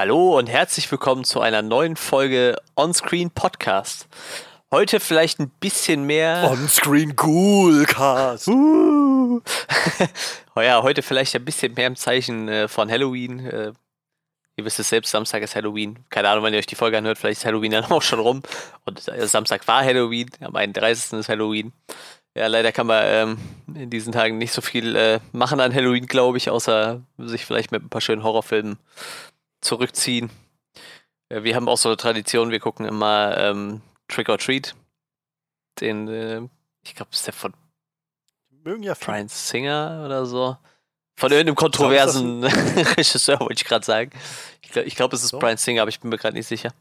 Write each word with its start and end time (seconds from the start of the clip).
Hallo 0.00 0.38
und 0.38 0.46
herzlich 0.46 0.90
willkommen 0.90 1.24
zu 1.24 1.42
einer 1.42 1.60
neuen 1.60 1.94
Folge 1.94 2.56
Onscreen 2.74 3.30
Podcast. 3.30 4.08
Heute 4.70 4.98
vielleicht 4.98 5.40
ein 5.40 5.50
bisschen 5.60 6.04
mehr. 6.04 6.48
Onscreen 6.50 7.16
Coolcast. 7.16 8.48
Uh. 8.48 9.42
oh 10.56 10.60
ja, 10.62 10.82
heute 10.82 11.02
vielleicht 11.02 11.36
ein 11.36 11.44
bisschen 11.44 11.74
mehr 11.74 11.86
im 11.86 11.96
Zeichen 11.96 12.48
äh, 12.48 12.66
von 12.66 12.90
Halloween. 12.90 13.40
Äh, 13.40 13.72
ihr 14.56 14.64
wisst 14.64 14.80
es 14.80 14.88
selbst, 14.88 15.10
Samstag 15.10 15.42
ist 15.42 15.54
Halloween. 15.54 15.98
Keine 16.08 16.30
Ahnung, 16.30 16.44
wenn 16.44 16.54
ihr 16.54 16.60
euch 16.60 16.66
die 16.66 16.76
Folge 16.76 16.96
anhört, 16.96 17.18
vielleicht 17.18 17.40
ist 17.40 17.44
Halloween 17.44 17.72
dann 17.72 17.84
auch 17.90 18.00
schon 18.00 18.20
rum. 18.20 18.42
Und 18.86 19.06
äh, 19.06 19.26
Samstag 19.26 19.68
war 19.68 19.84
Halloween, 19.84 20.30
am 20.40 20.56
31. 20.56 21.18
ist 21.18 21.28
Halloween. 21.28 21.74
Ja, 22.34 22.46
leider 22.46 22.72
kann 22.72 22.86
man 22.86 23.02
ähm, 23.04 23.38
in 23.74 23.90
diesen 23.90 24.12
Tagen 24.12 24.38
nicht 24.38 24.52
so 24.54 24.62
viel 24.62 24.96
äh, 24.96 25.20
machen 25.32 25.60
an 25.60 25.74
Halloween, 25.74 26.06
glaube 26.06 26.38
ich, 26.38 26.48
außer 26.48 27.02
sich 27.18 27.44
vielleicht 27.44 27.70
mit 27.70 27.82
ein 27.82 27.90
paar 27.90 28.00
schönen 28.00 28.22
Horrorfilmen 28.22 28.78
zurückziehen. 29.60 30.30
Wir 31.28 31.54
haben 31.54 31.68
auch 31.68 31.76
so 31.76 31.88
eine 31.88 31.96
Tradition, 31.96 32.50
wir 32.50 32.60
gucken 32.60 32.86
immer 32.86 33.36
ähm, 33.36 33.82
Trick 34.08 34.28
or 34.28 34.38
Treat. 34.38 34.74
Den, 35.80 36.08
äh, 36.08 36.42
ich 36.82 36.94
glaube, 36.94 37.12
ist 37.12 37.26
der 37.26 37.32
von 37.32 37.54
Mögen 38.64 38.82
ja 38.82 38.94
Brian 38.98 39.28
Singer 39.28 40.02
oder 40.04 40.26
so. 40.26 40.56
Von 41.16 41.30
irgendeinem 41.30 41.54
kontroversen 41.56 42.44
Regisseur, 42.96 43.40
wollte 43.40 43.54
ich 43.54 43.64
gerade 43.64 43.84
sagen. 43.84 44.10
Ich 44.62 44.70
glaube, 44.70 44.88
glaub, 44.88 45.12
es 45.12 45.22
ist 45.22 45.30
so. 45.30 45.38
Brian 45.38 45.56
Singer, 45.56 45.82
aber 45.82 45.88
ich 45.88 46.00
bin 46.00 46.10
mir 46.10 46.18
gerade 46.18 46.36
nicht 46.36 46.46
sicher. 46.46 46.72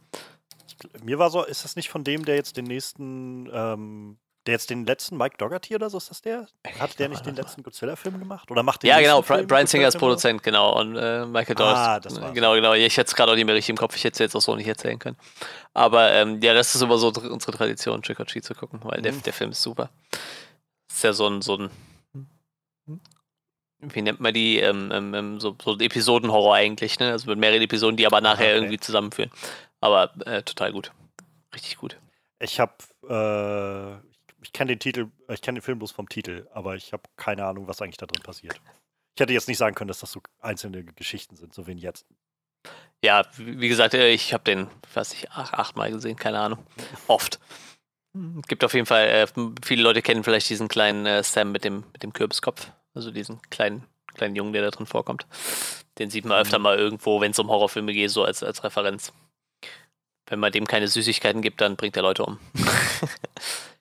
Mir 1.04 1.20
war 1.20 1.30
so, 1.30 1.44
ist 1.44 1.64
das 1.64 1.76
nicht 1.76 1.90
von 1.90 2.04
dem, 2.04 2.26
der 2.26 2.36
jetzt 2.36 2.58
den 2.58 2.66
nächsten 2.66 3.50
ähm, 3.52 4.18
der 4.50 4.56
jetzt 4.56 4.70
den 4.70 4.86
letzten 4.86 5.16
Mike 5.18 5.38
Dougherty 5.38 5.76
oder 5.76 5.90
so 5.90 5.98
ist 5.98 6.10
das 6.10 6.22
der? 6.22 6.48
Hat 6.80 6.98
der 6.98 7.10
nicht 7.10 7.26
den 7.26 7.36
letzten 7.36 7.62
Godzilla-Film 7.62 8.20
gemacht? 8.20 8.50
Oder 8.50 8.64
macht 8.64 8.84
den 8.84 8.90
Ja, 8.90 9.00
genau. 9.00 9.22
Film, 9.22 9.46
Brian 9.48 9.68
Singer 9.68 9.88
ist 9.88 9.98
Produzent, 9.98 10.42
genau. 10.42 10.80
Und 10.80 10.96
äh, 10.96 11.26
Michael 11.26 11.56
Doris. 11.56 11.78
Ah, 11.78 12.00
das 12.00 12.20
war 12.20 12.34
Genau, 12.34 12.54
genau. 12.54 12.74
Ich 12.74 12.98
hätte 12.98 13.08
es 13.08 13.16
gerade 13.16 13.32
auch 13.32 13.36
nicht 13.36 13.46
mehr 13.46 13.56
richtig 13.56 13.70
im 13.70 13.78
Kopf. 13.78 13.96
Ich 13.96 14.04
hätte 14.04 14.14
es 14.14 14.20
jetzt 14.20 14.36
auch 14.36 14.42
so 14.42 14.56
nicht 14.56 14.68
erzählen 14.68 14.98
können. 14.98 15.18
Aber 15.74 16.12
ähm, 16.12 16.42
ja, 16.42 16.54
das 16.54 16.74
ist 16.74 16.82
immer 16.82 16.98
so 16.98 17.08
unsere 17.08 17.52
Tradition, 17.52 18.02
Trick 18.02 18.20
or 18.20 18.26
Treat 18.26 18.44
zu 18.44 18.56
gucken, 18.56 18.80
weil 18.84 19.00
mhm. 19.00 19.04
der, 19.04 19.12
der 19.14 19.34
Film 19.34 19.52
ist 19.52 19.62
super. 19.62 19.90
Ist 20.90 21.04
ja 21.04 21.14
so 21.14 21.28
ein, 21.28 21.42
so 21.42 21.56
ein 21.56 21.70
wie 23.82 24.02
nennt 24.02 24.20
man 24.20 24.34
die, 24.34 24.58
ähm, 24.58 24.92
ähm, 24.92 25.14
ähm 25.14 25.40
so, 25.40 25.56
so 25.64 25.78
Episodenhorror 25.78 26.56
eigentlich, 26.56 27.00
ne? 27.00 27.12
Also 27.12 27.30
mit 27.30 27.40
mehreren 27.40 27.62
Episoden, 27.62 27.96
die 27.96 28.06
aber 28.06 28.20
nachher 28.20 28.48
okay. 28.48 28.56
irgendwie 28.56 28.80
zusammenführen. 28.80 29.32
Aber 29.80 30.12
äh, 30.26 30.42
total 30.44 30.74
gut. 30.74 30.92
Richtig 31.54 31.78
gut. 31.78 31.98
Ich 32.40 32.60
habe 32.60 32.74
äh, 33.08 34.09
ich 34.42 34.54
kenne 34.54 34.74
den 34.74 34.80
Titel, 34.80 35.08
äh, 35.28 35.34
ich 35.34 35.42
kenne 35.42 35.60
den 35.60 35.64
Film 35.64 35.80
bloß 35.80 35.92
vom 35.92 36.10
Titel, 36.10 36.48
aber 36.54 36.76
ich 36.76 36.94
habe 36.94 37.04
keine 37.16 37.46
Ahnung, 37.46 37.68
was 37.68 37.82
eigentlich 37.82 37.98
da 37.98 38.06
drin 38.06 38.24
passiert. 38.24 38.60
Ich 39.16 39.22
hätte 39.22 39.34
jetzt 39.34 39.48
nicht 39.48 39.58
sagen 39.58 39.76
können, 39.76 39.90
dass 39.90 40.00
das 40.00 40.12
so 40.12 40.22
einzelne 40.40 40.84
Geschichten 40.84 41.36
sind, 41.36 41.54
so 41.54 41.68
wie 41.68 41.74
jetzt. 41.74 42.06
Ja, 43.04 43.26
wie 43.38 43.70
gesagt, 43.70 43.94
äh, 43.94 44.10
ich 44.10 44.34
habe 44.34 44.44
den, 44.44 44.68
weiß 44.94 45.14
ich, 45.14 45.32
ach, 45.32 45.54
achtmal 45.54 45.92
gesehen, 45.92 46.18
keine 46.18 46.40
Ahnung. 46.40 46.66
Oft. 47.08 47.40
Gibt 48.48 48.64
auf 48.64 48.74
jeden 48.74 48.86
Fall, 48.86 49.08
äh, 49.08 49.28
viele 49.64 49.84
Leute 49.84 50.02
kennen 50.02 50.24
vielleicht 50.24 50.50
diesen 50.50 50.68
kleinen 50.68 51.06
äh, 51.06 51.24
Sam 51.24 51.52
mit 51.52 51.64
dem, 51.64 51.86
mit 51.94 52.04
dem 52.04 52.12
Kürbiskopf. 52.12 52.72
Also 52.94 53.12
diesen 53.12 53.42
kleinen, 53.50 53.86
kleinen 54.16 54.36
Jungen, 54.36 54.52
der 54.52 54.64
da 54.64 54.72
drin 54.72 54.88
vorkommt. 54.88 55.28
Den 56.00 56.10
sieht 56.10 56.26
man 56.26 56.40
öfter 56.40 56.60
mhm. 56.60 56.64
mal 56.64 56.78
irgendwo, 56.78 57.22
wenn 57.22 57.32
es 57.32 57.40
um 57.40 57.50
Horrorfilme 57.50 57.94
geht, 57.94 58.10
so 58.10 58.24
als, 58.24 58.44
als 58.44 58.64
Referenz. 58.64 59.14
Wenn 60.26 60.40
man 60.40 60.52
dem 60.52 60.68
keine 60.68 60.88
Süßigkeiten 60.88 61.42
gibt, 61.42 61.62
dann 61.62 61.76
bringt 61.76 61.96
er 61.96 62.04
Leute 62.04 62.24
um. 62.24 62.40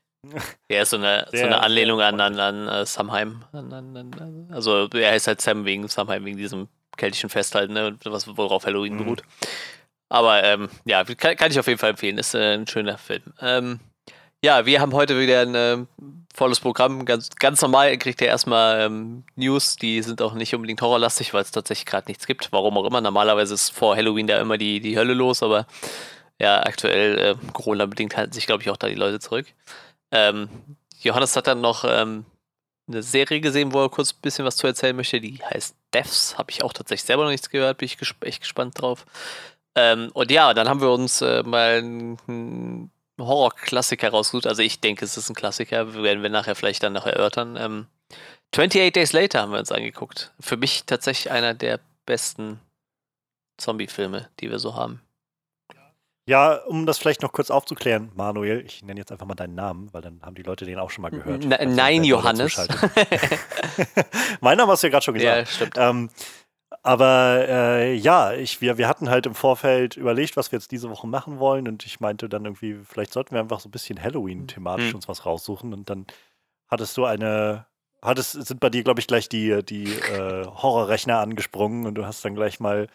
Ja, 0.68 0.82
ist 0.82 0.90
so 0.90 0.96
eine, 0.96 1.26
so 1.32 1.44
eine 1.44 1.60
Anlehnung 1.60 2.00
an, 2.00 2.20
an, 2.20 2.38
an 2.40 2.68
uh, 2.68 2.84
Samheim. 2.84 3.44
An, 3.52 3.72
an, 3.72 4.48
also 4.52 4.88
er 4.88 5.12
heißt 5.12 5.28
halt 5.28 5.40
Sam 5.40 5.64
wegen 5.64 5.86
Samheim, 5.88 6.24
wegen 6.24 6.36
diesem 6.36 6.68
keltischen 6.96 7.30
Festhalten, 7.30 7.72
ne, 7.72 7.96
was 8.04 8.26
worauf 8.36 8.66
Halloween 8.66 8.94
mhm. 8.94 8.98
beruht. 8.98 9.22
Aber 10.08 10.42
ähm, 10.42 10.68
ja, 10.84 11.04
kann, 11.04 11.36
kann, 11.36 11.50
ich 11.50 11.58
auf 11.58 11.66
jeden 11.66 11.78
Fall 11.78 11.90
empfehlen. 11.90 12.18
Ist 12.18 12.34
äh, 12.34 12.54
ein 12.54 12.66
schöner 12.66 12.98
Film. 12.98 13.22
Ähm, 13.40 13.80
ja, 14.44 14.66
wir 14.66 14.80
haben 14.80 14.92
heute 14.92 15.18
wieder 15.18 15.42
ein 15.42 15.54
äh, 15.54 15.78
volles 16.34 16.60
Programm. 16.60 17.04
Ganz, 17.04 17.30
ganz 17.36 17.60
normal 17.60 17.96
kriegt 17.98 18.20
ihr 18.20 18.28
erstmal 18.28 18.80
ähm, 18.80 19.24
News, 19.36 19.76
die 19.76 20.00
sind 20.02 20.22
auch 20.22 20.34
nicht 20.34 20.54
unbedingt 20.54 20.80
horrorlastig, 20.80 21.34
weil 21.34 21.42
es 21.42 21.50
tatsächlich 21.50 21.86
gerade 21.86 22.08
nichts 22.08 22.26
gibt. 22.26 22.52
Warum 22.52 22.78
auch 22.78 22.84
immer. 22.84 23.00
Normalerweise 23.00 23.54
ist 23.54 23.70
vor 23.70 23.96
Halloween 23.96 24.26
da 24.26 24.40
immer 24.40 24.56
die, 24.56 24.80
die 24.80 24.96
Hölle 24.96 25.14
los, 25.14 25.42
aber 25.42 25.66
ja, 26.40 26.60
aktuell 26.62 27.18
äh, 27.18 27.34
Corona-bedingt 27.52 28.16
halten 28.16 28.32
sich, 28.32 28.46
glaube 28.46 28.62
ich, 28.62 28.70
auch 28.70 28.76
da 28.76 28.88
die 28.88 28.94
Leute 28.94 29.18
zurück. 29.18 29.46
Ähm, 30.10 30.48
Johannes 31.00 31.36
hat 31.36 31.46
dann 31.46 31.60
noch 31.60 31.84
ähm, 31.86 32.24
eine 32.88 33.02
Serie 33.02 33.40
gesehen, 33.40 33.72
wo 33.72 33.82
er 33.82 33.90
kurz 33.90 34.12
ein 34.12 34.20
bisschen 34.22 34.44
was 34.44 34.56
zu 34.56 34.66
erzählen 34.66 34.96
möchte. 34.96 35.20
Die 35.20 35.38
heißt 35.44 35.76
Deaths. 35.92 36.36
Habe 36.38 36.50
ich 36.50 36.62
auch 36.62 36.72
tatsächlich 36.72 37.06
selber 37.06 37.24
noch 37.24 37.30
nichts 37.30 37.50
gehört. 37.50 37.78
Bin 37.78 37.86
ich 37.86 37.98
gesp 37.98 38.24
echt 38.24 38.40
gespannt 38.40 38.80
drauf. 38.80 39.04
Ähm, 39.74 40.10
und 40.14 40.30
ja, 40.30 40.54
dann 40.54 40.68
haben 40.68 40.80
wir 40.80 40.90
uns 40.90 41.20
äh, 41.20 41.42
mal 41.42 41.78
einen 41.78 42.90
Horror-Klassiker 43.18 44.10
rausgesucht. 44.10 44.46
Also 44.46 44.62
ich 44.62 44.80
denke, 44.80 45.04
es 45.04 45.16
ist 45.16 45.28
ein 45.28 45.34
Klassiker. 45.34 45.94
Werden 45.94 46.22
wir 46.22 46.30
nachher 46.30 46.54
vielleicht 46.54 46.82
dann 46.82 46.94
noch 46.94 47.06
erörtern. 47.06 47.56
Ähm, 47.56 47.86
28 48.52 48.92
Days 48.92 49.12
Later 49.12 49.42
haben 49.42 49.52
wir 49.52 49.58
uns 49.58 49.72
angeguckt. 49.72 50.32
Für 50.40 50.56
mich 50.56 50.84
tatsächlich 50.84 51.30
einer 51.30 51.54
der 51.54 51.80
besten 52.06 52.60
Zombie-Filme, 53.58 54.30
die 54.40 54.50
wir 54.50 54.58
so 54.58 54.74
haben. 54.74 55.02
Ja, 56.28 56.56
um 56.66 56.84
das 56.84 56.98
vielleicht 56.98 57.22
noch 57.22 57.32
kurz 57.32 57.50
aufzuklären, 57.50 58.12
Manuel, 58.14 58.62
ich 58.66 58.82
nenne 58.82 59.00
jetzt 59.00 59.10
einfach 59.10 59.24
mal 59.24 59.34
deinen 59.34 59.54
Namen, 59.54 59.88
weil 59.94 60.02
dann 60.02 60.20
haben 60.20 60.34
die 60.34 60.42
Leute 60.42 60.66
den 60.66 60.78
auch 60.78 60.90
schon 60.90 61.00
mal 61.00 61.10
gehört. 61.10 61.42
N 61.42 61.54
also 61.54 61.74
nein, 61.74 62.04
Johannes. 62.04 62.54
mein 64.42 64.58
Name 64.58 64.70
hast 64.70 64.82
du 64.82 64.88
ja 64.88 64.90
gerade 64.90 65.04
schon 65.04 65.14
gesagt. 65.14 65.38
Ja, 65.38 65.46
stimmt. 65.46 65.76
Ähm, 65.78 66.10
aber 66.82 67.46
äh, 67.48 67.94
ja, 67.94 68.34
ich, 68.34 68.60
wir, 68.60 68.76
wir 68.76 68.88
hatten 68.88 69.08
halt 69.08 69.24
im 69.24 69.34
Vorfeld 69.34 69.96
überlegt, 69.96 70.36
was 70.36 70.52
wir 70.52 70.58
jetzt 70.58 70.70
diese 70.70 70.90
Woche 70.90 71.06
machen 71.06 71.38
wollen 71.38 71.66
und 71.66 71.86
ich 71.86 71.98
meinte 71.98 72.28
dann 72.28 72.44
irgendwie, 72.44 72.76
vielleicht 72.86 73.14
sollten 73.14 73.34
wir 73.34 73.40
einfach 73.40 73.60
so 73.60 73.70
ein 73.70 73.72
bisschen 73.72 73.98
Halloween-thematisch 74.02 74.88
hm. 74.88 74.96
uns 74.96 75.08
was 75.08 75.24
raussuchen 75.24 75.72
und 75.72 75.88
dann 75.88 76.06
hattest 76.68 76.94
du 76.98 77.06
eine, 77.06 77.64
hattest, 78.02 78.32
sind 78.32 78.60
bei 78.60 78.68
dir, 78.68 78.84
glaube 78.84 79.00
ich, 79.00 79.06
gleich 79.06 79.30
die, 79.30 79.64
die 79.64 79.94
äh, 79.94 80.44
Horrorrechner 80.44 81.20
angesprungen 81.20 81.86
und 81.86 81.94
du 81.94 82.04
hast 82.04 82.22
dann 82.22 82.34
gleich 82.34 82.60
mal 82.60 82.86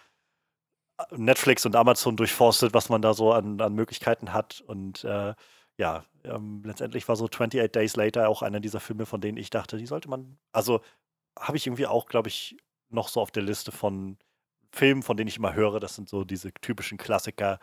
Netflix 1.12 1.66
und 1.66 1.76
Amazon 1.76 2.18
durchforstet, 2.18 2.74
was 2.74 2.90
man 2.90 3.02
da 3.02 3.14
so 3.14 3.34
an, 3.34 3.60
an 3.62 3.74
Möglichkeiten 3.74 4.34
hat. 4.34 4.62
Und 4.62 5.04
äh, 5.04 5.34
ja, 5.78 6.06
ähm, 6.24 6.64
letztendlich 6.66 7.08
war 7.08 7.16
so 7.16 7.26
28 7.26 7.72
Days 7.72 7.96
Later 7.96 8.30
auch 8.30 8.42
einer 8.42 8.60
dieser 8.60 8.80
Filme, 8.80 9.06
von 9.06 9.22
denen 9.22 9.38
ich 9.38 9.50
dachte, 9.50 9.78
die 9.78 9.86
sollte 9.86 10.10
man, 10.10 10.38
also 10.52 10.82
habe 11.38 11.58
ich 11.58 11.68
irgendwie 11.68 11.88
auch, 11.88 12.08
glaube 12.08 12.30
ich, 12.30 12.58
noch 12.90 13.08
so 13.08 13.22
auf 13.22 13.32
der 13.32 13.44
Liste 13.44 13.72
von 13.72 14.18
Filmen, 14.72 15.04
von 15.04 15.18
denen 15.18 15.28
ich 15.28 15.38
immer 15.38 15.54
höre. 15.54 15.80
Das 15.80 15.96
sind 15.96 16.10
so 16.10 16.24
diese 16.24 16.54
typischen 16.54 16.98
Klassiker, 16.98 17.60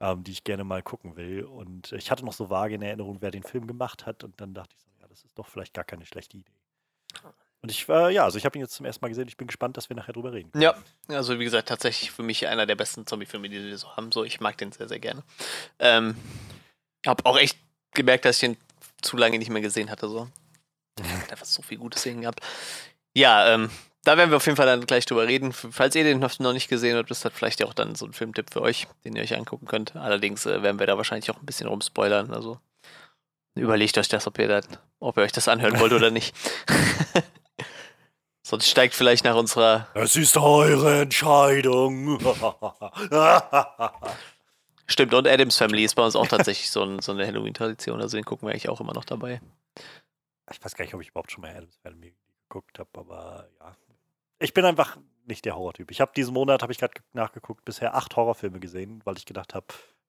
ähm, 0.00 0.24
die 0.24 0.32
ich 0.32 0.44
gerne 0.44 0.64
mal 0.64 0.82
gucken 0.82 1.16
will. 1.16 1.44
Und 1.44 1.92
ich 1.92 2.10
hatte 2.10 2.24
noch 2.24 2.32
so 2.32 2.50
vage 2.50 2.74
in 2.74 2.82
Erinnerung, 2.82 3.18
wer 3.20 3.30
den 3.30 3.42
Film 3.42 3.66
gemacht 3.66 4.06
hat. 4.06 4.24
Und 4.24 4.40
dann 4.40 4.54
dachte 4.54 4.74
ich 4.76 4.82
so, 4.82 4.90
ja, 5.00 5.06
das 5.08 5.24
ist 5.24 5.38
doch 5.38 5.48
vielleicht 5.48 5.74
gar 5.74 5.84
keine 5.84 6.06
schlechte 6.06 6.36
Idee. 6.36 6.52
Und 7.62 7.70
ich, 7.70 7.88
äh, 7.88 8.12
ja, 8.12 8.24
also 8.24 8.38
ich 8.38 8.44
habe 8.44 8.58
ihn 8.58 8.62
jetzt 8.62 8.74
zum 8.74 8.86
ersten 8.86 9.04
Mal 9.04 9.08
gesehen. 9.08 9.28
Ich 9.28 9.36
bin 9.36 9.46
gespannt, 9.46 9.76
dass 9.76 9.88
wir 9.88 9.96
nachher 9.96 10.12
drüber 10.12 10.32
reden. 10.32 10.50
Ja, 10.60 10.74
also 11.08 11.38
wie 11.38 11.44
gesagt, 11.44 11.68
tatsächlich 11.68 12.10
für 12.10 12.24
mich 12.24 12.48
einer 12.48 12.66
der 12.66 12.74
besten 12.74 13.06
Zombie-Filme, 13.06 13.48
die 13.48 13.62
wir 13.62 13.78
so 13.78 13.96
haben. 13.96 14.10
So, 14.10 14.24
ich 14.24 14.40
mag 14.40 14.58
den 14.58 14.72
sehr, 14.72 14.88
sehr 14.88 14.98
gerne. 14.98 15.22
Ähm, 15.78 16.16
habe 17.06 17.24
auch 17.24 17.38
echt 17.38 17.56
gemerkt, 17.94 18.24
dass 18.24 18.38
ich 18.38 18.48
ihn 18.48 18.56
zu 19.00 19.16
lange 19.16 19.38
nicht 19.38 19.50
mehr 19.50 19.62
gesehen 19.62 19.90
hatte. 19.90 20.08
So. 20.08 20.28
Hat 21.00 21.30
einfach 21.30 21.46
so 21.46 21.62
viel 21.62 21.78
Gutes 21.78 22.02
sehen 22.02 22.22
gehabt. 22.22 22.40
Ja, 23.16 23.54
ähm, 23.54 23.70
da 24.02 24.16
werden 24.16 24.30
wir 24.30 24.38
auf 24.38 24.46
jeden 24.46 24.56
Fall 24.56 24.66
dann 24.66 24.84
gleich 24.84 25.06
drüber 25.06 25.28
reden. 25.28 25.52
Falls 25.52 25.94
ihr 25.94 26.02
den 26.02 26.18
noch 26.18 26.52
nicht 26.52 26.68
gesehen 26.68 26.96
habt, 26.96 27.12
ist 27.12 27.24
das 27.24 27.32
vielleicht 27.32 27.60
ja 27.60 27.66
auch 27.66 27.74
dann 27.74 27.94
so 27.94 28.06
ein 28.06 28.12
Filmtipp 28.12 28.52
für 28.52 28.62
euch, 28.62 28.88
den 29.04 29.14
ihr 29.14 29.22
euch 29.22 29.36
angucken 29.36 29.66
könnt. 29.66 29.94
Allerdings 29.94 30.46
äh, 30.46 30.64
werden 30.64 30.80
wir 30.80 30.86
da 30.88 30.96
wahrscheinlich 30.96 31.30
auch 31.30 31.38
ein 31.38 31.46
bisschen 31.46 31.68
rumspoilern. 31.68 32.32
Also 32.32 32.58
überlegt 33.54 33.96
euch 33.98 34.08
das, 34.08 34.26
ob 34.26 34.38
ihr, 34.40 34.48
das, 34.48 34.66
ob 34.98 35.16
ihr 35.16 35.22
euch 35.22 35.32
das 35.32 35.46
anhören 35.46 35.78
wollt 35.78 35.92
oder 35.92 36.10
nicht. 36.10 36.34
Sonst 38.42 38.68
steigt 38.68 38.94
vielleicht 38.94 39.24
nach 39.24 39.36
unserer. 39.36 39.86
Es 39.94 40.16
ist 40.16 40.36
eure 40.36 41.02
Entscheidung. 41.02 42.18
Stimmt, 44.86 45.14
und 45.14 45.28
Adams 45.28 45.56
Family 45.56 45.84
ist 45.84 45.94
bei 45.94 46.04
uns 46.04 46.16
auch 46.16 46.26
tatsächlich 46.26 46.70
so, 46.70 46.82
ein, 46.82 46.98
so 46.98 47.12
eine 47.12 47.26
Halloween-Tradition. 47.26 48.00
Also 48.00 48.16
den 48.16 48.24
gucken 48.24 48.48
wir 48.48 48.52
eigentlich 48.52 48.68
auch 48.68 48.80
immer 48.80 48.94
noch 48.94 49.04
dabei. 49.04 49.40
Ich 50.50 50.62
weiß 50.62 50.74
gar 50.74 50.84
nicht, 50.84 50.94
ob 50.94 51.00
ich 51.00 51.08
überhaupt 51.08 51.30
schon 51.30 51.42
mal 51.42 51.54
Adams 51.56 51.76
Family 51.76 52.14
geguckt 52.48 52.78
habe, 52.78 52.90
aber 52.94 53.48
ja. 53.60 53.76
Ich 54.40 54.52
bin 54.52 54.64
einfach 54.64 54.98
nicht 55.24 55.44
der 55.44 55.54
Horrortyp. 55.54 55.90
Ich 55.92 56.00
habe 56.00 56.10
diesen 56.14 56.34
Monat, 56.34 56.62
habe 56.62 56.72
ich 56.72 56.78
gerade 56.78 56.94
nachgeguckt, 57.12 57.64
bisher 57.64 57.94
acht 57.94 58.16
Horrorfilme 58.16 58.58
gesehen, 58.58 59.00
weil 59.04 59.16
ich 59.16 59.24
gedacht 59.24 59.54
habe, 59.54 59.66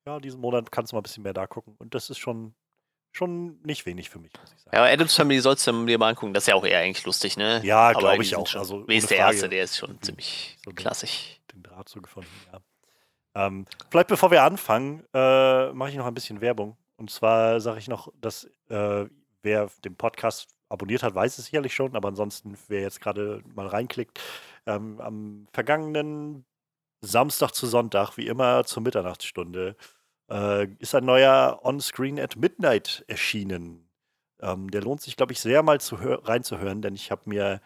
ja, 0.07 0.19
diesen 0.19 0.41
Monat 0.41 0.71
kannst 0.71 0.91
du 0.91 0.95
mal 0.95 1.01
ein 1.01 1.03
bisschen 1.03 1.23
mehr 1.23 1.33
da 1.33 1.45
gucken. 1.45 1.75
Und 1.77 1.93
das 1.93 2.09
ist 2.09 2.17
schon 2.17 2.55
schon 3.13 3.59
nicht 3.63 3.85
wenig 3.85 4.09
für 4.09 4.19
mich, 4.19 4.31
muss 4.39 4.51
ich 4.53 4.61
sagen. 4.61 4.75
Ja, 4.75 4.83
Adams 4.85 5.15
Family 5.15 5.39
sollst 5.39 5.65
du 5.67 5.85
dir 5.85 5.97
mal 5.97 6.09
angucken. 6.09 6.33
Das 6.33 6.43
ist 6.43 6.47
ja 6.47 6.55
auch 6.55 6.65
eher 6.65 6.79
eigentlich 6.79 7.05
lustig, 7.05 7.37
ne? 7.37 7.61
Ja, 7.63 7.93
glaube 7.93 8.23
ich 8.23 8.35
auch. 8.35 8.47
Schon, 8.47 8.59
also, 8.59 8.87
wie 8.87 8.97
ist 8.97 9.09
der 9.09 9.19
Frage. 9.19 9.33
erste? 9.35 9.49
Der 9.49 9.63
ist 9.63 9.77
schon 9.77 10.01
ziemlich 10.01 10.57
so 10.65 10.71
klassisch. 10.71 11.39
Den 11.53 11.63
Draht 11.63 11.87
so 11.87 12.01
gefunden, 12.01 12.29
ja. 12.51 12.59
Ähm, 13.35 13.65
vielleicht 13.89 14.07
bevor 14.07 14.31
wir 14.31 14.43
anfangen, 14.43 15.03
äh, 15.13 15.71
mache 15.73 15.89
ich 15.89 15.95
noch 15.95 16.05
ein 16.05 16.13
bisschen 16.13 16.41
Werbung. 16.41 16.77
Und 16.97 17.09
zwar 17.09 17.59
sage 17.61 17.79
ich 17.79 17.87
noch, 17.87 18.11
dass 18.19 18.45
äh, 18.69 19.05
wer 19.41 19.69
den 19.83 19.95
Podcast 19.95 20.49
abonniert 20.69 21.03
hat, 21.03 21.15
weiß 21.15 21.37
es 21.37 21.45
sicherlich 21.45 21.73
schon, 21.73 21.95
aber 21.95 22.07
ansonsten, 22.07 22.57
wer 22.67 22.81
jetzt 22.81 23.01
gerade 23.01 23.43
mal 23.53 23.67
reinklickt, 23.67 24.19
ähm, 24.65 24.99
am 24.99 25.47
vergangenen 25.51 26.45
Samstag 27.01 27.51
zu 27.51 27.67
Sonntag, 27.67 28.17
wie 28.17 28.27
immer 28.27 28.63
zur 28.65 28.81
Mitternachtsstunde, 28.81 29.75
äh, 30.33 30.67
ist 30.79 30.95
ein 30.95 31.05
neuer 31.05 31.59
On-Screen 31.63 32.19
at 32.19 32.35
Midnight 32.35 33.05
erschienen. 33.07 33.87
Ähm, 34.41 34.71
der 34.71 34.81
lohnt 34.81 35.01
sich, 35.01 35.15
glaube 35.15 35.31
ich, 35.31 35.39
sehr 35.39 35.61
mal 35.61 35.79
zu 35.79 35.95
reinzuhören, 35.95 36.81
denn 36.81 36.95
ich 36.95 37.11
habe 37.11 37.21
mir 37.25 37.61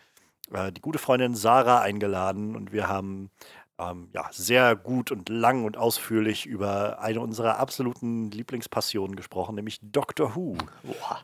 äh, 0.51 0.71
die 0.71 0.81
gute 0.81 0.99
Freundin 0.99 1.35
Sarah 1.35 1.81
eingeladen 1.81 2.55
und 2.55 2.73
wir 2.73 2.87
haben 2.89 3.31
ähm, 3.79 4.09
ja, 4.13 4.27
sehr 4.31 4.75
gut 4.75 5.11
und 5.11 5.29
lang 5.29 5.63
und 5.63 5.77
ausführlich 5.77 6.45
über 6.45 6.99
eine 6.99 7.21
unserer 7.21 7.57
absoluten 7.57 8.31
Lieblingspassionen 8.31 9.15
gesprochen, 9.15 9.55
nämlich 9.55 9.79
Doctor 9.81 10.35
Who. 10.35 10.57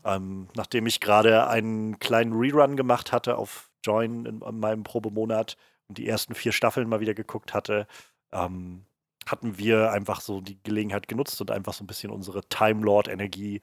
Ähm, 0.06 0.48
nachdem 0.56 0.86
ich 0.86 1.00
gerade 1.00 1.48
einen 1.48 2.00
kleinen 2.00 2.34
Rerun 2.34 2.78
gemacht 2.78 3.12
hatte 3.12 3.38
auf 3.38 3.70
Join 3.84 4.26
in, 4.26 4.42
in, 4.42 4.60
meinem 4.60 4.84
Probemonat 4.84 5.58
und 5.90 5.98
die 5.98 6.08
ersten 6.08 6.36
vier 6.36 6.54
Staffeln 6.54 6.88
mal 6.88 7.02
wieder 7.02 7.14
geguckt 7.14 7.54
hatte, 7.54 7.88
ähm, 8.32 8.86
hatten 9.26 9.58
wir 9.58 9.92
einfach 9.92 10.22
so 10.22 10.42
die 10.42 10.62
Gelegenheit 10.64 11.08
genutzt 11.08 11.40
und 11.42 11.52
einfach 11.52 11.74
so 11.74 11.84
ein 11.84 11.88
bisschen 11.88 12.12
unsere 12.12 12.44
Time 12.50 12.84
Lord-Energie 12.84 13.62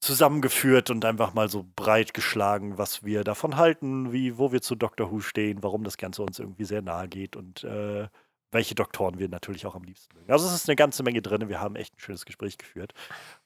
zusammengeführt 0.00 0.90
und 0.90 1.04
einfach 1.04 1.34
mal 1.34 1.48
so 1.48 1.66
breit 1.76 2.14
geschlagen, 2.14 2.78
was 2.78 3.04
wir 3.04 3.22
davon 3.22 3.56
halten, 3.56 4.12
wie, 4.12 4.38
wo 4.38 4.50
wir 4.50 4.62
zu 4.62 4.74
Doctor 4.74 5.10
Who 5.10 5.20
stehen, 5.20 5.62
warum 5.62 5.84
das 5.84 5.98
Ganze 5.98 6.22
uns 6.22 6.38
irgendwie 6.38 6.64
sehr 6.64 6.80
nahe 6.80 7.06
geht 7.06 7.36
und 7.36 7.64
äh, 7.64 8.08
welche 8.50 8.74
Doktoren 8.74 9.18
wir 9.18 9.28
natürlich 9.28 9.66
auch 9.66 9.74
am 9.74 9.84
liebsten 9.84 10.16
mögen. 10.16 10.32
Also 10.32 10.46
es 10.46 10.54
ist 10.54 10.68
eine 10.68 10.76
ganze 10.76 11.02
Menge 11.02 11.22
drin. 11.22 11.48
Wir 11.48 11.60
haben 11.60 11.76
echt 11.76 11.94
ein 11.94 12.00
schönes 12.00 12.24
Gespräch 12.24 12.56
geführt. 12.58 12.94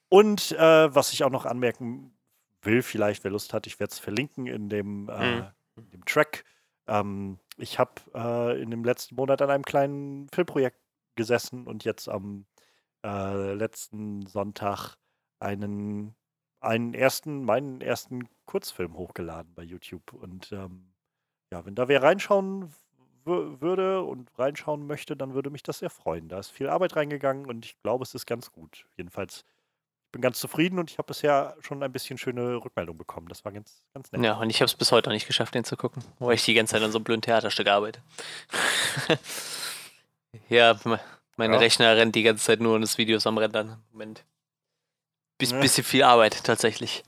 Und 0.09 0.53
äh, 0.53 0.95
was 0.95 1.13
ich 1.13 1.25
auch 1.25 1.31
noch 1.31 1.45
anmerken 1.45 2.17
will, 2.63 2.83
vielleicht 2.83 3.25
wer 3.25 3.33
Lust 3.33 3.53
hat, 3.53 3.67
ich 3.67 3.81
werde 3.81 3.93
es 3.93 3.99
verlinken 3.99 4.47
in 4.47 4.69
dem, 4.69 5.09
äh, 5.09 5.41
mhm. 5.41 5.47
in 5.77 5.91
dem 5.91 6.05
Track. 6.05 6.45
Ähm, 6.87 7.39
ich 7.57 7.79
habe 7.79 7.93
äh, 8.15 8.63
in 8.63 8.71
dem 8.71 8.85
letzten 8.85 9.17
Monat 9.17 9.43
an 9.43 9.51
einem 9.51 9.65
kleinen 9.65 10.29
Filmprojekt 10.29 10.79
gesessen 11.17 11.67
und 11.67 11.85
jetzt 11.85 12.09
am 12.09 12.47
äh, 13.05 13.53
letzten 13.55 14.27
Sonntag 14.27 14.97
einen 15.39 16.15
einen 16.65 16.95
ersten, 16.95 17.45
meinen 17.45 17.81
ersten 17.81 18.29
Kurzfilm 18.47 18.97
hochgeladen 18.97 19.53
bei 19.55 19.63
YouTube. 19.63 20.13
Und 20.15 20.51
ähm, 20.53 20.93
ja, 21.53 21.65
wenn 21.65 21.75
da 21.75 21.89
wer 21.89 22.03
reinschauen 22.03 22.73
würde 23.25 24.03
und 24.03 24.31
reinschauen 24.39 24.87
möchte, 24.87 25.17
dann 25.17 25.35
würde 25.35 25.51
mich 25.51 25.63
das 25.63 25.79
sehr 25.79 25.91
freuen. 25.91 26.29
Da 26.29 26.39
ist 26.39 26.51
viel 26.51 26.69
Arbeit 26.69 26.97
reingegangen 26.97 27.47
und 27.47 27.65
ich 27.65 27.81
glaube, 27.83 28.03
es 28.03 28.15
ist 28.15 28.27
ganz 28.27 28.53
gut. 28.53 28.87
Jedenfalls, 28.97 29.45
bin 30.13 30.21
ganz 30.21 30.39
zufrieden 30.39 30.79
und 30.79 30.91
ich 30.91 30.99
habe 30.99 31.07
bisher 31.07 31.57
schon 31.61 31.83
ein 31.83 31.91
bisschen 31.91 32.19
schöne 32.19 32.57
Rückmeldung 32.63 32.97
bekommen. 32.97 33.29
Das 33.29 33.45
war 33.45 33.53
ganz, 33.53 33.83
ganz 33.95 34.13
nett. 34.13 34.23
Ja, 34.23 34.39
und 34.39 34.49
ich 34.51 34.61
habe 34.61 34.67
es 34.67 34.75
bis 34.75 34.93
heute 34.93 35.09
noch 35.09 35.15
nicht 35.15 35.27
geschafft, 35.27 35.55
den 35.55 35.65
zu 35.65 35.77
gucken, 35.77 36.05
weil 36.19 36.35
ich 36.35 36.45
die 36.45 36.55
ganze 36.55 36.73
Zeit 36.73 36.83
an 36.83 36.93
so 36.93 36.99
einem 36.99 37.05
blöden 37.05 37.23
Theaterstück 37.23 37.67
arbeite. 37.67 38.01
ja, 40.49 40.79
mein 41.37 41.53
ja. 41.53 41.59
Rechner 41.59 41.97
rennt 41.97 42.15
die 42.15 42.23
ganze 42.23 42.45
Zeit 42.45 42.61
nur 42.61 42.75
und 42.75 42.83
das 42.83 42.99
Video 42.99 43.17
ist 43.17 43.27
am 43.27 43.39
Rendern. 43.39 43.83
Moment. 43.93 44.25
Bis, 45.39 45.53
ne? 45.53 45.61
Bisschen 45.61 45.85
viel 45.85 46.03
Arbeit 46.03 46.45
tatsächlich. 46.45 47.03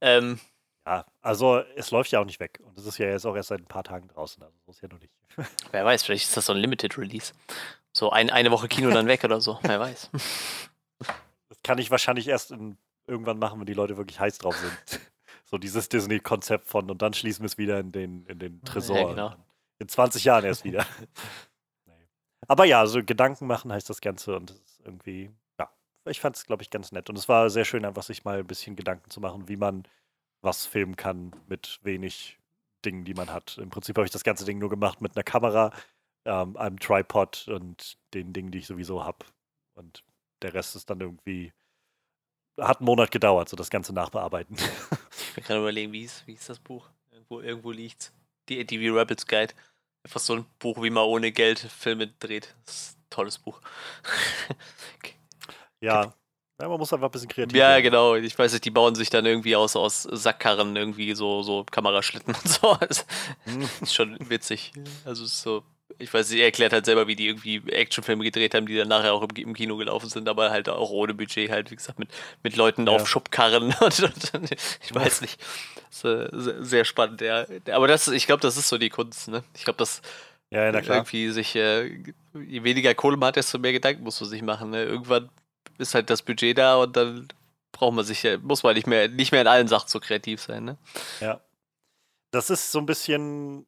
Ähm, 0.00 0.40
ja, 0.86 1.04
also 1.20 1.62
es 1.76 1.90
läuft 1.90 2.10
ja 2.12 2.20
auch 2.20 2.24
nicht 2.24 2.40
weg. 2.40 2.60
Und 2.62 2.78
es 2.78 2.86
ist 2.86 2.98
ja 2.98 3.06
jetzt 3.06 3.26
auch 3.26 3.36
erst 3.36 3.48
seit 3.48 3.60
ein 3.60 3.66
paar 3.66 3.84
Tagen 3.84 4.08
draußen. 4.08 4.42
Also 4.42 4.56
so 4.64 4.70
ist 4.72 4.80
ja 4.80 4.88
noch 4.88 5.00
nicht. 5.00 5.12
Wer 5.70 5.84
weiß, 5.84 6.02
vielleicht 6.02 6.24
ist 6.24 6.36
das 6.36 6.46
so 6.46 6.52
ein 6.52 6.58
Limited 6.58 6.96
Release. 6.96 7.34
So 7.92 8.10
ein, 8.10 8.30
eine 8.30 8.50
Woche 8.50 8.68
Kino 8.68 8.90
dann 8.94 9.06
weg 9.06 9.22
oder 9.24 9.40
so. 9.40 9.58
Wer 9.62 9.80
weiß. 9.80 10.10
Das 11.50 11.62
kann 11.62 11.78
ich 11.78 11.90
wahrscheinlich 11.90 12.28
erst 12.28 12.50
in, 12.50 12.76
irgendwann 13.06 13.38
machen, 13.38 13.58
wenn 13.58 13.66
die 13.66 13.72
Leute 13.72 13.96
wirklich 13.96 14.20
heiß 14.20 14.36
drauf 14.36 14.54
sind. 14.54 15.00
So 15.46 15.56
dieses 15.56 15.88
Disney-Konzept 15.88 16.68
von 16.68 16.90
und 16.90 17.00
dann 17.00 17.14
schließen 17.14 17.42
wir 17.42 17.46
es 17.46 17.56
wieder 17.56 17.80
in 17.80 17.90
den, 17.90 18.26
in 18.26 18.38
den 18.38 18.62
Tresor. 18.64 18.98
Ja, 18.98 19.08
genau. 19.08 19.34
In 19.78 19.88
20 19.88 20.24
Jahren 20.24 20.44
erst 20.44 20.64
wieder. 20.64 20.84
Aber 22.46 22.64
ja, 22.64 22.86
so 22.86 23.02
Gedanken 23.02 23.46
machen 23.46 23.72
heißt 23.72 23.90
das 23.90 24.00
Ganze 24.00 24.36
und 24.36 24.50
es 24.50 24.56
ist 24.56 24.80
irgendwie 24.84 25.30
ich 26.10 26.20
fand 26.20 26.36
es, 26.36 26.46
glaube 26.46 26.62
ich, 26.62 26.70
ganz 26.70 26.92
nett. 26.92 27.08
Und 27.08 27.16
es 27.16 27.28
war 27.28 27.50
sehr 27.50 27.64
schön, 27.64 27.84
einfach 27.84 28.02
sich 28.02 28.24
mal 28.24 28.38
ein 28.38 28.46
bisschen 28.46 28.76
Gedanken 28.76 29.10
zu 29.10 29.20
machen, 29.20 29.48
wie 29.48 29.56
man 29.56 29.84
was 30.40 30.66
filmen 30.66 30.96
kann 30.96 31.32
mit 31.48 31.80
wenig 31.82 32.38
Dingen, 32.84 33.04
die 33.04 33.14
man 33.14 33.32
hat. 33.32 33.58
Im 33.58 33.70
Prinzip 33.70 33.96
habe 33.96 34.06
ich 34.06 34.12
das 34.12 34.24
ganze 34.24 34.44
Ding 34.44 34.58
nur 34.58 34.70
gemacht 34.70 35.00
mit 35.00 35.16
einer 35.16 35.24
Kamera, 35.24 35.72
ähm, 36.24 36.56
einem 36.56 36.78
Tripod 36.78 37.48
und 37.48 37.98
den 38.14 38.32
Dingen, 38.32 38.50
die 38.50 38.58
ich 38.58 38.66
sowieso 38.66 39.04
habe. 39.04 39.26
Und 39.74 40.04
der 40.42 40.54
Rest 40.54 40.76
ist 40.76 40.88
dann 40.90 41.00
irgendwie. 41.00 41.52
Hat 42.60 42.78
einen 42.78 42.86
Monat 42.86 43.10
gedauert, 43.10 43.48
so 43.48 43.56
das 43.56 43.70
Ganze 43.70 43.92
nachbearbeiten. 43.92 44.56
Ich 45.36 45.44
kann 45.44 45.58
überlegen, 45.58 45.92
wie 45.92 46.02
ist, 46.02 46.26
wie 46.26 46.32
ist 46.32 46.48
das 46.48 46.58
Buch? 46.58 46.88
Irgendwo, 47.12 47.40
irgendwo 47.40 47.70
liegt 47.70 48.12
Die 48.48 48.60
ATV 48.60 48.98
Rebels 48.98 49.24
Guide. 49.26 49.54
Einfach 50.08 50.20
so 50.20 50.36
ein 50.36 50.46
Buch, 50.58 50.82
wie 50.82 50.88
man 50.88 51.04
ohne 51.04 51.32
Geld 51.32 51.58
Filme 51.58 52.06
dreht. 52.06 52.54
Das 52.64 52.74
ist 52.74 52.98
ein 52.98 53.10
tolles 53.10 53.38
Buch. 53.38 53.60
Ja. 55.80 56.12
ja. 56.60 56.68
man 56.68 56.76
muss 56.76 56.92
einfach 56.92 57.06
ein 57.06 57.12
bisschen 57.12 57.28
kreativ 57.28 57.56
Ja, 57.56 57.68
werden. 57.68 57.84
genau. 57.84 58.16
Ich 58.16 58.36
weiß 58.36 58.52
nicht, 58.52 58.64
die 58.64 58.72
bauen 58.72 58.96
sich 58.96 59.10
dann 59.10 59.24
irgendwie 59.26 59.54
aus, 59.54 59.76
aus 59.76 60.02
Sackkarren 60.02 60.74
irgendwie 60.74 61.14
so, 61.14 61.44
so 61.44 61.62
Kameraschlitten 61.62 62.34
und 62.42 62.48
so. 62.48 62.76
Das 62.80 63.06
mhm. 63.44 63.68
ist 63.80 63.94
schon 63.94 64.16
witzig. 64.28 64.72
Also 65.04 65.22
ist 65.22 65.40
so, 65.40 65.62
ich 65.98 66.12
weiß 66.12 66.30
er 66.32 66.44
erklärt 66.44 66.72
halt 66.72 66.84
selber, 66.84 67.06
wie 67.06 67.16
die 67.16 67.26
irgendwie 67.26 67.62
Actionfilme 67.70 68.22
gedreht 68.22 68.54
haben, 68.54 68.66
die 68.66 68.76
dann 68.76 68.88
nachher 68.88 69.14
auch 69.14 69.22
im, 69.22 69.54
Kino 69.54 69.76
gelaufen 69.76 70.08
sind, 70.08 70.28
aber 70.28 70.50
halt 70.50 70.68
auch 70.68 70.90
ohne 70.90 71.14
Budget, 71.14 71.50
halt, 71.50 71.70
wie 71.70 71.76
gesagt, 71.76 71.98
mit, 71.98 72.10
mit 72.42 72.56
Leuten 72.56 72.86
ja. 72.86 72.92
auf 72.92 73.08
Schubkarren 73.08 73.74
und, 73.80 74.00
und, 74.00 74.34
und, 74.34 74.50
ich 74.52 74.94
weiß 74.94 75.22
nicht. 75.22 75.40
Das 75.90 76.04
ist 76.04 76.70
sehr 76.70 76.84
spannend, 76.84 77.20
ja. 77.20 77.46
Aber 77.72 77.88
das, 77.88 78.08
ich 78.08 78.26
glaube, 78.26 78.42
das 78.42 78.56
ist 78.56 78.68
so 78.68 78.78
die 78.78 78.90
Kunst, 78.90 79.28
ne? 79.28 79.42
Ich 79.56 79.64
glaube, 79.64 79.78
das 79.78 80.02
ja, 80.50 80.70
ja, 80.70 80.80
irgendwie 80.80 81.30
sich, 81.30 81.56
äh, 81.56 81.88
je 82.34 82.64
weniger 82.64 82.94
Kohle 82.94 83.16
man 83.16 83.28
hat, 83.28 83.36
desto 83.36 83.58
mehr 83.58 83.72
Gedanken 83.72 84.02
musst 84.02 84.20
du 84.20 84.24
sich 84.24 84.40
machen. 84.40 84.70
Ne? 84.70 84.84
Irgendwann 84.84 85.28
ist 85.76 85.94
halt 85.94 86.08
das 86.08 86.22
Budget 86.22 86.56
da 86.56 86.76
und 86.76 86.96
dann 86.96 87.28
braucht 87.72 87.94
man 87.94 88.04
sich, 88.04 88.26
muss 88.42 88.62
man 88.62 88.74
nicht 88.74 88.86
mehr, 88.86 89.08
nicht 89.08 89.30
mehr 89.30 89.42
in 89.42 89.46
allen 89.46 89.68
Sachen 89.68 89.88
so 89.88 90.00
kreativ 90.00 90.40
sein, 90.40 90.64
ne? 90.64 90.78
Ja. 91.20 91.40
Das 92.30 92.50
ist 92.50 92.72
so 92.72 92.78
ein 92.78 92.86
bisschen 92.86 93.66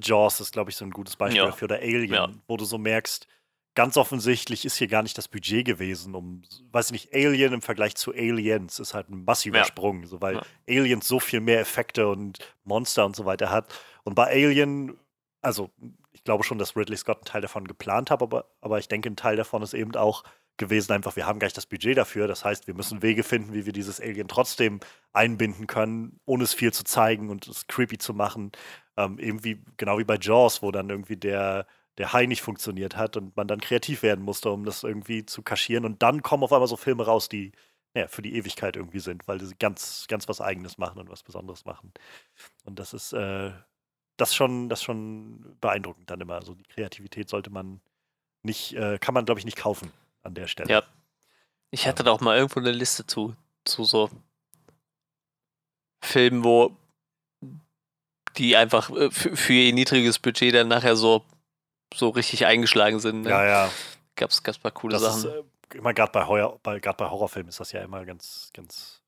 Jaws 0.00 0.40
ist, 0.40 0.52
glaube 0.52 0.70
ich, 0.70 0.76
so 0.76 0.84
ein 0.84 0.90
gutes 0.90 1.16
Beispiel 1.16 1.38
ja. 1.38 1.46
dafür, 1.46 1.66
oder 1.66 1.78
Alien, 1.78 2.12
ja. 2.12 2.28
wo 2.46 2.56
du 2.56 2.64
so 2.64 2.78
merkst, 2.78 3.26
ganz 3.74 3.96
offensichtlich 3.96 4.64
ist 4.64 4.76
hier 4.76 4.88
gar 4.88 5.02
nicht 5.02 5.18
das 5.18 5.28
Budget 5.28 5.64
gewesen, 5.64 6.14
um, 6.14 6.42
weiß 6.72 6.86
ich 6.86 6.92
nicht, 6.92 7.14
Alien 7.14 7.52
im 7.52 7.62
Vergleich 7.62 7.96
zu 7.96 8.12
Aliens 8.12 8.78
ist 8.78 8.94
halt 8.94 9.10
ein 9.10 9.24
massiver 9.24 9.58
ja. 9.58 9.64
Sprung, 9.64 10.06
so, 10.06 10.20
weil 10.20 10.40
Aliens 10.68 11.08
so 11.08 11.20
viel 11.20 11.40
mehr 11.40 11.60
Effekte 11.60 12.08
und 12.08 12.38
Monster 12.64 13.04
und 13.04 13.16
so 13.16 13.24
weiter 13.24 13.50
hat. 13.50 13.74
Und 14.04 14.14
bei 14.14 14.26
Alien, 14.26 14.96
also 15.42 15.70
ich 16.12 16.22
glaube 16.22 16.44
schon, 16.44 16.58
dass 16.58 16.76
Ridley 16.76 16.96
Scott 16.96 17.18
einen 17.18 17.24
Teil 17.24 17.42
davon 17.42 17.66
geplant 17.66 18.10
hat, 18.10 18.22
aber, 18.22 18.46
aber 18.60 18.78
ich 18.78 18.88
denke, 18.88 19.10
ein 19.10 19.16
Teil 19.16 19.36
davon 19.36 19.62
ist 19.62 19.74
eben 19.74 19.94
auch, 19.96 20.22
gewesen, 20.56 20.92
einfach, 20.92 21.16
wir 21.16 21.26
haben 21.26 21.38
gleich 21.38 21.52
das 21.52 21.66
Budget 21.66 21.96
dafür. 21.96 22.28
Das 22.28 22.44
heißt, 22.44 22.66
wir 22.66 22.74
müssen 22.74 23.02
Wege 23.02 23.22
finden, 23.22 23.54
wie 23.54 23.66
wir 23.66 23.72
dieses 23.72 24.00
Alien 24.00 24.28
trotzdem 24.28 24.80
einbinden 25.12 25.66
können, 25.66 26.20
ohne 26.26 26.44
es 26.44 26.54
viel 26.54 26.72
zu 26.72 26.84
zeigen 26.84 27.30
und 27.30 27.46
es 27.48 27.66
creepy 27.66 27.98
zu 27.98 28.14
machen. 28.14 28.52
Ähm, 28.96 29.18
eben 29.18 29.44
wie, 29.44 29.62
genau 29.76 29.98
wie 29.98 30.04
bei 30.04 30.18
Jaws, 30.20 30.62
wo 30.62 30.70
dann 30.70 30.90
irgendwie 30.90 31.16
der, 31.16 31.66
der 31.98 32.12
Hai 32.12 32.26
nicht 32.26 32.42
funktioniert 32.42 32.96
hat 32.96 33.16
und 33.16 33.36
man 33.36 33.48
dann 33.48 33.60
kreativ 33.60 34.02
werden 34.02 34.24
musste, 34.24 34.50
um 34.50 34.64
das 34.64 34.84
irgendwie 34.84 35.26
zu 35.26 35.42
kaschieren. 35.42 35.84
Und 35.84 36.02
dann 36.02 36.22
kommen 36.22 36.44
auf 36.44 36.52
einmal 36.52 36.68
so 36.68 36.76
Filme 36.76 37.04
raus, 37.04 37.28
die 37.28 37.52
ja, 37.96 38.08
für 38.08 38.22
die 38.22 38.36
Ewigkeit 38.36 38.76
irgendwie 38.76 39.00
sind, 39.00 39.26
weil 39.28 39.40
sie 39.40 39.54
ganz, 39.58 40.06
ganz 40.08 40.28
was 40.28 40.40
Eigenes 40.40 40.78
machen 40.78 40.98
und 41.00 41.10
was 41.10 41.22
Besonderes 41.22 41.64
machen. 41.64 41.92
Und 42.64 42.78
das 42.78 42.92
ist, 42.92 43.12
äh, 43.12 43.52
das 44.16 44.34
schon, 44.34 44.68
das 44.68 44.82
schon 44.82 45.56
beeindruckend 45.60 46.10
dann 46.10 46.20
immer. 46.20 46.34
Also 46.34 46.54
die 46.54 46.64
Kreativität 46.64 47.28
sollte 47.28 47.50
man 47.50 47.80
nicht, 48.42 48.74
äh, 48.74 48.98
kann 48.98 49.14
man, 49.14 49.24
glaube 49.24 49.40
ich, 49.40 49.44
nicht 49.44 49.56
kaufen 49.58 49.92
an 50.24 50.34
der 50.34 50.46
Stelle. 50.46 50.70
Ja. 50.70 50.82
Ich 51.70 51.86
hatte 51.86 52.02
da 52.04 52.10
auch 52.10 52.20
mal 52.20 52.36
irgendwo 52.36 52.60
eine 52.60 52.72
Liste 52.72 53.06
zu, 53.06 53.34
zu 53.64 53.84
so 53.84 54.10
Filmen, 56.02 56.44
wo 56.44 56.76
die 58.36 58.56
einfach 58.56 58.90
äh, 58.90 59.10
für 59.10 59.52
ihr 59.52 59.72
niedriges 59.72 60.18
Budget 60.18 60.54
dann 60.54 60.68
nachher 60.68 60.96
so, 60.96 61.24
so 61.92 62.10
richtig 62.10 62.46
eingeschlagen 62.46 63.00
sind. 63.00 63.22
Ne? 63.22 63.30
Ja, 63.30 63.44
ja. 63.44 63.70
Gab's, 64.16 64.42
gab's 64.42 64.58
paar 64.58 64.72
coole 64.72 64.92
das 64.94 65.02
Sachen. 65.02 65.30
Ist, 65.30 65.46
äh, 65.74 65.78
immer 65.78 65.94
gerade 65.94 66.12
bei, 66.12 66.26
Heuer, 66.26 66.58
bei, 66.62 66.78
bei 66.78 67.10
Horrorfilmen 67.10 67.48
ist 67.48 67.60
das 67.60 67.72
ja 67.72 67.82
immer 67.82 68.04
ganz, 68.04 68.50
ganz, 68.52 69.02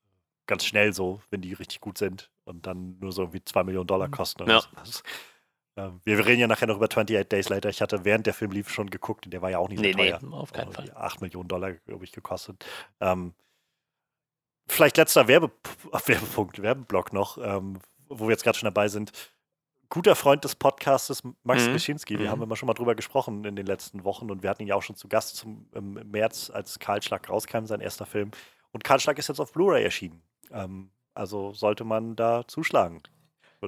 ganz 0.46 0.64
schnell 0.64 0.92
so, 0.92 1.20
wenn 1.30 1.42
die 1.42 1.52
richtig 1.52 1.80
gut 1.80 1.98
sind 1.98 2.30
und 2.44 2.66
dann 2.66 2.98
nur 2.98 3.12
so 3.12 3.22
irgendwie 3.22 3.44
2 3.44 3.64
Millionen 3.64 3.86
Dollar 3.86 4.08
kosten. 4.08 4.48
Ja. 4.48 4.62
So. 4.82 5.00
Ähm, 5.76 6.00
wir 6.04 6.24
reden 6.24 6.40
ja 6.40 6.46
nachher 6.46 6.66
noch 6.66 6.76
über 6.76 6.86
28 6.86 7.28
Days 7.28 7.48
Later. 7.48 7.68
Ich 7.68 7.82
hatte 7.82 8.04
während 8.04 8.26
der 8.26 8.34
Film 8.34 8.50
lief 8.50 8.70
schon 8.70 8.88
geguckt 8.88 9.26
und 9.26 9.32
der 9.32 9.42
war 9.42 9.50
ja 9.50 9.58
auch 9.58 9.68
nicht 9.68 9.78
so 9.78 9.82
nee, 9.82 9.92
teuer. 9.92 10.18
Nee, 10.22 10.34
auf 10.34 10.52
keinen 10.52 10.72
Fall. 10.72 10.90
8 10.94 11.20
Millionen 11.20 11.48
Dollar, 11.48 11.72
glaube 11.72 12.04
ich, 12.04 12.12
gekostet. 12.12 12.64
Ähm, 13.00 13.34
vielleicht 14.66 14.96
letzter 14.96 15.28
Werbe 15.28 15.50
Werbepunkt, 16.06 16.62
Werbeblock 16.62 17.12
noch, 17.12 17.38
ähm, 17.38 17.78
wo 18.08 18.26
wir 18.26 18.32
jetzt 18.32 18.44
gerade 18.44 18.58
schon 18.58 18.66
dabei 18.66 18.88
sind. 18.88 19.12
Guter 19.88 20.16
Freund 20.16 20.42
des 20.42 20.56
Podcasts 20.56 21.22
Max 21.44 21.68
mhm. 21.68 21.74
Beschinski. 21.74 22.18
Wir 22.18 22.26
mhm. 22.26 22.30
haben 22.30 22.42
immer 22.42 22.56
schon 22.56 22.66
mal 22.66 22.74
drüber 22.74 22.94
gesprochen 22.94 23.44
in 23.44 23.54
den 23.54 23.66
letzten 23.66 24.04
Wochen 24.04 24.30
und 24.30 24.42
wir 24.42 24.50
hatten 24.50 24.62
ihn 24.62 24.68
ja 24.68 24.74
auch 24.74 24.82
schon 24.82 24.96
zu 24.96 25.08
Gast 25.08 25.36
zum, 25.36 25.68
im 25.74 25.92
März, 26.10 26.50
als 26.50 26.78
Karl 26.78 27.02
Schlag 27.02 27.28
rauskam, 27.28 27.66
sein 27.66 27.80
erster 27.80 28.06
Film. 28.06 28.30
Und 28.72 28.82
Karl 28.82 28.98
Schlag 28.98 29.18
ist 29.18 29.28
jetzt 29.28 29.40
auf 29.40 29.52
Blu-ray 29.52 29.84
erschienen. 29.84 30.22
Ähm, 30.50 30.90
also 31.14 31.52
sollte 31.52 31.84
man 31.84 32.16
da 32.16 32.46
zuschlagen. 32.48 33.02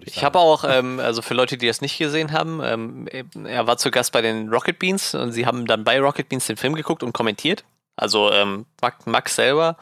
Ich, 0.03 0.17
ich 0.19 0.25
habe 0.25 0.39
auch, 0.39 0.65
ähm, 0.65 1.01
also 1.01 1.23
für 1.23 1.35
Leute, 1.35 1.57
die 1.57 1.67
das 1.67 1.81
nicht 1.81 1.99
gesehen 1.99 2.33
haben, 2.33 2.61
ähm, 2.63 3.09
er 3.45 3.67
war 3.67 3.79
zu 3.79 3.91
Gast 3.91 4.13
bei 4.13 4.21
den 4.21 4.49
Rocket 4.49 4.79
Beans 4.79 5.15
und 5.15 5.33
sie 5.33 5.47
haben 5.47 5.67
dann 5.67 5.85
bei 5.85 5.99
Rocket 5.99 6.29
Beans 6.29 6.47
den 6.47 6.57
Film 6.57 6.75
geguckt 6.75 7.03
und 7.03 7.13
kommentiert. 7.13 7.65
Also 7.97 8.31
ähm, 8.31 8.67
Max 9.07 9.35
selber, 9.35 9.77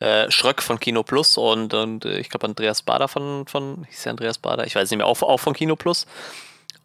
äh, 0.00 0.30
Schröck 0.30 0.62
von 0.62 0.80
Kino 0.80 1.02
Plus 1.02 1.36
und, 1.36 1.72
und 1.72 2.04
äh, 2.04 2.18
ich 2.18 2.28
glaube 2.28 2.46
Andreas 2.46 2.82
Bader 2.82 3.06
von, 3.06 3.46
von, 3.46 3.86
hieß 3.88 4.02
der 4.02 4.10
Andreas 4.10 4.38
Bader, 4.38 4.66
ich 4.66 4.74
weiß 4.74 4.90
nicht 4.90 4.98
mehr, 4.98 5.06
auch, 5.06 5.22
auch 5.22 5.38
von 5.38 5.54
Kino 5.54 5.76
Plus. 5.76 6.06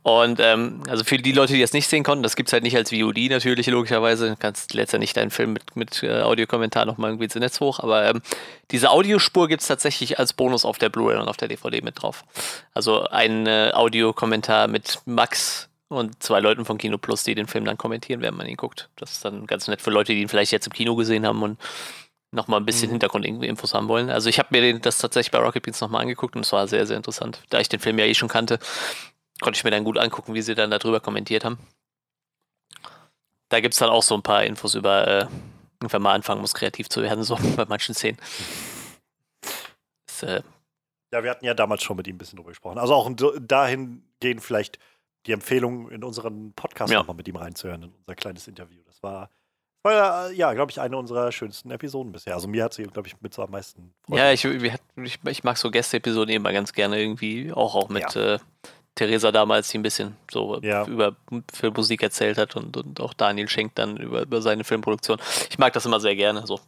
Und 0.06 0.40
ähm, 0.40 0.84
also 0.88 1.04
für 1.04 1.18
die 1.18 1.32
Leute, 1.32 1.54
die 1.54 1.62
das 1.62 1.74
nicht 1.74 1.90
sehen 1.90 2.04
konnten, 2.04 2.22
das 2.22 2.36
gibt 2.36 2.50
es 2.50 2.54
halt 2.54 2.62
nicht 2.62 2.78
als 2.78 2.92
VOD 2.92 3.28
natürlich, 3.28 3.66
logischerweise. 3.66 4.30
Du 4.30 4.36
kannst 4.36 4.76
letztendlich 4.76 5.14
deinen 5.14 5.32
Film 5.32 5.54
mit, 5.54 5.76
mit 5.76 6.04
äh, 6.04 6.22
Audiokommentar 6.22 6.86
nochmal 6.86 7.10
irgendwie 7.10 7.24
ins 7.24 7.34
Netz 7.34 7.60
hoch. 7.60 7.80
Aber 7.80 8.08
ähm, 8.08 8.22
diese 8.70 8.92
Audiospur 8.92 9.48
gibt 9.48 9.64
es 9.64 9.68
tatsächlich 9.68 10.20
als 10.20 10.34
Bonus 10.34 10.64
auf 10.64 10.78
der 10.78 10.90
Blu-ray 10.90 11.18
und 11.18 11.28
auf 11.28 11.38
der 11.38 11.48
DVD 11.48 11.82
mit 11.82 12.04
drauf. 12.04 12.24
Also 12.76 13.06
ein 13.06 13.48
äh, 13.48 13.72
Audiokommentar 13.74 14.68
mit 14.68 15.00
Max 15.06 15.70
und 15.88 16.22
zwei 16.22 16.40
Leuten 16.40 16.66
von 16.66 16.78
Kino 16.78 17.00
Plus, 17.00 17.24
die 17.24 17.34
den 17.34 17.48
Film 17.48 17.66
dann 17.66 17.80
kommentieren, 17.80 18.22
während 18.22 18.38
man 18.38 18.46
ihn 18.46 18.58
guckt. 18.58 18.90
Das 18.98 19.12
ist 19.12 19.26
dann 19.26 19.48
ganz 19.48 19.68
nett 19.68 19.82
für 19.82 19.90
Leute, 19.90 20.14
die 20.14 20.22
ihn 20.22 20.30
vielleicht 20.30 20.52
jetzt 20.52 20.68
im 20.68 20.74
Kino 20.74 20.96
gesehen 20.96 21.26
haben 21.26 21.42
und 21.42 21.58
nochmal 22.30 22.60
ein 22.60 22.66
bisschen 22.68 22.90
mhm. 22.90 22.94
Hintergrundinfos 22.94 23.74
haben 23.74 23.88
wollen. 23.88 24.12
Also 24.12 24.30
ich 24.30 24.38
habe 24.38 24.50
mir 24.52 24.62
den, 24.62 24.82
das 24.84 25.00
tatsächlich 25.00 25.32
bei 25.32 25.40
Rocket 25.40 25.64
Beans 25.64 25.82
nochmal 25.82 26.02
angeguckt 26.02 26.36
und 26.36 26.46
es 26.46 26.52
war 26.52 26.68
sehr, 26.68 26.86
sehr 26.86 26.98
interessant. 26.98 27.42
Da 27.50 27.60
ich 27.60 27.70
den 27.70 27.80
Film 27.80 27.98
ja 27.98 28.06
eh 28.06 28.14
schon 28.14 28.30
kannte, 28.30 28.60
konnte 29.42 29.58
ich 29.58 29.64
mir 29.64 29.72
dann 29.72 29.84
gut 29.84 29.98
angucken, 29.98 30.34
wie 30.34 30.42
sie 30.42 30.56
dann 30.56 30.72
darüber 30.72 31.00
kommentiert 31.00 31.46
haben. 31.46 31.58
Da 33.50 33.60
gibt 33.60 33.74
es 33.74 33.80
dann 33.80 33.90
auch 33.90 34.04
so 34.04 34.16
ein 34.16 34.24
paar 34.24 34.44
Infos 34.44 34.76
über, 34.76 35.08
äh, 35.08 35.28
wenn 35.80 36.02
man 36.02 36.16
anfangen 36.16 36.42
muss, 36.42 36.54
kreativ 36.54 36.90
zu 36.90 37.02
werden, 37.02 37.24
so 37.24 37.38
bei 37.56 37.66
manchen 37.66 37.94
Szenen. 37.94 38.18
Das, 40.08 40.24
äh, 40.24 40.42
ja, 41.14 41.24
wir 41.24 41.32
hatten 41.32 41.46
ja 41.46 41.54
damals 41.54 41.84
schon 41.84 41.98
mit 41.98 42.08
ihm 42.08 42.16
ein 42.16 42.18
bisschen 42.18 42.38
drüber 42.38 42.50
gesprochen. 42.50 42.78
Also 42.78 42.94
auch 42.94 43.10
dahingehend 43.40 44.42
vielleicht 44.42 44.80
die 45.28 45.32
Empfehlung, 45.32 45.90
in 45.90 46.04
unseren 46.04 46.54
Podcast 46.54 46.92
ja. 46.92 47.00
nochmal 47.00 47.16
mit 47.16 47.28
ihm 47.28 47.36
reinzuhören, 47.36 47.84
in 47.84 47.92
unser 47.92 48.16
kleines 48.16 48.48
Interview. 48.48 48.82
Das 48.86 49.02
war 49.02 49.30
war 49.86 50.32
ja, 50.32 50.54
glaube 50.54 50.72
ich, 50.72 50.82
eine 50.82 50.98
unserer 50.98 51.32
schönsten 51.32 51.70
Episoden 51.70 52.12
bisher. 52.12 52.34
Also 52.34 52.48
mir 52.48 52.64
hat 52.64 52.74
sie, 52.74 52.84
glaube 52.84 53.08
ich, 53.08 53.22
mit 53.22 53.34
so 53.34 53.44
am 53.44 53.52
meisten 53.52 53.94
Freude. 54.02 54.20
Ja, 54.20 54.32
ich, 54.32 54.44
ich, 54.44 55.20
ich, 55.24 55.44
mag 55.44 55.58
so 55.58 55.70
Gäste-Episoden 55.70 56.34
immer 56.34 56.52
ganz 56.52 56.74
gerne 56.74 57.00
irgendwie, 57.00 57.54
auch, 57.54 57.76
auch 57.76 57.90
mit 57.90 58.16
ja. 58.16 58.36
äh, 58.36 58.40
Theresa 58.96 59.32
damals, 59.32 59.70
die 59.70 59.78
ein 59.78 59.84
bisschen 59.84 60.16
so 60.32 60.60
ja. 60.62 60.86
über 60.86 61.16
Filmmusik 61.54 62.02
erzählt 62.02 62.38
hat 62.38 62.56
und, 62.56 62.78
und 62.78 63.02
auch 63.02 63.14
Daniel 63.14 63.50
Schenk 63.50 63.76
dann 63.76 63.98
über, 63.98 64.22
über 64.22 64.42
seine 64.42 64.64
Filmproduktion. 64.64 65.20
Ich 65.50 65.58
mag 65.60 65.74
das 65.74 65.86
immer 65.86 66.00
sehr 66.00 66.16
gerne. 66.16 66.48
So. 66.48 66.62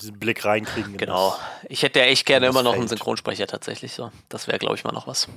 Diesen 0.00 0.18
Blick 0.18 0.44
reinkriegen. 0.44 0.96
Genau. 0.96 1.36
Ich 1.68 1.82
hätte 1.82 1.98
ja 1.98 2.06
echt 2.06 2.26
gerne 2.26 2.46
immer 2.46 2.62
noch 2.62 2.74
einen 2.74 2.88
Synchronsprecher 2.88 3.48
tatsächlich. 3.48 3.92
So. 3.92 4.12
Das 4.28 4.46
wäre, 4.46 4.58
glaube 4.58 4.76
ich, 4.76 4.84
mal 4.84 4.92
noch 4.92 5.08
was. 5.08 5.28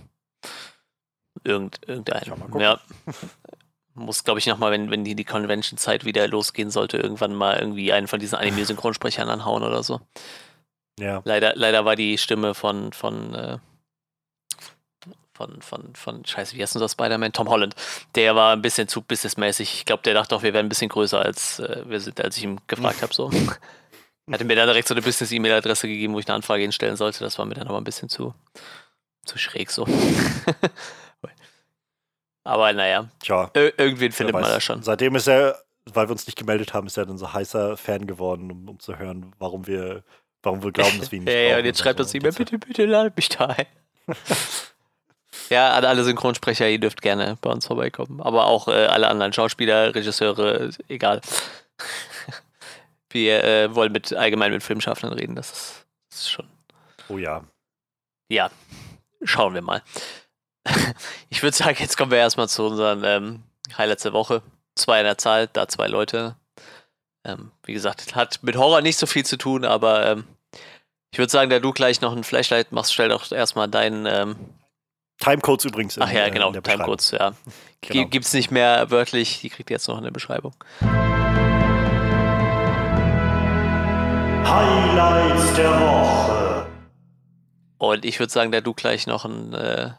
Irgend, 1.44 1.80
irgendein. 1.88 2.32
Ja. 2.60 2.80
muss, 3.96 4.24
glaube 4.24 4.40
ich, 4.40 4.46
nochmal, 4.46 4.72
wenn, 4.72 4.92
wenn 4.92 5.04
die, 5.04 5.16
die 5.16 5.26
Convention-Zeit 5.26 6.06
wieder 6.06 6.28
losgehen 6.28 6.70
sollte, 6.70 6.98
irgendwann 6.98 7.34
mal 7.34 7.58
irgendwie 7.58 7.92
einen 7.94 8.08
von 8.08 8.20
diesen 8.20 8.38
Anime-Synchronsprechern 8.38 9.30
anhauen 9.30 9.64
oder 9.64 9.84
so. 9.84 10.02
Ja. 11.00 11.22
Leider, 11.26 11.54
leider 11.56 11.86
war 11.86 11.96
die 11.96 12.18
Stimme 12.18 12.54
von, 12.54 12.94
von, 12.94 13.34
äh, 13.34 13.58
von, 15.44 15.62
von, 15.62 15.96
von, 15.96 16.26
scheiße, 16.26 16.56
wie 16.56 16.62
heißt 16.62 16.76
denn 16.76 16.82
das 16.82 16.94
Spider-Man? 16.94 17.34
Tom 17.34 17.50
Holland. 17.50 17.76
Der 18.16 18.36
war 18.36 18.54
ein 18.54 18.62
bisschen 18.62 18.88
zu 18.88 19.02
businessmäßig. 19.02 19.74
Ich 19.74 19.86
glaube, 19.86 20.04
der 20.04 20.14
dachte 20.14 20.36
auch, 20.36 20.44
wir 20.44 20.54
wären 20.54 20.66
ein 20.66 20.70
bisschen 20.70 20.90
größer, 20.90 21.22
als 21.22 21.60
äh, 21.60 21.84
wir 21.86 22.00
sind, 22.00 22.20
als 22.22 22.38
ich 22.38 22.44
ihm 22.44 22.60
gefragt 22.68 23.02
habe. 23.02 23.14
So. 23.14 23.30
Er 23.30 24.34
hatte 24.34 24.46
mir 24.46 24.56
dann 24.56 24.68
direkt 24.68 24.88
so 24.88 24.94
eine 24.94 25.02
Business-E-Mail-Adresse 25.02 25.88
gegeben, 25.88 26.14
wo 26.14 26.20
ich 26.20 26.28
eine 26.28 26.36
Anfrage 26.36 26.62
hinstellen 26.64 26.96
sollte. 26.96 27.24
Das 27.24 27.38
war 27.38 27.46
mir 27.46 27.56
dann 27.56 27.68
aber 27.68 27.78
ein 27.78 27.84
bisschen 27.84 28.10
zu, 28.10 28.34
zu 29.26 29.38
schräg 29.38 29.72
so. 29.72 29.86
Aber 32.44 32.74
naja, 32.74 33.08
Tja, 33.20 33.50
irgendwen 33.54 34.12
findet 34.12 34.34
man 34.34 34.44
da 34.44 34.60
schon. 34.60 34.84
Seitdem 34.84 35.16
ist 35.16 35.28
er, 35.28 35.64
weil 35.86 36.08
wir 36.08 36.12
uns 36.12 36.28
nicht 36.28 36.38
gemeldet 36.38 36.74
haben, 36.74 36.88
ist 36.88 36.98
er 36.98 37.06
dann 37.06 37.18
so 37.18 37.32
heißer 37.32 37.78
Fan 37.78 38.06
geworden, 38.06 38.52
um, 38.52 38.68
um 38.70 38.80
zu 38.80 38.98
hören, 38.98 39.34
warum 39.40 39.66
wir, 39.66 40.04
warum 40.42 40.62
wir 40.64 40.72
glauben, 40.72 41.00
dass 41.00 41.12
wir 41.12 41.20
ihn 41.20 41.24
nicht 41.24 41.34
Ja, 41.34 41.42
ja, 41.42 41.58
und 41.58 41.66
jetzt 41.66 41.80
schreibt 41.80 42.00
uns 42.00 42.12
so. 42.12 42.18
E-Mail, 42.18 42.34
bitte, 42.34 42.60
bitte, 42.60 42.86
lad 42.86 43.16
mich 43.16 43.30
da 43.30 43.48
ein. 43.48 43.66
Ja, 45.50 45.74
an 45.74 45.86
alle 45.86 46.04
Synchronsprecher, 46.04 46.70
ihr 46.70 46.80
dürft 46.80 47.02
gerne 47.02 47.38
bei 47.42 47.50
uns 47.50 47.68
vorbeikommen. 47.68 48.22
Aber 48.22 48.48
auch 48.48 48.68
äh, 48.68 48.86
alle 48.86 49.08
anderen 49.08 49.34
Schauspieler, 49.34 49.94
Regisseure, 49.96 50.70
egal. 50.88 51.22
wir 53.10 53.44
äh, 53.44 53.76
wollen 53.76 53.92
mit 53.92 54.14
allgemein 54.14 54.52
mit 54.52 54.64
Filmschaffenden 54.64 55.18
reden, 55.18 55.36
das 55.36 55.52
ist, 55.52 55.86
das 56.10 56.20
ist 56.20 56.32
schon. 56.32 56.48
Oh 57.10 57.18
ja. 57.18 57.44
Ja, 58.30 58.50
schauen 59.24 59.54
wir 59.54 59.62
mal. 59.62 59.84
ich 61.30 61.44
würde 61.44 61.56
sagen, 61.56 61.78
jetzt 61.80 61.98
kommen 61.98 62.12
wir 62.12 62.18
erstmal 62.18 62.48
zu 62.48 62.64
unseren 62.64 63.04
ähm, 63.04 63.44
Highlights 63.78 64.04
der 64.04 64.14
Woche. 64.14 64.42
Zwei 64.76 65.00
in 65.00 65.06
der 65.06 65.18
Zahl, 65.18 65.48
da 65.48 65.68
zwei 65.68 65.88
Leute. 65.88 66.36
Ähm, 67.26 67.52
wie 67.64 67.74
gesagt, 67.74 68.16
hat 68.16 68.40
mit 68.42 68.58
Horror 68.58 68.82
nicht 68.82 68.98
so 68.98 69.06
viel 69.06 69.26
zu 69.26 69.38
tun, 69.38 69.66
aber 69.66 70.06
ähm, 70.06 70.26
ich 71.12 71.20
würde 71.20 71.32
sagen, 71.32 71.50
da 71.50 71.60
du 71.60 71.72
gleich 71.72 72.02
noch 72.02 72.16
ein 72.16 72.24
Flashlight 72.24 72.72
machst, 72.72 72.94
stell 72.94 73.10
doch 73.10 73.32
erstmal 73.32 73.68
deinen. 73.70 74.06
Timecodes 75.24 75.66
übrigens. 75.66 75.98
Ach 76.00 76.12
ja, 76.12 76.28
genau, 76.28 76.52
Timecodes, 76.52 77.12
ja. 77.12 77.34
genau. 77.80 78.08
Gibt 78.10 78.26
es 78.26 78.34
nicht 78.34 78.52
mehr 78.52 78.92
wörtlich, 78.92 79.40
die 79.40 79.50
kriegt 79.50 79.70
ihr 79.70 79.76
jetzt 79.76 79.88
noch 79.88 79.98
in 79.98 80.04
der 80.04 80.12
Beschreibung. 80.12 80.54
Highlights 84.46 85.54
der 85.54 85.80
Woche. 85.80 86.68
Und 87.78 88.04
ich 88.04 88.20
würde 88.20 88.34
sagen, 88.34 88.52
da 88.52 88.60
du 88.60 88.74
gleich 88.74 89.08
noch 89.08 89.24
ein 89.24 89.54
äh, 89.54 89.92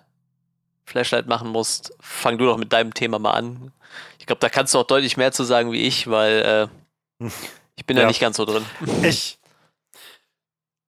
Flashlight 0.84 1.26
machen 1.26 1.48
musst, 1.48 1.94
fang 2.00 2.36
du 2.36 2.44
doch 2.44 2.58
mit 2.58 2.72
deinem 2.74 2.92
Thema 2.92 3.18
mal 3.18 3.32
an. 3.32 3.72
Ich 4.18 4.26
glaube, 4.26 4.40
da 4.40 4.50
kannst 4.50 4.74
du 4.74 4.78
auch 4.78 4.86
deutlich 4.86 5.16
mehr 5.16 5.32
zu 5.32 5.44
sagen 5.44 5.72
wie 5.72 5.82
ich, 5.82 6.08
weil 6.10 6.70
äh, 7.20 7.26
ich 7.76 7.86
bin 7.86 7.96
ja. 7.96 8.02
da 8.02 8.08
nicht 8.08 8.20
ganz 8.20 8.36
so 8.36 8.44
drin. 8.44 8.64
Ich. 9.02 9.38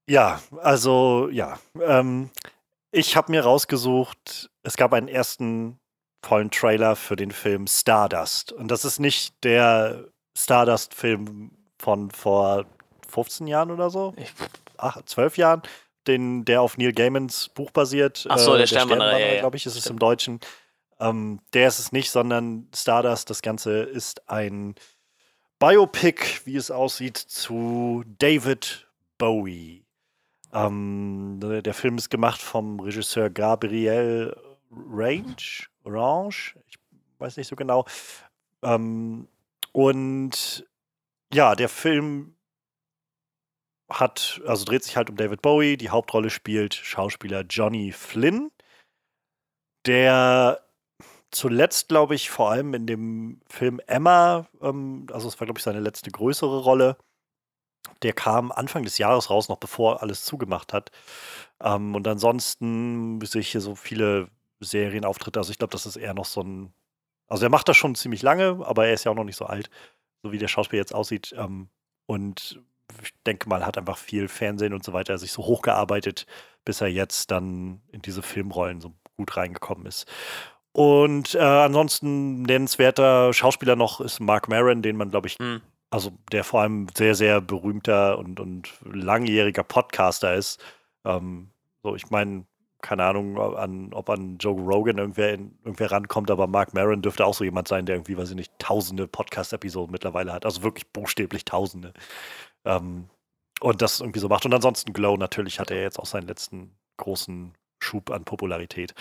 Ja, 0.09 0.41
also 0.63 1.29
ja. 1.33 1.59
Ähm, 1.81 2.31
ich 2.97 3.15
habe 3.15 3.31
mir 3.31 3.43
rausgesucht, 3.43 4.51
es 4.63 4.77
gab 4.77 4.95
einen 4.95 5.09
ersten 5.09 5.79
vollen 6.25 6.51
Trailer 6.51 6.97
für 6.97 7.15
den 7.15 7.31
Film 7.31 7.67
Stardust. 7.67 8.53
Und 8.53 8.71
das 8.71 8.87
ist 8.87 8.99
nicht 9.01 9.45
der 9.45 10.09
Stardust-Film 10.37 11.51
von 11.79 12.11
vor 12.11 12.65
15 13.07 13.47
Jahren 13.49 13.71
oder 13.71 13.91
so. 13.91 14.15
Ach, 14.79 15.01
12 15.03 15.37
Jahren, 15.37 15.63
den, 16.07 16.47
der 16.47 16.63
auf 16.63 16.79
Neil 16.79 16.93
Gaimans 16.93 17.51
Buch 17.51 17.71
basiert. 17.71 18.27
Ach 18.31 18.39
so, 18.39 18.53
der, 18.53 18.55
äh, 18.55 18.59
der 18.61 18.67
Sternwanderer, 18.67 19.19
ja, 19.19 19.35
ja. 19.35 19.41
glaube 19.41 19.59
ich, 19.59 19.67
ist 19.67 19.77
es 19.77 19.87
im 19.89 19.99
Deutschen. 19.99 20.41
Ähm, 20.99 21.41
der 21.53 21.69
ist 21.69 21.79
es 21.79 21.93
nicht, 21.93 22.11
sondern 22.11 22.67
Stardust, 22.75 23.29
das 23.29 23.43
Ganze 23.43 23.81
ist 23.81 24.27
ein 24.31 24.75
Biopic, 25.59 26.41
wie 26.47 26.57
es 26.57 26.71
aussieht, 26.71 27.19
zu 27.19 28.05
David 28.19 28.89
Bowie. 29.19 29.86
Ähm, 30.57 31.39
der 31.41 31.75
Film 31.75 31.99
ist 31.99 32.09
gemacht 32.09 32.41
vom 32.41 32.81
Regisseur 32.81 33.29
Gabriel 33.29 34.35
Range, 34.71 35.37
Orange, 35.85 36.57
ich 36.67 36.79
weiß 37.19 37.37
nicht 37.37 37.49
so 37.49 37.57
genau. 37.57 37.85
Ähm, 38.63 39.29
und 39.73 40.67
ja, 41.33 41.55
der 41.55 41.69
Film 41.69 42.37
hat, 43.91 44.41
also 44.47 44.65
dreht 44.65 44.85
sich 44.85 44.97
halt 44.97 45.11
um 45.11 45.17
David 45.17 45.43
Bowie. 45.43 45.77
Die 45.77 45.91
Hauptrolle 45.91 46.31
spielt 46.31 46.75
Schauspieler 46.75 47.43
Johnny 47.43 47.93
Flynn, 47.93 48.51
der 49.87 50.67
zuletzt, 51.31 51.89
glaube 51.89 52.15
ich, 52.15 52.31
vor 52.31 52.51
allem 52.51 52.73
in 52.73 52.87
dem 52.87 53.41
Film 53.49 53.81
Emma, 53.87 54.47
ähm, 54.63 55.07
also 55.13 55.29
es 55.29 55.39
war, 55.39 55.47
glaube 55.47 55.59
ich, 55.59 55.65
seine 55.65 55.81
letzte 55.81 56.11
größere 56.11 56.61
Rolle, 56.61 56.97
der 58.03 58.13
kam 58.13 58.53
Anfang 58.53 58.85
des 58.85 58.99
Jahres 58.99 59.31
raus, 59.31 59.49
noch 59.49 59.59
bevor 59.59 60.03
alles 60.03 60.25
zugemacht 60.25 60.73
hat. 60.73 60.91
Ähm, 61.61 61.95
und 61.95 62.07
ansonsten 62.09 63.21
sehe 63.25 63.41
ich 63.41 63.51
hier 63.51 63.61
so 63.61 63.75
viele 63.75 64.29
Serienauftritte. 64.61 65.39
Also 65.39 65.51
ich 65.51 65.59
glaube, 65.59 65.73
das 65.73 65.87
ist 65.87 65.97
eher 65.97 66.15
noch 66.15 66.25
so 66.25 66.43
ein. 66.43 66.73
Also 67.29 67.45
er 67.47 67.51
macht 67.51 67.69
das 67.69 67.77
schon 67.77 67.95
ziemlich 67.95 68.23
lange, 68.23 68.65
aber 68.65 68.87
er 68.87 68.95
ist 68.95 69.05
ja 69.05 69.11
auch 69.11 69.17
noch 69.17 69.25
nicht 69.25 69.37
so 69.37 69.47
alt, 69.47 69.71
so 70.23 70.33
wie 70.33 70.39
der 70.39 70.49
Schauspieler 70.49 70.81
jetzt 70.81 70.95
aussieht. 70.95 71.35
Ähm, 71.37 71.69
und 72.07 72.61
ich 73.03 73.13
denke 73.27 73.49
mal, 73.49 73.67
hat 73.67 73.79
einfach 73.79 73.99
viel 73.99 74.29
Fernsehen 74.29 74.73
und 74.73 74.85
so 74.85 74.93
weiter 74.93 75.19
sich 75.19 75.33
so 75.33 75.45
hochgearbeitet, 75.45 76.27
bis 76.65 76.81
er 76.81 76.89
jetzt 76.89 77.31
dann 77.31 77.83
in 77.91 78.03
diese 78.03 78.23
Filmrollen 78.23 78.81
so 78.81 78.95
gut 79.17 79.37
reingekommen 79.37 79.87
ist. 79.87 80.07
Und 80.73 81.35
äh, 81.35 81.39
ansonsten 81.39 82.43
nennenswerter 82.43 83.33
Schauspieler 83.33 83.77
noch 83.77 84.01
ist 84.01 84.21
Mark 84.21 84.49
Maron, 84.49 84.83
den 84.83 84.97
man, 84.97 85.11
glaube 85.11 85.29
ich, 85.29 85.39
mhm. 85.39 85.63
Also 85.91 86.13
der 86.33 86.45
vor 86.45 86.63
allem 86.63 86.89
sehr, 86.97 87.15
sehr 87.15 87.41
berühmter 87.41 88.19
und, 88.19 88.41
und 88.41 88.75
langjähriger 88.85 89.63
Podcaster 89.63 90.35
ist. 90.35 90.63
Ähm, 91.05 91.51
so, 91.83 91.95
ich 91.95 92.11
meine, 92.11 92.47
keine 92.83 93.05
Ahnung, 93.05 93.39
an, 93.39 93.93
ob 93.93 94.11
an 94.11 94.39
Joe 94.39 94.61
Rogan 94.61 94.99
irgendwer, 94.99 95.33
in, 95.33 95.59
irgendwer 95.65 95.91
rankommt, 95.91 96.31
aber 96.31 96.47
Mark 96.47 96.75
Maron 96.75 97.03
dürfte 97.03 97.25
auch 97.25 97.35
so 97.35 97.45
jemand 97.45 97.69
sein, 97.69 97.87
der 97.87 97.97
irgendwie, 97.97 98.17
weiß 98.17 98.31
ich 98.31 98.37
nicht, 98.37 98.53
tausende 98.59 99.09
Podcast-Episoden 99.09 99.91
mittlerweile 99.91 100.33
hat. 100.33 100.45
Also 100.45 100.63
wirklich 100.63 100.87
buchstäblich 100.93 101.45
tausende. 101.45 101.93
Ähm, 102.65 103.09
und 103.61 103.83
das 103.83 104.01
irgendwie 104.01 104.21
so 104.21 104.29
macht. 104.29 104.45
Und 104.45 104.55
ansonsten 104.55 104.93
Glow 104.93 105.17
natürlich 105.17 105.59
hat 105.59 105.71
er 105.71 105.81
jetzt 105.81 105.99
auch 105.99 106.07
seinen 106.07 106.29
letzten 106.29 106.77
großen 106.99 107.55
Schub 107.81 108.11
an 108.11 108.25
Popularität. 108.25 108.95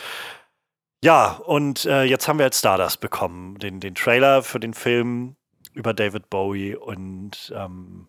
Ja, 1.04 1.34
und 1.46 1.86
äh, 1.86 2.04
jetzt 2.04 2.28
haben 2.28 2.40
wir 2.40 2.46
jetzt 2.46 2.60
Stardust 2.60 3.02
bekommen, 3.02 3.60
den, 3.60 3.80
den 3.80 3.96
Trailer 3.96 4.42
für 4.44 4.60
den 4.60 4.74
Film 4.74 5.36
über 5.76 5.94
David 5.94 6.30
Bowie 6.30 6.76
und 6.76 7.54
ähm, 7.56 8.08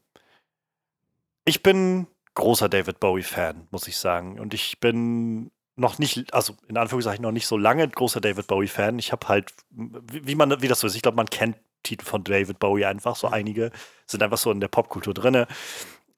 ich 1.45 1.63
bin 1.63 2.07
großer 2.35 2.69
David 2.69 3.01
Bowie-Fan, 3.01 3.69
muss 3.71 3.89
ich 3.89 3.97
sagen. 3.97 4.39
Und 4.39 4.55
ich 4.55 4.79
bin 4.81 5.51
noch 5.75 5.99
nicht, 5.99 6.33
also 6.33 6.55
in 6.69 6.77
Anführungszeichen 6.77 7.23
noch 7.23 7.33
nicht 7.33 7.47
so 7.47 7.57
lange 7.57 7.87
großer 7.89 8.21
David 8.21 8.47
Bowie-Fan. 8.47 8.99
Ich 8.99 9.13
habe 9.13 9.29
halt, 9.29 9.53
wie, 9.71 10.35
man, 10.35 10.63
wie 10.63 10.69
das 10.69 10.81
so 10.81 10.87
ist, 10.87 10.97
ich 10.97 11.03
glaube, 11.03 11.17
man 11.17 11.27
kennt 11.27 11.57
Titel 11.83 12.05
von 12.05 12.25
David 12.25 12.59
Bowie 12.59 12.85
einfach, 12.85 13.17
so 13.17 13.29
mhm. 13.29 13.35
einige 13.35 13.71
sind 14.07 14.23
einfach 14.23 14.39
so 14.39 14.51
in 14.51 14.61
der 14.61 14.69
Popkultur 14.69 15.15
drin. 15.15 15.47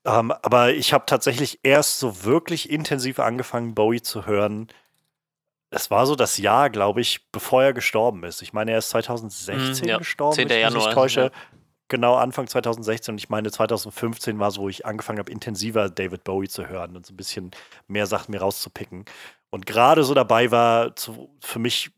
Ähm, 0.05 0.33
aber 0.33 0.73
ich 0.73 0.93
habe 0.93 1.07
tatsächlich 1.07 1.61
erst 1.63 1.99
so 1.99 2.25
wirklich 2.25 2.71
intensiv 2.71 3.19
angefangen, 3.19 3.75
Bowie 3.75 4.03
zu 4.03 4.27
hören. 4.27 4.69
Es 5.71 5.91
war 5.91 6.07
so 6.07 6.15
das 6.15 6.39
Jahr, 6.39 6.71
glaube 6.71 7.01
ich, 7.01 7.31
bevor 7.31 7.63
er 7.63 7.73
gestorben 7.73 8.25
ist. 8.25 8.41
Ich 8.43 8.53
meine, 8.53 8.73
er 8.73 8.79
ist 8.79 8.91
2016 8.91 9.85
mhm, 9.85 9.89
ja. 9.89 9.99
gestorben, 9.99 10.35
10. 10.35 10.49
wenn 10.49 10.69
ich 10.69 10.75
mich 10.75 10.95
täusche. 10.95 11.21
Ja. 11.21 11.31
Genau, 11.89 12.17
Anfang 12.17 12.47
2016. 12.47 13.15
Und 13.15 13.19
ich 13.19 13.29
meine, 13.29 13.51
2015 13.51 14.39
war 14.39 14.51
so, 14.51 14.63
wo 14.63 14.69
ich 14.69 14.87
angefangen 14.87 15.19
habe, 15.19 15.31
intensiver 15.31 15.89
David 15.89 16.25
Bowie 16.25 16.49
zu 16.49 16.69
hören 16.69 16.97
und 16.97 17.07
so 17.07 17.13
ein 17.13 17.17
bisschen 17.17 17.51
mehr 17.87 18.07
Sachen 18.07 18.33
mir 18.33 18.41
rauszupicken. 18.41 19.05
Und 19.51 19.67
gerade 19.67 20.05
so 20.05 20.15
dabei 20.15 20.51
war, 20.51 20.95
zu, 20.97 21.31
für 21.41 21.59
mich 21.59 21.91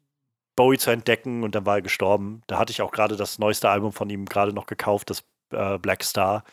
Bowie 0.57 0.79
zu 0.79 0.91
entdecken 0.91 1.43
und 1.43 1.55
dann 1.55 1.67
war 1.67 1.77
er 1.77 1.83
gestorben. 1.83 2.43
Da 2.47 2.59
hatte 2.59 2.71
ich 2.71 2.83
auch 2.83 2.93
gerade 2.93 3.17
das 3.17 3.39
neueste 3.39 3.69
Album 3.69 3.93
von 3.93 4.11
ihm 4.11 4.27
gerade 4.27 4.53
noch 4.53 4.67
gekauft, 4.67 5.11
das 5.11 5.25
äh, 5.53 5.79
Black 5.79 6.05
Star. 6.05 6.45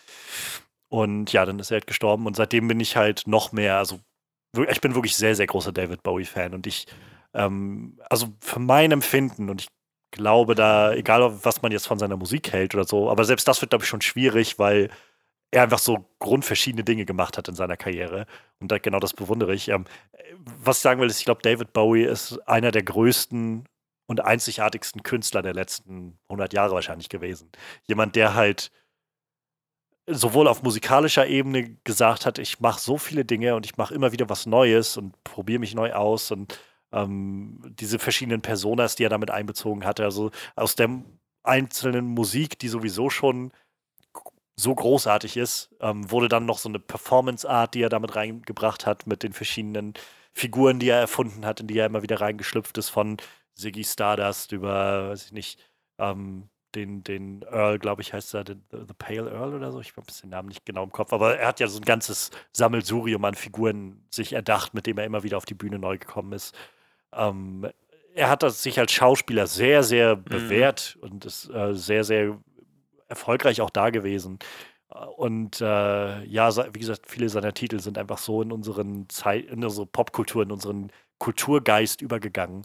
Und 0.89 1.33
ja, 1.33 1.45
dann 1.45 1.59
ist 1.59 1.71
er 1.71 1.75
halt 1.75 1.88
gestorben 1.88 2.25
und 2.25 2.36
seitdem 2.36 2.67
bin 2.67 2.79
ich 2.79 2.95
halt 2.95 3.24
noch 3.27 3.51
mehr, 3.51 3.77
also 3.77 4.00
ich 4.63 4.81
bin 4.81 4.95
wirklich 4.95 5.15
sehr, 5.15 5.35
sehr 5.35 5.47
großer 5.47 5.71
David 5.71 6.03
Bowie-Fan 6.03 6.53
und 6.53 6.67
ich, 6.67 6.87
ähm, 7.33 7.99
also 8.09 8.27
für 8.41 8.59
mein 8.59 8.91
Empfinden 8.91 9.49
und 9.49 9.61
ich 9.61 9.67
glaube 10.11 10.55
da, 10.55 10.93
egal 10.93 11.43
was 11.43 11.61
man 11.61 11.71
jetzt 11.71 11.87
von 11.87 11.99
seiner 11.99 12.17
Musik 12.17 12.51
hält 12.53 12.73
oder 12.75 12.85
so, 12.85 13.09
aber 13.09 13.25
selbst 13.25 13.47
das 13.47 13.61
wird, 13.61 13.71
glaube 13.71 13.83
ich, 13.83 13.89
schon 13.89 14.01
schwierig, 14.01 14.59
weil 14.59 14.89
er 15.51 15.63
einfach 15.63 15.79
so 15.79 16.09
grundverschiedene 16.19 16.83
Dinge 16.83 17.05
gemacht 17.05 17.37
hat 17.37 17.47
in 17.47 17.55
seiner 17.55 17.77
Karriere. 17.77 18.25
Und 18.59 18.71
da, 18.71 18.79
genau 18.79 18.99
das 18.99 19.13
bewundere 19.13 19.53
ich. 19.53 19.69
Ähm, 19.69 19.85
was 20.59 20.77
ich 20.77 20.83
sagen 20.83 20.99
will, 20.99 21.09
ist, 21.09 21.19
ich 21.19 21.25
glaube, 21.25 21.41
David 21.41 21.73
Bowie 21.73 22.03
ist 22.03 22.37
einer 22.47 22.71
der 22.71 22.83
größten 22.83 23.65
und 24.07 24.21
einzigartigsten 24.21 25.03
Künstler 25.03 25.41
der 25.41 25.53
letzten 25.53 26.17
100 26.29 26.53
Jahre 26.53 26.73
wahrscheinlich 26.73 27.09
gewesen. 27.09 27.49
Jemand, 27.83 28.15
der 28.15 28.35
halt 28.35 28.71
sowohl 30.07 30.47
auf 30.47 30.63
musikalischer 30.63 31.27
Ebene 31.27 31.75
gesagt 31.83 32.25
hat, 32.25 32.39
ich 32.39 32.59
mache 32.59 32.79
so 32.79 32.97
viele 32.97 33.25
Dinge 33.25 33.55
und 33.55 33.65
ich 33.65 33.77
mache 33.77 33.93
immer 33.93 34.11
wieder 34.11 34.29
was 34.29 34.45
Neues 34.45 34.97
und 34.97 35.21
probiere 35.23 35.59
mich 35.59 35.75
neu 35.75 35.93
aus 35.93 36.31
und 36.31 36.59
ähm, 36.93 37.61
diese 37.79 37.99
verschiedenen 37.99 38.41
Personas, 38.41 38.95
die 38.95 39.03
er 39.03 39.09
damit 39.09 39.31
einbezogen 39.31 39.85
hatte, 39.85 40.05
also 40.05 40.31
aus 40.55 40.75
der 40.75 40.89
einzelnen 41.43 42.05
Musik, 42.05 42.57
die 42.59 42.69
sowieso 42.69 43.09
schon 43.09 43.51
so 44.59 44.73
großartig 44.73 45.37
ist, 45.37 45.69
ähm, 45.81 46.09
wurde 46.09 46.29
dann 46.29 46.45
noch 46.45 46.57
so 46.57 46.69
eine 46.69 46.79
Performance-Art, 46.79 47.73
die 47.75 47.81
er 47.81 47.89
damit 47.89 48.15
reingebracht 48.15 48.85
hat, 48.85 49.05
mit 49.07 49.23
den 49.23 49.33
verschiedenen 49.33 49.93
Figuren, 50.33 50.79
die 50.79 50.89
er 50.89 50.99
erfunden 50.99 51.45
hat, 51.45 51.59
in 51.59 51.67
die 51.67 51.77
er 51.77 51.85
immer 51.85 52.01
wieder 52.01 52.21
reingeschlüpft 52.21 52.77
ist, 52.77 52.89
von 52.89 53.17
Ziggy 53.55 53.83
Stardust 53.83 54.51
über, 54.51 55.09
weiß 55.09 55.25
ich 55.25 55.31
nicht, 55.31 55.59
ähm, 55.99 56.49
den, 56.77 57.03
den 57.03 57.41
Earl, 57.41 57.79
glaube 57.79 58.01
ich, 58.01 58.13
heißt 58.13 58.36
er, 58.36 58.46
the, 58.46 58.55
the, 58.72 58.93
Pale 58.98 59.31
Earl 59.31 59.55
oder 59.55 59.72
so. 59.72 59.81
Ich 59.81 59.98
habe 59.98 60.07
den 60.22 60.29
Namen 60.29 60.50
nicht 60.50 60.65
genau 60.65 60.84
im 60.84 60.91
Kopf, 60.91 61.12
aber 61.12 61.38
er 61.38 61.48
hat 61.48 61.60
ja 61.60 61.67
so 61.67 61.79
ein 61.79 61.86
ganzes 61.86 62.29
Sammelsurium 62.53 63.25
an 63.25 63.34
Figuren 63.34 64.05
sich 64.10 64.34
erdacht, 64.34 64.74
mit 64.74 64.86
dem 64.86 64.98
er 64.98 65.05
immer 65.05 65.23
wieder 65.23 65.38
auf 65.38 65.45
die 65.45 65.56
Bühne 65.56 65.80
neu 65.80 65.97
gekommen 65.97 66.34
ist. 66.34 66.56
Ähm, 67.13 67.67
er 68.13 68.30
hat 68.30 68.49
sich 68.51 68.80
als 68.80 68.91
Schauspieler 68.91 69.47
sehr, 69.47 69.84
sehr 69.84 70.15
mhm. 70.17 70.23
bewährt 70.25 70.97
und 71.01 71.25
ist 71.25 71.49
äh, 71.49 71.73
sehr, 71.73 72.04
sehr 72.04 72.38
erfolgreich 73.08 73.62
auch 73.62 73.69
da 73.69 73.89
gewesen. 73.89 74.38
Und 75.17 75.60
äh, 75.62 76.23
ja, 76.25 76.73
wie 76.73 76.80
gesagt, 76.80 77.10
viele 77.10 77.30
seiner 77.30 77.54
Titel 77.54 77.80
sind 77.80 77.97
einfach 77.97 78.19
so 78.19 78.41
in 78.41 78.51
unseren 78.51 79.10
Zeit, 79.10 79.45
in 79.45 79.63
unsere 79.63 79.86
Popkultur, 79.86 80.43
in 80.43 80.51
unseren 80.51 80.91
Kulturgeist 81.17 82.01
übergegangen 82.01 82.63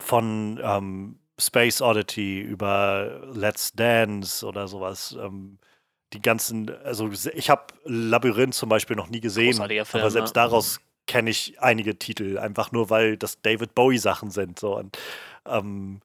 von 0.00 0.58
ähm, 0.62 1.18
Space 1.40 1.80
Oddity 1.80 2.40
über 2.40 3.20
Let's 3.32 3.72
Dance 3.72 4.44
oder 4.44 4.68
sowas. 4.68 5.16
Ähm, 5.20 5.58
die 6.12 6.22
ganzen, 6.22 6.70
also 6.84 7.10
ich 7.34 7.50
habe 7.50 7.66
Labyrinth 7.84 8.54
zum 8.54 8.68
Beispiel 8.68 8.96
noch 8.96 9.08
nie 9.08 9.20
gesehen, 9.20 9.54
Film, 9.54 9.84
aber 9.92 10.10
selbst 10.10 10.34
ne? 10.34 10.40
daraus 10.42 10.80
kenne 11.06 11.30
ich 11.30 11.60
einige 11.60 11.98
Titel, 11.98 12.38
einfach 12.38 12.72
nur 12.72 12.90
weil 12.90 13.16
das 13.16 13.40
David 13.42 13.74
Bowie 13.74 13.98
Sachen 13.98 14.30
sind. 14.30 14.58
So 14.58 14.76
und 14.76 14.96
ähm, 15.46 16.00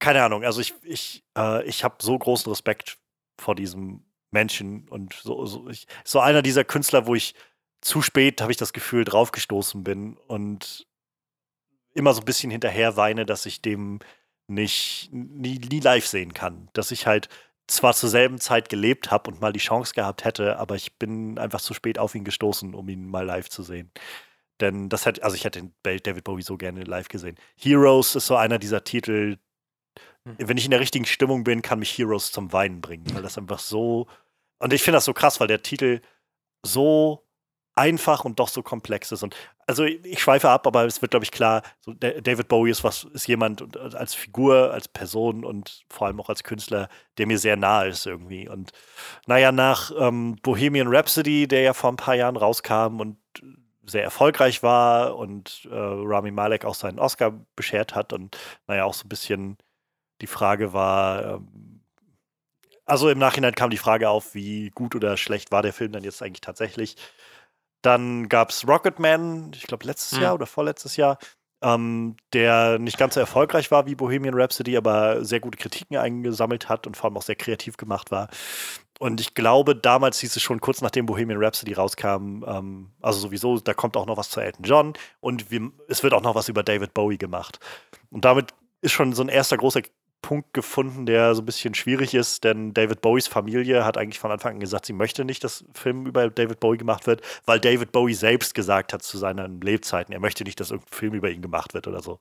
keine 0.00 0.22
Ahnung, 0.22 0.44
also 0.44 0.60
ich, 0.60 0.74
ich, 0.82 1.24
äh, 1.36 1.64
ich 1.64 1.82
habe 1.82 1.96
so 2.00 2.18
großen 2.18 2.50
Respekt 2.50 2.98
vor 3.40 3.54
diesem 3.54 4.04
Menschen 4.30 4.86
und 4.88 5.14
so, 5.14 5.46
so, 5.46 5.68
ich, 5.68 5.86
so 6.04 6.20
einer 6.20 6.42
dieser 6.42 6.64
Künstler, 6.64 7.06
wo 7.06 7.14
ich 7.14 7.34
zu 7.80 8.02
spät, 8.02 8.42
habe 8.42 8.52
ich 8.52 8.58
das 8.58 8.72
Gefühl, 8.72 9.04
draufgestoßen 9.04 9.82
bin 9.82 10.16
und 10.26 10.86
immer 11.94 12.12
so 12.12 12.20
ein 12.20 12.24
bisschen 12.26 12.50
hinterher 12.50 12.96
weine, 12.96 13.24
dass 13.24 13.46
ich 13.46 13.62
dem 13.62 14.00
nicht 14.48 15.08
nie, 15.12 15.58
nie 15.58 15.80
live 15.80 16.06
sehen 16.06 16.34
kann. 16.34 16.68
Dass 16.74 16.90
ich 16.90 17.06
halt 17.06 17.28
zwar 17.66 17.94
zur 17.94 18.10
selben 18.10 18.38
Zeit 18.38 18.68
gelebt 18.68 19.10
habe 19.10 19.30
und 19.30 19.40
mal 19.40 19.52
die 19.52 19.60
Chance 19.60 19.94
gehabt 19.94 20.24
hätte, 20.24 20.58
aber 20.58 20.74
ich 20.76 20.98
bin 20.98 21.38
einfach 21.38 21.60
zu 21.60 21.72
spät 21.72 21.98
auf 21.98 22.14
ihn 22.14 22.24
gestoßen, 22.24 22.74
um 22.74 22.88
ihn 22.88 23.08
mal 23.08 23.24
live 23.24 23.48
zu 23.48 23.62
sehen. 23.62 23.90
Denn 24.60 24.88
das 24.88 25.06
hätte, 25.06 25.22
also 25.22 25.34
ich 25.34 25.44
hätte 25.44 25.70
David 25.82 26.24
Bowie 26.24 26.42
so 26.42 26.56
gerne 26.56 26.84
live 26.84 27.08
gesehen. 27.08 27.36
Heroes 27.56 28.14
ist 28.14 28.26
so 28.26 28.36
einer 28.36 28.58
dieser 28.58 28.84
Titel, 28.84 29.38
hm. 30.26 30.36
wenn 30.38 30.58
ich 30.58 30.64
in 30.66 30.70
der 30.70 30.80
richtigen 30.80 31.06
Stimmung 31.06 31.44
bin, 31.44 31.62
kann 31.62 31.78
mich 31.78 31.96
Heroes 31.96 32.32
zum 32.32 32.52
Weinen 32.52 32.80
bringen, 32.80 33.06
weil 33.14 33.22
das 33.22 33.38
einfach 33.38 33.58
so. 33.58 34.06
Und 34.58 34.72
ich 34.72 34.82
finde 34.82 34.98
das 34.98 35.06
so 35.06 35.14
krass, 35.14 35.40
weil 35.40 35.48
der 35.48 35.62
Titel 35.62 36.00
so 36.64 37.23
einfach 37.76 38.24
und 38.24 38.38
doch 38.38 38.48
so 38.48 38.62
komplex 38.62 39.10
ist. 39.12 39.22
Und 39.22 39.34
also 39.66 39.84
ich 39.84 40.20
schweife 40.20 40.48
ab, 40.48 40.66
aber 40.66 40.84
es 40.84 41.02
wird, 41.02 41.10
glaube 41.10 41.24
ich, 41.24 41.30
klar, 41.30 41.62
so 41.80 41.92
David 41.92 42.48
Bowie 42.48 42.70
ist 42.70 42.84
was, 42.84 43.04
ist 43.12 43.26
jemand 43.26 43.76
äh, 43.76 43.96
als 43.96 44.14
Figur, 44.14 44.72
als 44.72 44.88
Person 44.88 45.44
und 45.44 45.84
vor 45.88 46.06
allem 46.06 46.20
auch 46.20 46.28
als 46.28 46.44
Künstler, 46.44 46.88
der 47.18 47.26
mir 47.26 47.38
sehr 47.38 47.56
nahe 47.56 47.88
ist 47.88 48.06
irgendwie. 48.06 48.48
Und 48.48 48.72
naja, 49.26 49.52
nach 49.52 49.90
ähm, 49.98 50.36
Bohemian 50.42 50.88
Rhapsody, 50.88 51.48
der 51.48 51.62
ja 51.62 51.72
vor 51.72 51.90
ein 51.90 51.96
paar 51.96 52.14
Jahren 52.14 52.36
rauskam 52.36 53.00
und 53.00 53.18
sehr 53.86 54.02
erfolgreich 54.02 54.62
war 54.62 55.16
und 55.16 55.68
äh, 55.70 55.74
Rami 55.74 56.30
Malek 56.30 56.64
auch 56.64 56.74
seinen 56.74 56.98
Oscar 56.98 57.32
beschert 57.56 57.94
hat 57.94 58.12
und 58.12 58.36
naja, 58.66 58.84
auch 58.84 58.94
so 58.94 59.04
ein 59.04 59.10
bisschen 59.10 59.58
die 60.20 60.26
Frage 60.26 60.72
war, 60.72 61.34
ähm, 61.34 61.74
also 62.86 63.08
im 63.08 63.18
Nachhinein 63.18 63.54
kam 63.54 63.70
die 63.70 63.78
Frage 63.78 64.10
auf, 64.10 64.34
wie 64.34 64.70
gut 64.70 64.94
oder 64.94 65.16
schlecht 65.16 65.52
war 65.52 65.62
der 65.62 65.72
Film 65.72 65.92
dann 65.92 66.04
jetzt 66.04 66.22
eigentlich 66.22 66.42
tatsächlich. 66.42 66.96
Dann 67.84 68.30
gab 68.30 68.48
es 68.48 68.66
Rocketman, 68.66 69.52
ich 69.54 69.66
glaube 69.66 69.84
letztes 69.84 70.16
hm. 70.16 70.22
Jahr 70.22 70.34
oder 70.34 70.46
vorletztes 70.46 70.96
Jahr, 70.96 71.18
ähm, 71.62 72.16
der 72.32 72.78
nicht 72.78 72.96
ganz 72.96 73.12
so 73.12 73.20
erfolgreich 73.20 73.70
war 73.70 73.86
wie 73.86 73.94
Bohemian 73.94 74.34
Rhapsody, 74.34 74.74
aber 74.76 75.22
sehr 75.22 75.40
gute 75.40 75.58
Kritiken 75.58 75.98
eingesammelt 75.98 76.70
hat 76.70 76.86
und 76.86 76.96
vor 76.96 77.06
allem 77.10 77.18
auch 77.18 77.22
sehr 77.22 77.36
kreativ 77.36 77.76
gemacht 77.76 78.10
war. 78.10 78.28
Und 79.00 79.20
ich 79.20 79.34
glaube, 79.34 79.76
damals 79.76 80.18
hieß 80.20 80.34
es 80.34 80.42
schon 80.42 80.62
kurz 80.62 80.80
nachdem 80.80 81.04
Bohemian 81.04 81.42
Rhapsody 81.42 81.74
rauskam, 81.74 82.42
ähm, 82.46 82.92
also 83.02 83.18
sowieso, 83.18 83.58
da 83.58 83.74
kommt 83.74 83.98
auch 83.98 84.06
noch 84.06 84.16
was 84.16 84.30
zu 84.30 84.40
Elton 84.40 84.64
John 84.64 84.94
und 85.20 85.50
wir, 85.50 85.70
es 85.86 86.02
wird 86.02 86.14
auch 86.14 86.22
noch 86.22 86.34
was 86.34 86.48
über 86.48 86.62
David 86.62 86.94
Bowie 86.94 87.18
gemacht. 87.18 87.58
Und 88.10 88.24
damit 88.24 88.54
ist 88.80 88.92
schon 88.92 89.12
so 89.12 89.22
ein 89.22 89.28
erster 89.28 89.58
großer 89.58 89.82
Punkt 90.24 90.54
gefunden, 90.54 91.04
der 91.04 91.34
so 91.34 91.42
ein 91.42 91.44
bisschen 91.44 91.74
schwierig 91.74 92.14
ist, 92.14 92.44
denn 92.44 92.72
David 92.72 93.02
Bowies 93.02 93.26
Familie 93.26 93.84
hat 93.84 93.98
eigentlich 93.98 94.18
von 94.18 94.30
Anfang 94.30 94.54
an 94.54 94.60
gesagt, 94.60 94.86
sie 94.86 94.94
möchte 94.94 95.22
nicht, 95.22 95.44
dass 95.44 95.66
Film 95.74 96.06
über 96.06 96.30
David 96.30 96.60
Bowie 96.60 96.78
gemacht 96.78 97.06
wird, 97.06 97.20
weil 97.44 97.60
David 97.60 97.92
Bowie 97.92 98.14
selbst 98.14 98.54
gesagt 98.54 98.94
hat 98.94 99.02
zu 99.02 99.18
seinen 99.18 99.60
Lebzeiten, 99.60 100.14
er 100.14 100.20
möchte 100.20 100.42
nicht, 100.44 100.58
dass 100.60 100.70
irgendein 100.70 100.94
Film 100.94 101.12
über 101.12 101.30
ihn 101.30 101.42
gemacht 101.42 101.74
wird 101.74 101.86
oder 101.88 102.00
so. 102.00 102.20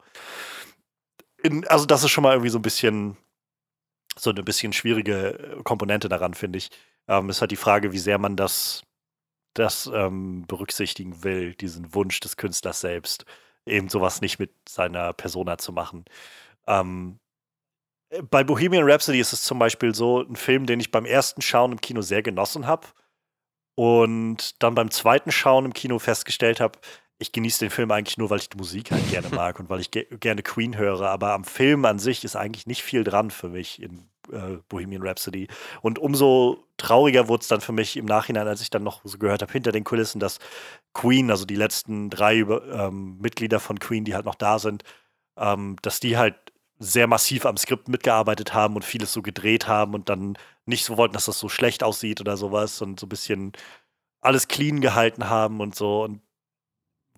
In, 1.42 1.66
also 1.68 1.86
das 1.86 2.04
ist 2.04 2.12
schon 2.12 2.24
mal 2.24 2.34
irgendwie 2.34 2.50
so 2.50 2.60
ein 2.60 2.64
bisschen 2.64 3.16
so 4.18 4.32
eine 4.32 4.44
bisschen 4.44 4.74
schwierige 4.74 5.62
Komponente 5.64 6.10
daran, 6.10 6.34
finde 6.34 6.58
ich. 6.58 6.72
Ähm, 7.08 7.30
ist 7.30 7.40
halt 7.40 7.52
die 7.52 7.56
Frage, 7.56 7.94
wie 7.94 8.00
sehr 8.00 8.18
man 8.18 8.36
das, 8.36 8.84
das 9.54 9.90
ähm, 9.94 10.46
berücksichtigen 10.46 11.24
will, 11.24 11.56
diesen 11.56 11.96
Wunsch 11.96 12.20
des 12.20 12.36
Künstlers 12.36 12.82
selbst, 12.82 13.26
eben 13.66 13.88
sowas 13.88 14.20
nicht 14.20 14.40
mit 14.40 14.52
seiner 14.68 15.14
Persona 15.14 15.58
zu 15.58 15.72
machen. 15.72 16.04
Ähm, 16.68 17.20
bei 18.30 18.44
Bohemian 18.44 18.90
Rhapsody 18.90 19.20
ist 19.20 19.34
es 19.34 19.44
zum 19.44 19.60
Beispiel 19.60 19.96
so 19.96 20.22
ein 20.22 20.36
Film, 20.36 20.66
den 20.66 20.80
ich 20.80 20.92
beim 20.92 21.06
ersten 21.06 21.42
Schauen 21.42 21.72
im 21.72 21.82
Kino 21.82 22.02
sehr 22.02 22.22
genossen 22.22 22.68
habe 22.68 22.88
und 23.76 24.62
dann 24.62 24.76
beim 24.76 24.92
zweiten 24.92 25.32
Schauen 25.32 25.66
im 25.66 25.74
Kino 25.74 26.00
festgestellt 26.00 26.60
habe, 26.60 26.80
ich 27.20 27.32
genieße 27.32 27.60
den 27.60 27.70
Film 27.70 27.92
eigentlich 27.92 28.18
nur, 28.18 28.30
weil 28.30 28.40
ich 28.40 28.50
die 28.50 28.58
Musik 28.58 28.92
halt 28.92 29.10
gerne 29.10 29.30
mag 29.36 29.60
und 29.60 29.70
weil 29.70 29.80
ich 29.80 29.92
ge 29.92 30.06
gerne 30.20 30.44
Queen 30.44 30.78
höre. 30.78 31.10
Aber 31.10 31.34
am 31.34 31.44
Film 31.44 31.86
an 31.86 32.00
sich 32.00 32.24
ist 32.24 32.36
eigentlich 32.36 32.68
nicht 32.68 32.84
viel 32.84 33.04
dran 33.04 33.32
für 33.32 33.50
mich 33.50 33.82
in 33.82 34.10
äh, 34.32 34.58
Bohemian 34.68 35.04
Rhapsody. 35.04 35.48
Und 35.82 36.00
umso 36.00 36.66
trauriger 36.78 37.28
wurde 37.28 37.42
es 37.42 37.48
dann 37.48 37.62
für 37.62 37.72
mich 37.72 37.98
im 37.98 38.06
Nachhinein, 38.06 38.48
als 38.48 38.62
ich 38.62 38.70
dann 38.70 38.84
noch 38.84 39.02
so 39.04 39.18
gehört 39.18 39.42
habe, 39.42 39.52
hinter 39.52 39.72
den 39.72 39.84
Kulissen, 39.84 40.20
dass 40.20 40.40
Queen, 40.94 41.32
also 41.32 41.46
die 41.46 41.56
letzten 41.56 42.10
drei 42.10 42.40
ähm, 42.40 43.18
Mitglieder 43.20 43.60
von 43.60 43.80
Queen, 43.80 44.06
die 44.06 44.16
halt 44.16 44.26
noch 44.26 44.36
da 44.36 44.60
sind, 44.60 44.84
ähm, 45.38 45.78
dass 45.82 46.00
die 46.00 46.18
halt 46.18 46.53
sehr 46.84 47.08
massiv 47.08 47.46
am 47.46 47.58
Skript 47.58 47.88
mitgearbeitet 47.88 48.54
haben 48.54 48.76
und 48.76 48.84
vieles 48.86 49.14
so 49.14 49.22
gedreht 49.22 49.68
haben 49.68 49.94
und 49.94 50.10
dann 50.10 50.38
nicht 50.66 50.86
so 50.86 50.98
wollten, 50.98 51.14
dass 51.14 51.26
das 51.26 51.40
so 51.40 51.50
schlecht 51.50 51.84
aussieht 51.84 52.20
oder 52.22 52.38
sowas 52.38 52.82
und 52.82 53.00
so 53.00 53.06
ein 53.06 53.10
bisschen 53.10 53.54
alles 54.22 54.48
clean 54.48 54.82
gehalten 54.82 55.30
haben 55.30 55.62
und 55.62 55.76
so. 55.76 56.04
Und 56.04 56.22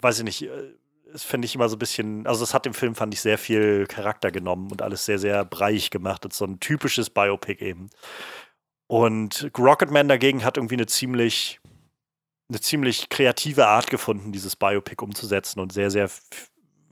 weiß 0.01 0.19
ich 0.19 0.23
nicht, 0.23 0.41
äh, 0.43 0.73
das 1.12 1.23
finde 1.23 1.45
ich 1.45 1.56
immer 1.56 1.69
so 1.69 1.75
ein 1.75 1.80
bisschen, 1.80 2.28
also 2.28 2.41
das 2.41 2.54
hat 2.54 2.65
dem 2.65 2.73
Film, 2.73 2.95
fand 2.95 3.13
ich, 3.13 3.21
sehr 3.21 3.38
viel 3.38 3.88
Charakter 3.88 4.32
genommen 4.32 4.71
und 4.71 4.82
alles 4.82 5.06
sehr, 5.06 5.19
sehr 5.19 5.45
breiig 5.45 5.89
gemacht. 5.89 6.25
Das 6.25 6.34
ist 6.34 6.38
so 6.39 6.45
ein 6.45 6.60
typisches 6.60 7.10
Biopic 7.10 7.63
eben. 7.63 7.89
Und 8.88 9.49
Rocketman 9.58 10.08
dagegen 10.08 10.43
hat 10.43 10.58
irgendwie 10.58 10.75
eine 10.75 10.88
ziemlich, 10.88 11.60
eine 12.49 12.60
ziemlich 12.62 13.10
kreative 13.10 13.67
Art 13.67 13.89
gefunden, 13.89 14.32
dieses 14.32 14.56
Biopic 14.56 15.04
umzusetzen 15.04 15.60
und 15.60 15.73
sehr, 15.73 15.89
sehr 15.89 16.10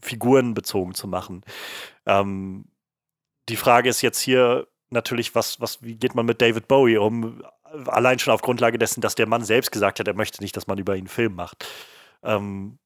figurenbezogen 0.03 0.93
zu 0.93 1.07
machen. 1.07 1.43
Ähm, 2.05 2.65
die 3.49 3.57
Frage 3.57 3.89
ist 3.89 4.01
jetzt 4.01 4.19
hier 4.19 4.67
natürlich, 4.89 5.35
was, 5.35 5.59
was, 5.59 5.81
wie 5.81 5.95
geht 5.95 6.15
man 6.15 6.25
mit 6.25 6.41
David 6.41 6.67
Bowie 6.67 6.97
um? 6.97 7.43
Allein 7.87 8.19
schon 8.19 8.33
auf 8.33 8.41
Grundlage 8.41 8.77
dessen, 8.77 9.01
dass 9.01 9.15
der 9.15 9.27
Mann 9.27 9.43
selbst 9.43 9.71
gesagt 9.71 9.99
hat, 9.99 10.07
er 10.07 10.13
möchte 10.13 10.41
nicht, 10.41 10.55
dass 10.55 10.67
man 10.67 10.77
über 10.77 10.93
ihn 10.93 10.99
einen 10.99 11.07
Film 11.07 11.35
macht. 11.35 11.65
Ähm, 12.23 12.77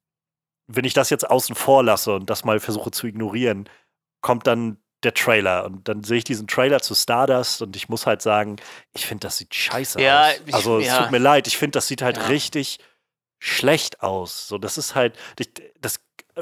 wenn 0.68 0.86
ich 0.86 0.94
das 0.94 1.10
jetzt 1.10 1.30
außen 1.30 1.56
vor 1.56 1.84
lasse 1.84 2.14
und 2.14 2.30
das 2.30 2.44
mal 2.44 2.60
versuche 2.60 2.92
zu 2.92 3.08
ignorieren, 3.08 3.70
kommt 4.22 4.48
dann 4.48 4.78
der 5.04 5.14
Trailer 5.14 5.66
und 5.66 5.88
dann 5.88 6.04
sehe 6.04 6.18
ich 6.18 6.24
diesen 6.24 6.48
Trailer 6.48 6.82
zu 6.82 6.96
Stardust 6.96 7.62
und 7.62 7.76
ich 7.76 7.88
muss 7.88 8.08
halt 8.08 8.22
sagen, 8.22 8.56
ich 8.94 9.06
finde, 9.06 9.28
das 9.28 9.38
sieht 9.38 9.54
scheiße 9.54 10.02
ja, 10.02 10.30
aus. 10.30 10.42
Ich, 10.46 10.54
also 10.54 10.80
es 10.80 10.88
ja. 10.88 11.04
tut 11.04 11.12
mir 11.12 11.20
leid, 11.20 11.48
ich 11.48 11.58
finde, 11.58 11.78
das 11.78 11.88
sieht 11.88 12.02
halt 12.02 12.18
ja. 12.18 12.26
richtig 12.28 12.80
schlecht 13.40 14.02
aus. 14.02 14.48
So, 14.48 14.58
das 14.58 14.78
ist 14.78 14.96
halt, 14.96 15.16
das 15.80 16.00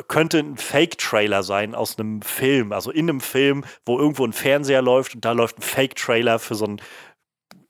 könnte 0.08 0.40
ein 0.40 0.58
Fake-Trailer 0.58 1.44
sein 1.44 1.76
aus 1.76 1.98
einem 1.98 2.22
Film, 2.22 2.72
also 2.72 2.92
in 2.92 3.10
einem 3.10 3.22
Film, 3.22 3.64
wo 3.86 3.98
irgendwo 3.98 4.26
ein 4.26 4.34
Fernseher 4.34 4.82
läuft 4.82 5.16
und 5.16 5.26
da 5.26 5.32
läuft 5.32 5.60
ein 5.60 5.62
Fake-Trailer 5.62 6.40
für 6.40 6.56
so 6.56 6.66
einen 6.66 6.82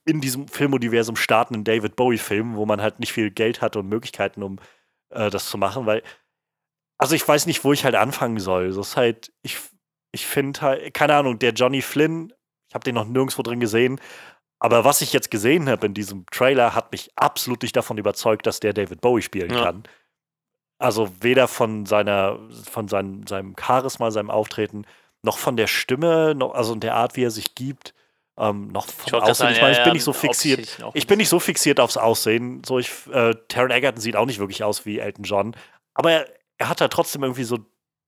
in 0.08 0.22
diesem 0.22 0.48
Filmuniversum 0.48 1.16
startenden 1.16 1.64
David 1.64 1.96
Bowie-Film, 1.96 2.56
wo 2.56 2.66
man 2.66 2.82
halt 2.82 3.00
nicht 3.00 3.12
viel 3.12 3.32
Geld 3.32 3.62
hatte 3.62 3.80
und 3.80 3.90
Möglichkeiten, 3.90 4.44
um 4.44 4.60
äh, 5.10 5.30
das 5.30 5.50
zu 5.50 5.58
machen, 5.58 5.86
weil 5.86 6.04
also 6.98 7.16
ich 7.16 7.28
weiß 7.28 7.46
nicht, 7.46 7.64
wo 7.64 7.74
ich 7.74 7.84
halt 7.84 7.96
anfangen 7.96 8.40
soll. 8.40 8.70
Das 8.70 8.78
ist 8.78 8.98
halt, 8.98 9.34
ich, 9.42 9.58
ich 10.12 10.26
finde 10.26 10.62
halt, 10.62 10.94
keine 10.94 11.16
Ahnung, 11.16 11.40
der 11.40 11.52
Johnny 11.52 11.82
Flynn, 11.82 12.34
ich 12.70 12.76
habe 12.76 12.84
den 12.84 12.96
noch 12.96 13.06
nirgendwo 13.06 13.42
drin 13.42 13.60
gesehen, 13.60 14.00
aber 14.60 14.86
was 14.86 15.02
ich 15.02 15.12
jetzt 15.12 15.30
gesehen 15.30 15.70
habe 15.70 15.86
in 15.86 15.94
diesem 15.94 16.26
Trailer, 16.32 16.74
hat 16.74 16.92
mich 16.92 17.12
absolut 17.16 17.62
nicht 17.62 17.76
davon 17.76 17.98
überzeugt, 17.98 18.48
dass 18.48 18.60
der 18.60 18.74
David 18.74 19.02
Bowie 19.02 19.22
spielen 19.22 19.52
ja. 19.52 19.64
kann. 19.64 19.84
Also 20.78 21.10
weder 21.22 21.48
von 21.48 21.86
seiner, 21.86 22.40
von 22.70 22.88
seinem, 22.88 23.26
seinem 23.28 23.56
Charisma, 23.58 24.12
seinem 24.12 24.30
Auftreten, 24.30 24.86
noch 25.22 25.38
von 25.38 25.58
der 25.58 25.68
Stimme, 25.68 26.36
noch, 26.36 26.54
also 26.54 26.76
der 26.76 26.96
Art, 26.96 27.16
wie 27.16 27.24
er 27.24 27.32
sich 27.32 27.56
gibt, 27.56 27.94
ähm, 28.38 28.68
noch 28.68 28.88
vom 28.88 29.22
Aussehen. 29.22 29.52
ich 29.52 29.62
meine, 29.62 29.78
ich 29.78 29.84
bin 29.84 29.94
nicht 29.94 30.04
so 30.04 30.14
fixiert. 30.14 30.78
Ich 30.94 31.08
bin 31.08 31.18
nicht 31.18 31.30
so 31.30 31.40
fixiert 31.40 31.80
aufs 31.80 31.98
Aussehen. 31.98 32.62
So, 32.66 32.80
ich, 32.80 32.92
äh, 33.12 33.34
Taron 33.48 33.72
Egerton 33.72 34.02
sieht 34.02 34.16
auch 34.16 34.26
nicht 34.26 34.40
wirklich 34.40 34.64
aus 34.64 34.86
wie 34.86 35.00
Elton 35.00 35.24
John. 35.24 35.56
Aber 35.94 36.12
er, 36.12 36.28
er 36.58 36.70
hat 36.70 36.82
da 36.82 36.88
trotzdem 36.90 37.24
irgendwie 37.24 37.46
so 37.46 37.60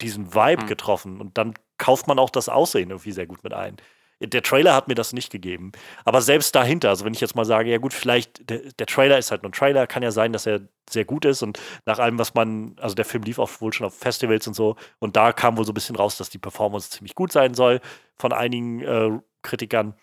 diesen 0.01 0.33
Vibe 0.33 0.63
mhm. 0.63 0.67
getroffen 0.67 1.21
und 1.21 1.37
dann 1.37 1.53
kauft 1.77 2.07
man 2.07 2.19
auch 2.19 2.29
das 2.29 2.49
Aussehen 2.49 2.89
irgendwie 2.89 3.11
sehr 3.11 3.25
gut 3.25 3.43
mit 3.43 3.53
ein. 3.53 3.77
Der 4.19 4.41
Trailer 4.41 4.73
hat 4.73 4.87
mir 4.87 4.95
das 4.95 5.13
nicht 5.13 5.31
gegeben. 5.31 5.71
Aber 6.03 6.21
selbst 6.21 6.55
dahinter, 6.55 6.89
also 6.89 7.05
wenn 7.05 7.13
ich 7.13 7.21
jetzt 7.21 7.35
mal 7.35 7.45
sage, 7.45 7.69
ja 7.69 7.77
gut, 7.77 7.93
vielleicht, 7.93 8.49
der, 8.49 8.59
der, 8.79 8.87
Trailer 8.87 9.17
ist 9.17 9.29
halt 9.29 9.43
nur 9.43 9.51
ein 9.51 9.53
Trailer, 9.53 9.85
kann 9.85 10.01
ja 10.01 10.09
sein, 10.09 10.33
dass 10.33 10.47
er 10.47 10.61
sehr 10.89 11.05
gut 11.05 11.23
ist 11.25 11.43
und 11.43 11.59
nach 11.85 11.99
allem, 11.99 12.17
was 12.17 12.33
man, 12.33 12.75
also 12.79 12.95
der 12.95 13.05
Film 13.05 13.23
lief 13.23 13.37
auch 13.37 13.61
wohl 13.61 13.73
schon 13.73 13.85
auf 13.85 13.95
Festivals 13.95 14.47
und 14.47 14.55
so 14.55 14.75
und 14.99 15.15
da 15.15 15.33
kam 15.33 15.57
wohl 15.57 15.65
so 15.65 15.71
ein 15.71 15.75
bisschen 15.75 15.95
raus, 15.95 16.17
dass 16.17 16.31
die 16.31 16.39
Performance 16.39 16.89
ziemlich 16.89 17.13
gut 17.13 17.31
sein 17.31 17.53
soll 17.53 17.79
von 18.15 18.33
einigen 18.33 18.81
äh, 18.81 19.19
Kritikern. 19.43 19.93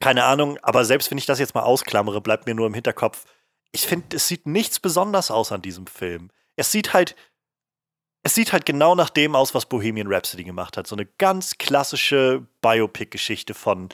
Keine 0.00 0.24
Ahnung, 0.24 0.58
aber 0.62 0.84
selbst 0.84 1.10
wenn 1.10 1.18
ich 1.18 1.26
das 1.26 1.38
jetzt 1.38 1.54
mal 1.54 1.62
ausklammere, 1.62 2.20
bleibt 2.20 2.46
mir 2.46 2.54
nur 2.54 2.66
im 2.66 2.74
Hinterkopf, 2.74 3.24
ich 3.72 3.86
finde, 3.86 4.16
es 4.16 4.26
sieht 4.26 4.46
nichts 4.46 4.80
besonders 4.80 5.30
aus 5.30 5.52
an 5.52 5.62
diesem 5.62 5.86
Film. 5.86 6.30
Es 6.56 6.72
sieht 6.72 6.92
halt 6.92 7.14
es 8.22 8.34
sieht 8.34 8.52
halt 8.52 8.66
genau 8.66 8.94
nach 8.94 9.10
dem 9.10 9.34
aus, 9.34 9.54
was 9.54 9.66
Bohemian 9.66 10.12
Rhapsody 10.12 10.44
gemacht 10.44 10.76
hat. 10.76 10.86
So 10.86 10.94
eine 10.94 11.06
ganz 11.18 11.58
klassische 11.58 12.46
Biopic-Geschichte 12.60 13.54
von 13.54 13.88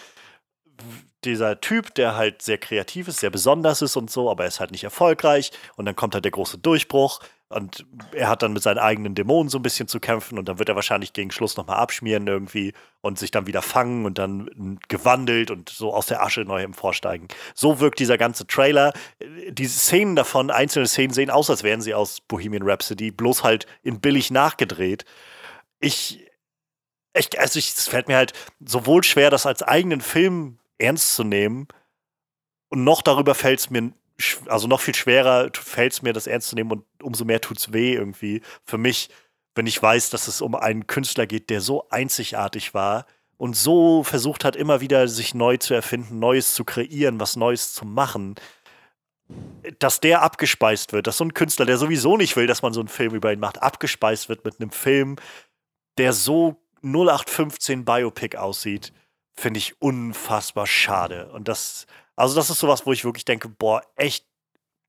dieser 1.25 1.61
Typ, 1.61 1.95
der 1.95 2.17
halt 2.17 2.43
sehr 2.43 2.59
kreativ 2.59 3.09
ist, 3.09 3.21
sehr 3.21 3.31
besonders 3.31 3.83
ist 3.83 3.97
und 3.97 4.11
so, 4.11 4.31
aber 4.31 4.45
er 4.45 4.49
ist 4.49 4.61
halt 4.61 4.71
nicht 4.73 4.85
erfolgreich. 4.85 5.51
Und 5.77 5.87
dann 5.87 5.97
kommt 5.97 6.15
halt 6.15 6.25
der 6.25 6.33
große 6.33 6.59
Durchbruch 6.59 7.21
und 7.49 7.87
er 8.13 8.29
hat 8.29 8.43
dann 8.43 8.53
mit 8.53 8.63
seinen 8.63 8.79
eigenen 8.79 9.15
Dämonen 9.15 9.49
so 9.49 9.59
ein 9.59 9.63
bisschen 9.63 9.87
zu 9.87 10.01
kämpfen 10.01 10.37
und 10.37 10.49
dann 10.49 10.59
wird 10.59 10.69
er 10.69 10.75
wahrscheinlich 10.75 11.13
gegen 11.13 11.31
Schluss 11.31 11.57
nochmal 11.57 11.77
abschmieren 11.77 12.27
irgendwie 12.27 12.73
und 13.03 13.21
sich 13.21 13.31
dann 13.31 13.47
wieder 13.47 13.63
fangen 13.63 14.05
und 14.05 14.19
dann 14.19 14.81
gewandelt 14.89 15.53
und 15.53 15.69
so 15.69 15.95
aus 15.95 16.07
der 16.07 16.23
Asche 16.23 16.41
neu 16.41 16.63
emporsteigen. 16.63 17.29
So 17.55 17.79
wirkt 17.79 18.01
dieser 18.01 18.19
ganze 18.19 18.49
Trailer. 18.49 18.93
Diese 19.51 19.79
Szenen 19.79 20.17
davon, 20.17 20.51
einzelne 20.51 20.89
Szenen 20.89 21.13
sehen 21.13 21.31
aus, 21.31 21.49
als 21.49 21.63
wären 21.63 21.81
sie 21.81 21.95
aus 21.95 22.21
Bohemian 22.21 22.69
Rhapsody, 22.69 23.13
bloß 23.13 23.45
halt 23.45 23.67
in 23.85 24.01
billig 24.01 24.33
nachgedreht. 24.33 25.05
Ich, 25.79 26.27
ich 27.15 27.39
also 27.39 27.61
ich, 27.61 27.69
es 27.69 27.87
fällt 27.87 28.09
mir 28.09 28.17
halt 28.17 28.33
sowohl 28.59 29.05
schwer, 29.05 29.31
das 29.31 29.47
als 29.47 29.63
eigenen 29.63 30.01
Film 30.01 30.59
ernst 30.79 31.15
zu 31.15 31.23
nehmen 31.23 31.69
und 32.71 32.83
noch 32.83 33.03
darüber 33.03 33.37
fällt 33.37 33.61
es 33.61 33.71
mir 33.71 33.93
also 34.47 34.67
noch 34.67 34.81
viel 34.81 34.95
schwerer 34.95 35.51
fällt 35.55 35.93
es 35.93 36.03
mir, 36.03 36.13
das 36.13 36.27
ernst 36.27 36.49
zu 36.49 36.55
nehmen 36.55 36.73
und 36.73 36.85
umso 37.03 37.25
mehr 37.25 37.41
tut 37.41 37.59
es 37.59 37.73
weh 37.73 37.95
irgendwie 37.95 38.43
für 38.65 38.79
mich, 38.79 39.11
wenn 39.55 39.67
ich 39.67 39.83
weiß, 39.83 40.11
dass 40.11 40.29
es 40.29 40.41
um 40.41 40.55
einen 40.55 40.87
Künstler 40.87 41.27
geht, 41.27 41.51
der 41.51 41.61
so 41.61 41.89
einzigartig 41.91 42.75
war 42.75 43.07
und 43.37 43.57
so 43.57 44.03
versucht 44.03 44.45
hat, 44.45 44.57
immer 44.57 44.81
wieder 44.81 45.09
sich 45.09 45.35
neu 45.35 45.57
zu 45.57 45.75
erfinden, 45.75 46.19
Neues 46.19 46.55
zu 46.55 46.65
kreieren, 46.65 47.21
was 47.21 47.37
Neues 47.37 47.75
zu 47.75 47.85
machen, 47.85 48.37
dass 49.79 50.01
der 50.01 50.23
abgespeist 50.23 50.93
wird, 50.93 51.07
dass 51.07 51.19
so 51.19 51.25
ein 51.25 51.35
Künstler, 51.35 51.67
der 51.67 51.79
sowieso 51.79 52.17
nicht 52.17 52.37
will, 52.37 52.47
dass 52.47 52.63
man 52.63 52.73
so 52.73 52.81
einen 52.81 52.89
Film 52.89 53.15
über 53.15 53.33
ihn 53.33 53.41
macht, 53.41 53.63
abgespeist 53.63 54.29
wird 54.29 54.45
mit 54.45 54.61
einem 54.61 54.71
Film, 54.71 55.17
der 55.99 56.13
so 56.13 56.57
0815 56.83 57.85
Biopic 57.85 58.37
aussieht, 58.37 58.93
finde 59.35 59.59
ich 59.59 59.81
unfassbar 59.81 60.67
schade. 60.67 61.31
Und 61.33 61.49
das 61.49 61.87
also 62.17 62.35
das 62.35 62.51
ist 62.51 62.59
sowas, 62.59 62.87
wo 62.87 62.93
ich 62.93 63.05
wirklich 63.05 63.25
denke, 63.25 63.49
boah, 63.49 63.83
echt, 63.95 64.27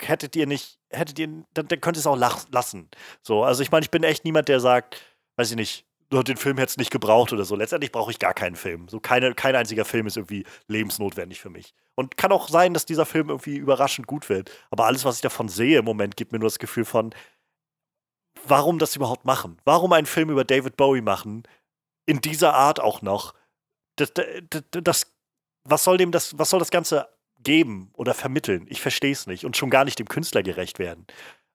hättet 0.01 0.35
ihr 0.35 0.47
nicht, 0.47 0.79
hättet 0.89 1.19
ihr, 1.19 1.27
dann, 1.53 1.67
dann 1.67 1.81
könnt 1.81 1.97
ihr 1.97 1.99
es 1.99 2.07
auch 2.07 2.17
lassen. 2.17 2.89
So, 3.21 3.43
also 3.43 3.61
ich 3.61 3.71
meine, 3.71 3.83
ich 3.83 3.91
bin 3.91 4.03
echt 4.03 4.23
niemand, 4.25 4.47
der 4.47 4.59
sagt, 4.59 5.01
weiß 5.35 5.51
ich 5.51 5.57
nicht, 5.57 5.85
den 6.09 6.37
Film 6.37 6.57
hätte 6.57 6.69
es 6.69 6.77
nicht 6.77 6.91
gebraucht 6.91 7.33
oder 7.33 7.43
so. 7.43 7.55
Letztendlich 7.55 7.91
brauche 7.91 8.11
ich 8.11 8.19
gar 8.19 8.33
keinen 8.33 8.55
Film. 8.55 8.87
So 8.87 9.01
keine, 9.01 9.33
kein 9.35 9.55
einziger 9.55 9.83
Film 9.83 10.07
ist 10.07 10.15
irgendwie 10.15 10.45
lebensnotwendig 10.67 11.41
für 11.41 11.49
mich. 11.49 11.73
Und 11.95 12.15
kann 12.15 12.31
auch 12.31 12.47
sein, 12.47 12.73
dass 12.73 12.85
dieser 12.85 13.05
Film 13.05 13.29
irgendwie 13.29 13.57
überraschend 13.57 14.07
gut 14.07 14.29
wird. 14.29 14.49
Aber 14.69 14.85
alles, 14.85 15.03
was 15.03 15.17
ich 15.17 15.21
davon 15.21 15.49
sehe 15.49 15.79
im 15.79 15.85
Moment, 15.85 16.15
gibt 16.15 16.31
mir 16.31 16.39
nur 16.39 16.47
das 16.47 16.59
Gefühl 16.59 16.85
von, 16.85 17.13
warum 18.45 18.79
das 18.79 18.95
überhaupt 18.95 19.25
machen? 19.25 19.57
Warum 19.65 19.91
einen 19.91 20.05
Film 20.05 20.29
über 20.29 20.45
David 20.45 20.77
Bowie 20.77 21.01
machen? 21.01 21.43
In 22.05 22.21
dieser 22.21 22.53
Art 22.53 22.79
auch 22.79 23.01
noch. 23.01 23.33
Das, 23.97 24.13
das, 24.13 24.63
das 24.69 25.17
was 25.65 25.83
soll 25.83 25.97
dem 25.97 26.11
das, 26.11 26.37
was 26.37 26.49
soll 26.49 26.59
das 26.59 26.71
Ganze 26.71 27.09
geben 27.47 27.89
oder 27.93 28.13
vermitteln. 28.13 28.65
Ich 28.67 28.81
verstehe 28.81 29.13
es 29.13 29.25
nicht 29.25 29.45
und 29.45 29.55
schon 29.55 29.69
gar 29.69 29.85
nicht 29.85 29.97
dem 29.99 30.09
Künstler 30.09 30.43
gerecht 30.43 30.79
werden. 30.79 31.07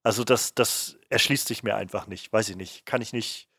Also 0.02 0.24
das, 0.24 0.54
das 0.54 0.98
erschließt 1.10 1.46
sich 1.46 1.62
mir 1.62 1.76
einfach 1.76 2.06
nicht. 2.06 2.32
Weiß 2.32 2.48
ich 2.48 2.56
nicht. 2.56 2.86
Kann 2.86 3.02
ich 3.02 3.12
nicht. 3.12 3.50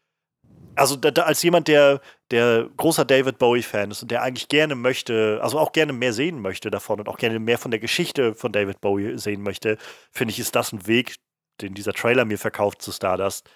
Also 0.74 0.96
da, 0.96 1.12
da, 1.12 1.24
als 1.24 1.44
jemand, 1.44 1.68
der, 1.68 2.02
der 2.32 2.68
großer 2.76 3.06
David 3.06 3.38
Bowie-Fan 3.38 3.92
ist 3.92 4.02
und 4.02 4.10
der 4.10 4.24
eigentlich 4.24 4.48
gerne 4.48 4.74
möchte, 4.74 5.42
also 5.44 5.60
auch 5.60 5.74
gerne 5.74 5.94
mehr 5.94 6.12
sehen 6.12 6.42
möchte 6.42 6.72
davon 6.72 7.00
und 7.00 7.08
auch 7.08 7.20
gerne 7.20 7.38
mehr 7.38 7.60
von 7.60 7.70
der 7.70 7.80
Geschichte 7.80 8.34
von 8.34 8.52
David 8.52 8.82
Bowie 8.82 9.20
sehen 9.20 9.44
möchte, 9.44 9.78
finde 10.12 10.32
ich, 10.32 10.40
ist 10.40 10.56
das 10.56 10.74
ein 10.74 10.88
Weg, 10.88 11.18
den 11.62 11.76
dieser 11.76 11.94
Trailer 11.94 12.26
mir 12.26 12.40
verkauft 12.40 12.82
zu 12.82 12.92
Stardust, 12.92 13.48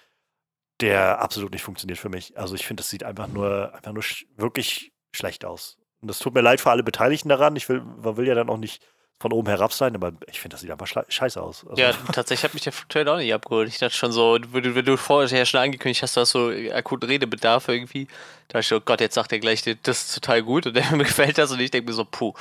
der 0.82 1.20
absolut 1.20 1.52
nicht 1.52 1.63
funktioniert 1.63 1.98
für 1.98 2.10
mich. 2.10 2.38
Also 2.38 2.54
ich 2.54 2.68
finde, 2.68 2.82
das 2.82 2.92
sieht 2.92 3.04
einfach 3.04 3.28
nur, 3.28 3.74
einfach 3.74 3.94
nur 3.94 4.04
sch 4.04 4.28
wirklich 4.36 4.94
schlecht 5.16 5.46
aus. 5.46 5.80
Und 6.02 6.10
das 6.10 6.20
tut 6.20 6.34
mir 6.34 6.42
leid 6.42 6.62
für 6.62 6.72
alle 6.72 6.84
Beteiligten 6.84 7.30
daran. 7.30 7.56
Ich 7.56 7.68
will, 7.70 7.82
man 7.82 8.18
will 8.18 8.28
ja 8.28 8.36
dann 8.36 8.50
auch 8.50 8.58
nicht 8.58 8.82
von 9.20 9.34
oben 9.34 9.48
herab 9.48 9.74
sein, 9.74 9.96
aber 9.96 10.14
ich 10.28 10.40
finde, 10.40 10.54
das 10.54 10.62
sieht 10.62 10.70
einfach 10.70 10.86
scheiße 10.86 11.42
aus. 11.42 11.66
Also 11.68 11.82
ja, 11.82 11.92
tatsächlich 12.14 12.44
hat 12.44 12.54
mich 12.54 12.64
der 12.64 12.74
Trailer 12.88 13.14
auch 13.14 13.18
nicht 13.18 13.34
abgeholt. 13.34 13.68
Ich 13.68 13.80
dachte 13.80 13.96
schon 13.96 14.12
so, 14.12 14.38
wenn 14.52 14.62
du, 14.62 14.76
wenn 14.76 14.86
du 14.86 14.96
vorher 14.96 15.46
schon 15.46 15.60
angekündigt 15.60 16.04
hast, 16.04 16.16
du 16.16 16.22
hast 16.22 16.32
so 16.32 16.52
akuten 16.72 17.10
Redebedarf 17.10 17.68
irgendwie, 17.68 18.06
da 18.48 18.60
dachte 18.60 18.76
ich, 18.76 18.80
oh 18.80 18.84
Gott, 18.86 19.02
jetzt 19.02 19.16
sagt 19.16 19.32
er 19.32 19.40
gleich, 19.40 19.64
das 19.64 20.04
ist 20.04 20.14
total 20.14 20.44
gut 20.44 20.68
und 20.68 20.76
mir 20.92 21.04
gefällt 21.04 21.40
das 21.40 21.52
und 21.52 21.60
ich 21.60 21.72
denke 21.72 21.90
mir 21.90 21.96
so, 21.96 22.06
puh. 22.06 22.34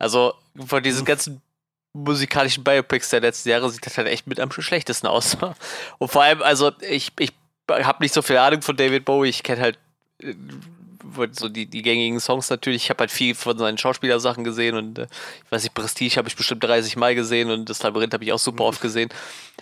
Also 0.00 0.34
von 0.56 0.82
diesen 0.82 1.04
ganzen 1.04 1.40
musikalischen 1.92 2.64
Biopics 2.64 3.10
der 3.10 3.20
letzten 3.20 3.48
Jahre 3.48 3.70
sieht 3.70 3.84
das 3.86 3.96
halt 3.96 4.08
echt 4.08 4.26
mit 4.26 4.40
am 4.40 4.50
schlechtesten 4.50 5.06
aus. 5.06 5.36
Und 5.98 6.08
vor 6.08 6.22
allem, 6.22 6.42
also 6.42 6.72
ich, 6.80 7.12
ich 7.18 7.32
habe 7.68 8.02
nicht 8.02 8.14
so 8.14 8.22
viel 8.22 8.36
Ahnung 8.36 8.62
von 8.62 8.76
David 8.76 9.04
Bowie, 9.04 9.28
ich 9.28 9.42
kenne 9.42 9.62
halt 9.62 9.78
äh, 10.22 10.34
so 11.32 11.48
die, 11.48 11.66
die 11.66 11.82
gängigen 11.82 12.20
Songs 12.20 12.50
natürlich. 12.50 12.84
Ich 12.84 12.90
habe 12.90 13.00
halt 13.00 13.10
viel 13.10 13.34
von 13.34 13.58
seinen 13.58 13.78
Schauspielersachen 13.78 14.44
gesehen 14.44 14.76
und 14.76 14.98
äh, 14.98 15.06
ich 15.44 15.52
weiß 15.52 15.62
nicht, 15.62 15.74
Prestige 15.74 16.16
habe 16.16 16.28
ich 16.28 16.36
bestimmt 16.36 16.64
30 16.64 16.96
Mal 16.96 17.14
gesehen 17.14 17.50
und 17.50 17.68
das 17.68 17.82
Labyrinth 17.82 18.14
habe 18.14 18.24
ich 18.24 18.32
auch 18.32 18.38
super 18.38 18.64
oft 18.64 18.80
gesehen. 18.80 19.08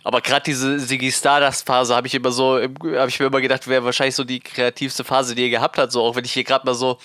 Aber 0.04 0.20
gerade 0.20 0.44
diese 0.44 0.78
Siggy 0.78 1.11
Stardust-Phase 1.11 1.94
habe 1.94 2.06
ich 2.06 2.14
immer 2.14 2.30
so, 2.32 2.61
habe 2.61 3.09
ich 3.09 3.18
mir 3.20 3.26
immer 3.26 3.40
gedacht, 3.40 3.66
wäre 3.68 3.85
wahrscheinlich 3.85 4.14
so 4.14 4.24
die 4.24 4.40
kreativste 4.40 5.04
Phase, 5.04 5.35
die 5.35 5.44
er 5.44 5.50
gehabt 5.50 5.78
hat. 5.78 5.92
So, 5.92 6.02
auch 6.02 6.16
wenn 6.16 6.24
ich 6.24 6.32
hier 6.32 6.44
gerade 6.44 6.66
mal 6.66 6.74
so 6.74 6.98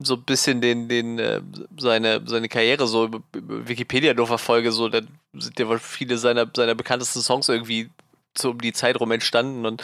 so 0.00 0.14
ein 0.14 0.24
bisschen 0.24 0.60
den, 0.60 0.88
den, 0.88 1.18
äh, 1.18 1.40
seine, 1.78 2.22
seine 2.26 2.48
Karriere 2.48 2.86
so 2.86 3.08
Wikipedia 3.32 4.12
nur 4.12 4.26
verfolge, 4.26 4.72
so, 4.72 4.88
dann 4.88 5.08
sind 5.34 5.58
ja 5.58 5.78
viele 5.78 6.18
seiner, 6.18 6.50
seiner 6.54 6.74
bekanntesten 6.74 7.22
Songs 7.22 7.48
irgendwie 7.48 7.90
so 8.36 8.50
um 8.50 8.60
die 8.60 8.72
Zeit 8.72 9.00
rum 9.00 9.10
entstanden 9.10 9.66
und 9.66 9.82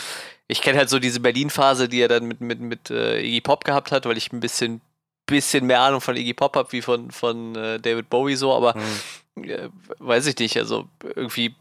ich 0.48 0.62
kenne 0.62 0.78
halt 0.78 0.90
so 0.90 0.98
diese 0.98 1.20
Berlin-Phase, 1.20 1.88
die 1.88 2.00
er 2.00 2.08
dann 2.08 2.26
mit, 2.26 2.40
mit, 2.40 2.60
mit 2.60 2.90
äh, 2.90 3.20
Iggy 3.20 3.40
Pop 3.40 3.64
gehabt 3.64 3.92
hat, 3.92 4.04
weil 4.06 4.16
ich 4.16 4.32
ein 4.32 4.40
bisschen, 4.40 4.80
bisschen 5.26 5.66
mehr 5.66 5.80
Ahnung 5.80 6.00
von 6.00 6.16
Iggy 6.16 6.34
Pop 6.34 6.56
habe 6.56 6.72
wie 6.72 6.82
von, 6.82 7.10
von 7.10 7.54
äh, 7.54 7.78
David 7.78 8.10
Bowie 8.10 8.34
so, 8.34 8.52
aber 8.52 8.74
mhm. 8.76 9.44
äh, 9.44 9.68
weiß 9.98 10.26
ich 10.26 10.38
nicht, 10.38 10.56
also 10.56 10.88
irgendwie 11.14 11.54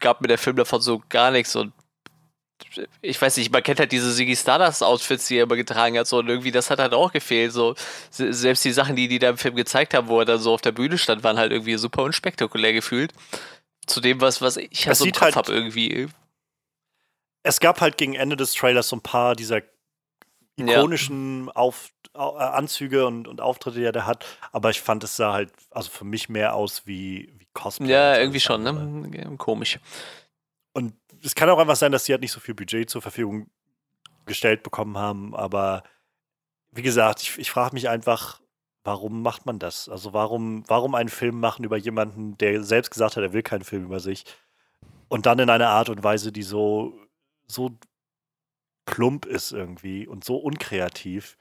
gab 0.00 0.22
mir 0.22 0.28
der 0.28 0.38
Film 0.38 0.56
davon 0.56 0.80
so 0.80 1.02
gar 1.08 1.30
nichts 1.30 1.54
und 1.54 1.72
ich 3.00 3.20
weiß 3.20 3.36
nicht, 3.36 3.52
man 3.52 3.62
kennt 3.62 3.80
halt 3.80 3.92
diese 3.92 4.12
Siggy 4.12 4.36
Stardust-Outfits, 4.36 5.26
die 5.26 5.36
er 5.36 5.44
immer 5.44 5.56
getragen 5.56 5.98
hat, 5.98 6.06
so 6.06 6.18
und 6.18 6.28
irgendwie 6.28 6.50
das 6.50 6.70
hat 6.70 6.78
halt 6.78 6.94
auch 6.94 7.12
gefehlt. 7.12 7.52
So, 7.52 7.74
selbst 8.10 8.64
die 8.64 8.72
Sachen, 8.72 8.96
die 8.96 9.08
die 9.08 9.18
da 9.18 9.30
im 9.30 9.38
Film 9.38 9.56
gezeigt 9.56 9.94
haben, 9.94 10.08
wo 10.08 10.20
er 10.20 10.24
dann 10.24 10.38
so 10.38 10.52
auf 10.52 10.60
der 10.60 10.72
Bühne 10.72 10.98
stand, 10.98 11.24
waren 11.24 11.38
halt 11.38 11.52
irgendwie 11.52 11.76
super 11.76 12.02
unspektakulär 12.02 12.72
gefühlt. 12.72 13.12
Zu 13.86 14.00
dem, 14.00 14.20
was, 14.20 14.40
was 14.40 14.56
ich 14.56 14.86
halt 14.86 14.96
so 14.96 15.04
im 15.04 15.12
Kopf 15.12 15.22
halt, 15.22 15.36
habe 15.36 15.52
irgendwie. 15.52 16.08
Es 17.42 17.60
gab 17.60 17.80
halt 17.80 17.96
gegen 17.96 18.14
Ende 18.14 18.36
des 18.36 18.52
Trailers 18.54 18.88
so 18.88 18.96
ein 18.96 19.02
paar 19.02 19.34
dieser 19.34 19.62
ikonischen 20.56 21.46
ja. 21.46 21.52
Auf, 21.54 21.90
äh, 22.14 22.18
Anzüge 22.18 23.06
und, 23.06 23.28
und 23.28 23.40
Auftritte, 23.40 23.78
die 23.78 23.84
er 23.84 23.92
da 23.92 24.06
hat, 24.06 24.26
aber 24.52 24.70
ich 24.70 24.80
fand 24.80 25.04
es 25.04 25.16
sah 25.16 25.32
halt, 25.32 25.52
also 25.70 25.90
für 25.90 26.04
mich 26.04 26.28
mehr 26.28 26.54
aus 26.54 26.86
wie, 26.86 27.32
wie 27.38 27.46
Cosplay. 27.52 27.88
Ja, 27.88 28.18
irgendwie 28.18 28.40
schon, 28.40 28.62
ne? 28.62 29.36
Komisch. 29.38 29.78
Und 30.72 30.94
es 31.22 31.34
kann 31.34 31.48
auch 31.50 31.58
einfach 31.58 31.76
sein, 31.76 31.92
dass 31.92 32.04
sie 32.04 32.12
halt 32.12 32.22
nicht 32.22 32.32
so 32.32 32.40
viel 32.40 32.54
Budget 32.54 32.90
zur 32.90 33.02
Verfügung 33.02 33.50
gestellt 34.26 34.62
bekommen 34.62 34.98
haben, 34.98 35.34
aber 35.34 35.82
wie 36.72 36.82
gesagt, 36.82 37.22
ich, 37.22 37.38
ich 37.38 37.50
frage 37.50 37.74
mich 37.74 37.88
einfach, 37.88 38.40
warum 38.84 39.22
macht 39.22 39.44
man 39.46 39.58
das? 39.58 39.88
Also 39.88 40.12
warum, 40.12 40.64
warum 40.68 40.94
einen 40.94 41.08
Film 41.08 41.40
machen 41.40 41.64
über 41.64 41.76
jemanden, 41.76 42.38
der 42.38 42.62
selbst 42.62 42.90
gesagt 42.90 43.16
hat, 43.16 43.22
er 43.22 43.32
will 43.32 43.42
keinen 43.42 43.64
Film 43.64 43.84
über 43.84 44.00
sich 44.00 44.24
und 45.08 45.26
dann 45.26 45.40
in 45.40 45.50
einer 45.50 45.68
Art 45.68 45.88
und 45.88 46.04
Weise, 46.04 46.32
die 46.32 46.44
so, 46.44 46.94
so 47.50 47.78
plump 48.86 49.26
ist 49.26 49.52
irgendwie 49.52 50.06
und 50.06 50.24
so 50.24 50.36
unkreativ 50.36 51.36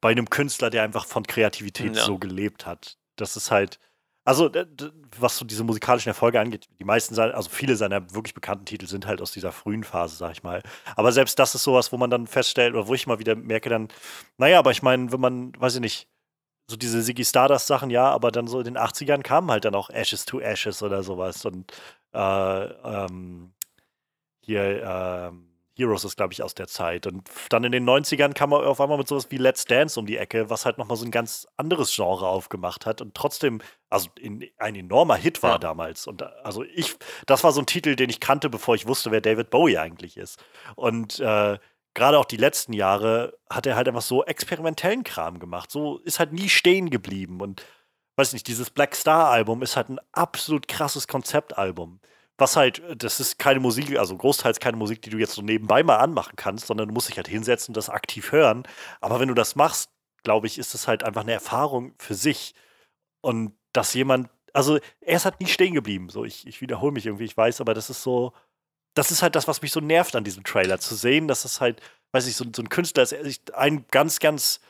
bei 0.00 0.10
einem 0.10 0.30
Künstler, 0.30 0.70
der 0.70 0.82
einfach 0.82 1.06
von 1.06 1.26
Kreativität 1.26 1.96
ja. 1.96 2.04
so 2.04 2.18
gelebt 2.18 2.66
hat. 2.66 2.98
Das 3.16 3.36
ist 3.36 3.50
halt, 3.50 3.78
also, 4.24 4.50
was 5.18 5.36
so 5.36 5.44
diese 5.44 5.64
musikalischen 5.64 6.10
Erfolge 6.10 6.40
angeht, 6.40 6.68
die 6.78 6.84
meisten, 6.84 7.18
also 7.18 7.50
viele 7.50 7.76
seiner 7.76 8.14
wirklich 8.14 8.34
bekannten 8.34 8.64
Titel 8.64 8.86
sind 8.86 9.06
halt 9.06 9.20
aus 9.20 9.32
dieser 9.32 9.52
frühen 9.52 9.84
Phase, 9.84 10.16
sag 10.16 10.32
ich 10.32 10.42
mal. 10.42 10.62
Aber 10.96 11.12
selbst 11.12 11.38
das 11.38 11.54
ist 11.54 11.64
sowas, 11.64 11.92
wo 11.92 11.96
man 11.96 12.10
dann 12.10 12.26
feststellt, 12.26 12.74
oder 12.74 12.86
wo 12.86 12.94
ich 12.94 13.06
mal 13.06 13.18
wieder 13.18 13.34
merke, 13.34 13.68
dann, 13.68 13.88
naja, 14.38 14.58
aber 14.58 14.70
ich 14.70 14.82
meine, 14.82 15.12
wenn 15.12 15.20
man, 15.20 15.52
weiß 15.58 15.76
ich 15.76 15.80
nicht, 15.80 16.08
so 16.68 16.76
diese 16.76 17.02
Ziggy 17.02 17.24
Stardust-Sachen, 17.24 17.90
ja, 17.90 18.08
aber 18.10 18.30
dann 18.30 18.46
so 18.46 18.58
in 18.58 18.64
den 18.64 18.78
80ern 18.78 19.22
kamen 19.22 19.50
halt 19.50 19.64
dann 19.64 19.74
auch 19.74 19.90
Ashes 19.90 20.24
to 20.24 20.40
Ashes 20.40 20.82
oder 20.82 21.02
sowas 21.02 21.44
und 21.44 21.72
äh, 22.12 22.64
ähm, 22.64 23.52
hier, 24.42 24.82
ähm, 24.84 25.52
Heroes 25.74 26.04
ist, 26.04 26.16
glaube 26.16 26.32
ich, 26.32 26.42
aus 26.42 26.54
der 26.54 26.66
Zeit. 26.66 27.06
Und 27.06 27.28
dann 27.48 27.64
in 27.64 27.72
den 27.72 27.88
90ern 27.88 28.34
kam 28.34 28.52
er 28.52 28.66
auf 28.66 28.80
einmal 28.80 28.98
mit 28.98 29.08
sowas 29.08 29.30
wie 29.30 29.38
Let's 29.38 29.64
Dance 29.64 29.98
um 29.98 30.06
die 30.06 30.18
Ecke, 30.18 30.50
was 30.50 30.66
halt 30.66 30.78
nochmal 30.78 30.96
so 30.96 31.04
ein 31.04 31.10
ganz 31.10 31.46
anderes 31.56 31.94
Genre 31.94 32.26
aufgemacht 32.26 32.84
hat 32.84 33.00
und 33.00 33.14
trotzdem, 33.14 33.60
also 33.88 34.10
in, 34.18 34.44
ein 34.58 34.74
enormer 34.74 35.16
Hit 35.16 35.42
war 35.42 35.52
ja. 35.52 35.58
damals. 35.58 36.06
Und 36.06 36.22
also 36.44 36.62
ich, 36.64 36.96
das 37.26 37.42
war 37.42 37.52
so 37.52 37.60
ein 37.60 37.66
Titel, 37.66 37.96
den 37.96 38.10
ich 38.10 38.20
kannte, 38.20 38.50
bevor 38.50 38.74
ich 38.74 38.86
wusste, 38.86 39.10
wer 39.10 39.20
David 39.20 39.50
Bowie 39.50 39.78
eigentlich 39.78 40.16
ist. 40.16 40.42
Und 40.76 41.20
äh, 41.20 41.58
gerade 41.94 42.18
auch 42.18 42.26
die 42.26 42.36
letzten 42.36 42.74
Jahre 42.74 43.38
hat 43.48 43.66
er 43.66 43.76
halt 43.76 43.88
einfach 43.88 44.02
so 44.02 44.24
experimentellen 44.24 45.04
Kram 45.04 45.38
gemacht. 45.38 45.70
So 45.70 45.98
ist 45.98 46.18
halt 46.18 46.32
nie 46.32 46.50
stehen 46.50 46.90
geblieben. 46.90 47.40
Und 47.40 47.64
weiß 48.16 48.34
nicht, 48.34 48.46
dieses 48.46 48.68
Black 48.68 48.94
Star 48.94 49.30
Album 49.30 49.62
ist 49.62 49.76
halt 49.76 49.88
ein 49.88 50.00
absolut 50.12 50.68
krasses 50.68 51.08
Konzeptalbum 51.08 52.00
was 52.42 52.56
halt, 52.56 52.82
das 52.96 53.20
ist 53.20 53.38
keine 53.38 53.60
Musik, 53.60 53.96
also 53.96 54.16
großteils 54.16 54.60
keine 54.60 54.76
Musik, 54.76 55.00
die 55.02 55.10
du 55.10 55.18
jetzt 55.18 55.34
so 55.34 55.42
nebenbei 55.42 55.82
mal 55.82 55.96
anmachen 55.96 56.34
kannst, 56.36 56.66
sondern 56.66 56.88
du 56.88 56.94
musst 56.94 57.08
dich 57.08 57.16
halt 57.16 57.28
hinsetzen 57.28 57.72
und 57.72 57.76
das 57.76 57.88
aktiv 57.88 58.32
hören. 58.32 58.64
Aber 59.00 59.20
wenn 59.20 59.28
du 59.28 59.34
das 59.34 59.54
machst, 59.56 59.90
glaube 60.24 60.46
ich, 60.46 60.58
ist 60.58 60.74
das 60.74 60.88
halt 60.88 61.04
einfach 61.04 61.22
eine 61.22 61.32
Erfahrung 61.32 61.94
für 61.98 62.14
sich. 62.14 62.54
Und 63.20 63.54
dass 63.72 63.94
jemand, 63.94 64.28
also 64.52 64.78
er 65.00 65.16
ist 65.16 65.24
halt 65.24 65.40
nie 65.40 65.46
stehen 65.46 65.74
geblieben. 65.74 66.08
So, 66.08 66.24
ich, 66.24 66.46
ich 66.46 66.60
wiederhole 66.60 66.92
mich 66.92 67.06
irgendwie, 67.06 67.24
ich 67.24 67.36
weiß, 67.36 67.60
aber 67.60 67.74
das 67.74 67.90
ist 67.90 68.02
so, 68.02 68.32
das 68.94 69.10
ist 69.10 69.22
halt 69.22 69.36
das, 69.36 69.48
was 69.48 69.62
mich 69.62 69.72
so 69.72 69.80
nervt 69.80 70.16
an 70.16 70.24
diesem 70.24 70.44
Trailer, 70.44 70.78
zu 70.78 70.94
sehen, 70.96 71.28
dass 71.28 71.44
es 71.44 71.60
halt, 71.60 71.80
weiß 72.12 72.26
ich, 72.26 72.36
so, 72.36 72.44
so 72.54 72.62
ein 72.62 72.68
Künstler 72.68 73.04
ist, 73.04 73.54
ein 73.54 73.86
ganz, 73.90 74.18
ganz 74.18 74.60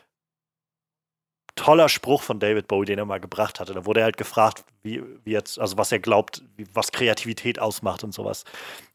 toller 1.55 1.89
Spruch 1.89 2.23
von 2.23 2.41
David 2.41 2.67
Bowie, 2.69 2.87
den 2.87 2.99
er 2.99 3.05
mal 3.05 3.21
gebracht 3.21 3.61
hatte. 3.61 3.75
Da 3.75 3.85
wurde 3.85 4.01
er 4.01 4.05
halt 4.05 4.17
gefragt, 4.17 4.65
wie, 4.83 5.03
wie 5.25 5.33
jetzt, 5.33 5.59
also 5.59 5.77
was 5.77 5.93
er 5.93 5.99
glaubt, 5.99 6.43
wie, 6.57 6.67
was 6.73 6.93
Kreativität 6.93 7.59
ausmacht 7.59 8.05
und 8.05 8.13
sowas. 8.13 8.45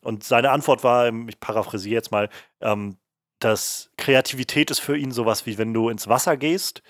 Und 0.01 0.23
seine 0.23 0.51
Antwort 0.51 0.83
war, 0.83 1.07
ähm, 1.07 1.29
ich 1.29 1.39
paraphrasiere 1.39 1.95
jetzt 1.95 2.11
mal, 2.11 2.29
ähm, 2.61 2.97
dass 3.39 3.91
Kreativität 3.97 4.71
ist 4.71 4.79
für 4.79 4.97
ihn 4.97 5.11
sowas 5.11 5.45
wie 5.45 5.57
wenn 5.57 5.73
du 5.73 5.89
ins 5.89 6.07
Wasser 6.07 6.37
gehst 6.37 6.81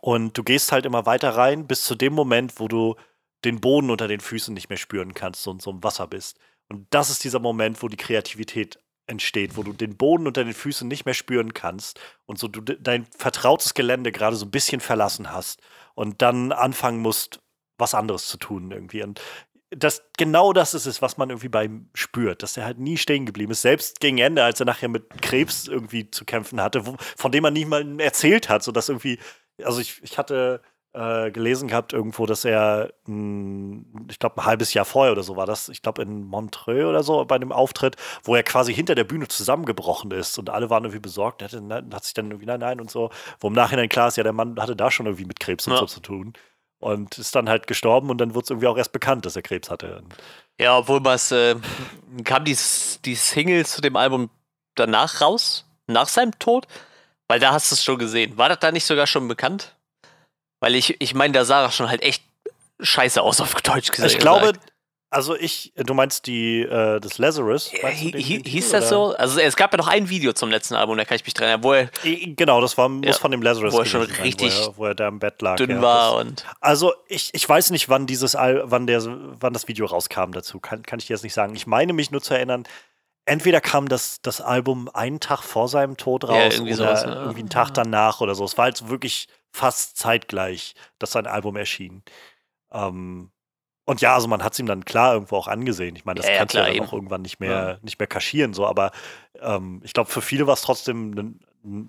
und 0.00 0.36
du 0.36 0.42
gehst 0.42 0.72
halt 0.72 0.84
immer 0.84 1.06
weiter 1.06 1.30
rein 1.30 1.66
bis 1.66 1.84
zu 1.84 1.94
dem 1.94 2.12
Moment, 2.12 2.60
wo 2.60 2.68
du 2.68 2.96
den 3.44 3.60
Boden 3.60 3.90
unter 3.90 4.08
den 4.08 4.20
Füßen 4.20 4.52
nicht 4.52 4.68
mehr 4.68 4.78
spüren 4.78 5.14
kannst 5.14 5.46
und 5.46 5.62
so 5.62 5.70
im 5.70 5.82
Wasser 5.82 6.06
bist. 6.06 6.38
Und 6.68 6.86
das 6.90 7.10
ist 7.10 7.24
dieser 7.24 7.38
Moment, 7.38 7.82
wo 7.82 7.88
die 7.88 7.96
Kreativität 7.96 8.78
entsteht, 9.06 9.56
wo 9.56 9.62
du 9.62 9.72
den 9.72 9.96
Boden 9.96 10.26
unter 10.26 10.44
den 10.44 10.54
Füßen 10.54 10.86
nicht 10.86 11.04
mehr 11.04 11.14
spüren 11.14 11.54
kannst 11.54 12.00
und 12.26 12.38
so 12.38 12.48
du 12.48 12.60
dein 12.60 13.06
vertrautes 13.16 13.74
Gelände 13.74 14.12
gerade 14.12 14.36
so 14.36 14.46
ein 14.46 14.50
bisschen 14.50 14.80
verlassen 14.80 15.32
hast 15.32 15.60
und 15.94 16.22
dann 16.22 16.52
anfangen 16.52 17.00
musst, 17.00 17.40
was 17.78 17.94
anderes 17.94 18.26
zu 18.26 18.36
tun 18.38 18.70
irgendwie. 18.70 19.02
Und 19.02 19.20
das, 19.70 20.02
genau 20.16 20.52
das 20.52 20.74
ist 20.74 20.86
es, 20.86 21.02
was 21.02 21.16
man 21.16 21.30
irgendwie 21.30 21.48
bei 21.48 21.64
ihm 21.64 21.90
spürt, 21.94 22.42
dass 22.42 22.56
er 22.56 22.64
halt 22.64 22.78
nie 22.78 22.96
stehen 22.96 23.26
geblieben 23.26 23.52
ist. 23.52 23.62
Selbst 23.62 24.00
gegen 24.00 24.18
Ende, 24.18 24.44
als 24.44 24.60
er 24.60 24.66
nachher 24.66 24.88
mit 24.88 25.22
Krebs 25.22 25.66
irgendwie 25.66 26.10
zu 26.10 26.24
kämpfen 26.24 26.60
hatte, 26.60 26.86
wo, 26.86 26.96
von 27.16 27.32
dem 27.32 27.42
man 27.42 27.52
niemandem 27.52 27.98
erzählt 27.98 28.48
hat, 28.48 28.62
sodass 28.62 28.88
irgendwie, 28.88 29.18
also 29.62 29.80
ich, 29.80 30.00
ich 30.02 30.18
hatte 30.18 30.62
äh, 30.96 31.30
gelesen 31.30 31.68
gehabt 31.68 31.92
irgendwo, 31.92 32.24
dass 32.24 32.46
er, 32.46 32.90
hm, 33.04 33.84
ich 34.08 34.18
glaube, 34.18 34.40
ein 34.40 34.46
halbes 34.46 34.72
Jahr 34.72 34.86
vorher 34.86 35.12
oder 35.12 35.22
so 35.22 35.36
war 35.36 35.44
das, 35.44 35.68
ich 35.68 35.82
glaube 35.82 36.00
in 36.00 36.24
Montreux 36.24 36.86
oder 36.86 37.02
so, 37.02 37.22
bei 37.26 37.36
einem 37.36 37.52
Auftritt, 37.52 37.96
wo 38.24 38.34
er 38.34 38.42
quasi 38.42 38.74
hinter 38.74 38.94
der 38.94 39.04
Bühne 39.04 39.28
zusammengebrochen 39.28 40.10
ist 40.10 40.38
und 40.38 40.48
alle 40.48 40.70
waren 40.70 40.84
irgendwie 40.84 41.00
besorgt, 41.00 41.42
ne, 41.42 41.84
hat 41.92 42.04
sich 42.04 42.14
dann 42.14 42.30
irgendwie 42.30 42.46
nein, 42.46 42.60
nein 42.60 42.80
und 42.80 42.90
so, 42.90 43.10
wo 43.40 43.48
im 43.48 43.52
Nachhinein 43.52 43.90
klar 43.90 44.08
ist, 44.08 44.16
ja, 44.16 44.22
der 44.22 44.32
Mann 44.32 44.58
hatte 44.58 44.74
da 44.74 44.90
schon 44.90 45.04
irgendwie 45.04 45.26
mit 45.26 45.38
Krebs 45.38 45.66
und 45.66 45.74
ja. 45.74 45.80
so 45.80 45.86
zu 45.86 46.00
tun 46.00 46.32
und 46.78 47.18
ist 47.18 47.34
dann 47.34 47.50
halt 47.50 47.66
gestorben 47.66 48.08
und 48.08 48.18
dann 48.18 48.34
wurde 48.34 48.44
es 48.44 48.50
irgendwie 48.50 48.68
auch 48.68 48.78
erst 48.78 48.92
bekannt, 48.92 49.26
dass 49.26 49.36
er 49.36 49.42
Krebs 49.42 49.68
hatte. 49.70 50.02
Ja, 50.58 50.78
obwohl 50.78 51.04
was 51.04 51.30
äh, 51.30 51.56
kam 52.24 52.46
die, 52.46 52.56
die 53.04 53.14
Single 53.14 53.66
zu 53.66 53.82
dem 53.82 53.96
Album 53.96 54.30
danach 54.74 55.20
raus, 55.20 55.66
nach 55.86 56.08
seinem 56.08 56.38
Tod, 56.38 56.66
weil 57.28 57.38
da 57.38 57.52
hast 57.52 57.70
du 57.70 57.74
es 57.74 57.84
schon 57.84 57.98
gesehen. 57.98 58.38
War 58.38 58.48
das 58.48 58.60
da 58.60 58.72
nicht 58.72 58.86
sogar 58.86 59.06
schon 59.06 59.28
bekannt? 59.28 59.75
Weil 60.60 60.74
ich, 60.74 61.00
ich 61.00 61.14
meine, 61.14 61.32
da 61.32 61.44
sah 61.44 61.62
er 61.62 61.70
schon 61.70 61.88
halt 61.88 62.02
echt 62.02 62.22
scheiße 62.80 63.22
aus 63.22 63.40
auf 63.40 63.54
Deutsch 63.54 63.90
gesagt. 63.90 64.12
Ich 64.12 64.18
glaube, 64.18 64.52
also 65.08 65.36
ich, 65.36 65.72
du 65.76 65.94
meinst 65.94 66.26
die, 66.26 66.62
äh, 66.62 66.98
das 67.00 67.18
Lazarus? 67.18 67.70
Ja, 67.72 67.88
hieß 67.88 68.70
das 68.70 68.88
so? 68.88 69.14
Also 69.16 69.38
es 69.40 69.54
gab 69.56 69.72
ja 69.72 69.78
noch 69.78 69.86
ein 69.86 70.08
Video 70.08 70.32
zum 70.32 70.50
letzten 70.50 70.74
Album, 70.74 70.96
da 70.98 71.04
kann 71.04 71.16
ich 71.16 71.24
mich 71.24 71.32
dran 71.32 71.48
erinnern, 71.48 71.64
wo 71.64 71.72
er. 71.72 71.90
Genau, 72.02 72.60
das 72.60 72.76
war, 72.76 72.88
muss 72.88 73.06
ja, 73.06 73.12
von 73.14 73.30
dem 73.30 73.40
Lazarus 73.40 73.72
Wo 73.72 73.78
er 73.78 73.86
schon 73.86 74.02
richtig 74.02 74.52
sein, 74.52 74.66
wo, 74.66 74.70
er, 74.70 74.76
wo 74.78 74.84
er 74.86 74.94
da 74.94 75.08
im 75.08 75.18
Bett 75.20 75.40
lag. 75.40 75.56
Dünn 75.56 75.70
ja, 75.70 75.80
war 75.82 76.12
das, 76.12 76.20
und. 76.20 76.44
Also 76.60 76.92
ich, 77.08 77.30
ich 77.32 77.48
weiß 77.48 77.70
nicht, 77.70 77.88
wann 77.88 78.06
dieses 78.06 78.34
Al 78.34 78.62
wann 78.64 78.86
der 78.86 79.00
wann 79.04 79.52
das 79.52 79.68
Video 79.68 79.86
rauskam 79.86 80.32
dazu. 80.32 80.58
Kann, 80.58 80.82
kann 80.82 80.98
ich 80.98 81.06
dir 81.06 81.14
jetzt 81.14 81.22
nicht 81.22 81.34
sagen. 81.34 81.54
Ich 81.54 81.66
meine 81.66 81.92
mich 81.92 82.10
nur 82.10 82.20
zu 82.20 82.34
erinnern, 82.34 82.64
entweder 83.26 83.60
kam 83.60 83.88
das, 83.88 84.20
das 84.22 84.40
Album 84.40 84.90
einen 84.92 85.20
Tag 85.20 85.42
vor 85.42 85.68
seinem 85.68 85.96
Tod 85.96 86.24
raus 86.24 86.36
ja, 86.36 86.52
irgendwie 86.52 86.74
oder 86.74 86.96
sowas, 86.96 87.04
irgendwie 87.04 87.40
einen 87.40 87.48
Tag 87.48 87.72
danach 87.74 88.20
oder 88.20 88.34
so. 88.34 88.44
Es 88.44 88.58
war 88.58 88.64
halt 88.64 88.88
wirklich 88.88 89.28
fast 89.56 89.96
zeitgleich, 89.96 90.74
dass 90.98 91.12
sein 91.12 91.26
Album 91.26 91.56
erschien. 91.56 92.02
Ähm, 92.72 93.30
und 93.84 94.00
ja, 94.00 94.14
also 94.14 94.26
man 94.28 94.42
hat 94.42 94.52
es 94.52 94.58
ihm 94.58 94.66
dann 94.66 94.84
klar 94.84 95.14
irgendwo 95.14 95.36
auch 95.36 95.48
angesehen. 95.48 95.94
Ich 95.96 96.04
meine, 96.04 96.20
das 96.20 96.28
ja, 96.28 96.38
kannst 96.38 96.54
du 96.54 96.58
ja 96.58 96.66
dann 96.66 96.80
auch 96.80 96.92
irgendwann 96.92 97.22
nicht 97.22 97.38
mehr, 97.38 97.50
ja. 97.50 97.78
nicht 97.82 97.98
mehr 97.98 98.08
kaschieren, 98.08 98.52
so, 98.52 98.66
aber 98.66 98.90
ähm, 99.40 99.80
ich 99.84 99.92
glaube, 99.92 100.10
für 100.10 100.22
viele 100.22 100.46
war 100.46 100.54
es 100.54 100.62
trotzdem 100.62 101.12
eine 101.62 101.86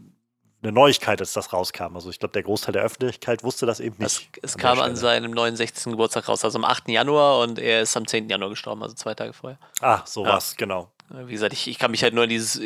ne 0.61 0.71
Neuigkeit, 0.71 1.19
als 1.19 1.33
das 1.33 1.53
rauskam. 1.53 1.95
Also 1.95 2.09
ich 2.09 2.19
glaube, 2.19 2.33
der 2.33 2.43
Großteil 2.43 2.73
der 2.73 2.83
Öffentlichkeit 2.83 3.43
wusste 3.43 3.65
das 3.65 3.79
eben 3.79 3.95
nicht. 3.97 4.29
Es, 4.41 4.51
es 4.51 4.57
kam 4.57 4.79
an 4.79 4.95
seinem 4.95 5.31
69. 5.31 5.91
Geburtstag 5.91 6.27
raus, 6.27 6.43
also 6.43 6.57
am 6.57 6.65
8. 6.65 6.87
Januar 6.89 7.39
und 7.39 7.59
er 7.59 7.81
ist 7.81 7.97
am 7.97 8.07
10. 8.07 8.29
Januar 8.29 8.49
gestorben, 8.51 8.83
also 8.83 8.95
zwei 8.95 9.13
Tage 9.13 9.33
vorher. 9.33 9.59
Ah, 9.81 10.01
so 10.05 10.23
ja. 10.23 10.33
was, 10.33 10.55
genau. 10.55 10.91
Wie 11.09 11.31
gesagt, 11.31 11.53
ich, 11.53 11.67
ich 11.67 11.79
kann 11.79 11.91
mich 11.91 12.03
halt 12.03 12.13
nur 12.13 12.23
an 12.23 12.29
dieses 12.29 12.61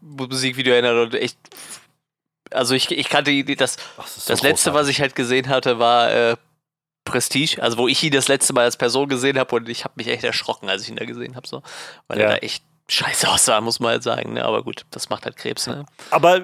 Musikvideo 0.00 0.72
erinnern 0.72 0.98
und 0.98 1.14
echt 1.14 1.38
also 2.54 2.74
ich, 2.74 2.90
ich 2.90 3.08
kannte 3.08 3.30
die, 3.30 3.56
das, 3.56 3.76
das, 3.96 4.24
so 4.24 4.32
das 4.32 4.42
letzte, 4.42 4.74
was 4.74 4.88
ich 4.88 5.00
halt 5.00 5.14
gesehen 5.14 5.48
hatte, 5.48 5.78
war 5.78 6.10
äh, 6.10 6.36
Prestige, 7.04 7.62
also 7.62 7.78
wo 7.78 7.88
ich 7.88 8.02
ihn 8.02 8.12
das 8.12 8.28
letzte 8.28 8.52
Mal 8.52 8.64
als 8.64 8.76
Person 8.76 9.08
gesehen 9.08 9.38
habe 9.38 9.54
und 9.56 9.68
ich 9.68 9.84
habe 9.84 9.94
mich 9.96 10.08
echt 10.08 10.24
erschrocken, 10.24 10.68
als 10.68 10.82
ich 10.82 10.88
ihn 10.88 10.96
da 10.96 11.04
gesehen 11.04 11.36
habe, 11.36 11.46
so, 11.46 11.62
weil 12.06 12.18
ja. 12.18 12.26
er 12.26 12.30
da 12.32 12.36
echt 12.38 12.64
scheiße 12.88 13.28
aussah, 13.30 13.60
muss 13.60 13.80
man 13.80 13.92
halt 13.92 14.02
sagen. 14.02 14.34
Ne? 14.34 14.44
Aber 14.44 14.62
gut, 14.62 14.86
das 14.90 15.08
macht 15.08 15.24
halt 15.24 15.36
Krebs. 15.36 15.66
Ne? 15.66 15.84
Aber 16.10 16.42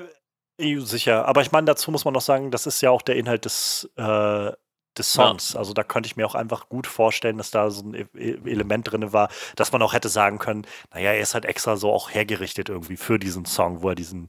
sicher. 0.58 1.26
Aber 1.26 1.42
ich 1.42 1.52
meine, 1.52 1.66
dazu 1.66 1.90
muss 1.90 2.04
man 2.04 2.14
noch 2.14 2.20
sagen, 2.20 2.50
das 2.50 2.66
ist 2.66 2.80
ja 2.80 2.90
auch 2.90 3.02
der 3.02 3.16
Inhalt 3.16 3.44
des 3.44 3.88
äh, 3.96 4.52
des 4.98 5.12
Songs. 5.12 5.52
Ja. 5.52 5.60
Also 5.60 5.72
da 5.72 5.82
könnte 5.82 6.06
ich 6.06 6.16
mir 6.16 6.26
auch 6.26 6.34
einfach 6.34 6.68
gut 6.68 6.86
vorstellen, 6.86 7.38
dass 7.38 7.50
da 7.50 7.70
so 7.70 7.82
ein 7.82 7.94
e-, 7.94 8.06
e-, 8.14 8.50
Element 8.50 8.90
drin 8.90 9.12
war, 9.12 9.28
dass 9.56 9.72
man 9.72 9.82
auch 9.82 9.92
hätte 9.92 10.08
sagen 10.08 10.38
können, 10.38 10.66
naja, 10.92 11.12
er 11.12 11.20
ist 11.20 11.34
halt 11.34 11.44
extra 11.44 11.76
so 11.76 11.92
auch 11.92 12.10
hergerichtet 12.10 12.68
irgendwie 12.68 12.96
für 12.96 13.18
diesen 13.18 13.44
Song, 13.44 13.82
wo 13.82 13.90
er 13.90 13.94
diesen 13.94 14.28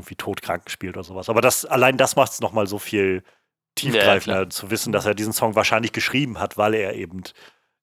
irgendwie 0.00 0.16
Todkranken 0.16 0.70
spielt 0.70 0.96
oder 0.96 1.04
sowas. 1.04 1.28
Aber 1.28 1.40
das, 1.40 1.64
allein 1.64 1.96
das 1.96 2.16
macht 2.16 2.32
es 2.32 2.40
nochmal 2.40 2.66
so 2.66 2.78
viel 2.78 3.22
tiefgreifender, 3.76 4.42
ja, 4.42 4.50
zu 4.50 4.70
wissen, 4.70 4.92
dass 4.92 5.06
er 5.06 5.14
diesen 5.14 5.32
Song 5.32 5.54
wahrscheinlich 5.54 5.92
geschrieben 5.92 6.38
hat, 6.38 6.58
weil 6.58 6.74
er 6.74 6.94
eben 6.94 7.22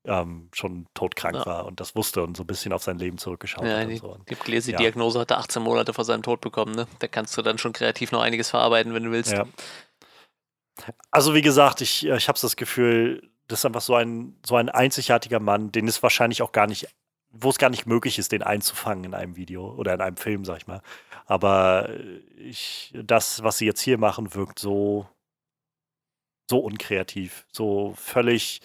ähm, 0.05 0.49
schon 0.53 0.87
todkrank 0.93 1.35
ja. 1.35 1.45
war 1.45 1.65
und 1.65 1.79
das 1.79 1.95
wusste 1.95 2.23
und 2.23 2.37
so 2.37 2.43
ein 2.43 2.47
bisschen 2.47 2.73
auf 2.73 2.83
sein 2.83 2.97
Leben 2.97 3.17
zurückgeschaut 3.17 3.65
ja, 3.65 3.79
hat. 3.79 3.89
Die, 3.89 3.97
so. 3.97 4.17
die 4.29 4.35
Gläsi-Diagnose 4.35 5.19
hat 5.19 5.31
er 5.31 5.39
18 5.39 5.61
Monate 5.61 5.93
vor 5.93 6.05
seinem 6.05 6.23
Tod 6.23 6.41
bekommen, 6.41 6.75
ne? 6.75 6.87
Da 6.99 7.07
kannst 7.07 7.37
du 7.37 7.41
dann 7.41 7.57
schon 7.57 7.73
kreativ 7.73 8.11
noch 8.11 8.21
einiges 8.21 8.49
verarbeiten, 8.49 8.93
wenn 8.93 9.03
du 9.03 9.11
willst. 9.11 9.35
Also 11.11 11.33
wie 11.33 11.41
gesagt, 11.41 11.81
ich, 11.81 12.05
äh, 12.05 12.17
ich 12.17 12.27
habe 12.27 12.39
das 12.39 12.55
Gefühl, 12.55 13.29
das 13.47 13.59
ist 13.59 13.65
einfach 13.65 13.81
so 13.81 13.95
ein, 13.95 14.37
so 14.45 14.55
ein 14.55 14.69
einzigartiger 14.69 15.39
Mann, 15.39 15.71
den 15.71 15.87
es 15.87 16.03
wahrscheinlich 16.03 16.41
auch 16.41 16.51
gar 16.51 16.67
nicht, 16.67 16.87
wo 17.31 17.49
es 17.49 17.57
gar 17.57 17.69
nicht 17.69 17.85
möglich 17.85 18.19
ist, 18.19 18.31
den 18.31 18.43
einzufangen 18.43 19.03
in 19.03 19.13
einem 19.13 19.35
Video 19.35 19.73
oder 19.73 19.93
in 19.93 20.01
einem 20.01 20.17
Film, 20.17 20.45
sag 20.45 20.57
ich 20.57 20.67
mal. 20.67 20.81
Aber 21.25 21.89
äh, 21.89 22.19
ich, 22.37 22.93
das, 23.03 23.43
was 23.43 23.57
sie 23.57 23.65
jetzt 23.65 23.81
hier 23.81 23.97
machen, 23.97 24.33
wirkt 24.33 24.59
so, 24.59 25.07
so 26.49 26.59
unkreativ, 26.59 27.45
so 27.51 27.93
völlig 27.97 28.61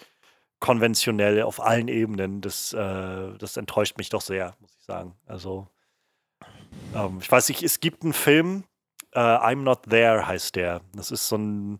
konventionell 0.59 1.41
auf 1.41 1.59
allen 1.59 1.89
Ebenen. 1.89 2.41
Das, 2.41 2.73
äh, 2.73 3.37
das 3.37 3.57
enttäuscht 3.57 3.97
mich 3.97 4.09
doch 4.09 4.21
sehr, 4.21 4.55
muss 4.59 4.75
ich 4.79 4.85
sagen. 4.85 5.15
Also, 5.25 5.67
ähm, 6.95 7.19
ich 7.21 7.29
weiß 7.29 7.49
nicht, 7.49 7.63
es 7.63 7.79
gibt 7.79 8.03
einen 8.03 8.13
Film, 8.13 8.63
äh, 9.11 9.19
I'm 9.19 9.63
Not 9.63 9.83
There 9.89 10.25
heißt 10.25 10.55
der. 10.55 10.81
Das 10.95 11.11
ist 11.11 11.27
so 11.27 11.35
ein, 11.37 11.79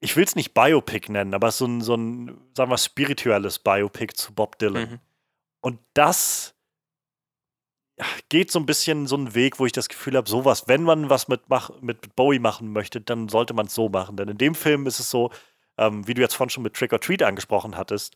ich 0.00 0.16
will 0.16 0.24
es 0.24 0.36
nicht 0.36 0.52
Biopic 0.52 1.10
nennen, 1.10 1.34
aber 1.34 1.50
so 1.50 1.66
ein, 1.66 1.80
so 1.80 1.94
ein, 1.94 2.38
sagen 2.54 2.70
wir, 2.70 2.78
spirituelles 2.78 3.58
Biopic 3.58 4.14
zu 4.14 4.34
Bob 4.34 4.58
Dylan. 4.58 4.90
Mhm. 4.90 5.00
Und 5.66 5.80
das 5.94 6.54
geht 8.28 8.52
so 8.52 8.60
ein 8.60 8.66
bisschen 8.66 9.08
so 9.08 9.16
einen 9.16 9.34
Weg, 9.34 9.58
wo 9.58 9.66
ich 9.66 9.72
das 9.72 9.88
Gefühl 9.88 10.16
habe, 10.16 10.30
sowas, 10.30 10.68
wenn 10.68 10.84
man 10.84 11.10
was 11.10 11.26
mit, 11.26 11.48
mach, 11.48 11.70
mit 11.80 12.14
Bowie 12.14 12.38
machen 12.38 12.70
möchte, 12.70 13.00
dann 13.00 13.28
sollte 13.28 13.52
man 13.52 13.66
es 13.66 13.74
so 13.74 13.88
machen. 13.88 14.16
Denn 14.16 14.28
in 14.28 14.38
dem 14.38 14.54
Film 14.54 14.86
ist 14.86 15.00
es 15.00 15.10
so, 15.10 15.32
ähm, 15.76 16.06
wie 16.06 16.14
du 16.14 16.22
jetzt 16.22 16.34
vorhin 16.36 16.50
schon 16.50 16.62
mit 16.62 16.74
Trick 16.74 16.92
or 16.92 17.00
Treat 17.00 17.24
angesprochen 17.24 17.76
hattest, 17.76 18.14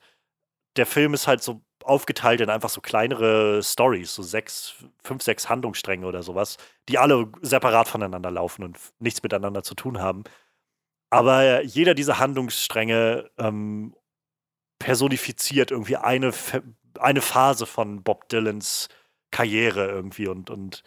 der 0.77 0.87
Film 0.87 1.13
ist 1.13 1.27
halt 1.27 1.43
so 1.43 1.61
aufgeteilt 1.83 2.41
in 2.41 2.51
einfach 2.51 2.69
so 2.69 2.81
kleinere 2.81 3.65
Stories, 3.65 4.15
so 4.15 4.23
sechs, 4.23 4.85
fünf, 5.03 5.25
sechs 5.25 5.49
Handlungsstränge 5.49 6.07
oder 6.07 6.23
sowas, 6.23 6.57
die 6.89 6.99
alle 6.99 7.33
separat 7.43 7.89
voneinander 7.89 8.31
laufen 8.31 8.63
und 8.63 8.79
nichts 9.01 9.25
miteinander 9.25 9.65
zu 9.65 9.75
tun 9.75 9.99
haben. 9.99 10.23
Aber 11.11 11.65
jeder 11.65 11.95
dieser 11.95 12.21
Handlungsstränge 12.21 13.29
ähm, 13.39 13.97
personifiziert 14.79 15.73
irgendwie 15.73 15.97
eine, 15.97 16.33
eine 16.99 17.21
Phase 17.21 17.67
von 17.67 18.03
Bob 18.03 18.29
Dylans 18.29 18.89
Karriere 19.31 19.89
irgendwie 19.89 20.27
und, 20.27 20.51
und 20.51 20.83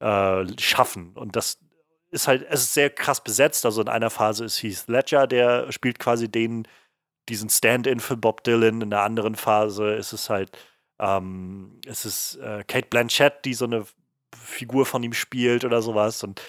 äh, 0.00 0.46
Schaffen. 0.58 1.12
Und 1.14 1.36
das 1.36 1.58
ist 2.10 2.28
halt, 2.28 2.46
es 2.48 2.62
ist 2.62 2.74
sehr 2.74 2.90
krass 2.90 3.22
besetzt. 3.22 3.66
Also 3.66 3.80
in 3.80 3.88
einer 3.88 4.10
Phase 4.10 4.44
ist 4.44 4.62
Heath 4.62 4.88
Ledger, 4.88 5.26
der 5.26 5.72
spielt 5.72 5.98
quasi 5.98 6.30
den 6.30 6.66
diesen 7.28 7.50
Stand-in 7.50 8.00
für 8.00 8.16
Bob 8.16 8.42
Dylan. 8.44 8.80
In 8.80 8.90
der 8.90 9.02
anderen 9.02 9.34
Phase 9.34 9.94
ist 9.94 10.12
es 10.12 10.30
halt, 10.30 10.50
ähm, 10.98 11.80
es 11.86 12.06
ist 12.06 12.36
äh, 12.36 12.64
Kate 12.66 12.88
Blanchett, 12.88 13.44
die 13.44 13.54
so 13.54 13.66
eine 13.66 13.84
Figur 14.34 14.86
von 14.86 15.02
ihm 15.02 15.12
spielt 15.12 15.64
oder 15.64 15.82
sowas. 15.82 16.24
Und 16.24 16.40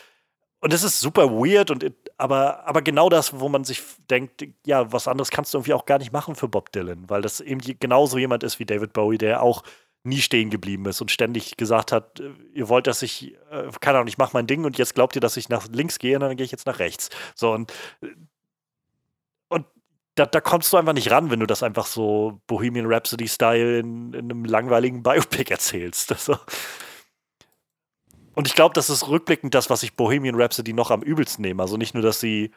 und 0.62 0.74
es 0.74 0.84
ist 0.84 1.00
super 1.00 1.32
weird 1.32 1.72
und 1.72 1.86
aber, 2.20 2.68
aber 2.68 2.82
genau 2.82 3.10
das, 3.10 3.40
wo 3.40 3.50
man 3.50 3.64
sich 3.64 3.82
denkt, 4.10 4.46
ja, 4.66 4.92
was 4.92 5.08
anderes 5.08 5.32
kannst 5.32 5.54
du 5.54 5.58
irgendwie 5.58 5.74
auch 5.74 5.86
gar 5.86 5.98
nicht 5.98 6.12
machen 6.12 6.36
für 6.36 6.48
Bob 6.48 6.72
Dylan, 6.72 7.10
weil 7.10 7.22
das 7.22 7.40
eben 7.40 7.62
genauso 7.80 8.18
jemand 8.18 8.44
ist 8.44 8.60
wie 8.60 8.66
David 8.66 8.94
Bowie, 8.94 9.18
der 9.18 9.42
auch 9.42 9.64
nie 10.04 10.22
stehen 10.22 10.50
geblieben 10.50 10.86
ist 10.86 11.02
und 11.02 11.12
ständig 11.12 11.58
gesagt 11.58 11.92
hat, 11.92 12.20
äh, 12.20 12.32
ihr 12.54 12.70
wollt, 12.70 12.88
dass 12.88 13.02
ich, 13.02 13.34
äh, 13.52 13.70
keine 13.80 13.98
Ahnung, 13.98 14.08
ich 14.08 14.18
mache 14.18 14.32
mein 14.34 14.48
Ding 14.48 14.66
und 14.66 14.78
jetzt 14.78 14.96
glaubt 14.96 15.16
ihr, 15.16 15.22
dass 15.22 15.38
ich 15.38 15.50
nach 15.50 15.68
links 15.70 16.00
gehe 16.00 16.16
und 16.16 16.22
dann 16.22 16.36
gehe 16.38 16.46
ich 16.46 16.52
jetzt 16.52 16.66
nach 16.68 16.80
rechts. 16.80 17.10
So 17.36 17.52
und 17.52 17.72
äh, 18.02 18.08
da, 20.16 20.26
da, 20.26 20.42
kommst 20.42 20.74
du 20.74 20.78
einfach 20.78 20.94
nicht 20.94 21.12
ran, 21.12 21.32
wenn 21.32 21.40
du 21.40 21.46
das 21.46 21.64
einfach 21.64 21.86
so 21.86 22.42
Bohemian 22.48 22.86
Rhapsody-Style 22.88 23.80
in, 23.80 24.14
in, 24.14 24.26
einem 24.26 24.44
langweiligen 24.44 25.02
Biopic 25.04 25.50
erzählst. 25.50 26.12
Also. 26.12 26.38
Und 28.40 28.48
ich 28.48 28.56
glaube, 28.56 28.74
das 28.74 28.90
ist 28.90 29.10
rückblickend 29.10 29.54
das, 29.54 29.70
was 29.70 29.84
ich 29.84 29.98
Bohemian 29.98 30.40
Rhapsody 30.40 30.72
noch 30.72 30.92
am 30.92 31.02
übelsten 31.02 31.42
nehme. 31.42 31.62
Also 31.62 31.76
nicht 31.76 31.94
nur, 31.94 32.02
dass 32.02 32.22
sie 32.22 32.52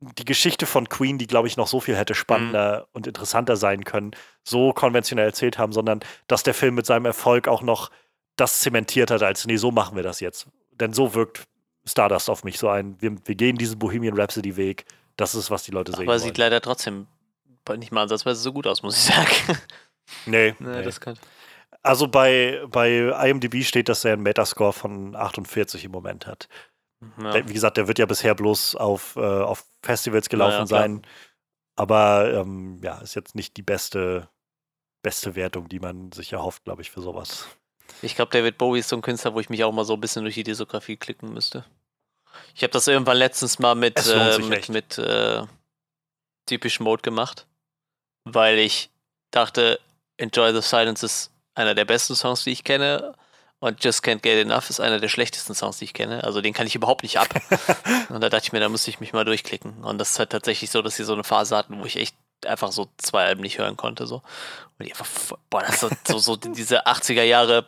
die 0.00 0.24
Geschichte 0.24 0.64
von 0.64 0.88
Queen, 0.88 1.18
die 1.18 1.26
glaube 1.26 1.46
ich 1.46 1.58
noch 1.58 1.66
so 1.66 1.78
viel 1.78 1.94
hätte 1.94 2.14
spannender 2.14 2.80
mhm. 2.80 2.86
und 2.94 3.06
interessanter 3.06 3.56
sein 3.56 3.84
können, 3.84 4.12
so 4.42 4.72
konventionell 4.72 5.26
erzählt 5.26 5.58
haben, 5.58 5.74
sondern 5.74 6.00
dass 6.26 6.42
der 6.42 6.54
Film 6.54 6.74
mit 6.74 6.86
seinem 6.86 7.04
Erfolg 7.04 7.48
auch 7.48 7.60
noch 7.60 7.90
das 8.36 8.60
zementiert 8.60 9.10
hat, 9.10 9.22
als 9.22 9.44
nee, 9.44 9.58
so 9.58 9.72
machen 9.72 9.94
wir 9.94 10.02
das 10.02 10.20
jetzt. 10.20 10.46
Denn 10.72 10.94
so 10.94 11.12
wirkt 11.12 11.46
Stardust 11.84 12.30
auf 12.30 12.42
mich 12.42 12.58
so 12.58 12.70
ein, 12.70 12.96
wir, 12.98 13.14
wir 13.26 13.34
gehen 13.34 13.58
diesen 13.58 13.78
Bohemian 13.78 14.18
Rhapsody-Weg 14.18 14.86
das 15.16 15.34
ist, 15.34 15.50
was 15.50 15.64
die 15.64 15.72
Leute 15.72 15.92
sehen. 15.92 16.08
Aber 16.08 16.18
sieht 16.18 16.38
leider 16.38 16.62
trotzdem 16.62 17.08
nicht 17.76 17.92
mal 17.92 18.04
ansatzweise 18.04 18.40
so 18.40 18.54
gut 18.54 18.66
aus, 18.66 18.82
muss 18.82 18.96
ich 18.96 19.14
sagen. 19.14 19.58
Nee. 20.24 20.54
nee, 20.60 20.66
nee. 20.66 20.82
Das 20.82 20.98
kann. 20.98 21.18
Also 21.82 22.08
bei, 22.08 22.62
bei 22.68 23.08
IMDb 23.28 23.64
steht, 23.64 23.88
dass 23.88 24.04
er 24.04 24.12
einen 24.12 24.22
Metascore 24.22 24.72
von 24.72 25.16
48 25.16 25.84
im 25.84 25.92
Moment 25.92 26.26
hat. 26.26 26.48
Ja. 27.22 27.48
Wie 27.48 27.54
gesagt, 27.54 27.78
der 27.78 27.88
wird 27.88 27.98
ja 27.98 28.06
bisher 28.06 28.34
bloß 28.34 28.76
auf, 28.76 29.16
äh, 29.16 29.20
auf 29.20 29.64
Festivals 29.82 30.28
gelaufen 30.28 30.60
ja, 30.60 30.66
sein. 30.66 31.02
Aber 31.76 32.30
ähm, 32.34 32.78
ja, 32.82 32.98
ist 32.98 33.14
jetzt 33.14 33.34
nicht 33.34 33.56
die 33.56 33.62
beste, 33.62 34.28
beste 35.02 35.34
Wertung, 35.34 35.68
die 35.68 35.80
man 35.80 36.12
sich 36.12 36.34
erhofft, 36.34 36.64
glaube 36.64 36.82
ich, 36.82 36.90
für 36.90 37.00
sowas. 37.00 37.46
Ich 38.02 38.16
glaube, 38.16 38.30
David 38.30 38.58
Bowie 38.58 38.80
ist 38.80 38.90
so 38.90 38.96
ein 38.96 39.02
Künstler, 39.02 39.34
wo 39.34 39.40
ich 39.40 39.48
mich 39.48 39.64
auch 39.64 39.72
mal 39.72 39.84
so 39.84 39.94
ein 39.94 40.00
bisschen 40.00 40.22
durch 40.22 40.34
die 40.34 40.44
Diskografie 40.44 40.96
klicken 40.96 41.32
müsste. 41.32 41.64
Ich 42.54 42.62
habe 42.62 42.72
das 42.72 42.86
irgendwann 42.86 43.16
letztens 43.16 43.58
mal 43.58 43.74
mit, 43.74 44.06
äh, 44.06 44.38
mit, 44.40 44.68
mit 44.68 44.98
äh, 44.98 45.42
typisch 46.46 46.80
Mode 46.80 47.02
gemacht, 47.02 47.46
weil 48.24 48.58
ich 48.58 48.90
dachte, 49.30 49.80
Enjoy 50.18 50.52
the 50.52 50.60
Silence 50.60 51.04
ist 51.04 51.29
einer 51.54 51.74
der 51.74 51.84
besten 51.84 52.14
Songs, 52.14 52.44
die 52.44 52.50
ich 52.50 52.64
kenne. 52.64 53.14
Und 53.58 53.84
Just 53.84 54.02
Can't 54.02 54.20
Get 54.20 54.46
Enough 54.46 54.70
ist 54.70 54.80
einer 54.80 55.00
der 55.00 55.08
schlechtesten 55.08 55.54
Songs, 55.54 55.78
die 55.78 55.84
ich 55.84 55.92
kenne. 55.92 56.24
Also 56.24 56.40
den 56.40 56.54
kann 56.54 56.66
ich 56.66 56.74
überhaupt 56.74 57.02
nicht 57.02 57.18
ab. 57.18 57.28
und 58.08 58.22
da 58.22 58.30
dachte 58.30 58.44
ich 58.44 58.52
mir, 58.52 58.60
da 58.60 58.70
müsste 58.70 58.90
ich 58.90 59.00
mich 59.00 59.12
mal 59.12 59.26
durchklicken. 59.26 59.84
Und 59.84 59.98
das 59.98 60.12
ist 60.12 60.18
halt 60.18 60.30
tatsächlich 60.30 60.70
so, 60.70 60.80
dass 60.80 60.96
sie 60.96 61.04
so 61.04 61.12
eine 61.12 61.24
Phase 61.24 61.56
hatten, 61.56 61.78
wo 61.78 61.84
ich 61.84 61.96
echt 61.96 62.16
einfach 62.46 62.72
so 62.72 62.88
zwei 62.96 63.24
Alben 63.24 63.42
nicht 63.42 63.58
hören 63.58 63.76
konnte. 63.76 64.06
So. 64.06 64.22
Und 64.78 64.86
ich 64.86 64.92
einfach, 64.92 65.36
boah, 65.50 65.62
das 65.62 65.82
ist 65.82 66.08
so, 66.08 66.18
so 66.18 66.36
diese 66.36 66.86
80er 66.86 67.22
Jahre 67.22 67.66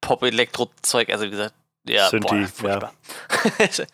Pop-Elektro-Zeug. 0.00 1.10
Also 1.10 1.26
wie 1.26 1.30
gesagt, 1.30 1.54
ja, 1.86 2.08
Synthi, 2.08 2.46
boah, 2.62 2.92
ja. 3.68 3.84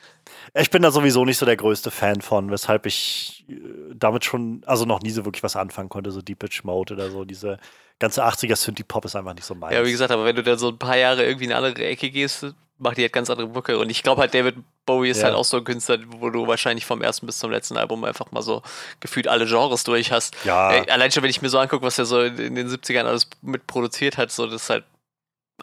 ich 0.55 0.71
bin 0.71 0.83
da 0.83 0.90
sowieso 0.90 1.25
nicht 1.25 1.38
so 1.38 1.47
der 1.47 1.57
größte 1.57 1.90
Fan 1.90 2.21
von, 2.21 2.51
weshalb 2.51 2.87
ich 2.87 3.47
äh, 3.49 3.55
damit 3.94 4.25
schon, 4.25 4.62
also 4.66 4.85
noch 4.85 5.01
nie 5.01 5.11
so 5.11 5.25
wirklich 5.25 5.42
was 5.42 5.57
anfangen 5.57 5.88
konnte, 5.88 6.11
so 6.11 6.21
Deep 6.21 6.38
Pitch 6.38 6.64
Mode 6.64 6.94
oder 6.94 7.11
so. 7.11 7.25
Diese 7.25 7.59
ganze 7.98 8.24
80er 8.24 8.56
Synthie-Pop 8.56 9.04
ist 9.04 9.16
einfach 9.16 9.34
nicht 9.34 9.44
so 9.44 9.54
meins. 9.54 9.74
Ja, 9.74 9.84
wie 9.84 9.90
gesagt, 9.90 10.11
aber 10.11 10.24
wenn 10.24 10.37
du 10.37 10.42
dann 10.42 10.58
so 10.58 10.68
ein 10.68 10.78
paar 10.78 10.96
Jahre 10.96 11.24
irgendwie 11.24 11.46
in 11.46 11.52
eine 11.52 11.66
andere 11.66 11.84
Ecke 11.84 12.11
gehst, 12.11 12.46
macht 12.78 12.96
die 12.96 13.02
halt 13.02 13.12
ganz 13.12 13.28
andere 13.28 13.48
Mucke. 13.48 13.79
Und 13.79 13.90
ich 13.90 14.02
glaube 14.02 14.20
halt, 14.20 14.35
David 14.35 14.56
Bowie 14.87 15.10
ist 15.10 15.18
ja. 15.18 15.25
halt 15.25 15.35
auch 15.35 15.44
so 15.44 15.58
ein 15.58 15.64
Künstler, 15.64 15.98
wo 16.06 16.31
du 16.31 16.46
wahrscheinlich 16.46 16.87
vom 16.87 17.02
ersten 17.02 17.27
bis 17.27 17.38
zum 17.38 17.50
letzten 17.50 17.77
Album 17.77 18.04
einfach 18.04 18.31
mal 18.31 18.42
so 18.42 18.62
gefühlt 19.00 19.29
alle 19.29 19.46
Genres 19.46 19.85
durch 19.85 20.12
hast. 20.12 20.37
Ja. 20.44 20.73
Ey, 20.73 20.90
allein 20.90 21.10
schon, 21.10 21.23
wenn 21.23 21.31
ich 21.31 21.42
mir 21.42 21.48
so 21.48 21.58
angucke, 21.58 21.85
was 21.85 21.98
er 21.98 22.06
so 22.06 22.23
in 22.23 22.54
den 22.54 22.68
70ern 22.68 23.04
alles 23.04 23.29
mitproduziert 23.42 24.16
hat, 24.16 24.31
so 24.31 24.46
das 24.46 24.62
ist 24.62 24.70
halt 24.70 24.85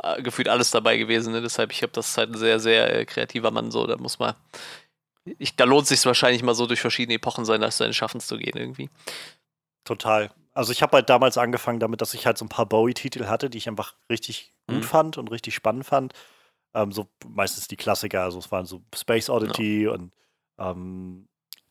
äh, 0.04 0.22
gefühlt 0.22 0.50
alles 0.50 0.72
dabei 0.72 0.98
gewesen. 0.98 1.32
Ne? 1.34 1.42
Deshalb, 1.42 1.72
ich 1.72 1.82
habe 1.82 1.94
das 1.94 2.18
halt 2.18 2.32
ein 2.32 2.38
sehr, 2.38 2.60
sehr 2.60 2.94
äh, 2.94 3.06
kreativer 3.06 3.52
Mann. 3.52 3.72
So, 3.72 3.88
da 3.88 3.96
muss 3.98 4.20
man. 4.20 4.36
Ich, 5.40 5.56
da 5.56 5.64
lohnt 5.64 5.84
es 5.84 5.90
sich 5.90 6.06
wahrscheinlich 6.06 6.44
mal 6.44 6.54
so 6.54 6.68
durch 6.68 6.82
verschiedene 6.82 7.16
Epochen 7.16 7.46
sein, 7.46 7.66
seine 7.72 7.94
Schaffens 7.94 8.28
zu 8.28 8.38
gehen 8.38 8.58
irgendwie. 8.58 8.90
Total. 9.86 10.30
Also 10.56 10.72
ich 10.72 10.82
habe 10.82 10.98
halt 10.98 11.10
damals 11.10 11.38
angefangen 11.38 11.80
damit, 11.80 12.02
dass 12.02 12.14
ich 12.14 12.26
halt 12.26 12.38
so 12.38 12.46
ein 12.46 12.50
paar 12.50 12.66
Bowie-Titel 12.66 13.26
hatte, 13.26 13.50
die 13.50 13.58
ich 13.58 13.68
einfach 13.68 13.96
richtig 14.10 14.54
gut 14.68 14.78
mhm. 14.78 14.84
fand 14.84 15.18
und 15.18 15.30
richtig 15.30 15.54
spannend 15.54 15.86
fand. 15.86 16.14
Ähm, 16.74 16.92
so 16.92 17.08
meistens 17.28 17.68
die 17.68 17.78
Klassiker, 17.78 18.24
also 18.24 18.40
es 18.40 18.52
waren 18.52 18.66
so 18.66 18.82
Space 18.96 19.30
Oddity 19.30 19.84
ja. 19.84 19.92
und 19.92 20.14
ähm, 20.58 21.28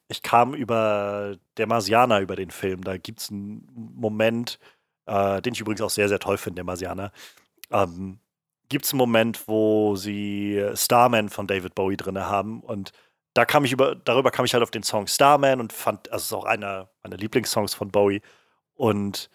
ich 0.08 0.22
kam 0.22 0.54
über 0.54 1.36
der 1.56 1.66
Marsianer 1.66 2.20
über 2.20 2.36
den 2.36 2.50
Film. 2.50 2.84
Da 2.84 2.98
gibt 2.98 3.20
es 3.20 3.30
einen 3.30 3.66
Moment, 3.96 4.58
äh, 5.06 5.42
den 5.42 5.54
ich 5.54 5.60
übrigens 5.60 5.80
auch 5.80 5.90
sehr, 5.90 6.08
sehr 6.08 6.20
toll 6.20 6.38
finde, 6.38 6.56
der 6.56 6.64
Marsianer 6.64 7.10
ähm, 7.70 8.18
gibt 8.68 8.84
es 8.86 8.92
einen 8.92 8.98
Moment, 8.98 9.46
wo 9.46 9.96
sie 9.96 10.64
Starman 10.74 11.28
von 11.28 11.46
David 11.46 11.74
Bowie 11.74 11.96
drin 11.96 12.18
haben 12.18 12.60
und 12.60 12.92
da 13.34 13.44
kam 13.44 13.64
ich 13.64 13.72
über, 13.72 13.96
darüber 13.96 14.30
kam 14.30 14.44
ich 14.44 14.54
halt 14.54 14.62
auf 14.62 14.70
den 14.70 14.84
Song 14.84 15.08
Starman 15.08 15.60
und 15.60 15.72
fand, 15.72 16.10
also 16.12 16.22
es 16.22 16.26
ist 16.26 16.32
auch 16.32 16.44
einer 16.44 16.88
meiner 17.02 17.16
Lieblingssongs 17.16 17.74
von 17.74 17.90
Bowie 17.90 18.22
und 18.74 19.30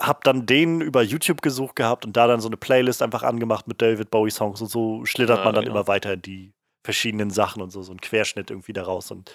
habe 0.00 0.20
dann 0.22 0.46
den 0.46 0.80
über 0.80 1.02
YouTube 1.02 1.42
gesucht 1.42 1.76
gehabt 1.76 2.06
und 2.06 2.16
da 2.16 2.26
dann 2.26 2.40
so 2.40 2.48
eine 2.48 2.56
Playlist 2.56 3.02
einfach 3.02 3.22
angemacht 3.22 3.68
mit 3.68 3.82
David 3.82 4.10
Bowie 4.10 4.30
Songs 4.30 4.60
und 4.60 4.68
so 4.68 5.04
schlittert 5.04 5.38
ja, 5.38 5.44
man 5.44 5.54
dann 5.54 5.64
genau. 5.64 5.76
immer 5.76 5.88
weiter 5.88 6.14
in 6.14 6.22
die 6.22 6.52
verschiedenen 6.82 7.30
Sachen 7.30 7.60
und 7.60 7.70
so, 7.70 7.82
so 7.82 7.92
ein 7.92 8.00
Querschnitt 8.00 8.50
irgendwie 8.50 8.72
daraus 8.72 9.10
und 9.10 9.34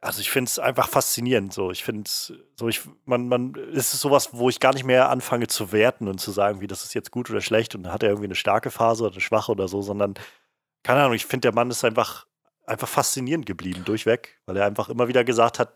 also 0.00 0.20
ich 0.20 0.30
finde 0.30 0.48
es 0.48 0.58
einfach 0.60 0.88
faszinierend 0.88 1.52
so. 1.52 1.72
Ich 1.72 1.82
finde 1.82 2.02
es 2.06 2.32
so, 2.54 2.68
ich, 2.68 2.82
man, 3.06 3.28
man, 3.28 3.54
es 3.74 3.92
ist 3.92 4.00
sowas, 4.00 4.30
wo 4.32 4.48
ich 4.48 4.60
gar 4.60 4.72
nicht 4.72 4.84
mehr 4.84 5.08
anfange 5.08 5.48
zu 5.48 5.72
werten 5.72 6.06
und 6.06 6.20
zu 6.20 6.30
sagen, 6.30 6.60
wie 6.60 6.68
das 6.68 6.84
ist 6.84 6.94
jetzt 6.94 7.10
gut 7.10 7.28
oder 7.28 7.40
schlecht 7.40 7.74
und 7.74 7.88
hat 7.88 8.04
er 8.04 8.10
irgendwie 8.10 8.28
eine 8.28 8.36
starke 8.36 8.70
Phase 8.70 9.04
oder 9.04 9.14
eine 9.14 9.20
schwache 9.20 9.50
oder 9.50 9.66
so, 9.66 9.82
sondern, 9.82 10.14
keine 10.84 11.00
Ahnung, 11.00 11.14
ich 11.14 11.26
finde, 11.26 11.48
der 11.48 11.54
Mann 11.54 11.70
ist 11.70 11.84
einfach, 11.84 12.26
einfach 12.66 12.88
faszinierend 12.88 13.46
geblieben, 13.46 13.84
durchweg, 13.84 14.38
weil 14.46 14.56
er 14.58 14.66
einfach 14.66 14.90
immer 14.90 15.08
wieder 15.08 15.24
gesagt 15.24 15.58
hat, 15.58 15.72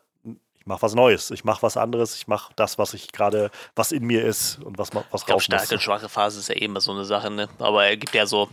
mache 0.71 0.83
was 0.83 0.95
Neues, 0.95 1.31
ich 1.31 1.45
mache 1.45 1.63
was 1.63 1.77
anderes, 1.77 2.17
ich 2.17 2.29
mache 2.29 2.53
das, 2.57 2.79
was 2.79 2.95
ich 2.95 3.13
gerade, 3.13 3.51
was 3.75 3.93
in 3.93 4.05
mir 4.05 4.25
ist 4.25 4.59
und 4.63 4.79
was, 4.79 4.95
was 4.95 5.21
ich 5.21 5.27
glaub, 5.27 5.37
raus 5.37 5.45
starke 5.45 5.75
und 5.75 5.83
schwache 5.83 6.09
Phase 6.09 6.39
ist 6.39 6.49
ja 6.49 6.55
eh 6.55 6.65
immer 6.65 6.81
so 6.81 6.93
eine 6.93 7.05
Sache, 7.05 7.31
ne? 7.31 7.49
Aber 7.59 7.85
er 7.85 7.97
gibt 7.97 8.15
ja 8.15 8.25
so, 8.25 8.49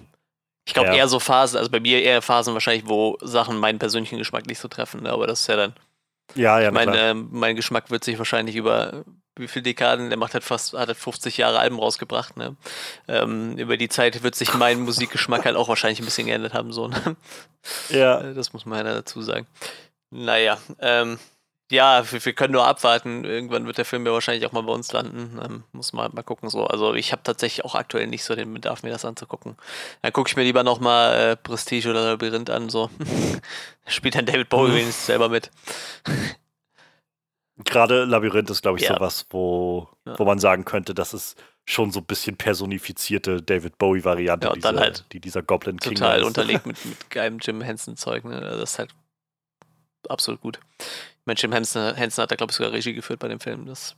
ich 0.66 0.74
glaube 0.74 0.90
ja. 0.90 0.96
eher 0.96 1.08
so 1.08 1.20
Phasen, 1.20 1.58
also 1.58 1.70
bei 1.70 1.80
mir 1.80 2.02
eher 2.02 2.22
Phasen 2.22 2.54
wahrscheinlich, 2.54 2.90
wo 2.90 3.18
Sachen 3.22 3.58
meinen 3.58 3.80
persönlichen 3.80 4.18
Geschmack 4.18 4.48
nicht 4.48 4.60
so 4.60 4.68
treffen, 4.68 5.04
ne? 5.04 5.12
aber 5.12 5.28
das 5.28 5.42
ist 5.42 5.48
ja 5.48 5.56
dann. 5.56 5.74
Ja, 6.36 6.60
ja, 6.60 6.72
mein, 6.72 6.90
äh, 6.94 7.14
mein 7.14 7.56
Geschmack 7.56 7.90
wird 7.90 8.04
sich 8.04 8.18
wahrscheinlich 8.18 8.58
über 8.58 9.06
wie 9.40 9.48
viele 9.48 9.64
Dekaden, 9.64 10.10
der 10.10 10.18
macht 10.18 10.34
halt 10.34 10.44
fast, 10.44 10.74
hat 10.74 10.88
halt 10.88 10.98
50 10.98 11.38
Jahre 11.38 11.60
Alben 11.60 11.80
rausgebracht, 11.80 12.36
ne? 12.38 12.58
Ähm, 13.08 13.58
über 13.58 13.78
die 13.78 13.88
Zeit 13.88 14.24
wird 14.24 14.36
sich 14.36 14.54
mein 14.56 14.82
Musikgeschmack 14.82 15.46
halt 15.46 15.56
auch 15.56 15.70
wahrscheinlich 15.70 16.00
ein 16.00 16.06
bisschen 16.06 16.28
geändert 16.28 16.54
haben, 16.54 16.74
so, 16.74 16.88
ne? 16.88 17.16
Ja. 17.90 18.24
Das 18.34 18.52
muss 18.52 18.66
man 18.66 18.86
ja 18.86 18.96
dazu 18.96 19.22
sagen. 19.22 19.46
Naja, 20.10 20.58
ähm, 20.80 21.20
ja, 21.70 22.12
wir, 22.12 22.24
wir, 22.24 22.34
können 22.34 22.54
nur 22.54 22.66
abwarten. 22.66 23.26
Irgendwann 23.26 23.66
wird 23.66 23.78
der 23.78 23.86
Film 23.86 24.06
ja 24.06 24.14
wahrscheinlich 24.14 24.46
auch 24.46 24.54
mal 24.54 24.64
bei 24.64 24.72
uns 24.72 24.92
landen. 24.94 25.40
Ähm, 25.44 25.64
muss 25.74 25.92
man 25.92 26.14
mal 26.14 26.24
gucken. 26.24 26.50
So. 26.50 26.66
Also 26.66 26.94
ich 26.94 27.12
habe 27.12 27.24
tatsächlich 27.24 27.66
auch 27.66 27.76
aktuell 27.76 28.08
nicht 28.08 28.24
so 28.24 28.36
den 28.36 28.54
Bedarf, 28.54 28.84
mir 28.84 28.90
das 28.90 29.04
anzugucken. 29.04 29.58
Dann 30.02 30.14
gucke 30.14 30.30
ich 30.30 30.38
mir 30.38 30.44
lieber 30.44 30.64
nochmal 30.64 31.32
äh, 31.32 31.36
Prestige 31.36 31.90
oder 31.90 32.06
Labyrinth 32.06 32.50
an. 32.50 32.70
So. 32.70 32.90
Spielt 33.86 34.16
dann 34.16 34.26
David 34.26 34.50
Bowie 34.50 34.72
wenigstens 34.72 35.08
selber 35.08 35.30
mit. 35.30 35.52
Gerade 37.66 38.06
Labyrinth 38.06 38.50
ist, 38.50 38.62
glaube 38.62 38.78
ich, 38.78 38.86
ja. 38.86 38.94
sowas, 38.94 39.26
wo, 39.32 39.90
ja. 40.06 40.18
wo 40.20 40.26
man 40.26 40.40
sagen 40.40 40.64
könnte, 40.64 40.94
dass 40.94 41.14
es 41.14 41.36
schon 41.66 41.92
so 41.92 42.00
ein 42.00 42.06
bisschen 42.06 42.38
personifizierte 42.38 43.42
David 43.42 43.78
Bowie-Variante, 43.78 44.48
ja, 44.48 44.54
dieser, 44.54 44.76
halt 44.76 45.06
die 45.12 45.20
dieser 45.20 45.42
Goblin 45.42 45.80
King 45.80 45.96
Total 45.96 46.24
unterlegt 46.24 46.66
mit, 46.66 46.84
mit 46.86 47.10
geilem 47.10 47.40
Jim 47.42 47.62
Henson-Zeug. 47.62 48.24
Ne? 48.24 48.40
Das 48.40 48.72
ist 48.72 48.80
halt 48.80 48.92
absolut 50.08 50.40
gut. 50.40 50.60
Mensch, 51.28 51.44
Jim 51.44 51.52
Henson, 51.52 51.96
Henson 51.96 52.24
hat 52.24 52.32
da, 52.32 52.36
glaube 52.36 52.52
ich, 52.52 52.58
sogar 52.58 52.72
Regie 52.72 52.94
geführt 52.94 53.20
bei 53.20 53.28
dem 53.28 53.40
Film. 53.40 53.66
Das 53.66 53.80
ist 53.80 53.96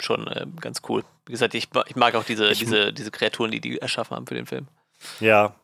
schon 0.00 0.26
äh, 0.28 0.46
ganz 0.60 0.82
cool. 0.88 1.04
Wie 1.26 1.32
gesagt, 1.32 1.54
ich, 1.54 1.68
ich 1.86 1.96
mag 1.96 2.14
auch 2.14 2.24
diese, 2.24 2.52
diese, 2.52 2.92
diese 2.92 3.10
Kreaturen, 3.10 3.50
die 3.50 3.60
die 3.60 3.78
erschaffen 3.78 4.16
haben 4.16 4.26
für 4.26 4.34
den 4.34 4.46
Film. 4.46 4.68
Ja. 5.20 5.54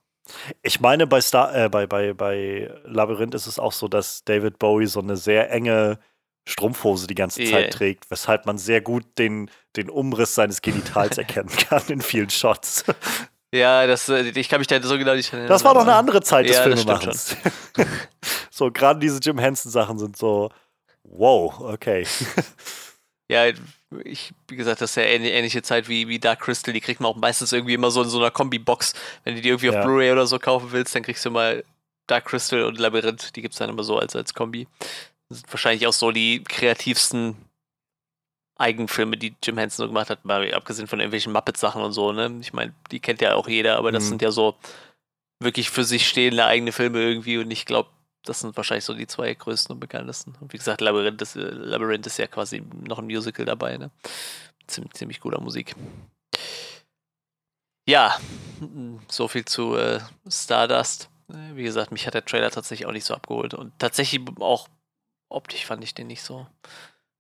Ich 0.62 0.80
meine, 0.80 1.06
bei, 1.06 1.20
Star, 1.20 1.54
äh, 1.54 1.68
bei, 1.68 1.86
bei, 1.86 2.12
bei 2.12 2.70
Labyrinth 2.84 3.34
ist 3.34 3.46
es 3.46 3.58
auch 3.58 3.72
so, 3.72 3.88
dass 3.88 4.24
David 4.24 4.58
Bowie 4.58 4.86
so 4.86 5.00
eine 5.00 5.16
sehr 5.16 5.50
enge 5.50 5.98
Strumpfhose 6.46 7.06
die 7.06 7.14
ganze 7.14 7.44
Zeit 7.44 7.64
yeah. 7.64 7.70
trägt, 7.70 8.10
weshalb 8.10 8.46
man 8.46 8.58
sehr 8.58 8.80
gut 8.80 9.04
den, 9.18 9.50
den 9.76 9.90
Umriss 9.90 10.34
seines 10.34 10.62
Genitals 10.62 11.18
erkennen 11.18 11.48
kann 11.48 11.82
in 11.88 12.00
vielen 12.00 12.30
Shots. 12.30 12.84
Ja, 13.50 13.86
das, 13.86 14.10
äh, 14.10 14.28
ich 14.28 14.48
kann 14.50 14.58
mich 14.58 14.66
da 14.66 14.78
so 14.82 14.98
genau 14.98 15.14
nicht 15.14 15.32
erinnern. 15.32 15.48
Das 15.48 15.64
war 15.64 15.72
doch 15.72 15.80
eine 15.80 15.94
andere 15.94 16.20
Zeit 16.20 16.46
des 16.46 16.56
ja, 16.56 16.64
Filmemachens. 16.64 17.34
so, 18.50 18.70
gerade 18.70 19.00
diese 19.00 19.20
Jim 19.20 19.38
Henson-Sachen 19.38 19.98
sind 19.98 20.18
so, 20.18 20.50
Wow, 21.10 21.60
okay. 21.60 22.06
ja, 23.30 23.52
ich, 24.04 24.32
wie 24.48 24.56
gesagt, 24.56 24.80
das 24.80 24.90
ist 24.90 24.96
ja 24.96 25.04
ähnliche, 25.04 25.62
Zeit 25.62 25.88
wie, 25.88 26.08
wie 26.08 26.18
Dark 26.18 26.40
Crystal. 26.40 26.74
Die 26.74 26.80
kriegt 26.80 27.00
man 27.00 27.10
auch 27.10 27.16
meistens 27.16 27.52
irgendwie 27.52 27.74
immer 27.74 27.90
so 27.90 28.02
in 28.02 28.08
so 28.08 28.18
einer 28.18 28.30
Kombi-Box. 28.30 28.94
Wenn 29.24 29.34
du 29.34 29.40
die 29.40 29.48
irgendwie 29.48 29.68
ja. 29.68 29.78
auf 29.78 29.84
Blu-ray 29.84 30.12
oder 30.12 30.26
so 30.26 30.38
kaufen 30.38 30.72
willst, 30.72 30.94
dann 30.94 31.02
kriegst 31.02 31.24
du 31.24 31.30
mal 31.30 31.64
Dark 32.06 32.26
Crystal 32.26 32.64
und 32.64 32.78
Labyrinth. 32.78 33.34
Die 33.36 33.42
gibt 33.42 33.54
es 33.54 33.58
dann 33.58 33.70
immer 33.70 33.84
so 33.84 33.98
als, 33.98 34.14
als 34.14 34.34
Kombi. 34.34 34.66
Das 35.28 35.38
sind 35.38 35.52
wahrscheinlich 35.52 35.86
auch 35.86 35.92
so 35.92 36.10
die 36.10 36.42
kreativsten 36.44 37.36
Eigenfilme, 38.58 39.16
die 39.16 39.34
Jim 39.42 39.56
Henson 39.56 39.84
so 39.84 39.88
gemacht 39.88 40.10
hat, 40.10 40.24
mal 40.24 40.52
abgesehen 40.52 40.88
von 40.88 40.98
irgendwelchen 40.98 41.32
Muppet-Sachen 41.32 41.80
und 41.80 41.92
so, 41.92 42.12
ne? 42.12 42.38
Ich 42.40 42.52
meine, 42.52 42.74
die 42.90 42.98
kennt 42.98 43.20
ja 43.20 43.34
auch 43.34 43.48
jeder, 43.48 43.76
aber 43.76 43.92
das 43.92 44.04
mhm. 44.04 44.08
sind 44.08 44.22
ja 44.22 44.32
so 44.32 44.56
wirklich 45.40 45.70
für 45.70 45.84
sich 45.84 46.08
stehende 46.08 46.44
eigene 46.44 46.72
Filme 46.72 47.00
irgendwie 47.00 47.38
und 47.38 47.50
ich 47.52 47.66
glaube, 47.66 47.88
das 48.24 48.40
sind 48.40 48.56
wahrscheinlich 48.56 48.84
so 48.84 48.94
die 48.94 49.06
zwei 49.06 49.32
größten 49.32 49.74
und 49.74 49.80
bekanntesten. 49.80 50.34
Und 50.40 50.52
wie 50.52 50.58
gesagt, 50.58 50.80
Labyrinth 50.80 51.22
ist, 51.22 51.36
äh, 51.36 51.40
Labyrinth 51.40 52.06
ist 52.06 52.18
ja 52.18 52.26
quasi 52.26 52.62
noch 52.86 52.98
ein 52.98 53.06
Musical 53.06 53.44
dabei, 53.44 53.76
ne? 53.76 53.90
Ziemlich, 54.66 54.94
ziemlich 54.94 55.20
guter 55.20 55.40
Musik. 55.40 55.74
Ja, 57.88 58.18
so 59.08 59.28
viel 59.28 59.46
zu 59.46 59.76
äh, 59.76 60.00
Stardust. 60.28 61.08
Äh, 61.30 61.56
wie 61.56 61.62
gesagt, 61.62 61.90
mich 61.90 62.06
hat 62.06 62.14
der 62.14 62.24
Trailer 62.24 62.50
tatsächlich 62.50 62.86
auch 62.86 62.92
nicht 62.92 63.06
so 63.06 63.14
abgeholt. 63.14 63.54
Und 63.54 63.72
tatsächlich 63.78 64.20
auch 64.40 64.68
optisch 65.30 65.64
fand 65.64 65.82
ich 65.84 65.94
den 65.94 66.06
nicht 66.06 66.22
so 66.22 66.46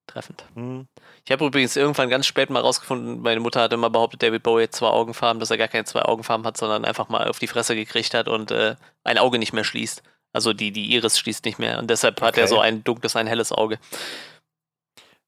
treffend. 0.06 0.44
Mhm. 0.54 0.86
Ich 1.24 1.32
habe 1.32 1.46
übrigens 1.46 1.76
irgendwann 1.76 2.08
ganz 2.08 2.26
spät 2.26 2.50
mal 2.50 2.60
rausgefunden, 2.60 3.20
meine 3.20 3.40
Mutter 3.40 3.60
hat 3.60 3.72
immer 3.72 3.90
behauptet, 3.90 4.22
David 4.22 4.42
Bowie 4.42 4.64
hat 4.64 4.74
zwei 4.74 4.88
Augenfarben, 4.88 5.38
dass 5.38 5.50
er 5.50 5.58
gar 5.58 5.68
keine 5.68 5.84
zwei 5.84 6.02
Augenfarben 6.02 6.46
hat, 6.46 6.56
sondern 6.56 6.84
einfach 6.84 7.08
mal 7.08 7.28
auf 7.28 7.38
die 7.38 7.46
Fresse 7.46 7.74
gekriegt 7.74 8.14
hat 8.14 8.28
und 8.28 8.50
äh, 8.50 8.76
ein 9.04 9.18
Auge 9.18 9.38
nicht 9.38 9.52
mehr 9.52 9.64
schließt. 9.64 10.02
Also 10.38 10.52
die, 10.52 10.70
die 10.70 10.94
Iris 10.94 11.18
schließt 11.18 11.44
nicht 11.46 11.58
mehr 11.58 11.80
und 11.80 11.90
deshalb 11.90 12.20
hat 12.20 12.38
er 12.38 12.46
so 12.46 12.60
ein 12.60 12.84
dunkles, 12.84 13.16
ein 13.16 13.26
helles 13.26 13.50
Auge. 13.50 13.80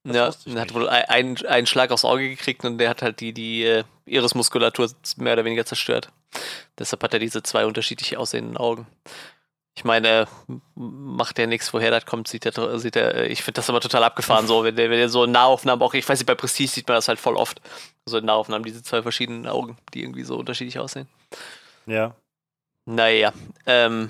Das 0.05 0.45
ja, 0.45 0.53
er 0.55 0.61
hat 0.61 0.73
wohl 0.73 0.87
einen, 0.87 1.45
einen 1.45 1.67
Schlag 1.67 1.91
aufs 1.91 2.05
Auge 2.05 2.29
gekriegt 2.29 2.63
und 2.63 2.77
der 2.77 2.87
hat 2.87 3.01
halt 3.01 3.19
die, 3.19 3.33
die 3.33 3.65
äh, 3.65 3.83
Irismuskulatur 4.05 4.89
mehr 5.17 5.33
oder 5.33 5.43
weniger 5.43 5.65
zerstört. 5.65 6.13
Deshalb 6.79 7.03
hat 7.03 7.11
er 7.13 7.19
diese 7.19 7.43
zwei 7.43 7.65
unterschiedlich 7.65 8.15
aussehenden 8.15 8.55
Augen. 8.55 8.87
Ich 9.75 9.83
meine, 9.83 10.29
macht 10.75 11.37
der 11.37 11.47
nichts, 11.47 11.73
woher 11.73 11.91
das 11.91 12.05
kommt, 12.05 12.29
sieht 12.29 12.45
er, 12.45 12.79
sieht 12.79 12.95
er, 12.95 13.29
ich 13.29 13.43
finde 13.43 13.55
das 13.55 13.69
aber 13.69 13.81
total 13.81 14.05
abgefahren 14.05 14.47
so, 14.47 14.63
wenn 14.63 14.77
der, 14.77 14.89
wenn 14.89 14.97
der 14.97 15.09
so 15.09 15.25
in 15.25 15.31
Nahaufnahmen, 15.31 15.83
auch 15.83 15.93
ich 15.93 16.07
weiß 16.07 16.19
nicht, 16.19 16.27
bei 16.27 16.35
Prestige 16.35 16.69
sieht 16.69 16.87
man 16.87 16.95
das 16.95 17.09
halt 17.09 17.19
voll 17.19 17.35
oft, 17.35 17.59
so 18.05 18.17
in 18.17 18.25
Nahaufnahmen, 18.25 18.63
diese 18.63 18.81
zwei 18.81 19.01
verschiedenen 19.01 19.45
Augen, 19.45 19.77
die 19.93 20.03
irgendwie 20.03 20.23
so 20.23 20.37
unterschiedlich 20.37 20.79
aussehen. 20.79 21.09
Ja. 21.85 22.15
Naja, 22.85 23.33
ähm, 23.65 24.09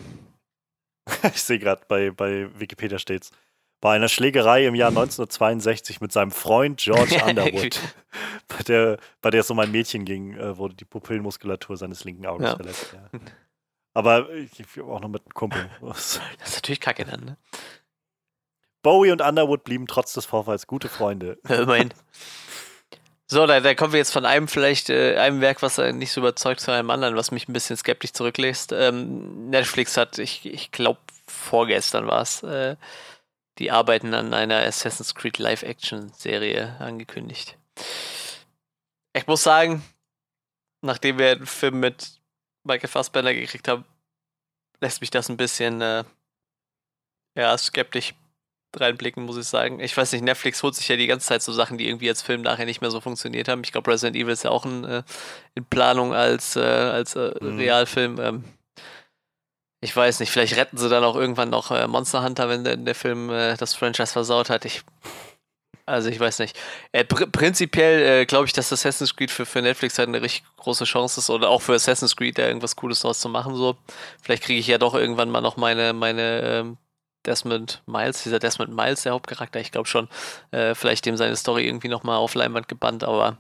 ich 1.23 1.41
sehe 1.41 1.59
gerade 1.59 1.83
bei, 1.87 2.11
bei 2.11 2.47
Wikipedia 2.59 2.99
steht's. 2.99 3.31
Bei 3.79 3.95
einer 3.95 4.09
Schlägerei 4.09 4.67
im 4.67 4.75
Jahr 4.75 4.89
1962 4.89 6.01
mit 6.01 6.11
seinem 6.11 6.31
Freund 6.31 6.79
George 6.79 7.19
Underwood, 7.25 7.79
bei, 8.47 8.63
der, 8.63 8.97
bei 9.21 9.31
der 9.31 9.41
es 9.41 9.49
um 9.49 9.57
ein 9.59 9.71
Mädchen 9.71 10.05
ging, 10.05 10.35
äh, 10.35 10.57
wurde 10.57 10.75
die 10.75 10.85
Pupillenmuskulatur 10.85 11.77
seines 11.77 12.03
linken 12.03 12.27
Auges 12.27 12.49
ja. 12.49 12.55
verletzt. 12.55 12.93
Ja. 12.93 13.19
Aber 13.93 14.29
ich, 14.33 14.59
ich 14.59 14.81
auch 14.81 14.99
noch 15.01 15.09
mit 15.09 15.23
einem 15.23 15.33
Kumpel. 15.33 15.69
das 15.81 16.21
ist 16.45 16.55
natürlich 16.55 16.79
kacke 16.79 17.05
dann, 17.05 17.25
ne? 17.25 17.37
Bowie 18.83 19.11
und 19.11 19.21
Underwood 19.21 19.63
blieben 19.63 19.85
trotz 19.87 20.13
des 20.13 20.25
Vorfalls 20.25 20.65
gute 20.65 20.89
Freunde. 20.89 21.37
Immerhin. 21.47 21.93
So, 23.33 23.45
da, 23.45 23.61
da, 23.61 23.73
kommen 23.75 23.93
wir 23.93 23.97
jetzt 23.97 24.11
von 24.11 24.25
einem 24.25 24.49
vielleicht, 24.49 24.89
äh, 24.89 25.15
einem 25.15 25.39
Werk, 25.39 25.61
was 25.61 25.77
nicht 25.77 26.11
so 26.11 26.19
überzeugt, 26.19 26.59
zu 26.59 26.69
einem 26.69 26.89
anderen, 26.89 27.15
was 27.15 27.31
mich 27.31 27.47
ein 27.47 27.53
bisschen 27.53 27.77
skeptisch 27.77 28.11
zurücklässt. 28.11 28.73
Ähm, 28.73 29.49
Netflix 29.49 29.95
hat, 29.95 30.19
ich, 30.19 30.45
ich 30.45 30.73
glaube, 30.73 30.99
vorgestern 31.27 32.07
war 32.07 32.23
es, 32.23 32.43
äh, 32.43 32.75
die 33.57 33.71
Arbeiten 33.71 34.13
an 34.13 34.33
einer 34.33 34.57
Assassin's 34.57 35.15
Creed 35.15 35.37
Live-Action-Serie 35.37 36.75
angekündigt. 36.79 37.57
Ich 39.13 39.25
muss 39.27 39.43
sagen, 39.43 39.81
nachdem 40.81 41.17
wir 41.17 41.31
einen 41.31 41.45
Film 41.45 41.79
mit 41.79 42.19
Michael 42.65 42.89
Fassbender 42.89 43.33
gekriegt 43.33 43.69
haben, 43.69 43.85
lässt 44.81 44.99
mich 44.99 45.09
das 45.09 45.29
ein 45.29 45.37
bisschen 45.37 45.79
äh, 45.79 46.03
ja, 47.35 47.57
skeptisch 47.57 48.13
reinblicken, 48.75 49.23
muss 49.23 49.37
ich 49.37 49.45
sagen. 49.45 49.79
Ich 49.79 49.95
weiß 49.95 50.11
nicht, 50.13 50.23
Netflix 50.23 50.63
holt 50.63 50.75
sich 50.75 50.87
ja 50.87 50.95
die 50.95 51.07
ganze 51.07 51.27
Zeit 51.27 51.41
so 51.41 51.51
Sachen, 51.51 51.77
die 51.77 51.87
irgendwie 51.87 52.09
als 52.09 52.21
Film 52.21 52.41
nachher 52.41 52.65
nicht 52.65 52.81
mehr 52.81 52.91
so 52.91 53.01
funktioniert 53.01 53.47
haben. 53.47 53.61
Ich 53.63 53.71
glaube, 53.71 53.91
Resident 53.91 54.15
Evil 54.15 54.33
ist 54.33 54.43
ja 54.43 54.51
auch 54.51 54.65
in, 54.65 54.83
äh, 54.83 55.03
in 55.55 55.65
Planung 55.65 56.13
als, 56.13 56.55
äh, 56.55 56.61
als 56.61 57.15
äh, 57.15 57.33
mhm. 57.41 57.57
Realfilm. 57.57 58.19
Ähm, 58.19 58.43
ich 59.81 59.95
weiß 59.95 60.19
nicht, 60.19 60.31
vielleicht 60.31 60.55
retten 60.57 60.77
sie 60.77 60.89
dann 60.89 61.03
auch 61.03 61.15
irgendwann 61.15 61.49
noch 61.49 61.71
äh, 61.71 61.87
Monster 61.87 62.23
Hunter, 62.23 62.49
wenn 62.49 62.63
der, 62.63 62.77
der 62.77 62.95
Film 62.95 63.29
äh, 63.29 63.57
das 63.57 63.73
Franchise 63.73 64.13
versaut 64.13 64.49
hat. 64.49 64.63
Ich, 64.63 64.83
also 65.87 66.09
ich 66.09 66.19
weiß 66.19 66.39
nicht. 66.39 66.57
Äh, 66.91 67.03
pr 67.03 67.25
prinzipiell 67.25 68.25
glaube 68.27 68.45
ich, 68.45 68.53
dass 68.53 68.71
Assassin's 68.71 69.15
Creed 69.15 69.31
für, 69.31 69.45
für 69.45 69.61
Netflix 69.61 69.97
halt 69.97 70.09
eine 70.09 70.21
richtig 70.21 70.43
große 70.57 70.85
Chance 70.85 71.19
ist 71.19 71.29
oder 71.29 71.49
auch 71.49 71.61
für 71.61 71.73
Assassin's 71.73 72.15
Creed 72.15 72.37
da 72.37 72.47
irgendwas 72.47 72.75
Cooles 72.75 73.01
draus 73.01 73.19
zu 73.19 73.27
machen. 73.27 73.55
So. 73.55 73.75
Vielleicht 74.21 74.43
kriege 74.43 74.59
ich 74.59 74.67
ja 74.67 74.77
doch 74.77 74.93
irgendwann 74.93 75.29
mal 75.31 75.41
noch 75.41 75.57
meine, 75.57 75.93
meine 75.93 76.41
ähm, 76.43 76.77
Desmond 77.25 77.81
Miles, 77.85 78.23
dieser 78.23 78.39
Desmond 78.39 78.75
Miles, 78.75 79.03
der 79.03 79.13
Hauptcharakter, 79.13 79.59
ich 79.59 79.71
glaube 79.71 79.87
schon, 79.87 80.07
äh, 80.51 80.75
vielleicht 80.75 81.05
dem 81.05 81.17
seine 81.17 81.35
Story 81.35 81.67
irgendwie 81.67 81.87
nochmal 81.87 82.17
auf 82.17 82.33
Leinwand 82.35 82.67
gebannt, 82.67 83.03
aber 83.03 83.37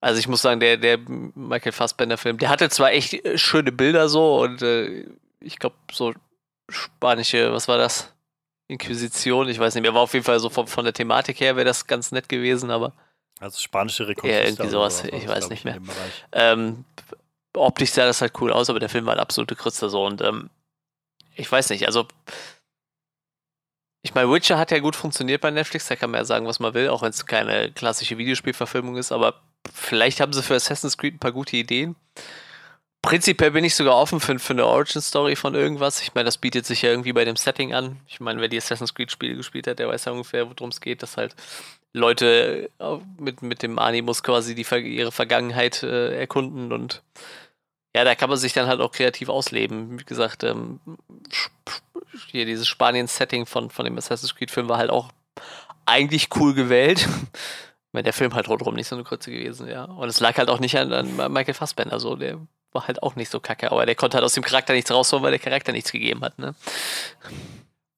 Also 0.00 0.18
ich 0.18 0.28
muss 0.28 0.42
sagen, 0.42 0.60
der, 0.60 0.76
der 0.78 0.98
Michael 0.98 1.72
Fassbender-Film, 1.72 2.38
der 2.38 2.48
hatte 2.48 2.70
zwar 2.70 2.92
echt 2.92 3.12
äh, 3.12 3.36
schöne 3.36 3.70
Bilder 3.70 4.08
so 4.08 4.40
und 4.40 4.62
äh, 4.62 5.06
ich 5.40 5.58
glaube 5.58 5.76
so 5.92 6.14
spanische, 6.68 7.52
was 7.52 7.68
war 7.68 7.78
das? 7.78 8.12
Inquisition, 8.68 9.48
ich 9.48 9.58
weiß 9.58 9.74
nicht 9.74 9.82
mehr, 9.82 9.94
war 9.94 10.02
auf 10.02 10.14
jeden 10.14 10.24
Fall 10.24 10.38
so 10.38 10.48
von, 10.48 10.66
von 10.68 10.84
der 10.84 10.94
Thematik 10.94 11.40
her 11.40 11.56
wäre 11.56 11.64
das 11.64 11.86
ganz 11.86 12.12
nett 12.12 12.28
gewesen, 12.28 12.70
aber 12.70 12.92
also 13.40 13.58
spanische 13.58 14.06
Rekonquista. 14.06 14.40
Ja, 14.42 14.46
irgendwie 14.46 14.68
sowas, 14.68 15.02
ich 15.04 15.26
weiß 15.26 15.48
nicht 15.50 15.64
mehr. 15.64 15.78
Ähm, 16.32 16.84
optisch 17.54 17.90
sah 17.90 18.04
das 18.04 18.20
halt 18.20 18.32
cool 18.40 18.52
aus, 18.52 18.70
aber 18.70 18.78
der 18.78 18.88
Film 18.88 19.06
war 19.06 19.12
halt 19.12 19.20
absolute 19.20 19.56
Krütze 19.56 19.90
so 19.90 20.04
und 20.06 20.20
ähm, 20.22 20.50
ich 21.34 21.50
weiß 21.50 21.70
nicht, 21.70 21.86
also 21.86 22.06
ich 24.02 24.14
meine, 24.14 24.30
Witcher 24.30 24.58
hat 24.58 24.70
ja 24.70 24.78
gut 24.78 24.96
funktioniert 24.96 25.40
bei 25.40 25.50
Netflix, 25.50 25.88
da 25.88 25.96
kann 25.96 26.10
man 26.10 26.20
ja 26.20 26.24
sagen, 26.24 26.46
was 26.46 26.60
man 26.60 26.74
will, 26.74 26.88
auch 26.88 27.02
wenn 27.02 27.10
es 27.10 27.26
keine 27.26 27.70
klassische 27.70 28.16
Videospielverfilmung 28.18 28.96
ist, 28.96 29.12
aber 29.12 29.34
vielleicht 29.72 30.20
haben 30.20 30.32
sie 30.32 30.42
für 30.42 30.54
Assassin's 30.54 30.96
Creed 30.96 31.14
ein 31.14 31.18
paar 31.18 31.32
gute 31.32 31.56
Ideen. 31.56 31.96
Prinzipiell 33.02 33.50
bin 33.50 33.64
ich 33.64 33.74
sogar 33.74 33.96
offen 33.96 34.20
für, 34.20 34.38
für 34.38 34.52
eine 34.52 34.66
Origin-Story 34.66 35.34
von 35.34 35.54
irgendwas. 35.54 36.02
Ich 36.02 36.14
meine, 36.14 36.26
das 36.26 36.36
bietet 36.36 36.66
sich 36.66 36.82
ja 36.82 36.90
irgendwie 36.90 37.14
bei 37.14 37.24
dem 37.24 37.36
Setting 37.36 37.72
an. 37.72 37.98
Ich 38.06 38.20
meine, 38.20 38.40
wer 38.42 38.48
die 38.48 38.58
Assassin's 38.58 38.94
Creed-Spiele 38.94 39.36
gespielt 39.36 39.66
hat, 39.66 39.78
der 39.78 39.88
weiß 39.88 40.04
ja 40.04 40.12
ungefähr, 40.12 40.46
worum 40.50 40.68
es 40.68 40.82
geht, 40.82 41.02
dass 41.02 41.16
halt 41.16 41.34
Leute 41.92 42.70
äh, 42.78 42.98
mit, 43.18 43.42
mit 43.42 43.62
dem 43.62 43.78
Animus 43.78 44.22
quasi 44.22 44.54
die, 44.54 44.66
ihre 44.94 45.12
Vergangenheit 45.12 45.82
äh, 45.82 46.18
erkunden 46.18 46.72
und 46.72 47.02
ja, 47.94 48.04
da 48.04 48.14
kann 48.14 48.30
man 48.30 48.38
sich 48.38 48.52
dann 48.52 48.66
halt 48.66 48.80
auch 48.80 48.92
kreativ 48.92 49.28
ausleben. 49.28 49.98
Wie 49.98 50.04
gesagt, 50.04 50.44
ähm, 50.44 50.80
hier 52.28 52.44
dieses 52.44 52.68
Spanien-Setting 52.68 53.46
von, 53.46 53.70
von 53.70 53.84
dem 53.84 53.98
Assassin's 53.98 54.34
Creed-Film 54.34 54.68
war 54.68 54.78
halt 54.78 54.90
auch 54.90 55.10
eigentlich 55.86 56.28
cool 56.36 56.54
gewählt. 56.54 57.08
meine, 57.92 58.04
der 58.04 58.12
Film 58.12 58.34
halt 58.34 58.48
rundherum 58.48 58.74
nicht 58.74 58.88
so 58.88 58.96
eine 58.96 59.04
kurze 59.04 59.30
gewesen, 59.30 59.68
ja. 59.68 59.84
Und 59.84 60.08
es 60.08 60.20
lag 60.20 60.36
halt 60.38 60.48
auch 60.48 60.60
nicht 60.60 60.78
an, 60.78 60.92
an 60.92 61.32
Michael 61.32 61.54
Fassbender, 61.54 61.98
so 61.98 62.16
der 62.16 62.38
war 62.72 62.86
halt 62.86 63.02
auch 63.02 63.16
nicht 63.16 63.30
so 63.30 63.40
kacke, 63.40 63.72
aber 63.72 63.84
der 63.84 63.96
konnte 63.96 64.16
halt 64.16 64.24
aus 64.24 64.34
dem 64.34 64.44
Charakter 64.44 64.72
nichts 64.72 64.92
rausholen, 64.92 65.24
weil 65.24 65.32
der 65.32 65.40
Charakter 65.40 65.72
nichts 65.72 65.90
gegeben 65.90 66.20
hat, 66.20 66.38
ne? 66.38 66.54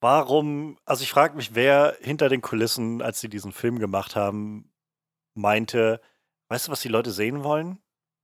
Warum, 0.00 0.78
also 0.84 1.02
ich 1.02 1.10
frage 1.10 1.36
mich, 1.36 1.54
wer 1.54 1.96
hinter 2.00 2.28
den 2.28 2.40
Kulissen, 2.40 3.02
als 3.02 3.20
sie 3.20 3.28
diesen 3.28 3.52
Film 3.52 3.78
gemacht 3.78 4.16
haben, 4.16 4.72
meinte, 5.34 6.00
weißt 6.48 6.66
du, 6.66 6.72
was 6.72 6.80
die 6.80 6.88
Leute 6.88 7.12
sehen 7.12 7.44
wollen? 7.44 7.78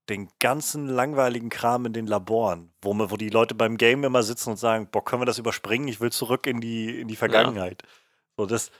Den 0.09 0.27
ganzen 0.39 0.87
langweiligen 0.87 1.49
Kram 1.49 1.85
in 1.85 1.93
den 1.93 2.07
Laboren, 2.07 2.71
wo, 2.81 2.93
man, 2.93 3.11
wo 3.11 3.17
die 3.17 3.29
Leute 3.29 3.55
beim 3.55 3.77
Game 3.77 4.03
immer 4.03 4.23
sitzen 4.23 4.51
und 4.51 4.57
sagen, 4.57 4.87
boah, 4.91 5.05
können 5.05 5.21
wir 5.21 5.27
das 5.27 5.37
überspringen? 5.37 5.87
Ich 5.87 6.01
will 6.01 6.11
zurück 6.11 6.47
in 6.47 6.61
die, 6.61 6.99
in 6.99 7.07
die 7.07 7.15
Vergangenheit. 7.15 7.83
Ja. 7.83 7.89
So, 8.37 8.45
das, 8.47 8.71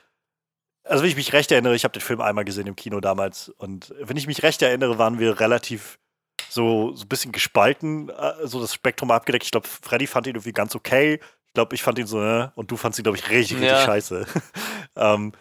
also 0.82 1.02
wenn 1.02 1.10
ich 1.10 1.16
mich 1.16 1.32
recht 1.32 1.52
erinnere, 1.52 1.76
ich 1.76 1.84
habe 1.84 1.92
den 1.92 2.02
Film 2.02 2.20
einmal 2.20 2.44
gesehen 2.44 2.66
im 2.66 2.76
Kino 2.76 3.00
damals 3.00 3.48
und 3.48 3.94
wenn 4.00 4.16
ich 4.16 4.26
mich 4.26 4.42
recht 4.42 4.60
erinnere, 4.60 4.98
waren 4.98 5.18
wir 5.18 5.38
relativ 5.38 5.98
so, 6.48 6.94
so 6.96 7.04
ein 7.04 7.08
bisschen 7.08 7.32
gespalten, 7.32 8.08
äh, 8.08 8.46
so 8.46 8.60
das 8.60 8.74
Spektrum 8.74 9.10
abgedeckt. 9.10 9.44
Ich 9.44 9.50
glaube, 9.50 9.68
Freddy 9.68 10.06
fand 10.06 10.26
ihn 10.26 10.34
irgendwie 10.34 10.52
ganz 10.52 10.74
okay. 10.74 11.20
Ich 11.46 11.54
glaube, 11.54 11.74
ich 11.74 11.82
fand 11.82 11.98
ihn 11.98 12.06
so, 12.06 12.22
äh, 12.22 12.48
und 12.54 12.70
du 12.70 12.76
fandst 12.76 12.98
ihn, 12.98 13.02
glaube 13.02 13.18
ich, 13.18 13.28
richtig, 13.28 13.58
richtig 13.58 13.68
ja. 13.68 13.84
scheiße. 13.84 14.26
ähm, 14.96 15.32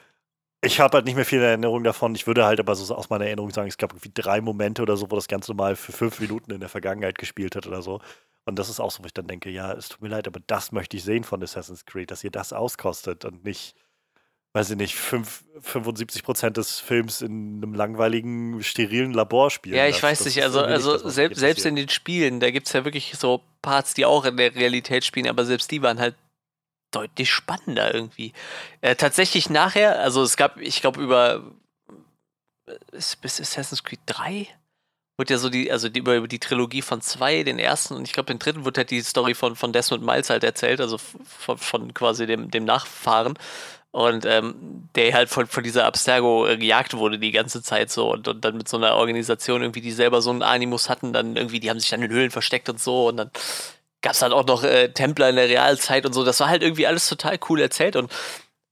ich 0.62 0.80
habe 0.80 0.97
halt 0.97 1.05
nicht 1.05 1.16
mehr 1.16 1.26
viel 1.26 1.41
Erinnerung 1.41 1.84
davon. 1.84 2.14
Ich 2.16 2.28
würde 2.28 2.45
halt 2.45 2.60
aber 2.60 2.76
so 2.76 2.93
aus 2.93 3.10
meiner 3.10 3.26
Erinnerung 3.26 3.51
sagen, 3.51 3.68
es 3.68 3.78
gab 3.78 3.91
irgendwie 3.91 4.12
drei 4.14 4.41
Momente 4.41 4.82
oder 4.82 4.97
so, 4.97 5.10
wo 5.10 5.16
das 5.16 5.28
Ganze 5.28 5.53
mal 5.53 5.76
für 5.76 5.91
fünf 5.91 6.20
Minuten 6.20 6.51
in 6.51 6.60
der 6.60 6.70
Vergangenheit 6.70 7.18
gespielt 7.18 7.55
hat 7.55 7.66
oder 7.66 7.82
so. 7.82 8.01
Und 8.45 8.57
das 8.57 8.70
ist 8.70 8.80
auch 8.80 8.91
so, 8.91 9.03
wo 9.03 9.07
ich 9.07 9.14
dann 9.14 9.28
denke, 9.28 9.49
ja, 9.49 9.72
es 9.74 9.89
tut 9.89 10.01
mir 10.01 10.10
leid, 10.10 10.28
aber 10.28 10.39
das 10.47 10.72
möchte 10.72 10.97
ich 10.97 11.03
sehen 11.03 11.24
von 11.24 11.41
Assassin's 11.41 11.86
Creed, 11.86 12.12
dass 12.12 12.24
ihr 12.24 12.32
das 12.32 12.51
auskostet 12.51 13.26
und 13.26 13.45
nicht 13.45 13.76
weiß 14.53 14.72
ich 14.72 14.78
nicht, 14.78 14.95
fünf, 14.95 15.43
75 15.62 16.24
Prozent 16.24 16.57
des 16.57 16.80
Films 16.80 17.22
in 17.22 17.57
einem 17.62 17.76
langweiligen, 17.76 18.64
sterilen 18.64 19.14
Labor 19.14 19.51
spielen. 19.51 19.76
Ja, 19.76 19.88
ich 19.88 19.97
das, 19.97 20.03
weiß 20.03 20.18
das 20.20 20.28
nicht. 20.28 20.43
Also, 20.43 20.62
also 20.62 20.97
das, 20.97 21.14
selbst, 21.14 21.39
selbst 21.39 21.66
in 21.66 21.76
den 21.76 21.89
Spielen, 21.89 22.39
da 22.39 22.49
gibt 22.49 22.68
es 22.68 22.74
ja 22.74 22.84
wirklich 22.84 23.14
so 23.18 23.41
Parts, 23.62 23.93
die 23.93 24.05
auch 24.05 24.26
in 24.26 24.38
der 24.38 24.55
Realität 24.55 25.05
spielen, 25.05 25.28
aber 25.28 25.45
selbst 25.45 25.70
die 25.70 25.82
waren 25.82 25.99
halt 25.99 26.16
deutlich 26.92 27.32
spannender 27.32 27.94
irgendwie. 27.94 28.34
Äh, 28.82 28.96
tatsächlich 28.96 29.50
nachher, 29.50 30.00
also 30.00 30.24
es 30.24 30.38
gab, 30.38 30.58
ich 30.58 30.82
glaube, 30.82 31.02
über 31.02 31.44
bis 33.22 33.42
Assassin's 33.42 33.84
Creed 33.84 34.00
3 34.06 34.48
wird 35.18 35.30
ja 35.30 35.38
so 35.38 35.50
die, 35.50 35.72
also 35.72 35.90
die, 35.90 36.00
über 36.00 36.28
die 36.28 36.40
Trilogie 36.40 36.82
von 36.82 37.02
zwei, 37.02 37.44
den 37.44 37.60
ersten 37.60 37.96
und 37.96 38.06
ich 38.06 38.14
glaube, 38.14 38.28
den 38.28 38.40
dritten 38.40 38.64
wird 38.64 38.78
halt 38.78 38.90
die 38.90 39.02
Story 39.02 39.34
von, 39.34 39.56
von 39.56 39.74
Desmond 39.74 40.04
Miles 40.04 40.30
halt 40.30 40.46
erzählt, 40.46 40.80
also 40.80 40.98
von, 40.98 41.58
von 41.58 41.94
quasi 41.94 42.26
dem, 42.26 42.50
dem 42.50 42.64
Nachfahren. 42.64 43.38
Und 43.92 44.24
ähm, 44.26 44.88
der 44.94 45.16
halt 45.16 45.30
von, 45.30 45.48
von 45.48 45.64
dieser 45.64 45.86
Abstergo 45.86 46.46
äh, 46.46 46.58
gejagt 46.58 46.94
wurde 46.94 47.18
die 47.18 47.32
ganze 47.32 47.64
Zeit 47.64 47.90
so 47.90 48.12
und, 48.14 48.28
und 48.28 48.46
dann 48.46 48.56
mit 48.56 48.70
so 48.70 48.78
einer 48.78 48.96
Organisation 48.96 49.64
irgendwie, 49.64 49.82
die 49.82 49.92
selber 49.92 50.22
so 50.22 50.30
einen 50.30 50.44
Animus 50.44 50.90
hatten, 50.90 51.12
dann 51.12 51.36
irgendwie, 51.36 51.60
die 51.60 51.72
haben 51.72 51.80
sich 51.80 51.90
dann 51.90 52.04
in 52.04 52.12
Höhlen 52.12 52.30
versteckt 52.30 52.70
und 52.70 52.80
so 52.80 53.08
und 53.08 53.18
dann 53.18 53.32
gab 54.02 54.14
es 54.14 54.22
halt 54.22 54.34
auch 54.34 54.45
noch 54.45 54.64
äh, 54.64 54.89
Templer 54.89 55.30
in 55.30 55.36
der 55.36 55.50
Realzeit 55.50 56.06
und 56.06 56.14
so. 56.14 56.24
Das 56.24 56.39
war 56.39 56.50
halt 56.50 56.64
irgendwie 56.64 56.88
alles 56.88 57.08
total 57.08 57.39
cool 57.50 57.62
erzählt 57.62 57.95
und 57.95 58.12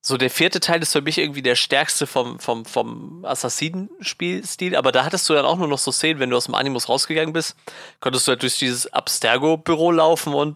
so 0.02 0.16
der 0.16 0.30
vierte 0.30 0.62
Teil 0.62 0.82
ist 0.82 0.94
für 0.94 1.02
mich 1.02 1.18
irgendwie 1.18 1.42
der 1.42 1.56
stärkste 1.56 2.08
vom, 2.08 2.40
vom, 2.40 2.64
vom 2.64 3.26
Assassinen-Spielstil, 3.26 4.76
aber 4.76 4.94
da 4.94 5.04
hattest 5.04 5.28
du 5.28 5.34
dann 5.34 5.46
auch 5.46 5.58
nur 5.58 5.68
noch 5.68 5.80
so 5.80 5.92
Szenen, 5.92 6.22
wenn 6.22 6.30
du 6.30 6.38
aus 6.38 6.46
dem 6.46 6.56
Animus 6.56 6.88
rausgegangen 6.88 7.34
bist, 7.34 7.58
konntest 8.00 8.26
du 8.26 8.32
halt 8.32 8.42
durch 8.42 8.58
dieses 8.58 8.94
Abstergo-Büro 8.94 9.92
laufen 9.92 10.34
und 10.34 10.56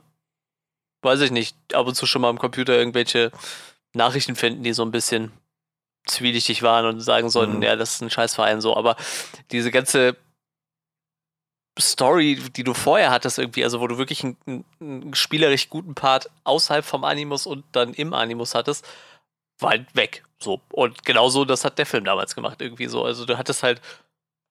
weiß 1.01 1.19
ich 1.21 1.31
nicht, 1.31 1.57
ab 1.73 1.85
und 1.85 1.95
zu 1.95 2.05
schon 2.05 2.21
mal 2.21 2.29
am 2.29 2.39
Computer 2.39 2.77
irgendwelche 2.77 3.31
Nachrichten 3.93 4.37
finden, 4.37 4.63
die 4.63 4.71
so 4.71 4.83
ein 4.83 4.91
bisschen 4.91 5.33
zwielichtig 6.05 6.63
waren 6.63 6.85
und 6.85 7.01
sagen 7.01 7.29
sollten, 7.29 7.57
mhm. 7.57 7.63
ja, 7.63 7.75
das 7.75 7.95
ist 7.95 8.01
ein 8.01 8.09
Scheißverein 8.09 8.61
so. 8.61 8.75
Aber 8.75 8.95
diese 9.51 9.71
ganze 9.71 10.15
Story, 11.79 12.35
die 12.55 12.63
du 12.63 12.73
vorher 12.73 13.11
hattest, 13.11 13.39
irgendwie, 13.39 13.63
also 13.63 13.79
wo 13.79 13.87
du 13.87 13.97
wirklich 13.97 14.23
einen, 14.23 14.65
einen 14.79 15.13
spielerisch 15.13 15.69
guten 15.69 15.95
Part 15.95 16.29
außerhalb 16.43 16.83
vom 16.83 17.03
Animus 17.03 17.45
und 17.47 17.63
dann 17.71 17.93
im 17.93 18.13
Animus 18.13 18.55
hattest, 18.55 18.85
war 19.59 19.71
halt 19.71 19.95
weg. 19.95 20.23
So. 20.39 20.61
Und 20.71 21.05
genauso, 21.05 21.45
das 21.45 21.63
hat 21.63 21.77
der 21.77 21.85
Film 21.85 22.03
damals 22.03 22.35
gemacht, 22.35 22.61
irgendwie 22.61 22.87
so. 22.87 23.05
Also 23.05 23.25
du 23.25 23.37
hattest 23.37 23.63
halt, 23.63 23.81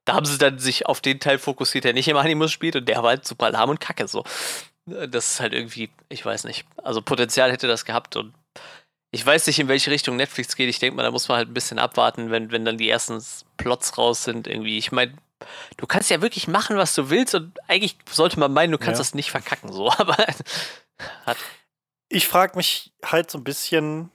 da 0.07 0.15
haben 0.15 0.27
sie 0.27 0.39
dann 0.39 0.59
sich 0.59 0.87
auf 0.87 1.01
den 1.01 1.21
Teil 1.21 1.39
fokussiert, 1.39 1.85
der 1.85 1.93
nicht 1.93 2.09
im 2.09 2.17
Animus 2.17 2.53
spielt 2.53 2.77
und 2.77 2.89
der 2.89 3.03
war 3.03 3.11
halt 3.11 3.27
super 3.27 3.51
lahm 3.51 3.71
und 3.71 3.81
kacke 3.81 4.09
so. 4.09 4.25
Das 4.87 5.33
ist 5.33 5.41
halt 5.41 5.53
irgendwie, 5.53 5.91
ich 6.09 6.25
weiß 6.25 6.45
nicht. 6.45 6.65
Also 6.79 7.03
Potenzial 7.03 7.53
hätte 7.53 7.69
das 7.69 7.85
gehabt 7.85 8.17
und 8.17 8.33
ich 9.13 9.27
weiß 9.27 9.47
nicht, 9.47 9.59
in 9.59 9.69
welche 9.69 9.91
Richtung 9.91 10.17
Netflix 10.17 10.55
geht. 10.57 10.69
Ich 10.69 10.79
denke 10.79 10.97
mal, 10.97 11.03
da 11.03 11.11
muss 11.11 11.29
man 11.29 11.39
halt 11.39 11.49
ein 11.49 11.55
bisschen 11.55 11.79
abwarten, 11.79 12.31
wenn, 12.31 12.53
wenn 12.53 12.65
dann 12.65 12.79
die 12.79 12.89
ersten 12.89 13.23
Plots 13.57 13.99
raus 13.99 14.25
sind. 14.25 14.47
Irgendwie, 14.47 14.79
ich 14.79 14.93
meine, 14.93 15.15
du 15.77 15.87
kannst 15.87 16.11
ja 16.11 16.23
wirklich 16.23 16.49
machen, 16.49 16.77
was 16.77 16.95
du 16.95 17.11
willst 17.11 17.35
und 17.35 17.59
eigentlich 17.69 17.97
sollte 18.11 18.39
man 18.39 18.53
meinen, 18.53 18.73
du 18.73 18.79
kannst 18.79 18.99
ja. 18.99 19.05
das 19.05 19.15
nicht 19.15 19.31
verkacken, 19.31 19.73
so. 19.73 19.91
Aber 19.99 20.17
hat. 21.27 21.37
Ich 22.09 22.27
frage 22.27 22.57
mich 22.57 22.93
halt 23.05 23.31
so 23.31 23.39
ein 23.39 23.45
bisschen. 23.45 24.11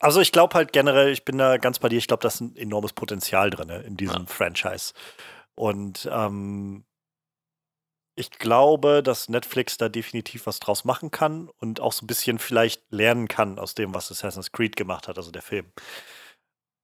Also 0.00 0.20
ich 0.20 0.32
glaube 0.32 0.54
halt 0.54 0.72
generell, 0.72 1.12
ich 1.12 1.24
bin 1.24 1.38
da 1.38 1.58
ganz 1.58 1.78
bei 1.78 1.88
dir. 1.88 1.98
Ich 1.98 2.08
glaube, 2.08 2.22
da 2.22 2.28
ist 2.28 2.40
ein 2.40 2.56
enormes 2.56 2.92
Potenzial 2.92 3.50
drin 3.50 3.68
in 3.68 3.96
diesem 3.96 4.22
ja. 4.22 4.26
Franchise. 4.26 4.94
Und 5.54 6.08
ähm, 6.10 6.84
ich 8.14 8.30
glaube, 8.30 9.02
dass 9.02 9.28
Netflix 9.28 9.78
da 9.78 9.88
definitiv 9.88 10.46
was 10.46 10.60
draus 10.60 10.84
machen 10.84 11.10
kann 11.10 11.48
und 11.48 11.80
auch 11.80 11.92
so 11.92 12.04
ein 12.04 12.06
bisschen 12.06 12.38
vielleicht 12.38 12.82
lernen 12.90 13.28
kann 13.28 13.58
aus 13.58 13.74
dem, 13.74 13.94
was 13.94 14.10
Assassin's 14.10 14.52
Creed 14.52 14.76
gemacht 14.76 15.08
hat, 15.08 15.16
also 15.16 15.30
der 15.30 15.42
Film. 15.42 15.72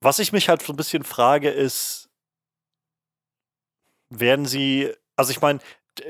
Was 0.00 0.20
ich 0.20 0.32
mich 0.32 0.48
halt 0.48 0.62
so 0.62 0.72
ein 0.72 0.76
bisschen 0.76 1.02
frage, 1.02 1.50
ist, 1.50 2.07
werden 4.10 4.46
sie, 4.46 4.92
also 5.16 5.30
ich 5.30 5.40
meine, 5.40 5.60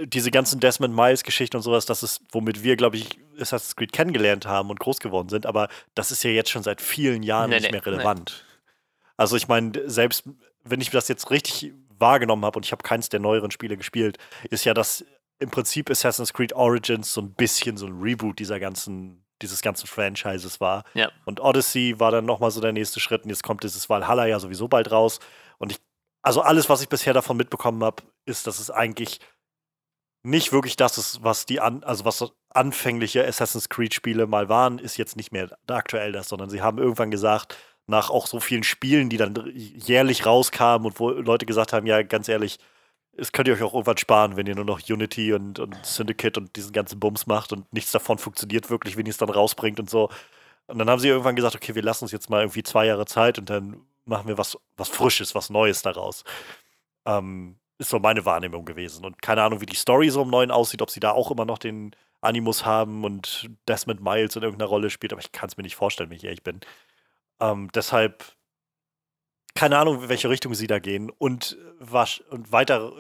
diese 0.05 0.31
ganzen 0.31 0.61
Desmond 0.61 0.95
Miles-Geschichten 0.95 1.57
und 1.57 1.63
sowas, 1.63 1.87
das 1.87 2.03
ist, 2.03 2.21
womit 2.33 2.63
wir, 2.63 2.77
glaube 2.77 2.97
ich, 2.97 3.19
Assassin's 3.41 3.77
Creed 3.77 3.93
kennengelernt 3.93 4.47
haben 4.47 4.71
und 4.71 4.81
groß 4.81 4.99
geworden 5.01 5.29
sind, 5.29 5.47
aber 5.47 5.69
das 5.95 6.11
ist 6.11 6.23
ja 6.25 6.31
jetzt 6.31 6.51
schon 6.51 6.63
seit 6.63 6.81
vielen 6.81 7.23
Jahren 7.23 7.51
nee, 7.51 7.57
nicht 7.57 7.67
nee, 7.67 7.73
mehr 7.73 7.87
relevant. 7.87 8.45
Nee. 8.47 8.73
Also 9.17 9.37
ich 9.37 9.49
meine, 9.49 9.73
selbst 9.89 10.25
wenn 10.65 10.81
ich 10.81 10.91
das 10.91 11.09
jetzt 11.09 11.31
richtig 11.31 11.73
wahrgenommen 11.99 12.45
habe, 12.45 12.59
und 12.59 12.67
ich 12.67 12.73
habe 12.73 12.83
keins 12.83 13.09
der 13.09 13.21
neueren 13.21 13.51
Spiele 13.51 13.77
gespielt, 13.77 14.19
ist 14.51 14.65
ja, 14.65 14.75
dass 14.75 15.05
im 15.39 15.51
Prinzip 15.51 15.91
Assassin's 15.91 16.33
Creed 16.33 16.53
Origins 16.53 17.13
so 17.13 17.21
ein 17.21 17.33
bisschen 17.33 17.77
so 17.77 17.87
ein 17.87 18.01
Reboot 18.01 18.39
dieser 18.39 18.61
ganzen, 18.61 19.25
dieses 19.41 19.63
ganzen 19.63 19.87
Franchises 19.87 20.61
war. 20.61 20.85
Ja. 20.95 21.11
Und 21.25 21.41
Odyssey 21.41 21.99
war 21.99 22.11
dann 22.11 22.25
nochmal 22.25 22.51
so 22.51 22.61
der 22.61 22.73
nächste 22.73 23.01
Schritt 23.01 23.25
und 23.25 23.31
jetzt 23.31 23.43
kommt 23.43 23.63
dieses 23.63 23.89
Valhalla 23.89 24.27
ja 24.27 24.39
sowieso 24.41 24.69
bald 24.69 24.91
raus. 24.91 25.21
Und 25.59 25.73
ich, 25.73 25.79
also 26.29 26.43
alles, 26.43 26.69
was 26.69 26.83
ich 26.83 26.91
bisher 26.91 27.15
davon 27.15 27.39
mitbekommen 27.39 27.83
habe, 27.83 28.03
ist, 28.27 28.47
dass 28.47 28.61
es 28.61 28.71
eigentlich 28.71 29.19
nicht 30.23 30.53
wirklich 30.53 30.77
das 30.77 30.99
ist, 30.99 31.25
was 31.25 31.47
die 31.47 31.59
an, 31.59 31.83
also 31.85 32.05
was 32.05 32.23
anfängliche 32.51 33.27
Assassin's 33.27 33.71
Creed 33.71 33.95
Spiele 33.95 34.27
mal 34.27 34.51
waren, 34.51 34.79
ist 34.79 34.99
jetzt 34.99 35.17
nicht 35.17 35.33
mehr 35.33 35.57
aktuell 35.67 36.13
das, 36.13 36.29
sondern 36.29 36.51
sie 36.51 36.61
haben 36.61 36.77
irgendwann 36.77 37.11
gesagt, 37.11 37.57
nach 37.87 38.11
auch 38.11 38.27
so 38.27 38.41
vielen 38.41 38.63
Spielen, 38.63 39.09
die 39.09 39.17
dann 39.17 39.51
jährlich 39.55 40.27
rauskamen 40.27 40.89
und 40.89 41.01
wo 41.01 41.09
Leute 41.09 41.47
gesagt 41.47 41.73
haben, 41.73 41.87
ja, 41.87 42.03
ganz 42.03 42.29
ehrlich, 42.29 42.59
es 43.17 43.33
könnt 43.33 43.49
ihr 43.49 43.55
euch 43.55 43.63
auch 43.63 43.73
irgendwann 43.73 43.97
sparen, 43.97 44.37
wenn 44.37 44.47
ihr 44.47 44.55
nur 44.55 44.67
noch 44.67 44.87
Unity 44.87 45.33
und, 45.33 45.59
und 45.59 45.79
Syndicate 45.83 46.37
und 46.37 46.57
diesen 46.57 46.73
ganzen 46.73 47.01
Bums 47.01 47.27
macht 47.27 47.55
und 47.55 47.73
nichts 47.73 47.91
davon 47.91 48.19
funktioniert 48.19 48.69
wirklich, 48.69 48.99
wenn 48.99 49.07
ihr 49.07 49.13
es 49.13 49.17
dann 49.17 49.31
rausbringt 49.31 49.81
und 49.81 49.89
so. 49.89 50.11
Und 50.67 50.79
dann 50.79 50.91
haben 50.91 51.01
sie 51.01 51.09
irgendwann 51.09 51.37
gesagt, 51.37 51.55
okay, 51.57 51.75
wir 51.75 51.83
lassen 51.83 52.05
uns 52.05 52.13
jetzt 52.13 52.29
mal 52.29 52.43
irgendwie 52.43 52.65
zwei 52.65 52.85
Jahre 52.85 53.07
Zeit 53.07 53.39
und 53.39 53.49
dann 53.49 53.81
machen 54.09 54.29
wir 54.29 54.39
was, 54.39 54.59
was 54.77 54.89
Frisches, 54.89 55.35
was 55.35 55.51
Neues 55.51 55.83
daraus. 55.83 56.25
Ähm, 57.07 57.59
ist 57.79 57.91
so 57.91 57.99
meine 57.99 58.25
Wahrnehmung 58.25 58.65
gewesen. 58.65 59.05
Und 59.05 59.23
keine 59.23 59.43
Ahnung, 59.43 59.61
wie 59.61 59.67
die 59.67 59.77
Story 59.77 60.11
so 60.11 60.23
im 60.23 60.31
Neuen 60.31 60.51
aussieht, 60.51 60.83
ob 60.83 60.91
sie 60.91 61.01
da 61.01 61.13
auch 61.13 61.31
immer 61.31 61.45
noch 61.45 61.59
den 61.59 61.95
Animus 62.21 62.65
haben 62.65 63.05
und 63.05 63.49
Desmond 63.69 64.03
Miles 64.03 64.35
in 64.35 64.43
irgendeiner 64.43 64.69
Rolle 64.69 64.91
spielt, 64.91 65.13
aber 65.13 65.23
ich 65.23 65.31
kann 65.31 65.49
es 65.49 65.57
mir 65.57 65.63
nicht 65.63 65.77
vorstellen, 65.77 66.11
wenn 66.11 66.17
ich 66.17 66.25
ehrlich 66.25 66.43
bin. 66.43 66.61
Ähm, 67.41 67.71
deshalb 67.73 68.37
keine 69.59 69.77
Ahnung, 69.77 70.05
in 70.05 70.09
welche 70.09 70.31
Richtung 70.31 70.55
sie 70.55 70.69
da 70.69 70.79
gehen 70.79 71.11
und, 71.11 71.59
was, 71.81 72.21
und 72.31 72.53
weiter, 72.53 72.93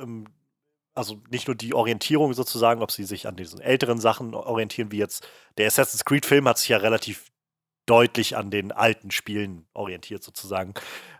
also 0.92 1.22
nicht 1.30 1.46
nur 1.46 1.54
die 1.54 1.72
Orientierung 1.72 2.34
sozusagen, 2.34 2.82
ob 2.82 2.90
sie 2.90 3.04
sich 3.04 3.28
an 3.28 3.36
diesen 3.36 3.61
älteren 3.61 4.00
Sachen 4.00 4.34
orientieren, 4.34 4.90
wie 4.90 4.98
jetzt 4.98 5.24
der 5.56 5.68
Assassin's 5.68 6.04
Creed-Film 6.04 6.48
hat 6.48 6.59
sich 6.59 6.70
ja 6.70 6.78
relativ 6.78 7.26
deutlich 7.89 8.36
an 8.36 8.51
den 8.51 8.72
alten 8.72 9.11
Spielen 9.11 9.66
orientiert 9.74 10.22
sozusagen. 10.22 10.74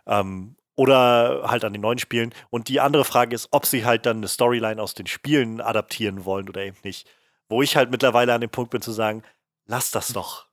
Ähm, 0.05 0.55
oder 0.75 1.43
halt 1.45 1.65
an 1.65 1.73
den 1.73 1.81
neuen 1.81 1.99
Spielen. 1.99 2.33
Und 2.49 2.69
die 2.69 2.79
andere 2.79 3.03
Frage 3.03 3.35
ist, 3.35 3.49
ob 3.51 3.65
sie 3.65 3.83
halt 3.83 4.05
dann 4.05 4.17
eine 4.17 4.29
Storyline 4.29 4.81
aus 4.81 4.93
den 4.93 5.07
Spielen 5.07 5.59
adaptieren 5.59 6.23
wollen 6.23 6.47
oder 6.47 6.61
eben 6.61 6.77
nicht. 6.83 7.05
Wo 7.49 7.61
ich 7.61 7.75
halt 7.75 7.91
mittlerweile 7.91 8.33
an 8.33 8.39
dem 8.39 8.49
Punkt 8.49 8.71
bin 8.71 8.81
zu 8.81 8.93
sagen, 8.93 9.23
lass 9.65 9.91
das 9.91 10.13
doch. 10.13 10.47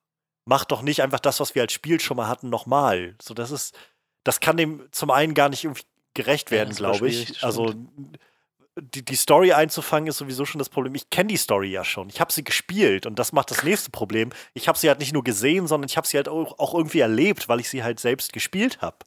Mach 0.45 0.64
doch 0.64 0.83
nicht 0.83 1.03
einfach 1.03 1.21
das, 1.21 1.39
was 1.39 1.55
wir 1.55 1.62
als 1.62 1.73
Spiel 1.73 2.01
schon 2.01 2.17
mal 2.17 2.27
hatten, 2.27 2.49
nochmal. 2.49 3.14
So, 3.23 3.35
das 3.35 3.53
ist, 3.53 3.79
das 4.25 4.41
kann 4.41 4.57
dem 4.57 4.89
zum 4.91 5.12
einen 5.12 5.35
gar 5.35 5.49
nicht 5.49 5.62
irgendwie 5.62 5.85
gerecht 6.14 6.51
werden, 6.51 6.71
ja, 6.71 6.77
glaube 6.77 7.09
ich. 7.09 7.45
Also 7.45 7.75
die, 8.79 9.05
die 9.05 9.16
Story 9.16 9.53
einzufangen 9.53 10.09
ist 10.09 10.18
sowieso 10.18 10.45
schon 10.45 10.59
das 10.59 10.68
Problem. 10.68 10.95
Ich 10.95 11.09
kenne 11.11 11.29
die 11.29 11.37
Story 11.37 11.70
ja 11.70 11.85
schon. 11.85 12.09
Ich 12.09 12.20
habe 12.20 12.33
sie 12.33 12.45
gespielt 12.45 13.07
und 13.07 13.18
das 13.18 13.33
macht 13.33 13.51
das 13.51 13.62
nächste 13.62 13.91
Problem. 13.91 14.31
Ich 14.53 14.68
habe 14.68 14.79
sie 14.79 14.89
halt 14.89 14.99
nicht 14.99 15.12
nur 15.12 15.24
gesehen, 15.24 15.66
sondern 15.66 15.89
ich 15.89 15.97
habe 15.97 16.07
sie 16.07 16.18
halt 16.18 16.29
auch, 16.29 16.59
auch 16.59 16.74
irgendwie 16.74 17.01
erlebt, 17.01 17.49
weil 17.49 17.61
ich 17.61 17.70
sie 17.70 17.83
halt 17.83 18.01
selbst 18.01 18.33
gespielt 18.33 18.83
habe. 18.83 18.99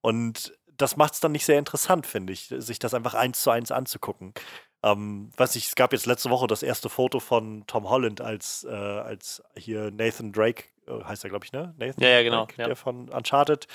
Und 0.00 0.52
das 0.76 0.96
macht 0.96 1.14
es 1.14 1.20
dann 1.20 1.32
nicht 1.32 1.44
sehr 1.44 1.58
interessant, 1.58 2.06
finde 2.06 2.32
ich, 2.32 2.52
sich 2.56 2.80
das 2.80 2.94
einfach 2.94 3.14
eins 3.14 3.42
zu 3.42 3.50
eins 3.50 3.70
anzugucken. 3.70 4.34
Ähm, 4.82 5.30
was 5.36 5.54
ich, 5.54 5.68
es 5.68 5.74
gab 5.76 5.92
jetzt 5.92 6.06
letzte 6.06 6.30
Woche 6.30 6.48
das 6.48 6.64
erste 6.64 6.88
Foto 6.88 7.20
von 7.20 7.64
Tom 7.68 7.88
Holland 7.88 8.20
als, 8.20 8.64
äh, 8.68 8.74
als 8.74 9.42
hier 9.56 9.92
Nathan 9.92 10.32
Drake, 10.32 10.64
äh, 10.88 11.04
heißt 11.04 11.22
er, 11.22 11.30
glaube 11.30 11.44
ich, 11.44 11.52
ne? 11.52 11.72
Nathan 11.78 12.02
ja, 12.02 12.10
ja, 12.10 12.22
genau. 12.24 12.46
Drake, 12.46 12.60
ja. 12.60 12.66
der 12.66 12.76
von 12.76 13.08
Uncharted, 13.08 13.68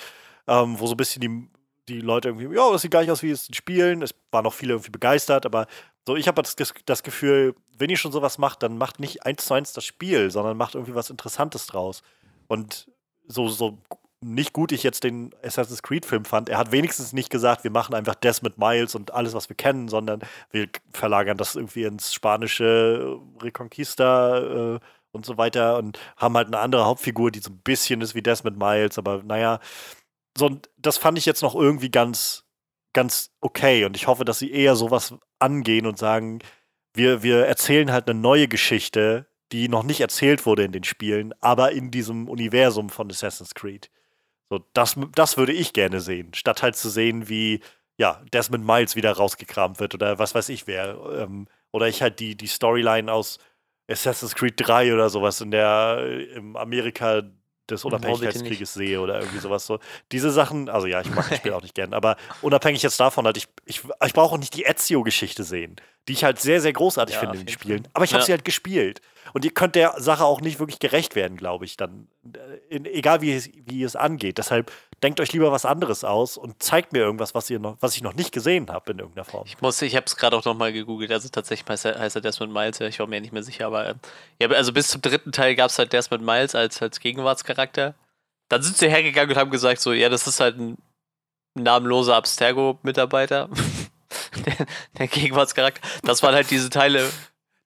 ähm, 0.46 0.78
wo 0.78 0.86
so 0.86 0.92
ein 0.92 0.98
bisschen 0.98 1.22
die, 1.22 1.48
die 1.88 2.00
Leute 2.00 2.28
irgendwie, 2.28 2.54
ja, 2.54 2.70
das 2.70 2.82
sieht 2.82 2.90
gar 2.90 3.00
nicht 3.00 3.10
aus 3.10 3.22
wie 3.22 3.30
es 3.30 3.48
Spielen. 3.52 4.02
Es 4.02 4.14
waren 4.30 4.44
noch 4.44 4.54
viele 4.54 4.74
irgendwie 4.74 4.90
begeistert, 4.90 5.46
aber 5.46 5.66
so, 6.06 6.16
ich 6.16 6.28
habe 6.28 6.40
das, 6.42 6.56
das 6.86 7.02
Gefühl, 7.02 7.54
wenn 7.76 7.90
ihr 7.90 7.96
schon 7.96 8.12
sowas 8.12 8.38
macht, 8.38 8.62
dann 8.62 8.78
macht 8.78 9.00
nicht 9.00 9.26
eins 9.26 9.46
zu 9.46 9.54
eins 9.54 9.72
das 9.72 9.84
Spiel, 9.84 10.30
sondern 10.30 10.56
macht 10.56 10.74
irgendwie 10.74 10.94
was 10.94 11.10
Interessantes 11.10 11.66
draus. 11.66 12.02
Und 12.46 12.90
so, 13.26 13.48
so 13.48 13.78
nicht 14.20 14.52
gut 14.52 14.72
ich 14.72 14.82
jetzt 14.82 15.04
den 15.04 15.34
Assassin's 15.44 15.82
Creed-Film 15.82 16.24
fand, 16.24 16.48
er 16.48 16.58
hat 16.58 16.72
wenigstens 16.72 17.12
nicht 17.12 17.30
gesagt, 17.30 17.62
wir 17.62 17.70
machen 17.70 17.94
einfach 17.94 18.14
Desmond 18.16 18.58
Miles 18.58 18.94
und 18.94 19.14
alles, 19.14 19.34
was 19.34 19.48
wir 19.48 19.56
kennen, 19.56 19.88
sondern 19.88 20.20
wir 20.50 20.68
verlagern 20.92 21.36
das 21.36 21.54
irgendwie 21.54 21.84
ins 21.84 22.12
spanische 22.12 23.18
Reconquista 23.40 24.38
äh, 24.76 24.78
und 25.12 25.24
so 25.24 25.38
weiter 25.38 25.78
und 25.78 25.98
haben 26.16 26.36
halt 26.36 26.48
eine 26.48 26.58
andere 26.58 26.84
Hauptfigur, 26.84 27.30
die 27.30 27.40
so 27.40 27.50
ein 27.50 27.58
bisschen 27.58 28.00
ist 28.00 28.14
wie 28.14 28.22
Desmond 28.22 28.58
Miles, 28.58 28.98
aber 28.98 29.22
naja, 29.22 29.60
so, 30.36 30.60
das 30.76 30.98
fand 30.98 31.18
ich 31.18 31.26
jetzt 31.26 31.42
noch 31.42 31.54
irgendwie 31.54 31.90
ganz, 31.90 32.44
ganz 32.92 33.30
okay 33.40 33.84
und 33.84 33.96
ich 33.96 34.06
hoffe, 34.06 34.24
dass 34.24 34.38
sie 34.38 34.50
eher 34.50 34.76
sowas 34.76 35.14
angehen 35.38 35.86
und 35.86 35.98
sagen, 35.98 36.40
wir, 36.94 37.22
wir 37.22 37.46
erzählen 37.46 37.92
halt 37.92 38.08
eine 38.08 38.18
neue 38.18 38.48
Geschichte, 38.48 39.26
die 39.52 39.68
noch 39.68 39.82
nicht 39.82 40.00
erzählt 40.00 40.46
wurde 40.46 40.64
in 40.64 40.72
den 40.72 40.84
Spielen, 40.84 41.32
aber 41.40 41.72
in 41.72 41.90
diesem 41.90 42.28
Universum 42.28 42.90
von 42.90 43.10
Assassin's 43.10 43.54
Creed. 43.54 43.90
So, 44.50 44.60
das, 44.72 44.96
das 45.14 45.36
würde 45.36 45.52
ich 45.52 45.72
gerne 45.72 46.00
sehen, 46.00 46.32
statt 46.34 46.62
halt 46.62 46.76
zu 46.76 46.88
sehen, 46.88 47.28
wie 47.28 47.60
ja, 47.98 48.22
Desmond 48.32 48.64
Miles 48.64 48.96
wieder 48.96 49.12
rausgekramt 49.12 49.80
wird 49.80 49.94
oder 49.94 50.18
was 50.18 50.34
weiß 50.34 50.48
ich 50.50 50.66
wer. 50.66 50.96
Ähm, 51.18 51.48
oder 51.72 51.88
ich 51.88 52.00
halt 52.00 52.20
die, 52.20 52.36
die 52.36 52.46
Storyline 52.46 53.12
aus 53.12 53.38
Assassin's 53.90 54.34
Creed 54.34 54.54
3 54.56 54.94
oder 54.94 55.10
sowas 55.10 55.40
in 55.40 55.50
der 55.50 56.28
im 56.34 56.56
Amerika 56.56 57.22
des 57.70 57.84
Unabhängigkeitskrieges 57.84 58.74
sehe 58.74 59.00
oder 59.00 59.20
irgendwie 59.20 59.38
sowas 59.38 59.66
so. 59.66 59.78
Diese 60.12 60.30
Sachen, 60.30 60.68
also 60.68 60.86
ja, 60.86 61.00
ich 61.00 61.10
mag 61.10 61.28
das 61.28 61.38
Spiel 61.38 61.52
auch 61.54 61.62
nicht 61.62 61.74
gern, 61.74 61.94
aber 61.94 62.16
unabhängig 62.42 62.82
jetzt 62.82 62.98
davon, 63.00 63.26
halt, 63.26 63.36
ich, 63.36 63.48
ich, 63.64 63.82
ich 64.04 64.12
brauche 64.12 64.34
auch 64.34 64.38
nicht 64.38 64.54
die 64.54 64.64
Ezio-Geschichte 64.64 65.44
sehen, 65.44 65.76
die 66.08 66.12
ich 66.12 66.24
halt 66.24 66.40
sehr, 66.40 66.60
sehr 66.60 66.72
großartig 66.72 67.14
ja, 67.14 67.20
finde 67.20 67.38
in 67.38 67.46
den 67.46 67.52
Spielen. 67.52 67.88
Aber 67.92 68.04
ich 68.04 68.12
habe 68.12 68.20
ja. 68.20 68.26
sie 68.26 68.32
halt 68.32 68.44
gespielt. 68.44 69.00
Und 69.34 69.44
ihr 69.44 69.50
könnt 69.50 69.74
der 69.74 69.94
Sache 69.98 70.24
auch 70.24 70.40
nicht 70.40 70.58
wirklich 70.58 70.78
gerecht 70.78 71.14
werden, 71.14 71.36
glaube 71.36 71.64
ich, 71.64 71.76
dann. 71.76 72.08
Äh, 72.24 72.74
in, 72.74 72.86
egal 72.86 73.20
wie 73.20 73.34
es, 73.34 73.50
wie 73.66 73.82
es 73.82 73.96
angeht. 73.96 74.38
Deshalb 74.38 74.72
denkt 75.02 75.20
euch 75.20 75.32
lieber 75.32 75.52
was 75.52 75.64
anderes 75.64 76.04
aus 76.04 76.36
und 76.36 76.62
zeigt 76.62 76.92
mir 76.92 77.00
irgendwas, 77.00 77.34
was, 77.34 77.48
ihr 77.50 77.58
noch, 77.58 77.76
was 77.80 77.94
ich 77.94 78.02
noch 78.02 78.14
nicht 78.14 78.32
gesehen 78.32 78.70
habe 78.70 78.92
in 78.92 78.98
irgendeiner 78.98 79.24
Form. 79.24 79.44
Ich 79.46 79.60
muss, 79.60 79.80
ich 79.82 79.94
habe 79.94 80.06
es 80.06 80.16
gerade 80.16 80.36
auch 80.36 80.44
nochmal 80.44 80.72
gegoogelt. 80.72 81.12
Also 81.12 81.28
tatsächlich 81.28 81.68
heißt 81.68 81.84
er, 81.84 81.98
heißt 81.98 82.16
er 82.16 82.22
Desmond 82.22 82.52
Miles. 82.52 82.80
Ich 82.80 82.98
war 82.98 83.06
mir 83.06 83.20
nicht 83.20 83.32
mehr 83.32 83.42
sicher, 83.42 83.66
aber 83.66 83.86
äh, 83.86 83.94
ja, 84.40 84.48
also 84.50 84.72
bis 84.72 84.88
zum 84.88 85.00
dritten 85.02 85.32
Teil 85.32 85.54
gab 85.54 85.70
es 85.70 85.78
halt 85.78 85.92
Desmond 85.92 86.24
Miles 86.24 86.54
als, 86.54 86.82
als 86.82 87.00
Gegenwartscharakter. 87.00 87.94
Dann 88.48 88.62
sind 88.62 88.76
sie 88.76 88.88
hergegangen 88.88 89.30
und 89.30 89.36
haben 89.36 89.50
gesagt 89.50 89.80
so, 89.80 89.92
ja, 89.92 90.08
das 90.08 90.26
ist 90.26 90.40
halt 90.40 90.58
ein 90.58 90.78
namenloser 91.54 92.16
Abstergo-Mitarbeiter. 92.16 93.48
der, 94.46 94.66
der 94.98 95.06
Gegenwartscharakter. 95.06 95.86
Das 96.02 96.22
waren 96.22 96.34
halt 96.34 96.50
diese 96.50 96.70
Teile, 96.70 97.08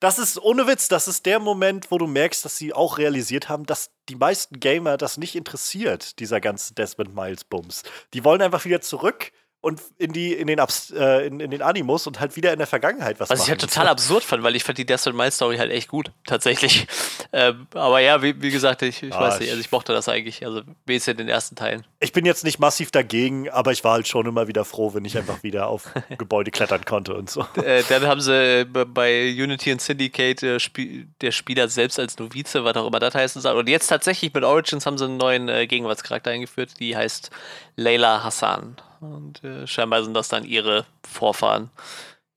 das 0.02 0.18
ist 0.18 0.42
ohne 0.42 0.66
Witz, 0.66 0.88
das 0.88 1.06
ist 1.06 1.26
der 1.26 1.38
Moment, 1.38 1.92
wo 1.92 1.96
du 1.96 2.08
merkst, 2.08 2.44
dass 2.44 2.56
sie 2.56 2.72
auch 2.72 2.98
realisiert 2.98 3.48
haben, 3.48 3.66
dass 3.66 3.92
die 4.08 4.16
meisten 4.16 4.58
Gamer 4.58 4.96
das 4.96 5.16
nicht 5.16 5.36
interessiert, 5.36 6.18
dieser 6.18 6.40
ganze 6.40 6.74
Desmond 6.74 7.14
Miles 7.14 7.44
Bums. 7.44 7.84
Die 8.12 8.24
wollen 8.24 8.42
einfach 8.42 8.64
wieder 8.64 8.80
zurück 8.80 9.30
und 9.62 9.80
in 9.96 10.12
die 10.12 10.34
in 10.34 10.48
den 10.48 10.58
Abs 10.58 10.90
äh, 10.90 11.26
in, 11.26 11.38
in, 11.38 11.52
den 11.52 11.62
Animus 11.62 12.08
und 12.08 12.18
halt 12.18 12.34
wieder 12.34 12.52
in 12.52 12.58
der 12.58 12.66
Vergangenheit 12.66 13.20
was 13.20 13.30
Was 13.30 13.38
machen. 13.38 13.46
ich 13.46 13.50
halt 13.50 13.60
total 13.60 13.86
absurd 13.86 14.24
fand, 14.24 14.42
weil 14.42 14.56
ich 14.56 14.64
fand 14.64 14.76
die 14.76 14.84
Desmond 14.84 15.16
Miles 15.16 15.36
Story 15.36 15.56
halt 15.56 15.70
echt 15.70 15.88
gut, 15.88 16.10
tatsächlich. 16.26 16.86
Ähm, 17.34 17.66
aber 17.72 17.98
ja, 18.00 18.20
wie, 18.20 18.42
wie 18.42 18.50
gesagt, 18.50 18.82
ich, 18.82 19.02
ich 19.02 19.14
ah, 19.14 19.20
weiß 19.22 19.40
nicht, 19.40 19.48
also 19.48 19.58
ich 19.58 19.72
mochte 19.72 19.94
das 19.94 20.06
eigentlich, 20.06 20.44
also 20.44 20.60
wenigstens 20.84 21.12
in 21.12 21.16
den 21.16 21.28
ersten 21.30 21.56
Teilen. 21.56 21.86
Ich 21.98 22.12
bin 22.12 22.26
jetzt 22.26 22.44
nicht 22.44 22.58
massiv 22.58 22.90
dagegen, 22.90 23.48
aber 23.48 23.72
ich 23.72 23.82
war 23.84 23.92
halt 23.92 24.06
schon 24.06 24.26
immer 24.26 24.48
wieder 24.48 24.66
froh, 24.66 24.92
wenn 24.92 25.06
ich 25.06 25.16
einfach 25.16 25.42
wieder 25.42 25.68
auf 25.68 25.88
Gebäude 26.18 26.50
klettern 26.50 26.84
konnte 26.84 27.14
und 27.14 27.30
so. 27.30 27.46
Äh, 27.54 27.84
dann 27.88 28.06
haben 28.06 28.20
sie 28.20 28.60
äh, 28.60 28.64
bei 28.64 29.32
Unity 29.32 29.72
und 29.72 29.80
Syndicate 29.80 30.42
äh, 30.42 30.56
Sp 30.60 31.08
der 31.22 31.32
Spieler 31.32 31.68
selbst 31.68 31.98
als 31.98 32.18
Novize, 32.18 32.64
was 32.64 32.76
auch 32.76 32.86
immer 32.86 32.98
das 32.98 33.14
heißen 33.14 33.40
soll. 33.40 33.56
Und 33.56 33.66
jetzt 33.66 33.86
tatsächlich 33.86 34.34
mit 34.34 34.44
Origins 34.44 34.84
haben 34.84 34.98
sie 34.98 35.06
einen 35.06 35.16
neuen 35.16 35.48
äh, 35.48 35.66
Gegenwartscharakter 35.66 36.32
eingeführt, 36.32 36.80
die 36.80 36.94
heißt 36.94 37.30
Layla 37.76 38.24
Hassan. 38.24 38.76
Und 39.02 39.42
äh, 39.42 39.66
scheinbar 39.66 40.04
sind 40.04 40.14
das 40.14 40.28
dann 40.28 40.44
ihre 40.44 40.86
Vorfahren, 41.02 41.70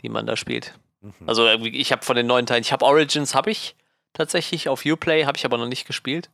die 0.02 0.10
man 0.10 0.26
da 0.26 0.36
spielt. 0.36 0.74
Mhm. 1.02 1.14
Also 1.28 1.48
ich 1.48 1.92
habe 1.92 2.04
von 2.04 2.16
den 2.16 2.28
neuen 2.28 2.46
Teilen, 2.46 2.62
ich 2.62 2.74
habe 2.74 2.86
Origins, 2.86 3.36
habe 3.36 3.52
ich 3.52 3.76
tatsächlich 4.14 4.68
auf 4.68 4.86
Uplay, 4.86 5.26
habe 5.26 5.38
ich 5.38 5.46
aber 5.46 5.58
noch 5.58 5.68
nicht 5.68 5.86
gespielt. 5.86 6.30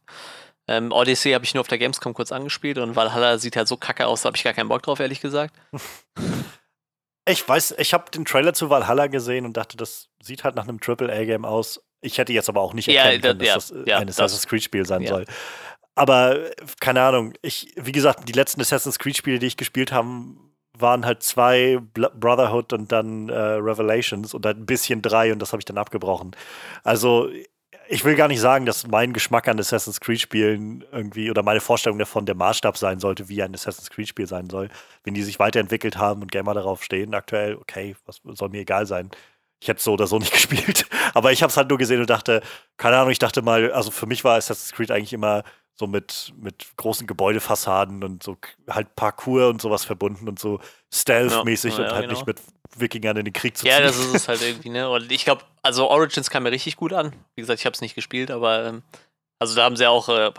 Ähm, 0.67 0.91
Odyssey 0.91 1.33
habe 1.33 1.43
ich 1.43 1.53
nur 1.53 1.61
auf 1.61 1.67
der 1.67 1.79
Gamescom 1.79 2.13
kurz 2.13 2.31
angespielt 2.31 2.77
und 2.77 2.95
Valhalla 2.95 3.37
sieht 3.39 3.57
halt 3.57 3.67
so 3.67 3.75
kacke 3.75 4.07
aus, 4.07 4.21
da 4.21 4.27
habe 4.27 4.37
ich 4.37 4.43
gar 4.43 4.53
keinen 4.53 4.69
Bock 4.69 4.83
drauf, 4.83 4.99
ehrlich 4.99 5.21
gesagt. 5.21 5.53
Ich 7.29 7.47
weiß, 7.47 7.75
ich 7.77 7.93
habe 7.93 8.09
den 8.09 8.25
Trailer 8.25 8.55
zu 8.55 8.71
Valhalla 8.71 9.05
gesehen 9.05 9.45
und 9.45 9.55
dachte, 9.55 9.77
das 9.77 10.09
sieht 10.23 10.43
halt 10.43 10.55
nach 10.55 10.67
einem 10.67 10.79
AAA-Game 10.83 11.45
aus. 11.45 11.79
Ich 12.01 12.17
hätte 12.17 12.33
jetzt 12.33 12.49
aber 12.49 12.61
auch 12.61 12.73
nicht 12.73 12.87
erkennen 12.87 13.21
ja, 13.21 13.21
können, 13.21 13.39
dass 13.39 13.47
ja, 13.47 13.53
das 13.53 13.73
ja, 13.85 13.97
ein 13.99 14.09
Assassin's 14.09 14.47
Creed-Spiel 14.47 14.87
sein 14.87 15.05
soll. 15.05 15.25
Aber 15.95 16.51
keine 16.79 17.01
Ahnung, 17.01 17.33
ich, 17.41 17.73
wie 17.75 17.91
gesagt, 17.91 18.27
die 18.27 18.33
letzten 18.33 18.61
Assassin's 18.61 18.99
Creed-Spiele, 18.99 19.39
die 19.39 19.47
ich 19.47 19.57
gespielt 19.57 19.91
habe, 19.91 20.07
waren 20.77 21.05
halt 21.05 21.21
zwei 21.23 21.79
Brotherhood 21.93 22.73
und 22.73 22.91
dann 22.91 23.29
äh, 23.29 23.33
Revelations 23.35 24.33
und 24.33 24.45
dann 24.45 24.57
ein 24.57 24.65
bisschen 24.65 25.01
drei 25.01 25.31
und 25.31 25.39
das 25.39 25.51
habe 25.51 25.61
ich 25.61 25.65
dann 25.65 25.77
abgebrochen. 25.77 26.31
Also 26.83 27.29
ich 27.93 28.05
will 28.05 28.15
gar 28.15 28.29
nicht 28.29 28.39
sagen, 28.39 28.65
dass 28.65 28.87
mein 28.87 29.11
Geschmack 29.11 29.49
an 29.49 29.59
Assassin's 29.59 29.99
Creed-Spielen 29.99 30.85
irgendwie 30.93 31.29
oder 31.29 31.43
meine 31.43 31.59
Vorstellung 31.59 31.99
davon 31.99 32.25
der 32.25 32.35
Maßstab 32.35 32.77
sein 32.77 32.99
sollte, 32.99 33.27
wie 33.27 33.43
ein 33.43 33.53
Assassin's 33.53 33.89
Creed-Spiel 33.89 34.27
sein 34.27 34.49
soll. 34.49 34.69
Wenn 35.03 35.13
die 35.13 35.23
sich 35.23 35.39
weiterentwickelt 35.39 35.97
haben 35.97 36.21
und 36.21 36.31
Gamer 36.31 36.53
darauf 36.53 36.83
stehen, 36.83 37.13
aktuell, 37.13 37.55
okay, 37.55 37.97
was 38.05 38.21
soll 38.23 38.47
mir 38.47 38.61
egal 38.61 38.85
sein. 38.85 39.11
Ich 39.59 39.67
hätte 39.67 39.83
so 39.83 39.91
oder 39.93 40.07
so 40.07 40.17
nicht 40.19 40.31
gespielt. 40.31 40.85
Aber 41.13 41.33
ich 41.33 41.43
habe 41.43 41.51
es 41.51 41.57
halt 41.57 41.67
nur 41.67 41.77
gesehen 41.77 41.99
und 41.99 42.09
dachte, 42.09 42.41
keine 42.77 42.97
Ahnung, 42.97 43.11
ich 43.11 43.19
dachte 43.19 43.41
mal, 43.41 43.73
also 43.73 43.91
für 43.91 44.05
mich 44.05 44.23
war 44.23 44.37
Assassin's 44.37 44.71
Creed 44.71 44.91
eigentlich 44.91 45.11
immer 45.11 45.43
so 45.75 45.87
mit, 45.87 46.33
mit 46.37 46.65
großen 46.77 47.07
Gebäudefassaden 47.07 48.03
und 48.03 48.23
so 48.23 48.37
halt 48.69 48.95
Parkour 48.95 49.49
und 49.49 49.61
sowas 49.61 49.83
verbunden 49.83 50.27
und 50.29 50.39
so 50.39 50.59
Stealth-mäßig 50.93 51.73
ja, 51.73 51.79
ja, 51.79 51.85
und 51.85 51.91
halt 51.93 52.01
genau. 52.03 52.13
nicht 52.13 52.27
mit 52.27 52.41
Wikingern 52.77 53.17
in 53.17 53.25
den 53.25 53.33
Krieg 53.33 53.57
zu 53.57 53.63
ziehen. 53.63 53.71
Ja, 53.71 53.81
das 53.81 53.97
ist 53.97 54.13
es 54.13 54.27
halt 54.27 54.41
irgendwie, 54.41 54.69
ne? 54.69 54.89
Und 54.89 55.11
ich 55.11 55.25
glaube, 55.25 55.43
also 55.61 55.89
Origins 55.89 56.29
kam 56.29 56.43
mir 56.43 56.51
richtig 56.51 56.77
gut 56.77 56.93
an. 56.93 57.13
Wie 57.35 57.41
gesagt, 57.41 57.59
ich 57.59 57.65
habe 57.65 57.73
es 57.73 57.81
nicht 57.81 57.95
gespielt, 57.95 58.31
aber 58.31 58.65
ähm, 58.65 58.83
also 59.39 59.55
da 59.55 59.63
haben 59.63 59.75
sie 59.75 59.87
auch 59.87 60.07
äh, 60.07 60.31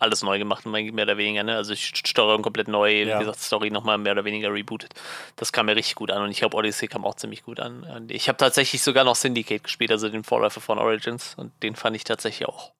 alles 0.00 0.22
neu 0.22 0.38
gemacht, 0.38 0.64
mehr 0.64 0.90
oder 0.90 1.18
weniger, 1.18 1.42
ne? 1.42 1.56
Also 1.56 1.74
Steuerung 1.76 2.40
komplett 2.40 2.68
neu, 2.68 3.02
ja. 3.02 3.16
wie 3.16 3.24
gesagt, 3.24 3.40
Story 3.40 3.70
nochmal 3.70 3.98
mehr 3.98 4.12
oder 4.12 4.24
weniger 4.24 4.50
rebootet. 4.50 4.94
Das 5.36 5.52
kam 5.52 5.66
mir 5.66 5.76
richtig 5.76 5.96
gut 5.96 6.10
an 6.10 6.22
und 6.22 6.30
ich 6.30 6.38
glaube, 6.38 6.56
Odyssey 6.56 6.88
kam 6.88 7.04
auch 7.04 7.14
ziemlich 7.14 7.42
gut 7.42 7.60
an. 7.60 8.08
Ich 8.08 8.26
habe 8.28 8.38
tatsächlich 8.38 8.82
sogar 8.82 9.04
noch 9.04 9.16
Syndicate 9.16 9.62
gespielt, 9.62 9.92
also 9.92 10.08
den 10.08 10.24
Vorläufer 10.24 10.62
von 10.62 10.78
Origins 10.78 11.34
und 11.36 11.52
den 11.62 11.76
fand 11.76 11.94
ich 11.94 12.04
tatsächlich 12.04 12.48
auch 12.48 12.72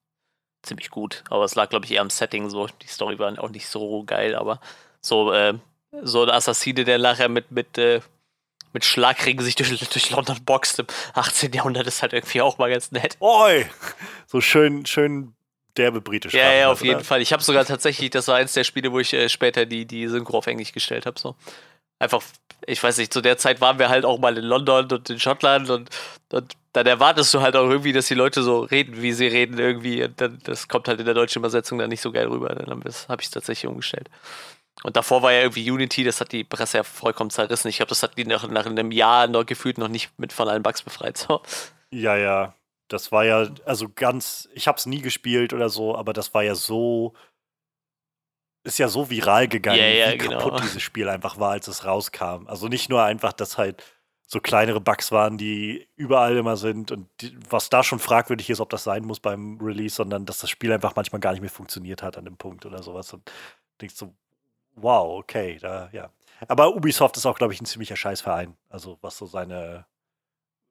ziemlich 0.61 0.89
gut. 0.89 1.23
Aber 1.29 1.43
es 1.43 1.55
lag, 1.55 1.69
glaube 1.69 1.85
ich, 1.85 1.91
eher 1.91 2.01
am 2.01 2.09
Setting 2.09 2.49
so. 2.49 2.67
Die 2.81 2.87
Story 2.87 3.19
war 3.19 3.37
auch 3.41 3.49
nicht 3.49 3.67
so 3.67 4.03
geil, 4.03 4.35
aber 4.35 4.59
so, 5.01 5.31
äh, 5.31 5.53
so 6.01 6.23
ein 6.23 6.29
Assassine, 6.29 6.83
der 6.83 6.97
nachher 6.97 7.29
mit, 7.29 7.51
mit, 7.51 7.77
äh, 7.77 8.01
mit 8.73 8.85
Schlagringen 8.85 9.43
sich 9.43 9.55
durch, 9.55 9.69
durch 9.89 10.09
London 10.09 10.37
boxt 10.43 10.79
im 10.79 10.87
18. 11.13 11.53
Jahrhundert 11.53 11.87
ist 11.87 12.01
halt 12.01 12.13
irgendwie 12.13 12.41
auch 12.41 12.57
mal 12.57 12.69
ganz 12.69 12.91
nett. 12.91 13.17
Oi! 13.19 13.65
So 14.27 14.41
schön, 14.41 14.85
schön 14.85 15.33
derbe 15.77 16.01
britisch. 16.01 16.33
Ja, 16.33 16.51
ja, 16.51 16.71
auf 16.71 16.81
oder? 16.81 16.89
jeden 16.89 17.03
Fall. 17.03 17.21
Ich 17.21 17.33
habe 17.33 17.41
sogar 17.41 17.65
tatsächlich, 17.65 18.09
das 18.09 18.27
war 18.27 18.35
eins 18.35 18.53
der 18.53 18.63
Spiele, 18.63 18.91
wo 18.91 18.99
ich 18.99 19.13
äh, 19.13 19.29
später 19.29 19.65
die, 19.65 19.85
die 19.85 20.07
Synchro 20.07 20.37
auf 20.37 20.47
Englisch 20.47 20.71
gestellt 20.71 21.05
habe. 21.05 21.19
So. 21.19 21.35
Einfach, 21.99 22.23
ich 22.65 22.81
weiß 22.81 22.97
nicht, 22.97 23.13
zu 23.13 23.21
der 23.21 23.37
Zeit 23.37 23.61
waren 23.61 23.77
wir 23.77 23.89
halt 23.89 24.05
auch 24.05 24.19
mal 24.19 24.37
in 24.37 24.45
London 24.45 24.91
und 24.91 25.09
in 25.09 25.19
Schottland 25.19 25.69
und, 25.69 25.89
und 26.31 26.53
dann 26.73 26.85
erwartest 26.85 27.33
du 27.33 27.41
halt 27.41 27.55
auch 27.55 27.69
irgendwie, 27.69 27.93
dass 27.93 28.07
die 28.07 28.13
Leute 28.15 28.43
so 28.43 28.61
reden, 28.61 29.01
wie 29.01 29.11
sie 29.11 29.27
reden 29.27 29.57
irgendwie. 29.57 30.03
Und 30.03 30.19
dann, 30.21 30.39
das 30.43 30.67
kommt 30.67 30.87
halt 30.87 30.99
in 30.99 31.05
der 31.05 31.15
deutschen 31.15 31.39
Übersetzung 31.39 31.77
dann 31.77 31.89
nicht 31.89 32.01
so 32.01 32.11
geil 32.11 32.27
rüber. 32.27 32.49
Dann 32.49 32.69
habe 32.69 32.89
ich 32.89 33.27
es 33.27 33.31
tatsächlich 33.31 33.67
umgestellt. 33.67 34.09
Und 34.83 34.95
davor 34.95 35.21
war 35.21 35.33
ja 35.33 35.41
irgendwie 35.41 35.69
Unity, 35.69 36.03
das 36.03 36.21
hat 36.21 36.31
die 36.31 36.43
Presse 36.43 36.77
ja 36.77 36.83
vollkommen 36.83 37.31
zerrissen. 37.31 37.67
Ich 37.67 37.77
glaube, 37.77 37.89
das 37.89 38.03
hat 38.03 38.17
die 38.17 38.25
nach, 38.25 38.47
nach 38.47 38.65
einem 38.65 38.91
Jahr 38.91 39.27
noch 39.27 39.45
gefühlt 39.45 39.77
noch 39.77 39.89
nicht 39.89 40.17
mit 40.17 40.31
von 40.31 40.47
allen 40.47 40.63
Bugs 40.63 40.81
befreit. 40.83 41.17
So. 41.17 41.41
Ja, 41.91 42.15
ja. 42.15 42.53
Das 42.87 43.11
war 43.11 43.23
ja, 43.23 43.47
also 43.65 43.87
ganz, 43.93 44.49
ich 44.53 44.67
habe 44.67 44.77
es 44.77 44.87
nie 44.87 45.01
gespielt 45.01 45.53
oder 45.53 45.69
so, 45.69 45.95
aber 45.95 46.11
das 46.11 46.33
war 46.33 46.43
ja 46.43 46.55
so, 46.55 47.13
ist 48.69 48.77
ja 48.77 48.87
so 48.87 49.09
viral 49.09 49.47
gegangen, 49.47 49.79
ja, 49.79 49.87
ja, 49.87 50.13
wie 50.13 50.17
genau. 50.17 50.39
kaputt 50.39 50.63
dieses 50.63 50.81
Spiel 50.81 51.09
einfach 51.09 51.39
war, 51.39 51.51
als 51.51 51.67
es 51.67 51.85
rauskam. 51.85 52.47
Also 52.47 52.67
nicht 52.67 52.89
nur 52.89 53.03
einfach, 53.03 53.33
dass 53.33 53.57
halt 53.57 53.83
so 54.25 54.39
kleinere 54.39 54.79
Bugs 54.79 55.11
waren, 55.11 55.37
die 55.37 55.87
überall 55.95 56.37
immer 56.37 56.55
sind 56.55 56.91
und 56.91 57.07
die, 57.21 57.35
was 57.49 57.69
da 57.69 57.83
schon 57.83 57.97
fragwürdig 57.97 58.49
ist, 58.51 58.59
ob 58.59 58.69
das 58.69 58.83
sein 58.83 59.03
muss 59.03 59.19
beim 59.19 59.59
Release, 59.59 59.95
sondern 59.95 60.25
dass 60.27 60.37
das 60.37 60.51
Spiel 60.51 60.71
einfach 60.71 60.95
manchmal 60.95 61.19
gar 61.19 61.31
nicht 61.31 61.41
mehr 61.41 61.49
funktioniert 61.49 62.03
hat 62.03 62.15
an 62.15 62.25
dem 62.25 62.37
Punkt 62.37 62.65
oder 62.67 62.83
sowas. 62.83 63.11
Und 63.11 63.31
denkst 63.81 63.95
so, 63.95 64.13
wow, 64.75 65.19
okay, 65.19 65.57
da, 65.59 65.89
ja. 65.91 66.11
Aber 66.47 66.75
Ubisoft 66.75 67.17
ist 67.17 67.25
auch, 67.25 67.37
glaube 67.37 67.53
ich, 67.53 67.61
ein 67.61 67.65
ziemlicher 67.65 67.95
Scheißverein, 67.95 68.55
also 68.69 68.99
was 69.01 69.17
so 69.17 69.25
seine, 69.25 69.87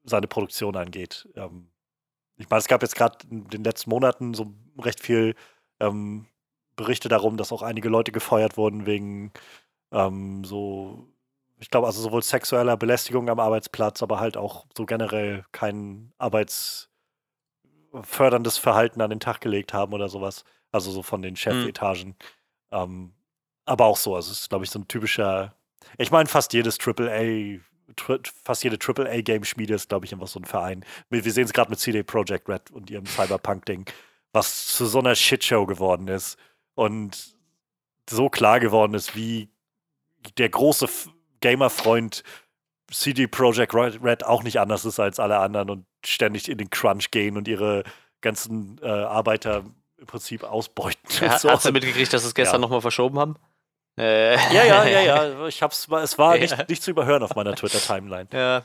seine 0.04 0.28
Produktion 0.28 0.76
angeht. 0.76 1.28
Ähm, 1.34 1.70
ich 2.36 2.48
meine, 2.48 2.60
es 2.60 2.68
gab 2.68 2.82
jetzt 2.82 2.94
gerade 2.94 3.18
in 3.28 3.48
den 3.48 3.64
letzten 3.64 3.90
Monaten 3.90 4.34
so 4.34 4.54
recht 4.78 5.00
viel 5.00 5.34
ähm, 5.80 6.26
Berichte 6.78 7.10
darum, 7.10 7.36
dass 7.36 7.52
auch 7.52 7.60
einige 7.60 7.90
Leute 7.90 8.12
gefeuert 8.12 8.56
wurden 8.56 8.86
wegen 8.86 9.30
ähm, 9.92 10.42
so, 10.44 11.06
ich 11.58 11.68
glaube, 11.70 11.86
also 11.86 12.00
sowohl 12.00 12.22
sexueller 12.22 12.78
Belästigung 12.78 13.28
am 13.28 13.40
Arbeitsplatz, 13.40 14.02
aber 14.02 14.20
halt 14.20 14.38
auch 14.38 14.64
so 14.76 14.86
generell 14.86 15.44
kein 15.52 16.14
arbeitsförderndes 16.16 18.56
Verhalten 18.56 19.02
an 19.02 19.10
den 19.10 19.20
Tag 19.20 19.42
gelegt 19.42 19.74
haben 19.74 19.92
oder 19.92 20.08
sowas. 20.08 20.44
Also 20.72 20.90
so 20.90 21.02
von 21.02 21.20
den 21.20 21.34
hm. 21.34 21.36
Chefetagen. 21.36 22.16
Mhm. 22.70 23.14
aber 23.64 23.86
auch 23.86 23.96
so, 23.96 24.14
also 24.14 24.30
es 24.30 24.42
ist, 24.42 24.50
glaube 24.50 24.66
ich, 24.66 24.70
so 24.70 24.78
ein 24.78 24.88
typischer, 24.88 25.54
ich 25.96 26.10
meine, 26.10 26.28
fast 26.28 26.52
jedes 26.52 26.76
AAA 26.78 27.60
fast 28.44 28.62
jede 28.62 28.76
AAA-Game-Schmiede 28.76 29.72
ist, 29.74 29.88
glaube 29.88 30.04
ich, 30.04 30.12
einfach 30.12 30.28
so 30.28 30.38
ein 30.38 30.44
Verein. 30.44 30.84
Wir 31.08 31.22
sehen 31.32 31.46
es 31.46 31.54
gerade 31.54 31.70
mit 31.70 31.78
CD 31.78 32.02
Projekt 32.02 32.46
Red 32.46 32.70
und 32.70 32.90
ihrem 32.90 33.06
Cyberpunk-Ding, 33.06 33.86
was 34.32 34.66
zu 34.66 34.84
so 34.84 34.98
einer 34.98 35.14
Shitshow 35.14 35.64
geworden 35.64 36.08
ist 36.08 36.36
und 36.78 37.34
so 38.08 38.28
klar 38.28 38.60
geworden 38.60 38.94
ist, 38.94 39.16
wie 39.16 39.48
der 40.38 40.48
große 40.48 40.88
Gamer-Freund 41.40 42.22
CD 42.88 43.26
Projekt 43.26 43.74
Red 43.74 44.24
auch 44.24 44.44
nicht 44.44 44.60
anders 44.60 44.84
ist 44.84 45.00
als 45.00 45.18
alle 45.18 45.38
anderen 45.38 45.70
und 45.70 45.86
ständig 46.06 46.48
in 46.48 46.56
den 46.56 46.70
Crunch 46.70 47.10
gehen 47.10 47.36
und 47.36 47.48
ihre 47.48 47.82
ganzen 48.20 48.80
äh, 48.80 48.88
Arbeiter 48.88 49.64
im 49.98 50.06
Prinzip 50.06 50.44
ausbeuten. 50.44 51.00
Ja, 51.20 51.36
so. 51.36 51.50
Hast 51.50 51.66
du 51.66 51.72
mitgekriegt, 51.72 52.12
dass 52.12 52.22
sie 52.22 52.28
es 52.28 52.34
gestern 52.34 52.60
ja. 52.60 52.60
nochmal 52.60 52.80
verschoben 52.80 53.18
haben? 53.18 53.36
Äh. 53.98 54.36
Ja, 54.54 54.64
ja, 54.64 54.84
ja, 54.86 55.00
ja. 55.00 55.46
Ich 55.48 55.60
hab's, 55.60 55.88
es 55.88 56.16
war 56.16 56.36
ja. 56.36 56.42
nicht, 56.42 56.68
nicht 56.68 56.82
zu 56.82 56.92
überhören 56.92 57.24
auf 57.24 57.34
meiner 57.34 57.56
Twitter-Timeline. 57.56 58.28
Ja. 58.32 58.62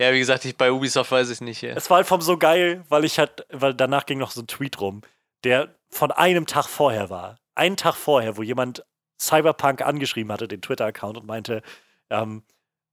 Ja, 0.00 0.12
wie 0.12 0.20
gesagt, 0.20 0.44
ich, 0.44 0.56
bei 0.56 0.70
Ubisoft 0.70 1.10
weiß 1.10 1.28
ich 1.30 1.40
nicht. 1.40 1.62
Ja. 1.62 1.74
Es 1.74 1.90
war 1.90 1.96
halt 1.96 2.06
vom 2.06 2.20
so 2.20 2.38
geil, 2.38 2.84
weil 2.88 3.04
ich 3.04 3.18
halt, 3.18 3.46
weil 3.50 3.74
danach 3.74 4.06
ging 4.06 4.18
noch 4.18 4.30
so 4.30 4.42
ein 4.42 4.46
Tweet 4.46 4.80
rum, 4.80 5.02
der 5.44 5.74
von 5.92 6.10
einem 6.10 6.46
Tag 6.46 6.66
vorher 6.66 7.10
war. 7.10 7.38
Einen 7.54 7.76
Tag 7.76 7.94
vorher, 7.94 8.36
wo 8.36 8.42
jemand 8.42 8.84
Cyberpunk 9.20 9.82
angeschrieben 9.82 10.32
hatte, 10.32 10.48
den 10.48 10.62
Twitter-Account, 10.62 11.18
und 11.18 11.26
meinte, 11.26 11.62
ähm, 12.10 12.42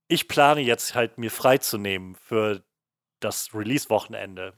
ich 0.06 0.28
plane 0.28 0.60
jetzt 0.60 0.94
halt 0.94 1.18
mir 1.18 1.30
freizunehmen 1.30 2.14
für 2.14 2.62
das 3.20 3.54
Release-Wochenende, 3.54 4.54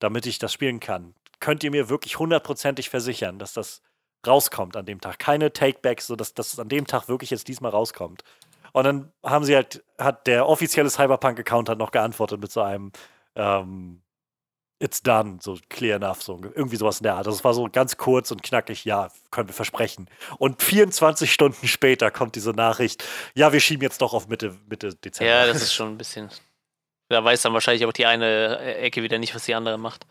damit 0.00 0.26
ich 0.26 0.38
das 0.38 0.52
spielen 0.52 0.80
kann. 0.80 1.14
Könnt 1.40 1.62
ihr 1.62 1.70
mir 1.70 1.88
wirklich 1.88 2.18
hundertprozentig 2.18 2.90
versichern, 2.90 3.38
dass 3.38 3.52
das 3.52 3.82
rauskommt 4.26 4.76
an 4.76 4.86
dem 4.86 5.00
Tag. 5.00 5.18
Keine 5.18 5.52
Takebacks, 5.52 6.06
sodass 6.06 6.34
das 6.34 6.58
an 6.58 6.68
dem 6.68 6.86
Tag 6.86 7.08
wirklich 7.08 7.30
jetzt 7.30 7.48
diesmal 7.48 7.70
rauskommt. 7.70 8.24
Und 8.72 8.84
dann 8.84 9.12
haben 9.22 9.44
sie 9.44 9.54
halt, 9.54 9.84
hat 9.98 10.26
der 10.26 10.48
offizielle 10.48 10.90
Cyberpunk-Account 10.90 11.68
hat 11.68 11.78
noch 11.78 11.92
geantwortet 11.92 12.40
mit 12.40 12.50
so 12.50 12.62
einem 12.62 12.90
ähm, 13.36 14.02
It's 14.84 15.02
done, 15.02 15.38
so 15.40 15.56
clear 15.70 15.96
enough, 15.96 16.22
so 16.22 16.38
irgendwie 16.54 16.76
sowas 16.76 16.98
in 16.98 17.04
der 17.04 17.14
Art. 17.14 17.26
Das 17.26 17.42
war 17.42 17.54
so 17.54 17.70
ganz 17.72 17.96
kurz 17.96 18.30
und 18.30 18.42
knackig, 18.42 18.84
ja, 18.84 19.08
können 19.30 19.48
wir 19.48 19.54
versprechen. 19.54 20.10
Und 20.36 20.62
24 20.62 21.32
Stunden 21.32 21.66
später 21.66 22.10
kommt 22.10 22.36
diese 22.36 22.50
Nachricht, 22.50 23.02
ja, 23.34 23.50
wir 23.54 23.60
schieben 23.60 23.82
jetzt 23.82 24.02
doch 24.02 24.12
auf 24.12 24.28
Mitte, 24.28 24.54
Mitte 24.68 24.94
Dezember. 24.94 25.32
Ja, 25.32 25.46
das 25.46 25.56
ist 25.62 25.72
schon 25.72 25.88
ein 25.88 25.96
bisschen. 25.96 26.28
Da 27.08 27.24
weiß 27.24 27.40
dann 27.40 27.54
wahrscheinlich 27.54 27.86
auch 27.86 27.94
die 27.94 28.04
eine 28.04 28.58
Ecke 28.58 29.02
wieder 29.02 29.18
nicht, 29.18 29.34
was 29.34 29.46
die 29.46 29.54
andere 29.54 29.78
macht. 29.78 30.06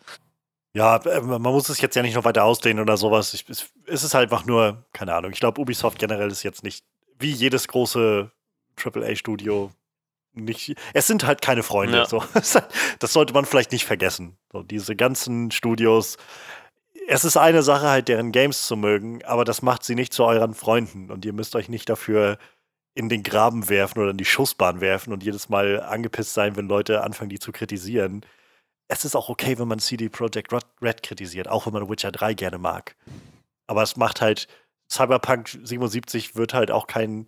Ja, 0.75 0.97
äh, 0.97 1.21
man 1.21 1.41
muss 1.41 1.69
es 1.69 1.79
jetzt 1.79 1.95
ja 1.95 2.01
nicht 2.01 2.15
noch 2.15 2.25
weiter 2.25 2.43
ausdehnen 2.43 2.81
oder 2.81 2.97
sowas. 2.97 3.35
Ich, 3.35 3.47
es, 3.47 3.69
es 3.85 4.03
ist 4.03 4.15
halt 4.15 4.31
einfach 4.31 4.45
nur, 4.45 4.83
keine 4.91 5.13
Ahnung. 5.13 5.31
Ich 5.33 5.39
glaube, 5.39 5.61
Ubisoft 5.61 5.99
generell 5.99 6.31
ist 6.31 6.41
jetzt 6.41 6.63
nicht 6.63 6.83
wie 7.19 7.31
jedes 7.31 7.67
große 7.67 8.31
AAA-Studio 8.83 9.71
nicht. 10.33 10.75
Es 10.93 11.07
sind 11.07 11.25
halt 11.25 11.41
keine 11.41 11.63
Freunde. 11.63 11.97
Ja. 11.97 12.05
So. 12.05 12.23
Das 12.99 13.13
sollte 13.13 13.33
man 13.33 13.45
vielleicht 13.45 13.71
nicht 13.71 13.85
vergessen. 13.85 14.37
So, 14.51 14.63
diese 14.63 14.95
ganzen 14.95 15.51
Studios. 15.51 16.17
Es 17.07 17.25
ist 17.25 17.37
eine 17.37 17.63
Sache, 17.63 17.89
halt 17.89 18.07
deren 18.07 18.31
Games 18.31 18.65
zu 18.65 18.77
mögen, 18.77 19.23
aber 19.25 19.43
das 19.43 19.61
macht 19.61 19.83
sie 19.83 19.95
nicht 19.95 20.13
zu 20.13 20.23
euren 20.23 20.53
Freunden. 20.53 21.11
Und 21.11 21.25
ihr 21.25 21.33
müsst 21.33 21.55
euch 21.55 21.67
nicht 21.67 21.89
dafür 21.89 22.37
in 22.95 23.09
den 23.09 23.23
Graben 23.23 23.69
werfen 23.69 23.99
oder 23.99 24.11
in 24.11 24.17
die 24.17 24.25
Schussbahn 24.25 24.79
werfen 24.79 25.11
und 25.11 25.23
jedes 25.23 25.49
Mal 25.49 25.81
angepisst 25.81 26.33
sein, 26.33 26.55
wenn 26.55 26.67
Leute 26.67 27.03
anfangen, 27.03 27.29
die 27.29 27.39
zu 27.39 27.51
kritisieren 27.51 28.25
es 28.93 29.05
ist 29.05 29.15
auch 29.15 29.29
okay, 29.29 29.57
wenn 29.57 29.67
man 29.67 29.79
CD 29.79 30.09
Projekt 30.09 30.53
Red 30.81 31.03
kritisiert, 31.03 31.47
auch 31.47 31.65
wenn 31.65 31.73
man 31.73 31.89
Witcher 31.89 32.11
3 32.11 32.33
gerne 32.33 32.57
mag. 32.57 32.95
Aber 33.67 33.81
es 33.83 33.97
macht 33.97 34.21
halt, 34.21 34.47
Cyberpunk 34.91 35.49
77 35.63 36.35
wird 36.35 36.53
halt 36.53 36.69
auch 36.71 36.87
kein, 36.87 37.25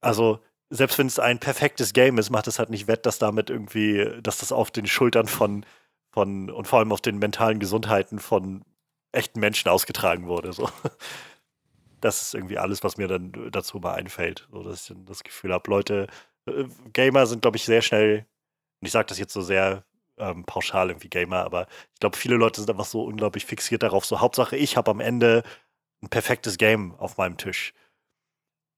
also 0.00 0.40
selbst 0.70 0.98
wenn 0.98 1.06
es 1.06 1.18
ein 1.18 1.38
perfektes 1.38 1.92
Game 1.92 2.18
ist, 2.18 2.30
macht 2.30 2.46
es 2.46 2.58
halt 2.58 2.70
nicht 2.70 2.88
wett, 2.88 3.06
dass 3.06 3.18
damit 3.18 3.50
irgendwie, 3.50 4.20
dass 4.22 4.38
das 4.38 4.52
auf 4.52 4.70
den 4.70 4.86
Schultern 4.86 5.26
von, 5.26 5.64
von 6.10 6.50
und 6.50 6.66
vor 6.66 6.78
allem 6.78 6.92
auf 6.92 7.00
den 7.00 7.18
mentalen 7.18 7.60
Gesundheiten 7.60 8.18
von 8.18 8.64
echten 9.12 9.40
Menschen 9.40 9.68
ausgetragen 9.68 10.26
wurde. 10.26 10.52
So. 10.52 10.68
Das 12.00 12.22
ist 12.22 12.34
irgendwie 12.34 12.58
alles, 12.58 12.82
was 12.82 12.96
mir 12.96 13.08
dann 13.08 13.32
dazu 13.50 13.78
mal 13.78 13.94
einfällt. 13.94 14.48
So, 14.50 14.62
dass 14.62 14.90
ich 14.90 14.96
das 15.06 15.24
Gefühl 15.24 15.52
habe, 15.52 15.70
Leute, 15.70 16.06
äh, 16.46 16.64
Gamer 16.92 17.26
sind, 17.26 17.42
glaube 17.42 17.56
ich, 17.56 17.64
sehr 17.64 17.82
schnell, 17.82 18.26
und 18.80 18.86
ich 18.86 18.92
sage 18.92 19.06
das 19.06 19.18
jetzt 19.18 19.32
so 19.32 19.40
sehr 19.40 19.84
ähm, 20.18 20.44
pauschal 20.44 20.90
irgendwie 20.90 21.08
Gamer, 21.08 21.44
aber 21.44 21.66
ich 21.94 22.00
glaube, 22.00 22.16
viele 22.16 22.36
Leute 22.36 22.60
sind 22.60 22.70
einfach 22.70 22.84
so 22.84 23.04
unglaublich 23.04 23.46
fixiert 23.46 23.82
darauf. 23.82 24.04
So, 24.04 24.20
Hauptsache, 24.20 24.56
ich 24.56 24.76
habe 24.76 24.90
am 24.90 25.00
Ende 25.00 25.42
ein 26.02 26.08
perfektes 26.08 26.58
Game 26.58 26.94
auf 26.96 27.16
meinem 27.16 27.36
Tisch. 27.36 27.72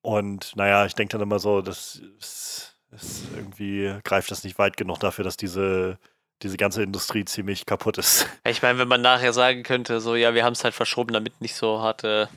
Und 0.06 0.54
naja, 0.54 0.86
ich 0.86 0.94
denke 0.94 1.12
dann 1.12 1.22
immer 1.22 1.40
so, 1.40 1.62
das 1.62 2.00
ist, 2.18 2.76
ist 2.92 3.24
irgendwie 3.34 3.92
greift 4.04 4.30
das 4.30 4.44
nicht 4.44 4.56
weit 4.56 4.76
genug 4.76 5.00
dafür, 5.00 5.24
dass 5.24 5.36
diese, 5.36 5.98
diese 6.42 6.56
ganze 6.56 6.84
Industrie 6.84 7.24
ziemlich 7.24 7.66
kaputt 7.66 7.98
ist. 7.98 8.28
Ich 8.48 8.62
meine, 8.62 8.78
wenn 8.78 8.86
man 8.86 9.00
nachher 9.00 9.32
sagen 9.32 9.64
könnte, 9.64 10.00
so, 10.00 10.14
ja, 10.14 10.32
wir 10.32 10.44
haben 10.44 10.52
es 10.52 10.62
halt 10.62 10.74
verschoben, 10.74 11.12
damit 11.12 11.40
nicht 11.40 11.56
so 11.56 11.80
hart 11.80 12.04
äh, 12.04 12.28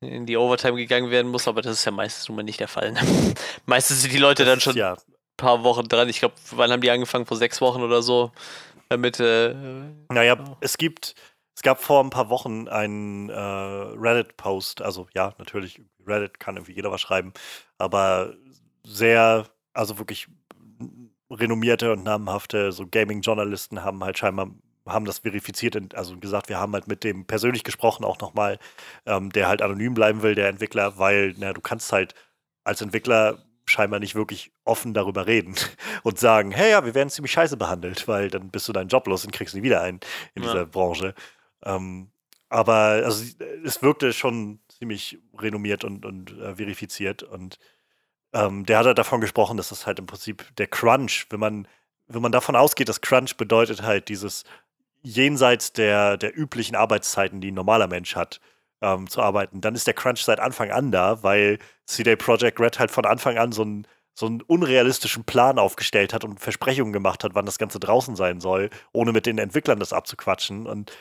in 0.00 0.24
die 0.24 0.38
Overtime 0.38 0.78
gegangen 0.78 1.10
werden 1.10 1.30
muss, 1.30 1.48
aber 1.48 1.60
das 1.60 1.72
ist 1.74 1.84
ja 1.84 1.92
meistens 1.92 2.28
nun 2.28 2.36
mal 2.36 2.42
nicht 2.42 2.60
der 2.60 2.68
Fall. 2.68 2.92
Ne? 2.92 3.00
meistens 3.66 4.00
sind 4.00 4.14
die 4.14 4.18
Leute 4.18 4.46
das 4.46 4.52
dann 4.52 4.60
schon 4.60 4.76
ja 4.76 4.96
paar 5.38 5.64
Wochen 5.64 5.88
dran. 5.88 6.10
Ich 6.10 6.18
glaube, 6.18 6.34
wann 6.50 6.70
haben 6.70 6.82
die 6.82 6.90
angefangen? 6.90 7.24
Vor 7.24 7.38
sechs 7.38 7.62
Wochen 7.62 7.80
oder 7.80 8.02
so. 8.02 8.32
Damit. 8.90 9.18
Äh, 9.20 9.54
naja, 10.10 10.56
es 10.60 10.76
gibt. 10.76 11.14
Es 11.58 11.62
gab 11.62 11.82
vor 11.82 12.04
ein 12.04 12.10
paar 12.10 12.30
Wochen 12.30 12.68
einen 12.68 13.30
äh, 13.30 13.34
Reddit-Post, 13.34 14.80
also 14.80 15.08
ja, 15.12 15.34
natürlich, 15.38 15.82
Reddit 16.06 16.38
kann 16.38 16.54
irgendwie 16.54 16.74
jeder 16.74 16.92
was 16.92 17.00
schreiben, 17.00 17.32
aber 17.78 18.34
sehr, 18.84 19.44
also 19.72 19.98
wirklich 19.98 20.28
renommierte 21.28 21.92
und 21.92 22.04
namhafte 22.04 22.70
so 22.70 22.86
Gaming-Journalisten 22.86 23.82
haben 23.82 24.04
halt 24.04 24.18
scheinbar 24.18 24.52
haben 24.86 25.04
das 25.04 25.18
verifiziert, 25.18 25.96
also 25.96 26.16
gesagt, 26.18 26.48
wir 26.48 26.60
haben 26.60 26.74
halt 26.74 26.86
mit 26.86 27.02
dem 27.02 27.26
persönlich 27.26 27.64
gesprochen 27.64 28.04
auch 28.04 28.20
nochmal, 28.20 28.60
ähm, 29.04 29.30
der 29.30 29.48
halt 29.48 29.60
anonym 29.60 29.94
bleiben 29.94 30.22
will, 30.22 30.36
der 30.36 30.48
Entwickler, 30.48 30.96
weil, 30.96 31.34
na, 31.38 31.52
du 31.52 31.60
kannst 31.60 31.92
halt 31.92 32.14
als 32.62 32.82
Entwickler 32.82 33.44
scheinbar 33.66 33.98
nicht 33.98 34.14
wirklich 34.14 34.52
offen 34.64 34.94
darüber 34.94 35.26
reden 35.26 35.56
und 36.04 36.20
sagen, 36.20 36.52
hey 36.52 36.70
ja, 36.70 36.84
wir 36.84 36.94
werden 36.94 37.10
ziemlich 37.10 37.32
scheiße 37.32 37.56
behandelt, 37.56 38.06
weil 38.06 38.30
dann 38.30 38.50
bist 38.50 38.68
du 38.68 38.72
deinen 38.72 38.88
Job 38.88 39.08
los 39.08 39.24
und 39.24 39.32
kriegst 39.32 39.56
nie 39.56 39.64
wieder 39.64 39.82
einen 39.82 39.98
in 40.36 40.44
ja. 40.44 40.52
dieser 40.52 40.64
Branche. 40.64 41.14
Ähm, 41.64 42.10
aber 42.48 43.02
also, 43.04 43.24
es 43.64 43.82
wirkte 43.82 44.12
schon 44.12 44.60
ziemlich 44.68 45.18
renommiert 45.36 45.84
und, 45.84 46.06
und 46.06 46.32
äh, 46.38 46.56
verifiziert 46.56 47.22
und 47.22 47.58
ähm, 48.32 48.66
der 48.66 48.78
hat 48.78 48.86
halt 48.86 48.98
davon 48.98 49.20
gesprochen, 49.20 49.56
dass 49.56 49.70
das 49.70 49.86
halt 49.86 49.98
im 49.98 50.06
Prinzip 50.06 50.44
der 50.56 50.66
Crunch, 50.66 51.26
wenn 51.30 51.40
man, 51.40 51.68
wenn 52.06 52.22
man 52.22 52.32
davon 52.32 52.56
ausgeht, 52.56 52.88
dass 52.88 53.00
Crunch 53.00 53.36
bedeutet 53.36 53.82
halt 53.82 54.08
dieses 54.08 54.44
jenseits 55.02 55.72
der, 55.72 56.16
der 56.16 56.36
üblichen 56.36 56.76
Arbeitszeiten, 56.76 57.40
die 57.40 57.50
ein 57.50 57.54
normaler 57.54 57.86
Mensch 57.86 58.16
hat, 58.16 58.40
ähm, 58.80 59.08
zu 59.08 59.22
arbeiten, 59.22 59.60
dann 59.60 59.74
ist 59.74 59.86
der 59.86 59.94
Crunch 59.94 60.22
seit 60.24 60.40
Anfang 60.40 60.70
an 60.70 60.92
da, 60.92 61.22
weil 61.22 61.58
CD 61.86 62.16
Projekt 62.16 62.60
Red 62.60 62.78
halt 62.78 62.90
von 62.90 63.06
Anfang 63.06 63.38
an 63.38 63.52
so 63.52 63.62
einen, 63.62 63.86
so 64.14 64.26
einen 64.26 64.42
unrealistischen 64.42 65.24
Plan 65.24 65.58
aufgestellt 65.58 66.12
hat 66.12 66.24
und 66.24 66.40
Versprechungen 66.40 66.92
gemacht 66.92 67.24
hat, 67.24 67.34
wann 67.34 67.46
das 67.46 67.58
Ganze 67.58 67.80
draußen 67.80 68.16
sein 68.16 68.40
soll, 68.40 68.70
ohne 68.92 69.12
mit 69.12 69.26
den 69.26 69.38
Entwicklern 69.38 69.80
das 69.80 69.92
abzuquatschen. 69.92 70.66
Und 70.66 70.92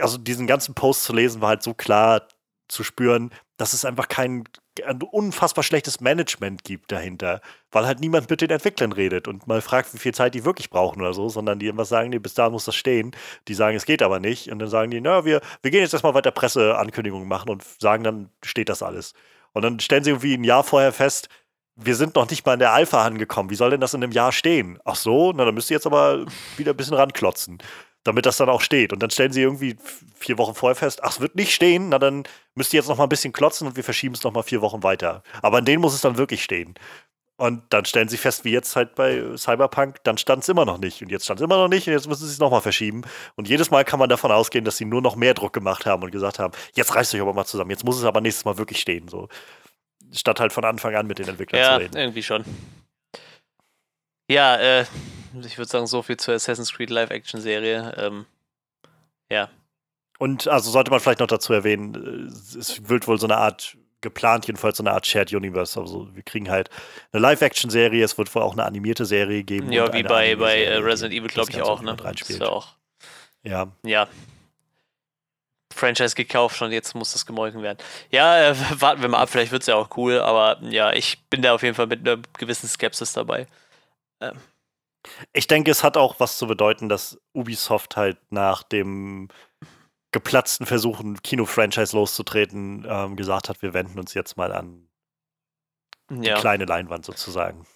also 0.00 0.18
diesen 0.18 0.46
ganzen 0.46 0.74
Post 0.74 1.04
zu 1.04 1.12
lesen 1.12 1.40
war 1.40 1.50
halt 1.50 1.62
so 1.62 1.74
klar 1.74 2.28
zu 2.68 2.84
spüren, 2.84 3.30
dass 3.56 3.72
es 3.72 3.84
einfach 3.84 4.08
kein 4.08 4.44
ein 4.86 5.02
unfassbar 5.02 5.62
schlechtes 5.62 6.00
Management 6.00 6.64
gibt 6.64 6.92
dahinter, 6.92 7.40
weil 7.70 7.86
halt 7.86 8.00
niemand 8.00 8.30
mit 8.30 8.40
den 8.40 8.50
Entwicklern 8.50 8.92
redet 8.92 9.28
und 9.28 9.46
mal 9.46 9.60
fragt, 9.60 9.92
wie 9.92 9.98
viel 9.98 10.14
Zeit 10.14 10.34
die 10.34 10.44
wirklich 10.44 10.70
brauchen 10.70 11.00
oder 11.00 11.12
so, 11.12 11.28
sondern 11.28 11.58
die 11.58 11.66
immer 11.66 11.84
sagen, 11.84 12.10
nee, 12.10 12.18
bis 12.18 12.34
da 12.34 12.48
muss 12.48 12.64
das 12.64 12.76
stehen. 12.76 13.10
Die 13.48 13.54
sagen, 13.54 13.76
es 13.76 13.84
geht 13.84 14.00
aber 14.00 14.20
nicht. 14.20 14.50
Und 14.50 14.58
dann 14.58 14.68
sagen 14.68 14.90
die, 14.90 15.00
na, 15.00 15.24
wir, 15.24 15.40
wir 15.62 15.70
gehen 15.70 15.80
jetzt 15.82 15.92
erstmal 15.92 16.14
weiter 16.14 16.30
Presseankündigungen 16.30 17.28
machen 17.28 17.50
und 17.50 17.62
sagen, 17.78 18.04
dann 18.04 18.30
steht 18.42 18.68
das 18.68 18.82
alles. 18.82 19.12
Und 19.52 19.62
dann 19.62 19.80
stellen 19.80 20.04
sie 20.04 20.10
irgendwie 20.10 20.34
ein 20.34 20.44
Jahr 20.44 20.64
vorher 20.64 20.92
fest, 20.92 21.28
wir 21.76 21.96
sind 21.96 22.14
noch 22.14 22.28
nicht 22.28 22.44
mal 22.44 22.54
in 22.54 22.58
der 22.60 22.72
Alpha 22.72 23.04
angekommen. 23.04 23.50
Wie 23.50 23.54
soll 23.54 23.70
denn 23.70 23.80
das 23.80 23.94
in 23.94 24.02
einem 24.02 24.12
Jahr 24.12 24.32
stehen? 24.32 24.78
Ach 24.84 24.96
so, 24.96 25.32
na, 25.32 25.44
dann 25.44 25.54
müsst 25.54 25.70
ihr 25.70 25.76
jetzt 25.76 25.86
aber 25.86 26.26
wieder 26.56 26.72
ein 26.72 26.76
bisschen 26.76 26.94
ranklotzen 26.94 27.58
damit 28.04 28.26
das 28.26 28.38
dann 28.38 28.48
auch 28.48 28.60
steht. 28.60 28.92
Und 28.92 29.02
dann 29.02 29.10
stellen 29.10 29.32
sie 29.32 29.42
irgendwie 29.42 29.76
vier 30.16 30.38
Wochen 30.38 30.54
vorher 30.54 30.76
fest, 30.76 31.00
ach, 31.02 31.12
es 31.12 31.20
wird 31.20 31.34
nicht 31.34 31.54
stehen, 31.54 31.90
na 31.90 31.98
dann 31.98 32.24
müsst 32.54 32.72
ihr 32.72 32.78
jetzt 32.80 32.88
noch 32.88 32.96
mal 32.96 33.04
ein 33.04 33.10
bisschen 33.10 33.32
klotzen 33.32 33.66
und 33.66 33.76
wir 33.76 33.84
verschieben 33.84 34.14
es 34.14 34.22
noch 34.22 34.32
mal 34.32 34.42
vier 34.42 34.60
Wochen 34.62 34.82
weiter. 34.82 35.22
Aber 35.42 35.58
an 35.58 35.64
denen 35.64 35.80
muss 35.80 35.94
es 35.94 36.00
dann 36.00 36.16
wirklich 36.16 36.42
stehen. 36.42 36.74
Und 37.36 37.62
dann 37.70 37.86
stellen 37.86 38.08
sie 38.08 38.18
fest, 38.18 38.44
wie 38.44 38.50
jetzt 38.50 38.76
halt 38.76 38.94
bei 38.94 39.22
Cyberpunk, 39.34 40.04
dann 40.04 40.18
stand 40.18 40.42
es 40.42 40.48
immer 40.50 40.66
noch 40.66 40.76
nicht. 40.76 41.00
Und 41.00 41.10
jetzt 41.10 41.24
stand 41.24 41.40
es 41.40 41.44
immer 41.44 41.56
noch 41.56 41.68
nicht 41.68 41.86
und 41.86 41.94
jetzt 41.94 42.06
müssen 42.06 42.26
sie 42.26 42.32
es 42.32 42.38
nochmal 42.38 42.60
verschieben. 42.60 43.00
Und 43.34 43.48
jedes 43.48 43.70
Mal 43.70 43.82
kann 43.82 43.98
man 43.98 44.10
davon 44.10 44.30
ausgehen, 44.30 44.66
dass 44.66 44.76
sie 44.76 44.84
nur 44.84 45.00
noch 45.00 45.16
mehr 45.16 45.32
Druck 45.32 45.54
gemacht 45.54 45.86
haben 45.86 46.02
und 46.02 46.10
gesagt 46.10 46.38
haben, 46.38 46.52
jetzt 46.74 46.94
reißt 46.94 47.14
euch 47.14 47.20
aber 47.22 47.32
mal 47.32 47.46
zusammen, 47.46 47.70
jetzt 47.70 47.82
muss 47.82 47.96
es 47.96 48.04
aber 48.04 48.20
nächstes 48.20 48.44
Mal 48.44 48.58
wirklich 48.58 48.78
stehen. 48.78 49.08
So. 49.08 49.28
Statt 50.12 50.38
halt 50.38 50.52
von 50.52 50.66
Anfang 50.66 50.94
an 50.94 51.06
mit 51.06 51.18
den 51.18 51.28
Entwicklern 51.28 51.62
ja, 51.62 51.74
zu 51.76 51.80
reden. 51.80 51.96
Ja, 51.96 52.00
irgendwie 52.02 52.22
schon. 52.22 52.44
Ja, 54.28 54.56
äh, 54.58 54.84
ich 55.44 55.58
würde 55.58 55.70
sagen, 55.70 55.86
so 55.86 56.02
viel 56.02 56.16
zur 56.16 56.34
Assassin's 56.34 56.72
Creed 56.72 56.90
Live-Action-Serie. 56.90 57.94
Ähm, 57.98 58.26
ja. 59.30 59.48
Und 60.18 60.48
also 60.48 60.70
sollte 60.70 60.90
man 60.90 61.00
vielleicht 61.00 61.20
noch 61.20 61.26
dazu 61.26 61.52
erwähnen, 61.52 62.26
es 62.28 62.88
wird 62.88 63.06
wohl 63.06 63.18
so 63.18 63.26
eine 63.26 63.38
Art 63.38 63.76
geplant, 64.00 64.46
jedenfalls 64.46 64.78
so 64.78 64.82
eine 64.82 64.92
Art 64.92 65.06
Shared 65.06 65.32
Universe. 65.32 65.78
Also 65.78 66.14
wir 66.14 66.22
kriegen 66.22 66.50
halt 66.50 66.70
eine 67.12 67.22
Live-Action-Serie, 67.22 68.04
es 68.04 68.18
wird 68.18 68.34
wohl 68.34 68.42
auch 68.42 68.52
eine 68.52 68.64
animierte 68.64 69.04
Serie 69.04 69.44
geben. 69.44 69.72
Ja, 69.72 69.92
wie 69.92 70.02
bei, 70.02 70.36
bei 70.36 70.64
äh, 70.64 70.76
Resident 70.76 71.14
Evil, 71.14 71.28
glaube 71.28 71.50
ich, 71.50 71.62
auch, 71.62 71.82
ne? 71.82 71.96
Ist 72.28 72.42
auch. 72.42 72.74
Ja. 73.42 73.68
Ja. 73.84 74.08
Franchise 75.74 76.14
gekauft 76.14 76.60
und 76.62 76.72
jetzt 76.72 76.94
muss 76.94 77.12
das 77.12 77.24
gemolken 77.24 77.62
werden. 77.62 77.78
Ja, 78.10 78.50
äh, 78.50 78.56
warten 78.80 79.02
wir 79.02 79.08
mal 79.08 79.20
ab, 79.20 79.30
vielleicht 79.30 79.52
wird 79.52 79.62
es 79.62 79.68
ja 79.68 79.76
auch 79.76 79.96
cool, 79.96 80.18
aber 80.18 80.58
ja, 80.64 80.92
ich 80.92 81.18
bin 81.30 81.42
da 81.42 81.54
auf 81.54 81.62
jeden 81.62 81.74
Fall 81.74 81.86
mit 81.86 82.06
einer 82.06 82.20
gewissen 82.38 82.68
Skepsis 82.68 83.12
dabei. 83.12 83.46
Ähm, 84.20 84.36
ich 85.32 85.46
denke, 85.46 85.70
es 85.70 85.82
hat 85.82 85.96
auch 85.96 86.20
was 86.20 86.38
zu 86.38 86.46
bedeuten, 86.46 86.88
dass 86.88 87.18
Ubisoft 87.32 87.96
halt 87.96 88.18
nach 88.30 88.62
dem 88.62 89.28
geplatzten 90.12 90.66
Versuch, 90.66 91.00
ein 91.00 91.22
Kino-Franchise 91.22 91.96
loszutreten, 91.96 92.86
ähm, 92.88 93.16
gesagt 93.16 93.48
hat, 93.48 93.62
wir 93.62 93.74
wenden 93.74 93.98
uns 93.98 94.14
jetzt 94.14 94.36
mal 94.36 94.52
an 94.52 94.88
die 96.10 96.28
ja. 96.28 96.38
kleine 96.38 96.64
Leinwand 96.64 97.04
sozusagen. 97.04 97.66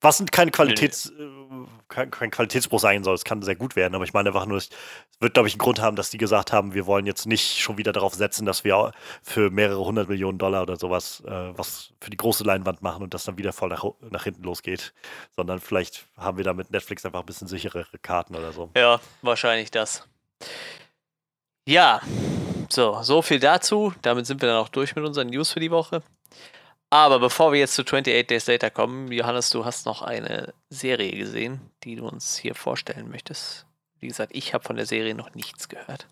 Was 0.00 0.24
kein, 0.32 0.50
Qualitäts, 0.50 1.12
nee. 1.16 1.24
Äh, 1.24 1.66
kein, 1.88 2.10
kein, 2.10 2.30
Qualitätsbruch 2.30 2.80
sein 2.80 3.04
soll, 3.04 3.14
es 3.14 3.24
kann 3.24 3.42
sehr 3.42 3.56
gut 3.56 3.76
werden, 3.76 3.94
aber 3.94 4.04
ich 4.04 4.14
meine 4.14 4.30
einfach 4.30 4.46
nur, 4.46 4.56
es 4.56 4.70
wird, 5.18 5.34
glaube 5.34 5.48
ich, 5.48 5.54
einen 5.54 5.58
Grund 5.58 5.80
haben, 5.80 5.94
dass 5.94 6.08
die 6.08 6.16
gesagt 6.16 6.52
haben, 6.52 6.72
wir 6.72 6.86
wollen 6.86 7.04
jetzt 7.04 7.26
nicht 7.26 7.58
schon 7.58 7.76
wieder 7.76 7.92
darauf 7.92 8.14
setzen, 8.14 8.46
dass 8.46 8.64
wir 8.64 8.92
für 9.22 9.50
mehrere 9.50 9.84
hundert 9.84 10.08
Millionen 10.08 10.38
Dollar 10.38 10.62
oder 10.62 10.76
sowas 10.76 11.22
äh, 11.26 11.30
was 11.30 11.92
für 12.00 12.10
die 12.10 12.16
große 12.16 12.44
Leinwand 12.44 12.80
machen 12.80 13.02
und 13.02 13.12
das 13.12 13.24
dann 13.24 13.36
wieder 13.36 13.52
voll 13.52 13.68
nach, 13.68 13.84
nach 14.10 14.24
hinten 14.24 14.42
losgeht, 14.42 14.94
sondern 15.36 15.60
vielleicht 15.60 16.06
haben 16.16 16.38
wir 16.38 16.44
da 16.44 16.54
mit 16.54 16.70
Netflix 16.70 17.04
einfach 17.04 17.20
ein 17.20 17.26
bisschen 17.26 17.48
sicherere 17.48 17.98
Karten 18.00 18.34
oder 18.34 18.52
so. 18.52 18.70
Ja, 18.76 19.00
wahrscheinlich 19.20 19.70
das. 19.70 20.08
Ja, 21.66 22.00
so, 22.70 23.02
so 23.02 23.20
viel 23.20 23.38
dazu. 23.38 23.92
Damit 24.02 24.26
sind 24.26 24.40
wir 24.40 24.48
dann 24.48 24.58
auch 24.58 24.68
durch 24.68 24.96
mit 24.96 25.04
unseren 25.04 25.28
News 25.28 25.52
für 25.52 25.60
die 25.60 25.70
Woche. 25.70 26.02
Aber 26.92 27.20
bevor 27.20 27.52
wir 27.52 27.60
jetzt 27.60 27.74
zu 27.74 27.82
28 27.82 28.26
Days 28.26 28.48
Later 28.48 28.68
kommen, 28.68 29.12
Johannes, 29.12 29.50
du 29.50 29.64
hast 29.64 29.86
noch 29.86 30.02
eine 30.02 30.52
Serie 30.70 31.12
gesehen, 31.12 31.60
die 31.84 31.94
du 31.94 32.08
uns 32.08 32.36
hier 32.36 32.56
vorstellen 32.56 33.08
möchtest. 33.08 33.64
Wie 34.00 34.08
gesagt, 34.08 34.32
ich 34.34 34.54
habe 34.54 34.64
von 34.64 34.74
der 34.74 34.86
Serie 34.86 35.14
noch 35.14 35.32
nichts 35.36 35.68
gehört. 35.68 36.08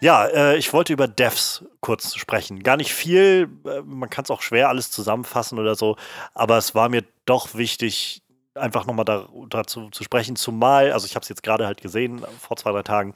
Ja, 0.00 0.26
äh, 0.26 0.56
ich 0.56 0.72
wollte 0.72 0.92
über 0.92 1.06
Devs 1.06 1.64
kurz 1.80 2.16
sprechen. 2.16 2.64
Gar 2.64 2.78
nicht 2.78 2.92
viel, 2.92 3.48
äh, 3.64 3.80
man 3.82 4.10
kann 4.10 4.24
es 4.24 4.30
auch 4.32 4.42
schwer 4.42 4.68
alles 4.68 4.90
zusammenfassen 4.90 5.58
oder 5.58 5.76
so, 5.76 5.96
aber 6.34 6.58
es 6.58 6.74
war 6.74 6.88
mir 6.88 7.04
doch 7.26 7.54
wichtig, 7.54 8.22
einfach 8.56 8.86
nochmal 8.86 9.04
da, 9.04 9.28
dazu 9.48 9.90
zu 9.90 10.04
sprechen, 10.04 10.36
zumal, 10.36 10.92
also 10.92 11.06
ich 11.06 11.14
habe 11.14 11.22
es 11.22 11.28
jetzt 11.28 11.42
gerade 11.42 11.66
halt 11.66 11.80
gesehen 11.80 12.24
vor 12.40 12.56
zwei, 12.56 12.72
drei 12.72 12.82
Tagen 12.82 13.12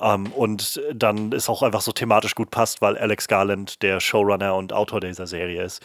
ähm, 0.00 0.32
und 0.32 0.80
dann 0.94 1.32
ist 1.32 1.48
auch 1.48 1.62
einfach 1.62 1.80
so 1.80 1.92
thematisch 1.92 2.34
gut 2.34 2.50
passt, 2.50 2.82
weil 2.82 2.96
Alex 2.98 3.28
Garland 3.28 3.82
der 3.82 4.00
Showrunner 4.00 4.54
und 4.54 4.72
Autor 4.72 5.00
dieser 5.00 5.26
Serie 5.26 5.62
ist. 5.62 5.84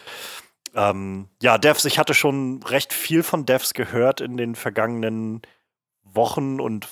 Ähm, 0.74 1.28
ja, 1.42 1.58
Devs, 1.58 1.84
ich 1.84 1.98
hatte 1.98 2.14
schon 2.14 2.62
recht 2.62 2.92
viel 2.92 3.22
von 3.22 3.46
Devs 3.46 3.74
gehört 3.74 4.20
in 4.20 4.36
den 4.36 4.54
vergangenen 4.54 5.42
Wochen 6.02 6.60
und 6.60 6.88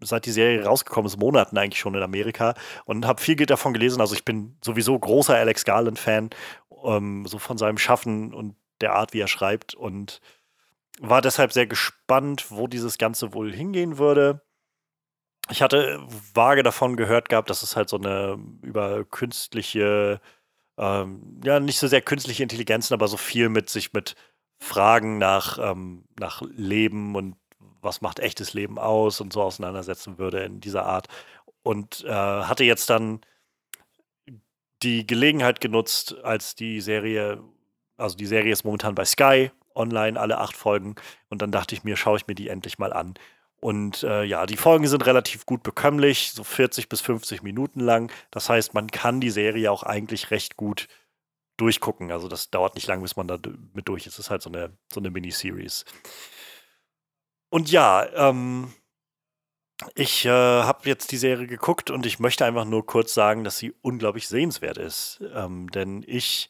seit 0.00 0.26
die 0.26 0.32
Serie 0.32 0.64
rausgekommen 0.64 1.06
ist, 1.06 1.18
Monaten 1.18 1.56
eigentlich 1.56 1.80
schon 1.80 1.94
in 1.94 2.02
Amerika 2.02 2.54
und 2.84 3.06
habe 3.06 3.20
viel 3.20 3.36
davon 3.36 3.72
gelesen. 3.72 4.00
Also 4.00 4.14
ich 4.14 4.24
bin 4.24 4.56
sowieso 4.62 4.98
großer 4.98 5.34
Alex 5.34 5.64
Garland-Fan, 5.64 6.30
ähm, 6.84 7.26
so 7.26 7.38
von 7.38 7.58
seinem 7.58 7.78
Schaffen 7.78 8.34
und 8.34 8.54
der 8.80 8.94
Art, 8.94 9.12
wie 9.12 9.20
er 9.20 9.28
schreibt 9.28 9.74
und 9.74 10.20
war 11.00 11.20
deshalb 11.20 11.52
sehr 11.52 11.66
gespannt, 11.66 12.50
wo 12.50 12.66
dieses 12.66 12.98
Ganze 12.98 13.34
wohl 13.34 13.52
hingehen 13.52 13.98
würde. 13.98 14.42
Ich 15.50 15.60
hatte 15.62 16.00
vage 16.34 16.62
davon 16.62 16.96
gehört 16.96 17.28
gehabt, 17.28 17.50
dass 17.50 17.62
es 17.62 17.76
halt 17.76 17.88
so 17.88 17.98
eine 17.98 18.38
über 18.62 19.04
künstliche, 19.04 20.20
ähm, 20.78 21.40
ja, 21.44 21.60
nicht 21.60 21.78
so 21.78 21.86
sehr 21.86 22.00
künstliche 22.00 22.42
Intelligenzen, 22.42 22.94
aber 22.94 23.08
so 23.08 23.16
viel 23.18 23.48
mit 23.50 23.68
sich 23.68 23.92
mit 23.92 24.14
Fragen 24.58 25.18
nach, 25.18 25.58
ähm, 25.58 26.04
nach 26.18 26.42
Leben 26.42 27.14
und 27.14 27.36
was 27.82 28.00
macht 28.00 28.20
echtes 28.20 28.54
Leben 28.54 28.78
aus 28.78 29.20
und 29.20 29.32
so 29.32 29.42
auseinandersetzen 29.42 30.18
würde 30.18 30.44
in 30.44 30.60
dieser 30.60 30.86
Art. 30.86 31.08
Und 31.62 32.04
äh, 32.04 32.10
hatte 32.10 32.64
jetzt 32.64 32.88
dann 32.88 33.20
die 34.82 35.06
Gelegenheit 35.06 35.60
genutzt, 35.60 36.16
als 36.22 36.54
die 36.54 36.80
Serie, 36.80 37.42
also 37.96 38.16
die 38.16 38.26
Serie 38.26 38.52
ist 38.52 38.64
momentan 38.64 38.94
bei 38.94 39.04
Sky 39.04 39.50
online, 39.74 40.18
alle 40.18 40.38
acht 40.38 40.56
Folgen. 40.56 40.94
Und 41.28 41.42
dann 41.42 41.52
dachte 41.52 41.74
ich 41.74 41.84
mir, 41.84 41.96
schaue 41.96 42.16
ich 42.16 42.26
mir 42.26 42.34
die 42.34 42.48
endlich 42.48 42.78
mal 42.78 42.92
an. 42.92 43.14
Und 43.60 44.02
äh, 44.02 44.24
ja, 44.24 44.44
die 44.44 44.58
Folgen 44.58 44.86
sind 44.86 45.06
relativ 45.06 45.46
gut 45.46 45.62
bekömmlich, 45.62 46.32
so 46.32 46.44
40 46.44 46.88
bis 46.88 47.00
50 47.00 47.42
Minuten 47.42 47.80
lang. 47.80 48.12
Das 48.30 48.50
heißt, 48.50 48.74
man 48.74 48.88
kann 48.88 49.20
die 49.20 49.30
Serie 49.30 49.72
auch 49.72 49.82
eigentlich 49.82 50.30
recht 50.30 50.56
gut 50.56 50.86
durchgucken. 51.56 52.12
Also 52.12 52.28
das 52.28 52.50
dauert 52.50 52.74
nicht 52.74 52.86
lang, 52.86 53.00
bis 53.00 53.16
man 53.16 53.26
da 53.26 53.38
mit 53.72 53.88
durch 53.88 54.06
ist. 54.06 54.14
Es 54.14 54.26
ist 54.26 54.30
halt 54.30 54.42
so 54.42 54.50
eine, 54.50 54.76
so 54.92 55.00
eine 55.00 55.10
Miniseries. 55.10 55.84
Und 57.48 57.70
ja, 57.70 58.06
ähm, 58.14 58.74
ich 59.94 60.24
äh, 60.24 60.30
habe 60.30 60.88
jetzt 60.88 61.12
die 61.12 61.16
Serie 61.16 61.46
geguckt 61.46 61.90
und 61.90 62.06
ich 62.06 62.18
möchte 62.18 62.44
einfach 62.44 62.64
nur 62.64 62.84
kurz 62.84 63.14
sagen, 63.14 63.44
dass 63.44 63.58
sie 63.58 63.74
unglaublich 63.82 64.28
sehenswert 64.28 64.78
ist. 64.78 65.20
Ähm, 65.34 65.70
denn 65.70 66.04
ich 66.06 66.48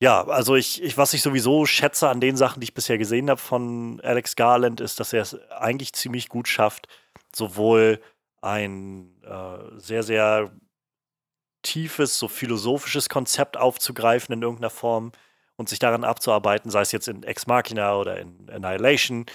ja, 0.00 0.26
also 0.26 0.56
ich, 0.56 0.82
ich, 0.82 0.98
was 0.98 1.14
ich 1.14 1.22
sowieso 1.22 1.64
schätze 1.64 2.08
an 2.08 2.20
den 2.20 2.36
Sachen, 2.36 2.60
die 2.60 2.64
ich 2.64 2.74
bisher 2.74 2.98
gesehen 2.98 3.30
habe 3.30 3.40
von 3.40 4.00
Alex 4.02 4.36
Garland, 4.36 4.80
ist, 4.80 5.00
dass 5.00 5.12
er 5.12 5.22
es 5.22 5.38
eigentlich 5.50 5.94
ziemlich 5.94 6.28
gut 6.28 6.48
schafft, 6.48 6.88
sowohl 7.34 8.00
ein 8.42 9.22
äh, 9.22 9.78
sehr, 9.78 10.02
sehr 10.02 10.50
tiefes, 11.62 12.18
so 12.18 12.28
philosophisches 12.28 13.08
Konzept 13.08 13.56
aufzugreifen 13.56 14.34
in 14.34 14.42
irgendeiner 14.42 14.70
Form 14.70 15.12
und 15.56 15.68
sich 15.68 15.78
daran 15.78 16.04
abzuarbeiten, 16.04 16.70
sei 16.70 16.82
es 16.82 16.92
jetzt 16.92 17.08
in 17.08 17.22
Ex 17.22 17.46
Machina 17.46 17.96
oder 17.96 18.18
in 18.18 18.50
Annihilation. 18.50 19.26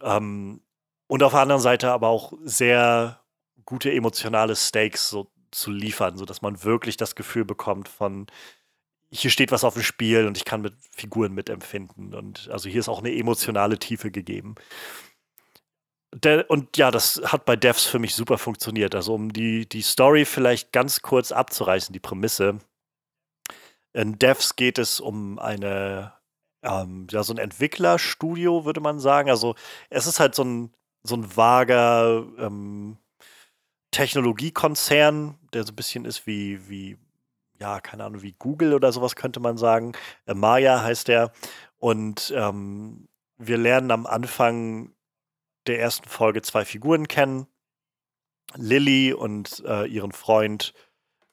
Ähm, 0.00 0.62
und 1.06 1.22
auf 1.22 1.32
der 1.32 1.42
anderen 1.42 1.60
Seite 1.60 1.92
aber 1.92 2.08
auch 2.08 2.32
sehr 2.42 3.20
gute 3.66 3.92
emotionale 3.92 4.56
Stakes 4.56 5.10
so 5.10 5.30
zu 5.50 5.70
liefern, 5.70 6.16
sodass 6.16 6.40
man 6.40 6.64
wirklich 6.64 6.96
das 6.96 7.14
Gefühl 7.14 7.44
bekommt 7.44 7.88
von, 7.88 8.26
hier 9.12 9.30
steht 9.30 9.52
was 9.52 9.64
auf 9.64 9.74
dem 9.74 9.82
Spiel 9.82 10.26
und 10.26 10.38
ich 10.38 10.44
kann 10.44 10.62
mit 10.62 10.74
Figuren 10.90 11.32
mitempfinden. 11.32 12.14
Und 12.14 12.48
also 12.50 12.68
hier 12.68 12.80
ist 12.80 12.88
auch 12.88 13.00
eine 13.00 13.14
emotionale 13.14 13.78
Tiefe 13.78 14.10
gegeben. 14.10 14.54
der, 16.14 16.50
und 16.50 16.76
ja, 16.78 16.90
das 16.90 17.20
hat 17.24 17.44
bei 17.44 17.56
Devs 17.56 17.84
für 17.84 17.98
mich 17.98 18.14
super 18.14 18.38
funktioniert. 18.38 18.94
Also 18.94 19.14
um 19.14 19.32
die, 19.32 19.68
die 19.68 19.82
Story 19.82 20.24
vielleicht 20.24 20.72
ganz 20.72 21.02
kurz 21.02 21.32
abzureißen, 21.32 21.92
die 21.92 22.00
Prämisse. 22.00 22.58
In 23.92 24.18
Devs 24.18 24.56
geht 24.56 24.78
es 24.78 25.00
um 25.00 25.38
eine, 25.38 26.14
ähm, 26.62 27.06
ja, 27.10 27.22
so 27.22 27.34
ein 27.34 27.38
Entwicklerstudio, 27.38 28.64
würde 28.64 28.80
man 28.80 28.98
sagen. 28.98 29.30
Also 29.30 29.54
es 29.90 30.06
ist 30.06 30.20
halt 30.20 30.34
so 30.34 30.44
ein, 30.44 30.74
so 31.02 31.16
ein 31.16 31.36
vager 31.36 32.24
ähm, 32.38 32.96
Technologiekonzern, 33.90 35.38
der 35.52 35.64
so 35.64 35.72
ein 35.72 35.76
bisschen 35.76 36.06
ist 36.06 36.26
wie, 36.26 36.68
wie, 36.70 36.98
ja, 37.62 37.80
keine 37.80 38.04
Ahnung, 38.04 38.22
wie 38.22 38.34
Google 38.38 38.74
oder 38.74 38.90
sowas 38.92 39.14
könnte 39.14 39.38
man 39.38 39.56
sagen. 39.56 39.92
Äh, 40.26 40.34
Maya 40.34 40.82
heißt 40.82 41.08
der. 41.08 41.32
Und 41.78 42.32
ähm, 42.36 43.08
wir 43.38 43.56
lernen 43.56 43.92
am 43.92 44.06
Anfang 44.06 44.92
der 45.68 45.80
ersten 45.80 46.08
Folge 46.08 46.42
zwei 46.42 46.64
Figuren 46.64 47.06
kennen. 47.06 47.46
Lilly 48.56 49.12
und 49.12 49.62
äh, 49.64 49.86
ihren 49.86 50.12
Freund 50.12 50.74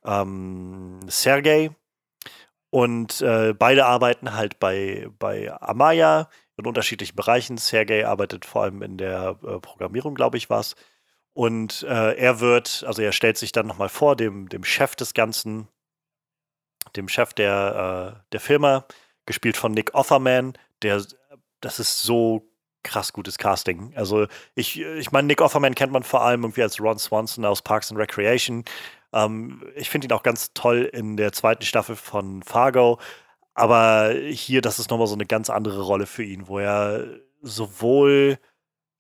ähm, 0.06 1.00
Sergei. 1.08 1.72
Und 2.70 3.22
äh, 3.22 3.54
beide 3.58 3.88
arbeiten 3.88 4.36
halt 4.36 4.60
bei, 4.60 5.08
bei 5.18 5.52
Amaya 5.62 6.30
in 6.58 6.68
unterschiedlichen 6.68 7.16
Bereichen. 7.16 7.58
Sergei 7.58 8.06
arbeitet 8.06 8.46
vor 8.46 8.64
allem 8.64 8.84
in 8.84 8.98
der 8.98 9.40
äh, 9.44 9.60
Programmierung, 9.60 10.14
glaube 10.14 10.38
ich, 10.38 10.52
was. 10.52 10.76
Und 11.34 11.84
äh, 11.84 12.16
er 12.16 12.40
wird, 12.40 12.84
also 12.86 13.02
er 13.02 13.14
stellt 13.14 13.38
sich 13.38 13.52
dann 13.52 13.66
nochmal 13.66 13.90
vor, 13.90 14.16
dem, 14.16 14.48
dem 14.50 14.64
Chef 14.64 14.96
des 14.96 15.16
Ganzen, 15.16 15.68
dem 16.96 17.08
Chef 17.08 17.34
der, 17.34 18.16
äh, 18.18 18.30
der 18.32 18.40
Firma, 18.40 18.86
gespielt 19.26 19.58
von 19.58 19.72
Nick 19.72 19.94
Offerman, 19.94 20.54
der, 20.82 21.04
das 21.62 21.80
ist 21.80 22.02
so 22.02 22.50
krass 22.84 23.14
gutes 23.14 23.38
Casting. 23.38 23.94
Also 23.96 24.28
ich, 24.56 24.80
ich 24.82 25.12
meine, 25.12 25.28
Nick 25.28 25.42
Offerman 25.42 25.76
kennt 25.76 25.92
man 25.92 26.04
vor 26.04 26.22
allem 26.22 26.44
irgendwie 26.44 26.64
als 26.64 26.80
Ron 26.82 26.98
Swanson 26.98 27.46
aus 27.46 27.62
Parks 27.62 27.92
and 27.92 28.00
Recreation. 28.00 28.64
Ähm, 29.14 29.64
ich 29.76 29.90
finde 29.90 30.08
ihn 30.08 30.14
auch 30.14 30.24
ganz 30.24 30.54
toll 30.54 30.90
in 30.94 31.18
der 31.18 31.32
zweiten 31.34 31.64
Staffel 31.64 31.96
von 31.96 32.42
Fargo. 32.44 33.00
Aber 33.54 34.14
hier, 34.14 34.62
das 34.62 34.80
ist 34.80 34.90
nochmal 34.90 35.08
so 35.08 35.16
eine 35.16 35.26
ganz 35.26 35.50
andere 35.50 35.82
Rolle 35.82 36.06
für 36.06 36.24
ihn, 36.24 36.48
wo 36.48 36.60
er 36.60 37.06
sowohl 37.42 38.40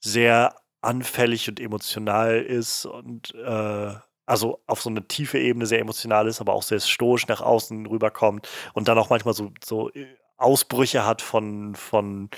sehr 0.01 0.55
anfällig 0.81 1.47
und 1.49 1.59
emotional 1.59 2.41
ist 2.41 2.85
und 2.85 3.33
äh, 3.35 3.93
also 4.29 4.61
auf 4.67 4.81
so 4.81 4.89
eine 4.89 5.07
tiefe 5.07 5.39
Ebene 5.39 5.65
sehr 5.65 5.79
emotional 5.79 6.27
ist, 6.27 6.39
aber 6.39 6.53
auch 6.53 6.63
sehr 6.63 6.79
stoisch 6.79 7.27
nach 7.27 7.41
außen 7.41 7.87
rüberkommt 7.87 8.47
und 8.73 8.87
dann 8.87 8.97
auch 8.97 9.09
manchmal 9.09 9.33
so, 9.33 9.51
so 9.63 9.91
Ausbrüche 10.37 11.05
hat 11.05 11.21
von, 11.21 11.75
von 11.75 12.29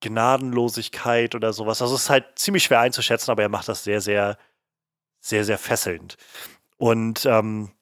Gnadenlosigkeit 0.00 1.34
oder 1.34 1.52
sowas. 1.52 1.82
Also 1.82 1.94
es 1.94 2.04
ist 2.04 2.10
halt 2.10 2.38
ziemlich 2.38 2.64
schwer 2.64 2.80
einzuschätzen, 2.80 3.30
aber 3.30 3.42
er 3.42 3.50
macht 3.50 3.68
das 3.68 3.84
sehr, 3.84 4.00
sehr, 4.00 4.38
sehr, 5.20 5.44
sehr 5.44 5.58
fesselnd. 5.58 6.16
Und 6.78 7.26
ähm, 7.26 7.72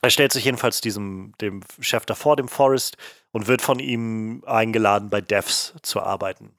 er 0.00 0.10
stellt 0.10 0.32
sich 0.32 0.44
jedenfalls 0.44 0.80
diesem, 0.80 1.34
dem 1.40 1.62
Chef 1.80 2.06
davor, 2.06 2.36
dem 2.36 2.48
Forrest, 2.48 2.96
und 3.32 3.48
wird 3.48 3.62
von 3.62 3.80
ihm 3.80 4.42
eingeladen, 4.46 5.10
bei 5.10 5.20
Devs 5.20 5.74
zu 5.82 6.00
arbeiten. 6.00 6.56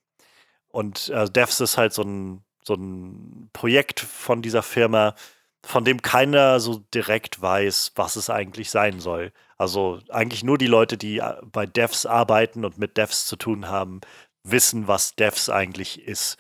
Und 0.68 1.10
äh, 1.10 1.30
Devs 1.30 1.60
ist 1.60 1.78
halt 1.78 1.94
so 1.94 2.04
ein, 2.04 2.44
so 2.64 2.76
ein 2.76 3.50
Projekt 3.54 4.00
von 4.00 4.42
dieser 4.42 4.64
Firma, 4.64 5.16
von 5.64 5.86
dem 5.86 6.02
keiner 6.02 6.60
so 6.60 6.84
direkt 6.94 7.42
weiß, 7.42 7.94
was 7.96 8.16
es 8.16 8.30
eigentlich 8.30 8.72
sein 8.72 9.00
soll. 9.00 9.32
Also 9.58 10.00
eigentlich 10.10 10.44
nur 10.44 10.58
die 10.58 10.68
Leute, 10.68 10.98
die 10.98 11.20
äh, 11.20 11.36
bei 11.44 11.66
Devs 11.66 12.06
arbeiten 12.06 12.66
und 12.66 12.78
mit 12.78 12.98
Devs 12.98 13.26
zu 13.26 13.36
tun 13.36 13.68
haben, 13.68 14.02
wissen, 14.44 14.88
was 14.88 15.16
Devs 15.16 15.50
eigentlich 15.50 16.02
ist. 16.08 16.38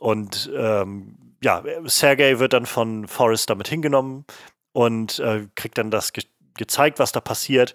Und 0.00 0.50
ähm, 0.54 1.36
ja, 1.42 1.62
Sergey 1.84 2.38
wird 2.38 2.52
dann 2.52 2.66
von 2.66 3.08
Forrest 3.08 3.48
damit 3.48 3.68
hingenommen 3.68 4.24
und 4.72 5.18
äh, 5.18 5.48
kriegt 5.54 5.78
dann 5.78 5.90
das 5.90 6.12
ge 6.12 6.24
gezeigt, 6.54 6.98
was 6.98 7.12
da 7.12 7.22
passiert. 7.22 7.74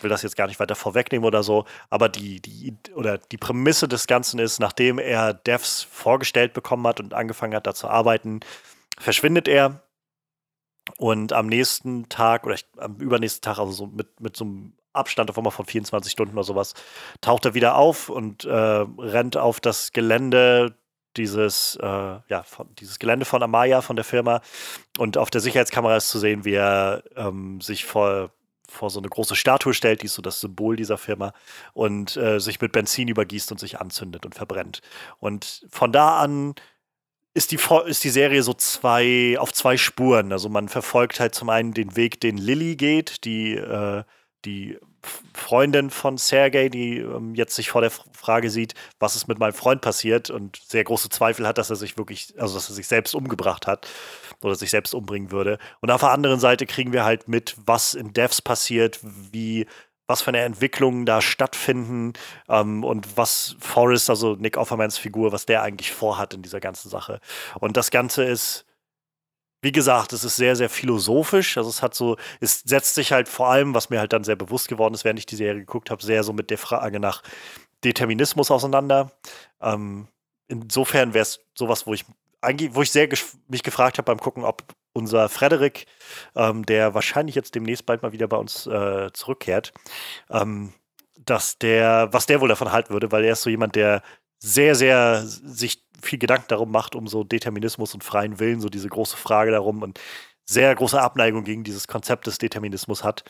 Will 0.00 0.10
das 0.10 0.22
jetzt 0.22 0.36
gar 0.36 0.46
nicht 0.46 0.60
weiter 0.60 0.74
vorwegnehmen 0.74 1.26
oder 1.26 1.42
so, 1.42 1.64
aber 1.90 2.08
die, 2.08 2.40
die, 2.40 2.76
oder 2.94 3.18
die 3.18 3.36
Prämisse 3.36 3.88
des 3.88 4.06
Ganzen 4.06 4.38
ist, 4.38 4.60
nachdem 4.60 4.98
er 4.98 5.34
Devs 5.34 5.86
vorgestellt 5.90 6.52
bekommen 6.52 6.86
hat 6.86 7.00
und 7.00 7.14
angefangen 7.14 7.54
hat, 7.54 7.66
da 7.66 7.74
zu 7.74 7.88
arbeiten, 7.88 8.40
verschwindet 8.98 9.48
er. 9.48 9.82
Und 10.96 11.32
am 11.32 11.46
nächsten 11.46 12.08
Tag 12.08 12.44
oder 12.44 12.54
ich, 12.54 12.66
am 12.78 12.96
übernächsten 12.96 13.42
Tag, 13.42 13.58
also 13.58 13.72
so 13.72 13.86
mit, 13.86 14.20
mit 14.20 14.36
so 14.36 14.44
einem 14.44 14.72
Abstand 14.92 15.30
auf 15.30 15.36
einmal 15.36 15.52
von 15.52 15.66
24 15.66 16.10
Stunden 16.10 16.34
oder 16.34 16.44
sowas, 16.44 16.74
taucht 17.20 17.44
er 17.44 17.54
wieder 17.54 17.76
auf 17.76 18.08
und 18.08 18.44
äh, 18.44 18.50
rennt 18.50 19.36
auf 19.36 19.60
das 19.60 19.92
Gelände 19.92 20.74
dieses, 21.16 21.76
äh, 21.76 21.86
ja, 21.86 22.42
von, 22.44 22.74
dieses 22.76 22.98
Gelände 22.98 23.24
von 23.24 23.42
Amaya, 23.42 23.82
von 23.82 23.96
der 23.96 24.04
Firma. 24.04 24.40
Und 24.98 25.18
auf 25.18 25.30
der 25.30 25.40
Sicherheitskamera 25.40 25.96
ist 25.96 26.10
zu 26.10 26.18
sehen, 26.18 26.44
wie 26.44 26.54
er 26.54 27.02
ähm, 27.16 27.60
sich 27.60 27.84
vor, 27.84 28.30
vor 28.68 28.90
so 28.90 29.00
eine 29.00 29.08
große 29.08 29.34
Statue 29.34 29.74
stellt, 29.74 30.02
die 30.02 30.06
ist 30.06 30.14
so 30.14 30.22
das 30.22 30.40
Symbol 30.40 30.76
dieser 30.76 30.98
Firma, 30.98 31.32
und 31.72 32.16
äh, 32.16 32.38
sich 32.38 32.60
mit 32.60 32.72
Benzin 32.72 33.08
übergießt 33.08 33.50
und 33.50 33.58
sich 33.58 33.80
anzündet 33.80 34.26
und 34.26 34.34
verbrennt. 34.34 34.80
Und 35.18 35.66
von 35.70 35.92
da 35.92 36.18
an 36.18 36.54
ist 37.34 37.52
die, 37.52 37.58
ist 37.86 38.04
die 38.04 38.10
Serie 38.10 38.42
so 38.42 38.52
zwei, 38.54 39.36
auf 39.38 39.52
zwei 39.52 39.76
Spuren. 39.76 40.32
Also 40.32 40.48
man 40.48 40.68
verfolgt 40.68 41.20
halt 41.20 41.34
zum 41.34 41.50
einen 41.50 41.72
den 41.72 41.96
Weg, 41.96 42.20
den 42.20 42.36
Lilly 42.36 42.76
geht, 42.76 43.24
die, 43.24 43.54
äh, 43.54 44.04
die 44.44 44.78
Freundin 45.32 45.90
von 45.90 46.18
Sergei, 46.18 46.68
die 46.68 46.98
ähm, 46.98 47.34
jetzt 47.34 47.54
sich 47.54 47.70
vor 47.70 47.80
der 47.80 47.90
Frage 47.90 48.50
sieht, 48.50 48.74
was 48.98 49.16
ist 49.16 49.28
mit 49.28 49.38
meinem 49.38 49.52
Freund 49.52 49.80
passiert 49.80 50.30
und 50.30 50.56
sehr 50.56 50.84
große 50.84 51.08
Zweifel 51.08 51.46
hat, 51.46 51.58
dass 51.58 51.70
er 51.70 51.76
sich 51.76 51.96
wirklich, 51.96 52.34
also 52.38 52.54
dass 52.54 52.68
er 52.68 52.74
sich 52.74 52.86
selbst 52.86 53.14
umgebracht 53.14 53.66
hat 53.66 53.88
oder 54.42 54.54
sich 54.54 54.70
selbst 54.70 54.94
umbringen 54.94 55.30
würde. 55.30 55.58
Und 55.80 55.90
auf 55.90 56.00
der 56.00 56.10
anderen 56.10 56.40
Seite 56.40 56.66
kriegen 56.66 56.92
wir 56.92 57.04
halt 57.04 57.28
mit, 57.28 57.56
was 57.64 57.94
in 57.94 58.12
Devs 58.12 58.42
passiert, 58.42 58.98
wie 59.02 59.66
was 60.08 60.22
für 60.22 60.28
eine 60.28 60.40
Entwicklung 60.40 61.04
da 61.04 61.20
stattfinden 61.20 62.14
ähm, 62.48 62.82
und 62.82 63.16
was 63.16 63.56
Forrest, 63.60 64.08
also 64.08 64.34
Nick 64.36 64.56
Offermans 64.56 64.96
Figur, 64.96 65.32
was 65.32 65.44
der 65.44 65.62
eigentlich 65.62 65.92
vorhat 65.92 66.32
in 66.32 66.42
dieser 66.42 66.60
ganzen 66.60 66.88
Sache. 66.88 67.20
Und 67.60 67.76
das 67.76 67.90
Ganze 67.90 68.24
ist 68.24 68.64
wie 69.60 69.72
gesagt, 69.72 70.12
es 70.12 70.24
ist 70.24 70.36
sehr, 70.36 70.56
sehr 70.56 70.70
philosophisch. 70.70 71.56
Also 71.56 71.68
es 71.68 71.82
hat 71.82 71.94
so, 71.94 72.16
es 72.40 72.60
setzt 72.60 72.94
sich 72.94 73.12
halt 73.12 73.28
vor 73.28 73.48
allem, 73.48 73.74
was 73.74 73.90
mir 73.90 73.98
halt 73.98 74.12
dann 74.12 74.24
sehr 74.24 74.36
bewusst 74.36 74.68
geworden 74.68 74.94
ist, 74.94 75.04
während 75.04 75.18
ich 75.18 75.26
die 75.26 75.36
Serie 75.36 75.60
geguckt 75.60 75.90
habe, 75.90 76.02
sehr 76.02 76.22
so 76.22 76.32
mit 76.32 76.50
der 76.50 76.58
Frage 76.58 77.00
nach 77.00 77.22
Determinismus 77.84 78.50
auseinander. 78.50 79.10
Ähm, 79.60 80.08
insofern 80.48 81.14
wäre 81.14 81.22
es 81.22 81.40
sowas, 81.54 81.86
wo 81.86 81.94
ich 81.94 82.04
eigentlich, 82.40 82.74
wo 82.74 82.82
ich 82.82 82.92
sehr 82.92 83.08
mich 83.48 83.62
gefragt 83.62 83.98
habe 83.98 84.06
beim 84.06 84.20
Gucken, 84.20 84.44
ob 84.44 84.62
unser 84.92 85.28
Frederik, 85.28 85.86
ähm, 86.36 86.64
der 86.64 86.94
wahrscheinlich 86.94 87.34
jetzt 87.34 87.54
demnächst 87.54 87.86
bald 87.86 88.02
mal 88.02 88.12
wieder 88.12 88.28
bei 88.28 88.36
uns 88.36 88.66
äh, 88.66 89.10
zurückkehrt, 89.12 89.72
ähm, 90.30 90.72
dass 91.18 91.58
der, 91.58 92.08
was 92.12 92.26
der 92.26 92.40
wohl 92.40 92.48
davon 92.48 92.72
halten 92.72 92.92
würde, 92.92 93.12
weil 93.12 93.24
er 93.24 93.32
ist 93.32 93.42
so 93.42 93.50
jemand, 93.50 93.74
der 93.76 94.02
sehr, 94.38 94.74
sehr 94.74 95.22
sich 95.24 95.84
viel 96.02 96.18
Gedanken 96.18 96.46
darum 96.48 96.70
macht, 96.70 96.94
um 96.94 97.06
so 97.06 97.24
Determinismus 97.24 97.94
und 97.94 98.04
freien 98.04 98.38
Willen, 98.38 98.60
so 98.60 98.68
diese 98.68 98.88
große 98.88 99.16
Frage 99.16 99.50
darum 99.50 99.82
und 99.82 100.00
sehr 100.44 100.74
große 100.74 101.00
Abneigung 101.00 101.44
gegen 101.44 101.64
dieses 101.64 101.88
Konzept 101.88 102.26
des 102.26 102.38
Determinismus 102.38 103.04
hat. 103.04 103.24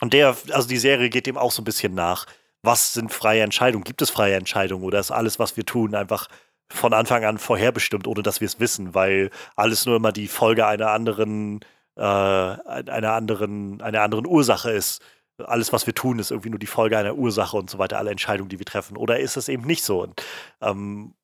Und 0.00 0.12
der, 0.12 0.36
also 0.52 0.68
die 0.68 0.78
Serie 0.78 1.10
geht 1.10 1.26
dem 1.26 1.36
auch 1.36 1.52
so 1.52 1.60
ein 1.60 1.64
bisschen 1.64 1.94
nach. 1.94 2.26
Was 2.62 2.92
sind 2.94 3.12
freie 3.12 3.42
Entscheidungen? 3.42 3.84
Gibt 3.84 4.02
es 4.02 4.10
freie 4.10 4.36
Entscheidungen 4.36 4.84
oder 4.84 5.00
ist 5.00 5.10
alles, 5.10 5.38
was 5.38 5.56
wir 5.56 5.66
tun, 5.66 5.94
einfach 5.94 6.28
von 6.72 6.94
Anfang 6.94 7.24
an 7.24 7.38
vorherbestimmt, 7.38 8.06
ohne 8.06 8.22
dass 8.22 8.40
wir 8.40 8.46
es 8.46 8.60
wissen, 8.60 8.94
weil 8.94 9.30
alles 9.56 9.86
nur 9.86 9.96
immer 9.96 10.12
die 10.12 10.28
Folge 10.28 10.66
einer 10.66 10.90
anderen, 10.90 11.60
äh, 11.96 12.02
einer 12.02 13.12
anderen, 13.12 13.82
einer 13.82 14.02
anderen 14.02 14.26
Ursache 14.26 14.70
ist? 14.70 15.02
alles, 15.46 15.72
was 15.72 15.86
wir 15.86 15.94
tun, 15.94 16.18
ist 16.18 16.30
irgendwie 16.30 16.50
nur 16.50 16.58
die 16.58 16.66
Folge 16.66 16.98
einer 16.98 17.14
Ursache 17.14 17.56
und 17.56 17.70
so 17.70 17.78
weiter, 17.78 17.98
alle 17.98 18.10
Entscheidungen, 18.10 18.48
die 18.48 18.58
wir 18.58 18.66
treffen. 18.66 18.96
Oder 18.96 19.20
ist 19.20 19.36
es 19.36 19.48
eben 19.48 19.64
nicht 19.64 19.84
so? 19.84 20.02
Und, 20.02 20.22
ähm, 20.60 21.14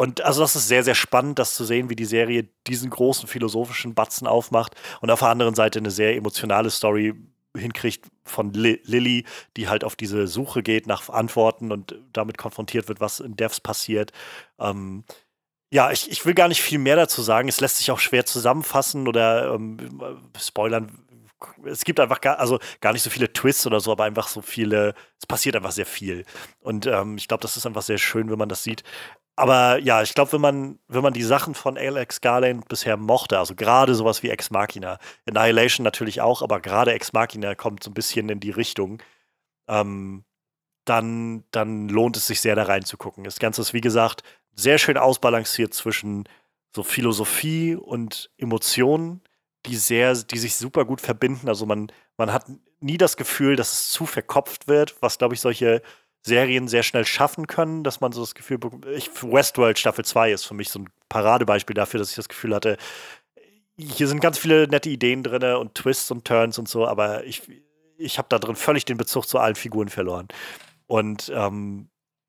und 0.00 0.22
also 0.22 0.40
das 0.40 0.56
ist 0.56 0.66
sehr, 0.66 0.82
sehr 0.82 0.94
spannend, 0.94 1.38
das 1.38 1.54
zu 1.54 1.62
sehen, 1.66 1.90
wie 1.90 1.94
die 1.94 2.06
Serie 2.06 2.48
diesen 2.66 2.88
großen 2.88 3.28
philosophischen 3.28 3.94
Batzen 3.94 4.26
aufmacht 4.26 4.74
und 5.02 5.10
auf 5.10 5.18
der 5.18 5.28
anderen 5.28 5.54
Seite 5.54 5.78
eine 5.78 5.90
sehr 5.90 6.16
emotionale 6.16 6.70
Story 6.70 7.12
hinkriegt 7.54 8.06
von 8.24 8.50
Li 8.54 8.80
Lilly, 8.84 9.26
die 9.58 9.68
halt 9.68 9.84
auf 9.84 9.96
diese 9.96 10.26
Suche 10.26 10.62
geht 10.62 10.86
nach 10.86 11.10
Antworten 11.10 11.70
und 11.70 11.96
damit 12.14 12.38
konfrontiert 12.38 12.88
wird, 12.88 13.02
was 13.02 13.20
in 13.20 13.36
Devs 13.36 13.60
passiert. 13.60 14.12
Ähm, 14.58 15.04
ja, 15.70 15.90
ich, 15.90 16.10
ich 16.10 16.24
will 16.24 16.32
gar 16.32 16.48
nicht 16.48 16.62
viel 16.62 16.78
mehr 16.78 16.96
dazu 16.96 17.20
sagen. 17.20 17.50
Es 17.50 17.60
lässt 17.60 17.76
sich 17.76 17.90
auch 17.90 17.98
schwer 17.98 18.24
zusammenfassen 18.24 19.06
oder 19.06 19.52
ähm, 19.52 19.76
spoilern 20.40 21.04
es 21.64 21.84
gibt 21.84 22.00
einfach 22.00 22.20
gar, 22.20 22.38
also 22.38 22.58
gar 22.80 22.92
nicht 22.92 23.02
so 23.02 23.10
viele 23.10 23.32
Twists 23.32 23.66
oder 23.66 23.80
so, 23.80 23.92
aber 23.92 24.04
einfach 24.04 24.28
so 24.28 24.42
viele, 24.42 24.94
es 25.18 25.26
passiert 25.26 25.56
einfach 25.56 25.72
sehr 25.72 25.86
viel. 25.86 26.24
Und 26.60 26.86
ähm, 26.86 27.16
ich 27.16 27.28
glaube, 27.28 27.42
das 27.42 27.56
ist 27.56 27.66
einfach 27.66 27.82
sehr 27.82 27.98
schön, 27.98 28.30
wenn 28.30 28.38
man 28.38 28.48
das 28.48 28.62
sieht. 28.62 28.82
Aber 29.40 29.78
ja, 29.78 30.02
ich 30.02 30.12
glaube, 30.12 30.32
wenn 30.32 30.42
man, 30.42 30.78
wenn 30.86 31.02
man 31.02 31.14
die 31.14 31.22
Sachen 31.22 31.54
von 31.54 31.78
Alex 31.78 32.20
Garland 32.20 32.68
bisher 32.68 32.98
mochte, 32.98 33.38
also 33.38 33.54
gerade 33.54 33.94
sowas 33.94 34.22
wie 34.22 34.28
Ex 34.28 34.50
Machina, 34.50 34.98
Annihilation 35.26 35.82
natürlich 35.82 36.20
auch, 36.20 36.42
aber 36.42 36.60
gerade 36.60 36.92
Ex 36.92 37.14
Machina 37.14 37.54
kommt 37.54 37.82
so 37.82 37.90
ein 37.90 37.94
bisschen 37.94 38.28
in 38.28 38.40
die 38.40 38.50
Richtung, 38.50 39.02
ähm, 39.66 40.24
dann, 40.84 41.44
dann 41.52 41.88
lohnt 41.88 42.18
es 42.18 42.26
sich 42.26 42.42
sehr 42.42 42.54
da 42.54 42.64
reinzugucken. 42.64 43.24
Das 43.24 43.38
Ganze 43.38 43.62
ist, 43.62 43.72
wie 43.72 43.80
gesagt, 43.80 44.24
sehr 44.56 44.76
schön 44.76 44.98
ausbalanciert 44.98 45.72
zwischen 45.72 46.28
so 46.76 46.82
Philosophie 46.82 47.76
und 47.76 48.30
Emotionen, 48.36 49.22
die 49.64 49.76
sehr, 49.76 50.12
die 50.16 50.38
sich 50.38 50.54
super 50.56 50.84
gut 50.84 51.00
verbinden. 51.00 51.48
Also 51.48 51.64
man, 51.64 51.90
man 52.18 52.30
hat 52.30 52.44
nie 52.80 52.98
das 52.98 53.16
Gefühl, 53.16 53.56
dass 53.56 53.72
es 53.72 53.90
zu 53.90 54.04
verkopft 54.04 54.68
wird, 54.68 55.00
was, 55.00 55.16
glaube 55.16 55.32
ich, 55.32 55.40
solche 55.40 55.80
Serien 56.22 56.68
sehr 56.68 56.82
schnell 56.82 57.04
schaffen 57.04 57.46
können, 57.46 57.82
dass 57.82 58.00
man 58.00 58.12
so 58.12 58.20
das 58.20 58.34
Gefühl 58.34 58.58
bekommt. 58.58 58.86
Ich, 58.86 59.10
Westworld 59.22 59.78
Staffel 59.78 60.04
2 60.04 60.32
ist 60.32 60.44
für 60.44 60.54
mich 60.54 60.68
so 60.68 60.80
ein 60.80 60.90
Paradebeispiel 61.08 61.74
dafür, 61.74 61.98
dass 61.98 62.10
ich 62.10 62.16
das 62.16 62.28
Gefühl 62.28 62.54
hatte, 62.54 62.76
hier 63.76 64.08
sind 64.08 64.20
ganz 64.20 64.38
viele 64.38 64.68
nette 64.68 64.90
Ideen 64.90 65.22
drin 65.22 65.42
und 65.54 65.74
Twists 65.74 66.10
und 66.10 66.26
Turns 66.26 66.58
und 66.58 66.68
so, 66.68 66.86
aber 66.86 67.24
ich, 67.24 67.42
ich 67.96 68.18
habe 68.18 68.28
da 68.28 68.38
drin 68.38 68.56
völlig 68.56 68.84
den 68.84 68.98
Bezug 68.98 69.26
zu 69.26 69.38
allen 69.38 69.54
Figuren 69.54 69.88
verloren. 69.88 70.28
Und 70.86 71.32
ähm, 71.34 71.88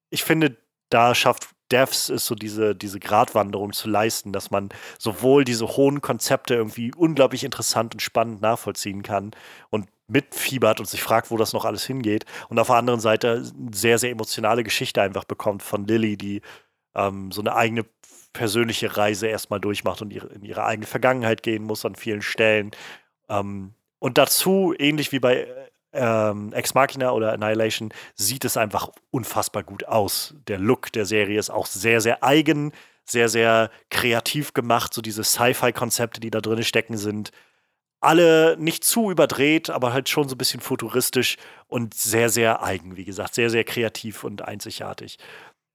ich 0.10 0.24
finde, 0.24 0.56
da 0.89 1.14
schafft 1.16 1.50
Devs 1.72 2.09
es 2.09 2.26
so 2.26 2.36
diese, 2.36 2.76
diese 2.76 2.99
Gratwanderung 2.99 3.74
zu 3.74 3.89
leisten, 3.89 4.34
dass 4.34 4.51
man 4.51 4.69
sowohl 4.99 5.43
diese 5.43 5.67
hohen 5.67 6.01
Konzepte 6.01 6.55
irgendwie 6.55 6.93
unglaublich 6.95 7.43
interessant 7.43 7.93
und 7.93 8.01
spannend 8.01 8.41
nachvollziehen 8.41 9.03
kann 9.03 9.32
und 9.69 9.88
mitfiebert 10.07 10.80
und 10.80 10.88
sich 10.88 11.01
fragt, 11.01 11.32
wo 11.32 11.38
das 11.38 11.53
noch 11.53 11.65
alles 11.65 11.86
hingeht. 11.86 12.26
Und 12.49 12.59
auf 12.59 12.67
der 12.67 12.76
anderen 12.76 12.99
Seite 12.99 13.43
eine 13.57 13.74
sehr, 13.74 13.97
sehr 13.97 14.11
emotionale 14.11 14.63
Geschichte 14.63 15.01
einfach 15.01 15.24
bekommt 15.24 15.63
von 15.63 15.86
Lilly, 15.88 16.17
die 16.17 16.41
ähm, 16.95 17.32
so 17.32 17.41
eine 17.41 17.55
eigene 17.55 17.86
persönliche 18.34 18.97
Reise 18.97 19.28
erstmal 19.28 19.59
durchmacht 19.59 20.01
und 20.01 20.11
ihre, 20.11 20.28
in 20.28 20.43
ihre 20.43 20.65
eigene 20.65 20.88
Vergangenheit 20.88 21.43
gehen 21.43 21.63
muss 21.63 21.86
an 21.86 21.95
vielen 21.95 22.22
Stellen. 22.22 22.72
Ähm, 23.30 23.74
und 23.99 24.17
dazu, 24.17 24.74
ähnlich 24.78 25.11
wie 25.11 25.19
bei 25.19 25.47
ähm, 25.94 26.54
Ex 26.54 26.74
Machina 26.74 27.12
oder 27.12 27.34
Annihilation 27.34 27.94
sieht 28.16 28.46
es 28.46 28.58
einfach 28.58 28.89
unfassbar 29.12 29.64
gut 29.64 29.88
aus. 29.88 30.36
Der 30.48 30.58
Look 30.58 30.92
der 30.92 31.06
Serie 31.06 31.39
ist 31.39 31.50
auch 31.50 31.66
sehr, 31.66 32.02
sehr 32.02 32.24
eigen, 32.24 32.72
sehr, 33.06 33.30
sehr 33.30 33.70
kreativ 33.89 34.54
gemacht. 34.54 34.94
So 34.94 35.02
diese 35.02 35.24
Sci-Fi-Konzepte, 35.24 36.20
die 36.20 36.32
da 36.32 36.42
drin 36.42 36.64
stecken, 36.64 36.98
sind 36.98 37.32
alle 38.00 38.58
nicht 38.58 38.84
zu 38.84 39.12
überdreht, 39.12 39.70
aber 39.70 39.94
halt 39.94 40.10
schon 40.10 40.28
so 40.28 40.36
ein 40.36 40.38
bisschen 40.38 40.60
futuristisch 40.60 41.38
und 41.68 41.94
sehr, 41.94 42.30
sehr 42.30 42.64
eigen, 42.64 42.98
wie 42.98 43.06
gesagt, 43.06 43.36
sehr, 43.36 43.50
sehr 43.50 43.64
kreativ 43.64 44.24
und 44.24 44.42
einzigartig. 44.42 45.20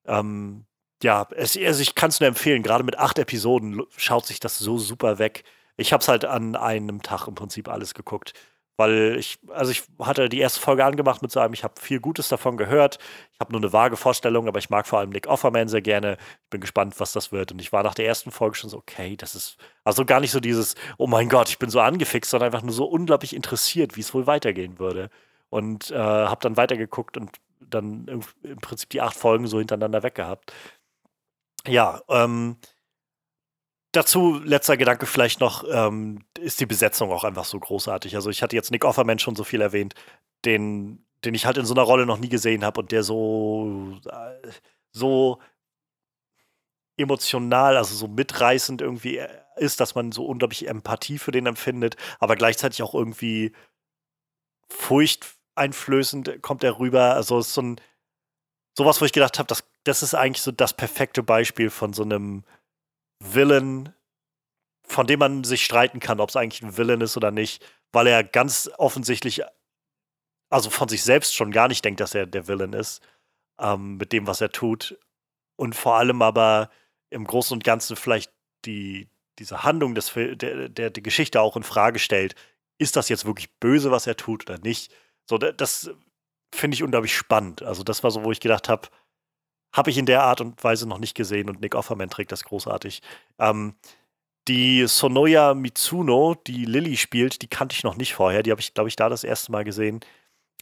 Ähm, 0.07 0.67
ja, 1.03 1.29
es, 1.37 1.57
also 1.57 1.83
ich 1.83 1.95
kann 1.95 2.11
es 2.11 2.21
nur 2.21 2.29
empfehlen, 2.29 2.63
gerade 2.63 2.85
mit 2.85 2.99
acht 2.99 3.19
Episoden 3.19 3.83
schaut 3.97 4.27
sich 4.27 4.41
das 4.41 4.59
so 4.59 4.79
super 4.79 5.19
weg. 5.19 5.45
Ich 5.77 5.93
habe 5.93 6.01
es 6.01 6.09
halt 6.09 6.25
an 6.25 6.57
einem 6.57 7.03
Tag 7.03 7.29
im 7.29 7.35
Prinzip 7.35 7.69
alles 7.69 7.95
geguckt. 7.95 8.33
Weil 8.77 9.17
ich, 9.19 9.39
also 9.49 9.71
ich 9.71 9.85
hatte 9.99 10.29
die 10.29 10.39
erste 10.39 10.61
Folge 10.61 10.85
angemacht 10.85 11.23
mit 11.23 11.31
so 11.31 11.41
einem, 11.41 11.55
ich 11.55 11.65
habe 11.65 11.81
viel 11.81 11.99
Gutes 11.99 12.29
davon 12.29 12.59
gehört. 12.59 12.99
Ich 13.33 13.41
habe 13.41 13.53
nur 13.53 13.61
eine 13.61 13.73
vage 13.73 13.97
Vorstellung, 13.97 14.49
aber 14.49 14.59
ich 14.59 14.69
mag 14.69 14.87
vor 14.87 14.99
allem 14.99 15.11
Nick 15.11 15.27
Offerman 15.27 15.69
sehr 15.69 15.81
gerne. 15.81 16.19
Ich 16.45 16.51
bin 16.51 16.61
gespannt, 16.61 16.95
was 16.99 17.13
das 17.13 17.33
wird. 17.33 17.53
Und 17.53 17.61
ich 17.61 17.73
war 17.73 17.83
nach 17.83 17.95
der 17.95 18.07
ersten 18.07 18.31
Folge 18.31 18.57
schon 18.57 18.69
so, 18.69 18.77
okay, 18.77 19.17
das 19.17 19.35
ist, 19.35 19.57
also 19.85 20.05
gar 20.05 20.21
nicht 20.21 20.31
so 20.31 20.41
dieses, 20.41 20.75
oh 20.99 21.07
mein 21.07 21.29
Gott, 21.31 21.49
ich 21.49 21.59
bin 21.59 21.71
so 21.71 21.81
angefixt, 21.81 22.31
sondern 22.31 22.49
einfach 22.49 22.63
nur 22.63 22.75
so 22.75 22.85
unglaublich 22.85 23.35
interessiert, 23.35 23.97
wie 23.97 24.01
es 24.01 24.13
wohl 24.13 24.27
weitergehen 24.27 24.79
würde. 24.79 25.09
Und 25.49 25.91
äh, 25.91 25.97
habe 25.97 26.41
dann 26.43 26.57
weitergeguckt 26.59 27.17
und 27.17 27.31
dann 27.61 28.07
im, 28.09 28.21
im 28.43 28.59
Prinzip 28.59 28.91
die 28.91 29.01
acht 29.01 29.17
Folgen 29.17 29.47
so 29.47 29.59
hintereinander 29.59 30.03
weggehabt. 30.03 30.53
Ja, 31.67 32.01
ähm, 32.09 32.57
dazu 33.97 34.41
letzter 34.45 34.77
Gedanke 34.77 35.07
vielleicht 35.07 35.41
noch, 35.41 35.65
ähm, 35.71 36.25
ist 36.39 36.61
die 36.61 36.67
Besetzung 36.67 37.11
auch 37.11 37.25
einfach 37.25 37.45
so 37.45 37.59
großartig. 37.59 38.15
Also 38.15 38.31
ich 38.31 38.43
hatte 38.43 38.57
jetzt 38.57 38.71
Nick 38.71 38.85
Offerman 38.85 39.19
schon 39.19 39.37
so 39.37 39.45
viel 39.45 39.61
erwähnt, 39.61 39.95
den, 40.45 41.05
den 41.25 41.35
ich 41.35 41.47
halt 41.47 41.57
in 41.57 41.67
so 41.67 41.75
einer 41.75 41.83
Rolle 41.83 42.07
noch 42.07 42.19
nie 42.19 42.29
gesehen 42.29 42.65
habe 42.65 42.81
und 42.81 42.93
der 42.93 43.03
so, 43.03 43.99
äh, 44.07 44.51
so 44.93 45.39
emotional, 46.97 47.77
also 47.77 47.95
so 47.95 48.09
mitreißend 48.09 48.83
irgendwie 48.83 49.21
ist, 49.57 49.81
dass 49.81 49.95
man 49.95 50.13
so 50.13 50.27
unglaublich 50.27 50.69
Empathie 50.69 51.19
für 51.19 51.33
den 51.33 51.47
empfindet, 51.47 51.97
aber 52.19 52.37
gleichzeitig 52.37 52.83
auch 52.83 52.95
irgendwie 52.95 53.53
furchteinflößend 54.69 56.43
kommt 56.43 56.65
er 56.65 56.79
rüber. 56.79 57.15
Also 57.15 57.39
ist 57.39 57.55
so 57.55 57.63
ein 57.63 57.81
sowas, 58.77 59.01
wo 59.01 59.05
ich 59.07 59.13
gedacht 59.13 59.39
habe, 59.39 59.47
das, 59.47 59.65
das 59.85 60.03
ist 60.03 60.15
eigentlich 60.15 60.43
so 60.43 60.53
das 60.53 60.75
perfekte 60.75 61.23
Beispiel 61.23 61.71
von 61.71 61.93
so 61.93 62.03
einem 62.03 62.45
Villain, 63.21 63.93
von 64.85 65.07
dem 65.07 65.19
man 65.19 65.45
sich 65.45 65.65
streiten 65.65 66.01
kann, 66.01 66.21
ob 66.21 66.29
es 66.29 66.37
eigentlich 66.37 66.63
ein 66.63 66.77
Villain 66.77 67.01
ist 67.01 67.17
oder 67.17 67.31
nicht, 67.31 67.65
weil 67.93 68.07
er 68.07 68.25
ganz 68.25 68.71
offensichtlich, 68.79 69.43
also 70.51 70.71
von 70.71 70.89
sich 70.89 71.03
selbst 71.03 71.35
schon 71.35 71.51
gar 71.51 71.69
nicht 71.69 71.85
denkt, 71.85 72.01
dass 72.01 72.15
er 72.15 72.27
der 72.27 72.49
Villain 72.49 72.73
ist, 72.73 73.03
ähm, 73.59 73.97
mit 73.97 74.13
dem, 74.13 74.27
was 74.27 74.41
er 74.41 74.53
tut. 74.53 74.99
Und 75.57 75.75
vor 75.75 75.97
allem 75.97 76.23
aber 76.23 76.71
im 77.11 77.25
Großen 77.25 77.55
und 77.55 77.65
Ganzen 77.65 77.97
vielleicht 77.97 78.33
die, 78.65 79.09
diese 79.39 79.65
Handlung 79.65 79.95
des, 79.95 80.13
der, 80.15 80.69
der, 80.69 80.91
der 80.91 81.03
Geschichte 81.03 81.41
auch 81.41 81.57
in 81.57 81.63
Frage 81.63 81.99
stellt. 81.99 82.35
Ist 82.79 82.97
das 82.97 83.09
jetzt 83.09 83.25
wirklich 83.25 83.51
böse, 83.59 83.91
was 83.91 84.07
er 84.07 84.17
tut 84.17 84.49
oder 84.49 84.59
nicht? 84.59 84.93
So, 85.29 85.39
das 85.39 85.91
finde 86.55 86.75
ich 86.75 86.83
unglaublich 86.83 87.17
spannend. 87.17 87.63
Also, 87.63 87.83
das 87.83 88.03
war 88.03 88.11
so, 88.11 88.25
wo 88.25 88.33
ich 88.33 88.41
gedacht 88.41 88.69
habe, 88.69 88.89
habe 89.77 89.91
ich 89.91 89.99
in 89.99 90.07
der 90.07 90.23
Art 90.23 90.41
und 90.41 90.63
Weise 90.65 90.89
noch 90.89 90.99
nicht 90.99 91.15
gesehen 91.15 91.49
und 91.51 91.61
Nick 91.61 91.75
Offerman 91.75 92.11
trägt 92.11 92.33
das 92.33 92.45
großartig. 92.45 93.03
Ähm, 93.39 93.75
die 94.49 94.87
Sonoya 94.87 95.55
Mitsuno, 95.55 96.37
die 96.47 96.65
Lilly 96.65 96.97
spielt, 96.97 97.43
die 97.43 97.49
kannte 97.49 97.75
ich 97.75 97.83
noch 97.85 97.97
nicht 97.97 98.15
vorher. 98.15 98.43
Die 98.43 98.51
habe 98.53 98.61
ich, 98.61 98.75
glaube 98.75 98.89
ich, 98.89 98.97
da 98.97 99.09
das 99.09 99.25
erste 99.25 99.53
Mal 99.53 99.65
gesehen 99.65 100.01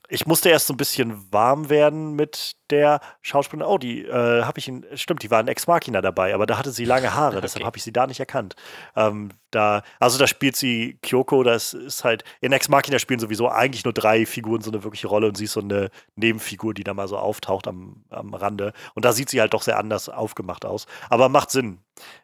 ich 0.09 0.27
musste 0.27 0.51
erst 0.51 0.67
so 0.67 0.75
ein 0.75 0.77
bisschen 0.77 1.33
warm 1.33 1.71
werden 1.71 2.15
mit 2.15 2.57
der 2.71 3.01
Schauspielerin. 3.23 3.71
Oh, 3.71 3.79
die 3.79 4.05
äh, 4.05 4.43
habe 4.43 4.59
ich 4.59 4.69
in, 4.69 4.85
stimmt, 4.95 5.23
die 5.23 5.31
war 5.31 5.41
in 5.41 5.49
Ex 5.49 5.67
Machina 5.67 6.03
dabei, 6.03 6.35
aber 6.35 6.47
da 6.47 6.59
hatte 6.59 6.73
sie 6.73 6.85
lange 6.85 7.15
Haare, 7.15 7.33
okay. 7.37 7.41
deshalb 7.43 7.65
habe 7.65 7.77
ich 7.79 7.85
sie 7.85 7.93
da 7.93 8.07
nicht 8.07 8.21
erkannt. 8.21 8.55
Ähm, 8.97 9.31
da, 9.51 9.83
also 10.01 10.19
da 10.19 10.27
spielt 10.27 10.57
sie 10.57 10.99
Kyoko, 11.03 11.43
das 11.43 11.73
ist 11.73 12.05
halt, 12.05 12.25
in 12.41 12.53
Ex 12.53 12.69
Machina 12.69 12.99
spielen 12.99 13.21
sowieso 13.21 13.49
eigentlich 13.49 13.85
nur 13.85 13.95
drei 13.95 14.27
Figuren 14.27 14.61
so 14.61 14.71
eine 14.71 14.85
wirkliche 14.85 15.09
Rolle 15.09 15.29
und 15.29 15.37
sie 15.37 15.45
ist 15.45 15.53
so 15.53 15.61
eine 15.61 15.91
Nebenfigur, 16.17 16.75
die 16.75 16.85
da 16.85 16.93
mal 16.93 17.09
so 17.09 17.17
auftaucht 17.17 17.67
am, 17.67 18.05
am 18.11 18.35
Rande. 18.35 18.73
Und 18.95 19.05
da 19.05 19.13
sieht 19.13 19.31
sie 19.31 19.41
halt 19.41 19.55
doch 19.55 19.63
sehr 19.63 19.79
anders 19.79 20.09
aufgemacht 20.09 20.65
aus. 20.65 20.87
Aber 21.09 21.29
macht 21.29 21.51
Sinn, 21.51 21.79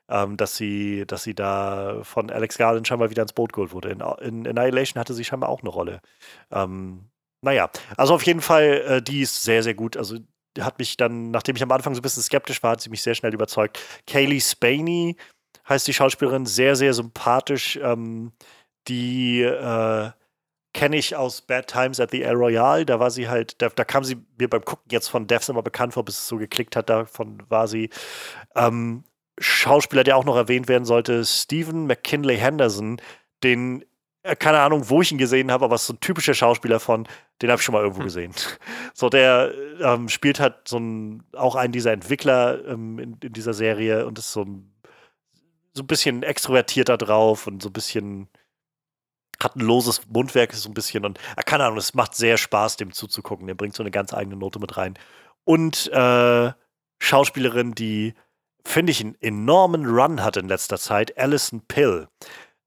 ähm, 0.08 0.36
dass 0.36 0.56
sie, 0.56 1.06
dass 1.06 1.22
sie 1.22 1.34
da 1.34 2.00
von 2.02 2.30
Alex 2.30 2.58
Garland 2.58 2.86
scheinbar 2.86 3.10
wieder 3.10 3.22
ins 3.22 3.32
Boot 3.32 3.52
geholt 3.52 3.72
wurde. 3.72 3.90
In, 3.90 4.00
in 4.44 4.46
Annihilation 4.46 5.00
hatte 5.00 5.14
sie 5.14 5.24
scheinbar 5.24 5.48
auch 5.48 5.60
eine 5.60 5.70
Rolle. 5.70 6.00
Ähm, 6.50 7.09
naja, 7.42 7.70
also 7.96 8.14
auf 8.14 8.22
jeden 8.24 8.40
Fall, 8.40 8.84
äh, 8.86 9.02
die 9.02 9.22
ist 9.22 9.42
sehr, 9.42 9.62
sehr 9.62 9.74
gut. 9.74 9.96
Also 9.96 10.18
hat 10.58 10.78
mich 10.78 10.96
dann, 10.96 11.30
nachdem 11.30 11.56
ich 11.56 11.62
am 11.62 11.72
Anfang 11.72 11.94
so 11.94 12.00
ein 12.00 12.02
bisschen 12.02 12.22
skeptisch 12.22 12.62
war, 12.62 12.72
hat 12.72 12.80
sie 12.80 12.90
mich 12.90 13.02
sehr 13.02 13.14
schnell 13.14 13.34
überzeugt. 13.34 13.78
Kaylee 14.06 14.40
Spaney 14.40 15.16
heißt 15.68 15.86
die 15.86 15.94
Schauspielerin, 15.94 16.46
sehr, 16.46 16.76
sehr 16.76 16.92
sympathisch. 16.94 17.78
Ähm, 17.82 18.32
die 18.88 19.42
äh, 19.42 20.10
kenne 20.72 20.96
ich 20.96 21.16
aus 21.16 21.42
Bad 21.42 21.68
Times 21.68 22.00
at 22.00 22.10
the 22.10 22.22
El 22.22 22.34
Royale. 22.34 22.84
Da 22.86 23.00
war 23.00 23.10
sie 23.10 23.28
halt, 23.28 23.60
da, 23.62 23.68
da, 23.68 23.84
kam 23.84 24.04
sie 24.04 24.16
mir 24.38 24.48
beim 24.48 24.64
Gucken 24.64 24.90
jetzt 24.90 25.08
von 25.08 25.26
Devs 25.26 25.48
immer 25.48 25.62
bekannt 25.62 25.94
vor, 25.94 26.04
bis 26.04 26.18
es 26.18 26.28
so 26.28 26.36
geklickt 26.36 26.76
hat. 26.76 26.90
Davon 26.90 27.42
war 27.48 27.68
sie. 27.68 27.90
Ähm, 28.54 29.04
Schauspieler, 29.38 30.04
der 30.04 30.16
auch 30.18 30.24
noch 30.24 30.36
erwähnt 30.36 30.68
werden 30.68 30.84
sollte, 30.84 31.24
Stephen 31.24 31.86
McKinley 31.86 32.36
Henderson, 32.36 33.00
den 33.42 33.84
keine 34.38 34.60
Ahnung, 34.60 34.88
wo 34.88 35.00
ich 35.00 35.12
ihn 35.12 35.18
gesehen 35.18 35.50
habe, 35.50 35.64
aber 35.64 35.74
es 35.74 35.82
ist 35.82 35.86
so 35.86 35.94
ein 35.94 36.00
typischer 36.00 36.34
Schauspieler 36.34 36.78
von, 36.78 37.06
den 37.40 37.50
habe 37.50 37.58
ich 37.58 37.64
schon 37.64 37.72
mal 37.72 37.82
irgendwo 37.82 38.00
hm. 38.00 38.06
gesehen. 38.06 38.34
So, 38.92 39.08
der 39.08 39.52
ähm, 39.80 40.08
spielt 40.08 40.40
halt 40.40 40.68
so 40.68 40.78
ein, 40.78 41.22
auch 41.34 41.54
einen 41.54 41.72
dieser 41.72 41.92
Entwickler 41.92 42.62
ähm, 42.66 42.98
in, 42.98 43.16
in, 43.22 43.32
dieser 43.32 43.54
Serie 43.54 44.04
und 44.04 44.18
ist 44.18 44.32
so 44.32 44.42
ein, 44.42 44.74
so 45.72 45.82
ein 45.82 45.86
bisschen 45.86 46.22
extrovertierter 46.22 46.98
drauf 46.98 47.46
und 47.46 47.62
so 47.62 47.70
ein 47.70 47.72
bisschen 47.72 48.28
hat 49.42 49.56
ein 49.56 49.60
loses 49.60 50.02
Mundwerk 50.08 50.52
so 50.52 50.68
ein 50.68 50.74
bisschen 50.74 51.06
und 51.06 51.18
äh, 51.36 51.42
keine 51.42 51.64
Ahnung, 51.64 51.78
es 51.78 51.94
macht 51.94 52.14
sehr 52.14 52.36
Spaß, 52.36 52.76
dem 52.76 52.92
zuzugucken. 52.92 53.46
Der 53.46 53.54
bringt 53.54 53.74
so 53.74 53.82
eine 53.82 53.90
ganz 53.90 54.12
eigene 54.12 54.36
Note 54.36 54.58
mit 54.58 54.76
rein. 54.76 54.98
Und 55.44 55.90
äh, 55.92 56.52
Schauspielerin, 56.98 57.72
die, 57.74 58.14
finde 58.64 58.92
ich, 58.92 59.00
einen 59.00 59.16
enormen 59.20 59.86
Run 59.86 60.22
hat 60.22 60.36
in 60.36 60.48
letzter 60.48 60.78
Zeit, 60.78 61.16
Alison 61.16 61.62
Pill. 61.66 62.08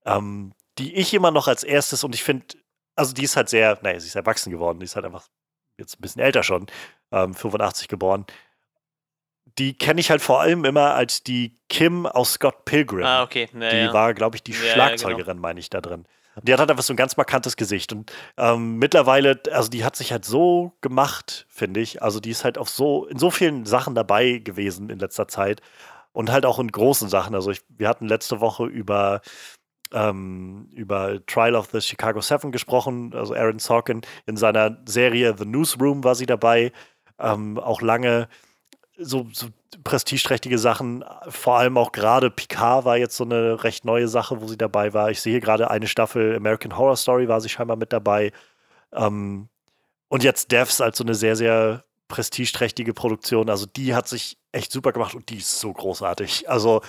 Ähm, 0.05 0.53
die 0.77 0.95
ich 0.95 1.13
immer 1.13 1.31
noch 1.31 1.47
als 1.47 1.63
erstes, 1.63 2.03
und 2.03 2.15
ich 2.15 2.23
finde, 2.23 2.45
also 2.95 3.13
die 3.13 3.23
ist 3.23 3.35
halt 3.35 3.49
sehr, 3.49 3.77
naja, 3.81 3.99
sie 3.99 4.07
ist 4.07 4.15
erwachsen 4.15 4.51
geworden, 4.51 4.79
die 4.79 4.85
ist 4.85 4.95
halt 4.95 5.05
einfach 5.05 5.27
jetzt 5.77 5.97
ein 5.97 6.01
bisschen 6.01 6.21
älter 6.21 6.43
schon, 6.43 6.67
ähm, 7.11 7.33
85 7.33 7.87
geboren. 7.87 8.25
Die 9.57 9.77
kenne 9.77 9.99
ich 9.99 10.09
halt 10.09 10.21
vor 10.21 10.41
allem 10.41 10.65
immer 10.65 10.95
als 10.95 11.23
die 11.23 11.55
Kim 11.69 12.05
aus 12.05 12.33
Scott 12.33 12.65
Pilgrim. 12.65 13.05
Ah, 13.05 13.23
okay. 13.23 13.49
Ja, 13.53 13.69
die 13.69 13.77
ja. 13.77 13.93
war, 13.93 14.13
glaube 14.13 14.35
ich, 14.35 14.43
die 14.43 14.51
ja, 14.51 14.57
Schlagzeugerin, 14.57 15.25
genau. 15.25 15.41
meine 15.41 15.59
ich, 15.59 15.69
da 15.69 15.81
drin. 15.81 16.05
Und 16.35 16.47
die 16.47 16.53
hat 16.53 16.59
halt 16.59 16.71
einfach 16.71 16.83
so 16.83 16.93
ein 16.93 16.97
ganz 16.97 17.17
markantes 17.17 17.55
Gesicht. 17.57 17.93
Und 17.93 18.11
ähm, 18.37 18.77
mittlerweile, 18.77 19.39
also 19.51 19.69
die 19.69 19.85
hat 19.85 19.95
sich 19.95 20.11
halt 20.11 20.25
so 20.25 20.73
gemacht, 20.81 21.45
finde 21.49 21.79
ich. 21.79 22.01
Also 22.01 22.19
die 22.19 22.31
ist 22.31 22.43
halt 22.43 22.57
auf 22.57 22.69
so, 22.69 23.05
in 23.05 23.19
so 23.19 23.29
vielen 23.29 23.65
Sachen 23.65 23.93
dabei 23.93 24.39
gewesen 24.39 24.89
in 24.89 24.97
letzter 24.97 25.27
Zeit. 25.27 25.61
Und 26.11 26.31
halt 26.31 26.45
auch 26.45 26.59
in 26.59 26.71
großen 26.71 27.09
Sachen. 27.09 27.35
Also 27.35 27.51
ich, 27.51 27.61
wir 27.69 27.87
hatten 27.87 28.07
letzte 28.07 28.39
Woche 28.39 28.65
über 28.65 29.21
ähm, 29.93 30.67
über 30.71 31.25
Trial 31.25 31.55
of 31.55 31.69
the 31.71 31.81
Chicago 31.81 32.21
Seven 32.21 32.51
gesprochen. 32.51 33.13
Also 33.13 33.33
Aaron 33.33 33.59
Sorkin 33.59 34.01
in 34.25 34.37
seiner 34.37 34.77
Serie 34.85 35.35
The 35.37 35.45
Newsroom 35.45 36.03
war 36.03 36.15
sie 36.15 36.25
dabei. 36.25 36.71
Ähm, 37.19 37.59
auch 37.59 37.81
lange 37.81 38.27
so, 38.97 39.27
so 39.31 39.47
prestigeträchtige 39.83 40.59
Sachen, 40.59 41.03
vor 41.27 41.57
allem 41.57 41.77
auch 41.77 41.91
gerade 41.91 42.29
Picard 42.29 42.85
war 42.85 42.97
jetzt 42.97 43.17
so 43.17 43.23
eine 43.23 43.63
recht 43.63 43.85
neue 43.85 44.07
Sache, 44.07 44.41
wo 44.41 44.47
sie 44.47 44.57
dabei 44.57 44.93
war. 44.93 45.09
Ich 45.09 45.21
sehe 45.21 45.39
gerade 45.39 45.71
eine 45.71 45.87
Staffel 45.87 46.35
American 46.35 46.77
Horror 46.77 46.95
Story 46.95 47.27
war 47.27 47.41
sie 47.41 47.49
scheinbar 47.49 47.77
mit 47.77 47.91
dabei. 47.91 48.31
Ähm, 48.91 49.49
und 50.09 50.23
jetzt 50.23 50.51
Devs 50.51 50.79
als 50.81 50.97
so 50.97 51.03
eine 51.03 51.15
sehr, 51.15 51.35
sehr 51.35 51.85
prestigeträchtige 52.07 52.93
Produktion. 52.93 53.49
Also 53.49 53.65
die 53.65 53.95
hat 53.95 54.07
sich 54.07 54.37
echt 54.51 54.71
super 54.71 54.91
gemacht 54.91 55.15
und 55.15 55.29
die 55.29 55.37
ist 55.37 55.59
so 55.59 55.73
großartig. 55.73 56.49
Also 56.49 56.81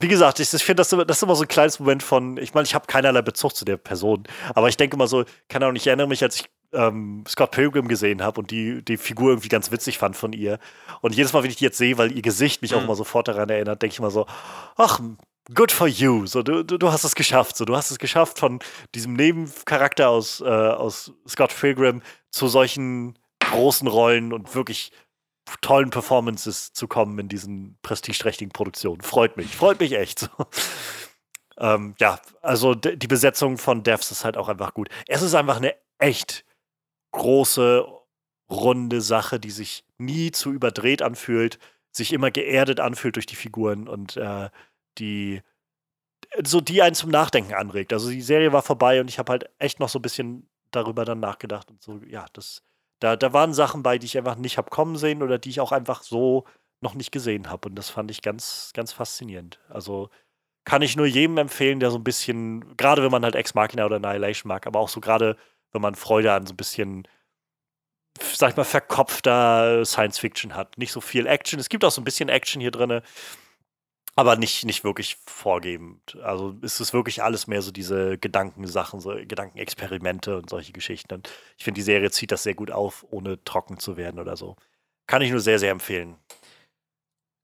wie 0.00 0.08
gesagt, 0.08 0.40
ich, 0.40 0.52
ich 0.52 0.64
finde, 0.64 0.80
das, 0.80 0.88
das 0.88 1.16
ist 1.18 1.22
immer 1.22 1.36
so 1.36 1.42
ein 1.42 1.48
kleines 1.48 1.78
Moment 1.78 2.02
von, 2.02 2.36
ich 2.38 2.54
meine, 2.54 2.66
ich 2.66 2.74
habe 2.74 2.86
keinerlei 2.86 3.22
Bezug 3.22 3.54
zu 3.54 3.64
der 3.64 3.76
Person, 3.76 4.24
aber 4.54 4.68
ich 4.68 4.76
denke 4.76 4.96
mal 4.96 5.06
so, 5.06 5.24
keine 5.48 5.66
Ahnung, 5.66 5.76
ich 5.76 5.86
erinnere 5.86 6.08
mich, 6.08 6.22
als 6.22 6.36
ich 6.36 6.50
ähm, 6.72 7.24
Scott 7.28 7.50
Pilgrim 7.50 7.88
gesehen 7.88 8.22
habe 8.22 8.40
und 8.40 8.50
die, 8.50 8.84
die 8.84 8.96
Figur 8.96 9.30
irgendwie 9.30 9.48
ganz 9.48 9.70
witzig 9.70 9.98
fand 9.98 10.16
von 10.16 10.32
ihr. 10.32 10.58
Und 11.00 11.14
jedes 11.14 11.32
Mal, 11.32 11.42
wenn 11.42 11.50
ich 11.50 11.56
die 11.56 11.64
jetzt 11.64 11.78
sehe, 11.78 11.98
weil 11.98 12.12
ihr 12.12 12.22
Gesicht 12.22 12.62
mich 12.62 12.72
mhm. 12.72 12.78
auch 12.78 12.84
immer 12.84 12.96
sofort 12.96 13.28
daran 13.28 13.48
erinnert, 13.48 13.82
denke 13.82 13.92
ich 13.94 14.00
mal 14.00 14.10
so, 14.10 14.26
ach, 14.76 15.00
good 15.54 15.72
for 15.72 15.88
you. 15.88 16.26
So, 16.26 16.42
du, 16.42 16.62
du, 16.62 16.92
hast 16.92 17.04
es 17.04 17.14
geschafft. 17.14 17.56
So, 17.56 17.64
du 17.64 17.76
hast 17.76 17.90
es 17.90 17.98
geschafft, 17.98 18.38
von 18.38 18.60
diesem 18.94 19.14
Nebencharakter 19.14 20.08
aus, 20.08 20.40
äh, 20.40 20.44
aus 20.44 21.12
Scott 21.28 21.54
Pilgrim 21.58 22.02
zu 22.30 22.48
solchen 22.48 23.18
großen 23.40 23.88
Rollen 23.88 24.32
und 24.32 24.54
wirklich 24.54 24.92
tollen 25.60 25.90
Performances 25.90 26.72
zu 26.72 26.88
kommen 26.88 27.18
in 27.18 27.28
diesen 27.28 27.78
prestigeträchtigen 27.82 28.52
Produktionen. 28.52 29.00
Freut 29.00 29.36
mich, 29.36 29.56
freut 29.56 29.80
mich 29.80 29.92
echt. 29.92 30.30
ähm, 31.58 31.94
ja, 31.98 32.20
also 32.42 32.74
die 32.74 33.06
Besetzung 33.06 33.58
von 33.58 33.82
Devs 33.82 34.10
ist 34.10 34.24
halt 34.24 34.36
auch 34.36 34.48
einfach 34.48 34.74
gut. 34.74 34.88
Es 35.06 35.22
ist 35.22 35.34
einfach 35.34 35.56
eine 35.56 35.74
echt 35.98 36.44
große, 37.12 37.86
runde 38.50 39.00
Sache, 39.00 39.38
die 39.38 39.50
sich 39.50 39.84
nie 39.98 40.32
zu 40.32 40.50
überdreht 40.52 41.02
anfühlt, 41.02 41.58
sich 41.92 42.12
immer 42.12 42.30
geerdet 42.30 42.80
anfühlt 42.80 43.16
durch 43.16 43.26
die 43.26 43.36
Figuren 43.36 43.88
und 43.88 44.16
äh, 44.16 44.50
die 44.98 45.42
so 46.44 46.60
die 46.60 46.82
einen 46.82 46.94
zum 46.94 47.10
Nachdenken 47.10 47.54
anregt. 47.54 47.92
Also 47.92 48.10
die 48.10 48.22
Serie 48.22 48.52
war 48.52 48.62
vorbei 48.62 49.00
und 49.00 49.08
ich 49.08 49.18
habe 49.18 49.32
halt 49.32 49.50
echt 49.58 49.80
noch 49.80 49.88
so 49.88 49.98
ein 49.98 50.02
bisschen 50.02 50.48
darüber 50.70 51.04
dann 51.04 51.20
nachgedacht 51.20 51.70
und 51.70 51.82
so, 51.82 52.00
ja, 52.06 52.26
das, 52.32 52.62
da, 53.00 53.16
da 53.16 53.32
waren 53.32 53.54
Sachen 53.54 53.82
bei, 53.82 53.98
die 53.98 54.06
ich 54.06 54.18
einfach 54.18 54.36
nicht 54.36 54.58
habe 54.58 54.70
kommen 54.70 54.96
sehen 54.96 55.22
oder 55.22 55.38
die 55.38 55.50
ich 55.50 55.60
auch 55.60 55.72
einfach 55.72 56.02
so 56.02 56.44
noch 56.80 56.94
nicht 56.94 57.12
gesehen 57.12 57.50
habe. 57.50 57.68
Und 57.68 57.74
das 57.74 57.90
fand 57.90 58.10
ich 58.10 58.22
ganz, 58.22 58.70
ganz 58.74 58.92
faszinierend. 58.92 59.58
Also 59.68 60.10
kann 60.64 60.82
ich 60.82 60.96
nur 60.96 61.06
jedem 61.06 61.38
empfehlen, 61.38 61.80
der 61.80 61.90
so 61.90 61.98
ein 61.98 62.04
bisschen, 62.04 62.76
gerade 62.76 63.02
wenn 63.02 63.10
man 63.10 63.24
halt 63.24 63.34
Ex 63.34 63.54
Machina 63.54 63.86
oder 63.86 63.96
Annihilation 63.96 64.48
mag, 64.48 64.66
aber 64.66 64.78
auch 64.80 64.88
so 64.88 65.00
gerade 65.00 65.36
wenn 65.72 65.82
man 65.82 65.94
Freude 65.94 66.32
an 66.32 66.46
so 66.46 66.52
ein 66.52 66.56
bisschen, 66.56 67.08
sag 68.20 68.50
ich 68.50 68.56
mal, 68.56 68.64
verkopfter 68.64 69.84
Science 69.84 70.18
Fiction 70.18 70.54
hat. 70.54 70.76
Nicht 70.78 70.92
so 70.92 71.00
viel 71.00 71.26
Action. 71.26 71.60
Es 71.60 71.68
gibt 71.68 71.84
auch 71.84 71.90
so 71.90 72.00
ein 72.00 72.04
bisschen 72.04 72.28
Action 72.28 72.60
hier 72.60 72.70
drin, 72.70 73.00
aber 74.20 74.36
nicht, 74.36 74.66
nicht 74.66 74.84
wirklich 74.84 75.16
vorgebend. 75.26 76.16
Also 76.22 76.54
ist 76.60 76.78
es 76.78 76.92
wirklich 76.92 77.22
alles 77.22 77.46
mehr 77.46 77.62
so 77.62 77.70
diese 77.70 78.18
Gedankensachen, 78.18 79.00
so 79.00 79.14
Gedankenexperimente 79.14 80.36
und 80.36 80.50
solche 80.50 80.72
Geschichten. 80.72 81.14
Und 81.14 81.30
ich 81.56 81.64
finde, 81.64 81.78
die 81.78 81.84
Serie 81.84 82.10
zieht 82.10 82.30
das 82.30 82.42
sehr 82.42 82.54
gut 82.54 82.70
auf, 82.70 83.06
ohne 83.10 83.42
trocken 83.44 83.78
zu 83.78 83.96
werden 83.96 84.20
oder 84.20 84.36
so. 84.36 84.56
Kann 85.06 85.22
ich 85.22 85.30
nur 85.30 85.40
sehr, 85.40 85.58
sehr 85.58 85.70
empfehlen. 85.70 86.16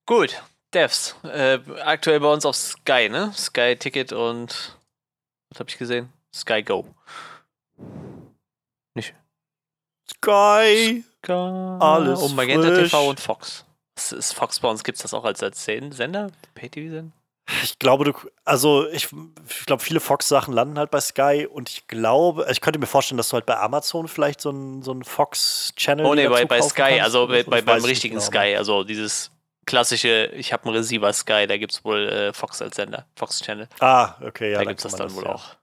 Gut, 0.04 0.42
Devs. 0.74 1.16
Äh, 1.24 1.58
aktuell 1.82 2.20
bei 2.20 2.32
uns 2.32 2.44
auf 2.44 2.56
Sky, 2.56 3.08
ne? 3.08 3.32
Sky 3.34 3.76
Ticket 3.76 4.12
und 4.12 4.78
was 5.50 5.60
habe 5.60 5.70
ich 5.70 5.78
gesehen? 5.78 6.12
Sky 6.34 6.62
Go. 6.62 6.94
Nicht. 8.94 9.14
Sky. 10.08 11.04
Sky. 11.24 11.32
Alles. 11.32 12.22
Und 12.22 12.36
Magenta 12.36 12.68
frisch. 12.68 12.90
TV 12.90 13.08
und 13.08 13.18
Fox. 13.18 13.65
Ist 13.96 14.32
Fox 14.32 14.60
bei 14.60 14.68
uns 14.68 14.84
gibt 14.84 14.96
es 14.96 15.02
das 15.02 15.14
auch 15.14 15.24
als, 15.24 15.42
als 15.42 15.64
Sender? 15.64 16.30
Pay-TV-Sender? 16.54 17.12
Ich 17.62 17.78
glaube, 17.78 18.04
du, 18.04 18.12
also 18.44 18.88
ich, 18.88 19.08
ich 19.48 19.66
glaube, 19.66 19.82
viele 19.82 20.00
Fox-Sachen 20.00 20.52
landen 20.52 20.78
halt 20.78 20.90
bei 20.90 21.00
Sky 21.00 21.46
und 21.48 21.70
ich 21.70 21.86
glaube, 21.86 22.46
ich 22.50 22.60
könnte 22.60 22.80
mir 22.80 22.86
vorstellen, 22.86 23.18
dass 23.18 23.28
du 23.28 23.34
halt 23.34 23.46
bei 23.46 23.56
Amazon 23.56 24.08
vielleicht 24.08 24.40
so 24.40 24.50
einen 24.50 24.82
so 24.82 24.98
Fox-Channel. 25.00 26.04
Oh 26.04 26.14
nee, 26.14 26.28
bei, 26.28 26.44
bei 26.44 26.60
Sky, 26.60 26.82
kannst. 26.82 27.02
also 27.02 27.28
bei, 27.28 27.44
bei 27.44 27.62
beim 27.62 27.84
richtigen 27.84 28.16
genau. 28.16 28.26
Sky, 28.26 28.56
also 28.56 28.82
dieses 28.82 29.30
klassische, 29.64 30.26
ich 30.34 30.52
habe 30.52 30.64
einen 30.64 30.76
Receiver 30.76 31.12
Sky, 31.12 31.46
da 31.46 31.56
gibt 31.56 31.72
es 31.72 31.84
wohl 31.84 32.08
äh, 32.08 32.32
Fox 32.32 32.60
als 32.60 32.76
Sender, 32.76 33.06
Fox-Channel. 33.14 33.68
Ah, 33.78 34.16
okay, 34.22 34.50
ja. 34.52 34.58
Da 34.58 34.64
gibt 34.64 34.80
es 34.80 34.82
das 34.82 34.96
dann 34.96 35.06
das, 35.06 35.14
wohl 35.14 35.24
ja. 35.24 35.34
auch. 35.34 35.56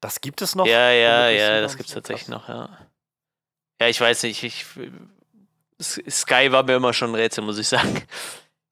Das 0.00 0.22
gibt 0.22 0.40
es 0.40 0.54
noch? 0.54 0.66
Ja, 0.66 0.90
ja, 0.90 1.28
ja, 1.28 1.60
das 1.60 1.76
gibt 1.76 1.88
es 1.90 1.94
tatsächlich 1.94 2.28
noch, 2.28 2.48
ja. 2.48 2.70
Ja, 3.80 3.88
ich 3.88 4.00
weiß 4.00 4.22
nicht, 4.22 4.42
ich, 4.42 4.64
Sky 5.80 6.50
war 6.50 6.62
mir 6.62 6.76
immer 6.76 6.92
schon 6.92 7.10
ein 7.10 7.14
Rätsel, 7.14 7.44
muss 7.44 7.58
ich 7.58 7.68
sagen. 7.68 8.02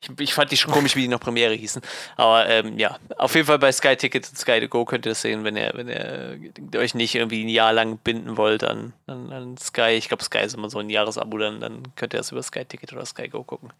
Ich, 0.00 0.10
ich 0.20 0.34
fand 0.34 0.50
die 0.50 0.56
schon 0.56 0.72
komisch, 0.72 0.94
wie 0.94 1.02
die 1.02 1.08
noch 1.08 1.20
Premiere 1.20 1.54
hießen. 1.54 1.80
Aber 2.16 2.48
ähm, 2.48 2.78
ja, 2.78 2.98
auf 3.16 3.34
jeden 3.34 3.46
Fall 3.46 3.58
bei 3.58 3.72
Sky 3.72 3.96
Ticket 3.96 4.28
und 4.28 4.36
Sky 4.36 4.60
to 4.60 4.68
Go 4.68 4.84
könnt 4.84 5.06
ihr 5.06 5.10
das 5.10 5.22
sehen, 5.22 5.44
wenn 5.44 5.56
ihr, 5.56 5.72
wenn 5.74 5.88
ihr 5.88 6.78
euch 6.78 6.94
nicht 6.94 7.14
irgendwie 7.14 7.44
ein 7.44 7.48
Jahr 7.48 7.72
lang 7.72 7.98
binden 7.98 8.36
wollt 8.36 8.62
an, 8.62 8.92
an, 9.06 9.32
an 9.32 9.56
Sky. 9.56 9.92
Ich 9.92 10.08
glaube, 10.08 10.22
Sky 10.22 10.40
ist 10.40 10.54
immer 10.54 10.68
so 10.68 10.78
ein 10.78 10.90
Jahresabo, 10.90 11.38
dann, 11.38 11.60
dann 11.60 11.94
könnt 11.96 12.14
ihr 12.14 12.18
das 12.18 12.32
über 12.32 12.42
Sky 12.42 12.64
Ticket 12.64 12.92
oder 12.92 13.06
Sky 13.06 13.28
Go 13.28 13.42
gucken. 13.42 13.72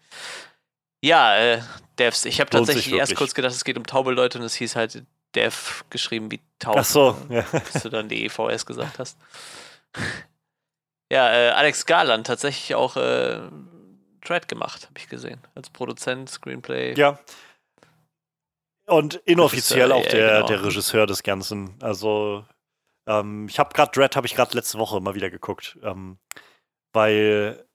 Ja, 1.01 1.37
äh, 1.37 1.61
Devs. 1.99 2.25
Ich 2.25 2.39
habe 2.39 2.49
tatsächlich 2.49 2.91
erst 2.93 3.15
kurz 3.15 3.33
gedacht, 3.33 3.53
es 3.53 3.63
geht 3.63 3.77
um 3.77 3.85
taube 3.85 4.11
Leute 4.11 4.39
und 4.39 4.45
es 4.45 4.55
hieß 4.55 4.75
halt 4.75 5.03
Dev 5.35 5.83
geschrieben 5.89 6.31
wie 6.31 6.39
taub. 6.59 6.77
Ach 6.77 6.85
so, 6.85 7.17
ja. 7.29 7.41
Bis 7.41 7.83
du 7.83 7.89
dann 7.89 8.09
die 8.09 8.25
EVS 8.25 8.65
gesagt 8.65 8.99
hast. 8.99 9.17
Ja, 11.11 11.31
äh, 11.31 11.49
Alex 11.51 11.85
Garland 11.85 12.27
tatsächlich 12.27 12.75
auch 12.75 12.97
äh, 12.97 13.39
Dread 14.21 14.47
gemacht, 14.47 14.87
habe 14.87 14.97
ich 14.97 15.07
gesehen. 15.07 15.41
Als 15.55 15.69
Produzent, 15.69 16.29
Screenplay. 16.29 16.93
Ja. 16.95 17.19
Und 18.85 19.15
inoffiziell 19.25 19.91
auch 19.91 20.05
der, 20.05 20.19
ja, 20.19 20.35
genau. 20.37 20.47
der 20.47 20.63
Regisseur 20.63 21.05
des 21.05 21.23
Ganzen. 21.23 21.75
Also, 21.81 22.45
ähm, 23.05 23.47
ich 23.49 23.59
habe 23.59 23.73
gerade 23.73 23.91
Dread, 23.91 24.15
habe 24.15 24.27
ich 24.27 24.35
gerade 24.35 24.55
letzte 24.55 24.77
Woche 24.79 24.99
mal 25.01 25.15
wieder 25.15 25.29
geguckt. 25.29 25.77
Ähm, 25.83 26.17
weil 26.93 27.65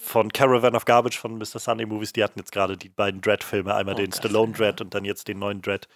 von 0.00 0.32
Caravan 0.32 0.74
of 0.74 0.86
Garbage 0.86 1.18
von 1.18 1.36
Mr. 1.36 1.58
Sunday 1.58 1.86
Movies, 1.86 2.12
die 2.12 2.24
hatten 2.24 2.38
jetzt 2.38 2.52
gerade 2.52 2.76
die 2.76 2.88
beiden 2.88 3.20
Dread-Filme, 3.20 3.74
einmal 3.74 3.94
oh, 3.94 3.98
den 3.98 4.12
Stallone 4.12 4.52
Dread 4.52 4.80
und 4.80 4.94
dann 4.94 5.04
jetzt 5.04 5.28
den 5.28 5.38
neuen 5.38 5.60
Dread. 5.60 5.88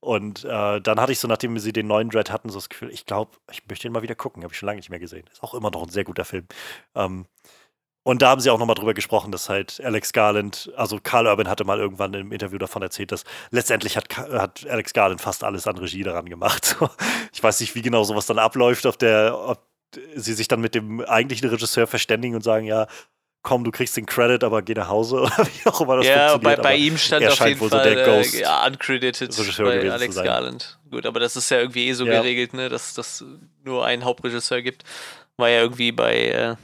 Und 0.00 0.44
äh, 0.44 0.80
dann 0.80 0.98
hatte 0.98 1.12
ich 1.12 1.18
so, 1.18 1.28
nachdem 1.28 1.58
sie 1.58 1.72
den 1.72 1.86
neuen 1.86 2.08
Dread 2.08 2.30
hatten, 2.30 2.48
so 2.48 2.58
das 2.58 2.70
Gefühl, 2.70 2.90
ich 2.90 3.04
glaube, 3.04 3.32
ich 3.52 3.62
möchte 3.68 3.86
ihn 3.86 3.92
mal 3.92 4.02
wieder 4.02 4.14
gucken. 4.14 4.42
Habe 4.42 4.52
ich 4.52 4.58
schon 4.58 4.66
lange 4.66 4.78
nicht 4.78 4.90
mehr 4.90 4.98
gesehen. 4.98 5.26
Ist 5.30 5.42
auch 5.42 5.54
immer 5.54 5.70
noch 5.70 5.82
ein 5.82 5.90
sehr 5.90 6.04
guter 6.04 6.24
Film. 6.24 6.46
Ähm, 6.94 7.26
und 8.02 8.22
da 8.22 8.30
haben 8.30 8.40
sie 8.40 8.48
auch 8.48 8.58
nochmal 8.58 8.76
drüber 8.76 8.94
gesprochen, 8.94 9.30
dass 9.30 9.50
halt 9.50 9.78
Alex 9.84 10.14
Garland, 10.14 10.72
also 10.74 10.98
Carl 11.02 11.26
Urban 11.26 11.48
hatte 11.48 11.64
mal 11.64 11.78
irgendwann 11.78 12.14
im 12.14 12.32
Interview 12.32 12.56
davon 12.56 12.80
erzählt, 12.80 13.12
dass 13.12 13.24
letztendlich 13.50 13.98
hat, 13.98 14.16
hat 14.16 14.66
Alex 14.66 14.94
Garland 14.94 15.20
fast 15.20 15.44
alles 15.44 15.66
an 15.66 15.76
Regie 15.76 16.02
daran 16.02 16.26
gemacht. 16.26 16.76
ich 17.32 17.42
weiß 17.42 17.60
nicht, 17.60 17.74
wie 17.74 17.82
genau 17.82 18.02
sowas 18.04 18.24
dann 18.24 18.38
abläuft, 18.38 18.86
ob 18.86 18.98
der, 18.98 19.38
ob 19.38 19.66
sie 20.14 20.32
sich 20.32 20.48
dann 20.48 20.62
mit 20.62 20.74
dem 20.74 21.02
eigentlichen 21.02 21.50
Regisseur 21.50 21.86
verständigen 21.86 22.34
und 22.34 22.42
sagen, 22.42 22.64
ja, 22.64 22.86
komm, 23.42 23.64
du 23.64 23.70
kriegst 23.70 23.96
den 23.96 24.06
Credit, 24.06 24.42
aber 24.44 24.62
geh 24.62 24.74
nach 24.74 24.88
Hause 24.88 25.16
oder 25.22 25.46
wie 25.46 25.68
auch 25.68 25.80
immer 25.80 25.96
das 25.96 26.06
ja, 26.06 26.30
funktioniert. 26.30 26.58
Ja, 26.58 26.62
bei, 26.62 26.68
bei 26.70 26.76
ihm 26.76 26.96
stand 26.98 27.26
auf 27.26 27.38
jeden 27.46 27.58
Fall 27.58 27.70
so 27.70 27.78
der 27.78 28.04
Ghost 28.04 28.34
äh, 28.34 28.42
ja, 28.42 28.66
uncredited 28.66 29.36
bei 29.58 29.90
Alex 29.90 30.16
Garland. 30.16 30.78
Gut, 30.90 31.06
aber 31.06 31.20
das 31.20 31.36
ist 31.36 31.50
ja 31.50 31.58
irgendwie 31.58 31.88
eh 31.88 31.92
so 31.92 32.04
ja. 32.04 32.20
geregelt, 32.20 32.54
ne, 32.54 32.68
dass 32.68 32.94
das 32.94 33.24
nur 33.64 33.84
einen 33.84 34.04
Hauptregisseur 34.04 34.62
gibt. 34.62 34.84
War 35.36 35.48
ja 35.48 35.60
irgendwie 35.60 35.92
bei 35.92 36.28
äh, 36.28 36.56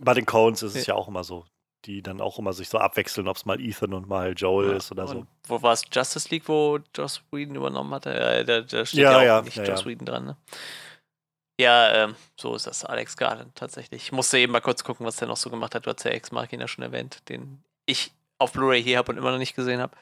bei 0.00 0.14
den 0.14 0.26
Coens 0.26 0.62
ist 0.62 0.76
es 0.76 0.86
ja 0.86 0.94
auch 0.94 1.08
immer 1.08 1.24
so, 1.24 1.46
die 1.84 2.02
dann 2.02 2.20
auch 2.20 2.38
immer 2.38 2.52
sich 2.52 2.68
so 2.68 2.78
abwechseln, 2.78 3.28
ob 3.28 3.36
es 3.36 3.46
mal 3.46 3.60
Ethan 3.60 3.94
und 3.94 4.08
mal 4.08 4.34
Joel 4.36 4.70
ja. 4.70 4.76
ist 4.76 4.92
oder 4.92 5.06
so. 5.06 5.18
Und 5.18 5.28
wo 5.46 5.62
war 5.62 5.72
es 5.72 5.84
Justice 5.90 6.28
League, 6.30 6.48
wo 6.48 6.78
Joss 6.94 7.22
Whedon 7.30 7.56
übernommen 7.56 7.94
hatte? 7.94 8.10
Ja, 8.10 8.42
da, 8.44 8.60
da 8.60 8.84
steht 8.84 9.00
ja, 9.00 9.22
ja 9.22 9.38
auch 9.38 9.44
nicht 9.44 9.56
Joss 9.56 9.86
Whedon 9.86 10.06
dran, 10.06 10.24
ne? 10.26 10.36
Ja, 11.60 12.04
ähm, 12.04 12.16
so 12.36 12.54
ist 12.54 12.66
das. 12.66 12.84
Alex 12.84 13.16
Garland 13.16 13.54
tatsächlich. 13.54 14.04
Ich 14.04 14.12
musste 14.12 14.38
eben 14.38 14.52
mal 14.52 14.60
kurz 14.60 14.84
gucken, 14.84 15.06
was 15.06 15.16
der 15.16 15.28
noch 15.28 15.36
so 15.36 15.50
gemacht 15.50 15.74
hat. 15.74 15.86
Du 15.86 15.90
hast 15.90 16.04
ja 16.04 16.10
Ex 16.10 16.32
Machina 16.32 16.66
schon 16.66 16.82
erwähnt, 16.82 17.28
den 17.28 17.62
ich 17.86 18.12
auf 18.38 18.52
Blu-ray 18.52 18.82
hier 18.82 18.98
habe 18.98 19.12
und 19.12 19.18
immer 19.18 19.30
noch 19.30 19.38
nicht 19.38 19.54
gesehen 19.54 19.80
habe. 19.80 19.96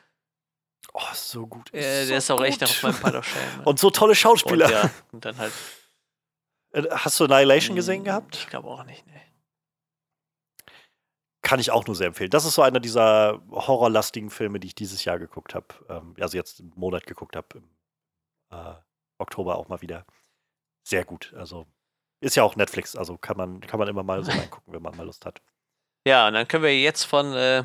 Oh, 0.93 1.01
so 1.15 1.47
gut. 1.47 1.73
Äh, 1.75 2.07
der 2.07 2.19
ist 2.19 2.31
auch 2.31 2.39
gut. 2.39 2.47
echt 2.47 2.63
auf 2.63 2.83
meinem 2.83 2.97
Pile 3.01 3.19
of 3.19 3.27
Shame. 3.29 3.65
und 3.65 3.79
so 3.79 3.91
tolle 3.91 4.15
Schauspieler. 4.15 4.67
Und, 4.67 4.73
ja, 4.73 4.91
und 5.13 5.25
dann 5.25 5.39
halt. 5.39 5.53
Äh, 6.73 6.85
hast 6.91 7.19
du 7.21 7.25
Annihilation 7.25 7.77
gesehen 7.77 8.05
gehabt? 8.05 8.37
Ich 8.37 8.47
glaube 8.47 8.69
auch 8.69 8.85
nicht, 8.85 9.07
ne. 9.07 9.21
Kann 11.43 11.59
ich 11.59 11.71
auch 11.71 11.87
nur 11.87 11.97
sehr 11.97 12.09
empfehlen. 12.09 12.31
Das 12.31 12.45
ist 12.45 12.55
so 12.55 12.63
einer 12.63 12.81
dieser 12.81 13.41
horrorlastigen 13.51 14.31
Filme, 14.31 14.61
die 14.61 14.69
ich 14.69 14.75
dieses 14.75 15.05
Jahr 15.05 15.19
geguckt 15.19 15.55
habe. 15.55 15.67
Ähm, 15.89 16.15
also 16.21 16.37
jetzt 16.37 16.61
im 16.61 16.73
Monat 16.77 17.07
geguckt 17.07 17.35
habe. 17.35 17.59
Im 17.59 17.71
äh, 18.51 18.75
Oktober 19.19 19.57
auch 19.57 19.69
mal 19.69 19.81
wieder 19.81 20.07
sehr 20.91 21.05
gut. 21.05 21.33
Also 21.37 21.67
ist 22.21 22.37
ja 22.37 22.43
auch 22.43 22.57
Netflix, 22.57 22.97
also 22.97 23.17
kann 23.17 23.37
man, 23.37 23.61
kann 23.61 23.79
man 23.79 23.89
immer 23.89 24.03
mal 24.03 24.23
so 24.25 24.31
reingucken, 24.39 24.73
wenn 24.75 24.83
man 24.83 24.97
mal 24.97 25.07
Lust 25.07 25.25
hat. 25.25 25.41
Ja, 26.07 26.29
und 26.29 26.35
dann 26.35 26.49
können 26.49 26.65
wir 26.65 26.79
jetzt 26.79 27.05
von 27.05 27.35
äh, 27.35 27.65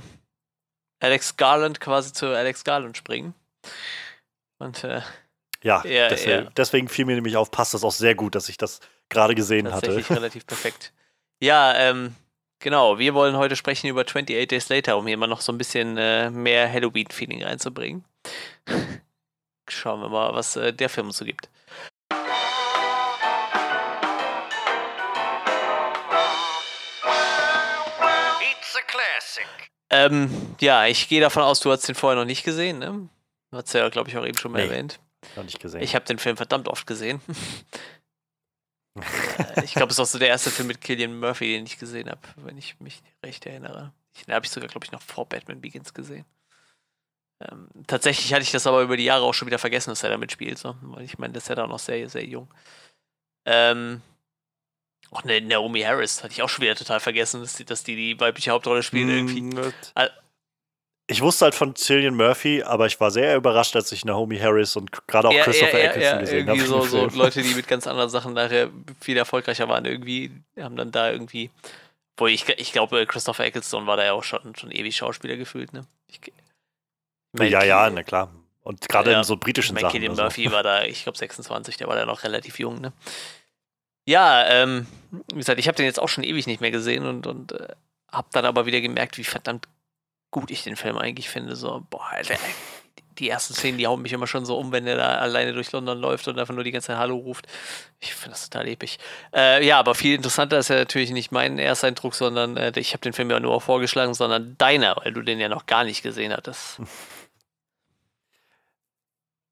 Alex 0.99 1.37
Garland 1.37 1.79
quasi 1.79 2.13
zu 2.13 2.27
Alex 2.27 2.63
Garland 2.63 2.97
springen. 2.97 3.33
Und 4.59 4.83
äh, 4.83 5.01
ja, 5.63 5.83
ja, 5.85 6.09
deswegen, 6.09 6.45
ja, 6.45 6.51
deswegen, 6.55 6.87
fiel 6.87 7.05
mir 7.05 7.15
nämlich 7.15 7.37
auf, 7.37 7.51
passt 7.51 7.73
das 7.73 7.83
auch 7.83 7.91
sehr 7.91 8.15
gut, 8.15 8.35
dass 8.35 8.49
ich 8.49 8.57
das 8.57 8.79
gerade 9.09 9.35
gesehen 9.35 9.65
Tatsächlich 9.65 10.05
hatte. 10.05 10.15
relativ 10.19 10.47
perfekt. 10.47 10.93
Ja, 11.41 11.75
ähm, 11.75 12.15
Genau, 12.59 12.97
wir 12.97 13.13
wollen 13.13 13.37
heute 13.37 13.55
sprechen 13.55 13.87
über 13.87 14.01
28 14.01 14.47
Days 14.47 14.69
Later, 14.69 14.97
um 14.97 15.05
hier 15.05 15.17
mal 15.17 15.27
noch 15.27 15.41
so 15.41 15.51
ein 15.51 15.57
bisschen 15.57 15.97
äh, 15.97 16.29
mehr 16.31 16.71
Halloween-Feeling 16.71 17.43
reinzubringen. 17.43 18.03
Schauen 19.69 20.01
wir 20.01 20.09
mal, 20.09 20.33
was 20.33 20.55
äh, 20.55 20.73
der 20.73 20.89
Film 20.89 21.11
so 21.11 21.25
gibt. 21.25 21.49
Ähm, 29.95 30.55
ja, 30.59 30.85
ich 30.87 31.07
gehe 31.07 31.21
davon 31.21 31.43
aus, 31.43 31.59
du 31.59 31.71
hast 31.71 31.87
den 31.87 31.95
vorher 31.95 32.19
noch 32.19 32.25
nicht 32.25 32.43
gesehen, 32.43 32.79
ne? 32.79 33.09
Du 33.51 33.57
hast 33.57 33.73
ja, 33.73 33.87
glaube 33.89 34.09
ich, 34.09 34.17
auch 34.17 34.25
eben 34.25 34.37
schon 34.37 34.51
mal 34.51 34.59
nee, 34.59 34.65
erwähnt. 34.65 34.99
Noch 35.35 35.43
nicht 35.43 35.59
gesehen. 35.59 35.81
Ich 35.81 35.95
habe 35.95 36.05
den 36.05 36.19
Film 36.19 36.35
verdammt 36.35 36.67
oft 36.67 36.85
gesehen. 36.85 37.21
ich 39.63 39.73
glaube, 39.73 39.91
es 39.91 39.97
ist 39.97 39.99
auch 39.99 40.05
so 40.05 40.19
der 40.19 40.27
erste 40.29 40.51
Film 40.51 40.67
mit 40.67 40.81
Killian 40.81 41.19
Murphy, 41.19 41.53
den 41.53 41.65
ich 41.65 41.79
gesehen 41.79 42.09
habe, 42.09 42.21
wenn 42.37 42.57
ich 42.57 42.79
mich 42.79 43.01
recht 43.23 43.45
erinnere. 43.45 43.93
Den 44.27 44.33
habe 44.33 44.45
ich 44.45 44.51
sogar, 44.51 44.69
glaube 44.69 44.85
ich, 44.85 44.91
noch 44.91 45.01
vor 45.01 45.27
Batman 45.27 45.61
Begins 45.61 45.93
gesehen. 45.93 46.25
Ähm, 47.41 47.67
tatsächlich 47.87 48.33
hatte 48.33 48.43
ich 48.43 48.51
das 48.51 48.67
aber 48.67 48.81
über 48.81 48.97
die 48.97 49.03
Jahre 49.05 49.23
auch 49.23 49.33
schon 49.33 49.47
wieder 49.47 49.59
vergessen, 49.59 49.91
dass 49.91 50.03
er 50.03 50.09
da 50.09 50.17
mitspielt. 50.17 50.57
So. 50.57 50.75
Weil 50.81 51.03
ich 51.03 51.17
meine, 51.17 51.33
das 51.33 51.43
ist 51.43 51.49
ja 51.49 51.55
da 51.55 51.67
noch 51.67 51.79
sehr, 51.79 52.09
sehr 52.09 52.25
jung. 52.25 52.47
Ähm, 53.45 54.01
auch 55.11 55.23
ne, 55.23 55.41
Naomi 55.41 55.81
Harris 55.81 56.23
hatte 56.23 56.33
ich 56.33 56.41
auch 56.41 56.49
schon 56.49 56.63
wieder 56.63 56.75
total 56.75 56.99
vergessen, 56.99 57.41
dass 57.41 57.53
die, 57.53 57.65
dass 57.65 57.83
die, 57.83 57.95
die 57.95 58.19
weibliche 58.19 58.51
Hauptrolle 58.51 58.81
irgendwie. 58.91 59.41
Mm, 59.41 59.73
ich 61.07 61.21
wusste 61.21 61.45
halt 61.45 61.55
von 61.55 61.75
Cillian 61.75 62.15
Murphy, 62.15 62.63
aber 62.63 62.87
ich 62.87 62.99
war 62.99 63.11
sehr 63.11 63.35
überrascht, 63.35 63.75
als 63.75 63.91
ich 63.91 64.05
Naomi 64.05 64.39
Harris 64.39 64.75
und 64.75 65.07
gerade 65.07 65.27
auch 65.27 65.33
ja, 65.33 65.43
Christopher 65.43 65.77
ja, 65.77 65.85
Eccleston 65.85 66.15
ja, 66.15 66.21
gesehen 66.21 66.49
habe. 66.49 66.61
So, 66.61 66.81
so 66.81 67.05
Leute, 67.13 67.43
die 67.43 67.53
mit 67.53 67.67
ganz 67.67 67.85
anderen 67.85 68.09
Sachen 68.09 68.33
nachher 68.33 68.69
viel 68.99 69.15
erfolgreicher 69.15 69.69
waren, 69.69 69.85
irgendwie 69.85 70.31
haben 70.59 70.75
dann 70.75 70.91
da 70.91 71.11
irgendwie. 71.11 71.51
Wo 72.17 72.27
ich, 72.27 72.47
ich 72.47 72.71
glaube, 72.71 73.05
Christopher 73.05 73.43
Eccleston 73.43 73.87
war 73.87 73.97
da 73.97 74.05
ja 74.05 74.13
auch 74.13 74.23
schon, 74.23 74.55
schon 74.55 74.71
ewig 74.71 74.95
Schauspieler 74.95 75.35
gefühlt, 75.35 75.73
ne? 75.73 75.85
Ich, 76.07 76.21
mein, 77.33 77.51
ja, 77.51 77.63
ja, 77.63 77.89
na 77.89 78.03
klar. 78.03 78.31
Und 78.63 78.87
gerade 78.87 79.11
in 79.11 79.23
so 79.23 79.35
britischen 79.35 79.77
Sachen. 79.77 79.91
Cillian 79.91 80.11
also. 80.11 80.23
Murphy 80.23 80.51
war 80.51 80.63
da, 80.63 80.83
ich 80.85 81.03
glaube, 81.03 81.17
26, 81.17 81.77
der 81.77 81.87
war 81.87 81.95
da 81.95 82.05
noch 82.05 82.23
relativ 82.23 82.57
jung, 82.57 82.81
ne? 82.81 82.93
Ja, 84.05 84.47
ähm, 84.47 84.87
wie 85.29 85.37
gesagt, 85.37 85.59
ich 85.59 85.67
habe 85.67 85.75
den 85.75 85.85
jetzt 85.85 85.99
auch 85.99 86.09
schon 86.09 86.23
ewig 86.23 86.47
nicht 86.47 86.61
mehr 86.61 86.71
gesehen 86.71 87.05
und, 87.05 87.27
und 87.27 87.53
äh, 87.53 87.69
habe 88.11 88.27
dann 88.31 88.45
aber 88.45 88.65
wieder 88.65 88.81
gemerkt, 88.81 89.17
wie 89.17 89.23
verdammt 89.23 89.67
gut 90.31 90.51
ich 90.51 90.63
den 90.63 90.75
Film 90.75 90.97
eigentlich 90.97 91.29
finde. 91.29 91.55
So, 91.55 91.85
boah, 91.89 92.05
Alter, 92.11 92.35
die 93.17 93.29
ersten 93.29 93.53
Szenen, 93.53 93.77
die 93.77 93.87
hauen 93.87 94.01
mich 94.01 94.13
immer 94.13 94.27
schon 94.27 94.45
so 94.45 94.57
um, 94.57 94.71
wenn 94.71 94.85
er 94.85 94.97
da 94.97 95.17
alleine 95.17 95.53
durch 95.53 95.71
London 95.71 95.97
läuft 95.97 96.27
und 96.27 96.37
einfach 96.37 96.53
nur 96.53 96.63
die 96.63 96.71
ganze 96.71 96.87
Zeit 96.87 96.97
Hallo 96.97 97.15
ruft. 97.15 97.47
Ich 97.99 98.13
finde 98.13 98.31
das 98.31 98.49
total 98.49 98.67
episch. 98.67 98.97
Äh, 99.33 99.65
ja, 99.65 99.79
aber 99.79 99.95
viel 99.95 100.15
interessanter 100.15 100.59
ist 100.59 100.69
ja 100.69 100.75
natürlich 100.75 101.11
nicht 101.11 101.31
mein 101.31 101.57
Ersteindruck, 101.57 102.13
sondern 102.13 102.57
äh, 102.57 102.73
ich 102.75 102.93
habe 102.93 103.01
den 103.01 103.13
Film 103.13 103.31
ja 103.31 103.39
nur 103.39 103.59
vorgeschlagen, 103.61 104.13
sondern 104.13 104.57
deiner, 104.57 104.97
weil 104.97 105.13
du 105.13 105.21
den 105.21 105.39
ja 105.39 105.49
noch 105.49 105.65
gar 105.65 105.83
nicht 105.83 106.03
gesehen 106.03 106.33
hattest. 106.33 106.79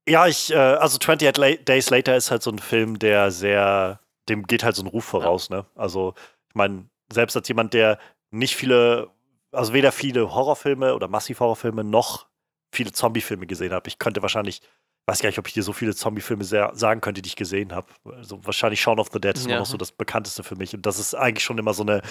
Ja, 0.08 0.28
ich, 0.28 0.52
äh, 0.52 0.58
also 0.58 0.98
28 0.98 1.64
Days 1.64 1.90
Later 1.90 2.18
ist 2.18 2.30
halt 2.30 2.44
so 2.44 2.52
ein 2.52 2.60
Film, 2.60 3.00
der 3.00 3.32
sehr 3.32 4.02
dem 4.30 4.44
geht 4.48 4.64
halt 4.64 4.76
so 4.76 4.84
ein 4.84 4.88
Ruf 4.88 5.06
voraus, 5.06 5.50
ja. 5.50 5.58
ne? 5.58 5.66
Also, 5.76 6.14
ich 6.50 6.56
meine, 6.56 6.86
selbst 7.12 7.36
als 7.36 7.48
jemand, 7.48 7.74
der 7.74 8.00
nicht 8.32 8.56
viele, 8.56 9.10
also 9.52 9.74
weder 9.74 9.91
viele 9.91 10.34
Horrorfilme 10.34 10.95
oder 10.95 11.08
massiv 11.08 11.40
Horrorfilme 11.40 11.84
noch 11.84 12.28
viele 12.72 12.91
Zombiefilme 12.91 13.45
gesehen 13.45 13.74
habe. 13.74 13.88
Ich 13.88 14.00
könnte 14.00 14.22
wahrscheinlich, 14.22 14.62
weiß 15.06 15.22
gar 15.22 15.30
nicht, 15.30 15.40
ob 15.40 15.48
ich 15.48 15.54
dir 15.54 15.64
so 15.64 15.74
viele 15.74 15.94
Zombiefilme 15.95 16.44
sagen 16.44 17.02
könnte, 17.02 17.22
die 17.22 17.28
ich 17.28 17.36
gesehen 17.36 17.74
habe. 17.74 17.88
Also 18.06 18.44
wahrscheinlich 18.45 18.82
Shaun 18.82 19.00
of 19.00 19.10
the 19.14 19.20
Dead 19.20 19.36
ist 19.36 19.48
ja. 19.48 19.60
noch 19.60 19.66
so 19.66 19.78
das 19.78 19.91
bekannteste 19.91 20.44
für 20.44 20.56
mich. 20.56 20.74
Und 20.74 20.86
das 20.86 20.98
ist 20.98 21.14
eigentlich 21.14 21.44
schon 21.44 21.58
immer 21.58 21.74
so 21.74 21.84
eine 21.84 22.02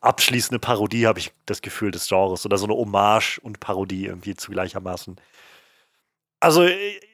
abschließende 0.00 0.60
Parodie, 0.60 1.06
habe 1.06 1.18
ich 1.18 1.32
das 1.46 1.62
Gefühl, 1.62 1.90
des 1.90 2.08
Genres. 2.08 2.46
Oder 2.46 2.58
so 2.58 2.66
eine 2.66 2.74
Hommage 2.74 3.40
und 3.42 3.58
Parodie 3.60 4.06
irgendwie 4.06 4.34
zugleichermaßen. 4.34 5.16
Also, 6.40 6.68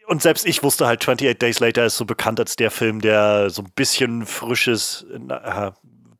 und 0.08 0.22
selbst 0.22 0.46
ich 0.46 0.62
wusste 0.62 0.86
halt, 0.86 1.00
28 1.00 1.38
Days 1.38 1.60
Later 1.60 1.84
ist 1.84 1.98
so 1.98 2.06
bekannt 2.06 2.40
als 2.40 2.56
der 2.56 2.70
Film, 2.70 3.00
der 3.00 3.50
so 3.50 3.62
ein 3.62 3.70
bisschen 3.74 4.24
frisches, 4.24 5.06
äh, 5.12 5.70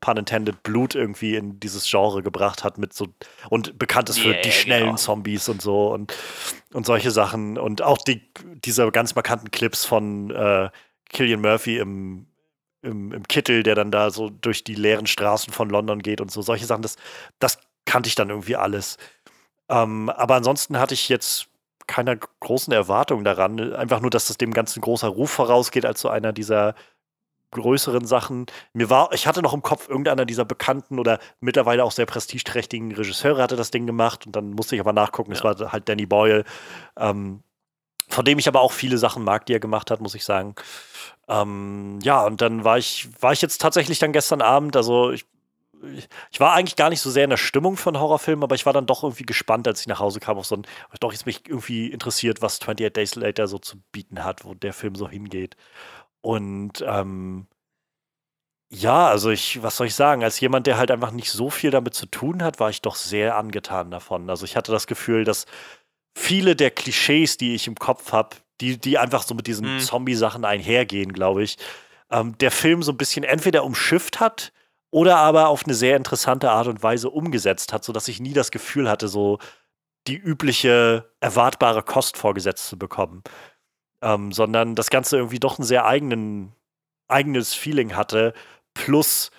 pun 0.01 0.17
intended, 0.17 0.63
Blut 0.63 0.95
irgendwie 0.95 1.35
in 1.35 1.59
dieses 1.59 1.89
Genre 1.91 2.23
gebracht 2.23 2.63
hat 2.65 2.79
mit 2.79 2.93
so 2.93 3.09
und 3.49 3.79
bekannt 3.79 4.11
ist 4.11 4.21
für 4.21 4.31
yeah, 4.31 4.43
die 4.43 4.53
schnellen 4.53 4.87
genau. 4.87 4.97
Zombies 4.97 5.49
und 5.49 5.63
so 5.63 5.93
und, 5.93 6.15
und 6.73 6.87
solche 6.87 7.11
Sachen. 7.11 7.59
Und 7.59 7.83
auch 7.83 7.99
die, 7.99 8.31
diese 8.65 8.91
ganz 8.93 9.15
markanten 9.15 9.51
Clips 9.51 9.85
von 9.85 10.31
äh, 10.31 10.69
Killian 11.09 11.41
Murphy 11.41 11.79
im, 11.79 12.27
im, 12.83 13.13
im 13.13 13.27
Kittel, 13.27 13.63
der 13.63 13.75
dann 13.75 13.91
da 13.91 14.11
so 14.11 14.29
durch 14.29 14.65
die 14.65 14.75
leeren 14.75 15.07
Straßen 15.07 15.53
von 15.53 15.71
London 15.71 16.01
geht 16.01 16.21
und 16.21 16.31
so, 16.31 16.43
solche 16.43 16.67
Sachen, 16.67 16.83
das, 16.83 16.97
das 17.39 17.59
kannte 17.87 18.09
ich 18.09 18.15
dann 18.15 18.29
irgendwie 18.29 18.57
alles. 18.57 18.99
Ähm, 19.71 20.11
aber 20.11 20.37
ansonsten 20.37 20.79
hatte 20.79 20.95
ich 20.95 21.09
jetzt 21.09 21.48
keiner 21.89 22.17
großen 22.17 22.73
Erwartung 22.73 23.25
daran. 23.25 23.75
Einfach 23.75 24.01
nur, 24.01 24.11
dass 24.11 24.29
das 24.29 24.39
dem 24.39 24.55
ganzen 24.55 24.81
großer 24.81 25.09
Ruf 25.09 25.31
vorausgeht 25.31 25.85
als 25.85 26.01
so 26.01 26.09
einer 26.09 26.33
dieser 26.33 26.77
größeren 27.51 28.07
Sachen. 28.07 28.47
Mir 28.73 28.91
war, 28.91 29.13
ich 29.13 29.27
hatte 29.27 29.43
noch 29.43 29.55
im 29.55 29.63
Kopf, 29.63 29.89
irgendeiner 29.89 30.27
dieser 30.27 30.45
bekannten 30.45 30.99
oder 30.99 31.19
mittlerweile 31.41 31.83
auch 31.83 31.93
sehr 31.93 32.07
prestigeträchtigen 32.07 32.93
Regisseure 32.93 33.43
hatte 33.43 33.57
das 33.57 33.71
Ding 33.71 33.87
gemacht 33.87 34.27
und 34.27 34.37
dann 34.37 34.51
musste 34.51 34.75
ich 34.75 34.81
aber 34.81 34.93
nachgucken, 34.93 35.33
ja. 35.33 35.39
es 35.39 35.45
war 35.45 35.73
halt 35.73 35.89
Danny 35.89 36.05
Boyle, 36.05 36.45
ähm, 36.99 37.43
von 38.09 38.25
dem 38.25 38.39
ich 38.39 38.49
aber 38.49 38.61
auch 38.61 38.73
viele 38.73 38.99
Sachen 38.99 39.25
mag, 39.25 39.47
die 39.47 39.55
er 39.55 39.61
gemacht 39.61 39.91
hat, 39.91 40.01
muss 40.01 40.15
ich 40.15 40.25
sagen. 40.25 40.55
Ähm, 41.27 41.99
ja, 42.03 42.25
und 42.25 42.41
dann 42.41 42.65
war 42.65 42.79
ich, 42.79 43.09
war 43.21 43.33
ich 43.33 43.43
jetzt 43.43 43.61
tatsächlich 43.61 43.99
dann 43.99 44.13
gestern 44.13 44.43
Abend, 44.43 44.77
also 44.77 45.11
ich 45.11 45.25
ich 46.31 46.41
war 46.41 46.55
eigentlich 46.55 46.77
gar 46.77 46.91
nicht 46.91 47.01
so 47.01 47.11
sehr 47.11 47.25
in 47.25 47.31
der 47.31 47.37
Stimmung 47.37 47.77
von 47.77 47.99
Horrorfilmen, 47.99 48.43
aber 48.43 48.55
ich 48.55 48.67
war 48.67 48.73
dann 48.73 48.87
doch 48.87 49.03
irgendwie 49.03 49.25
gespannt, 49.25 49.67
als 49.67 49.81
ich 49.81 49.87
nach 49.87 50.01
Hause 50.01 50.21
kam, 50.21 50.39
auf 50.39 50.47
so 50.47 50.57
ein, 50.57 50.67
doch 51.01 51.13
jetzt 51.13 51.27
mich 51.27 51.49
irgendwie 51.49 51.89
interessiert, 51.89 52.43
was 52.43 52.61
28 52.61 52.93
Days 52.93 53.15
Later 53.15 53.47
so 53.49 53.59
zu 53.59 53.79
bieten 53.93 54.25
hat, 54.25 54.45
wo 54.45 54.55
der 54.55 54.73
Film 54.73 54.95
so 54.95 55.09
hingeht. 55.09 55.57
Und 56.21 56.85
ähm, 56.87 57.47
ja, 58.71 59.09
also 59.09 59.31
ich, 59.31 59.63
was 59.63 59.77
soll 59.77 59.87
ich 59.87 59.95
sagen, 59.95 60.23
als 60.23 60.41
jemand, 60.41 60.67
der 60.67 60.77
halt 60.77 60.91
einfach 60.91 61.11
nicht 61.11 61.31
so 61.31 61.49
viel 61.49 61.71
damit 61.71 61.95
zu 61.95 62.07
tun 62.07 62.43
hat, 62.43 62.61
war 62.61 62.69
ich 62.69 62.83
doch 62.83 62.97
sehr 62.97 63.37
angetan 63.37 63.91
davon. 63.91 64.29
Also 64.29 64.45
ich 64.45 64.57
hatte 64.57 64.73
das 64.73 64.87
Gefühl, 64.87 65.25
dass 65.25 65.47
viele 66.15 66.55
der 66.55 66.71
Klischees, 66.71 67.39
die 67.39 67.55
ich 67.55 67.67
im 67.67 67.77
Kopf 67.77 68.13
habe, 68.13 68.37
die, 68.61 68.79
die 68.79 68.99
einfach 68.99 69.23
so 69.23 69.35
mit 69.35 69.47
diesen 69.47 69.77
mhm. 69.77 69.81
Zombie-Sachen 69.81 70.45
einhergehen, 70.45 71.13
glaube 71.13 71.45
ich, 71.45 71.57
ähm, 72.11 72.37
der 72.39 72.51
Film 72.51 72.83
so 72.83 72.93
ein 72.93 72.99
bisschen 72.99 73.25
entweder 73.25 73.65
umschifft 73.65 74.21
hat, 74.21 74.53
oder 74.91 75.17
aber 75.19 75.49
auf 75.49 75.65
eine 75.65 75.75
sehr 75.75 75.97
interessante 75.97 76.51
Art 76.51 76.67
und 76.67 76.83
Weise 76.83 77.11
umgesetzt 77.11 77.73
hat, 77.73 77.85
sodass 77.85 78.09
ich 78.09 78.21
nie 78.21 78.33
das 78.33 78.51
Gefühl 78.51 78.89
hatte, 78.89 79.09
so 79.09 79.39
die 80.07 80.17
übliche 80.17 81.13
erwartbare 81.21 81.83
Kost 81.83 82.17
vorgesetzt 82.17 82.67
zu 82.69 82.79
bekommen. 82.79 83.23
Ähm, 84.03 84.33
sondern 84.33 84.75
das 84.75 84.91
Ganze 84.91 85.17
irgendwie 85.17 85.41
doch 85.41 85.59
ein 85.59 85.65
sehr 85.65 85.85
eigenen, 85.85 86.55
eigenes 87.09 87.55
Feeling 87.55 87.97
hatte. 87.97 88.33
Plus, 88.75 89.31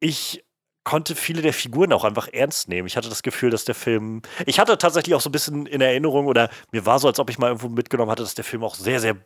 ich 0.00 0.44
konnte 0.84 1.16
viele 1.16 1.42
der 1.42 1.52
Figuren 1.52 1.92
auch 1.92 2.04
einfach 2.04 2.28
ernst 2.28 2.68
nehmen. 2.68 2.86
Ich 2.86 2.96
hatte 2.96 3.08
das 3.08 3.22
Gefühl, 3.22 3.50
dass 3.50 3.64
der 3.64 3.74
Film. 3.74 4.22
Ich 4.46 4.60
hatte 4.60 4.78
tatsächlich 4.78 5.14
auch 5.14 5.20
so 5.20 5.28
ein 5.30 5.32
bisschen 5.32 5.66
in 5.66 5.80
Erinnerung 5.80 6.26
oder 6.26 6.48
mir 6.72 6.86
war 6.86 6.98
so, 6.98 7.08
als 7.08 7.18
ob 7.18 7.30
ich 7.30 7.38
mal 7.38 7.48
irgendwo 7.48 7.68
mitgenommen 7.68 8.10
hatte, 8.10 8.22
dass 8.22 8.34
der 8.34 8.44
Film 8.44 8.62
auch 8.64 8.74
sehr, 8.74 9.00
sehr 9.00 9.16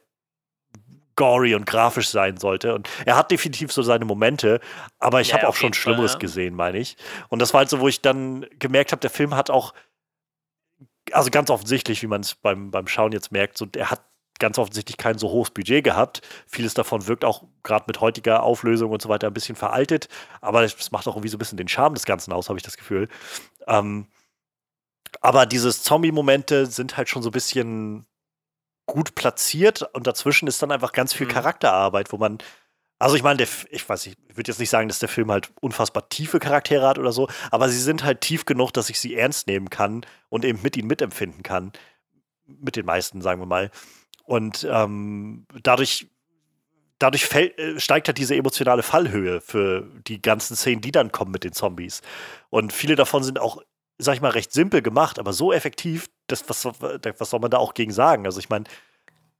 gory 1.16 1.54
und 1.54 1.66
grafisch 1.66 2.08
sein 2.08 2.36
sollte. 2.36 2.74
Und 2.74 2.88
er 3.04 3.16
hat 3.16 3.30
definitiv 3.30 3.72
so 3.72 3.82
seine 3.82 4.04
Momente, 4.04 4.60
aber 4.98 5.20
ich 5.20 5.28
ja, 5.28 5.36
habe 5.36 5.48
auch 5.48 5.56
schon 5.56 5.72
Schlimmeres 5.72 6.12
Fall, 6.12 6.20
ja. 6.20 6.20
gesehen, 6.20 6.54
meine 6.54 6.78
ich. 6.78 6.96
Und 7.28 7.40
das 7.40 7.52
war 7.52 7.58
halt 7.58 7.70
so, 7.70 7.80
wo 7.80 7.88
ich 7.88 8.00
dann 8.00 8.46
gemerkt 8.58 8.92
habe, 8.92 9.00
der 9.00 9.10
Film 9.10 9.34
hat 9.34 9.50
auch, 9.50 9.74
also 11.12 11.30
ganz 11.30 11.50
offensichtlich, 11.50 12.02
wie 12.02 12.06
man 12.06 12.20
es 12.20 12.34
beim, 12.34 12.70
beim 12.70 12.86
Schauen 12.86 13.12
jetzt 13.12 13.32
merkt, 13.32 13.58
so, 13.58 13.66
er 13.76 13.90
hat 13.90 14.02
ganz 14.38 14.58
offensichtlich 14.58 14.96
kein 14.96 15.18
so 15.18 15.30
hohes 15.30 15.50
Budget 15.50 15.84
gehabt. 15.84 16.22
Vieles 16.46 16.74
davon 16.74 17.06
wirkt 17.06 17.24
auch 17.24 17.44
gerade 17.62 17.84
mit 17.86 18.00
heutiger 18.00 18.42
Auflösung 18.42 18.90
und 18.90 19.00
so 19.00 19.08
weiter 19.08 19.28
ein 19.28 19.34
bisschen 19.34 19.56
veraltet, 19.56 20.08
aber 20.40 20.64
es 20.64 20.90
macht 20.90 21.06
auch 21.06 21.14
irgendwie 21.14 21.28
so 21.28 21.36
ein 21.36 21.38
bisschen 21.38 21.58
den 21.58 21.68
Charme 21.68 21.94
des 21.94 22.06
Ganzen 22.06 22.32
aus, 22.32 22.48
habe 22.48 22.58
ich 22.58 22.64
das 22.64 22.76
Gefühl. 22.76 23.08
Ähm, 23.68 24.06
aber 25.20 25.46
diese 25.46 25.70
Zombie-Momente 25.70 26.66
sind 26.66 26.96
halt 26.96 27.08
schon 27.08 27.22
so 27.22 27.28
ein 27.28 27.32
bisschen 27.32 28.06
gut 28.90 29.14
platziert 29.14 29.82
und 29.94 30.06
dazwischen 30.06 30.48
ist 30.48 30.62
dann 30.62 30.72
einfach 30.72 30.92
ganz 30.92 31.12
viel 31.12 31.26
mhm. 31.26 31.32
Charakterarbeit, 31.32 32.12
wo 32.12 32.18
man 32.18 32.38
also 33.00 33.16
ich 33.16 33.22
meine, 33.22 33.42
ich 33.42 33.88
weiß 33.88 34.06
nicht, 34.06 34.18
ich 34.28 34.36
würde 34.36 34.50
jetzt 34.50 34.60
nicht 34.60 34.68
sagen, 34.68 34.86
dass 34.86 34.98
der 34.98 35.08
Film 35.08 35.30
halt 35.30 35.50
unfassbar 35.62 36.10
tiefe 36.10 36.38
Charaktere 36.38 36.86
hat 36.86 36.98
oder 36.98 37.12
so, 37.12 37.28
aber 37.50 37.70
sie 37.70 37.80
sind 37.80 38.04
halt 38.04 38.20
tief 38.20 38.44
genug, 38.44 38.72
dass 38.72 38.90
ich 38.90 39.00
sie 39.00 39.16
ernst 39.16 39.46
nehmen 39.46 39.70
kann 39.70 40.04
und 40.28 40.44
eben 40.44 40.60
mit 40.62 40.76
ihnen 40.76 40.86
mitempfinden 40.86 41.42
kann. 41.42 41.72
Mit 42.46 42.76
den 42.76 42.84
meisten, 42.84 43.22
sagen 43.22 43.40
wir 43.40 43.46
mal. 43.46 43.70
Und 44.24 44.68
ähm, 44.70 45.46
dadurch, 45.62 46.08
dadurch 46.98 47.24
fällt, 47.24 47.58
äh, 47.58 47.80
steigt 47.80 48.06
halt 48.06 48.18
diese 48.18 48.36
emotionale 48.36 48.82
Fallhöhe 48.82 49.40
für 49.40 49.88
die 50.06 50.20
ganzen 50.20 50.54
Szenen, 50.54 50.82
die 50.82 50.92
dann 50.92 51.10
kommen 51.10 51.30
mit 51.30 51.42
den 51.42 51.54
Zombies. 51.54 52.02
Und 52.50 52.70
viele 52.74 52.96
davon 52.96 53.22
sind 53.22 53.38
auch 53.38 53.62
sag 54.00 54.14
ich 54.14 54.20
mal, 54.20 54.30
recht 54.30 54.52
simpel 54.52 54.82
gemacht, 54.82 55.18
aber 55.18 55.32
so 55.32 55.52
effektiv, 55.52 56.08
das, 56.26 56.48
was, 56.48 56.64
was 56.64 57.30
soll 57.30 57.40
man 57.40 57.50
da 57.50 57.58
auch 57.58 57.74
gegen 57.74 57.92
sagen? 57.92 58.26
Also 58.26 58.38
ich 58.40 58.48
meine, 58.48 58.64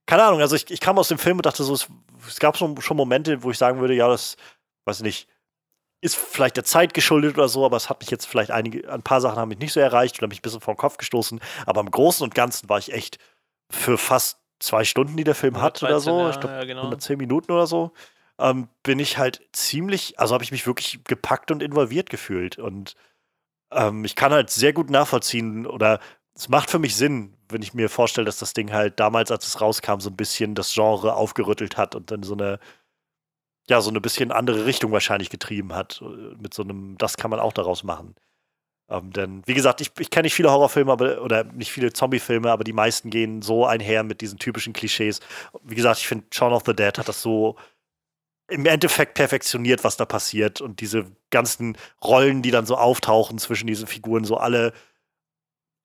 keine 0.06 0.24
Ahnung, 0.24 0.40
also 0.40 0.56
ich, 0.56 0.70
ich 0.70 0.80
kam 0.80 0.98
aus 0.98 1.08
dem 1.08 1.18
Film 1.18 1.38
und 1.38 1.46
dachte 1.46 1.62
so, 1.62 1.72
es, 1.72 1.88
es 2.26 2.38
gab 2.38 2.56
schon, 2.56 2.80
schon 2.80 2.96
Momente, 2.96 3.42
wo 3.42 3.50
ich 3.50 3.58
sagen 3.58 3.80
würde, 3.80 3.94
ja, 3.94 4.08
das, 4.08 4.36
weiß 4.84 4.98
ich 4.98 5.04
nicht, 5.04 5.28
ist 6.00 6.16
vielleicht 6.16 6.56
der 6.56 6.64
Zeit 6.64 6.94
geschuldet 6.94 7.36
oder 7.36 7.48
so, 7.48 7.64
aber 7.64 7.76
es 7.76 7.90
hat 7.90 8.00
mich 8.00 8.10
jetzt 8.10 8.26
vielleicht 8.26 8.50
einige, 8.50 8.90
ein 8.90 9.02
paar 9.02 9.20
Sachen 9.20 9.38
haben 9.38 9.50
mich 9.50 9.58
nicht 9.58 9.72
so 9.72 9.80
erreicht 9.80 10.18
oder 10.18 10.28
mich 10.28 10.38
ein 10.38 10.42
bisschen 10.42 10.60
vor 10.60 10.74
den 10.74 10.78
Kopf 10.78 10.96
gestoßen. 10.96 11.40
Aber 11.66 11.80
im 11.80 11.90
Großen 11.90 12.24
und 12.24 12.34
Ganzen 12.34 12.68
war 12.68 12.78
ich 12.78 12.92
echt 12.92 13.18
für 13.70 13.98
fast 13.98 14.38
zwei 14.60 14.84
Stunden, 14.84 15.16
die 15.16 15.24
der 15.24 15.34
Film 15.34 15.60
hat 15.60 15.82
oder 15.82 16.00
so, 16.00 16.20
ja, 16.20 16.30
ich 16.30 16.40
glaube 16.40 16.54
ja, 16.54 16.64
genau. 16.64 16.80
110 16.82 17.18
Minuten 17.18 17.52
oder 17.52 17.66
so, 17.66 17.92
ähm, 18.38 18.68
bin 18.82 18.98
ich 18.98 19.18
halt 19.18 19.42
ziemlich, 19.52 20.18
also 20.18 20.34
habe 20.34 20.44
ich 20.44 20.52
mich 20.52 20.66
wirklich 20.66 21.04
gepackt 21.04 21.50
und 21.50 21.62
involviert 21.62 22.08
gefühlt. 22.08 22.58
Und 22.58 22.94
ähm, 23.72 24.04
ich 24.04 24.16
kann 24.16 24.32
halt 24.32 24.50
sehr 24.50 24.72
gut 24.72 24.90
nachvollziehen 24.90 25.66
oder 25.66 26.00
es 26.34 26.48
macht 26.48 26.70
für 26.70 26.78
mich 26.78 26.96
Sinn, 26.96 27.36
wenn 27.48 27.62
ich 27.62 27.74
mir 27.74 27.88
vorstelle, 27.88 28.24
dass 28.24 28.38
das 28.38 28.52
Ding 28.54 28.72
halt 28.72 29.00
damals, 29.00 29.30
als 29.30 29.46
es 29.46 29.60
rauskam, 29.60 30.00
so 30.00 30.10
ein 30.10 30.16
bisschen 30.16 30.54
das 30.54 30.72
Genre 30.72 31.14
aufgerüttelt 31.14 31.76
hat 31.76 31.94
und 31.94 32.10
dann 32.10 32.22
so 32.22 32.34
eine, 32.34 32.58
ja, 33.68 33.80
so 33.80 33.90
eine 33.90 34.00
bisschen 34.00 34.32
andere 34.32 34.66
Richtung 34.66 34.92
wahrscheinlich 34.92 35.30
getrieben 35.30 35.74
hat. 35.74 36.02
äh, 36.02 36.36
Mit 36.40 36.54
so 36.54 36.62
einem, 36.62 36.96
das 36.98 37.16
kann 37.16 37.30
man 37.30 37.40
auch 37.40 37.52
daraus 37.52 37.84
machen. 37.84 38.14
Ähm, 38.90 39.12
denn, 39.12 39.42
wie 39.46 39.54
gesagt, 39.54 39.80
ich, 39.80 39.92
ich 39.98 40.10
kenne 40.10 40.24
nicht 40.26 40.34
viele 40.34 40.50
Horrorfilme 40.50 40.92
aber, 40.92 41.22
oder 41.22 41.44
nicht 41.44 41.72
viele 41.72 41.92
Zombiefilme, 41.92 42.50
aber 42.50 42.64
die 42.64 42.72
meisten 42.72 43.10
gehen 43.10 43.42
so 43.42 43.66
einher 43.66 44.02
mit 44.04 44.20
diesen 44.20 44.38
typischen 44.38 44.72
Klischees. 44.72 45.20
Wie 45.64 45.76
gesagt, 45.76 46.00
ich 46.00 46.08
finde, 46.08 46.26
Shaun 46.32 46.52
of 46.52 46.64
the 46.66 46.74
Dead 46.74 46.98
hat 46.98 47.08
das 47.08 47.22
so 47.22 47.56
im 48.50 48.66
Endeffekt 48.66 49.14
perfektioniert, 49.14 49.84
was 49.84 49.96
da 49.96 50.04
passiert. 50.04 50.60
Und 50.60 50.80
diese 50.80 51.06
ganzen 51.30 51.76
Rollen, 52.02 52.42
die 52.42 52.50
dann 52.50 52.66
so 52.66 52.76
auftauchen 52.76 53.38
zwischen 53.38 53.66
diesen 53.66 53.86
Figuren, 53.86 54.24
so 54.24 54.36
alle 54.36 54.72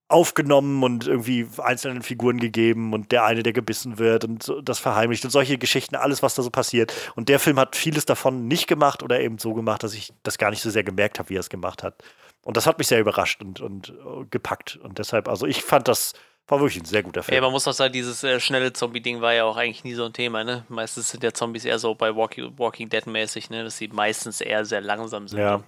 aufgenommen 0.07 0.83
und 0.83 1.07
irgendwie 1.07 1.47
einzelnen 1.57 2.03
Figuren 2.03 2.39
gegeben 2.39 2.93
und 2.93 3.11
der 3.11 3.25
eine, 3.25 3.41
der 3.41 3.53
gebissen 3.53 3.97
wird 3.97 4.23
und 4.23 4.53
das 4.63 4.77
verheimlicht 4.77 5.25
und 5.25 5.31
solche 5.31 5.57
Geschichten, 5.57 5.95
alles, 5.95 6.21
was 6.21 6.35
da 6.35 6.43
so 6.43 6.51
passiert. 6.51 6.93
Und 7.15 7.27
der 7.27 7.39
Film 7.39 7.59
hat 7.59 7.75
vieles 7.75 8.05
davon 8.05 8.47
nicht 8.47 8.67
gemacht 8.67 9.01
oder 9.01 9.19
eben 9.19 9.39
so 9.39 9.53
gemacht, 9.55 9.81
dass 9.81 9.95
ich 9.95 10.13
das 10.21 10.37
gar 10.37 10.51
nicht 10.51 10.61
so 10.61 10.69
sehr 10.69 10.83
gemerkt 10.83 11.17
habe, 11.17 11.29
wie 11.29 11.37
er 11.37 11.39
es 11.39 11.49
gemacht 11.49 11.81
hat. 11.81 12.03
Und 12.43 12.55
das 12.55 12.67
hat 12.67 12.77
mich 12.77 12.87
sehr 12.87 12.99
überrascht 12.99 13.41
und, 13.41 13.59
und 13.61 13.89
äh, 13.89 14.25
gepackt. 14.29 14.77
Und 14.83 14.99
deshalb, 14.99 15.27
also 15.27 15.47
ich 15.47 15.63
fand 15.63 15.87
das 15.87 16.13
war 16.47 16.59
wirklich 16.59 16.81
ein 16.81 16.85
sehr 16.85 17.01
guter 17.03 17.21
Ja, 17.21 17.23
Film. 17.23 17.41
man 17.43 17.51
muss 17.51 17.67
auch 17.67 17.73
sagen, 17.73 17.91
dieses 17.93 18.23
äh, 18.23 18.39
schnelle 18.39 18.71
Zombie-Ding 18.73 19.21
war 19.21 19.33
ja 19.33 19.45
auch 19.45 19.57
eigentlich 19.57 19.83
nie 19.83 19.93
so 19.95 20.05
ein 20.05 20.13
Thema, 20.13 20.43
ne? 20.43 20.63
Meistens 20.69 21.09
sind 21.09 21.23
ja 21.23 21.33
Zombies 21.33 21.65
eher 21.65 21.79
so 21.79 21.95
bei 21.95 22.15
Walking, 22.15 22.53
Walking 22.57 22.89
Dead-mäßig, 22.89 23.49
ne? 23.49 23.63
Dass 23.63 23.77
sie 23.77 23.87
meistens 23.87 24.41
eher 24.41 24.63
sehr 24.65 24.81
langsam 24.81 25.27
sind. 25.27 25.39
Ja. 25.39 25.63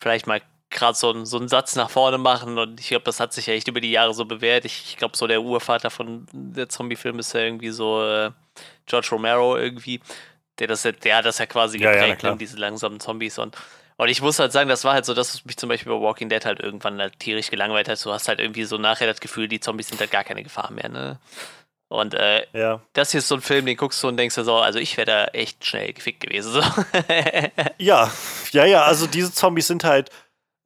Vielleicht 0.00 0.26
mal 0.26 0.40
gerade 0.70 0.96
so, 0.96 1.10
einen- 1.10 1.26
so 1.26 1.36
einen 1.36 1.48
Satz 1.48 1.76
nach 1.76 1.90
vorne 1.90 2.18
machen 2.18 2.58
und 2.58 2.80
ich 2.80 2.88
glaube, 2.88 3.04
das 3.04 3.20
hat 3.20 3.32
sich 3.32 3.46
ja 3.46 3.54
echt 3.54 3.68
über 3.68 3.80
die 3.80 3.90
Jahre 3.92 4.12
so 4.14 4.24
bewährt. 4.24 4.64
Ich, 4.64 4.84
ich 4.88 4.96
glaube, 4.96 5.16
so 5.16 5.26
der 5.26 5.40
Urvater 5.42 5.90
von 5.90 6.26
der 6.32 6.68
Zombie-Film 6.68 7.18
ist 7.18 7.32
ja 7.34 7.40
irgendwie 7.40 7.70
so 7.70 8.02
äh, 8.02 8.30
George 8.86 9.08
Romero 9.12 9.56
irgendwie. 9.56 10.00
Der, 10.58 10.66
das, 10.68 10.84
ja- 10.84 10.92
der 10.92 11.16
hat 11.16 11.26
das 11.26 11.38
ja 11.38 11.46
quasi 11.46 11.78
Ja, 11.78 11.90
ja, 11.92 12.00
geprägt, 12.00 12.22
ne? 12.22 12.36
diese 12.38 12.56
langsamen 12.56 12.98
Zombies 12.98 13.38
und 13.38 13.56
und 13.96 14.08
ich 14.08 14.20
muss 14.22 14.38
halt 14.38 14.52
sagen, 14.52 14.68
das 14.68 14.84
war 14.84 14.94
halt 14.94 15.04
so, 15.04 15.14
dass 15.14 15.44
mich 15.44 15.56
zum 15.56 15.68
Beispiel 15.68 15.92
bei 15.92 16.00
Walking 16.00 16.28
Dead 16.28 16.44
halt 16.44 16.60
irgendwann 16.60 17.00
halt 17.00 17.18
tierisch 17.18 17.50
gelangweilt 17.50 17.88
hat. 17.88 18.04
Du 18.04 18.12
hast 18.12 18.28
halt 18.28 18.40
irgendwie 18.40 18.64
so 18.64 18.76
nachher 18.78 19.06
das 19.06 19.20
Gefühl, 19.20 19.48
die 19.48 19.60
Zombies 19.60 19.88
sind 19.88 20.00
halt 20.00 20.10
gar 20.10 20.24
keine 20.24 20.42
Gefahr 20.42 20.70
mehr, 20.72 20.88
ne? 20.88 21.18
Und 21.88 22.14
äh, 22.14 22.46
ja. 22.52 22.80
das 22.94 23.12
hier 23.12 23.18
ist 23.18 23.28
so 23.28 23.36
ein 23.36 23.40
Film, 23.40 23.66
den 23.66 23.76
guckst 23.76 24.02
du 24.02 24.08
und 24.08 24.16
denkst 24.16 24.34
dir 24.34 24.42
so, 24.42 24.56
also 24.56 24.78
ich 24.80 24.96
wäre 24.96 25.06
da 25.06 25.24
echt 25.26 25.64
schnell 25.64 25.92
gefickt 25.92 26.20
gewesen. 26.20 26.52
So. 26.52 26.60
Ja, 27.78 28.10
ja, 28.52 28.64
ja, 28.64 28.82
also 28.84 29.06
diese 29.06 29.32
Zombies 29.32 29.68
sind 29.68 29.84
halt 29.84 30.10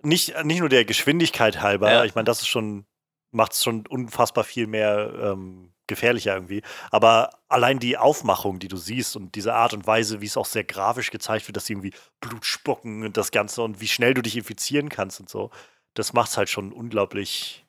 nicht, 0.02 0.42
nicht 0.44 0.60
nur 0.60 0.68
der 0.68 0.84
Geschwindigkeit 0.84 1.60
halber, 1.60 1.90
Ja. 1.90 2.04
ich 2.04 2.14
meine, 2.14 2.24
das 2.24 2.40
ist 2.40 2.46
schon, 2.48 2.86
macht 3.30 3.52
es 3.52 3.62
schon 3.62 3.86
unfassbar 3.86 4.44
viel 4.44 4.66
mehr 4.66 5.12
ähm, 5.20 5.72
gefährlicher 5.88 6.34
irgendwie. 6.34 6.62
Aber 6.90 7.30
allein 7.48 7.78
die 7.78 7.96
Aufmachung, 7.96 8.58
die 8.58 8.68
du 8.68 8.76
siehst 8.76 9.16
und 9.16 9.34
diese 9.34 9.54
Art 9.54 9.74
und 9.74 9.86
Weise, 9.86 10.20
wie 10.20 10.26
es 10.26 10.36
auch 10.36 10.46
sehr 10.46 10.64
grafisch 10.64 11.10
gezeigt 11.10 11.48
wird, 11.48 11.56
dass 11.56 11.66
sie 11.66 11.72
irgendwie 11.72 11.92
Blut 12.20 12.44
spucken 12.44 13.04
und 13.04 13.16
das 13.16 13.30
Ganze 13.32 13.62
und 13.62 13.80
wie 13.80 13.88
schnell 13.88 14.14
du 14.14 14.22
dich 14.22 14.36
infizieren 14.36 14.88
kannst 14.88 15.20
und 15.20 15.28
so, 15.28 15.50
das 15.94 16.12
macht 16.12 16.30
es 16.30 16.36
halt 16.36 16.48
schon 16.50 16.72
unglaublich, 16.72 17.64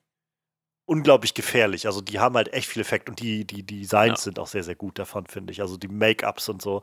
unglaublich 0.86 1.34
gefährlich. 1.34 1.86
Also 1.86 2.00
die 2.00 2.18
haben 2.18 2.34
halt 2.36 2.52
echt 2.52 2.68
viel 2.68 2.82
Effekt 2.82 3.08
und 3.08 3.20
die, 3.20 3.46
die 3.46 3.64
Designs 3.64 4.20
Ja. 4.20 4.24
sind 4.24 4.38
auch 4.38 4.46
sehr, 4.48 4.64
sehr 4.64 4.74
gut 4.74 4.98
davon, 4.98 5.26
finde 5.26 5.52
ich. 5.52 5.60
Also 5.60 5.76
die 5.76 5.88
Make-ups 5.88 6.48
und 6.48 6.60
so, 6.62 6.82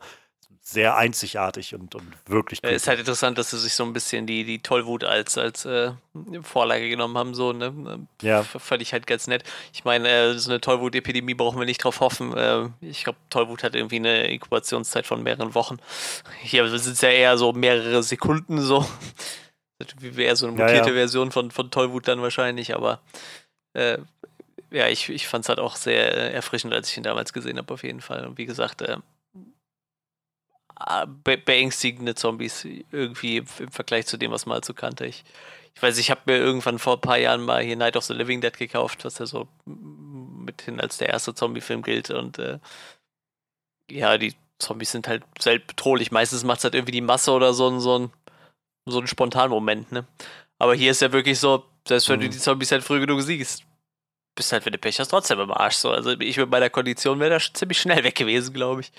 sehr 0.60 0.96
einzigartig 0.96 1.74
und, 1.74 1.94
und 1.94 2.04
wirklich 2.26 2.62
Äh, 2.62 2.74
ist 2.74 2.88
halt 2.88 2.98
interessant, 2.98 3.38
dass 3.38 3.50
sie 3.50 3.58
sich 3.58 3.72
so 3.74 3.84
ein 3.84 3.92
bisschen 3.94 4.26
die, 4.26 4.44
die 4.44 4.58
Tollwut 4.58 5.02
als, 5.02 5.38
als 5.38 5.64
äh, 5.64 5.92
Vorlage 6.42 6.88
genommen 6.90 7.16
haben, 7.16 7.34
so, 7.34 7.52
ne? 7.54 8.06
Ja. 8.20 8.40
F- 8.40 8.56
Fand 8.58 8.82
ich 8.82 8.92
halt 8.92 9.06
ganz 9.06 9.26
nett. 9.28 9.44
Ich 9.72 9.84
meine, 9.84 10.08
äh, 10.08 10.38
so 10.38 10.50
eine 10.50 10.60
Tollwut-Epidemie 10.60 11.34
brauchen 11.34 11.58
wir 11.58 11.64
nicht 11.64 11.82
drauf 11.82 12.00
hoffen. 12.00 12.36
Äh, 12.36 12.68
ich 12.82 13.04
glaube, 13.04 13.18
Tollwut 13.30 13.62
hat 13.62 13.74
irgendwie 13.74 13.96
eine 13.96 14.26
Inkubationszeit 14.26 15.06
von 15.06 15.22
mehreren 15.22 15.54
Wochen. 15.54 15.78
Hier 16.42 16.68
sind 16.78 16.92
es 16.92 17.00
ja 17.00 17.08
eher 17.10 17.38
so 17.38 17.52
mehrere 17.52 18.02
Sekunden 18.02 18.60
so. 18.60 18.86
Wäre 20.00 20.22
eher 20.22 20.36
so 20.36 20.46
eine 20.48 20.56
Ja, 20.58 20.64
mutierte 20.64 20.90
ja. 20.90 20.94
Version 20.96 21.30
von, 21.32 21.50
von 21.50 21.70
Tollwut 21.70 22.08
dann 22.08 22.20
wahrscheinlich, 22.20 22.74
aber 22.74 23.00
äh, 23.74 23.98
ja, 24.70 24.88
ich, 24.88 25.08
ich 25.08 25.28
fand 25.28 25.44
es 25.44 25.48
halt 25.48 25.60
auch 25.60 25.76
sehr 25.76 26.12
äh, 26.14 26.32
erfrischend, 26.34 26.74
als 26.74 26.90
ich 26.90 26.96
ihn 26.96 27.04
damals 27.04 27.32
gesehen 27.32 27.56
habe, 27.58 27.72
auf 27.72 27.84
jeden 27.84 28.00
Fall. 28.02 28.26
Und 28.26 28.36
wie 28.38 28.44
gesagt, 28.44 28.82
be 31.24 31.36
beängstigende 31.38 32.14
Zombies 32.14 32.64
irgendwie 32.64 33.38
im, 33.38 33.46
Vergleich 33.46 34.06
zu 34.06 34.16
dem, 34.16 34.30
was 34.30 34.46
man 34.46 34.62
so 34.62 34.74
kannte. 34.74 35.06
Ich, 35.06 35.24
ich 35.74 35.82
weiß, 35.82 35.98
ich 35.98 36.10
habe 36.10 36.20
mir 36.26 36.36
irgendwann 36.38 36.78
vor 36.78 36.94
ein 36.96 37.00
paar 37.00 37.18
Jahren 37.18 37.42
mal 37.42 37.62
hier 37.62 37.76
Night 37.76 37.96
of 37.96 38.04
the 38.04 38.14
Living 38.14 38.40
Dead 38.40 38.56
gekauft, 38.56 39.04
was 39.04 39.18
ja 39.18 39.26
so 39.26 39.48
mithin 39.64 40.80
als 40.80 40.98
der 40.98 41.08
erste 41.08 41.34
Zombie-Film 41.34 41.82
gilt. 41.82 42.10
Und 42.10 42.38
äh, 42.38 42.58
ja, 43.90 44.18
die 44.18 44.34
Zombies 44.58 44.92
sind 44.92 45.08
halt 45.08 45.22
selten 45.38 45.66
bedrohlich. 45.68 46.10
Meistens 46.10 46.44
macht 46.44 46.58
es 46.58 46.64
halt 46.64 46.74
irgendwie 46.74 46.92
die 46.92 47.00
Masse 47.00 47.32
oder 47.32 47.52
so, 47.54 47.68
ein- 47.68 47.80
so 47.80 47.98
ein, 47.98 48.10
so 48.86 49.00
ein 49.00 49.06
Spontanmoment, 49.06 49.92
ne? 49.92 50.06
Aber 50.58 50.74
hier 50.74 50.90
ist 50.90 51.00
ja 51.02 51.12
wirklich 51.12 51.38
so, 51.38 51.64
selbst 51.86 52.08
wenn 52.08 52.20
du 52.20 52.26
Mhm. 52.26 52.30
die 52.32 52.38
Zombies 52.38 52.72
halt 52.72 52.82
früh 52.82 53.00
genug 53.00 53.22
siehst, 53.22 53.62
bist 54.38 54.52
halt, 54.52 54.64
wenn 54.64 54.72
du 54.72 54.78
Pech 54.78 54.98
hast, 54.98 55.08
trotzdem 55.08 55.38
im 55.40 55.50
Arsch. 55.52 55.76
So. 55.76 55.90
Also 55.90 56.10
ich 56.12 56.36
mit 56.38 56.48
meiner 56.50 56.70
Kondition 56.70 57.20
wäre 57.20 57.30
da 57.30 57.40
schon 57.40 57.54
ziemlich 57.54 57.78
schnell 57.78 58.02
weg 58.04 58.14
gewesen, 58.14 58.54
glaube 58.54 58.80
ich. 58.80 58.92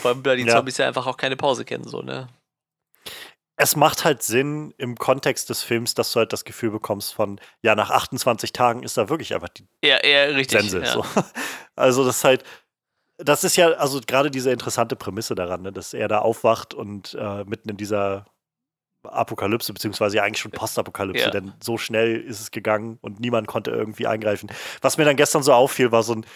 Vor 0.00 0.12
allem, 0.12 0.24
weil 0.24 0.38
die 0.38 0.44
Ja. 0.44 0.54
Zombies 0.56 0.78
ja 0.78 0.86
einfach 0.88 1.06
auch 1.06 1.16
keine 1.18 1.36
Pause 1.36 1.64
kennen, 1.64 1.84
so, 1.84 2.00
ne? 2.02 2.28
es 3.56 3.76
macht 3.76 4.04
halt 4.04 4.20
Sinn 4.24 4.74
im 4.78 4.96
Kontext 4.96 5.48
des 5.48 5.62
Films, 5.62 5.94
dass 5.94 6.12
du 6.12 6.18
halt 6.18 6.32
das 6.32 6.44
Gefühl 6.44 6.70
bekommst 6.72 7.14
von, 7.14 7.40
ja, 7.62 7.76
nach 7.76 7.90
28 7.90 8.52
Tagen 8.52 8.82
ist 8.82 8.96
da 8.96 9.08
wirklich 9.08 9.32
einfach 9.32 9.48
die 9.48 9.64
Ja, 9.84 9.98
eher 9.98 10.34
richtig. 10.34 10.60
Sense. 10.60 10.80
ja. 10.80 10.92
So. 10.92 11.04
Also 11.76 12.04
das 12.04 12.16
ist 12.16 12.24
halt, 12.24 12.44
das 13.16 13.44
ist 13.44 13.56
ja, 13.56 13.68
also 13.74 14.00
gerade 14.04 14.30
diese 14.30 14.50
interessante 14.50 14.96
Prämisse 14.96 15.36
daran, 15.36 15.62
ne, 15.62 15.72
dass 15.72 15.94
er 15.94 16.08
da 16.08 16.18
aufwacht 16.18 16.74
und 16.74 17.14
äh, 17.14 17.44
mitten 17.44 17.68
in 17.68 17.76
dieser 17.76 18.26
Apokalypse, 19.04 19.72
beziehungsweise 19.72 20.16
ja 20.16 20.22
eigentlich 20.24 20.40
schon 20.40 20.52
Postapokalypse, 20.52 21.24
Ja. 21.24 21.30
denn 21.30 21.52
so 21.62 21.78
schnell 21.78 22.20
ist 22.20 22.40
es 22.40 22.50
gegangen 22.50 22.98
und 23.00 23.20
niemand 23.20 23.46
konnte 23.46 23.70
irgendwie 23.70 24.06
eingreifen. 24.06 24.50
Was 24.82 24.98
mir 24.98 25.04
dann 25.04 25.16
gestern 25.16 25.42
so 25.42 25.52
auffiel, 25.52 25.92
war 25.92 26.02
so 26.02 26.14
ein, 26.14 26.26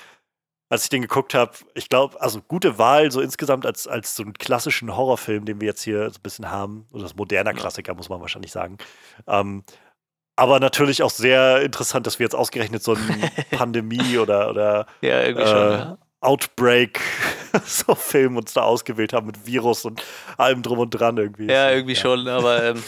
als 0.70 0.85
ich 0.85 0.90
den 0.90 1.01
geguckt 1.03 1.32
habe, 1.35 1.53
ich 1.74 1.89
glaube, 1.89 2.20
also 2.20 2.43
gute 2.43 2.77
Wahl, 2.78 3.11
so 3.11 3.20
insgesamt 3.23 3.65
als, 3.65 3.86
als 3.89 4.15
so 4.15 4.23
einen 4.23 4.35
klassischen 4.35 4.95
Horrorfilm, 4.97 5.45
den 5.47 5.61
wir 5.61 5.69
jetzt 5.69 5.82
hier 5.82 6.11
so 6.11 6.19
ein 6.19 6.23
bisschen 6.23 6.51
haben, 6.51 6.86
oder 6.93 7.05
das 7.05 7.16
moderner. 7.16 7.55
Klassiker, 7.55 7.95
muss 7.95 8.09
man 8.11 8.20
wahrscheinlich 8.20 8.53
sagen. 8.53 8.77
Ähm, 9.27 9.62
aber 10.36 10.61
natürlich 10.61 11.03
auch 11.03 11.11
sehr 11.11 11.62
interessant, 11.62 12.07
dass 12.07 12.19
wir 12.19 12.24
jetzt 12.24 12.35
ausgerechnet 12.35 12.82
so 12.82 12.95
eine 12.95 13.01
Pandemie 13.51 14.19
oder, 14.19 14.51
oder 14.51 14.86
Ja, 15.01 15.23
irgendwie 15.23 15.43
Äh, 15.45 15.47
schon. 15.51 15.70
Ja. 15.73 15.99
Outbreak 16.20 17.01
so 17.65 17.95
Film 17.95 18.36
uns 18.36 18.53
da 18.53 18.62
ausgewählt 18.62 19.12
haben 19.12 19.27
mit 19.27 19.47
Virus 19.47 19.85
und 19.85 20.03
allem 20.36 20.62
drum 20.62 20.78
und 20.81 20.90
dran 20.90 21.16
irgendwie. 21.16 21.47
ja, 21.47 21.70
irgendwie 21.70 21.97
schon, 21.97 22.27
aber 22.28 22.62
ähm, 22.65 22.82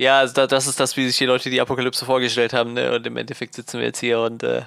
ja, 0.00 0.18
also 0.18 0.34
da, 0.34 0.46
das 0.46 0.66
ist 0.66 0.80
das, 0.80 0.96
wie 0.96 1.06
sich 1.06 1.18
die 1.18 1.26
Leute 1.26 1.50
die 1.50 1.60
Apokalypse 1.60 2.04
vorgestellt 2.04 2.52
haben, 2.52 2.72
ne? 2.72 2.92
Und 2.92 3.06
im 3.06 3.16
Endeffekt 3.16 3.54
sitzen 3.54 3.78
wir 3.78 3.86
jetzt 3.86 4.00
hier 4.00 4.20
und 4.20 4.42
äh, 4.42 4.62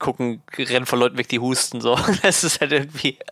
gucken, 0.00 0.42
rennen 0.58 0.86
von 0.86 0.98
Leuten 0.98 1.18
weg, 1.18 1.28
die 1.28 1.38
husten, 1.38 1.80
so. 1.80 1.96
Das 2.22 2.42
ist 2.42 2.60
halt 2.60 2.72
irgendwie. 2.72 3.18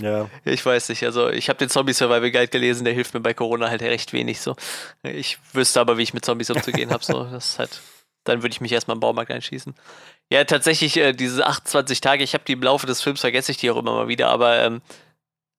Ja. 0.00 0.28
Ich 0.44 0.64
weiß 0.64 0.90
nicht, 0.90 1.02
also 1.02 1.28
ich 1.28 1.48
habe 1.48 1.58
den 1.58 1.68
Zombie 1.68 1.92
Survival 1.92 2.30
Guide 2.30 2.48
gelesen, 2.48 2.84
der 2.84 2.94
hilft 2.94 3.14
mir 3.14 3.20
bei 3.20 3.34
Corona 3.34 3.68
halt 3.68 3.82
recht 3.82 4.12
wenig 4.12 4.40
so. 4.40 4.54
Ich 5.02 5.38
wüsste 5.52 5.80
aber, 5.80 5.98
wie 5.98 6.02
ich 6.02 6.14
mit 6.14 6.24
Zombies 6.24 6.50
umzugehen 6.50 6.90
habe, 6.90 7.04
so. 7.04 7.24
Das 7.24 7.52
ist 7.52 7.58
halt, 7.58 7.80
dann 8.22 8.42
würde 8.42 8.52
ich 8.52 8.60
mich 8.60 8.70
erstmal 8.70 8.96
im 8.96 9.00
Baumarkt 9.00 9.32
einschießen. 9.32 9.74
Ja, 10.30 10.44
tatsächlich, 10.44 10.96
äh, 10.98 11.12
diese 11.12 11.46
28 11.46 12.00
Tage, 12.00 12.22
ich 12.22 12.34
habe 12.34 12.44
die 12.46 12.52
im 12.52 12.62
Laufe 12.62 12.86
des 12.86 13.00
Films, 13.02 13.20
vergesse 13.20 13.50
ich 13.52 13.58
die 13.58 13.70
auch 13.70 13.76
immer 13.78 13.94
mal 13.94 14.08
wieder, 14.08 14.28
aber 14.28 14.58
ähm, 14.58 14.82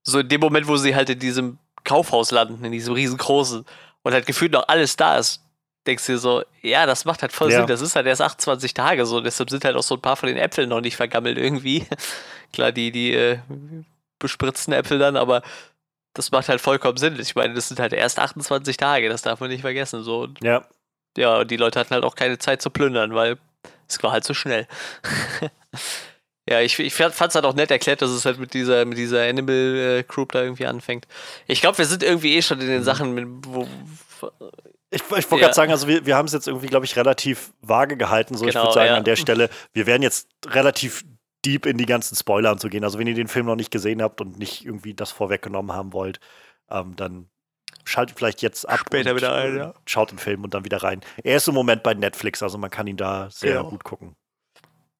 so 0.03 0.19
in 0.19 0.29
dem 0.29 0.41
Moment, 0.41 0.67
wo 0.67 0.77
sie 0.77 0.95
halt 0.95 1.09
in 1.09 1.19
diesem 1.19 1.57
Kaufhaus 1.83 2.31
landen, 2.31 2.63
in 2.63 2.71
diesem 2.71 2.93
riesengroßen 2.93 3.65
und 4.03 4.13
halt 4.13 4.25
gefühlt 4.25 4.51
noch 4.51 4.67
alles 4.67 4.95
da 4.95 5.17
ist, 5.17 5.41
denkst 5.87 6.05
du 6.05 6.11
dir 6.13 6.17
so, 6.19 6.43
ja, 6.61 6.85
das 6.85 7.05
macht 7.05 7.21
halt 7.23 7.31
voll 7.31 7.51
Ja. 7.51 7.57
Sinn, 7.59 7.67
das 7.67 7.81
ist 7.81 7.95
halt 7.95 8.05
erst 8.05 8.21
28 8.21 8.73
Tage 8.73 9.05
so, 9.05 9.21
deshalb 9.21 9.49
sind 9.49 9.65
halt 9.65 9.75
auch 9.75 9.83
so 9.83 9.95
ein 9.95 10.01
paar 10.01 10.15
von 10.17 10.27
den 10.27 10.37
Äpfeln 10.37 10.69
noch 10.69 10.81
nicht 10.81 10.95
vergammelt 10.97 11.37
irgendwie. 11.37 11.85
Klar, 12.53 12.71
die, 12.71 12.91
die 12.91 13.13
äh, 13.13 13.39
bespritzten 14.19 14.73
Äpfel 14.73 14.99
dann, 14.99 15.17
aber 15.17 15.41
das 16.13 16.31
macht 16.31 16.49
halt 16.49 16.61
vollkommen 16.61 16.97
Sinn. 16.97 17.17
Ich 17.19 17.33
meine, 17.35 17.53
das 17.53 17.69
sind 17.69 17.79
halt 17.79 17.93
erst 17.93 18.19
28 18.19 18.77
Tage, 18.77 19.09
das 19.09 19.21
darf 19.21 19.39
man 19.39 19.49
nicht 19.49 19.61
vergessen. 19.61 20.03
So. 20.03 20.27
Ja. 20.41 20.63
ja, 21.17 21.39
und 21.39 21.49
die 21.49 21.57
Leute 21.57 21.79
hatten 21.79 21.93
halt 21.93 22.03
auch 22.03 22.15
keine 22.15 22.37
Zeit 22.37 22.61
zu 22.61 22.69
plündern, 22.69 23.15
weil 23.15 23.37
es 23.89 24.01
war 24.03 24.11
halt 24.11 24.23
so 24.23 24.33
schnell. 24.33 24.67
Ja, 26.49 26.61
ich, 26.61 26.79
ich 26.79 26.95
fand 26.95 27.13
es 27.15 27.35
halt 27.35 27.45
auch 27.45 27.53
nett 27.53 27.69
erklärt, 27.69 28.01
dass 28.01 28.09
es 28.09 28.25
halt 28.25 28.39
mit 28.39 28.55
dieser, 28.55 28.83
mit 28.83 28.97
dieser 28.97 29.21
Animal 29.21 29.99
äh, 29.99 30.03
Group 30.03 30.31
da 30.31 30.41
irgendwie 30.41 30.65
anfängt. 30.65 31.07
Ich 31.45 31.61
glaube, 31.61 31.77
wir 31.77 31.85
sind 31.85 32.01
irgendwie 32.01 32.35
eh 32.35 32.41
schon 32.41 32.59
in 32.59 32.65
den 32.65 32.79
mhm. 32.79 32.85
Sachen, 32.85 33.13
mit, 33.13 33.27
wo. 33.45 33.67
Ich, 34.89 35.03
ich 35.03 35.11
wollte 35.11 35.35
ja. 35.35 35.37
gerade 35.37 35.53
sagen, 35.53 35.71
also 35.71 35.87
wir, 35.87 36.07
wir 36.07 36.15
haben 36.15 36.25
es 36.25 36.33
jetzt 36.33 36.47
irgendwie, 36.47 36.65
glaube 36.65 36.85
ich, 36.85 36.95
relativ 36.95 37.53
vage 37.61 37.97
gehalten. 37.97 38.35
So, 38.35 38.45
genau, 38.45 38.49
ich 38.49 38.65
würde 38.65 38.73
sagen, 38.73 38.87
ja. 38.87 38.97
an 38.97 39.03
der 39.03 39.15
Stelle, 39.15 39.51
wir 39.73 39.85
werden 39.85 40.01
jetzt 40.01 40.27
relativ 40.47 41.05
deep 41.45 41.67
in 41.67 41.77
die 41.77 41.85
ganzen 41.85 42.15
Spoiler 42.15 42.57
zu 42.57 42.69
gehen. 42.69 42.83
Also 42.83 42.97
wenn 42.97 43.05
ihr 43.05 43.13
den 43.13 43.27
Film 43.27 43.45
noch 43.45 43.55
nicht 43.55 43.69
gesehen 43.69 44.01
habt 44.01 44.19
und 44.19 44.39
nicht 44.39 44.65
irgendwie 44.65 44.95
das 44.95 45.11
vorweggenommen 45.11 45.75
haben 45.75 45.93
wollt, 45.93 46.19
ähm, 46.71 46.95
dann 46.95 47.29
schaltet 47.89 48.17
vielleicht 48.17 48.41
jetzt 48.41 48.67
ab. 48.67 48.79
Später 48.79 49.15
wieder 49.15 49.33
ein, 49.33 49.57
ja. 49.57 49.73
Schaut 49.85 50.11
den 50.11 50.19
Film 50.19 50.43
und 50.43 50.53
dann 50.53 50.65
wieder 50.65 50.81
rein. 50.83 51.01
Er 51.23 51.37
ist 51.37 51.47
im 51.47 51.55
Moment 51.55 51.83
bei 51.83 51.93
Netflix, 51.93 52.41
also 52.43 52.57
man 52.57 52.69
kann 52.69 52.87
ihn 52.87 52.97
da 52.97 53.29
sehr 53.29 53.57
genau. 53.57 53.69
gut 53.69 53.83
gucken. 53.83 54.15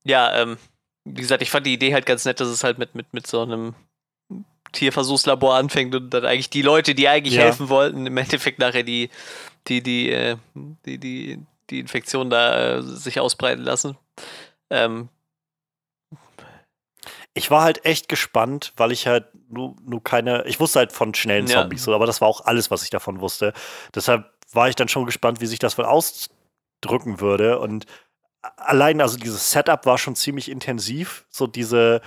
Ja, 0.03 0.41
ähm, 0.41 0.57
wie 1.05 1.21
gesagt, 1.21 1.41
ich 1.41 1.51
fand 1.51 1.65
die 1.65 1.73
Idee 1.73 1.93
halt 1.93 2.05
ganz 2.05 2.25
nett, 2.25 2.39
dass 2.39 2.47
es 2.47 2.63
halt 2.63 2.77
mit, 2.77 2.95
mit, 2.95 3.13
mit 3.13 3.27
so 3.27 3.41
einem 3.41 3.75
Tierversuchslabor 4.71 5.55
anfängt 5.55 5.95
und 5.95 6.09
dann 6.11 6.25
eigentlich 6.25 6.49
die 6.49 6.61
Leute, 6.61 6.95
die 6.95 7.07
eigentlich 7.07 7.35
ja. 7.35 7.43
helfen 7.43 7.69
wollten, 7.69 8.05
im 8.05 8.17
Endeffekt 8.17 8.59
nachher 8.59 8.83
die, 8.83 9.09
die, 9.67 9.81
die, 9.81 10.11
äh, 10.11 10.37
die, 10.85 10.97
die, 10.97 11.39
die 11.69 11.79
Infektion 11.79 12.29
da 12.29 12.77
äh, 12.77 12.81
sich 12.81 13.19
ausbreiten 13.19 13.63
lassen. 13.63 13.97
Ähm, 14.69 15.09
ich 17.39 17.49
war 17.49 17.63
halt 17.63 17.85
echt 17.85 18.09
gespannt, 18.09 18.73
weil 18.75 18.91
ich 18.91 19.07
halt 19.07 19.27
nur, 19.49 19.75
nur 19.81 20.03
keine, 20.03 20.43
ich 20.45 20.59
wusste 20.59 20.79
halt 20.79 20.91
von 20.91 21.13
schnellen 21.13 21.47
Zombies, 21.47 21.85
ja. 21.85 21.95
aber 21.95 22.05
das 22.05 22.19
war 22.19 22.27
auch 22.27 22.45
alles, 22.45 22.69
was 22.69 22.83
ich 22.83 22.89
davon 22.89 23.21
wusste. 23.21 23.53
Deshalb 23.95 24.29
war 24.51 24.67
ich 24.67 24.75
dann 24.75 24.89
schon 24.89 25.05
gespannt, 25.05 25.39
wie 25.39 25.45
sich 25.45 25.57
das 25.57 25.77
wohl 25.77 25.85
ausdrücken 25.85 27.21
würde. 27.21 27.59
Und 27.59 27.85
allein, 28.57 28.99
also 28.99 29.17
dieses 29.17 29.51
Setup 29.51 29.85
war 29.85 29.97
schon 29.97 30.17
ziemlich 30.17 30.51
intensiv. 30.51 31.25
So 31.29 31.47
diese, 31.47 32.01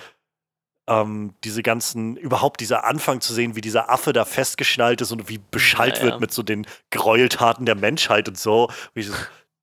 ähm, 0.86 1.34
diese 1.44 1.62
ganzen, 1.62 2.18
überhaupt 2.18 2.60
dieser 2.60 2.84
Anfang 2.84 3.22
zu 3.22 3.32
sehen, 3.32 3.56
wie 3.56 3.62
dieser 3.62 3.88
Affe 3.88 4.12
da 4.12 4.26
festgeschnallt 4.26 5.00
ist 5.00 5.12
und 5.12 5.30
wie 5.30 5.38
beschallt 5.38 5.96
ja, 5.96 6.04
ja. 6.04 6.10
wird 6.10 6.20
mit 6.20 6.32
so 6.34 6.42
den 6.42 6.66
Gräueltaten 6.90 7.64
der 7.64 7.76
Menschheit 7.76 8.28
und 8.28 8.38
so. 8.38 8.66
Und 8.66 8.96
ich 8.96 9.06
so, 9.06 9.14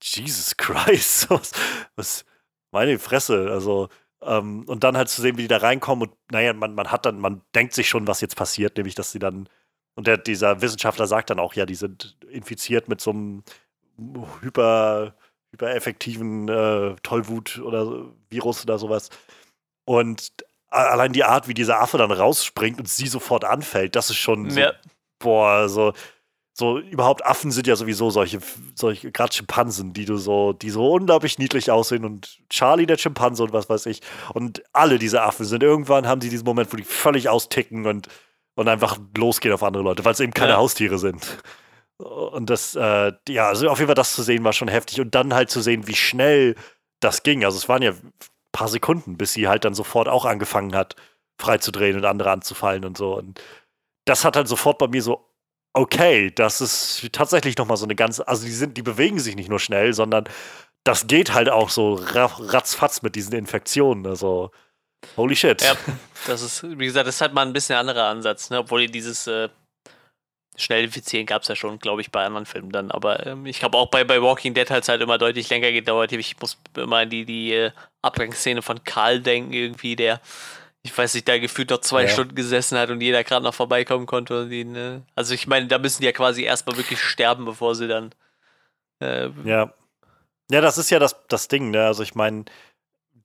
Jesus 0.02 0.58
Christ, 0.58 1.30
was, 1.30 1.52
was, 1.96 2.26
meine 2.72 2.98
Fresse, 2.98 3.50
also 3.52 3.90
ähm, 4.22 4.64
und 4.68 4.84
dann 4.84 4.98
halt 4.98 5.10
zu 5.10 5.22
sehen, 5.22 5.38
wie 5.38 5.44
die 5.44 5.48
da 5.48 5.58
reinkommen 5.58 6.10
und 6.10 6.18
naja, 6.32 6.54
man, 6.54 6.76
man 6.76 6.92
hat 6.92 7.06
dann, 7.06 7.20
man 7.20 7.42
denkt 7.56 7.74
sich 7.74 7.88
schon, 7.90 8.08
was 8.08 8.22
jetzt 8.22 8.36
passiert, 8.36 8.78
nämlich 8.78 8.96
dass 8.96 9.12
sie 9.12 9.20
dann, 9.20 9.50
und 9.96 10.08
der, 10.08 10.18
dieser 10.18 10.62
Wissenschaftler 10.62 11.08
sagt 11.08 11.30
dann 11.30 11.40
auch, 11.40 11.54
ja, 11.54 11.66
die 11.66 11.76
sind 11.76 12.18
infiziert 12.30 12.90
mit 12.90 13.02
so 13.02 13.12
einem 13.12 13.44
hyper, 14.42 15.16
hypereffektiven 15.52 16.48
äh, 16.48 16.96
Tollwut 17.04 17.60
oder 17.60 18.12
Virus 18.30 18.64
oder 18.64 18.78
sowas. 18.78 19.10
Und 19.86 20.32
allein 20.70 21.14
die 21.14 21.24
Art, 21.24 21.48
wie 21.48 21.54
dieser 21.54 21.82
Affe 21.82 21.98
dann 21.98 22.12
rausspringt 22.12 22.80
und 22.80 22.88
sie 22.88 23.08
sofort 23.08 23.44
anfällt, 23.44 23.96
das 23.96 24.10
ist 24.10 24.18
schon 24.18 24.50
so, 24.50 24.60
ja. 24.60 24.74
boah, 25.18 25.68
so, 25.68 25.94
so 26.60 26.78
überhaupt 26.78 27.26
Affen 27.26 27.52
sind 27.52 27.66
ja 27.66 27.76
sowieso 27.76 28.10
solche, 28.10 28.40
solche 28.76 29.12
gerade 29.12 29.34
Schimpansen, 29.34 29.94
die 29.94 30.06
du 30.06 30.18
so, 30.18 30.54
die 30.54 30.70
so 30.70 30.92
unglaublich 30.92 31.40
niedlich 31.40 31.72
aussehen 31.72 32.06
und 32.06 32.38
Charlie 32.50 32.86
der 32.86 32.98
Schimpanse 32.98 33.44
und 33.44 33.54
was 33.54 33.70
weiß 33.70 33.88
ich. 33.88 34.02
Und 34.34 34.62
alle 34.74 35.00
diese 35.00 35.24
Affen 35.24 35.46
sind 35.46 35.64
irgendwann 35.64 36.08
haben 36.08 36.22
sie 36.22 36.30
diesen 36.30 36.46
Moment, 36.46 36.72
wo 36.72 36.78
die 36.78 36.84
völlig 36.84 37.30
austicken 37.30 37.88
und, 37.88 38.08
und 38.56 38.68
einfach 38.68 39.00
losgehen 39.18 39.54
auf 39.54 39.64
andere 39.64 39.84
Leute, 39.84 40.06
weil 40.06 40.14
es 40.14 40.20
eben 40.20 40.34
keine 40.34 40.52
ja. 40.52 40.58
Haustiere 40.58 41.00
sind. 41.00 41.40
Und 41.98 42.50
das, 42.50 42.76
äh, 42.76 43.12
ja, 43.28 43.48
also 43.48 43.70
auf 43.70 43.80
jeden 43.80 43.88
Fall 43.88 43.96
das 43.96 44.14
zu 44.14 44.24
sehen 44.24 44.44
war 44.44 44.54
schon 44.54 44.68
heftig 44.68 45.02
und 45.02 45.16
dann 45.16 45.34
halt 45.34 45.50
zu 45.50 45.62
sehen, 45.62 45.88
wie 45.88 45.96
schnell 45.96 46.56
das 47.00 47.24
ging. 47.24 47.44
Also 47.44 47.58
es 47.58 47.68
waren 47.68 47.82
ja 47.82 47.92
ein 47.92 48.14
paar 48.52 48.68
Sekunden, 48.68 49.18
bis 49.18 49.34
sie 49.34 49.48
halt 49.48 49.66
dann 49.66 49.74
sofort 49.74 50.08
auch 50.08 50.26
angefangen 50.26 50.76
hat, 50.76 50.96
freizudrehen 51.40 51.98
und 51.98 52.06
andere 52.06 52.32
anzufallen 52.32 52.86
und 52.86 52.98
so. 52.98 53.18
Und 53.18 53.42
das 54.06 54.26
hat 54.26 54.36
halt 54.36 54.48
sofort 54.48 54.78
bei 54.78 54.88
mir 54.88 55.02
so 55.02 55.29
okay, 55.80 56.32
das 56.32 56.62
ist 56.62 57.08
tatsächlich 57.12 57.58
nochmal 57.58 57.78
so 57.78 57.86
eine 57.86 57.96
ganz, 57.96 58.20
also 58.20 58.46
die 58.46 58.52
sind, 58.52 58.76
die 58.78 58.82
bewegen 58.82 59.20
sich 59.20 59.36
nicht 59.36 59.50
nur 59.50 59.60
schnell, 59.60 59.94
sondern 59.94 60.26
das 60.84 61.08
geht 61.08 61.34
halt 61.34 61.50
auch 61.50 61.70
so 61.70 61.94
ratzfatz 61.96 63.02
mit 63.02 63.16
diesen 63.16 63.34
Infektionen. 63.34 64.06
Also, 64.06 64.52
holy 65.16 65.36
shit. 65.36 65.62
Ja, 65.62 65.74
das 66.28 66.42
ist, 66.42 66.64
wie 66.64 66.86
gesagt, 66.86 67.08
das 67.08 67.16
ist 67.16 67.22
halt 67.22 67.34
mal 67.34 67.46
ein 67.46 67.54
bisschen 67.54 67.76
anderer 67.76 68.06
Ansatz, 68.06 68.50
ne? 68.50 68.60
obwohl 68.60 68.88
dieses 68.88 69.28
äh, 69.28 69.50
schnell 70.58 70.84
infizieren 70.84 71.26
gab 71.26 71.44
es 71.44 71.48
ja 71.48 71.56
schon, 71.56 71.80
glaube 71.80 72.02
ich, 72.02 72.12
bei 72.12 72.26
anderen 72.26 72.46
Filmen 72.46 72.72
dann. 72.72 72.92
Aber 72.92 73.26
ähm, 73.26 73.46
ich 73.46 73.60
glaube 73.60 73.78
auch 73.78 73.90
bei, 73.90 74.04
bei 74.04 74.22
Walking 74.22 74.54
Dead 74.54 74.70
hat 74.70 74.84
es 74.84 74.90
halt 74.90 75.02
immer 75.02 75.18
deutlich 75.18 75.50
länger 75.50 75.72
gedauert. 75.72 76.12
Ich 76.12 76.40
muss 76.40 76.58
immer 76.76 76.98
an 76.98 77.10
die, 77.10 77.26
die 77.26 77.54
äh, 77.54 77.72
Abgangsszene 78.02 78.62
von 78.62 78.84
Karl 78.84 79.22
denken, 79.22 79.54
irgendwie, 79.54 79.96
der 79.96 80.20
ich 80.84 80.98
weiß 80.98 81.14
nicht, 81.14 81.28
da 81.28 81.38
gefühlt 81.38 81.70
noch 81.70 81.82
zwei 81.82 82.04
ja. 82.04 82.10
Stunden 82.10 82.36
gesessen 82.36 82.78
hat 82.78 82.90
und 82.90 83.02
jeder 83.02 83.24
gerade 83.24 83.44
noch 83.44 83.54
vorbeikommen 83.54 84.06
konnte. 84.06 84.42
Und 84.42 84.52
ihn, 84.52 84.72
ne? 84.72 85.04
Also 85.16 85.34
ich 85.34 85.48
meine, 85.48 85.68
da 85.68 85.78
müssen 85.78 86.02
die 86.02 86.06
ja 86.06 86.14
quasi 86.14 86.44
erstmal 86.44 86.78
wirklich 86.78 87.02
sterben, 87.02 87.46
bevor 87.46 87.76
sie 87.76 87.88
dann. 87.88 88.14
Äh, 89.02 89.30
ja. 89.44 89.74
Ja, 90.52 90.62
das 90.62 90.78
ist 90.78 90.90
ja 90.90 91.00
das, 91.00 91.16
das 91.28 91.48
Ding, 91.48 91.72
ne? 91.72 91.86
Also 91.86 92.02
ich 92.02 92.16
meine, 92.16 92.46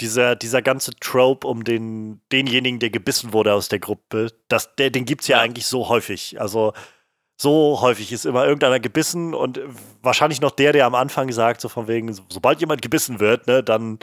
dieser, 0.01 0.36
dieser 0.36 0.62
ganze 0.62 0.94
Trope 0.97 1.47
um 1.47 1.64
den, 1.64 2.20
denjenigen, 2.32 2.81
der 2.81 2.90
gebissen 2.90 3.32
wurde 3.32 3.55
aus 3.55 3.68
der 3.68 3.78
Gruppe, 3.78 4.32
das, 4.48 4.74
der, 4.76 4.90
den 4.90 5.05
gibt 5.05 5.22
es 5.22 5.28
ja, 5.28 5.39
ja 5.39 5.43
eigentlich 5.43 5.66
so 5.66 5.89
häufig. 5.89 6.40
Also 6.40 6.72
so 7.36 7.81
häufig 7.81 8.12
ist 8.12 8.26
immer 8.26 8.44
irgendeiner 8.44 8.81
gebissen 8.81 9.35
und 9.35 9.60
wahrscheinlich 10.02 10.40
noch 10.40 10.51
der, 10.51 10.72
der 10.72 10.86
am 10.86 10.94
Anfang 10.94 11.32
sagt, 11.32 11.60
so 11.60 11.68
von 11.68 11.89
wegen, 11.89 12.12
sobald 12.28 12.60
jemand 12.60 12.82
gebissen 12.82 13.20
wird, 13.20 13.47
ne, 13.47 13.62
dann 13.62 13.98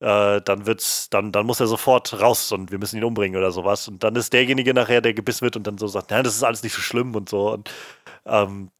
äh, 0.00 0.40
dann 0.42 0.66
wird's, 0.66 1.08
dann, 1.10 1.32
dann 1.32 1.46
muss 1.46 1.60
er 1.60 1.66
sofort 1.66 2.20
raus 2.20 2.52
und 2.52 2.70
wir 2.70 2.78
müssen 2.78 2.96
ihn 2.98 3.04
umbringen 3.04 3.38
oder 3.38 3.50
sowas. 3.50 3.88
Und 3.88 4.04
dann 4.04 4.14
ist 4.16 4.32
derjenige 4.32 4.74
nachher, 4.74 5.00
der 5.00 5.14
gebissen 5.14 5.42
wird 5.42 5.56
und 5.56 5.66
dann 5.66 5.78
so 5.78 5.86
sagt, 5.86 6.10
nein, 6.10 6.24
das 6.24 6.34
ist 6.34 6.42
alles 6.42 6.62
nicht 6.62 6.74
so 6.74 6.82
schlimm 6.82 7.14
und 7.14 7.28
so. 7.28 7.52
Und 7.52 7.70
ähm, 8.26 8.70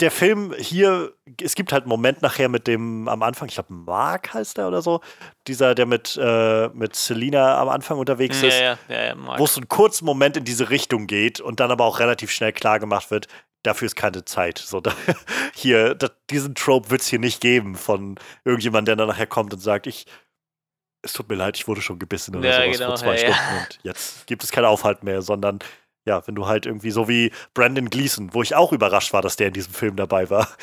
der 0.00 0.10
Film 0.10 0.54
hier, 0.58 1.14
es 1.40 1.54
gibt 1.54 1.72
halt 1.72 1.84
einen 1.84 1.88
Moment 1.88 2.20
nachher 2.20 2.48
mit 2.48 2.66
dem 2.66 3.08
am 3.08 3.22
Anfang, 3.22 3.48
ich 3.48 3.54
glaube, 3.54 3.72
Mark 3.72 4.34
heißt 4.34 4.58
er 4.58 4.68
oder 4.68 4.82
so, 4.82 5.00
dieser, 5.46 5.74
der 5.74 5.86
mit, 5.86 6.18
äh, 6.22 6.68
mit 6.68 6.94
Selina 6.94 7.58
am 7.58 7.68
Anfang 7.70 7.98
unterwegs 7.98 8.42
ja, 8.42 8.48
ist, 8.48 8.60
ja, 8.60 8.78
ja, 8.88 9.38
wo 9.38 9.44
es 9.44 9.56
einen 9.56 9.68
kurzen 9.68 10.04
Moment 10.04 10.36
in 10.36 10.44
diese 10.44 10.68
Richtung 10.68 11.06
geht 11.06 11.40
und 11.40 11.58
dann 11.58 11.70
aber 11.70 11.84
auch 11.84 12.00
relativ 12.00 12.30
schnell 12.30 12.52
klar 12.52 12.78
gemacht 12.78 13.10
wird, 13.10 13.28
dafür 13.62 13.86
ist 13.86 13.96
keine 13.96 14.24
Zeit. 14.24 14.58
So, 14.58 14.80
da, 14.80 14.94
hier, 15.54 15.94
da, 15.94 16.08
diesen 16.30 16.54
Trope 16.54 16.90
wird 16.90 17.02
es 17.02 17.08
hier 17.08 17.18
nicht 17.18 17.40
geben 17.40 17.76
von 17.76 18.16
irgendjemandem, 18.44 18.96
der 18.96 19.06
dann 19.06 19.14
nachher 19.14 19.26
kommt 19.26 19.52
und 19.52 19.60
sagt, 19.60 19.86
ich, 19.86 20.06
es 21.02 21.12
tut 21.12 21.28
mir 21.28 21.34
leid, 21.34 21.56
ich 21.56 21.66
wurde 21.66 21.82
schon 21.82 21.98
gebissen 21.98 22.36
oder 22.36 22.48
ja, 22.48 22.62
sowas 22.62 22.78
genau, 22.78 22.88
vor 22.88 22.96
zwei 22.96 23.14
ja, 23.14 23.18
Stunden 23.18 23.54
ja. 23.54 23.62
und 23.62 23.78
jetzt 23.82 24.26
gibt 24.26 24.44
es 24.44 24.50
keinen 24.52 24.66
Aufhalt 24.66 25.02
mehr, 25.02 25.20
sondern 25.22 25.58
ja, 26.04 26.26
wenn 26.26 26.34
du 26.34 26.46
halt 26.46 26.66
irgendwie 26.66 26.90
so 26.90 27.08
wie 27.08 27.30
Brandon 27.54 27.88
Gleason, 27.88 28.34
wo 28.34 28.42
ich 28.42 28.54
auch 28.54 28.72
überrascht 28.72 29.12
war, 29.12 29.22
dass 29.22 29.36
der 29.36 29.48
in 29.48 29.52
diesem 29.52 29.72
Film 29.72 29.96
dabei 29.96 30.30
war. 30.30 30.48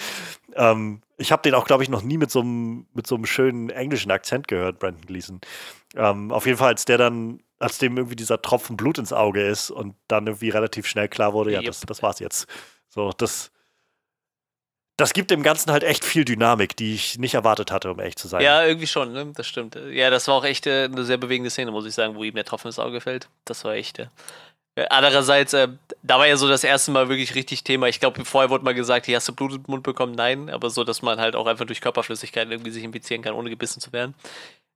Ähm, 0.55 1.03
ich 1.17 1.31
habe 1.31 1.43
den 1.43 1.53
auch, 1.53 1.67
glaube 1.67 1.83
ich, 1.83 1.89
noch 1.89 2.01
nie 2.01 2.17
mit 2.17 2.31
so 2.31 2.39
einem 2.39 2.87
mit 2.95 3.05
so 3.05 3.13
einem 3.13 3.27
schönen 3.27 3.69
englischen 3.69 4.09
Akzent 4.09 4.47
gehört, 4.47 4.79
Brandon 4.79 5.05
Gleason. 5.05 5.41
Ähm, 5.95 6.31
auf 6.31 6.47
jeden 6.47 6.57
Fall, 6.57 6.69
als 6.69 6.85
der 6.85 6.97
dann, 6.97 7.43
als 7.59 7.77
dem 7.77 7.97
irgendwie 7.97 8.15
dieser 8.15 8.41
Tropfen 8.41 8.75
Blut 8.75 8.97
ins 8.97 9.13
Auge 9.13 9.45
ist 9.45 9.69
und 9.69 9.93
dann 10.07 10.25
irgendwie 10.25 10.49
relativ 10.49 10.87
schnell 10.87 11.07
klar 11.07 11.33
wurde, 11.33 11.51
ja, 11.51 11.61
das, 11.61 11.81
das 11.81 12.01
war's 12.01 12.17
jetzt. 12.17 12.47
So, 12.89 13.11
das, 13.17 13.51
das 14.97 15.13
gibt 15.13 15.31
dem 15.31 15.43
Ganzen 15.43 15.71
halt 15.71 15.83
echt 15.83 16.03
viel 16.03 16.25
Dynamik, 16.25 16.75
die 16.75 16.93
ich 16.93 17.17
nicht 17.17 17.35
erwartet 17.35 17.71
hatte, 17.71 17.91
um 17.91 17.99
ehrlich 17.99 18.17
zu 18.17 18.27
sein. 18.27 18.41
Ja, 18.41 18.65
irgendwie 18.65 18.87
schon, 18.87 19.13
ne? 19.13 19.31
das 19.33 19.47
stimmt. 19.47 19.79
Ja, 19.91 20.09
das 20.09 20.27
war 20.27 20.35
auch 20.35 20.45
echt 20.45 20.67
äh, 20.67 20.85
eine 20.85 21.05
sehr 21.05 21.17
bewegende 21.17 21.49
Szene, 21.49 21.71
muss 21.71 21.85
ich 21.85 21.93
sagen, 21.93 22.15
wo 22.15 22.23
ihm 22.23 22.35
der 22.35 22.45
Tropfen 22.45 22.67
ins 22.67 22.79
Auge 22.79 22.99
fällt. 22.99 23.29
Das 23.45 23.63
war 23.63 23.73
echt. 23.73 23.99
Äh, 23.99 24.07
andererseits, 24.89 25.53
äh, 25.53 25.67
da 26.03 26.19
war 26.19 26.27
ja 26.27 26.37
so 26.37 26.47
das 26.47 26.63
erste 26.63 26.91
Mal 26.91 27.09
wirklich 27.09 27.35
richtig 27.35 27.63
Thema. 27.63 27.87
Ich 27.87 27.99
glaube, 27.99 28.23
vorher 28.25 28.49
wurde 28.49 28.63
mal 28.63 28.73
gesagt, 28.73 29.05
hier 29.05 29.17
hast 29.17 29.27
du 29.27 29.33
Blut 29.33 29.53
im 29.53 29.63
Mund 29.67 29.83
bekommen. 29.83 30.13
Nein, 30.13 30.49
aber 30.49 30.69
so, 30.69 30.83
dass 30.83 31.01
man 31.01 31.19
halt 31.19 31.35
auch 31.35 31.47
einfach 31.47 31.65
durch 31.65 31.81
Körperflüssigkeit 31.81 32.49
irgendwie 32.49 32.71
sich 32.71 32.83
infizieren 32.83 33.21
kann, 33.21 33.33
ohne 33.33 33.49
gebissen 33.49 33.81
zu 33.81 33.93
werden. 33.93 34.15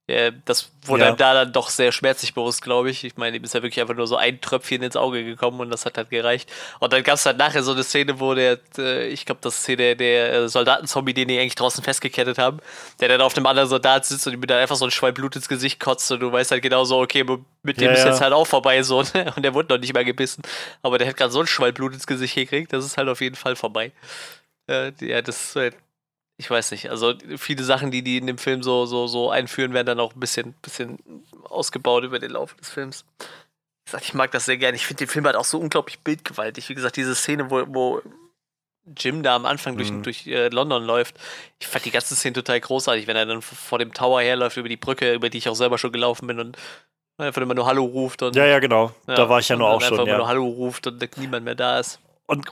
Äh, 0.07 0.33
das 0.43 0.69
wurde 0.85 1.03
ja. 1.03 1.09
einem 1.09 1.17
da 1.17 1.33
dann 1.33 1.53
doch 1.53 1.69
sehr 1.69 1.93
schmerzlich 1.93 2.33
bewusst, 2.33 2.61
glaube 2.61 2.89
ich. 2.89 3.05
Ich 3.05 3.15
meine, 3.15 3.37
ihm 3.37 3.43
ist 3.43 3.53
ja 3.53 3.63
wirklich 3.63 3.79
einfach 3.79 3.95
nur 3.95 4.05
so 4.05 4.17
ein 4.17 4.41
Tröpfchen 4.41 4.83
ins 4.83 4.97
Auge 4.97 5.23
gekommen 5.23 5.61
und 5.61 5.69
das 5.69 5.85
hat 5.85 5.97
halt 5.97 6.09
gereicht. 6.09 6.51
Und 6.79 6.91
dann 6.91 7.03
gab 7.03 7.15
es 7.15 7.25
halt 7.25 7.37
nachher 7.37 7.63
so 7.63 7.71
eine 7.71 7.83
Szene, 7.83 8.19
wo 8.19 8.33
der, 8.33 8.59
äh, 8.77 9.07
ich 9.07 9.25
glaube, 9.25 9.39
das 9.41 9.59
ist 9.59 9.65
hier 9.65 9.77
der, 9.77 9.95
der 9.95 10.33
äh, 10.33 10.49
Soldatenzombie, 10.49 11.13
den 11.13 11.29
die 11.29 11.39
eigentlich 11.39 11.55
draußen 11.55 11.81
festgekettet 11.83 12.37
haben, 12.37 12.59
der 12.99 13.07
dann 13.07 13.21
auf 13.21 13.33
dem 13.33 13.45
anderen 13.45 13.69
Soldat 13.69 14.05
sitzt 14.05 14.27
und 14.27 14.33
ihm 14.33 14.45
dann 14.45 14.59
einfach 14.59 14.75
so 14.75 14.83
ein 14.83 14.91
Schwein 14.91 15.13
Blut 15.13 15.37
ins 15.37 15.47
Gesicht 15.47 15.79
kotzt 15.79 16.11
und 16.11 16.19
du 16.19 16.29
weißt 16.29 16.51
halt 16.51 16.63
genau 16.63 16.83
so, 16.83 16.99
okay, 16.99 17.23
mit 17.61 17.79
dem 17.79 17.85
ja, 17.85 17.93
ist 17.93 18.03
jetzt 18.03 18.19
halt 18.19 18.33
auch 18.33 18.47
vorbei 18.47 18.83
so. 18.83 19.03
Ne? 19.13 19.31
Und 19.35 19.43
der 19.43 19.53
wurde 19.53 19.73
noch 19.73 19.79
nicht 19.79 19.93
mal 19.93 20.03
gebissen. 20.03 20.41
Aber 20.81 20.97
der 20.97 21.07
hat 21.07 21.15
gerade 21.15 21.31
so 21.31 21.39
ein 21.39 21.47
Schwein 21.47 21.73
Blut 21.73 21.93
ins 21.93 22.07
Gesicht 22.07 22.35
gekriegt, 22.35 22.73
das 22.73 22.85
ist 22.85 22.97
halt 22.97 23.07
auf 23.07 23.21
jeden 23.21 23.35
Fall 23.35 23.55
vorbei. 23.55 23.93
Ja, 24.67 24.91
das 25.21 25.47
ist 25.47 25.55
halt 25.55 25.75
ich 26.43 26.49
weiß 26.49 26.71
nicht, 26.71 26.89
also 26.89 27.13
viele 27.37 27.63
Sachen, 27.63 27.89
die 27.89 28.01
die 28.03 28.17
in 28.17 28.27
dem 28.27 28.37
Film 28.37 28.63
so, 28.63 28.85
so, 28.85 29.07
so 29.07 29.31
einführen, 29.31 29.73
werden 29.73 29.87
dann 29.87 29.99
auch 30.01 30.13
ein 30.13 30.19
bisschen, 30.19 30.53
bisschen 30.61 30.99
ausgebaut 31.45 32.03
über 32.03 32.19
den 32.19 32.31
Lauf 32.31 32.53
des 32.55 32.69
Films. 32.69 33.05
Ich, 33.85 33.91
sag, 33.91 34.01
ich 34.03 34.13
mag 34.13 34.31
das 34.31 34.43
sehr 34.45 34.57
gerne. 34.57 34.75
Ich 34.75 34.85
finde 34.85 35.05
den 35.05 35.07
Film 35.09 35.25
halt 35.25 35.35
auch 35.37 35.45
so 35.45 35.57
unglaublich 35.59 35.99
bildgewaltig. 35.99 36.67
Wie 36.67 36.75
gesagt, 36.75 36.97
diese 36.97 37.15
Szene, 37.15 37.49
wo, 37.49 37.63
wo 37.67 38.01
Jim 38.97 39.23
da 39.23 39.35
am 39.37 39.45
Anfang 39.45 39.77
durch, 39.77 39.91
Mhm. 39.91 40.03
durch 40.03 40.27
äh, 40.27 40.49
London 40.49 40.83
läuft. 40.83 41.15
Ich 41.59 41.67
fand 41.67 41.85
die 41.85 41.91
ganze 41.91 42.15
Szene 42.17 42.33
total 42.33 42.59
großartig, 42.59 43.07
wenn 43.07 43.15
er 43.15 43.25
dann 43.25 43.41
vor 43.41 43.79
dem 43.79 43.93
Tower 43.93 44.21
herläuft, 44.21 44.57
über 44.57 44.67
die 44.67 44.75
Brücke, 44.77 45.13
über 45.13 45.29
die 45.29 45.37
ich 45.37 45.47
auch 45.47 45.55
selber 45.55 45.77
schon 45.77 45.93
gelaufen 45.93 46.27
bin 46.27 46.39
und 46.39 46.57
einfach 47.17 47.41
immer 47.41 47.53
nur 47.53 47.65
Hallo 47.65 47.85
ruft 47.85 48.21
und 48.23 48.35
Ja, 48.35 48.45
ja, 48.45 48.59
genau. 48.59 48.91
da 49.05 49.29
war 49.29 49.39
ich 49.39 49.47
ja 49.47 49.55
nur 49.55 49.69
auch 49.69 49.79
schon. 49.81 49.93
Einfach 49.93 50.03
immer 50.03 50.11
Ja. 50.11 50.17
nur 50.17 50.27
Hallo 50.27 50.45
ruft 50.45 50.87
und 50.87 51.17
niemand 51.17 51.45
mehr 51.45 51.55
da 51.55 51.79
ist. 51.79 51.99
Und, 52.25 52.49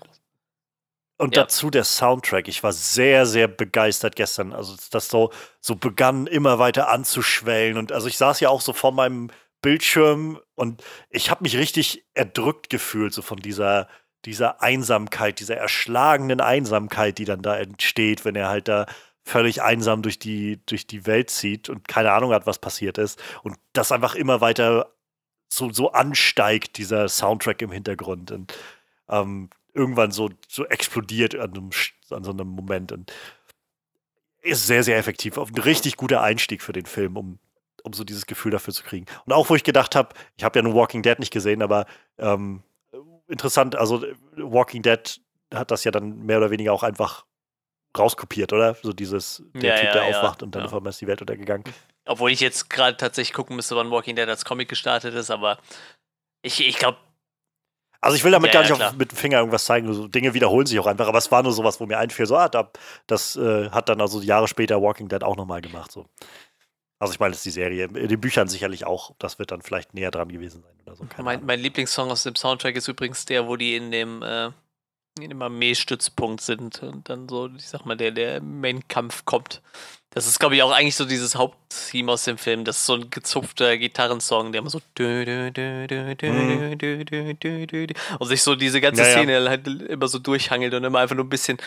und 1.21 1.35
Ja. 1.35 1.43
dazu 1.43 1.69
der 1.69 1.83
Soundtrack. 1.83 2.47
Ich 2.47 2.63
war 2.63 2.73
sehr, 2.73 3.25
sehr 3.27 3.47
begeistert 3.47 4.15
gestern. 4.15 4.53
Also 4.53 4.75
das 4.89 5.07
so, 5.07 5.31
so 5.59 5.75
begann 5.75 6.25
immer 6.25 6.57
weiter 6.57 6.89
anzuschwellen. 6.89 7.77
Und 7.77 7.91
also 7.91 8.07
ich 8.07 8.17
saß 8.17 8.39
ja 8.39 8.49
auch 8.49 8.61
so 8.61 8.73
vor 8.73 8.91
meinem 8.91 9.29
Bildschirm 9.61 10.39
und 10.55 10.83
ich 11.11 11.29
habe 11.29 11.43
mich 11.43 11.55
richtig 11.57 12.03
erdrückt 12.15 12.71
gefühlt, 12.71 13.13
so 13.13 13.21
von 13.21 13.37
dieser, 13.37 13.87
dieser 14.25 14.63
Einsamkeit, 14.63 15.39
dieser 15.39 15.57
erschlagenen 15.57 16.41
Einsamkeit, 16.41 17.19
die 17.19 17.25
dann 17.25 17.43
da 17.43 17.55
entsteht, 17.55 18.25
wenn 18.25 18.35
er 18.35 18.49
halt 18.49 18.67
da 18.67 18.87
völlig 19.23 19.61
einsam 19.61 20.01
durch 20.01 20.17
die, 20.17 20.59
durch 20.65 20.87
die 20.87 21.05
Welt 21.05 21.29
zieht 21.29 21.69
und 21.69 21.87
keine 21.87 22.11
Ahnung 22.13 22.33
hat, 22.33 22.47
was 22.47 22.57
passiert 22.57 22.97
ist. 22.97 23.21
Und 23.43 23.57
das 23.73 23.91
einfach 23.91 24.15
immer 24.15 24.41
weiter 24.41 24.91
so, 25.53 25.71
so 25.71 25.91
ansteigt, 25.91 26.77
dieser 26.79 27.07
Soundtrack 27.07 27.61
im 27.61 27.71
Hintergrund. 27.71 28.31
Und 28.31 28.53
ähm, 29.07 29.51
irgendwann 29.73 30.11
so, 30.11 30.29
so 30.47 30.65
explodiert 30.65 31.35
an, 31.35 31.51
einem, 31.51 31.69
an 32.09 32.23
so 32.23 32.31
einem 32.31 32.47
Moment. 32.47 32.91
Und 32.91 33.11
ist 34.41 34.67
sehr, 34.67 34.83
sehr 34.83 34.97
effektiv. 34.97 35.37
Ein 35.37 35.57
richtig 35.57 35.97
guter 35.97 36.21
Einstieg 36.21 36.61
für 36.61 36.73
den 36.73 36.85
Film, 36.85 37.17
um, 37.17 37.39
um 37.83 37.93
so 37.93 38.03
dieses 38.03 38.25
Gefühl 38.25 38.51
dafür 38.51 38.73
zu 38.73 38.83
kriegen. 38.83 39.05
Und 39.25 39.33
auch, 39.33 39.49
wo 39.49 39.55
ich 39.55 39.63
gedacht 39.63 39.95
habe, 39.95 40.09
ich 40.35 40.43
habe 40.43 40.57
ja 40.59 40.63
nur 40.63 40.75
Walking 40.75 41.03
Dead 41.03 41.19
nicht 41.19 41.31
gesehen, 41.31 41.61
aber 41.61 41.85
ähm, 42.17 42.63
interessant, 43.27 43.75
also 43.75 44.03
Walking 44.35 44.81
Dead 44.81 45.21
hat 45.53 45.71
das 45.71 45.83
ja 45.83 45.91
dann 45.91 46.25
mehr 46.25 46.37
oder 46.37 46.49
weniger 46.49 46.73
auch 46.73 46.83
einfach 46.83 47.25
rauskopiert, 47.97 48.53
oder? 48.53 48.75
So 48.81 48.93
dieses, 48.93 49.43
der 49.53 49.71
Ja, 49.71 49.75
Typ, 49.75 49.85
ja, 49.85 49.93
der 49.93 50.09
ja, 50.09 50.17
aufwacht 50.17 50.43
und 50.43 50.55
dann 50.55 50.61
ja. 50.61 50.67
auf 50.67 50.73
einmal 50.73 50.91
ist 50.91 51.01
die 51.01 51.07
Welt 51.07 51.21
untergegangen. 51.21 51.65
Obwohl 52.05 52.31
ich 52.31 52.39
jetzt 52.39 52.69
gerade 52.69 52.97
tatsächlich 52.97 53.33
gucken 53.33 53.55
müsste, 53.55 53.75
wann 53.75 53.91
Walking 53.91 54.15
Dead 54.15 54.27
als 54.27 54.45
Comic 54.45 54.69
gestartet 54.69 55.13
ist, 55.13 55.29
aber 55.29 55.59
ich, 56.41 56.65
ich 56.65 56.77
glaube, 56.77 56.97
Also 58.01 58.17
ich 58.17 58.23
will 58.23 58.31
damit 58.31 58.47
Ja, 58.53 58.61
gar 58.61 58.63
ja, 58.63 58.69
nicht 58.69 58.77
klar. 58.77 58.89
auf, 58.89 58.97
mit 58.97 59.11
dem 59.11 59.15
Finger 59.15 59.37
irgendwas 59.37 59.65
zeigen. 59.65 59.93
So 59.93 60.07
Dinge 60.07 60.33
wiederholen 60.33 60.65
sich 60.65 60.79
auch 60.79 60.87
einfach. 60.87 61.07
Aber 61.07 61.19
es 61.19 61.31
war 61.31 61.43
nur 61.43 61.53
sowas, 61.53 61.79
wo 61.79 61.85
mir 61.85 61.99
einfiel, 61.99 62.25
so, 62.25 62.35
ah, 62.35 62.49
da, 62.49 62.71
das 63.05 63.35
äh, 63.35 63.69
hat 63.69 63.89
dann 63.89 64.01
also 64.01 64.21
Jahre 64.21 64.47
später 64.47 64.81
Walking 64.81 65.07
Dead 65.07 65.23
auch 65.23 65.37
nochmal 65.37 65.61
gemacht. 65.61 65.91
So. 65.91 66.07
Also 66.99 67.13
ich 67.13 67.19
meine, 67.19 67.31
das 67.31 67.39
ist 67.39 67.45
die 67.45 67.51
Serie. 67.51 67.85
In 67.85 68.07
den 68.07 68.19
Büchern 68.19 68.47
sicherlich 68.47 68.85
auch. 68.85 69.13
Das 69.19 69.37
wird 69.37 69.51
dann 69.51 69.61
vielleicht 69.61 69.93
näher 69.93 70.11
dran 70.11 70.29
gewesen 70.29 70.63
sein 70.63 70.73
oder 70.85 70.95
so. 70.95 71.05
Mein, 71.23 71.45
mein 71.45 71.59
Lieblingssong 71.59 72.09
aus 72.09 72.23
dem 72.23 72.35
Soundtrack 72.35 72.75
ist 72.75 72.87
übrigens 72.87 73.25
der, 73.25 73.47
wo 73.47 73.55
die 73.55 73.75
in 73.75 73.91
dem, 73.91 74.23
äh, 74.23 74.47
in 75.19 75.29
dem 75.29 75.41
Armeestützpunkt 75.41 76.41
sind 76.41 76.81
und 76.81 77.07
dann 77.07 77.29
so, 77.29 77.49
ich 77.55 77.67
sag 77.67 77.85
mal, 77.85 77.97
der, 77.97 78.11
der 78.11 78.41
Main-Kampf 78.41 79.25
kommt. 79.25 79.61
Das 80.13 80.27
ist, 80.27 80.39
glaube 80.39 80.55
ich, 80.55 80.61
auch 80.63 80.71
eigentlich 80.71 80.97
so 80.97 81.05
dieses 81.05 81.35
Haupttheme 81.35 82.11
aus 82.11 82.25
dem 82.25 82.37
Film. 82.37 82.65
Das 82.65 82.77
ist 82.79 82.85
so 82.85 82.95
ein 82.95 83.09
gezupfter 83.09 83.77
Gitarrensong, 83.77 84.51
der 84.51 84.59
immer 84.59 84.69
so 84.69 84.81
Mhm. 84.99 86.77
und 88.19 88.27
sich 88.27 88.43
so 88.43 88.55
diese 88.55 88.81
ganze 88.81 89.01
Ja, 89.03 89.07
ja. 89.07 89.13
Szene 89.13 89.49
halt 89.49 89.65
immer 89.67 90.07
so 90.09 90.19
durchhangelt 90.19 90.73
und 90.73 90.83
immer 90.83 90.99
einfach 90.99 91.15
nur 91.15 91.23
ein 91.23 91.29
bisschen, 91.29 91.57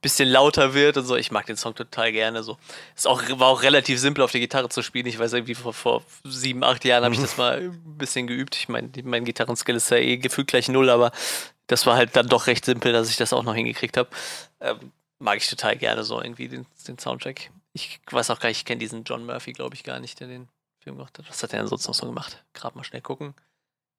bisschen 0.00 0.30
lauter 0.30 0.72
wird 0.72 0.96
und 0.96 1.04
so. 1.04 1.14
Ich 1.16 1.30
mag 1.30 1.44
den 1.44 1.58
Song 1.58 1.74
total 1.74 2.10
gerne. 2.12 2.42
So. 2.42 2.56
Ist 2.96 3.06
auch, 3.06 3.22
war 3.38 3.48
auch 3.48 3.62
relativ 3.62 3.98
simpel 4.00 4.24
auf 4.24 4.32
der 4.32 4.40
Gitarre 4.40 4.70
zu 4.70 4.82
spielen. 4.82 5.04
Ich 5.06 5.18
weiß 5.18 5.34
irgendwie 5.34 5.54
vor, 5.54 5.74
vor 5.74 6.02
sieben, 6.24 6.64
acht 6.64 6.86
Jahren 6.86 7.04
habe 7.04 7.14
ich 7.14 7.20
das 7.20 7.36
mal 7.36 7.58
ein 7.58 7.98
bisschen 7.98 8.26
geübt. 8.26 8.56
Ich 8.56 8.70
meine, 8.70 8.88
mein 9.04 9.26
Gitarrenskill 9.26 9.76
ist 9.76 9.90
ja 9.90 9.98
eh 9.98 10.16
gefühlt 10.16 10.48
gleich 10.48 10.68
null, 10.68 10.88
aber 10.88 11.12
das 11.66 11.84
war 11.84 11.96
halt 11.96 12.16
dann 12.16 12.28
doch 12.28 12.46
recht 12.46 12.64
simpel, 12.64 12.92
dass 12.94 13.10
ich 13.10 13.16
das 13.18 13.34
auch 13.34 13.42
noch 13.42 13.54
hingekriegt 13.54 13.96
habe. 13.98 14.08
Ähm, 14.60 14.92
mag 15.18 15.36
ich 15.36 15.48
total 15.50 15.76
gerne 15.76 16.02
so 16.02 16.22
irgendwie 16.22 16.48
den, 16.48 16.64
den 16.88 16.98
Soundtrack. 16.98 17.50
Ich 17.72 18.00
weiß 18.10 18.30
auch 18.30 18.40
gar 18.40 18.48
nicht, 18.48 18.58
ich 18.58 18.64
kenne 18.64 18.80
diesen 18.80 19.04
John 19.04 19.24
Murphy, 19.24 19.52
glaube 19.52 19.74
ich, 19.74 19.84
gar 19.84 20.00
nicht, 20.00 20.18
der 20.20 20.28
den 20.28 20.48
Film 20.80 20.96
gemacht 20.96 21.18
hat. 21.18 21.28
Was 21.28 21.42
hat 21.42 21.52
er 21.52 21.60
denn 21.60 21.68
sonst 21.68 21.86
noch 21.86 21.94
so 21.94 22.06
gemacht? 22.06 22.44
Gerade 22.52 22.76
mal 22.76 22.84
schnell 22.84 23.02
gucken. 23.02 23.34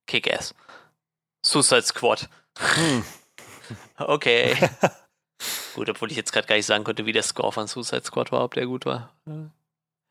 Kick-Ass. 0.08 0.54
Suicide 1.46 1.84
Squad. 1.84 2.30
Hm. 2.58 3.04
Okay. 3.98 4.58
gut, 5.76 5.88
obwohl 5.88 6.12
ich 6.12 6.18
jetzt 6.18 6.34
gerade 6.34 6.46
gar 6.46 6.56
nicht 6.56 6.66
sagen 6.66 6.84
konnte, 6.84 7.06
wie 7.06 7.14
der 7.14 7.24
Score 7.24 7.54
von 7.54 7.68
Suicide 7.68 8.04
Squad 8.04 8.32
war, 8.34 8.44
ob 8.44 8.54
der 8.54 8.66
gut 8.66 8.86
war. 8.86 9.14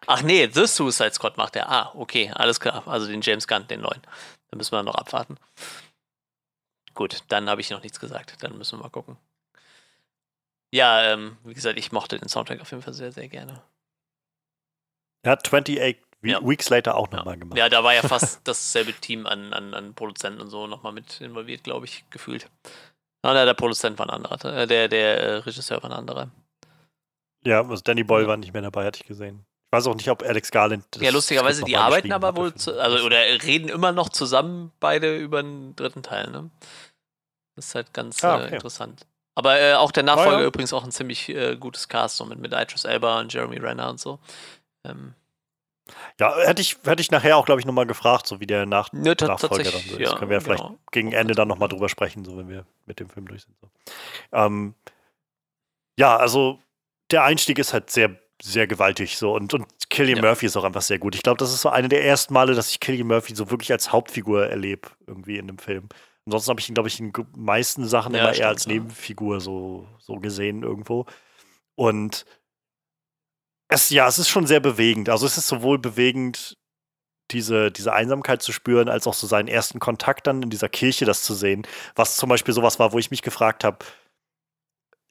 Ach 0.06 0.22
nee, 0.22 0.48
The 0.50 0.66
Suicide 0.66 1.12
Squad 1.12 1.36
macht 1.36 1.56
er. 1.56 1.68
Ah, 1.68 1.92
okay, 1.94 2.30
alles 2.34 2.58
klar. 2.58 2.86
Also 2.88 3.06
den 3.06 3.20
James 3.20 3.46
Gunn, 3.46 3.66
den 3.68 3.80
neuen. 3.80 4.00
Da 4.50 4.56
müssen 4.56 4.72
wir 4.72 4.82
noch 4.82 4.94
abwarten. 4.94 5.36
Gut, 6.94 7.24
dann 7.28 7.50
habe 7.50 7.60
ich 7.60 7.70
noch 7.70 7.82
nichts 7.82 8.00
gesagt. 8.00 8.42
Dann 8.42 8.56
müssen 8.56 8.78
wir 8.78 8.84
mal 8.84 8.90
gucken. 8.90 9.18
Ja, 10.72 11.02
ähm, 11.12 11.36
wie 11.44 11.54
gesagt, 11.54 11.78
ich 11.78 11.90
mochte 11.92 12.18
den 12.18 12.28
Soundtrack 12.28 12.60
auf 12.60 12.70
jeden 12.70 12.82
Fall 12.82 12.94
sehr, 12.94 13.12
sehr 13.12 13.28
gerne. 13.28 13.62
Er 15.22 15.32
hat 15.32 15.44
28 15.46 15.98
We 16.22 16.30
Ja. 16.30 16.40
Weeks 16.46 16.68
Later 16.68 16.96
auch 16.96 17.10
Ja. 17.10 17.18
nochmal 17.18 17.38
gemacht. 17.38 17.58
Ja, 17.58 17.68
da 17.68 17.82
war 17.82 17.94
ja 17.94 18.02
fast 18.08 18.46
dasselbe 18.46 18.92
Team 18.92 19.26
an, 19.26 19.52
an, 19.52 19.74
an 19.74 19.94
Produzenten 19.94 20.40
und 20.40 20.48
so 20.50 20.66
nochmal 20.66 20.92
mit 20.92 21.20
involviert, 21.20 21.64
glaube 21.64 21.86
ich, 21.86 22.04
gefühlt. 22.10 22.48
Ah, 23.22 23.32
der, 23.34 23.44
der 23.46 23.54
Produzent 23.54 23.98
war 23.98 24.06
ein 24.06 24.10
anderer. 24.10 24.42
Äh, 24.44 24.66
der, 24.66 24.88
der 24.88 25.20
äh, 25.20 25.34
Regisseur 25.38 25.82
war 25.82 25.90
ein 25.90 25.96
anderer. 25.96 26.30
Ja, 27.44 27.62
also 27.66 27.82
Danny 27.82 28.04
Boyle 28.04 28.22
Ja. 28.24 28.28
war 28.28 28.36
nicht 28.36 28.52
mehr 28.52 28.62
dabei, 28.62 28.84
hatte 28.84 29.00
ich 29.02 29.06
gesehen. 29.08 29.44
Ich 29.66 29.76
weiß 29.76 29.86
auch 29.86 29.94
nicht, 29.94 30.08
ob 30.10 30.22
Alex 30.22 30.50
Garland. 30.50 30.84
das 30.90 31.02
ja, 31.02 31.10
lustigerweise, 31.10 31.64
die 31.64 31.76
arbeiten 31.76 32.12
aber 32.12 32.36
wohl, 32.36 32.54
zu, 32.54 32.78
also 32.80 33.04
oder 33.06 33.18
reden 33.18 33.68
immer 33.68 33.92
noch 33.92 34.08
zusammen 34.08 34.72
beide 34.80 35.16
über 35.16 35.42
den 35.42 35.74
dritten 35.76 36.02
Teil, 36.02 36.30
ne? 36.30 36.50
Das 37.56 37.66
ist 37.68 37.74
halt 37.74 37.94
ganz 37.94 38.22
Ah, 38.24 38.38
äh, 38.40 38.44
okay. 38.46 38.54
interessant. 38.56 39.06
Aber 39.40 39.58
äh, 39.58 39.72
auch 39.74 39.90
der 39.90 40.02
Nachfolger 40.02 40.36
Ah, 40.36 40.40
ja. 40.42 40.46
übrigens 40.46 40.72
auch 40.74 40.84
ein 40.84 40.90
ziemlich 40.90 41.30
äh, 41.30 41.56
gutes 41.56 41.88
Cast, 41.88 42.18
so 42.18 42.26
mit, 42.26 42.38
mit 42.38 42.52
Idris 42.52 42.84
Elba 42.84 43.20
und 43.20 43.32
Jeremy 43.32 43.56
Renner 43.56 43.88
und 43.88 43.98
so. 43.98 44.18
Ähm, 44.84 45.14
Ja, 46.20 46.36
hätte 46.40 46.60
ich, 46.60 46.76
hätte 46.84 47.00
ich 47.00 47.10
nachher 47.10 47.38
auch, 47.38 47.46
glaube 47.46 47.58
ich, 47.58 47.66
nochmal 47.66 47.86
gefragt, 47.86 48.26
so 48.26 48.38
wie 48.40 48.46
der 48.46 48.66
Nach 48.66 48.92
ne, 48.92 49.14
Nachfolger 49.18 49.70
dann 49.70 49.80
so 49.80 49.96
ist. 49.96 49.98
ja, 49.98 50.14
Können 50.18 50.28
wir 50.30 50.36
ja 50.36 50.40
vielleicht 50.40 50.62
genau. 50.62 50.78
gegen 50.92 51.12
Ende 51.12 51.34
dann 51.34 51.48
nochmal 51.48 51.70
drüber 51.70 51.88
sprechen, 51.88 52.22
so 52.22 52.36
wenn 52.36 52.50
wir 52.50 52.66
mit 52.84 53.00
dem 53.00 53.08
Film 53.08 53.26
durch 53.26 53.44
sind. 53.44 53.56
So. 53.62 53.70
Ähm, 54.32 54.74
ja, 55.98 56.16
also 56.18 56.58
der 57.10 57.24
Einstieg 57.24 57.58
ist 57.58 57.72
halt 57.72 57.90
sehr, 57.90 58.14
sehr 58.42 58.66
gewaltig 58.66 59.16
so 59.16 59.32
und, 59.34 59.54
und 59.54 59.66
Killian 59.88 60.18
Ja. 60.18 60.22
Murphy 60.24 60.44
ist 60.46 60.56
auch 60.58 60.64
einfach 60.64 60.82
sehr 60.82 60.98
gut. 60.98 61.14
Ich 61.14 61.22
glaube, 61.22 61.38
das 61.38 61.50
ist 61.52 61.62
so 61.62 61.70
eine 61.70 61.88
der 61.88 62.04
ersten 62.04 62.34
Male, 62.34 62.54
dass 62.54 62.70
ich 62.70 62.78
Killian 62.78 63.06
Murphy 63.06 63.34
so 63.34 63.50
wirklich 63.50 63.72
als 63.72 63.90
Hauptfigur 63.90 64.46
erlebe, 64.48 64.88
irgendwie 65.06 65.38
in 65.38 65.46
dem 65.46 65.58
Film. 65.58 65.88
Ansonsten 66.26 66.50
habe 66.50 66.60
ich 66.60 66.68
ihn, 66.68 66.74
glaube 66.74 66.88
ich, 66.88 67.00
in 67.00 67.12
den 67.12 67.26
meisten 67.36 67.86
Sachen 67.86 68.14
Ja, 68.14 68.20
immer 68.20 68.28
eher 68.28 68.34
stimmt, 68.34 68.48
als 68.48 68.64
ja. 68.66 68.72
Nebenfigur 68.72 69.40
so, 69.40 69.88
so 69.98 70.16
gesehen 70.16 70.62
irgendwo. 70.62 71.06
Und 71.76 72.24
es, 73.68 73.90
ja, 73.90 74.06
es 74.08 74.18
ist 74.18 74.28
schon 74.28 74.46
sehr 74.46 74.60
bewegend. 74.60 75.08
Also 75.08 75.26
es 75.26 75.38
ist 75.38 75.48
sowohl 75.48 75.78
bewegend, 75.78 76.58
diese, 77.30 77.70
diese 77.70 77.92
Einsamkeit 77.92 78.42
zu 78.42 78.52
spüren, 78.52 78.88
als 78.88 79.06
auch 79.06 79.14
so 79.14 79.26
seinen 79.26 79.48
ersten 79.48 79.78
Kontakt 79.78 80.26
dann 80.26 80.42
in 80.42 80.50
dieser 80.50 80.68
Kirche 80.68 81.04
das 81.04 81.22
zu 81.22 81.34
sehen. 81.34 81.66
Was 81.94 82.16
zum 82.16 82.28
Beispiel 82.28 82.52
sowas 82.54 82.78
war, 82.78 82.92
wo 82.92 82.98
ich 82.98 83.10
mich 83.10 83.22
gefragt 83.22 83.62
habe, 83.64 83.78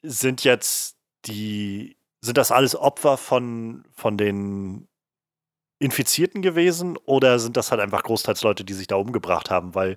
sind 0.02 0.44
jetzt 0.44 0.96
die, 1.26 1.96
sind 2.20 2.36
das 2.36 2.52
alles 2.52 2.76
Opfer 2.76 3.16
von, 3.16 3.84
von 3.92 4.18
den 4.18 4.86
Infizierten 5.80 6.42
gewesen 6.42 6.98
oder 7.06 7.38
sind 7.38 7.56
das 7.56 7.70
halt 7.70 7.80
einfach 7.80 8.02
großteils 8.02 8.42
Leute, 8.42 8.64
die 8.64 8.74
sich 8.74 8.86
da 8.86 8.96
umgebracht 8.96 9.50
haben? 9.50 9.74
Weil 9.74 9.96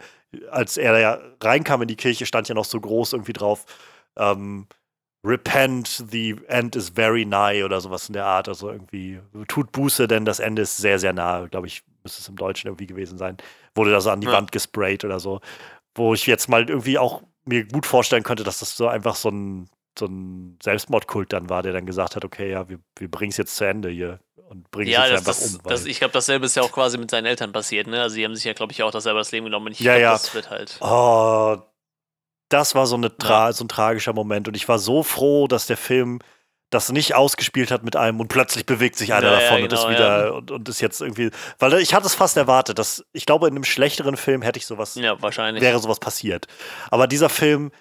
als 0.50 0.78
er 0.78 0.98
ja 1.00 1.20
reinkam 1.42 1.82
in 1.84 1.88
die 1.90 1.98
Kirche, 1.98 2.26
stand 2.26 2.48
ja 2.48 2.56
noch 2.56 2.66
so 2.66 2.80
groß 2.80 3.14
irgendwie 3.14 3.34
drauf, 3.34 3.66
ähm, 4.18 4.66
Repent, 5.26 6.04
the 6.12 6.36
end 6.48 6.76
is 6.76 6.90
very 6.90 7.26
nigh 7.26 7.64
oder 7.64 7.80
sowas 7.80 8.08
in 8.10 8.14
der 8.14 8.26
Art. 8.26 8.48
Also 8.50 8.70
irgendwie 8.72 9.20
tut 9.48 9.72
Buße, 9.72 10.08
denn 10.08 10.26
das 10.26 10.40
Ende 10.40 10.64
ist 10.64 10.78
sehr, 10.78 11.00
sehr 11.00 11.14
nah, 11.14 11.48
glaube 11.48 11.68
ich, 11.68 11.84
müsste 12.04 12.22
es 12.22 12.28
im 12.28 12.36
Deutschen 12.36 12.68
irgendwie 12.68 12.88
gewesen 12.88 13.18
sein. 13.18 13.38
Wurde 13.76 13.92
da 13.92 14.02
so 14.02 14.10
an 14.10 14.20
die 14.22 14.28
Ja. 14.28 14.34
Wand 14.34 14.52
gesprayt 14.52 15.06
oder 15.06 15.20
so. 15.20 15.40
Wo 15.96 16.14
ich 16.14 16.26
jetzt 16.28 16.50
mal 16.50 16.68
irgendwie 16.68 16.98
auch 16.98 17.24
mir 17.46 17.66
gut 17.66 17.86
vorstellen 17.86 18.24
könnte, 18.24 18.44
dass 18.44 18.60
das 18.60 18.76
so 18.76 18.88
einfach 18.88 19.16
so 19.16 19.30
ein, 19.30 19.70
so 19.98 20.08
ein 20.08 20.58
Selbstmordkult 20.62 21.32
dann 21.32 21.50
war, 21.50 21.62
der 21.64 21.72
dann 21.74 21.86
gesagt 21.86 22.16
hat, 22.16 22.26
okay, 22.26 22.50
ja, 22.52 22.68
wir, 22.68 22.80
wir 22.98 23.10
bringen 23.10 23.32
es 23.32 23.38
jetzt 23.38 23.56
zu 23.56 23.66
Ende 23.66 23.90
hier 23.90 24.20
und 24.54 24.72
bringen 24.72 24.90
Ja, 24.92 25.06
jetzt 25.08 25.28
das, 25.28 25.38
einfach 25.38 25.42
das, 25.42 25.56
um. 25.56 25.62
das, 25.70 25.86
ich 25.86 26.00
glaube, 26.00 26.14
dasselbe 26.14 26.46
ist 26.46 26.56
ja 26.56 26.64
auch 26.64 26.72
quasi 26.72 26.98
mit 26.98 27.12
seinen 27.12 27.26
Eltern 27.26 27.52
passiert, 27.52 27.88
ne? 27.88 28.02
Also, 28.02 28.16
die 28.16 28.24
haben 28.26 28.36
sich 28.36 28.46
ja, 28.46 28.54
glaube 28.54 28.72
ich, 28.72 28.82
auch 28.84 28.92
das 28.92 29.04
selber 29.04 29.20
das 29.20 29.32
Leben 29.32 29.46
genommen 29.46 29.68
und 29.68 29.72
ich 29.74 29.80
Ja, 29.80 29.94
glaube, 29.94 30.02
ja. 30.02 30.12
das 30.14 30.34
wird 30.34 30.50
halt. 30.50 30.78
Oh, 30.82 31.58
das 32.50 32.76
war 32.76 32.86
so, 32.88 32.96
eine 32.96 33.16
tra 33.18 33.52
so 33.54 33.64
ein 33.64 33.68
tragischer 33.68 34.14
Moment. 34.14 34.48
Und 34.48 34.56
ich 34.56 34.68
war 34.70 34.80
so 34.80 35.04
froh, 35.04 35.48
dass 35.48 35.66
der 35.66 35.78
Film 35.78 36.20
das 36.70 36.92
nicht 36.92 37.14
ausgespielt 37.16 37.70
hat 37.70 37.84
mit 37.84 37.96
einem 37.96 38.20
und 38.20 38.30
plötzlich 38.30 38.66
bewegt 38.66 38.96
sich 38.96 39.14
einer 39.14 39.28
Ja, 39.32 39.34
ja, 39.34 39.40
davon 39.42 39.64
und 39.64 39.74
ist 39.74 39.80
genau, 39.82 39.92
wieder 39.92 40.26
ja. 40.26 40.32
und, 40.32 40.52
und 40.52 40.70
ist 40.70 40.82
jetzt 40.82 41.02
irgendwie. 41.02 41.30
Weil 41.60 41.74
ich 41.76 41.94
hatte 41.94 42.08
es 42.08 42.16
fast 42.16 42.36
erwartet, 42.38 42.80
dass 42.80 43.06
ich 43.14 43.26
glaube, 43.28 43.48
in 43.48 43.54
einem 43.56 43.64
schlechteren 43.64 44.18
Film 44.18 44.42
hätte 44.42 44.58
ich 44.58 44.66
sowas, 44.66 44.96
Ja, 44.96 45.22
wahrscheinlich. 45.22 45.62
wäre 45.62 45.80
sowas 45.80 46.00
passiert. 46.00 46.48
Aber 46.90 47.06
dieser 47.08 47.30
Film 47.30 47.72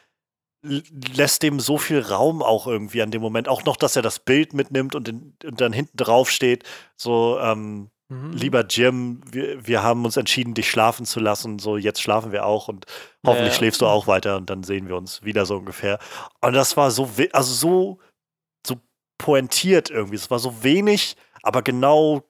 lässt 0.62 1.42
dem 1.42 1.60
so 1.60 1.76
viel 1.76 2.00
Raum 2.00 2.42
auch 2.42 2.66
irgendwie 2.66 3.02
an 3.02 3.10
dem 3.10 3.20
Moment. 3.20 3.48
Auch 3.48 3.64
noch, 3.64 3.76
dass 3.76 3.96
er 3.96 4.02
das 4.02 4.18
Bild 4.18 4.54
mitnimmt 4.54 4.94
und, 4.94 5.08
in, 5.08 5.34
und 5.44 5.60
dann 5.60 5.72
hinten 5.72 5.96
drauf 5.96 6.30
steht, 6.30 6.64
so, 6.96 7.38
ähm, 7.40 7.90
mhm. 8.08 8.32
lieber 8.32 8.64
Jim, 8.66 9.20
wir, 9.30 9.66
wir 9.66 9.82
haben 9.82 10.04
uns 10.04 10.16
entschieden, 10.16 10.54
dich 10.54 10.70
schlafen 10.70 11.04
zu 11.04 11.18
lassen. 11.18 11.58
So, 11.58 11.76
jetzt 11.76 12.00
schlafen 12.00 12.30
wir 12.30 12.46
auch 12.46 12.68
und 12.68 12.86
hoffentlich 13.26 13.52
ja, 13.52 13.58
schläfst 13.58 13.80
du 13.80 13.86
auch 13.86 14.06
weiter 14.06 14.36
und 14.36 14.50
dann 14.50 14.62
sehen 14.62 14.88
wir 14.88 14.96
uns 14.96 15.24
wieder 15.24 15.46
so 15.46 15.56
ungefähr. 15.56 15.98
Und 16.40 16.52
das 16.52 16.76
war 16.76 16.90
so, 16.92 17.10
also 17.32 17.52
so, 17.52 17.98
so 18.64 18.76
pointiert 19.18 19.90
irgendwie. 19.90 20.16
Es 20.16 20.30
war 20.30 20.38
so 20.38 20.62
wenig, 20.62 21.16
aber 21.42 21.62
genau 21.62 22.22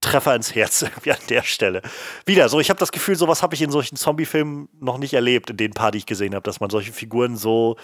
Treffer 0.00 0.34
ins 0.34 0.54
Herz 0.54 0.82
irgendwie 0.82 1.12
an 1.12 1.18
der 1.28 1.42
Stelle. 1.42 1.82
Wieder, 2.26 2.48
so 2.48 2.60
ich 2.60 2.70
habe 2.70 2.80
das 2.80 2.92
Gefühl, 2.92 3.16
sowas 3.16 3.42
habe 3.42 3.54
ich 3.54 3.62
in 3.62 3.70
solchen 3.70 3.96
Zombie-Filmen 3.96 4.68
noch 4.80 4.98
nicht 4.98 5.14
erlebt, 5.14 5.50
in 5.50 5.56
den 5.56 5.72
paar, 5.72 5.90
die 5.90 5.98
ich 5.98 6.06
gesehen 6.06 6.34
habe, 6.34 6.44
dass 6.44 6.60
man 6.60 6.70
solche 6.70 6.92
Figuren 6.92 7.36
so 7.36 7.76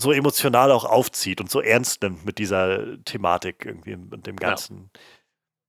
so 0.00 0.10
emotional 0.10 0.72
auch 0.72 0.84
aufzieht 0.84 1.40
und 1.40 1.50
so 1.50 1.60
ernst 1.60 2.02
nimmt 2.02 2.24
mit 2.24 2.38
dieser 2.38 3.02
Thematik 3.04 3.64
irgendwie 3.64 3.94
und 3.94 4.26
dem 4.26 4.36
Ganzen. 4.36 4.90
Ja. 4.94 5.00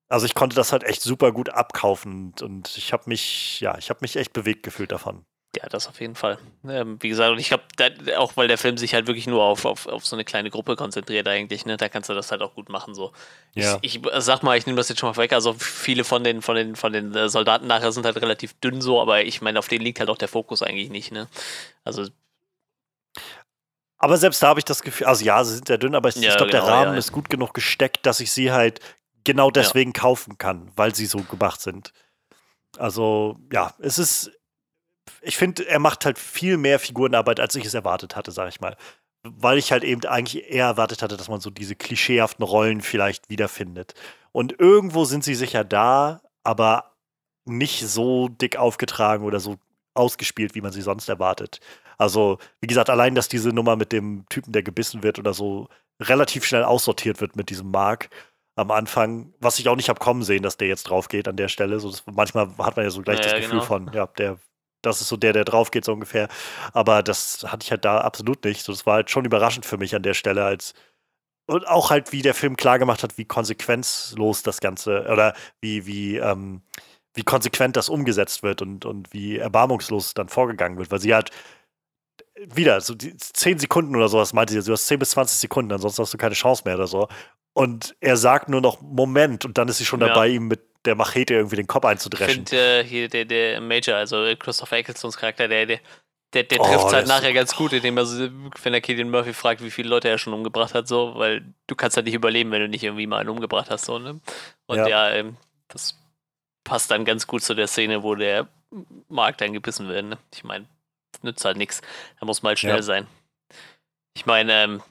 Also 0.10 0.26
ich 0.26 0.34
konnte 0.34 0.56
das 0.56 0.72
halt 0.72 0.84
echt 0.84 1.02
super 1.02 1.32
gut 1.32 1.50
abkaufen 1.50 2.34
und 2.42 2.78
ich 2.78 2.94
habe 2.94 3.04
mich, 3.08 3.60
ja, 3.60 3.78
ich 3.78 3.90
habe 3.90 4.00
mich 4.02 4.16
echt 4.16 4.34
bewegt 4.34 4.64
gefühlt 4.64 4.92
davon. 4.92 5.26
Ja, 5.56 5.70
das 5.70 5.88
auf 5.88 6.02
jeden 6.02 6.16
Fall. 6.16 6.40
Ähm, 6.68 6.98
wie 7.02 7.10
gesagt, 7.10 7.32
und 7.32 7.38
ich 7.38 7.50
glaube, 7.50 7.64
auch 8.18 8.36
weil 8.38 8.48
der 8.48 8.58
Film 8.58 8.78
sich 8.78 8.96
halt 8.96 9.06
wirklich 9.06 9.28
nur 9.28 9.44
auf, 9.44 9.66
auf, 9.66 9.86
auf 9.86 10.04
so 10.04 10.16
eine 10.16 10.26
kleine 10.26 10.50
Gruppe 10.50 10.76
konzentriert 10.76 11.28
eigentlich, 11.28 11.68
ne, 11.68 11.78
da 11.78 11.90
kannst 11.90 12.10
du 12.10 12.16
das 12.16 12.32
halt 12.32 12.42
auch 12.42 12.56
gut 12.56 12.70
machen. 12.70 12.96
So. 12.96 13.12
Ja. 13.54 13.78
Ich, 13.82 14.04
ich 14.04 14.12
sag 14.18 14.42
mal, 14.42 14.58
ich 14.58 14.66
nehme 14.66 14.78
das 14.78 14.90
jetzt 14.90 15.00
schon 15.00 15.10
mal 15.10 15.18
weg. 15.18 15.32
Also 15.32 15.54
viele 15.54 16.04
von 16.04 16.24
den, 16.24 16.42
von 16.42 16.56
den, 16.56 16.76
von 16.76 16.92
den 16.92 17.14
äh, 17.14 17.30
Soldaten 17.30 17.68
nachher 17.68 17.92
sind 17.92 18.06
halt 18.06 18.20
relativ 18.20 18.60
dünn 18.62 18.82
so, 18.82 19.00
aber 19.00 19.24
ich 19.24 19.42
meine, 19.42 19.60
auf 19.60 19.68
denen 19.68 19.86
liegt 19.86 20.00
halt 20.00 20.10
auch 20.10 20.18
der 20.18 20.28
Fokus 20.28 20.64
eigentlich 20.64 20.90
nicht, 20.90 21.12
ne? 21.12 21.28
Also. 21.84 22.08
Aber 24.00 24.18
selbst 24.18 24.42
da 24.42 24.48
habe 24.48 24.60
ich 24.60 24.66
das 24.66 24.82
Gefühl, 24.82 25.06
also 25.06 25.24
ja, 25.24 25.44
sie 25.44 25.54
sind 25.56 25.68
sehr 25.68 25.78
dünn, 25.78 25.94
aber 25.94 26.10
ich, 26.10 26.16
ja, 26.16 26.32
ich 26.32 26.38
glaube, 26.38 26.52
genau, 26.52 26.66
der 26.66 26.74
Rahmen 26.74 26.94
ja, 26.94 27.00
ist 27.00 27.12
gut 27.12 27.30
genug 27.30 27.54
gesteckt, 27.54 28.08
dass 28.08 28.20
ich 28.22 28.32
sie 28.32 28.52
halt 28.52 28.80
genau 29.24 29.52
deswegen 29.52 29.94
kaufen 29.94 30.40
kann, 30.40 30.72
weil 30.76 30.96
sie 30.96 31.06
so 31.06 31.20
gemacht 31.20 31.62
sind. 31.62 31.94
Also, 32.80 33.38
ja, 33.52 33.76
es 33.80 34.00
ist 34.00 34.32
ich 35.22 35.38
finde, 35.38 35.68
er 35.68 35.80
macht 35.80 36.06
halt 36.06 36.20
viel 36.20 36.58
mehr 36.58 36.80
Figurenarbeit, 36.80 37.40
als 37.40 37.56
ich 37.56 37.66
es 37.66 37.74
erwartet 37.74 38.16
hatte, 38.16 38.32
sag 38.32 38.50
ich 38.50 38.62
mal. 38.62 38.76
Weil 39.24 39.58
ich 39.58 39.72
halt 39.72 39.84
eben 39.84 40.04
eigentlich 40.06 40.50
eher 40.50 40.66
erwartet 40.66 41.02
hatte, 41.02 41.18
dass 41.18 41.30
man 41.30 41.40
so 41.40 41.50
diese 41.50 41.76
klischeehaften 41.76 42.44
Rollen 42.44 42.82
vielleicht 42.82 43.30
wiederfindet. 43.30 43.94
Und 44.32 44.60
irgendwo 44.60 45.06
sind 45.06 45.24
sie 45.24 45.36
sicher 45.36 45.64
da, 45.64 46.22
aber 46.44 46.96
nicht 47.46 47.88
so 47.88 48.28
dick 48.30 48.58
aufgetragen 48.58 49.26
oder 49.26 49.40
so 49.40 49.58
ausgespielt, 49.94 50.56
wie 50.56 50.62
man 50.62 50.72
sie 50.72 50.82
sonst 50.82 51.08
erwartet. 51.08 51.60
Also, 51.98 52.40
wie 52.60 52.68
gesagt, 52.68 52.90
allein, 52.90 53.16
dass 53.16 53.28
diese 53.28 53.50
Nummer 53.50 53.76
mit 53.76 53.92
dem 53.92 54.26
Typen, 54.30 54.52
der 54.52 54.64
gebissen 54.64 55.04
wird 55.04 55.20
oder 55.20 55.34
so, 55.34 55.70
relativ 56.02 56.44
schnell 56.46 56.64
aussortiert 56.64 57.22
wird 57.22 57.36
mit 57.36 57.50
diesem 57.50 57.72
Mark 57.72 58.10
am 58.56 58.72
Anfang, 58.72 59.34
was 59.40 59.60
ich 59.60 59.68
auch 59.68 59.76
nicht 59.76 59.90
habe 59.90 60.00
kommen 60.00 60.24
sehen, 60.24 60.44
dass 60.44 60.58
der 60.58 60.68
jetzt 60.68 60.84
drauf 60.84 61.08
geht 61.08 61.28
an 61.28 61.38
der 61.38 61.48
Stelle. 61.48 61.80
So, 61.80 61.90
das, 61.90 62.04
manchmal 62.12 62.50
hat 62.58 62.76
man 62.76 62.86
ja 62.86 62.92
so 62.92 63.02
gleich 63.02 63.20
ja, 63.20 63.24
das 63.24 63.34
Gefühl 63.34 63.52
genau. 63.52 63.64
von, 63.64 63.92
ja, 63.94 64.08
der 64.08 64.38
das 64.84 65.02
ist 65.02 65.10
so 65.10 65.18
der, 65.18 65.34
der 65.34 65.46
drauf 65.46 65.72
geht, 65.72 65.86
so 65.86 65.94
ungefähr. 65.94 66.28
Aber 66.74 67.04
das 67.04 67.44
hatte 67.48 67.64
ich 67.66 67.72
halt 67.72 67.86
da 67.86 68.02
absolut 68.02 68.44
nicht. 68.46 68.64
So, 68.64 68.72
das 68.72 68.86
war 68.86 68.96
halt 68.96 69.10
schon 69.10 69.26
überraschend 69.26 69.66
für 69.66 69.78
mich 69.78 69.96
an 69.96 70.04
der 70.04 70.14
Stelle, 70.14 70.46
als 70.46 70.74
und 71.46 71.68
auch 71.68 71.90
halt, 71.90 72.12
wie 72.12 72.22
der 72.22 72.34
Film 72.34 72.56
klargemacht 72.56 73.04
hat, 73.04 73.18
wie 73.18 73.26
konsequenzlos 73.26 74.44
das 74.44 74.62
Ganze 74.62 75.06
oder 75.12 75.34
wie, 75.62 75.86
wie, 75.86 76.18
ähm, 76.18 76.62
wie 77.14 77.24
konsequent 77.24 77.76
das 77.76 77.90
umgesetzt 77.90 78.44
wird 78.44 78.62
und, 78.62 78.86
und 78.86 79.12
wie 79.14 79.38
erbarmungslos 79.38 80.14
dann 80.14 80.30
vorgegangen 80.30 80.78
wird, 80.78 80.92
weil 80.92 81.02
sie 81.02 81.14
halt 81.14 81.32
wieder 82.46 82.82
so 82.82 82.96
die 82.96 83.16
10 83.16 83.60
Sekunden 83.60 83.96
oder 83.96 84.10
sowas 84.10 84.34
meinte 84.34 84.54
sie, 84.54 84.66
du 84.66 84.74
hast 84.74 84.88
10 84.88 85.00
bis 85.00 85.12
20 85.12 85.38
Sekunden, 85.38 85.72
ansonsten 85.72 86.02
hast 86.02 86.14
du 86.14 86.18
keine 86.18 86.36
Chance 86.36 86.64
mehr 86.66 86.76
oder 86.76 86.88
so. 86.88 87.08
Und 87.54 87.96
er 88.00 88.18
sagt 88.18 88.50
nur 88.50 88.62
noch 88.62 88.82
Moment 88.82 89.46
und 89.46 89.58
dann 89.58 89.68
ist 89.68 89.78
sie 89.78 89.86
schon 89.86 90.02
ja. 90.02 90.08
dabei, 90.08 90.30
ihm 90.30 90.48
mit 90.48 90.62
der 90.86 90.96
Machete 90.96 91.36
irgendwie 91.36 91.56
den 91.56 91.68
Kopf 91.68 91.86
einzudreschen. 91.86 92.44
Ich 92.44 92.50
finde 92.50 92.80
äh, 92.80 92.84
hier 92.84 93.10
der, 93.10 93.26
der 93.26 93.62
Major, 93.62 93.96
also 93.96 94.26
Christopher 94.38 94.78
Ecclestons 94.78 95.18
Charakter, 95.18 95.48
der, 95.48 95.66
der, 95.66 95.80
der, 96.34 96.44
der 96.44 96.60
oh, 96.60 96.64
trifft 96.64 96.94
halt 96.94 97.08
nachher 97.08 97.34
ganz 97.34 97.56
gut, 97.56 97.74
indem 97.74 97.98
er, 97.98 98.06
wenn 98.06 98.74
er 98.74 98.82
Killian 98.82 99.10
Murphy 99.10 99.34
fragt, 99.34 99.64
wie 99.64 99.72
viele 99.72 99.90
Leute 99.90 100.10
er 100.10 100.18
schon 100.18 100.34
umgebracht 100.34 100.74
hat, 100.74 100.88
so, 100.88 101.14
weil 101.16 101.46
du 101.68 101.76
kannst 101.76 101.96
halt 101.96 102.06
nicht 102.06 102.16
überleben, 102.16 102.52
wenn 102.52 102.62
du 102.62 102.68
nicht 102.68 102.84
irgendwie 102.84 103.08
mal 103.08 103.20
einen 103.20 103.30
umgebracht 103.30 103.70
hast, 103.70 103.86
so, 103.86 104.00
ne? 104.00 104.20
Und 104.66 104.78
ja, 104.78 104.88
ja 104.88 105.12
ähm, 105.12 105.38
das 105.68 105.98
passt 106.64 106.92
dann 106.92 107.06
ganz 107.06 107.28
gut 107.28 107.44
zu 107.44 107.54
der 107.54 107.68
Szene, 107.68 108.04
wo 108.04 108.16
der 108.16 108.48
Mark 109.10 109.38
dann 109.38 109.54
gebissen 109.54 109.88
wird, 109.88 110.06
ne? 110.06 110.18
Ich 110.34 110.44
meine, 110.44 110.66
nützt 111.22 111.46
halt 111.46 111.58
nichts. 111.58 111.82
Da 112.20 112.26
muss 112.26 112.42
man 112.42 112.52
halt 112.52 112.60
schnell 112.60 112.78
ja. 112.78 112.82
sein. 112.82 113.08
Ich 114.16 114.26
meine, 114.26 114.54
ähm, 114.54 114.84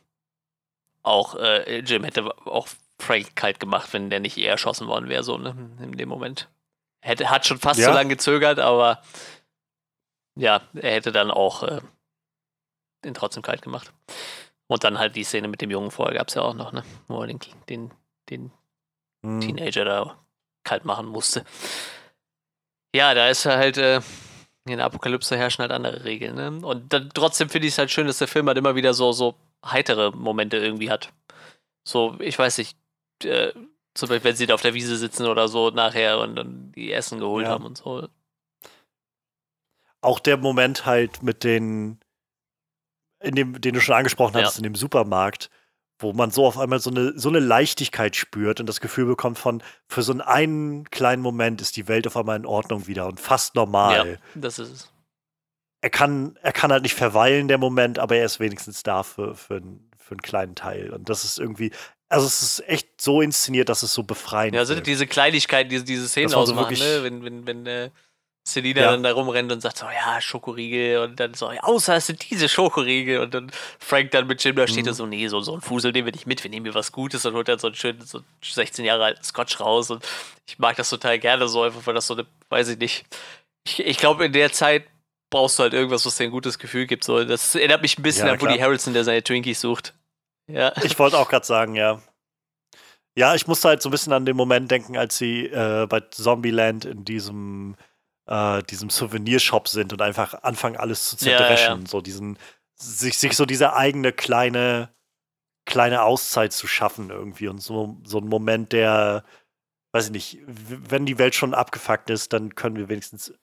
auch 1.02 1.34
äh, 1.34 1.80
Jim 1.80 2.04
hätte 2.04 2.24
auch 2.46 2.68
Frank 3.02 3.36
kalt 3.36 3.60
gemacht, 3.60 3.92
wenn 3.92 4.10
der 4.10 4.20
nicht 4.20 4.38
eher 4.38 4.52
erschossen 4.52 4.86
worden 4.86 5.08
wäre, 5.08 5.22
so, 5.22 5.36
ne, 5.38 5.54
in 5.80 5.92
dem 5.92 6.08
Moment. 6.08 6.48
Hätte, 7.00 7.30
hat 7.30 7.46
schon 7.46 7.58
fast 7.58 7.80
ja. 7.80 7.86
so 7.86 7.92
lange 7.92 8.10
gezögert, 8.10 8.58
aber 8.58 9.02
ja, 10.36 10.62
er 10.74 10.92
hätte 10.92 11.12
dann 11.12 11.30
auch 11.30 11.62
äh, 11.62 11.80
den 13.04 13.14
trotzdem 13.14 13.42
kalt 13.42 13.62
gemacht. 13.62 13.92
Und 14.68 14.84
dann 14.84 14.98
halt 14.98 15.16
die 15.16 15.24
Szene 15.24 15.48
mit 15.48 15.60
dem 15.60 15.70
Jungen 15.70 15.90
vorher 15.90 16.16
gab 16.16 16.28
es 16.28 16.34
ja 16.34 16.42
auch 16.42 16.54
noch, 16.54 16.72
ne? 16.72 16.84
Wo 17.08 17.20
er 17.20 17.26
den, 17.26 17.40
den, 17.68 17.90
den 18.30 18.52
hm. 19.22 19.40
Teenager 19.40 19.84
da 19.84 20.16
kalt 20.64 20.84
machen 20.84 21.06
musste. 21.06 21.44
Ja, 22.94 23.14
da 23.14 23.28
ist 23.28 23.44
er 23.44 23.58
halt, 23.58 23.76
äh, 23.76 24.00
in 24.64 24.76
der 24.76 24.86
Apokalypse 24.86 25.36
herrschen 25.36 25.62
halt 25.62 25.72
andere 25.72 26.04
Regeln, 26.04 26.36
ne? 26.36 26.66
Und 26.66 26.92
dann, 26.92 27.10
trotzdem 27.12 27.48
finde 27.48 27.66
ich 27.66 27.74
es 27.74 27.78
halt 27.78 27.90
schön, 27.90 28.06
dass 28.06 28.18
der 28.18 28.28
Film 28.28 28.46
halt 28.46 28.58
immer 28.58 28.74
wieder 28.74 28.94
so, 28.94 29.12
so 29.12 29.34
heitere 29.64 30.12
Momente 30.12 30.56
irgendwie 30.56 30.90
hat. 30.90 31.12
So, 31.84 32.16
ich 32.20 32.38
weiß 32.38 32.58
nicht, 32.58 32.76
äh, 33.24 33.52
zum 33.94 34.08
Beispiel, 34.08 34.30
wenn 34.30 34.36
sie 34.36 34.46
da 34.46 34.54
auf 34.54 34.62
der 34.62 34.74
Wiese 34.74 34.96
sitzen 34.96 35.26
oder 35.26 35.48
so 35.48 35.70
nachher 35.70 36.18
und 36.18 36.36
dann 36.36 36.72
die 36.72 36.92
Essen 36.92 37.18
geholt 37.18 37.46
ja. 37.46 37.52
haben 37.52 37.64
und 37.64 37.76
so. 37.76 38.08
Auch 40.00 40.18
der 40.18 40.36
Moment 40.36 40.86
halt 40.86 41.22
mit 41.22 41.44
den, 41.44 42.00
in 43.20 43.34
dem, 43.34 43.60
den 43.60 43.74
du 43.74 43.80
schon 43.80 43.94
angesprochen 43.94 44.38
ja. 44.38 44.50
in 44.56 44.62
dem 44.62 44.74
Supermarkt, 44.74 45.50
wo 45.98 46.12
man 46.12 46.30
so 46.30 46.46
auf 46.46 46.58
einmal 46.58 46.80
so 46.80 46.90
eine, 46.90 47.18
so 47.18 47.28
eine 47.28 47.38
Leichtigkeit 47.38 48.16
spürt 48.16 48.60
und 48.60 48.66
das 48.66 48.80
Gefühl 48.80 49.06
bekommt 49.06 49.38
von, 49.38 49.62
für 49.86 50.02
so 50.02 50.12
einen 50.18 50.90
kleinen 50.90 51.22
Moment 51.22 51.60
ist 51.60 51.76
die 51.76 51.86
Welt 51.86 52.06
auf 52.06 52.16
einmal 52.16 52.36
in 52.36 52.46
Ordnung 52.46 52.86
wieder 52.86 53.06
und 53.06 53.20
fast 53.20 53.54
normal. 53.54 54.12
Ja, 54.12 54.16
das 54.34 54.58
ist 54.58 54.70
es. 54.70 54.92
Er 55.82 55.90
kann, 55.90 56.38
er 56.42 56.52
kann 56.52 56.70
halt 56.72 56.84
nicht 56.84 56.94
verweilen, 56.94 57.48
der 57.48 57.58
Moment, 57.58 57.98
aber 57.98 58.16
er 58.16 58.24
ist 58.24 58.38
wenigstens 58.38 58.84
da 58.84 59.02
für, 59.02 59.34
für, 59.34 59.60
für 59.98 60.12
einen 60.12 60.22
kleinen 60.22 60.54
Teil. 60.54 60.90
Und 60.90 61.08
das 61.08 61.24
ist 61.24 61.40
irgendwie, 61.40 61.72
also 62.12 62.26
es 62.26 62.42
ist 62.42 62.68
echt 62.68 63.00
so 63.00 63.22
inszeniert, 63.22 63.68
dass 63.68 63.82
es 63.82 63.94
so 63.94 64.02
befreiend 64.02 64.54
ist. 64.54 64.58
Ja, 64.58 64.64
sind 64.66 64.86
diese 64.86 65.06
Kleinigkeiten, 65.06 65.70
diese, 65.70 65.84
diese 65.84 66.08
Szenen 66.08 66.34
ausmachen, 66.34 66.76
so 66.76 66.84
ne? 66.84 67.02
Wenn, 67.02 67.24
wenn, 67.24 67.46
wenn 67.46 67.66
äh, 67.66 67.90
Selina 68.44 68.82
ja. 68.82 68.90
dann 68.90 69.02
da 69.02 69.12
rumrennt 69.12 69.50
und 69.50 69.60
sagt 69.60 69.78
so, 69.78 69.86
ja, 69.86 70.20
Schokoriegel 70.20 70.98
und 70.98 71.18
dann 71.18 71.32
so, 71.34 71.50
ja, 71.50 71.62
außer 71.62 71.96
es 71.96 72.08
sind 72.08 72.28
diese 72.28 72.48
Schokoriegel 72.48 73.20
und 73.20 73.32
dann 73.32 73.50
Frank 73.78 74.10
dann 74.10 74.26
mit 74.26 74.44
Jim 74.44 74.56
da 74.56 74.66
steht 74.66 74.84
mhm. 74.84 74.90
und 74.90 74.94
so, 74.94 75.06
nee, 75.06 75.26
so, 75.28 75.40
so 75.40 75.54
ein 75.54 75.60
Fusel 75.60 75.92
nehmen 75.92 76.06
wir 76.06 76.12
nicht 76.12 76.26
mit, 76.26 76.42
wir 76.42 76.50
nehmen 76.50 76.66
hier 76.66 76.74
was 76.74 76.92
Gutes 76.92 77.24
und 77.24 77.34
holt 77.34 77.48
dann 77.48 77.60
so 77.60 77.68
ein 77.68 77.74
schönes, 77.74 78.10
so 78.10 78.20
16 78.42 78.84
Jahre 78.84 79.04
alten 79.04 79.24
Scotch 79.24 79.60
raus 79.60 79.90
und 79.90 80.04
ich 80.46 80.58
mag 80.58 80.76
das 80.76 80.90
total 80.90 81.18
gerne 81.18 81.48
so, 81.48 81.62
einfach 81.62 81.86
weil 81.86 81.94
das 81.94 82.06
so 82.08 82.14
eine, 82.14 82.26
weiß 82.50 82.68
ich 82.68 82.78
nicht, 82.78 83.06
ich, 83.64 83.78
ich 83.80 83.96
glaube 83.96 84.26
in 84.26 84.32
der 84.32 84.52
Zeit 84.52 84.86
brauchst 85.30 85.58
du 85.58 85.62
halt 85.62 85.72
irgendwas, 85.72 86.04
was 86.04 86.16
dir 86.16 86.24
ein 86.24 86.30
gutes 86.30 86.58
Gefühl 86.58 86.86
gibt, 86.86 87.04
so, 87.04 87.24
das 87.24 87.54
erinnert 87.54 87.80
mich 87.80 87.96
ein 87.96 88.02
bisschen 88.02 88.26
ja, 88.26 88.34
an 88.34 88.40
Woody 88.40 88.58
Harrelson, 88.58 88.92
der 88.92 89.04
seine 89.04 89.22
Twinkies 89.22 89.60
sucht. 89.60 89.94
Ja. 90.46 90.72
Ich 90.82 90.98
wollte 90.98 91.18
auch 91.18 91.28
gerade 91.28 91.46
sagen, 91.46 91.74
ja. 91.74 92.00
Ja, 93.14 93.34
ich 93.34 93.46
musste 93.46 93.68
halt 93.68 93.82
so 93.82 93.88
ein 93.88 93.92
bisschen 93.92 94.12
an 94.12 94.24
den 94.24 94.36
Moment 94.36 94.70
denken, 94.70 94.96
als 94.96 95.18
sie 95.18 95.46
äh, 95.46 95.86
bei 95.86 96.00
Zombieland 96.00 96.84
in 96.86 97.04
diesem, 97.04 97.76
äh, 98.26 98.62
diesem 98.64 98.88
Souvenirshop 98.88 99.68
sind 99.68 99.92
und 99.92 100.00
einfach 100.00 100.42
anfangen, 100.42 100.76
alles 100.76 101.08
zu 101.08 101.16
zerdreschen. 101.16 101.74
Ja, 101.74 101.80
ja. 101.80 101.86
So 101.86 102.00
diesen, 102.00 102.38
sich, 102.74 103.18
sich 103.18 103.36
so 103.36 103.44
diese 103.44 103.74
eigene 103.74 104.12
kleine, 104.12 104.94
kleine 105.66 106.02
Auszeit 106.02 106.52
zu 106.52 106.66
schaffen 106.66 107.10
irgendwie. 107.10 107.48
Und 107.48 107.58
so, 107.58 107.98
so 108.04 108.18
ein 108.18 108.28
Moment, 108.28 108.72
der, 108.72 109.24
weiß 109.92 110.06
ich 110.06 110.12
nicht, 110.12 110.38
wenn 110.46 111.04
die 111.04 111.18
Welt 111.18 111.34
schon 111.34 111.52
abgefuckt 111.52 112.08
ist, 112.08 112.32
dann 112.32 112.54
können 112.54 112.76
wir 112.76 112.88
wenigstens 112.88 113.34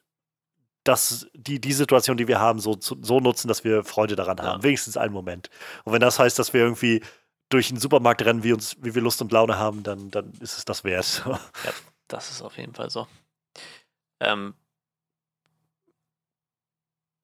das, 0.90 1.28
die, 1.34 1.62
die 1.62 1.74
Situation, 1.74 2.18
die 2.18 2.28
wir 2.28 2.40
haben, 2.40 2.60
so, 2.60 2.76
so 2.80 3.20
nutzen, 3.20 3.48
dass 3.48 3.64
wir 3.64 3.84
Freude 3.84 4.16
daran 4.16 4.42
haben. 4.42 4.60
Ja. 4.60 4.64
Wenigstens 4.64 4.98
einen 4.98 5.14
Moment. 5.14 5.50
Und 5.84 5.94
wenn 5.94 6.02
das 6.02 6.18
heißt, 6.18 6.40
dass 6.40 6.52
wir 6.54 6.62
irgendwie 6.62 7.02
durch 7.50 7.70
den 7.70 7.78
Supermarkt 7.78 8.26
rennen, 8.26 8.44
wie, 8.44 8.54
uns, 8.54 8.76
wie 8.82 8.96
wir 8.96 9.02
Lust 9.02 9.22
und 9.22 9.32
Laune 9.32 9.58
haben, 9.58 9.84
dann, 9.84 10.10
dann 10.10 10.34
ist 10.40 10.58
es 10.58 10.66
das 10.66 10.84
wert. 10.84 11.24
ja, 11.26 11.40
das 12.08 12.32
ist 12.32 12.42
auf 12.42 12.58
jeden 12.58 12.74
Fall 12.74 12.90
so. 12.90 13.08
Ähm, 14.20 14.56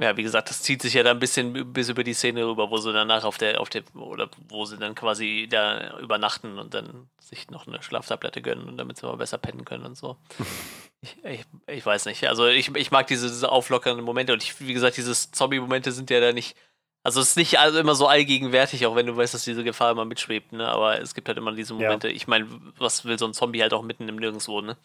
ja, 0.02 0.18
wie 0.18 0.24
gesagt, 0.24 0.50
das 0.50 0.62
zieht 0.62 0.82
sich 0.82 0.94
ja 0.94 1.04
dann 1.04 1.18
ein 1.18 1.20
bisschen 1.20 1.72
bis 1.72 1.88
über 1.88 2.04
die 2.04 2.14
Szene 2.14 2.46
rüber, 2.46 2.70
wo 2.70 2.78
sie 2.78 2.92
danach 2.92 3.24
auf 3.24 3.38
der, 3.38 3.62
auf 3.62 3.70
der, 3.70 3.84
oder 3.96 4.30
wo 4.50 4.66
sie 4.66 4.78
dann 4.78 4.94
quasi 4.94 5.48
da 5.50 6.00
übernachten 6.00 6.60
und 6.60 6.74
dann 6.74 7.08
sich 7.22 7.50
noch 7.50 7.66
eine 7.66 7.82
Schlaftablette 7.82 8.42
gönnen 8.42 8.68
und 8.68 8.78
damit 8.78 8.98
sie 8.98 9.06
mal 9.06 9.16
besser 9.16 9.38
pennen 9.38 9.64
können 9.64 9.86
und 9.86 9.98
so. 9.98 10.18
ich, 11.02 11.24
ich, 11.24 11.46
ich, 11.68 11.86
weiß 11.86 12.08
nicht. 12.08 12.28
Also 12.28 12.48
ich, 12.48 12.76
ich 12.76 12.92
mag 12.92 13.08
diese, 13.08 13.28
diese 13.28 13.50
auflockernden 13.50 14.04
Momente 14.04 14.34
und 14.34 14.44
ich, 14.44 14.60
wie 14.60 14.74
gesagt, 14.74 14.98
diese 14.98 15.14
Zombie-Momente 15.14 15.94
sind 15.94 16.10
ja 16.10 16.20
da 16.20 16.34
nicht 16.34 16.58
Also 17.04 17.22
es 17.22 17.30
ist 17.30 17.38
nicht 17.38 17.60
also 17.60 17.80
immer 17.80 17.96
so 17.96 18.08
allgegenwärtig, 18.08 18.86
auch 18.86 18.96
wenn 18.98 19.06
du 19.06 19.16
weißt, 19.16 19.34
dass 19.34 19.46
diese 19.46 19.64
Gefahr 19.64 19.92
immer 19.92 20.06
mitschwebt, 20.06 20.52
ne? 20.52 20.68
Aber 20.68 21.00
es 21.00 21.14
gibt 21.16 21.30
halt 21.30 21.38
immer 21.38 21.54
diese 21.54 21.74
Momente. 21.74 22.10
Ja. 22.10 22.16
Ich 22.16 22.28
meine, 22.28 22.48
was 22.80 23.06
will 23.06 23.18
so 23.18 23.28
ein 23.28 23.34
Zombie 23.34 23.62
halt 23.62 23.74
auch 23.74 23.84
mitten 23.84 24.10
im 24.10 24.18
Nirgendwo, 24.18 24.60
ne? 24.60 24.76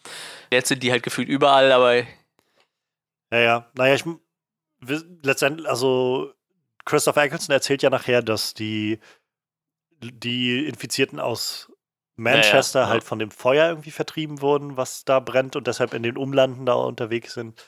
Jetzt 0.51 0.69
sind 0.69 0.83
die 0.83 0.91
halt 0.91 1.03
gefühlt 1.03 1.27
überall, 1.27 1.71
aber. 1.73 1.95
Ja, 3.33 3.39
ja. 3.39 3.71
Naja, 3.75 3.95
ich 3.95 4.05
letztendlich, 4.81 5.67
also 5.67 6.33
Christopher 6.85 7.23
Eccleston 7.23 7.53
erzählt 7.53 7.83
ja 7.83 7.89
nachher, 7.89 8.21
dass 8.21 8.53
die, 8.53 8.99
die 10.01 10.65
Infizierten 10.65 11.19
aus 11.19 11.71
Manchester 12.15 12.81
ja, 12.81 12.85
ja, 12.85 12.91
halt 12.91 13.03
von 13.03 13.19
dem 13.19 13.31
Feuer 13.31 13.69
irgendwie 13.69 13.91
vertrieben 13.91 14.41
wurden, 14.41 14.77
was 14.77 15.05
da 15.05 15.19
brennt 15.19 15.55
und 15.55 15.67
deshalb 15.67 15.93
in 15.93 16.03
den 16.03 16.17
Umlanden 16.17 16.65
da 16.65 16.73
unterwegs 16.73 17.33
sind. 17.33 17.59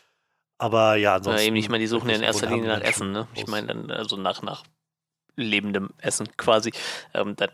Aber 0.57 0.95
ja, 0.95 1.15
ansonsten. 1.15 1.41
Ja, 1.41 1.47
eben, 1.47 1.55
ich 1.55 1.69
meine, 1.69 1.81
die 1.81 1.87
suchen 1.87 2.09
ja 2.09 2.15
in 2.15 2.23
erster 2.23 2.47
Linie 2.47 2.67
nach 2.67 2.81
Essen, 2.81 3.11
ne? 3.11 3.27
Ich 3.35 3.47
meine, 3.47 3.67
dann, 3.67 3.91
also 3.91 4.15
nach, 4.17 4.41
nach 4.41 4.63
lebendem 5.35 5.89
Essen 5.97 6.35
quasi. 6.37 6.71
Ähm, 7.13 7.35
da 7.35 7.47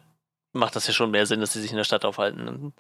macht 0.51 0.75
das 0.75 0.87
ja 0.87 0.93
schon 0.93 1.11
mehr 1.11 1.25
Sinn, 1.25 1.39
dass 1.39 1.53
sie 1.53 1.61
sich 1.61 1.71
in 1.71 1.77
der 1.77 1.85
Stadt 1.85 2.05
aufhalten. 2.05 2.47
Und, 2.47 2.73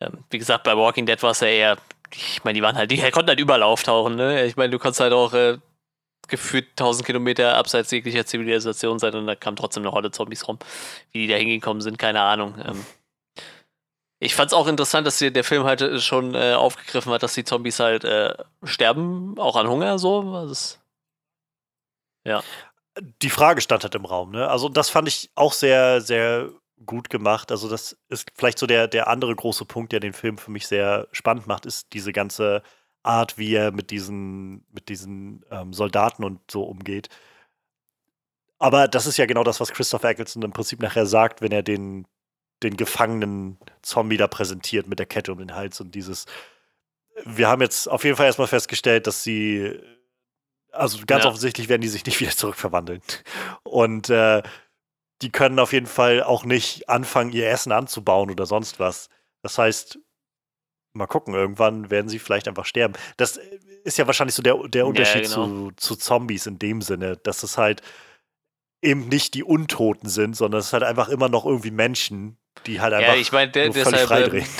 ähm, 0.00 0.24
wie 0.30 0.38
gesagt, 0.38 0.64
bei 0.64 0.76
Walking 0.76 1.06
Dead 1.06 1.22
war 1.22 1.32
es 1.32 1.40
ja 1.40 1.48
eher, 1.48 1.76
ich 2.12 2.42
meine, 2.44 2.56
die 2.56 2.62
waren 2.62 2.76
halt, 2.76 2.90
die 2.90 2.98
konnten 3.10 3.28
halt 3.28 3.40
überall 3.40 3.62
auftauchen, 3.62 4.16
ne? 4.16 4.46
Ich 4.46 4.56
meine, 4.56 4.70
du 4.70 4.78
konntest 4.78 5.00
halt 5.00 5.12
auch 5.12 5.34
äh, 5.34 5.58
gefühlt 6.30 6.68
1000 6.70 7.06
Kilometer 7.06 7.56
abseits 7.56 7.90
jeglicher 7.90 8.24
Zivilisation 8.24 8.98
sein 8.98 9.14
und 9.14 9.26
da 9.26 9.34
kam 9.34 9.56
trotzdem 9.56 9.82
eine 9.82 9.92
Horde 9.92 10.10
Zombies 10.10 10.46
rum. 10.48 10.58
Wie 11.12 11.26
die 11.26 11.28
da 11.28 11.36
hingekommen 11.36 11.82
sind, 11.82 11.98
keine 11.98 12.22
Ahnung. 12.22 12.54
Ähm, 12.64 12.84
ich 14.22 14.34
fand 14.34 14.50
es 14.50 14.54
auch 14.54 14.66
interessant, 14.66 15.06
dass 15.06 15.18
der 15.18 15.44
Film 15.44 15.64
halt 15.64 15.80
äh, 15.80 15.98
schon 15.98 16.34
äh, 16.34 16.54
aufgegriffen 16.54 17.12
hat, 17.12 17.22
dass 17.22 17.34
die 17.34 17.44
Zombies 17.44 17.80
halt 17.80 18.04
äh, 18.04 18.34
sterben, 18.62 19.38
auch 19.38 19.56
an 19.56 19.68
Hunger 19.68 19.98
so. 19.98 20.20
Also 20.34 20.76
ja. 22.24 22.42
Die 23.22 23.30
Frage 23.30 23.62
stand 23.62 23.82
halt 23.82 23.94
im 23.94 24.04
Raum, 24.04 24.30
ne? 24.30 24.48
Also 24.48 24.68
das 24.68 24.90
fand 24.90 25.08
ich 25.08 25.30
auch 25.34 25.54
sehr, 25.54 26.00
sehr 26.02 26.50
gut 26.84 27.08
gemacht. 27.08 27.50
Also 27.50 27.68
das 27.68 27.96
ist 28.08 28.28
vielleicht 28.34 28.58
so 28.58 28.66
der, 28.66 28.88
der 28.88 29.08
andere 29.08 29.34
große 29.34 29.64
Punkt, 29.64 29.92
der 29.92 30.00
den 30.00 30.12
Film 30.12 30.38
für 30.38 30.50
mich 30.50 30.66
sehr 30.66 31.08
spannend 31.12 31.46
macht, 31.46 31.66
ist 31.66 31.92
diese 31.92 32.12
ganze 32.12 32.62
Art, 33.02 33.38
wie 33.38 33.54
er 33.54 33.72
mit 33.72 33.90
diesen, 33.90 34.64
mit 34.72 34.88
diesen 34.88 35.44
ähm, 35.50 35.72
Soldaten 35.72 36.24
und 36.24 36.40
so 36.50 36.64
umgeht. 36.64 37.08
Aber 38.58 38.88
das 38.88 39.06
ist 39.06 39.16
ja 39.16 39.26
genau 39.26 39.44
das, 39.44 39.60
was 39.60 39.72
Christopher 39.72 40.10
Eccleston 40.10 40.42
im 40.42 40.52
Prinzip 40.52 40.80
nachher 40.80 41.06
sagt, 41.06 41.40
wenn 41.40 41.52
er 41.52 41.62
den 41.62 42.06
den 42.62 42.76
gefangenen 42.76 43.58
Zombie 43.82 44.16
da 44.16 44.26
präsentiert 44.26 44.86
mit 44.86 44.98
der 44.98 45.06
Kette 45.06 45.32
um 45.32 45.38
den 45.38 45.54
Hals 45.54 45.80
und 45.80 45.94
dieses. 45.94 46.26
Wir 47.24 47.48
haben 47.48 47.62
jetzt 47.62 47.88
auf 47.88 48.04
jeden 48.04 48.16
Fall 48.16 48.26
erstmal 48.26 48.48
festgestellt, 48.48 49.06
dass 49.06 49.22
sie. 49.22 49.78
Also 50.72 50.98
ganz 51.04 51.24
ja. 51.24 51.30
offensichtlich 51.30 51.68
werden 51.68 51.82
die 51.82 51.88
sich 51.88 52.06
nicht 52.06 52.20
wieder 52.20 52.30
zurückverwandeln. 52.30 53.02
Und 53.64 54.08
äh, 54.08 54.42
die 55.20 55.32
können 55.32 55.58
auf 55.58 55.72
jeden 55.72 55.86
Fall 55.86 56.22
auch 56.22 56.44
nicht 56.44 56.88
anfangen, 56.88 57.32
ihr 57.32 57.50
Essen 57.50 57.72
anzubauen 57.72 58.30
oder 58.30 58.46
sonst 58.46 58.78
was. 58.78 59.08
Das 59.42 59.58
heißt, 59.58 59.98
mal 60.92 61.06
gucken, 61.06 61.34
irgendwann 61.34 61.90
werden 61.90 62.08
sie 62.08 62.18
vielleicht 62.18 62.48
einfach 62.48 62.64
sterben. 62.64 62.94
Das 63.16 63.38
ist 63.84 63.98
ja 63.98 64.06
wahrscheinlich 64.06 64.34
so 64.34 64.42
der, 64.42 64.56
der 64.68 64.86
Unterschied 64.86 65.28
ja, 65.28 65.34
genau. 65.34 65.70
zu, 65.70 65.72
zu 65.76 65.96
Zombies 65.96 66.46
in 66.46 66.58
dem 66.58 66.82
Sinne, 66.82 67.16
dass 67.16 67.42
es 67.42 67.58
halt 67.58 67.82
eben 68.82 69.08
nicht 69.08 69.34
die 69.34 69.44
Untoten 69.44 70.08
sind, 70.08 70.36
sondern 70.36 70.60
es 70.60 70.66
ist 70.66 70.72
halt 70.72 70.82
einfach 70.82 71.08
immer 71.08 71.28
noch 71.28 71.44
irgendwie 71.44 71.70
Menschen, 71.70 72.38
die 72.66 72.80
halt 72.80 72.94
einfach 72.94 73.14
ja, 73.14 73.20
ich 73.20 73.32
mein, 73.32 73.52
der, 73.52 73.72
völlig 73.72 74.00
freidrehen. 74.00 74.44
Ähm, 74.44 74.50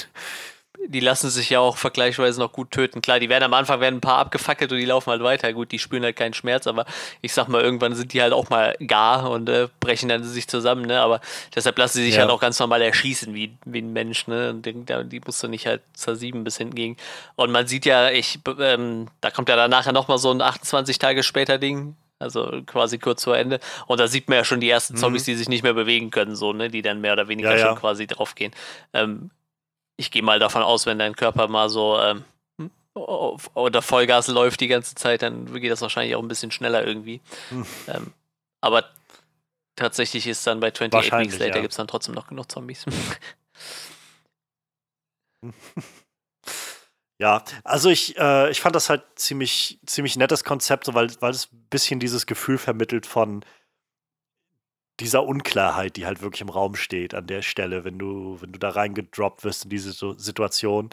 die 0.88 1.00
lassen 1.00 1.30
sich 1.30 1.50
ja 1.50 1.60
auch 1.60 1.76
vergleichsweise 1.76 2.40
noch 2.40 2.52
gut 2.52 2.70
töten. 2.70 3.02
Klar, 3.02 3.20
die 3.20 3.28
werden 3.28 3.44
am 3.44 3.54
Anfang 3.54 3.80
werden 3.80 3.96
ein 3.96 4.00
paar 4.00 4.18
abgefackelt 4.18 4.72
und 4.72 4.78
die 4.78 4.84
laufen 4.84 5.10
halt 5.10 5.22
weiter. 5.22 5.52
Gut, 5.52 5.72
die 5.72 5.78
spüren 5.78 6.02
halt 6.02 6.16
keinen 6.16 6.34
Schmerz, 6.34 6.66
aber 6.66 6.86
ich 7.20 7.32
sag 7.32 7.48
mal, 7.48 7.62
irgendwann 7.62 7.94
sind 7.94 8.12
die 8.12 8.22
halt 8.22 8.32
auch 8.32 8.50
mal 8.50 8.76
gar 8.86 9.30
und 9.30 9.48
äh, 9.48 9.68
brechen 9.80 10.08
dann 10.08 10.24
sich 10.24 10.48
zusammen, 10.48 10.86
ne? 10.86 11.00
Aber 11.00 11.20
deshalb 11.54 11.78
lassen 11.78 11.98
sie 11.98 12.04
sich 12.04 12.14
ja. 12.14 12.22
halt 12.22 12.30
auch 12.30 12.40
ganz 12.40 12.58
normal 12.58 12.82
erschießen 12.82 13.34
wie, 13.34 13.56
wie 13.64 13.82
ein 13.82 13.92
Mensch, 13.92 14.26
ne? 14.26 14.50
Und 14.50 14.66
die, 14.66 14.84
die 15.04 15.20
musst 15.24 15.42
du 15.42 15.48
nicht 15.48 15.66
halt 15.66 15.82
zersieben 15.92 16.44
bis 16.44 16.56
hinten 16.56 16.74
gehen. 16.74 16.96
Und 17.36 17.50
man 17.50 17.66
sieht 17.66 17.84
ja, 17.84 18.10
ich, 18.10 18.38
ähm, 18.58 19.08
da 19.20 19.30
kommt 19.30 19.48
ja 19.48 19.56
dann 19.56 19.70
nachher 19.70 19.92
nochmal 19.92 20.18
so 20.18 20.30
ein 20.30 20.40
28 20.40 20.98
Tage 20.98 21.22
später 21.22 21.58
Ding, 21.58 21.94
also 22.18 22.62
quasi 22.66 22.98
kurz 22.98 23.24
vor 23.24 23.36
Ende. 23.36 23.60
Und 23.86 24.00
da 24.00 24.08
sieht 24.08 24.28
man 24.28 24.38
ja 24.38 24.44
schon 24.44 24.60
die 24.60 24.70
ersten 24.70 24.96
Zombies, 24.96 25.22
mhm. 25.22 25.32
die 25.32 25.34
sich 25.36 25.48
nicht 25.48 25.62
mehr 25.62 25.74
bewegen 25.74 26.10
können, 26.10 26.36
so, 26.36 26.52
ne, 26.52 26.68
die 26.68 26.82
dann 26.82 27.00
mehr 27.00 27.12
oder 27.12 27.28
weniger 27.28 27.52
ja, 27.52 27.58
ja. 27.58 27.66
schon 27.66 27.76
quasi 27.76 28.06
draufgehen. 28.06 28.52
Ähm, 28.92 29.30
ich 30.00 30.10
gehe 30.10 30.22
mal 30.22 30.38
davon 30.38 30.62
aus, 30.62 30.86
wenn 30.86 30.98
dein 30.98 31.14
Körper 31.14 31.46
mal 31.46 31.68
so 31.68 31.98
ähm, 32.00 32.24
oder 32.94 33.82
Vollgas 33.82 34.26
läuft 34.28 34.60
die 34.60 34.68
ganze 34.68 34.94
Zeit, 34.94 35.22
dann 35.22 35.52
geht 35.60 35.70
das 35.70 35.82
wahrscheinlich 35.82 36.16
auch 36.16 36.22
ein 36.22 36.28
bisschen 36.28 36.50
schneller 36.50 36.84
irgendwie. 36.84 37.20
Mhm. 37.50 37.66
Ähm, 37.86 38.12
aber 38.60 38.84
tatsächlich 39.76 40.26
ist 40.26 40.46
dann 40.46 40.58
bei 40.60 40.68
28 40.68 41.12
Weeks 41.12 41.38
Later 41.38 41.56
ja. 41.56 41.60
gibt 41.60 41.72
es 41.72 41.76
dann 41.76 41.86
trotzdem 41.86 42.14
noch 42.14 42.26
genug 42.26 42.50
Zombies. 42.50 42.84
Ja, 47.20 47.44
also 47.64 47.90
ich, 47.90 48.16
äh, 48.16 48.50
ich 48.50 48.62
fand 48.62 48.74
das 48.74 48.88
halt 48.88 49.02
ziemlich, 49.16 49.78
ziemlich 49.84 50.16
nettes 50.16 50.42
Konzept, 50.42 50.86
so 50.86 50.94
weil, 50.94 51.10
weil 51.20 51.32
es 51.32 51.52
ein 51.52 51.66
bisschen 51.68 52.00
dieses 52.00 52.24
Gefühl 52.24 52.56
vermittelt 52.56 53.04
von 53.04 53.44
dieser 55.00 55.24
Unklarheit, 55.24 55.96
die 55.96 56.06
halt 56.06 56.22
wirklich 56.22 56.42
im 56.42 56.50
Raum 56.50 56.76
steht 56.76 57.14
an 57.14 57.26
der 57.26 57.42
Stelle, 57.42 57.84
wenn 57.84 57.98
du, 57.98 58.40
wenn 58.40 58.52
du 58.52 58.58
da 58.58 58.70
reingedroppt 58.70 59.44
wirst 59.44 59.64
in 59.64 59.70
diese 59.70 59.92
Situation, 60.18 60.90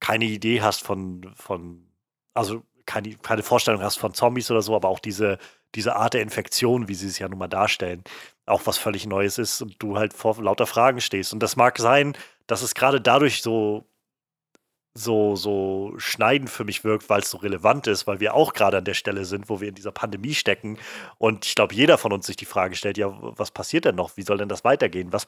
keine 0.00 0.24
Idee 0.26 0.60
hast 0.60 0.82
von, 0.82 1.32
von 1.36 1.86
also 2.34 2.62
keine, 2.86 3.14
keine 3.16 3.42
Vorstellung 3.42 3.82
hast 3.82 3.98
von 3.98 4.14
Zombies 4.14 4.50
oder 4.50 4.62
so, 4.62 4.74
aber 4.76 4.88
auch 4.88 4.98
diese, 4.98 5.38
diese 5.74 5.96
Art 5.96 6.14
der 6.14 6.22
Infektion, 6.22 6.88
wie 6.88 6.94
sie 6.94 7.06
es 7.06 7.18
ja 7.18 7.28
nun 7.28 7.38
mal 7.38 7.48
darstellen, 7.48 8.04
auch 8.46 8.62
was 8.66 8.78
völlig 8.78 9.06
Neues 9.06 9.38
ist 9.38 9.62
und 9.62 9.76
du 9.78 9.96
halt 9.96 10.12
vor 10.12 10.42
lauter 10.42 10.66
Fragen 10.66 11.00
stehst. 11.00 11.32
Und 11.32 11.40
das 11.40 11.56
mag 11.56 11.78
sein, 11.78 12.16
dass 12.46 12.62
es 12.62 12.74
gerade 12.74 13.00
dadurch 13.00 13.42
so 13.42 13.86
so, 14.96 15.34
so 15.34 15.92
schneidend 15.96 16.50
für 16.50 16.64
mich 16.64 16.84
wirkt, 16.84 17.10
weil 17.10 17.20
es 17.20 17.30
so 17.30 17.38
relevant 17.38 17.88
ist, 17.88 18.06
weil 18.06 18.20
wir 18.20 18.34
auch 18.34 18.52
gerade 18.52 18.78
an 18.78 18.84
der 18.84 18.94
Stelle 18.94 19.24
sind, 19.24 19.48
wo 19.48 19.60
wir 19.60 19.68
in 19.68 19.74
dieser 19.74 19.90
Pandemie 19.90 20.34
stecken. 20.34 20.78
Und 21.18 21.44
ich 21.46 21.56
glaube, 21.56 21.74
jeder 21.74 21.98
von 21.98 22.12
uns 22.12 22.26
sich 22.26 22.36
die 22.36 22.44
Frage 22.44 22.76
stellt, 22.76 22.96
ja, 22.96 23.08
was 23.10 23.50
passiert 23.50 23.86
denn 23.86 23.96
noch? 23.96 24.16
Wie 24.16 24.22
soll 24.22 24.38
denn 24.38 24.48
das 24.48 24.62
weitergehen? 24.62 25.12
Was, 25.12 25.26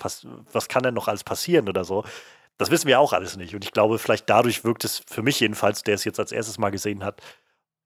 was 0.52 0.68
kann 0.68 0.84
denn 0.84 0.94
noch 0.94 1.08
alles 1.08 1.24
passieren 1.24 1.68
oder 1.68 1.84
so? 1.84 2.04
Das 2.58 2.70
wissen 2.70 2.86
wir 2.86 3.00
auch 3.00 3.12
alles 3.12 3.36
nicht. 3.36 3.54
Und 3.54 3.64
ich 3.64 3.72
glaube, 3.72 3.98
vielleicht 3.98 4.30
dadurch 4.30 4.62
wirkt 4.64 4.84
es 4.84 5.02
für 5.08 5.22
mich 5.22 5.40
jedenfalls, 5.40 5.82
der 5.82 5.96
es 5.96 6.04
jetzt 6.04 6.20
als 6.20 6.32
erstes 6.32 6.58
mal 6.58 6.70
gesehen 6.70 7.04
hat, 7.04 7.20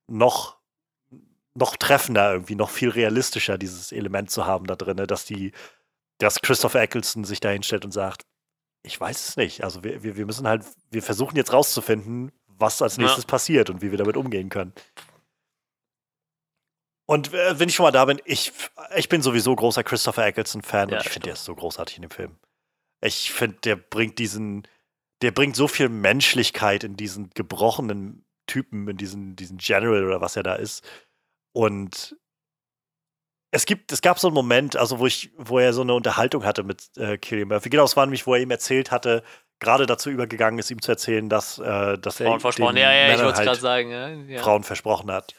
noch, 0.07 0.59
noch 1.55 1.77
treffender 1.77 2.32
irgendwie, 2.32 2.57
noch 2.57 2.70
viel 2.70 2.90
realistischer, 2.90 3.57
dieses 3.57 3.90
Element 3.90 4.31
zu 4.31 4.47
haben 4.47 4.66
da 4.66 4.77
drin, 4.77 4.98
dass 5.07 5.24
die, 5.24 5.52
dass 6.19 6.43
Christopher 6.43 6.82
Eccleston 6.82 7.24
sich 7.24 7.40
da 7.40 7.48
hinstellt 7.48 7.86
und 7.86 7.93
sagt, 7.93 8.27
ich 8.82 9.01
weiß 9.01 9.28
es 9.28 9.36
nicht. 9.36 9.62
Also 9.65 9.85
wir, 9.85 10.02
wir, 10.02 10.16
wir 10.16 10.27
müssen 10.27 10.47
halt, 10.47 10.65
wir 10.90 11.02
versuchen 11.02 11.36
jetzt 11.36 11.52
rauszufinden, 11.52 12.32
was 12.47 12.82
als 12.82 12.98
nächstes 12.98 13.24
ja. 13.24 13.28
passiert 13.28 13.70
und 13.70 13.82
wie 13.82 13.90
wir 13.90 13.98
damit 13.98 14.16
umgehen 14.16 14.48
können. 14.48 14.73
Und 17.07 17.35
äh, 17.35 17.59
wenn 17.59 17.69
ich 17.69 17.74
schon 17.74 17.85
mal 17.85 17.90
da 17.90 18.05
bin, 18.05 18.20
ich, 18.24 18.52
ich 18.94 19.09
bin 19.09 19.23
sowieso 19.23 19.55
großer 19.57 19.82
Christopher 19.82 20.27
Eccleston-Fan 20.27 20.90
ja, 20.90 20.98
und 20.98 21.07
ich 21.07 21.11
finde, 21.11 21.24
der 21.24 21.35
ist 21.35 21.44
so 21.44 21.55
großartig 21.55 21.97
in 21.97 22.02
dem 22.02 22.11
Film. 22.11 22.39
Ich 23.01 23.32
finde, 23.32 23.57
der 23.65 23.77
bringt 23.77 24.19
diesen, 24.19 24.66
der 25.23 25.32
bringt 25.32 25.57
so 25.57 25.66
viel 25.66 25.89
Menschlichkeit 25.89 26.85
in 26.85 26.97
diesen 26.97 27.31
gebrochenen 27.31 28.24
Typen, 28.47 28.86
in 28.89 28.97
diesen, 28.97 29.36
diesen 29.36 29.59
General 29.59 30.05
oder 30.05 30.20
was 30.20 30.36
er 30.36 30.43
da 30.43 30.55
ist. 30.55 30.86
Und 31.52 32.16
es 33.51 33.66
gibt, 33.66 33.93
es 33.93 34.01
gab 34.01 34.18
so 34.18 34.28
einen 34.28 34.35
Moment, 34.35 34.77
also 34.77 34.98
wo 34.98 35.06
ich, 35.06 35.31
wo 35.36 35.59
er 35.59 35.72
so 35.72 35.82
eine 35.82 35.94
Unterhaltung 35.94 36.44
hatte 36.44 36.62
mit 36.62 36.97
äh, 36.97 37.18
Killian 37.18 37.48
Murphy. 37.48 37.68
Genau, 37.70 37.85
es 37.85 37.97
war 37.97 38.06
nämlich, 38.06 38.27
wo 38.27 38.35
er 38.35 38.40
ihm 38.40 38.51
erzählt 38.51 38.90
hatte, 38.90 39.22
gerade 39.59 39.86
dazu 39.86 40.10
übergegangen 40.10 40.59
ist, 40.59 40.70
ihm 40.70 40.81
zu 40.81 40.93
erzählen, 40.93 41.28
dass, 41.28 41.59
äh, 41.59 41.98
dass 41.98 42.18
Frauen 42.18 42.35
er 42.35 42.40
versprochen, 42.40 42.77
ja, 42.77 42.93
ja, 42.93 43.14
ich 43.14 43.22
wollte 43.22 43.44
halt 43.44 43.60
sagen, 43.60 43.90
ja, 43.90 44.09
ja. 44.09 44.43
Frauen 44.43 44.62
versprochen 44.62 45.10
hat. 45.10 45.35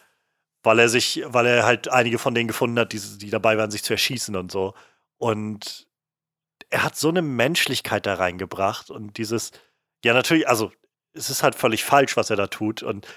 Weil 0.63 0.79
er 0.79 0.89
sich, 0.89 1.23
weil 1.25 1.47
er 1.47 1.65
halt 1.65 1.89
einige 1.89 2.19
von 2.19 2.35
denen 2.35 2.47
gefunden 2.47 2.77
hat, 2.79 2.93
die, 2.93 2.99
die 2.99 3.29
dabei 3.29 3.57
waren, 3.57 3.71
sich 3.71 3.83
zu 3.83 3.93
erschießen 3.93 4.35
und 4.35 4.51
so. 4.51 4.75
Und 5.17 5.87
er 6.69 6.83
hat 6.83 6.95
so 6.95 7.09
eine 7.09 7.21
Menschlichkeit 7.21 8.05
da 8.05 8.15
reingebracht 8.15 8.91
und 8.91 9.17
dieses, 9.17 9.51
ja, 10.03 10.13
natürlich, 10.13 10.47
also 10.47 10.71
es 11.13 11.29
ist 11.29 11.43
halt 11.43 11.55
völlig 11.55 11.83
falsch, 11.83 12.15
was 12.15 12.29
er 12.29 12.35
da 12.35 12.47
tut. 12.47 12.83
Und 12.83 13.07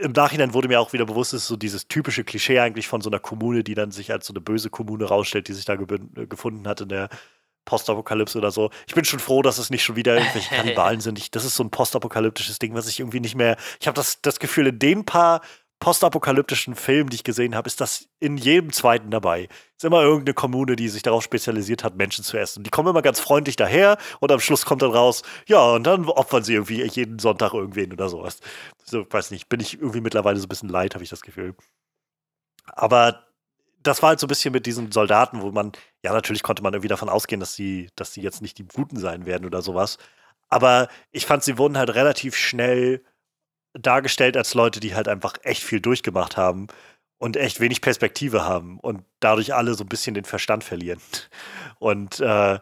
im 0.00 0.12
Nachhinein 0.12 0.54
wurde 0.54 0.68
mir 0.68 0.80
auch 0.80 0.92
wieder 0.92 1.06
bewusst, 1.06 1.32
es 1.34 1.42
ist 1.42 1.48
so 1.48 1.56
dieses 1.56 1.88
typische 1.88 2.24
Klischee 2.24 2.58
eigentlich 2.58 2.88
von 2.88 3.00
so 3.00 3.10
einer 3.10 3.18
Kommune, 3.18 3.62
die 3.62 3.74
dann 3.74 3.90
sich 3.90 4.10
als 4.12 4.26
so 4.26 4.32
eine 4.32 4.40
böse 4.40 4.70
Kommune 4.70 5.04
rausstellt, 5.04 5.48
die 5.48 5.52
sich 5.52 5.64
da 5.64 5.76
ge 5.76 5.86
gefunden 6.26 6.66
hat 6.66 6.80
in 6.80 6.88
der 6.88 7.08
Postapokalypse 7.64 8.38
oder 8.38 8.50
so. 8.50 8.70
Ich 8.86 8.94
bin 8.94 9.04
schon 9.04 9.20
froh, 9.20 9.42
dass 9.42 9.58
es 9.58 9.70
nicht 9.70 9.84
schon 9.84 9.96
wieder 9.96 10.16
irgendwelche 10.16 10.54
Kannibalen 10.54 11.00
sind. 11.00 11.18
Ich, 11.18 11.30
das 11.30 11.44
ist 11.44 11.56
so 11.56 11.62
ein 11.62 11.70
postapokalyptisches 11.70 12.58
Ding, 12.58 12.74
was 12.74 12.88
ich 12.88 13.00
irgendwie 13.00 13.20
nicht 13.20 13.34
mehr. 13.34 13.56
Ich 13.80 13.86
habe 13.86 13.94
das, 13.94 14.20
das 14.22 14.40
Gefühl, 14.40 14.68
in 14.68 14.78
den 14.78 15.04
paar 15.04 15.40
postapokalyptischen 15.80 16.74
Filmen, 16.76 17.08
die 17.08 17.16
ich 17.16 17.24
gesehen 17.24 17.56
habe, 17.56 17.66
ist 17.66 17.80
das 17.80 18.06
in 18.20 18.36
jedem 18.36 18.72
zweiten 18.72 19.10
dabei. 19.10 19.48
Ist 19.76 19.84
immer 19.84 20.02
irgendeine 20.02 20.34
Kommune, 20.34 20.76
die 20.76 20.88
sich 20.88 21.02
darauf 21.02 21.24
spezialisiert 21.24 21.82
hat, 21.82 21.96
Menschen 21.96 22.22
zu 22.22 22.36
essen. 22.36 22.62
Die 22.62 22.70
kommen 22.70 22.90
immer 22.90 23.02
ganz 23.02 23.18
freundlich 23.18 23.56
daher 23.56 23.96
und 24.20 24.30
am 24.30 24.40
Schluss 24.40 24.66
kommt 24.66 24.82
dann 24.82 24.92
raus, 24.92 25.22
ja, 25.46 25.60
und 25.72 25.84
dann 25.84 26.04
opfern 26.04 26.44
sie 26.44 26.54
irgendwie 26.54 26.84
jeden 26.84 27.18
Sonntag 27.18 27.54
irgendwen 27.54 27.92
oder 27.92 28.10
sowas. 28.10 28.40
So, 28.84 29.06
weiß 29.10 29.30
nicht, 29.30 29.48
bin 29.48 29.60
ich 29.60 29.74
irgendwie 29.80 30.02
mittlerweile 30.02 30.38
so 30.38 30.44
ein 30.44 30.50
bisschen 30.50 30.68
leid, 30.68 30.94
habe 30.94 31.02
ich 31.02 31.10
das 31.10 31.22
Gefühl. 31.22 31.54
Aber 32.66 33.26
das 33.82 34.02
war 34.02 34.10
halt 34.10 34.20
so 34.20 34.26
ein 34.26 34.28
bisschen 34.28 34.52
mit 34.52 34.66
diesen 34.66 34.92
Soldaten, 34.92 35.40
wo 35.40 35.50
man, 35.50 35.72
ja, 36.02 36.12
natürlich 36.12 36.42
konnte 36.42 36.62
man 36.62 36.74
irgendwie 36.74 36.88
davon 36.88 37.08
ausgehen, 37.08 37.40
dass 37.40 37.54
sie, 37.54 37.88
dass 37.96 38.12
sie 38.12 38.20
jetzt 38.20 38.42
nicht 38.42 38.58
die 38.58 38.66
Guten 38.66 38.98
sein 38.98 39.24
werden 39.24 39.46
oder 39.46 39.62
sowas. 39.62 39.96
Aber 40.50 40.88
ich 41.10 41.24
fand, 41.26 41.42
sie 41.42 41.56
wurden 41.56 41.78
halt 41.78 41.94
relativ 41.94 42.36
schnell 42.36 43.02
dargestellt 43.74 44.36
als 44.36 44.54
Leute, 44.54 44.80
die 44.80 44.94
halt 44.94 45.08
einfach 45.08 45.34
echt 45.42 45.62
viel 45.62 45.80
durchgemacht 45.80 46.36
haben 46.36 46.66
und 47.18 47.36
echt 47.36 47.60
wenig 47.60 47.80
Perspektive 47.80 48.44
haben 48.44 48.78
und 48.80 49.04
dadurch 49.20 49.54
alle 49.54 49.74
so 49.74 49.84
ein 49.84 49.88
bisschen 49.88 50.14
den 50.14 50.24
Verstand 50.24 50.64
verlieren. 50.64 51.00
Und 51.78 52.20
äh, 52.20 52.58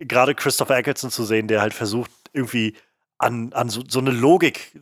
gerade 0.00 0.34
Christopher 0.34 0.76
Eccleston 0.76 1.10
zu 1.10 1.24
sehen, 1.24 1.46
der 1.46 1.60
halt 1.60 1.72
versucht, 1.72 2.10
irgendwie 2.32 2.74
an, 3.18 3.52
an 3.52 3.68
so, 3.68 3.82
so, 3.86 4.00
eine 4.00 4.10
Logik, 4.10 4.76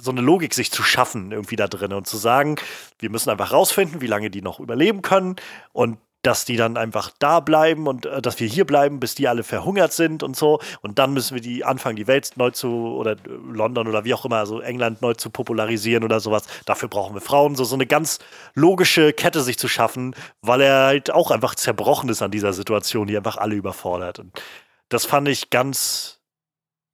so 0.00 0.10
eine 0.10 0.22
Logik 0.22 0.54
sich 0.54 0.72
zu 0.72 0.82
schaffen, 0.82 1.30
irgendwie 1.30 1.56
da 1.56 1.68
drin 1.68 1.92
und 1.92 2.06
zu 2.06 2.16
sagen, 2.16 2.56
wir 2.98 3.10
müssen 3.10 3.30
einfach 3.30 3.52
rausfinden, 3.52 4.00
wie 4.00 4.06
lange 4.06 4.30
die 4.30 4.42
noch 4.42 4.60
überleben 4.60 5.02
können 5.02 5.36
und 5.72 5.98
dass 6.22 6.44
die 6.44 6.56
dann 6.56 6.76
einfach 6.76 7.10
da 7.18 7.40
bleiben 7.40 7.86
und 7.86 8.06
äh, 8.06 8.22
dass 8.22 8.38
wir 8.38 8.46
hier 8.46 8.64
bleiben, 8.64 9.00
bis 9.00 9.14
die 9.14 9.28
alle 9.28 9.42
verhungert 9.42 9.92
sind 9.92 10.22
und 10.22 10.36
so. 10.36 10.60
Und 10.80 10.98
dann 10.98 11.12
müssen 11.12 11.34
wir 11.34 11.42
die 11.42 11.64
anfangen, 11.64 11.96
die 11.96 12.06
Welt 12.06 12.32
neu 12.36 12.50
zu, 12.50 12.68
oder 12.68 13.16
London 13.26 13.88
oder 13.88 14.04
wie 14.04 14.14
auch 14.14 14.24
immer, 14.24 14.36
also 14.36 14.60
England 14.60 15.02
neu 15.02 15.14
zu 15.14 15.30
popularisieren 15.30 16.04
oder 16.04 16.20
sowas. 16.20 16.44
Dafür 16.64 16.88
brauchen 16.88 17.14
wir 17.14 17.20
Frauen. 17.20 17.56
So, 17.56 17.64
so 17.64 17.74
eine 17.74 17.86
ganz 17.86 18.20
logische 18.54 19.12
Kette 19.12 19.42
sich 19.42 19.58
zu 19.58 19.68
schaffen, 19.68 20.14
weil 20.40 20.60
er 20.60 20.86
halt 20.86 21.10
auch 21.10 21.30
einfach 21.30 21.56
zerbrochen 21.56 22.08
ist 22.08 22.22
an 22.22 22.30
dieser 22.30 22.52
Situation, 22.52 23.08
die 23.08 23.16
einfach 23.16 23.36
alle 23.36 23.56
überfordert. 23.56 24.20
Und 24.20 24.40
das 24.88 25.04
fand 25.04 25.26
ich 25.28 25.50
ganz, 25.50 26.20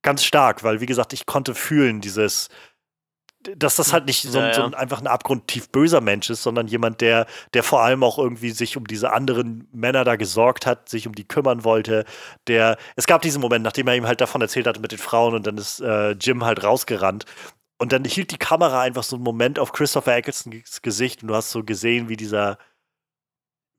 ganz 0.02 0.24
stark, 0.24 0.64
weil, 0.64 0.80
wie 0.80 0.86
gesagt, 0.86 1.12
ich 1.12 1.26
konnte 1.26 1.54
fühlen, 1.54 2.00
dieses, 2.00 2.48
dass 3.56 3.76
das 3.76 3.92
halt 3.92 4.06
nicht 4.06 4.22
so, 4.22 4.38
ja, 4.38 4.48
ja. 4.48 4.54
so 4.54 4.62
ein, 4.62 4.74
einfach 4.74 5.00
ein 5.00 5.06
abgrundtief 5.06 5.70
böser 5.70 6.00
Mensch 6.00 6.30
ist, 6.30 6.42
sondern 6.42 6.66
jemand, 6.66 7.00
der, 7.00 7.26
der 7.54 7.62
vor 7.62 7.82
allem 7.82 8.02
auch 8.02 8.18
irgendwie 8.18 8.50
sich 8.50 8.76
um 8.76 8.86
diese 8.86 9.12
anderen 9.12 9.68
Männer 9.72 10.04
da 10.04 10.16
gesorgt 10.16 10.66
hat, 10.66 10.88
sich 10.88 11.06
um 11.06 11.14
die 11.14 11.26
kümmern 11.26 11.64
wollte. 11.64 12.04
Der, 12.46 12.76
es 12.96 13.06
gab 13.06 13.22
diesen 13.22 13.40
Moment, 13.40 13.64
nachdem 13.64 13.88
er 13.88 13.96
ihm 13.96 14.06
halt 14.06 14.20
davon 14.20 14.40
erzählt 14.40 14.66
hatte 14.66 14.80
mit 14.80 14.92
den 14.92 14.98
Frauen 14.98 15.34
und 15.34 15.46
dann 15.46 15.56
ist 15.56 15.80
äh, 15.80 16.12
Jim 16.12 16.44
halt 16.44 16.62
rausgerannt. 16.62 17.24
Und 17.78 17.92
dann 17.92 18.04
hielt 18.04 18.32
die 18.32 18.38
Kamera 18.38 18.80
einfach 18.80 19.04
so 19.04 19.16
einen 19.16 19.24
Moment 19.24 19.58
auf 19.58 19.72
Christopher 19.72 20.16
Ecclestons 20.16 20.82
Gesicht 20.82 21.22
und 21.22 21.28
du 21.28 21.34
hast 21.34 21.50
so 21.50 21.62
gesehen, 21.62 22.08
wie 22.08 22.16
dieser, 22.16 22.58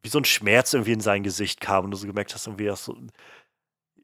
wie 0.03 0.09
so 0.09 0.19
ein 0.19 0.25
Schmerz 0.25 0.73
irgendwie 0.73 0.93
in 0.93 1.01
sein 1.01 1.23
Gesicht 1.23 1.59
kam 1.59 1.85
und 1.85 1.91
du 1.91 1.97
so 1.97 2.07
gemerkt 2.07 2.33
hast, 2.33 2.47
irgendwie 2.47 2.71
so, 2.75 2.95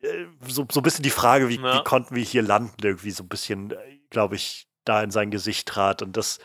äh, 0.01 0.25
so, 0.47 0.65
so 0.69 0.79
ein 0.81 0.83
bisschen 0.83 1.03
die 1.03 1.09
Frage, 1.09 1.47
wie, 1.47 1.55
ja. 1.55 1.79
wie 1.79 1.83
konnten 1.83 2.15
wir 2.15 2.23
hier 2.23 2.41
landen, 2.41 2.75
irgendwie 2.83 3.11
so 3.11 3.23
ein 3.23 3.29
bisschen, 3.29 3.71
äh, 3.71 3.99
glaube 4.09 4.35
ich, 4.35 4.67
da 4.85 5.03
in 5.03 5.11
sein 5.11 5.31
Gesicht 5.31 5.67
trat. 5.67 6.01
Und 6.01 6.15
das 6.15 6.39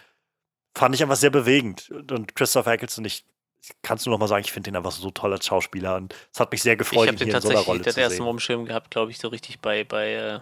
fand 0.75 0.95
ich 0.95 1.03
einfach 1.03 1.17
sehr 1.17 1.31
bewegend. 1.31 1.91
Und 1.91 2.35
Christopher 2.35 2.73
Eccleston, 2.73 3.05
ich, 3.05 3.25
ich 3.63 3.71
kann 3.83 3.99
es 3.99 4.07
nur 4.07 4.15
noch 4.15 4.21
mal 4.21 4.29
sagen, 4.29 4.45
ich 4.45 4.53
finde 4.53 4.71
ihn 4.71 4.77
einfach 4.77 4.93
so 4.93 5.11
toll 5.11 5.33
als 5.33 5.47
Schauspieler. 5.47 5.97
Und 5.97 6.15
es 6.33 6.41
hat 6.41 6.51
mich 6.51 6.63
sehr 6.63 6.77
gefreut, 6.77 7.11
ihn 7.13 7.17
hier 7.19 7.35
in 7.35 7.41
so 7.41 7.49
einer 7.49 7.61
Rolle 7.61 7.65
zu 7.65 7.65
sehen. 7.65 7.69
Ich 7.69 7.77
habe 7.77 7.83
den 7.83 8.03
tatsächlich 8.03 8.21
auf 8.21 8.31
dem 8.31 8.41
Schirm 8.41 8.65
gehabt, 8.65 8.91
glaube 8.91 9.11
ich, 9.11 9.19
so 9.19 9.29
richtig 9.29 9.61
bei, 9.61 9.85
bei 9.85 10.13
äh, 10.15 10.41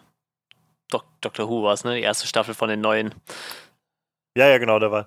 Doc, 0.91 1.05
Doctor 1.21 1.49
Who 1.49 1.63
war 1.63 1.75
es, 1.75 1.85
ne? 1.85 1.97
Die 1.97 2.03
erste 2.03 2.27
Staffel 2.27 2.55
von 2.55 2.69
den 2.69 2.81
neuen. 2.81 3.15
Ja, 4.37 4.49
ja, 4.49 4.59
genau, 4.59 4.79
der 4.79 4.91
war. 4.91 5.07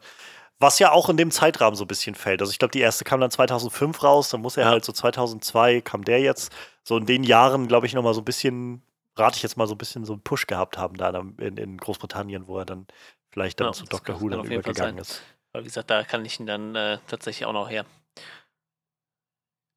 Was 0.60 0.78
ja 0.78 0.92
auch 0.92 1.10
in 1.10 1.18
dem 1.18 1.32
Zeitrahmen 1.32 1.76
so 1.76 1.86
ein 1.86 1.88
bisschen 1.88 2.14
fällt. 2.14 2.42
Also 2.42 2.52
ich 2.52 2.60
glaube, 2.60 2.72
die 2.72 2.82
erste 2.82 3.04
kam 3.04 3.20
dann 3.20 3.32
2005 3.32 4.04
raus, 4.04 4.30
dann 4.30 4.42
muss 4.42 4.58
er 4.58 4.66
ja. 4.66 4.70
halt 4.70 4.86
so 4.86 4.92
2002 4.92 5.82
kam 5.82 6.04
der 6.04 6.20
jetzt. 6.20 6.52
So 6.84 6.98
in 6.98 7.08
den 7.08 7.24
Jahren, 7.24 7.68
glaube 7.68 7.88
ich, 7.88 7.94
noch 7.94 8.04
mal 8.04 8.14
so 8.14 8.22
ein 8.22 8.26
bisschen 8.26 8.84
rate 9.16 9.38
ich 9.38 9.44
jetzt 9.44 9.58
mal 9.58 9.68
so 9.68 9.76
ein 9.76 9.78
bisschen 9.78 10.06
so 10.06 10.14
einen 10.14 10.22
Push 10.22 10.48
gehabt 10.48 10.78
haben 10.78 10.98
da 10.98 11.10
in, 11.20 11.58
in 11.58 11.78
Großbritannien, 11.78 12.48
wo 12.48 12.58
er 12.58 12.66
dann 12.66 12.88
vielleicht 13.32 13.60
dann 13.60 13.68
ja, 13.68 13.74
zu 13.74 13.86
Dr. 13.86 14.20
Who 14.20 14.30
dann 14.30 14.46
übergegangen 14.46 14.98
ist. 14.98 15.22
Aber 15.54 15.64
wie 15.64 15.68
gesagt, 15.68 15.90
da 15.90 16.04
kann 16.04 16.26
ich 16.26 16.40
ihn 16.40 16.46
dann 16.46 16.76
äh, 16.76 16.98
tatsächlich 17.08 17.46
auch 17.46 17.54
noch 17.54 17.70
her. 17.70 17.86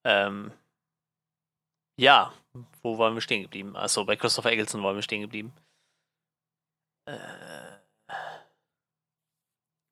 Ähm, 0.06 0.52
ja, 1.98 2.32
wo 2.82 2.98
waren 2.98 3.14
wir 3.14 3.20
stehen 3.20 3.42
geblieben? 3.42 3.76
Achso, 3.76 4.04
bei 4.04 4.16
Christopher 4.16 4.52
Eggleston 4.52 4.82
waren 4.82 4.96
wir 4.96 5.02
stehen 5.02 5.22
geblieben. 5.22 5.52
Äh, 7.08 7.18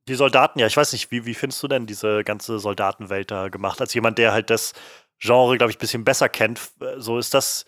die 0.09 0.15
Soldaten, 0.15 0.59
ja, 0.59 0.67
ich 0.67 0.77
weiß 0.77 0.93
nicht, 0.93 1.11
wie, 1.11 1.27
wie 1.27 1.35
findest 1.35 1.63
du 1.63 1.69
denn 1.69 1.87
diese 1.87 2.25
ganze 2.25 2.59
Soldatenwelt 2.59 3.31
da 3.31 3.49
gemacht? 3.49 3.81
Als 3.81 3.95
jemand, 3.95 4.19
der 4.19 4.33
halt 4.33 4.51
das 4.51 4.75
Genre, 5.21 5.57
glaube 5.57 5.71
ich, 5.71 5.77
ein 5.77 5.81
bisschen 5.81 6.05
besser 6.05 6.29
kennt, 6.29 6.73
so 6.97 7.19
ist 7.19 7.35
das 7.35 7.65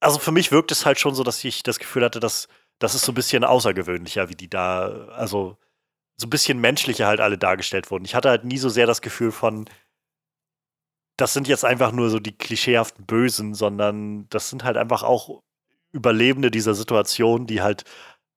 also 0.00 0.18
für 0.18 0.32
mich 0.32 0.50
wirkt 0.52 0.72
es 0.72 0.86
halt 0.86 0.98
schon 0.98 1.14
so, 1.14 1.22
dass 1.22 1.44
ich 1.44 1.62
das 1.62 1.78
Gefühl 1.78 2.04
hatte, 2.04 2.20
dass 2.20 2.48
das 2.78 2.94
ist 2.94 3.04
so 3.04 3.12
ein 3.12 3.14
bisschen 3.14 3.44
außergewöhnlicher, 3.44 4.28
wie 4.30 4.34
die 4.34 4.48
da, 4.48 5.08
also 5.10 5.58
so 6.16 6.26
ein 6.26 6.30
bisschen 6.30 6.60
menschlicher 6.60 7.06
halt 7.06 7.20
alle 7.20 7.38
dargestellt 7.38 7.90
wurden. 7.90 8.04
Ich 8.04 8.14
hatte 8.14 8.30
halt 8.30 8.44
nie 8.44 8.58
so 8.58 8.68
sehr 8.68 8.86
das 8.86 9.02
Gefühl 9.02 9.32
von, 9.32 9.66
das 11.16 11.34
sind 11.34 11.46
jetzt 11.48 11.64
einfach 11.64 11.92
nur 11.92 12.10
so 12.10 12.18
die 12.18 12.36
klischeehaften 12.36 13.04
Bösen, 13.06 13.54
sondern 13.54 14.28
das 14.30 14.50
sind 14.50 14.64
halt 14.64 14.76
einfach 14.76 15.02
auch 15.02 15.42
Überlebende 15.92 16.50
dieser 16.50 16.74
Situation, 16.74 17.46
die 17.46 17.62
halt 17.62 17.84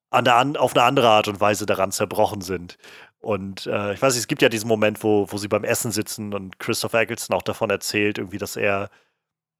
an 0.09 0.25
der, 0.25 0.61
auf 0.61 0.75
eine 0.75 0.83
andere 0.83 1.09
Art 1.09 1.27
und 1.27 1.39
Weise 1.39 1.65
daran 1.65 1.91
zerbrochen 1.91 2.41
sind. 2.41 2.77
Und 3.19 3.67
äh, 3.67 3.93
ich 3.93 4.01
weiß 4.01 4.13
nicht, 4.13 4.21
es 4.21 4.27
gibt 4.27 4.41
ja 4.41 4.49
diesen 4.49 4.67
Moment, 4.67 5.03
wo, 5.03 5.31
wo 5.31 5.37
sie 5.37 5.47
beim 5.47 5.63
Essen 5.63 5.91
sitzen 5.91 6.33
und 6.33 6.59
Christopher 6.59 7.01
Eccleston 7.01 7.35
auch 7.35 7.43
davon 7.43 7.69
erzählt, 7.69 8.17
irgendwie, 8.17 8.37
dass 8.37 8.55
er 8.55 8.89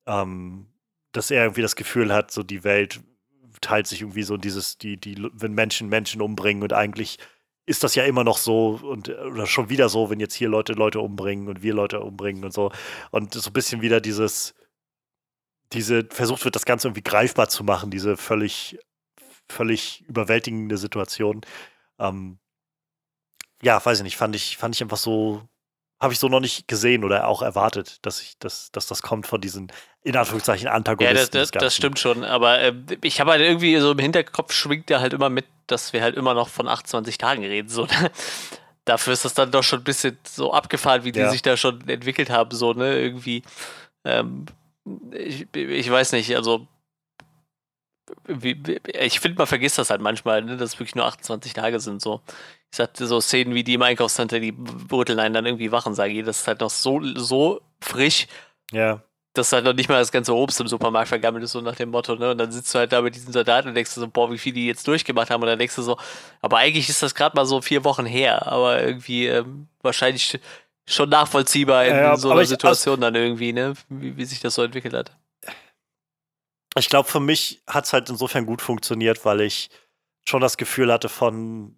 ähm, 0.08 0.73
dass 1.14 1.32
er 1.32 1.44
irgendwie 1.44 1.62
das 1.62 1.76
Gefühl 1.76 2.14
hat, 2.14 2.32
so 2.32 2.44
die 2.44 2.64
Welt 2.64 3.02
teilt 3.62 3.88
sich 3.88 4.02
irgendwie 4.02 4.24
so 4.24 4.36
dieses, 4.36 4.78
die, 4.78 4.98
die, 4.98 5.16
wenn 5.34 5.54
Menschen 5.54 5.88
Menschen 5.88 6.22
umbringen 6.22 6.64
und 6.64 6.74
eigentlich 6.74 7.18
ist 7.66 7.84
das 7.84 7.96
ja 7.96 8.04
immer 8.04 8.24
noch 8.24 8.38
so 8.38 8.80
und 8.84 9.10
oder 9.10 9.46
schon 9.46 9.70
wieder 9.70 9.88
so, 9.88 10.10
wenn 10.10 10.20
jetzt 10.20 10.34
hier 10.34 10.50
Leute 10.50 10.74
Leute 10.74 11.00
umbringen 11.00 11.48
und 11.48 11.64
wir 11.64 11.74
Leute 11.74 12.02
umbringen 12.02 12.44
und 12.44 12.54
so. 12.54 12.72
Und 13.12 13.34
so 13.34 13.50
ein 13.50 13.54
bisschen 13.54 13.82
wieder 13.82 14.02
dieses, 14.02 14.54
diese, 15.72 16.06
versucht 16.10 16.44
wird, 16.44 16.56
das 16.56 16.66
Ganze 16.66 16.88
irgendwie 16.88 17.04
greifbar 17.04 17.48
zu 17.50 17.64
machen, 17.64 17.90
diese 17.90 18.18
völlig, 18.18 18.78
völlig 19.50 20.04
überwältigende 20.08 20.78
Situation. 20.78 21.42
Ähm, 22.00 22.40
ja, 23.62 23.84
weiß 23.84 24.00
ich 24.00 24.04
nicht, 24.04 24.18
fand 24.18 24.36
ich, 24.36 24.58
fand 24.58 24.76
ich 24.76 24.82
einfach 24.84 24.98
so, 24.98 25.48
habe 26.04 26.14
ich 26.14 26.20
so 26.20 26.28
noch 26.28 26.40
nicht 26.40 26.68
gesehen 26.68 27.04
oder 27.04 27.28
auch 27.28 27.42
erwartet, 27.42 27.98
dass 28.06 28.22
ich, 28.22 28.38
dass, 28.38 28.72
dass 28.72 28.88
das 28.88 29.02
kommt 29.02 29.26
von 29.26 29.42
diesen, 29.42 29.72
in 30.04 30.16
Anführungszeichen, 30.16 30.68
Antagonisten. 30.68 31.38
Ja, 31.38 31.42
das, 31.42 31.52
das, 31.52 31.62
das 31.62 31.76
stimmt 31.76 31.98
schon, 31.98 32.24
aber 32.24 32.60
äh, 32.60 32.74
ich 33.02 33.20
habe 33.20 33.32
halt 33.32 33.42
irgendwie 33.42 33.78
so 33.78 33.92
im 33.92 34.00
Hinterkopf 34.00 34.54
schwingt 34.54 34.90
ja 34.90 35.00
halt 35.00 35.14
immer 35.14 35.30
mit, 35.30 35.46
dass 35.68 35.94
wir 35.94 36.02
halt 36.02 36.16
immer 36.16 36.34
noch 36.34 36.50
von 36.50 36.68
28 36.68 37.18
Tagen 37.18 37.44
reden. 37.44 37.70
So, 37.70 37.86
ne? 37.86 38.12
Dafür 38.86 39.14
ist 39.14 39.24
das 39.24 39.34
dann 39.34 39.52
doch 39.52 39.64
schon 39.64 39.80
ein 39.80 39.86
bisschen 39.86 40.18
so 40.28 40.54
abgefahren, 40.54 41.06
wie 41.06 41.14
die 41.14 41.20
ja. 41.20 41.32
sich 41.32 41.42
da 41.42 41.56
schon 41.56 41.88
entwickelt 41.88 42.30
haben, 42.30 42.52
so, 42.52 42.74
ne, 42.74 43.00
irgendwie. 43.00 43.44
Ähm, 44.04 44.46
ich, 45.12 45.48
ich 45.56 45.90
weiß 45.90 46.12
nicht, 46.12 46.36
also 46.36 46.68
wie, 48.26 48.62
ich 48.88 49.20
finde, 49.20 49.38
man 49.38 49.48
vergisst 49.48 49.78
das 49.78 49.90
halt 49.90 50.02
manchmal, 50.02 50.42
ne, 50.44 50.58
dass 50.58 50.74
es 50.74 50.80
wirklich 50.80 50.96
nur 50.96 51.06
28 51.06 51.54
Tage 51.54 51.80
sind. 51.80 52.02
So. 52.02 52.22
Ich 52.74 52.78
sagte 52.78 53.06
so 53.06 53.22
Szenen 53.22 53.54
wie 53.54 53.64
die 53.64 53.76
im 53.76 53.84
Einkaufscenter, 53.84 54.40
die 54.40 54.52
rütteln 54.92 55.20
einen 55.20 55.36
dann 55.36 55.46
irgendwie 55.46 55.72
wachen, 55.72 55.94
sage 55.94 56.14
ich. 56.14 56.26
Das 56.26 56.40
ist 56.40 56.48
halt 56.48 56.62
noch 56.62 56.72
so, 56.72 57.00
so 57.14 57.62
frisch. 57.80 58.26
Ja. 58.72 59.04
Dass 59.34 59.52
halt 59.52 59.64
noch 59.64 59.74
nicht 59.74 59.90
mal 59.90 60.00
das 60.00 60.12
ganze 60.12 60.34
Obst 60.34 60.60
im 60.60 60.68
Supermarkt 60.68 61.10
vergammelt 61.10 61.44
ist, 61.44 61.52
so 61.52 61.62
nach 61.62 61.76
dem 61.76 61.90
Motto, 61.90 62.16
ne? 62.16 62.32
Und 62.32 62.40
dann 62.40 62.52
sitzt 62.52 62.74
du 62.74 62.80
halt 62.80 62.92
da 62.92 63.04
mit 63.04 63.14
diesen 63.14 63.32
Soldaten 63.32 63.68
und 63.68 63.76
denkst 63.76 63.94
du 63.94 64.02
so, 64.02 64.08
boah, 64.08 64.32
wie 64.32 64.40
viel 64.40 64.54
die 64.54 64.66
jetzt 64.66 64.88
durchgemacht 64.88 65.30
haben. 65.30 65.44
Und 65.44 65.50
dann 65.50 65.60
denkst 65.60 65.76
du 65.76 65.84
so, 65.84 66.00
aber 66.42 66.58
eigentlich 66.58 66.90
ist 66.90 67.04
das 67.04 67.14
gerade 67.14 67.36
mal 67.36 67.46
so 67.46 67.62
vier 67.62 67.84
Wochen 67.84 68.08
her. 68.08 68.48
Aber 68.48 68.82
irgendwie 68.82 69.28
ähm, 69.28 69.68
wahrscheinlich 69.84 70.40
schon 70.88 71.10
nachvollziehbar 71.10 71.86
in, 71.86 71.96
ja, 71.96 72.18
so 72.18 72.32
einer 72.32 72.44
Situation 72.44 73.00
dann 73.02 73.14
irgendwie, 73.14 73.54
ne? 73.54 73.74
Wie, 73.88 74.18
wie 74.18 74.26
sich 74.26 74.40
das 74.40 74.56
so 74.56 74.64
entwickelt 74.64 74.96
hat 74.96 75.12
ich 76.80 76.90
glaube, 76.90 77.10
für 77.10 77.20
mich 77.20 77.62
hat 77.68 77.86
es 77.86 77.94
halt 77.94 78.10
insofern 78.10 78.46
gut 78.46 78.62
funktioniert, 78.62 79.26
weil 79.26 79.42
ich 79.42 79.70
schon 80.28 80.42
das 80.42 80.58
Gefühl 80.58 80.92
hatte 80.92 81.10
von, 81.10 81.76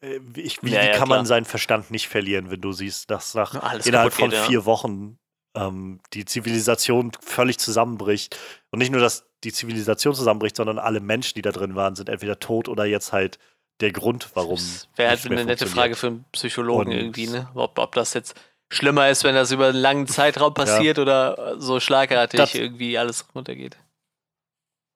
ich, 0.00 0.62
wie, 0.62 0.70
ja, 0.70 0.82
ja, 0.82 0.90
kann 0.92 1.06
klar. 1.06 1.18
man 1.18 1.26
seinen 1.26 1.44
Verstand 1.44 1.90
nicht 1.90 2.08
verlieren, 2.08 2.50
wenn 2.50 2.60
du 2.60 2.72
siehst, 2.72 3.10
dass 3.10 3.34
nach 3.34 3.54
Alles 3.54 3.86
innerhalb 3.86 4.12
von 4.12 4.30
geht, 4.30 4.38
vier 4.40 4.60
ja. 4.60 4.64
Wochen 4.64 5.18
ähm, 5.54 6.00
die 6.12 6.24
Zivilisation 6.24 7.12
völlig 7.20 7.58
zusammenbricht. 7.58 8.38
Und 8.70 8.78
nicht 8.78 8.92
nur, 8.92 9.00
dass 9.00 9.26
die 9.44 9.52
Zivilisation 9.52 10.14
zusammenbricht, 10.14 10.56
sondern 10.56 10.78
alle 10.78 11.00
Menschen, 11.00 11.34
die 11.34 11.42
da 11.42 11.52
drin 11.52 11.74
waren, 11.74 11.96
sind 11.96 12.08
entweder 12.08 12.38
tot 12.38 12.68
oder 12.68 12.84
jetzt 12.84 13.12
halt 13.12 13.38
der 13.80 13.92
Grund, 13.92 14.30
warum. 14.34 14.56
Das 14.56 14.88
wäre 14.96 15.10
halt 15.10 15.26
eine 15.26 15.44
nette 15.44 15.66
Frage 15.66 15.96
für 15.96 16.08
einen 16.08 16.24
Psychologen 16.32 16.92
Und 16.92 16.92
irgendwie, 16.92 17.26
ne? 17.26 17.48
Ob, 17.54 17.78
ob 17.78 17.94
das 17.94 18.14
jetzt 18.14 18.34
schlimmer 18.70 19.10
ist, 19.10 19.24
wenn 19.24 19.34
das 19.34 19.50
über 19.50 19.68
einen 19.68 19.78
langen 19.78 20.06
Zeitraum 20.06 20.54
passiert 20.54 20.98
oder 20.98 21.60
so 21.60 21.80
schlagartig 21.80 22.38
das, 22.38 22.54
irgendwie 22.54 22.98
alles 22.98 23.26
runtergeht 23.34 23.76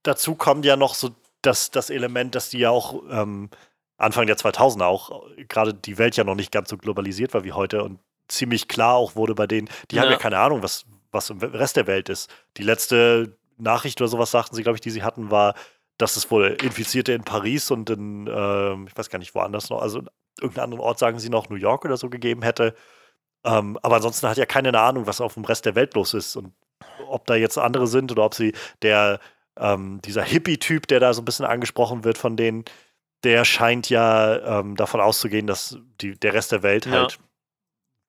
dazu 0.02 0.34
kommt 0.34 0.64
ja 0.64 0.76
noch 0.76 0.94
so 0.94 1.10
das, 1.42 1.70
das 1.70 1.90
Element, 1.90 2.34
dass 2.34 2.50
die 2.50 2.58
ja 2.58 2.70
auch 2.70 3.02
ähm, 3.10 3.50
Anfang 4.00 4.26
der 4.26 4.36
2000er 4.36 4.84
auch 4.84 5.22
gerade 5.48 5.74
die 5.74 5.98
Welt 5.98 6.16
ja 6.16 6.24
noch 6.24 6.34
nicht 6.34 6.52
ganz 6.52 6.70
so 6.70 6.76
globalisiert 6.76 7.34
war 7.34 7.44
wie 7.44 7.52
heute 7.52 7.84
und 7.84 8.00
ziemlich 8.28 8.68
klar 8.68 8.94
auch 8.94 9.16
wurde 9.16 9.34
bei 9.34 9.46
denen, 9.46 9.68
die 9.90 9.96
ja. 9.96 10.02
haben 10.02 10.10
ja 10.10 10.16
keine 10.16 10.38
Ahnung, 10.38 10.62
was, 10.62 10.86
was 11.10 11.30
im 11.30 11.38
Rest 11.38 11.76
der 11.76 11.86
Welt 11.86 12.08
ist. 12.08 12.30
Die 12.56 12.62
letzte 12.62 13.36
Nachricht 13.58 14.00
oder 14.00 14.08
sowas 14.08 14.30
sagten 14.30 14.56
sie, 14.56 14.62
glaube 14.62 14.76
ich, 14.76 14.80
die 14.80 14.90
sie 14.90 15.02
hatten, 15.02 15.30
war, 15.30 15.54
dass 15.98 16.16
es 16.16 16.30
wohl 16.30 16.56
Infizierte 16.62 17.12
in 17.12 17.24
Paris 17.24 17.70
und 17.70 17.90
in, 17.90 18.26
äh, 18.26 18.72
ich 18.84 18.96
weiß 18.96 19.10
gar 19.10 19.18
nicht, 19.18 19.34
woanders 19.34 19.68
noch, 19.68 19.82
also 19.82 19.98
in 19.98 20.08
irgendeinem 20.40 20.64
anderen 20.64 20.84
Ort 20.84 20.98
sagen 20.98 21.18
sie 21.18 21.28
noch, 21.28 21.50
New 21.50 21.56
York 21.56 21.84
oder 21.84 21.96
so 21.96 22.08
gegeben 22.08 22.42
hätte. 22.42 22.74
Ähm, 23.44 23.78
aber 23.82 23.96
ansonsten 23.96 24.28
hat 24.28 24.38
ja 24.38 24.46
keine 24.46 24.78
Ahnung, 24.78 25.06
was 25.06 25.20
auf 25.20 25.34
dem 25.34 25.44
Rest 25.44 25.66
der 25.66 25.74
Welt 25.74 25.94
los 25.94 26.14
ist 26.14 26.36
und 26.36 26.54
ob 27.06 27.26
da 27.26 27.34
jetzt 27.34 27.58
andere 27.58 27.86
sind 27.86 28.12
oder 28.12 28.24
ob 28.24 28.34
sie 28.34 28.54
der, 28.82 29.20
ähm, 29.58 30.00
dieser 30.04 30.22
Hippie-Typ, 30.22 30.86
der 30.86 31.00
da 31.00 31.12
so 31.12 31.20
ein 31.20 31.24
bisschen 31.24 31.44
angesprochen 31.44 32.04
wird 32.04 32.16
von 32.16 32.36
denen, 32.36 32.64
der 33.24 33.44
scheint 33.44 33.90
ja 33.90 34.60
ähm, 34.60 34.76
davon 34.76 35.00
auszugehen, 35.00 35.46
dass 35.46 35.78
die, 36.00 36.18
der 36.18 36.34
Rest 36.34 36.52
der 36.52 36.62
Welt 36.62 36.86
halt, 36.86 37.18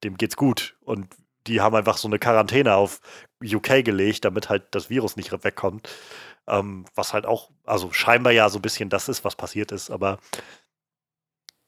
dem 0.04 0.18
geht's 0.18 0.36
gut. 0.36 0.78
Und 0.82 1.08
die 1.48 1.62
haben 1.62 1.76
einfach 1.76 1.98
so 1.98 2.08
eine 2.08 2.20
Quarantäne 2.20 2.76
auf 2.76 3.02
UK 3.44 3.84
gelegt, 3.84 4.26
damit 4.26 4.50
halt 4.50 4.64
das 4.72 4.90
Virus 4.90 5.16
nicht 5.16 5.32
wegkommt. 5.32 5.90
Ähm, 6.48 6.86
was 6.96 7.14
halt 7.14 7.26
auch, 7.26 7.50
also 7.66 7.92
scheinbar 7.92 8.34
ja 8.34 8.50
so 8.50 8.60
ein 8.60 8.62
bisschen 8.62 8.90
das 8.90 9.10
ist, 9.10 9.24
was 9.24 9.36
passiert 9.36 9.72
ist, 9.72 9.92
aber 9.92 10.20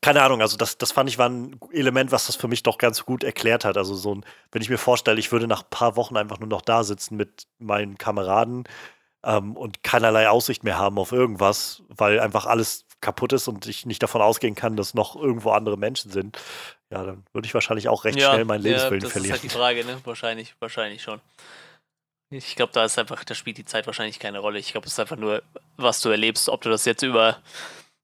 keine 0.04 0.22
Ahnung, 0.22 0.42
also 0.42 0.58
das, 0.58 0.78
das 0.78 0.92
fand 0.92 1.10
ich 1.10 1.18
war 1.18 1.30
ein 1.30 1.58
Element, 1.72 2.12
was 2.12 2.28
das 2.28 2.36
für 2.36 2.50
mich 2.50 2.62
doch 2.62 2.78
ganz 2.78 3.06
gut 3.06 3.24
erklärt 3.24 3.64
hat. 3.64 3.78
Also 3.78 3.96
so 3.96 4.14
ein, 4.14 4.26
wenn 4.52 4.62
ich 4.62 4.70
mir 4.70 4.78
vorstelle, 4.78 5.18
ich 5.18 5.32
würde 5.32 5.48
nach 5.48 5.64
ein 5.64 5.70
paar 5.70 5.96
Wochen 5.96 6.18
einfach 6.18 6.40
nur 6.40 6.50
noch 6.50 6.62
da 6.62 6.84
sitzen 6.84 7.16
mit 7.16 7.48
meinen 7.58 7.98
Kameraden 7.98 8.66
ähm, 9.24 9.56
und 9.56 9.82
keinerlei 9.82 10.30
Aussicht 10.30 10.64
mehr 10.64 10.78
haben 10.78 11.00
auf 11.00 11.14
irgendwas, 11.14 11.84
weil 11.88 12.20
einfach 12.20 12.46
alles 12.46 12.83
kaputt 13.04 13.34
ist 13.34 13.48
und 13.48 13.68
ich 13.68 13.86
nicht 13.86 14.02
davon 14.02 14.22
ausgehen 14.24 14.56
kann, 14.56 14.76
dass 14.76 14.96
noch 14.96 15.16
irgendwo 15.16 15.52
andere 15.52 15.78
Menschen 15.78 16.10
sind, 16.12 16.40
ja, 16.90 17.04
dann 17.04 17.24
würde 17.34 17.46
ich 17.46 17.54
wahrscheinlich 17.54 17.88
auch 17.90 18.06
recht 18.06 18.18
Ja, 18.20 18.32
schnell 18.34 18.46
meinen 18.46 18.64
Lebenswillen 18.64 19.02
ja, 19.02 19.04
das 19.04 19.12
verlieren. 19.12 19.36
ist 19.36 19.42
halt 19.44 19.52
die 19.52 19.56
Frage, 19.56 19.86
ne? 19.86 20.00
Wahrscheinlich, 20.06 20.56
wahrscheinlich 20.60 21.04
schon. 21.04 21.22
Ich 22.32 22.56
glaube, 22.56 22.74
da 22.74 22.84
ist 22.84 22.98
einfach, 22.98 23.24
da 23.24 23.36
spielt 23.36 23.60
die 23.60 23.66
Zeit 23.66 23.86
wahrscheinlich 23.86 24.18
keine 24.20 24.40
Rolle. 24.40 24.58
Ich 24.58 24.72
glaube, 24.72 24.88
es 24.88 24.94
ist 24.94 25.00
einfach 25.00 25.18
nur, 25.18 25.44
was 25.78 26.02
du 26.02 26.10
erlebst. 26.10 26.50
Ob 26.50 26.62
du 26.62 26.70
das 26.70 26.86
jetzt 26.86 27.04
über 27.04 27.38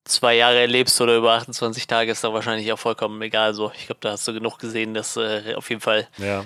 zwei 0.06 0.36
Jahre 0.36 0.60
erlebst 0.60 1.02
oder 1.02 1.18
über 1.18 1.34
28 1.34 1.88
Tage, 1.88 2.12
ist 2.12 2.24
da 2.24 2.32
wahrscheinlich 2.34 2.72
auch 2.72 2.78
vollkommen 2.80 3.20
egal. 3.24 3.56
So, 3.56 3.72
ich 3.76 3.88
glaube, 3.88 4.02
da 4.02 4.12
hast 4.12 4.28
du 4.28 4.34
genug 4.34 4.60
gesehen, 4.60 4.94
dass 4.94 5.18
äh, 5.18 5.56
auf 5.56 5.70
jeden 5.70 5.82
Fall. 5.82 6.08
Ja. 6.18 6.46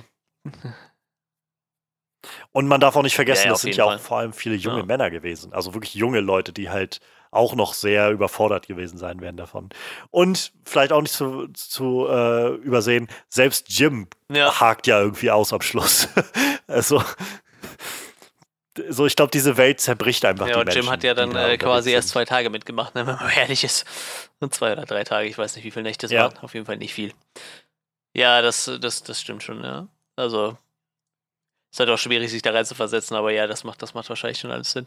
Und 2.51 2.67
man 2.67 2.79
darf 2.79 2.95
auch 2.95 3.03
nicht 3.03 3.15
vergessen, 3.15 3.45
Ja, 3.47 3.51
das 3.51 3.61
sind 3.61 3.75
ja 3.75 3.83
auch 3.85 3.89
Fall. 3.91 3.99
vor 3.99 4.17
allem 4.19 4.33
viele 4.33 4.55
junge. 4.55 4.83
Männer 4.83 5.09
gewesen. 5.11 5.53
Also 5.53 5.73
wirklich 5.73 5.93
junge 5.95 6.19
Leute, 6.21 6.53
die 6.53 6.69
halt 6.69 6.99
auch 7.33 7.55
noch 7.55 7.73
sehr 7.73 8.09
überfordert 8.11 8.67
gewesen 8.67 8.97
sein 8.97 9.21
werden 9.21 9.37
davon. 9.37 9.69
Und 10.11 10.51
vielleicht 10.65 10.91
auch 10.91 11.01
nicht 11.01 11.13
zu, 11.13 11.47
zu 11.49 12.07
äh, 12.09 12.55
übersehen, 12.55 13.07
selbst 13.29 13.69
Jim 13.69 14.07
Ja, 14.31 14.59
hakt 14.59 14.87
ja 14.87 14.99
irgendwie 15.01 15.31
aus 15.31 15.53
am 15.53 15.61
Schluss. 15.61 16.07
also, 16.67 17.03
so 18.89 19.05
ich 19.05 19.15
glaube, 19.15 19.31
diese 19.31 19.57
Welt 19.57 19.79
zerbricht 19.79 20.25
einfach 20.25 20.47
ja 20.47 20.57
und 20.59 20.65
Menschen. 20.65 20.81
Jim 20.83 20.91
hat 20.91 21.03
ja 21.03 21.13
dann 21.13 21.35
äh, 21.35 21.57
quasi 21.57 21.91
erst 21.91 22.09
zwei 22.09 22.25
Tage 22.25 22.49
mitgemacht, 22.49 22.95
ne, 22.95 23.05
wenn 23.05 23.15
man 23.15 23.29
ehrlich 23.35 23.63
ist. 23.63 23.85
Und 24.39 24.53
zwei 24.53 24.71
oder 24.73 24.85
drei 24.85 25.03
Tage, 25.03 25.27
ich 25.27 25.37
weiß 25.37 25.55
nicht, 25.55 25.65
wie 25.65 25.71
viele 25.71 25.83
Nächte 25.83 26.05
es 26.07 26.11
Ja. 26.11 26.23
waren. 26.23 26.37
Auf 26.39 26.53
jeden 26.53 26.65
Fall 26.65 26.77
nicht 26.77 26.93
viel. 26.93 27.13
Ja, 28.15 28.41
das, 28.41 28.69
das, 28.79 29.03
das 29.03 29.21
stimmt 29.21 29.43
schon, 29.43 29.63
ja. 29.63 29.87
Also, 30.15 30.57
ist 31.71 31.79
halt 31.79 31.89
auch 31.89 31.97
schwierig, 31.97 32.29
sich 32.29 32.43
da 32.43 32.51
rein 32.51 32.65
zu 32.65 32.75
versetzen, 32.75 33.15
aber 33.15 33.31
ja, 33.31 33.47
das 33.47 33.63
macht, 33.63 33.81
das 33.81 33.95
macht 33.95 34.07
wahrscheinlich 34.09 34.39
schon 34.39 34.51
alles 34.51 34.71
Sinn. 34.71 34.85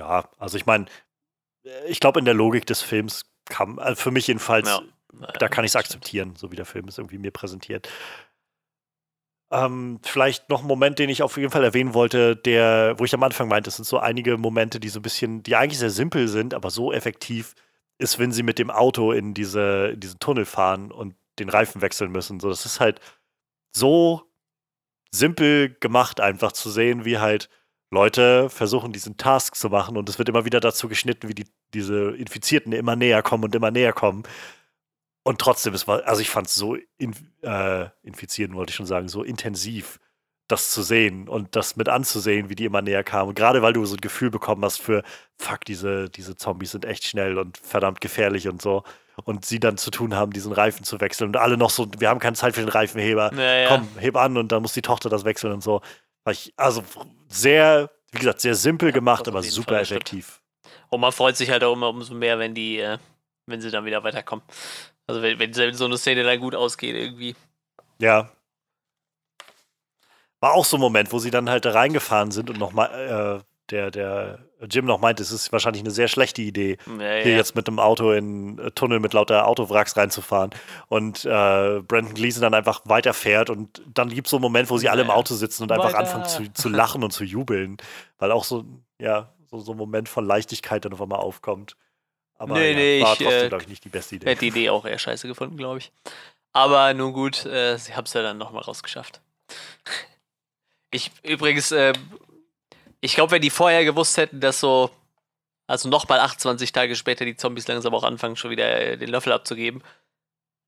Ja, 0.00 0.30
also 0.38 0.56
ich 0.56 0.64
meine, 0.64 0.86
ich 1.86 2.00
glaube, 2.00 2.18
in 2.20 2.24
der 2.24 2.32
Logik 2.32 2.64
des 2.64 2.80
Films 2.80 3.26
kann, 3.44 3.78
also 3.78 4.00
für 4.00 4.10
mich 4.10 4.26
jedenfalls, 4.28 4.66
Ja. 4.66 4.80
da 5.38 5.48
kann 5.48 5.62
ich 5.66 5.72
es 5.72 5.76
akzeptieren, 5.76 6.36
so 6.36 6.50
wie 6.50 6.56
der 6.56 6.64
Film 6.64 6.88
es 6.88 6.96
irgendwie 6.96 7.18
mir 7.18 7.30
präsentiert. 7.30 7.86
Ähm, 9.52 9.98
vielleicht 10.02 10.48
noch 10.48 10.62
ein 10.62 10.66
Moment, 10.66 10.98
den 10.98 11.10
ich 11.10 11.22
auf 11.22 11.36
jeden 11.36 11.50
Fall 11.50 11.64
erwähnen 11.64 11.92
wollte, 11.92 12.34
der, 12.34 12.94
wo 12.98 13.04
ich 13.04 13.12
am 13.12 13.22
Anfang 13.22 13.48
meinte, 13.48 13.68
es 13.68 13.76
sind 13.76 13.84
so 13.84 13.98
einige 13.98 14.38
Momente, 14.38 14.80
die 14.80 14.88
so 14.88 15.00
ein 15.00 15.02
bisschen, 15.02 15.42
die 15.42 15.54
eigentlich 15.54 15.78
sehr 15.78 15.90
simpel 15.90 16.28
sind, 16.28 16.54
aber 16.54 16.70
so 16.70 16.92
effektiv 16.92 17.54
ist, 17.98 18.18
wenn 18.18 18.32
sie 18.32 18.42
mit 18.42 18.58
dem 18.58 18.70
Auto 18.70 19.12
in 19.12 19.34
diese, 19.34 19.90
in 19.92 20.00
diesen 20.00 20.18
Tunnel 20.18 20.46
fahren 20.46 20.90
und 20.90 21.14
den 21.38 21.50
Reifen 21.50 21.82
wechseln 21.82 22.10
müssen. 22.10 22.40
So, 22.40 22.48
das 22.48 22.64
ist 22.64 22.80
halt 22.80 23.00
so 23.76 24.22
simpel 25.10 25.76
gemacht, 25.80 26.20
einfach 26.20 26.52
zu 26.52 26.70
sehen, 26.70 27.04
wie 27.04 27.18
halt 27.18 27.50
Leute 27.90 28.48
versuchen, 28.50 28.92
diesen 28.92 29.16
Task 29.16 29.56
zu 29.56 29.68
machen 29.68 29.96
und 29.96 30.08
es 30.08 30.18
wird 30.18 30.28
immer 30.28 30.44
wieder 30.44 30.60
dazu 30.60 30.88
geschnitten, 30.88 31.28
wie 31.28 31.34
die, 31.34 31.46
diese 31.74 32.10
Infizierten 32.12 32.72
immer 32.72 32.96
näher 32.96 33.22
kommen 33.22 33.44
und 33.44 33.54
immer 33.54 33.70
näher 33.70 33.92
kommen. 33.92 34.22
Und 35.22 35.40
trotzdem, 35.40 35.74
es 35.74 35.86
war, 35.86 36.06
also 36.06 36.22
ich 36.22 36.30
fand 36.30 36.46
es 36.46 36.54
so 36.54 36.76
in, 36.98 37.14
äh, 37.42 37.88
infizieren, 38.02 38.54
wollte 38.54 38.70
ich 38.70 38.76
schon 38.76 38.86
sagen, 38.86 39.08
so 39.08 39.22
intensiv, 39.22 39.98
das 40.50 40.70
zu 40.70 40.82
sehen 40.82 41.28
und 41.28 41.54
das 41.54 41.76
mit 41.76 41.88
anzusehen, 41.88 42.48
wie 42.48 42.54
die 42.54 42.64
immer 42.64 42.82
näher 42.82 43.04
kamen. 43.04 43.34
Gerade 43.34 43.62
weil 43.62 43.72
du 43.72 43.84
so 43.84 43.94
ein 43.94 44.00
Gefühl 44.00 44.30
bekommen 44.30 44.64
hast 44.64 44.80
für, 44.80 45.02
fuck, 45.36 45.64
diese, 45.64 46.08
diese 46.08 46.36
Zombies 46.36 46.72
sind 46.72 46.84
echt 46.84 47.04
schnell 47.04 47.38
und 47.38 47.58
verdammt 47.58 48.00
gefährlich 48.00 48.48
und 48.48 48.60
so. 48.62 48.82
Und 49.24 49.44
sie 49.44 49.60
dann 49.60 49.76
zu 49.76 49.90
tun 49.90 50.14
haben, 50.14 50.32
diesen 50.32 50.52
Reifen 50.52 50.82
zu 50.84 51.00
wechseln. 51.00 51.28
Und 51.28 51.36
alle 51.36 51.56
noch 51.56 51.70
so, 51.70 51.88
wir 51.98 52.08
haben 52.08 52.20
keine 52.20 52.36
Zeit 52.36 52.54
für 52.54 52.60
den 52.60 52.70
Reifenheber. 52.70 53.32
Ja, 53.34 53.54
ja. 53.54 53.68
Komm, 53.68 53.88
heb 53.98 54.16
an 54.16 54.36
und 54.38 54.50
dann 54.50 54.62
muss 54.62 54.72
die 54.72 54.82
Tochter 54.82 55.08
das 55.10 55.24
wechseln 55.24 55.52
und 55.52 55.62
so. 55.62 55.82
Also 56.56 56.84
sehr, 57.28 57.90
wie 58.12 58.18
gesagt, 58.18 58.40
sehr 58.40 58.54
simpel 58.54 58.92
gemacht, 58.92 59.26
aber 59.26 59.42
super 59.42 59.74
Fall, 59.74 59.82
effektiv. 59.82 60.40
Und 60.88 61.00
man 61.00 61.12
freut 61.12 61.36
sich 61.36 61.50
halt 61.50 61.64
auch 61.64 61.72
immer 61.72 61.88
umso 61.88 62.14
mehr, 62.14 62.38
wenn 62.38 62.54
die, 62.54 62.78
äh, 62.78 62.98
wenn 63.46 63.60
sie 63.60 63.70
dann 63.70 63.84
wieder 63.84 64.02
weiterkommen. 64.04 64.44
Also 65.06 65.22
wenn, 65.22 65.38
wenn 65.38 65.52
so 65.52 65.84
eine 65.84 65.98
Szene 65.98 66.22
dann 66.22 66.40
gut 66.40 66.54
ausgeht 66.54 66.94
irgendwie. 66.94 67.34
Ja. 67.98 68.30
War 70.40 70.54
auch 70.54 70.64
so 70.64 70.76
ein 70.76 70.80
Moment, 70.80 71.12
wo 71.12 71.18
sie 71.18 71.30
dann 71.30 71.50
halt 71.50 71.64
da 71.64 71.72
reingefahren 71.72 72.30
sind 72.30 72.48
und 72.48 72.58
noch 72.58 72.72
mal, 72.72 72.86
äh, 73.42 73.49
der, 73.70 73.90
der 73.90 74.38
Jim 74.68 74.84
noch 74.84 75.00
meinte, 75.00 75.22
es 75.22 75.30
ist 75.30 75.52
wahrscheinlich 75.52 75.82
eine 75.82 75.90
sehr 75.90 76.08
schlechte 76.08 76.42
Idee, 76.42 76.76
Ja, 76.86 76.94
hier 76.98 77.32
ja. 77.32 77.36
jetzt 77.36 77.54
mit 77.54 77.66
einem 77.68 77.78
Auto 77.78 78.12
in 78.12 78.58
einen 78.60 78.74
Tunnel 78.74 79.00
mit 79.00 79.12
lauter 79.14 79.46
Autowracks 79.46 79.96
reinzufahren. 79.96 80.50
Und 80.88 81.24
äh, 81.24 81.28
Brandon 81.80 82.14
Gleason 82.14 82.42
dann 82.42 82.54
einfach 82.54 82.82
weiterfährt 82.84 83.50
und 83.50 83.82
dann 83.92 84.08
gibt 84.10 84.26
es 84.26 84.30
so 84.30 84.36
einen 84.36 84.42
Moment, 84.42 84.70
wo 84.70 84.78
sie 84.78 84.88
alle 84.88 85.02
im. 85.02 85.10
Auto 85.10 85.34
sitzen 85.34 85.62
und 85.64 85.72
einfach 85.72 85.88
Weiter. 85.94 85.98
anfangen 85.98 86.24
zu, 86.26 86.52
zu 86.52 86.68
lachen 86.68 87.02
und 87.02 87.10
zu 87.12 87.24
jubeln. 87.24 87.78
Weil 88.18 88.32
auch 88.32 88.44
so, 88.44 88.64
ja, 88.98 89.32
so, 89.50 89.58
so 89.58 89.72
ein 89.72 89.78
Moment 89.78 90.08
von 90.08 90.24
Leichtigkeit 90.26 90.84
dann 90.84 90.92
auf 90.92 91.00
einmal 91.02 91.20
aufkommt. 91.20 91.76
Aber 92.38 92.54
Nee, 92.54 92.70
ja, 92.70 92.76
nee, 92.76 93.02
war 93.02 93.12
ich, 93.12 93.18
trotzdem, 93.18 93.44
äh, 93.44 93.48
glaube 93.48 93.62
ich, 93.64 93.68
nicht 93.68 93.84
die 93.84 93.88
beste 93.88 94.16
Idee. 94.16 94.26
Hätte 94.26 94.40
die 94.40 94.48
Idee 94.48 94.70
auch 94.70 94.84
eher 94.86 94.98
scheiße 94.98 95.26
gefunden, 95.28 95.56
glaube 95.56 95.78
ich. 95.78 95.92
Aber 96.52 96.92
nun 96.94 97.12
gut, 97.12 97.44
äh, 97.46 97.76
sie 97.76 97.94
haben 97.94 98.04
es 98.04 98.12
ja 98.12 98.22
dann 98.22 98.38
nochmal 98.38 98.62
rausgeschafft. 98.62 99.20
Ich 100.92 101.12
übrigens, 101.22 101.70
äh, 101.70 101.92
ich 103.00 103.14
glaube, 103.14 103.32
wenn 103.32 103.42
die 103.42 103.50
vorher 103.50 103.84
gewusst 103.84 104.16
hätten, 104.16 104.40
dass 104.40 104.60
so, 104.60 104.90
also 105.66 105.88
nochmal 105.88 106.20
28 106.20 106.72
Tage 106.72 106.96
später 106.96 107.24
die 107.24 107.36
Zombies 107.36 107.68
langsam 107.68 107.94
auch 107.94 108.04
anfangen, 108.04 108.36
schon 108.36 108.50
wieder 108.50 108.80
äh, 108.80 108.96
den 108.96 109.08
Löffel 109.08 109.32
abzugeben, 109.32 109.82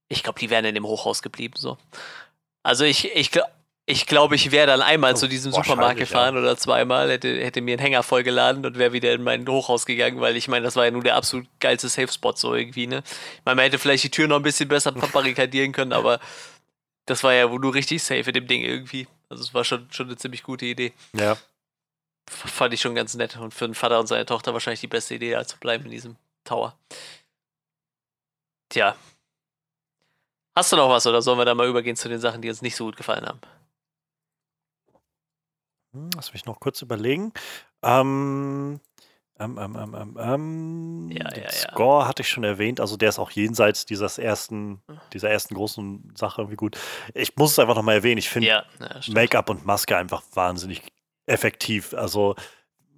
ich 0.09 0.23
glaube, 0.23 0.39
die 0.39 0.51
wären 0.51 0.65
in 0.65 0.75
dem 0.75 0.87
Hochhaus 0.87 1.23
geblieben. 1.23 1.55
So. 1.57 1.79
Also 2.63 2.85
ich, 2.85 3.15
ich 3.15 3.31
glaube, 3.31 3.51
ich, 3.85 4.07
glaub, 4.07 4.33
ich 4.33 4.53
wäre 4.53 4.69
dann 4.69 4.81
einmal 4.81 5.13
Oh, 5.13 5.17
zu 5.17 5.27
diesem 5.27 5.51
Supermarkt 5.51 5.99
ja. 5.99 6.05
gefahren 6.05 6.37
oder 6.37 6.57
zweimal, 6.57 7.11
hätte, 7.11 7.43
hätte 7.43 7.61
mir 7.61 7.73
einen 7.73 7.83
Hänger 7.83 8.05
vollgeladen 8.05 8.65
und 8.65 8.79
wäre 8.79 8.93
wieder 8.93 9.13
in 9.13 9.23
mein 9.25 9.47
Hochhaus 9.49 9.87
gegangen, 9.87 10.21
weil 10.21 10.37
ich 10.37 10.47
meine, 10.47 10.65
das 10.65 10.77
war 10.77 10.85
ja 10.85 10.93
nun 10.93 11.03
der 11.03 11.17
absolut 11.17 11.49
geilste 11.59 11.89
Safe-Spot 11.89 12.35
so 12.37 12.55
irgendwie, 12.55 12.87
ne? 12.87 13.03
Ich 13.05 13.45
meine, 13.45 13.57
man 13.57 13.65
hätte 13.65 13.79
vielleicht 13.79 14.05
die 14.05 14.11
Tür 14.11 14.29
noch 14.29 14.37
ein 14.37 14.43
bisschen 14.43 14.69
besser 14.69 14.93
verbarrikadieren 14.97 15.73
können, 15.73 15.93
aber 15.93 16.21
das 17.07 17.25
war 17.25 17.35
ja 17.35 17.51
wohl 17.51 17.59
nur 17.59 17.75
richtig 17.75 18.03
safe 18.03 18.21
in 18.21 18.35
dem 18.35 18.47
Ding 18.47 18.63
irgendwie. 18.63 19.09
Also 19.29 19.43
es 19.43 19.53
war 19.53 19.65
schon, 19.65 19.89
schon 19.91 20.07
eine 20.07 20.17
ziemlich 20.17 20.45
gute 20.45 20.67
Idee. 20.67 20.93
Ja. 21.15 21.37
Fand 22.29 22.73
ich 22.75 22.81
schon 22.81 22.95
ganz 22.95 23.15
nett. 23.15 23.37
Und 23.37 23.53
für 23.53 23.67
den 23.67 23.75
Vater 23.75 23.99
und 24.01 24.07
seine 24.07 24.27
Tochter 24.27 24.53
wahrscheinlich 24.53 24.81
die 24.81 24.87
beste 24.89 25.15
Idee, 25.15 25.35
als 25.35 25.49
zu 25.49 25.59
bleiben 25.59 25.85
in 25.85 25.91
diesem 25.91 26.17
Tower. 26.45 26.77
Tja. 28.69 28.97
Hast 30.55 30.73
du 30.73 30.77
noch 30.77 30.89
was 30.91 31.07
oder 31.07 31.23
sollen 31.23 31.39
wir 31.39 31.45
da 31.45 31.55
mal 31.55 31.69
übergehen 31.69 31.97
zu 31.97 32.09
den 32.09 32.21
Sachen, 32.21 32.43
die 32.43 32.49
uns 32.49 32.63
nicht 32.63 32.77
so 32.77 32.85
gut 32.85 32.97
gefallen 32.97 33.27
haben? 33.27 33.41
Hm, 35.95 36.11
Lass 36.15 36.33
mich 36.33 36.45
noch 36.47 36.61
kurz 36.61 36.83
überlegen. 36.83 37.33
Ähm, 37.83 38.81
ähm, 39.39 39.59
ähm, 39.59 39.77
ähm, 39.77 39.95
ähm, 39.95 40.17
ähm, 40.21 41.11
Ja, 41.11 41.29
den 41.29 41.43
ja, 41.45 41.49
ja. 41.49 41.51
Score 41.51 42.07
hatte 42.07 42.23
ich 42.23 42.29
schon 42.29 42.45
erwähnt, 42.45 42.81
also 42.81 42.97
der 42.97 43.09
ist 43.09 43.19
auch 43.19 43.31
jenseits 43.31 43.87
dieses 43.87 44.19
ersten, 44.19 44.83
dieser 45.13 45.31
ersten 45.31 45.55
großen 45.55 46.13
Sache 46.17 46.43
irgendwie 46.43 46.57
gut. 46.57 46.79
Ich 47.15 47.37
muss 47.37 47.53
es 47.53 47.59
einfach 47.59 47.75
nochmal 47.75 47.97
erwähnen, 47.97 48.19
ich 48.19 48.29
finde 48.29 48.49
Ja, 48.49 48.65
ja. 48.79 49.01
Make-up 49.09 49.51
und 49.51 49.67
Maske 49.67 49.97
einfach 49.97 50.23
wahnsinnig 50.35 50.83
effektiv. 51.27 51.95
Also, 51.95 52.35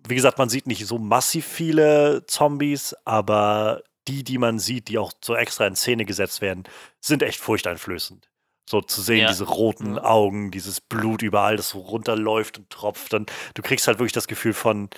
wie 0.07 0.15
gesagt, 0.15 0.39
man 0.39 0.49
sieht 0.49 0.67
nicht 0.67 0.87
so 0.87 0.99
massiv 0.99 1.47
viele 1.47 2.25
Zombies, 2.27 2.95
aber 3.05 3.83
die, 4.09 4.23
die 4.23 4.39
man 4.39 4.59
sieht, 4.59 4.89
die 4.89 4.99
auch 4.99 5.13
so 5.25 5.35
extra 5.35 5.67
in 5.67 5.77
Szene 5.77 6.05
gesetzt 6.05 6.41
werden, 6.43 6.65
sind 7.01 7.23
echt 7.23 7.41
furchteinflößend. 7.41 8.29
So 8.69 8.81
zu 8.81 9.01
sehen, 9.03 9.21
Ja. 9.23 9.29
diese 9.29 9.45
roten 9.45 9.97
Ja. 9.97 10.05
Augen, 10.05 10.51
dieses 10.51 10.81
Blut 10.81 11.23
überall, 11.23 11.57
das 11.57 11.71
so 11.71 11.79
runterläuft 11.81 12.59
und 12.59 12.71
tropft. 12.71 13.13
Dann, 13.13 13.27
du 13.55 13.63
kriegst 13.63 13.87
halt 13.87 13.99
wirklich 13.99 14.13
das 14.13 14.27
Gefühl 14.29 14.53
von, 14.55 14.89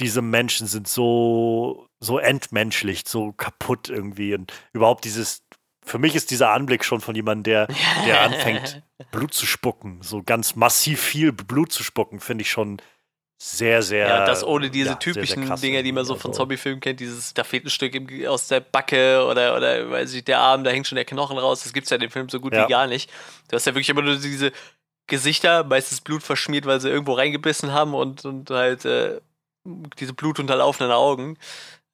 diese 0.00 0.20
Menschen 0.22 0.66
sind 0.66 0.88
so, 0.88 1.88
so 2.00 2.18
entmenschlicht, 2.18 3.08
so 3.08 3.32
kaputt 3.32 3.88
irgendwie. 3.88 4.34
Und 4.34 4.52
überhaupt 4.72 5.04
dieses, 5.04 5.42
für 5.86 5.98
mich 5.98 6.14
ist 6.14 6.30
dieser 6.30 6.50
Anblick 6.50 6.84
schon 6.84 7.00
von 7.00 7.14
jemandem, 7.14 7.44
der, 7.44 7.66
der 8.04 8.20
anfängt, 8.22 8.82
Blut 9.12 9.32
zu 9.32 9.46
spucken, 9.46 10.02
so 10.02 10.22
ganz 10.22 10.56
massiv 10.56 11.00
viel 11.00 11.32
Blut 11.32 11.72
zu 11.72 11.82
spucken, 11.82 12.20
finde 12.20 12.42
ich 12.42 12.50
schon 12.50 12.82
sehr, 13.38 13.82
sehr. 13.82 14.08
Ja, 14.08 14.24
das 14.24 14.42
ohne 14.42 14.70
diese 14.70 14.90
ja, 14.90 14.94
typischen 14.94 15.46
sehr, 15.46 15.56
sehr 15.56 15.70
Dinger, 15.70 15.82
die 15.82 15.92
man 15.92 16.04
so 16.04 16.14
also. 16.14 16.22
von 16.22 16.32
Zombiefilmen 16.32 16.80
kennt, 16.80 17.00
dieses, 17.00 17.34
da 17.34 17.44
fehlt 17.44 17.66
ein 17.66 17.70
Stück 17.70 17.94
im, 17.94 18.26
aus 18.26 18.48
der 18.48 18.60
Backe 18.60 19.24
oder, 19.26 19.56
oder 19.56 19.90
weiß 19.90 20.14
ich, 20.14 20.24
der 20.24 20.38
Arm, 20.38 20.64
da 20.64 20.70
hängt 20.70 20.86
schon 20.86 20.96
der 20.96 21.04
Knochen 21.04 21.36
raus. 21.36 21.62
Das 21.62 21.72
gibt 21.72 21.84
es 21.84 21.90
ja 21.90 21.96
in 21.96 22.00
dem 22.00 22.10
Film 22.10 22.28
so 22.30 22.40
gut 22.40 22.54
Ja. 22.54 22.64
wie 22.64 22.70
gar 22.70 22.86
nicht. 22.86 23.10
Du 23.48 23.56
hast 23.56 23.66
ja 23.66 23.74
wirklich 23.74 23.90
immer 23.90 24.02
nur 24.02 24.16
diese 24.16 24.52
Gesichter, 25.06 25.64
meistens 25.64 26.00
Blut 26.00 26.22
verschmiert, 26.22 26.64
weil 26.64 26.80
sie 26.80 26.88
irgendwo 26.88 27.12
reingebissen 27.12 27.72
haben 27.72 27.94
und, 27.94 28.24
und 28.24 28.50
halt 28.50 28.86
äh, 28.86 29.20
diese 29.98 30.14
blutunterlaufenden 30.14 30.92
Augen. 30.92 31.36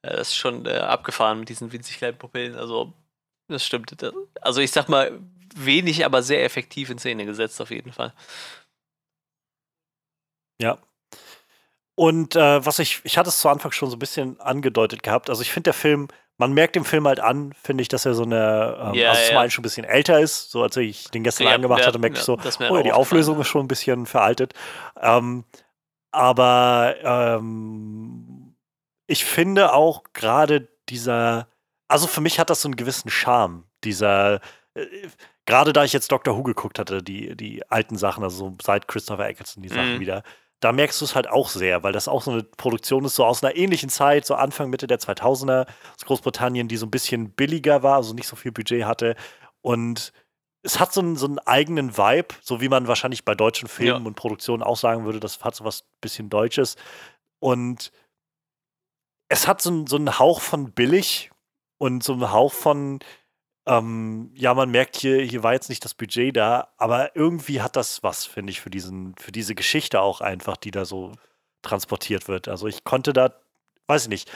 Äh, 0.02 0.16
das 0.16 0.28
ist 0.28 0.36
schon 0.36 0.64
äh, 0.66 0.76
abgefahren 0.76 1.40
mit 1.40 1.48
diesen 1.48 1.72
winzig 1.72 1.98
kleinen 1.98 2.18
Pupillen. 2.18 2.54
Also, 2.54 2.92
das 3.52 3.64
stimmt. 3.64 3.94
Also, 4.40 4.60
ich 4.60 4.72
sag 4.72 4.88
mal, 4.88 5.20
wenig, 5.54 6.04
aber 6.04 6.22
sehr 6.22 6.44
effektiv 6.44 6.90
in 6.90 6.98
Szene 6.98 7.26
gesetzt, 7.26 7.60
auf 7.60 7.70
jeden 7.70 7.92
Fall. 7.92 8.12
Ja. 10.60 10.78
Und 11.94 12.36
äh, 12.36 12.64
was 12.64 12.78
ich, 12.78 13.00
ich 13.04 13.18
hatte 13.18 13.28
es 13.28 13.38
zu 13.38 13.48
Anfang 13.48 13.72
schon 13.72 13.90
so 13.90 13.96
ein 13.96 13.98
bisschen 13.98 14.40
angedeutet 14.40 15.02
gehabt. 15.02 15.28
Also 15.28 15.42
ich 15.42 15.52
finde 15.52 15.64
der 15.64 15.74
Film, 15.74 16.08
man 16.38 16.52
merkt 16.52 16.74
dem 16.74 16.84
Film 16.84 17.06
halt 17.06 17.20
an, 17.20 17.52
finde 17.62 17.82
ich, 17.82 17.88
dass 17.88 18.06
er 18.06 18.14
so 18.14 18.22
eine, 18.22 18.78
ähm, 18.80 18.94
Ja, 18.94 19.10
also 19.10 19.22
zum 19.26 19.34
ja. 19.34 19.40
einen 19.40 19.50
schon 19.50 19.62
ein 19.62 19.64
bisschen 19.64 19.84
älter 19.84 20.18
ist. 20.18 20.50
So 20.50 20.62
als 20.62 20.76
ich 20.76 21.10
den 21.10 21.22
gestern 21.22 21.48
Ja, 21.48 21.54
angemacht 21.54 21.86
hatte, 21.86 21.98
merke 21.98 22.16
ich 22.16 22.22
so, 22.22 22.38
oh 22.70 22.82
die 22.82 22.92
Auflösung 22.92 23.40
ist 23.40 23.48
schon 23.48 23.64
ein 23.64 23.68
bisschen 23.68 24.06
veraltet. 24.06 24.54
Ähm, 25.00 25.44
aber 26.10 26.96
ähm, 27.02 28.54
ich 29.06 29.24
finde 29.24 29.74
auch 29.74 30.04
gerade 30.14 30.68
dieser, 30.88 31.48
also 31.92 32.06
für 32.06 32.20
mich 32.20 32.38
hat 32.38 32.50
das 32.50 32.62
so 32.62 32.68
einen 32.68 32.76
gewissen 32.76 33.10
Charme, 33.10 33.64
dieser, 33.84 34.40
äh, 34.74 34.86
gerade 35.46 35.72
da 35.72 35.84
ich 35.84 35.92
jetzt 35.92 36.10
Doctor 36.12 36.36
Who 36.36 36.42
geguckt 36.42 36.78
hatte, 36.78 37.02
die, 37.02 37.36
die 37.36 37.68
alten 37.70 37.96
Sachen, 37.96 38.22
also 38.24 38.36
so 38.50 38.56
seit 38.62 38.88
Christopher 38.88 39.28
Eccleston 39.28 39.62
die 39.62 39.68
Sachen 39.68 39.96
Mhm. 39.96 40.00
wieder, 40.00 40.22
da 40.60 40.72
merkst 40.72 41.00
du 41.00 41.04
es 41.04 41.14
halt 41.16 41.28
auch 41.28 41.48
sehr, 41.48 41.82
weil 41.82 41.92
das 41.92 42.06
auch 42.08 42.22
so 42.22 42.30
eine 42.30 42.44
Produktion 42.44 43.04
ist, 43.04 43.16
so 43.16 43.24
aus 43.24 43.42
einer 43.42 43.56
ähnlichen 43.56 43.88
Zeit, 43.90 44.24
so 44.24 44.34
Anfang, 44.36 44.70
Mitte 44.70 44.86
der 44.86 44.98
2000er 45.00 45.66
aus 45.96 46.04
Großbritannien, 46.06 46.68
die 46.68 46.76
so 46.76 46.86
ein 46.86 46.90
bisschen 46.92 47.30
billiger 47.30 47.82
war, 47.82 47.96
also 47.96 48.14
nicht 48.14 48.28
so 48.28 48.36
viel 48.36 48.52
Budget 48.52 48.84
hatte 48.84 49.16
und 49.60 50.12
es 50.64 50.78
hat 50.78 50.92
so 50.92 51.00
einen, 51.00 51.16
so 51.16 51.26
einen 51.26 51.40
eigenen 51.40 51.96
Vibe, 51.98 52.36
so 52.40 52.60
wie 52.60 52.68
man 52.68 52.86
wahrscheinlich 52.86 53.24
bei 53.24 53.34
deutschen 53.34 53.66
Filmen 53.68 54.02
Ja. 54.02 54.06
und 54.06 54.14
Produktionen 54.14 54.62
auch 54.62 54.76
sagen 54.76 55.04
würde, 55.04 55.18
das 55.18 55.40
hat 55.42 55.56
so 55.56 55.64
was 55.64 55.82
bisschen 56.00 56.30
Deutsches. 56.30 56.76
Und 57.40 57.90
es 59.28 59.48
hat 59.48 59.60
so, 59.60 59.70
einen- 59.70 59.86
so 59.88 59.96
einen 59.96 60.20
Hauch 60.20 60.40
von 60.40 60.70
billig 60.70 61.31
und 61.82 62.04
so 62.04 62.12
einen 62.12 62.30
Hauch 62.30 62.52
von, 62.52 63.00
ähm, 63.66 64.30
ja, 64.36 64.54
man 64.54 64.70
merkt 64.70 64.96
hier, 64.96 65.20
hier 65.20 65.42
war 65.42 65.52
jetzt 65.52 65.68
nicht 65.68 65.84
das 65.84 65.94
Budget 65.94 66.36
da, 66.36 66.68
aber 66.76 67.16
irgendwie 67.16 67.60
hat 67.60 67.74
das 67.74 68.04
was, 68.04 68.24
finde 68.24 68.52
ich, 68.52 68.60
für 68.60 68.70
diesen, 68.70 69.16
für 69.16 69.32
diese 69.32 69.56
Geschichte 69.56 70.00
auch 70.00 70.20
einfach, 70.20 70.56
die 70.56 70.70
da 70.70 70.84
so 70.84 71.10
transportiert 71.60 72.28
wird. 72.28 72.46
Also 72.46 72.68
ich 72.68 72.84
konnte 72.84 73.12
da, 73.12 73.34
weiß 73.88 74.04
ich 74.04 74.08
nicht, 74.10 74.30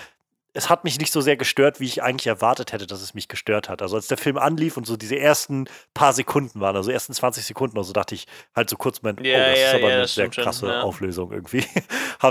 es 0.57 0.71
hat 0.71 0.85
mich 0.85 0.99
nicht 0.99 1.13
so 1.13 1.21
sehr 1.21 1.37
gestört, 1.37 1.81
wie 1.81 1.85
ich 1.85 2.03
eigentlich 2.03 2.27
erwartet 2.27 2.73
hätte, 2.73 2.87
dass 2.87 3.03
es 3.03 3.13
mich 3.13 3.29
gestört 3.29 3.69
hat. 3.69 3.83
Also 3.83 3.97
als 3.97 4.09
der 4.09 4.17
Film 4.17 4.39
anlief 4.39 4.77
und 4.77 4.87
so 4.87 4.97
diese 4.97 5.19
ersten 5.19 5.69
paar 5.93 6.13
Sekunden 6.13 6.61
waren, 6.61 6.75
also 6.75 6.91
ersten 6.91 7.13
20 7.13 7.45
Sekunden, 7.45 7.77
also 7.77 7.93
dachte 7.93 8.15
ich 8.15 8.27
halt 8.55 8.71
so 8.71 8.77
kurz, 8.77 9.03
Moment, 9.03 9.27
Ja, 9.27 9.37
oh, 9.37 9.51
das 9.51 9.59
ja, 9.59 9.67
ist 9.67 9.75
aber 9.75 9.89
ja, 9.91 9.97
eine 9.97 10.09
sehr 10.09 10.33
schon, 10.33 10.45
krasse 10.45 10.67
ja. 10.69 10.81
Auflösung 10.83 11.33
irgendwie. 11.33 11.65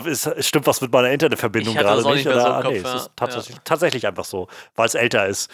Es, 0.06 0.30
stimmt 0.39 0.68
was 0.68 0.81
mit 0.81 0.91
meiner 0.91 1.10
Internetverbindung 1.10 1.76
gerade 1.76 2.02
nicht. 2.02 2.15
nicht 2.15 2.26
mehr 2.26 2.39
so 2.39 2.47
oder? 2.47 2.57
im 2.57 2.64
Kopf, 2.64 2.72
nee, 2.73 2.80
es 2.80 2.93
ist 2.93 3.11
tatsächlich, 3.15 3.57
tatsächlich 3.64 4.07
einfach 4.07 4.26
so, 4.26 4.47
weil 4.76 4.88
es 4.88 4.95
älter 4.95 5.27
ist. 5.27 5.49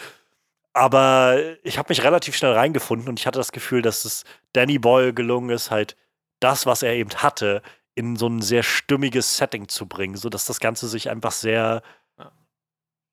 Aber 0.73 1.37
ich 1.63 1.77
habe 1.77 1.89
mich 1.89 2.03
relativ 2.03 2.35
schnell 2.35 2.53
reingefunden 2.53 3.09
und 3.09 3.19
ich 3.19 3.27
hatte 3.27 3.39
das 3.39 3.51
Gefühl, 3.51 3.81
dass 3.81 4.05
es 4.05 4.23
Danny 4.53 4.79
Boyle 4.79 5.13
gelungen 5.13 5.49
ist, 5.49 5.69
halt 5.69 5.95
das, 6.39 6.65
was 6.65 6.81
er 6.81 6.93
eben 6.93 7.11
hatte, 7.15 7.61
in 7.93 8.15
so 8.15 8.27
ein 8.27 8.41
sehr 8.41 8.63
stimmiges 8.63 9.37
Setting 9.37 9.67
zu 9.67 9.85
bringen, 9.85 10.15
sodass 10.15 10.45
das 10.45 10.59
Ganze 10.59 10.87
sich 10.87 11.09
einfach 11.09 11.31
sehr. 11.31 11.83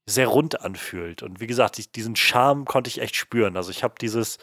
Sehr 0.09 0.29
rund 0.29 0.63
anfühlt. 0.63 1.23
Und 1.23 1.41
wie 1.41 1.47
gesagt, 1.47 1.79
ich, 1.79 1.93
diesen 1.93 2.17
Charme 2.17 2.65
konnte 2.65 2.89
ich 2.89 3.01
echt 3.01 3.15
spüren. 3.15 3.57
Also 3.57 3.71
ich 3.71 3.85
habe 3.85 3.95
dieses, 4.01 4.39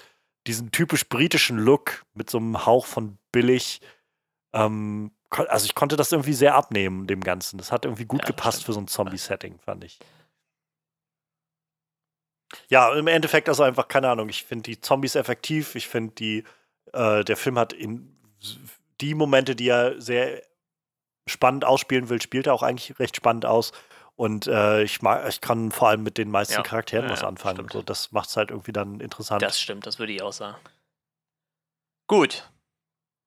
diesen 0.45 0.71
typisch 0.71 1.09
britischen 1.09 1.57
Look 1.57 2.05
mit 2.13 2.29
so 2.29 2.37
einem 2.37 2.65
Hauch 2.65 2.85
von 2.85 3.17
billig. 3.31 3.81
Ähm, 4.53 5.11
also 5.31 5.65
ich 5.65 5.73
konnte 5.73 5.95
das 5.95 6.11
irgendwie 6.11 6.33
sehr 6.33 6.55
abnehmen, 6.55 7.07
dem 7.07 7.21
Ganzen. 7.21 7.57
Das 7.57 7.71
hat 7.71 7.85
irgendwie 7.85 8.05
gut 8.05 8.21
Ja, 8.21 8.27
gepasst 8.27 8.63
für 8.63 8.73
so 8.73 8.79
ein 8.79 8.87
Zombie-Setting, 8.87 9.59
fand 9.59 9.83
ich. 9.83 9.99
Ja, 12.69 12.93
im 12.93 13.07
Endeffekt 13.07 13.49
also 13.49 13.63
einfach, 13.63 13.87
keine 13.87 14.09
Ahnung, 14.09 14.29
ich 14.29 14.43
finde 14.43 14.63
die 14.63 14.79
Zombies 14.79 15.15
effektiv, 15.15 15.73
ich 15.75 15.87
finde 15.87 16.13
die, 16.13 16.43
äh, 16.93 17.23
der 17.23 17.37
Film 17.37 17.57
hat 17.57 17.73
in 17.73 18.15
die 19.01 19.15
Momente, 19.15 19.55
die 19.55 19.67
er 19.67 19.99
sehr 19.99 20.43
spannend 21.27 21.65
ausspielen 21.65 22.07
will, 22.09 22.21
spielt 22.21 22.45
er 22.45 22.53
auch 22.53 22.63
eigentlich 22.63 22.99
recht 22.99 23.15
spannend 23.15 23.47
aus. 23.47 23.71
Und 24.17 24.47
äh, 24.47 24.83
ich 24.83 25.01
mag, 25.01 25.27
ich 25.27 25.41
kann 25.41 25.71
vor 25.71 25.89
allem 25.89 26.03
mit 26.03 26.17
den 26.17 26.31
meisten 26.31 26.53
Ja, 26.53 26.61
Charakteren 26.63 27.05
ja, 27.05 27.11
was 27.11 27.23
anfangen. 27.23 27.57
stimmt. 27.57 27.73
So, 27.73 27.81
das 27.81 28.11
macht 28.13 28.29
es 28.29 28.37
halt 28.37 28.49
irgendwie 28.49 28.71
dann 28.71 28.99
interessant. 29.01 29.41
Das 29.41 29.59
stimmt, 29.59 29.85
das 29.85 29.99
würde 29.99 30.13
ich 30.13 30.21
auch 30.21 30.31
sagen. 30.31 30.55
Gut. 32.07 32.49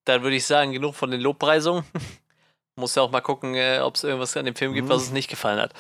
Dann 0.05 0.23
würde 0.23 0.37
ich 0.37 0.47
sagen, 0.47 0.73
genug 0.73 0.95
von 0.95 1.11
den 1.11 1.21
Lobpreisungen. 1.21 1.85
Muss 2.77 2.95
ja 2.95 3.03
auch 3.03 3.11
mal 3.11 3.21
gucken, 3.21 3.55
äh, 3.55 3.81
ob 3.83 3.97
es 3.97 4.05
irgendwas 4.05 4.37
an 4.37 4.47
dem 4.47 4.55
Film 4.55 4.73
gibt, 4.73 4.87
Mhm. 4.89 4.93
was 4.93 5.03
es 5.03 5.11
nicht 5.11 5.29
gefallen 5.29 5.61
hat. 5.61 5.75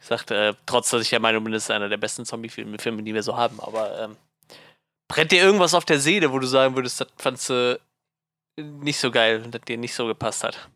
Ich 0.00 0.06
sagte, 0.06 0.34
äh, 0.34 0.54
trotz 0.64 0.88
dass 0.90 1.02
ich 1.02 1.10
ja 1.10 1.18
meine, 1.18 1.42
das 1.50 1.64
ist 1.64 1.70
einer 1.70 1.88
der 1.90 1.98
besten 1.98 2.24
Zombie-Filme, 2.24 2.78
Filme, 2.78 3.02
die 3.02 3.12
wir 3.12 3.22
so 3.22 3.36
haben, 3.36 3.60
aber 3.60 4.00
ähm, 4.00 4.16
brennt 5.08 5.30
dir 5.32 5.42
irgendwas 5.42 5.74
auf 5.74 5.84
der 5.84 5.98
Seele, 6.00 6.32
wo 6.32 6.38
du 6.38 6.46
sagen 6.46 6.74
würdest, 6.74 7.02
das 7.02 7.08
fandst 7.18 7.50
du 7.50 7.78
nicht 8.56 8.98
so 8.98 9.10
geil, 9.10 9.42
das 9.50 9.60
dir 9.62 9.76
nicht 9.76 9.92
so 9.94 10.06
gepasst 10.06 10.42
hat? 10.44 10.70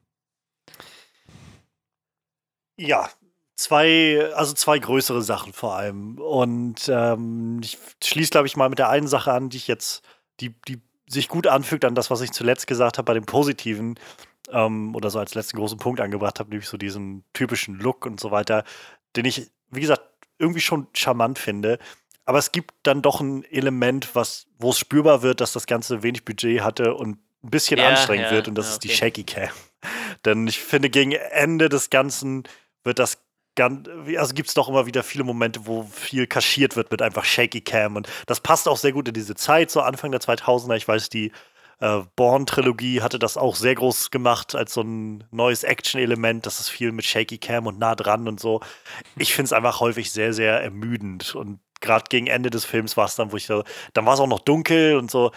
Ja, 2.77 3.09
zwei, 3.57 4.31
also 4.35 4.53
zwei 4.53 4.79
größere 4.79 5.23
Sachen 5.23 5.53
vor 5.53 5.75
allem. 5.77 6.19
Und 6.19 6.89
ähm, 6.89 7.61
ich 7.63 7.79
schließe, 8.03 8.31
glaube 8.31 8.47
ich, 8.47 8.57
mal 8.57 8.69
mit 8.69 8.79
der 8.79 8.89
einen 8.89 9.07
Sache 9.07 9.33
an, 9.33 9.49
die 9.49 9.57
ich 9.57 9.69
jetzt, 9.69 10.03
die, 10.41 10.55
die 10.69 10.81
sich 11.09 11.29
gut 11.29 11.47
anfügt 11.47 11.85
an 11.85 11.95
das, 11.95 12.11
was 12.11 12.21
ich 12.21 12.33
zuletzt 12.33 12.67
gesagt 12.67 12.99
habe 12.99 13.07
bei 13.07 13.15
dem 13.15 13.27
Positiven 13.27 13.99
ähm, 14.51 14.95
oder 14.95 15.11
so 15.11 15.19
als 15.19 15.35
letzten 15.35 15.57
großen 15.59 15.79
Punkt 15.79 16.01
angebracht 16.01 16.41
habe, 16.41 16.51
nämlich 16.51 16.69
so 16.69 16.77
diesen 16.77 17.25
typischen 17.33 17.79
Look 17.79 18.07
und 18.07 18.21
so 18.21 18.31
weiter, 18.31 18.65
den 19.17 19.25
ich, 19.25 19.51
wie 19.71 19.81
gesagt, 19.81 20.03
irgendwie 20.39 20.61
schon 20.61 20.89
charmant 20.95 21.39
finde. 21.39 21.79
Aber 22.25 22.39
es 22.39 22.53
gibt 22.53 22.73
dann 22.83 23.03
doch 23.03 23.21
ein 23.21 23.45
Element, 23.45 24.15
was, 24.15 24.47
wo 24.59 24.71
es 24.71 24.79
spürbar 24.79 25.23
wird, 25.23 25.41
dass 25.41 25.53
das 25.53 25.67
Ganze 25.67 26.03
wenig 26.03 26.25
Budget 26.25 26.63
hatte 26.63 26.95
und 26.95 27.19
ein 27.45 27.51
bisschen 27.51 27.79
Ja, 27.79 27.91
anstrengend 27.91 28.27
ja, 28.27 28.33
wird 28.33 28.49
und 28.49 28.55
das 28.55 28.67
ja, 28.67 28.73
ist 28.73 28.85
die 28.85 28.89
okay. 28.89 28.97
Shaky 28.97 29.25
Cam. 29.25 29.51
Denn 30.25 30.47
ich 30.47 30.59
finde, 30.59 30.89
gegen 30.89 31.13
Ende 31.13 31.69
des 31.69 31.91
Ganzen 31.91 32.45
wird 32.85 32.99
das 32.99 33.19
ganz, 33.55 33.89
also 34.17 34.35
gibt 34.35 34.49
es 34.49 34.55
doch 34.55 34.69
immer 34.69 34.87
wieder 34.87 35.03
viele 35.03 35.25
Momente, 35.25 35.67
wo 35.67 35.85
viel 35.85 36.27
kaschiert 36.27 36.77
wird 36.77 36.91
mit 36.91 37.03
einfach 37.03 37.25
Shaky 37.25 37.61
Cam 37.61 37.97
und 37.97 38.09
das 38.27 38.41
passt 38.41 38.69
auch 38.69 38.77
sehr 38.77 38.93
gut 38.93 39.09
in 39.09 39.15
diese 39.15 39.35
Zeit, 39.35 39.71
so 39.71 39.81
Anfang 39.81 40.11
der 40.11 40.21
2000er. 40.21 40.77
Ich 40.77 40.89
weiß, 40.89 41.09
die 41.09 41.33
äh, 41.81 42.03
Born-Trilogie 42.17 43.03
hatte 43.03 43.19
das 43.19 43.37
auch 43.37 43.57
sehr 43.57 43.75
groß 43.75 44.11
gemacht 44.11 44.55
als 44.55 44.75
so 44.75 44.83
ein 44.83 45.25
neues 45.31 45.65
Action-Element, 45.65 46.47
das 46.47 46.61
ist 46.61 46.69
viel 46.69 46.93
mit 46.93 47.05
Shaky 47.05 47.39
Cam 47.39 47.67
und 47.67 47.79
nah 47.79 47.95
dran 47.95 48.29
und 48.29 48.41
so. 48.41 48.61
Ich 49.17 49.35
finde 49.35 49.47
es 49.47 49.53
einfach 49.53 49.81
häufig 49.81 50.11
sehr, 50.11 50.33
sehr 50.33 50.61
ermüdend 50.61 51.35
und 51.35 51.61
gerade 51.81 52.05
gegen 52.09 52.27
Ende 52.27 52.51
des 52.51 52.65
Films 52.65 52.97
war 52.97 53.07
es 53.07 53.15
dann, 53.17 53.33
wo 53.33 53.37
ich 53.37 53.47
so, 53.47 53.63
dann 53.93 54.07
war 54.07 54.15
es 54.15 54.21
auch 54.21 54.27
noch 54.27 54.41
dunkel 54.41 54.97
und 54.97 55.11
so. 55.11 55.33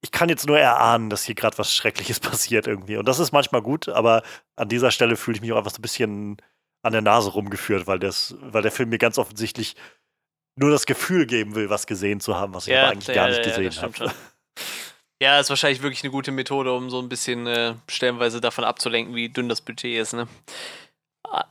Ich 0.00 0.12
kann 0.12 0.28
jetzt 0.28 0.46
nur 0.46 0.58
erahnen, 0.58 1.10
dass 1.10 1.24
hier 1.24 1.34
gerade 1.34 1.58
was 1.58 1.74
Schreckliches 1.74 2.20
passiert 2.20 2.66
irgendwie. 2.66 2.96
Und 2.96 3.06
das 3.08 3.18
ist 3.18 3.32
manchmal 3.32 3.62
gut, 3.62 3.88
aber 3.88 4.22
an 4.56 4.68
dieser 4.68 4.90
Stelle 4.90 5.16
fühle 5.16 5.36
ich 5.36 5.42
mich 5.42 5.52
auch 5.52 5.56
einfach 5.58 5.72
so 5.72 5.78
ein 5.78 5.82
bisschen 5.82 6.38
an 6.82 6.92
der 6.92 7.02
Nase 7.02 7.30
rumgeführt, 7.30 7.86
weil, 7.86 7.98
das, 7.98 8.34
weil 8.40 8.62
der 8.62 8.70
Film 8.72 8.88
mir 8.90 8.98
ganz 8.98 9.18
offensichtlich 9.18 9.76
nur 10.56 10.70
das 10.70 10.86
Gefühl 10.86 11.26
geben 11.26 11.54
will, 11.54 11.70
was 11.70 11.86
gesehen 11.86 12.20
zu 12.20 12.36
haben, 12.36 12.54
was 12.54 12.66
ich 12.66 12.76
aber 12.76 12.88
eigentlich 12.92 13.14
gar 13.14 13.28
nicht 13.28 13.42
gesehen 13.42 13.66
das 13.66 13.76
stimmt 13.76 14.00
habe. 14.00 14.12
Ja, 15.20 15.40
ist 15.40 15.50
wahrscheinlich 15.50 15.82
wirklich 15.82 16.02
eine 16.04 16.12
gute 16.12 16.30
Methode, 16.30 16.72
um 16.72 16.90
so 16.90 17.00
ein 17.00 17.08
bisschen 17.08 17.46
äh, 17.48 17.74
stellenweise 17.88 18.40
davon 18.40 18.64
abzulenken, 18.64 19.14
wie 19.16 19.28
dünn 19.28 19.48
das 19.48 19.60
Budget 19.60 20.00
ist, 20.00 20.12
ne? 20.12 20.28
Ah, 21.24 21.44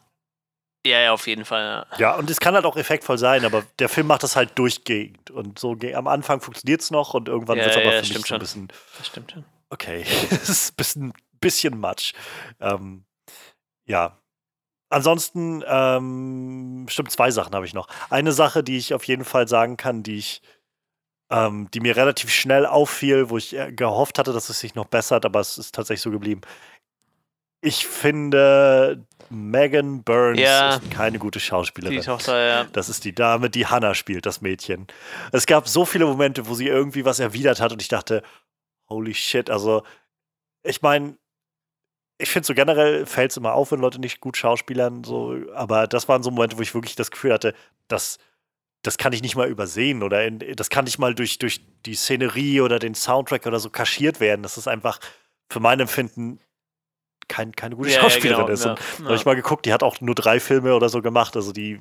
Ja, 0.85 0.99
ja, 1.01 1.11
auf 1.11 1.27
jeden 1.27 1.43
Fall. 1.43 1.85
Ja. 1.91 1.99
Ja, 1.99 2.15
und 2.15 2.29
es 2.29 2.39
kann 2.39 2.55
halt 2.55 2.63
auch 2.65 2.77
effektvoll 2.77 3.17
sein, 3.17 3.43
aber 3.43 3.65
der 3.79 3.89
Film 3.89 4.07
macht 4.07 4.23
das 4.23 4.37
halt 4.37 4.57
durchgehend. 4.57 5.31
Und 5.31 5.59
so 5.59 5.75
am 5.93 6.07
Anfang 6.07 6.39
funktioniert 6.39 6.79
es 6.81 6.91
noch 6.91 7.13
und 7.13 7.27
irgendwann 7.27 7.57
Ja, 7.57 7.65
wird 7.65 7.75
es 7.75 7.77
aber 7.81 7.93
ja, 7.93 8.03
für 8.03 8.13
mich 8.13 8.25
so 8.25 8.35
ein 8.35 8.39
bisschen, 8.39 8.67
Das 8.97 9.07
stimmt 9.07 9.31
schon. 9.33 9.43
okay, 9.69 10.05
es 10.31 10.47
ist 10.49 10.71
ein 10.71 10.75
bisschen, 10.77 11.13
bisschen 11.41 11.77
much. 11.77 12.13
Ähm, 12.61 13.03
ja. 13.85 14.17
Ansonsten, 14.89 15.63
ähm, 15.67 16.85
stimmt, 16.89 17.11
zwei 17.11 17.31
Sachen 17.31 17.53
habe 17.53 17.65
ich 17.65 17.73
noch. 17.73 17.87
Eine 18.09 18.31
Sache, 18.31 18.63
die 18.63 18.77
ich 18.77 18.93
auf 18.93 19.03
jeden 19.03 19.25
Fall 19.25 19.47
sagen 19.47 19.75
kann, 19.75 20.01
die 20.03 20.17
ich, 20.17 20.41
ähm, 21.29 21.69
die 21.73 21.81
mir 21.81 21.97
relativ 21.97 22.29
schnell 22.31 22.65
auffiel, 22.65 23.29
wo 23.29 23.37
ich 23.37 23.55
äh, 23.55 23.71
gehofft 23.73 24.17
hatte, 24.17 24.31
dass 24.31 24.49
es 24.49 24.59
sich 24.59 24.75
noch 24.75 24.85
bessert, 24.85 25.25
aber 25.25 25.41
es 25.41 25.57
ist 25.57 25.75
tatsächlich 25.75 26.01
so 26.01 26.11
geblieben. 26.11 26.41
Ich 27.59 27.85
finde, 27.85 29.05
Megan 29.29 30.03
Burns 30.03 30.39
Ja. 30.39 30.75
ist 30.75 30.91
keine 30.91 31.19
gute 31.19 31.39
Schauspielerin. 31.39 31.99
Die 31.99 32.05
Tochter, 32.05 32.39
ja. 32.47 32.63
Das 32.71 32.87
ist 32.87 33.03
die 33.03 33.13
Dame, 33.13 33.49
die 33.49 33.65
Hannah 33.65 33.93
spielt, 33.93 34.25
das 34.25 34.41
Mädchen. 34.41 34.87
Es 35.33 35.45
gab 35.47 35.67
so 35.67 35.83
viele 35.83 36.05
Momente, 36.05 36.47
wo 36.47 36.53
sie 36.53 36.67
irgendwie 36.67 37.03
was 37.03 37.19
erwidert 37.19 37.59
hat 37.59 37.73
und 37.73 37.81
ich 37.81 37.89
dachte, 37.89 38.23
holy 38.87 39.13
shit, 39.13 39.49
also 39.49 39.83
ich 40.63 40.81
meine, 40.81 41.17
ich 42.17 42.29
finde 42.29 42.47
so 42.47 42.53
generell 42.53 43.05
fällt 43.05 43.31
es 43.31 43.37
immer 43.37 43.53
auf, 43.53 43.71
wenn 43.71 43.79
Leute 43.79 43.99
nicht 43.99 44.21
gut 44.21 44.37
schauspielern, 44.37 45.03
so, 45.03 45.37
aber 45.53 45.87
das 45.87 46.07
waren 46.07 46.23
so 46.23 46.31
Momente, 46.31 46.57
wo 46.57 46.61
ich 46.61 46.73
wirklich 46.73 46.95
das 46.95 47.11
Gefühl 47.11 47.33
hatte, 47.33 47.53
dass 47.87 48.17
das 48.83 48.97
kann 48.97 49.11
ich 49.11 49.21
nicht 49.21 49.35
mal 49.35 49.49
übersehen 49.49 50.03
oder 50.03 50.25
in, 50.25 50.39
das 50.39 50.69
kann 50.69 50.85
nicht 50.85 50.99
mal 50.99 51.13
durch, 51.13 51.39
durch 51.39 51.61
die 51.85 51.95
Szenerie 51.95 52.61
oder 52.61 52.79
den 52.79 52.95
Soundtrack 52.95 53.45
oder 53.45 53.59
so 53.59 53.69
kaschiert 53.69 54.19
werden. 54.19 54.43
Das 54.43 54.57
ist 54.57 54.67
einfach 54.67 54.99
für 55.49 55.59
mein 55.59 55.79
Empfinden 55.79 56.39
kein, 57.27 57.51
keine 57.53 57.75
gute 57.75 57.89
ja, 57.89 57.99
Schauspielerin 57.99 58.47
ja, 58.47 58.53
genau, 58.53 58.53
ist. 58.53 58.65
Und 58.65 58.99
ja, 58.99 59.05
habe 59.05 59.15
ich 59.15 59.25
mal 59.25 59.35
geguckt, 59.35 59.65
die 59.65 59.73
hat 59.73 59.83
auch 59.83 59.99
nur 59.99 60.15
drei 60.15 60.39
Filme 60.39 60.75
oder 60.75 60.89
so 60.89 61.01
gemacht. 61.01 61.35
Also 61.35 61.51
die 61.51 61.79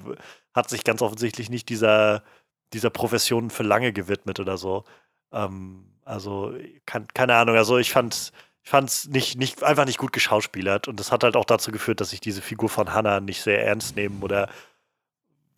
hat 0.54 0.68
sich 0.68 0.84
ganz 0.84 1.02
offensichtlich 1.02 1.50
nicht 1.50 1.68
dieser, 1.68 2.24
dieser 2.72 2.90
Profession 2.90 3.50
für 3.50 3.62
lange 3.62 3.92
gewidmet 3.92 4.40
oder 4.40 4.56
so. 4.56 4.84
Ähm, 5.32 5.92
also, 6.04 6.54
kann, 6.86 7.06
keine 7.14 7.36
Ahnung. 7.36 7.56
Also 7.56 7.78
ich 7.78 7.92
fand 7.92 8.32
ich 8.66 8.70
fand 8.70 8.88
es 8.88 9.06
nicht, 9.06 9.38
nicht, 9.38 9.62
einfach 9.62 9.84
nicht 9.84 9.96
gut 9.96 10.12
geschauspielert. 10.12 10.88
Und 10.88 10.98
das 10.98 11.12
hat 11.12 11.22
halt 11.22 11.36
auch 11.36 11.44
dazu 11.44 11.70
geführt, 11.70 12.00
dass 12.00 12.12
ich 12.12 12.20
diese 12.20 12.42
Figur 12.42 12.68
von 12.68 12.92
Hannah 12.92 13.20
nicht 13.20 13.40
sehr 13.40 13.64
ernst 13.64 13.94
nehmen 13.94 14.24
oder 14.24 14.48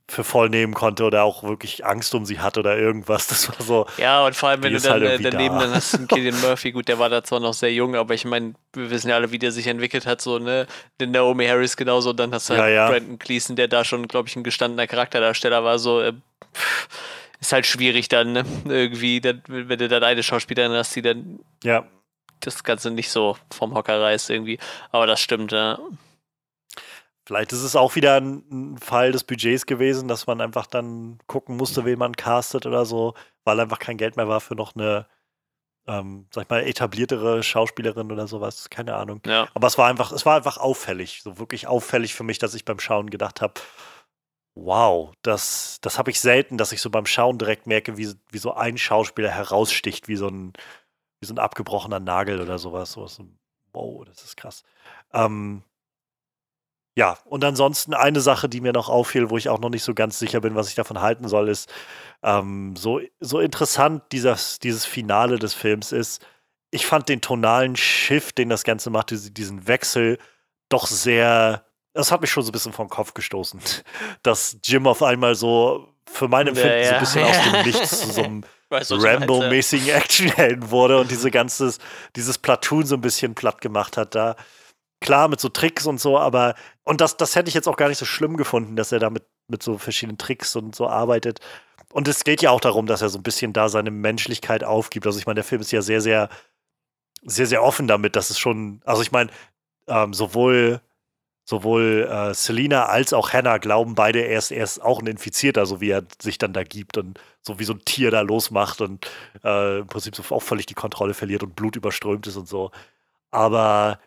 für 0.07 0.25
voll 0.25 0.51
nehmen 0.51 0.75
konnte 0.75 1.05
oder 1.05 1.23
auch 1.23 1.43
wirklich 1.43 1.87
Angst 1.87 2.15
um 2.15 2.27
sie 2.27 2.39
hat 2.39 2.59
oder 2.59 2.77
irgendwas. 2.77 3.27
Das 3.29 3.49
war 3.49 3.65
so. 3.65 3.87
Ja, 3.97 4.27
und 4.27 4.37
vor 4.37 4.51
allem, 4.51 4.63
wenn 4.63 4.75
du 4.75 4.81
dann 4.81 5.01
halt 5.01 5.25
daneben 5.25 5.55
da. 5.55 5.63
dann 5.63 5.75
hast, 5.75 6.07
Killian 6.09 6.39
Murphy, 6.43 6.71
gut, 6.71 6.87
der 6.89 6.99
war 6.99 7.09
da 7.09 7.25
zwar 7.25 7.41
noch 7.41 7.55
sehr 7.55 7.73
jung, 7.73 7.97
aber 7.97 8.13
ich 8.13 8.27
meine, 8.27 8.53
wir 8.75 8.91
wissen 8.91 9.09
ja 9.09 9.15
alle, 9.15 9.33
wie 9.33 9.39
der 9.39 9.53
sich 9.53 9.67
entwickelt 9.69 10.05
hat, 10.05 10.21
so, 10.21 10.39
ne? 10.39 10.67
Den 11.01 11.11
Naomi 11.13 11.47
Harris 11.47 11.79
genauso, 11.79 12.11
und 12.11 12.21
dann 12.21 12.35
hast 12.35 12.51
du 12.51 12.59
halt 12.59 12.65
ja, 12.65 12.69
ja. 12.69 12.91
Brandon 12.91 13.19
Gleason, 13.19 13.57
der 13.57 13.69
da 13.69 13.85
schon, 13.85 14.07
glaube 14.07 14.29
ich, 14.29 14.37
ein 14.37 14.45
gestandener 14.45 14.87
Charakterdarsteller 14.87 15.65
war, 15.65 15.79
so, 15.79 16.03
äh, 16.03 16.13
ist 17.41 17.55
halt 17.55 17.65
schwierig 17.65 18.09
dann, 18.09 18.33
ne? 18.33 18.45
Irgendwie, 18.67 19.23
dann, 19.23 19.43
wenn 19.47 19.79
du 19.79 19.89
dann 19.89 20.05
eine 20.05 20.23
Schauspielerin 20.23 20.73
hast, 20.73 20.95
die 20.95 21.03
dann 21.03 21.39
ja. 21.65 21.87
Das 22.41 22.65
Ganze 22.65 22.91
nicht 22.91 23.11
so 23.11 23.37
vom 23.53 23.75
Hocker 23.75 24.01
reißt 24.01 24.31
irgendwie. 24.31 24.59
Aber 24.91 25.07
das 25.07 25.21
stimmt, 25.21 25.53
ja. 25.53 25.79
Vielleicht 27.29 27.53
ist 27.53 27.63
es 27.63 27.77
auch 27.77 27.95
wieder 27.95 28.17
ein, 28.17 28.79
Fall 28.79 29.13
des 29.13 29.23
Budgets 29.23 29.67
gewesen, 29.67 30.09
dass 30.09 30.27
man 30.27 30.41
einfach 30.41 30.67
dann 30.67 31.19
gucken 31.27 31.59
musste, 31.59 31.85
wen 31.85 31.99
man 31.99 32.17
castet 32.17 32.65
oder 32.65 32.87
so, 32.87 33.13
weil 33.45 33.61
einfach 33.61 33.79
kein 33.79 33.99
Geld 33.99 34.17
mehr 34.17 34.29
war 34.29 34.41
für 34.41 34.55
noch 34.55 34.75
eine, 34.75 35.07
ähm, 35.87 36.27
sag 36.33 36.45
ich 36.45 36.49
mal, 36.49 36.63
etabliertere 36.63 37.43
Schauspielerin 37.43 38.11
oder 38.11 38.27
sowas. 38.27 38.71
Keine 38.71 38.95
Ahnung. 38.95 39.21
Ja. 39.27 39.47
Aber 39.53 39.67
es 39.67 39.77
war 39.77 39.89
einfach, 39.89 40.11
es 40.11 40.25
war 40.25 40.37
einfach 40.37 40.57
auffällig, 40.57 41.21
so 41.23 41.39
wirklich 41.39 41.67
auffällig 41.67 42.15
für 42.15 42.25
mich, 42.25 42.39
dass 42.39 42.55
ich 42.55 42.65
beim 42.65 42.81
Schauen 42.81 43.11
gedacht 43.11 43.43
habe, 43.43 43.61
wow, 44.55 45.13
das, 45.23 45.79
das 45.83 45.99
habe 45.99 46.11
ich 46.11 46.21
selten, 46.21 46.59
dass 46.59 46.73
ich 46.73 46.81
so 46.81 46.91
beim 46.91 47.07
Schauen 47.07 47.39
direkt 47.39 47.67
merke, 47.67 47.97
wie, 47.97 48.13
wie 48.31 48.39
so 48.39 48.55
ein 48.55 48.79
Schauspieler 48.79 49.31
heraussticht, 49.31 50.09
wie 50.09 50.17
so 50.17 50.29
ein, 50.29 50.53
wie 51.21 51.27
so 51.27 51.35
ein 51.35 51.39
abgebrochener 51.39 52.01
Nagel 52.01 52.41
oder 52.41 52.59
sowas. 52.59 52.93
sowas. 52.93 53.21
Wow, 53.73 54.05
das 54.05 54.25
ist 54.25 54.37
krass. 54.37 54.63
Ähm, 55.13 55.63
ja, 56.99 57.17
und 57.27 57.45
ansonsten 57.45 57.95
eine 57.95 58.21
Sache, 58.21 58.49
die 58.49 58.61
mir 58.61 58.73
noch 58.73 58.89
auffiel, 58.89 59.31
wo 59.31 59.37
ich 59.37 59.49
auch 59.49 59.61
noch 59.61 59.71
nicht 59.71 59.85
so 59.85 59.95
ganz 59.95 60.19
sicher 60.19 60.41
bin, 60.41 60.57
was 60.57 60.69
ich 60.69 60.75
davon 60.75 61.01
halten 61.01 61.29
soll, 61.29 61.49
ist, 61.49 61.73
ähm, 62.25 62.75
so, 62.75 63.01
so 63.21 63.39
interessant 63.39 64.03
dieses, 64.11 64.59
dieses 64.59 64.85
Finale 64.85 65.39
des 65.39 65.55
Films 65.55 65.93
ist. 65.93 66.27
Ich 66.73 66.87
fand 66.87 67.09
den 67.09 67.21
tonalen 67.21 67.77
Shift, 67.77 68.37
den 68.39 68.49
das 68.49 68.65
Ganze 68.65 68.91
macht, 68.91 69.11
diesen 69.11 69.69
Wechsel, 69.69 70.19
doch 70.69 70.89
sehr. 70.89 71.65
Das 71.95 72.11
hat 72.11 72.21
mich 72.21 72.31
schon 72.31 72.43
so 72.43 72.51
ein 72.51 72.53
bisschen 72.53 72.73
vom 72.73 72.89
Kopf 72.89 73.15
gestoßen. 73.15 73.61
Dass 74.25 74.59
Jim 74.65 74.89
auf 74.89 75.03
einmal 75.03 75.37
so, 75.37 75.95
für 76.05 76.27
mein 76.27 76.49
Empfinden, 76.49 76.83
ja, 76.83 76.83
ja. 76.83 76.89
so 76.89 76.95
ein 76.95 77.01
bisschen 77.01 77.25
aus 77.25 77.45
dem 77.45 77.63
Nichts 77.63 78.01
zu 78.01 78.11
so 78.11 78.23
einem 78.25 78.45
Rambo-mäßigen 78.71 79.89
Actionhelden 79.95 80.71
wurde 80.71 80.99
und 80.99 81.11
diese 81.11 81.31
ganze, 81.31 81.75
dieses 82.17 82.39
Platoon 82.39 82.87
so 82.87 82.97
ein 82.97 83.01
bisschen 83.01 83.35
platt 83.35 83.61
gemacht 83.61 83.97
hat 83.97 84.15
da 84.15 84.37
klar 85.01 85.29
mit 85.29 85.41
so 85.41 85.49
Tricks 85.49 85.87
und 85.87 86.01
so, 86.01 86.19
aber 86.19 86.55
und 86.85 87.01
das, 87.01 87.17
das 87.17 87.37
hätte 87.37 87.49
ich 87.49 87.55
jetzt 87.55 87.69
auch 87.69 87.77
gar 87.77 87.89
nicht 87.89 87.99
so 87.99 88.05
schlimm 88.05 88.37
gefunden, 88.37 88.77
dass 88.77 88.93
er 88.93 88.99
da 88.99 89.11
mit, 89.11 89.25
mit 89.49 89.63
so 89.63 89.79
verschiedenen 89.79 90.19
Tricks 90.19 90.57
und 90.57 90.75
so 90.75 90.89
arbeitet. 90.89 91.41
Und 91.93 92.09
es 92.09 92.25
geht 92.25 92.43
ja 92.43 92.51
auch 92.51 92.61
darum, 92.61 92.87
dass 92.87 93.03
er 93.03 93.09
so 93.09 93.19
ein 93.19 93.23
bisschen 93.23 93.53
da 93.53 93.69
seine 93.69 93.91
Menschlichkeit 93.91 94.65
aufgibt. 94.65 95.07
Also 95.07 95.19
ich 95.19 95.27
meine, 95.27 95.37
der 95.37 95.45
Film 95.45 95.61
ist 95.61 95.73
ja 95.73 95.83
sehr, 95.83 96.01
sehr, 96.01 96.29
sehr, 97.23 97.47
sehr 97.47 97.63
offen 97.63 97.89
damit, 97.89 98.17
dass 98.17 98.31
es 98.31 98.39
schon, 98.39 98.81
also 98.85 99.03
ich 99.03 99.13
meine, 99.13 99.31
ähm, 99.87 100.13
sowohl 100.13 100.81
sowohl 101.49 102.07
äh, 102.11 102.35
Selina 102.35 102.87
als 102.87 103.15
auch 103.15 103.33
Hannah 103.33 103.57
glauben 103.57 103.95
beide, 103.95 104.21
er 104.21 104.37
ist, 104.37 104.51
er 104.51 104.63
ist 104.63 104.83
auch 104.83 105.01
ein 105.01 105.07
Infizierter, 105.07 105.65
so 105.65 105.81
wie 105.81 105.89
er 105.89 106.05
sich 106.21 106.37
dann 106.37 106.53
da 106.53 106.63
gibt 106.63 106.99
und 106.99 107.19
so 107.41 107.59
wie 107.59 107.65
so 107.65 107.73
ein 107.73 107.83
Tier 107.87 108.11
da 108.11 108.21
losmacht 108.21 108.83
und 108.83 109.11
äh, 109.43 109.79
im 109.79 109.87
Prinzip 109.87 110.15
so 110.15 110.23
auch 110.35 110.43
völlig 110.43 110.67
die 110.67 110.75
Kontrolle 110.75 111.15
verliert 111.15 111.43
und 111.43 111.57
Blut 111.57 111.75
überströmt 111.75 112.27
ist 112.27 112.37
und 112.37 112.47
so. 112.47 112.71
Aber 113.31 113.99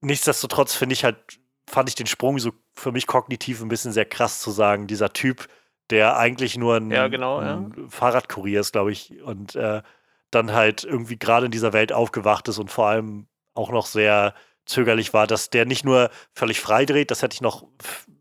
nichtsdestotrotz 0.00 0.74
finde 0.74 0.94
ich 0.94 1.04
halt, 1.04 1.18
fand 1.66 1.90
ich 1.90 1.96
den 1.96 2.06
Sprung 2.06 2.38
so 2.38 2.52
für 2.72 2.92
mich 2.92 3.06
kognitiv 3.06 3.60
ein 3.60 3.68
bisschen 3.68 3.92
sehr 3.92 4.06
krass 4.06 4.40
zu 4.40 4.52
sagen, 4.52 4.86
dieser 4.86 5.12
Typ, 5.12 5.48
der 5.90 6.16
eigentlich 6.16 6.56
nur 6.56 6.76
ein, 6.76 6.90
ja, 6.90 7.08
genau, 7.08 7.40
ein 7.40 7.74
ja. 7.76 7.88
Fahrradkurier 7.90 8.60
ist, 8.60 8.72
glaube 8.72 8.92
ich, 8.92 9.20
und 9.22 9.54
äh, 9.54 9.82
dann 10.30 10.54
halt 10.54 10.82
irgendwie 10.82 11.18
gerade 11.18 11.44
in 11.44 11.52
dieser 11.52 11.74
Welt 11.74 11.92
aufgewacht 11.92 12.48
ist 12.48 12.56
und 12.56 12.70
vor 12.70 12.86
allem 12.86 13.26
auch 13.52 13.70
noch 13.70 13.84
sehr 13.84 14.32
zögerlich 14.70 15.12
war, 15.12 15.26
dass 15.26 15.50
der 15.50 15.66
nicht 15.66 15.84
nur 15.84 16.10
völlig 16.32 16.60
frei 16.60 16.86
dreht, 16.86 17.10
das 17.10 17.22
hätte 17.22 17.34
ich 17.34 17.40
noch 17.40 17.64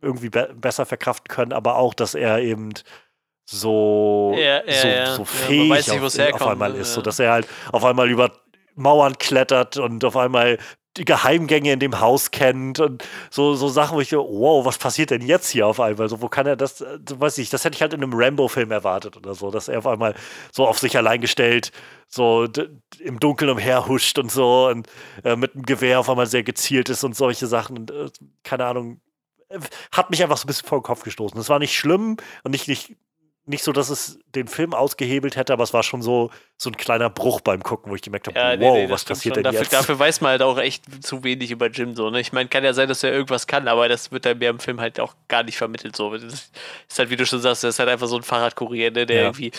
irgendwie 0.02 0.30
be 0.30 0.54
besser 0.56 0.86
verkraften 0.86 1.28
können, 1.28 1.54
aber 1.54 1.78
auch, 1.78 1.94
dass 1.94 2.16
er 2.16 2.40
eben 2.40 2.74
so, 3.46 4.36
ja, 4.38 4.62
so, 4.68 4.88
ja, 4.88 5.16
so 5.16 5.26
fähig 5.26 5.88
nicht, 5.88 5.92
auf, 5.92 6.42
auf, 6.42 6.48
einmal 6.48 6.76
ist, 6.76 6.94
so 6.94 7.02
dass 7.02 7.20
er 7.20 7.32
halt 7.32 7.48
auf 7.72 7.84
einmal 7.84 8.10
über 8.10 8.32
Mauern 8.76 9.18
klettert 9.18 9.78
und 9.78 10.06
auf 10.06 10.16
einmal 10.16 10.58
die 11.00 11.06
Geheimgänge 11.06 11.74
in 11.74 11.80
dem 11.80 12.00
Haus 12.00 12.30
kennt 12.32 12.80
und 12.80 13.04
so, 13.32 13.56
so 13.56 13.70
Sachen, 13.70 13.98
wo 13.98 14.02
ich 14.02 14.10
so, 14.10 14.28
wow, 14.30 14.66
was 14.66 14.78
passiert 14.78 15.10
denn 15.10 15.22
jetzt 15.22 15.50
hier 15.50 15.66
auf 15.66 15.80
einmal? 15.80 16.10
So, 16.10 16.22
wo 16.22 16.28
kann 16.28 16.46
er 16.46 16.56
das, 16.56 16.84
weiß 16.84 17.40
ich, 17.40 17.50
das 17.50 17.64
hätte 17.64 17.76
ich 17.76 17.82
halt 17.82 17.94
in 17.94 18.04
einem 18.04 18.14
Rambo-Film 18.14 18.72
erwartet 18.72 19.18
oder 19.18 19.34
so, 19.34 19.50
dass 19.50 19.68
er 19.68 19.80
auf 19.80 19.88
einmal 19.88 20.14
so 20.52 20.68
auf 20.68 20.78
sich 20.78 20.96
allein 20.98 21.22
gestellt, 21.22 21.72
so 22.08 22.48
im 23.00 23.20
Dunkeln 23.20 23.50
umherhuscht 23.50 24.20
und 24.20 24.32
so 24.32 24.68
und 24.68 24.88
äh, 25.24 25.36
mit 25.36 25.56
einem 25.56 25.64
Gewehr 25.64 26.00
auf 26.00 26.10
einmal 26.10 26.28
sehr 26.28 26.44
gezielt 26.44 26.90
ist 26.90 27.04
und 27.04 27.16
solche 27.16 27.48
Sachen 27.48 27.78
und 27.80 27.92
äh, 27.92 28.10
keine 28.44 28.66
Ahnung, 28.66 29.00
hat 29.92 30.10
mich 30.10 30.22
einfach 30.22 30.38
so 30.38 30.44
ein 30.44 30.48
bisschen 30.48 30.68
vor 30.68 30.80
den 30.80 30.84
Kopf 30.84 31.04
gestoßen. 31.04 31.38
Das 31.38 31.50
war 31.50 31.60
nicht 31.60 31.76
schlimm 31.76 32.18
und 32.44 32.52
nicht, 32.52 32.68
nicht 32.68 32.96
nicht 33.50 33.64
so, 33.64 33.72
dass 33.72 33.90
es 33.90 34.20
den 34.36 34.48
Film 34.48 34.76
ausgehebelt 34.76 35.36
hätte, 35.36 35.54
aber 35.54 35.64
es 35.64 35.74
war 35.74 35.82
schon 35.82 36.04
so, 36.04 36.30
so 36.56 36.70
ein 36.70 36.78
kleiner 36.78 37.10
Bruch 37.10 37.42
beim 37.42 37.64
Gucken, 37.64 37.92
wo 37.92 37.96
ich 37.96 38.04
gemerkt 38.04 38.28
habe, 38.28 38.38
ja, 38.38 38.60
wow, 38.60 38.76
nee, 38.76 38.90
was 38.90 39.04
passiert 39.04 39.38
denn 39.38 39.44
dafür, 39.44 39.62
jetzt? 39.62 39.74
Dafür 39.74 39.98
weiß 39.98 40.22
man 40.22 40.32
halt 40.32 40.44
auch 40.44 40.60
echt 40.60 41.04
zu 41.04 41.24
wenig 41.24 41.50
über 41.50 41.68
Jim 41.68 41.96
so. 41.96 42.12
Ne? 42.12 42.20
Ich 42.20 42.32
meine, 42.32 42.48
kann 42.48 42.64
ja 42.64 42.74
sein, 42.74 42.88
dass 42.88 43.04
er 43.04 43.12
irgendwas 43.12 43.48
kann, 43.48 43.68
aber 43.68 43.90
das 43.90 44.12
wird 44.12 44.26
dann 44.26 44.38
mir 44.38 44.50
im 44.50 44.60
Film 44.60 44.80
halt 44.80 45.00
auch 45.00 45.16
gar 45.28 45.42
nicht 45.42 45.58
vermittelt. 45.58 45.96
So. 45.96 46.16
Das 46.16 46.52
ist 46.88 47.00
halt, 47.00 47.10
wie 47.10 47.16
du 47.16 47.26
schon 47.26 47.42
sagst, 47.42 47.64
das 47.64 47.76
ist 47.76 47.80
halt 47.80 47.90
einfach 47.90 48.08
so 48.08 48.18
ein 48.18 48.24
Fahrradkurier, 48.24 48.92
ne, 48.92 49.08
der 49.08 49.16
ja. 49.16 49.24
irgendwie 49.24 49.52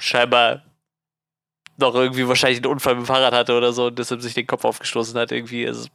scheinbar 0.00 0.62
noch 1.76 1.94
irgendwie 1.94 2.26
wahrscheinlich 2.26 2.60
einen 2.60 2.72
Unfall 2.72 2.94
mit 2.94 3.04
dem 3.04 3.06
Fahrrad 3.06 3.34
hatte 3.34 3.54
oder 3.54 3.74
so 3.74 3.86
und 3.88 3.98
deshalb 3.98 4.22
sich 4.22 4.32
den 4.32 4.46
Kopf 4.46 4.64
aufgestoßen 4.64 5.18
hat 5.18 5.30
irgendwie. 5.30 5.66
Also, 5.66 5.88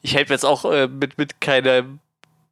ich 0.00 0.14
hätte 0.14 0.32
jetzt 0.32 0.46
auch 0.46 0.64
äh, 0.64 0.88
mit, 0.88 1.18
mit 1.18 1.42
keinem 1.42 2.00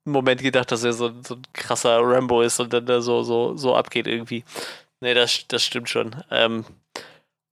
Moment 0.05 0.43
gedacht, 0.43 0.73
dass 0.73 0.85
er 0.85 0.93
so, 0.93 1.13
so 1.23 1.35
ein 1.35 1.43
krasser 1.53 2.01
Rambo 2.01 2.43
ist 2.43 2.59
und 2.61 2.73
dann 2.73 2.87
da 2.87 3.01
so, 3.01 3.23
so, 3.23 3.57
so 3.57 3.77
abgeht 3.77 4.07
irgendwie. 4.07 4.45
Nee, 5.01 5.15
das, 5.15 5.47
das 5.49 5.65
stimmt 5.65 5.89
schon. 5.89 6.17
Ähm, 6.31 6.65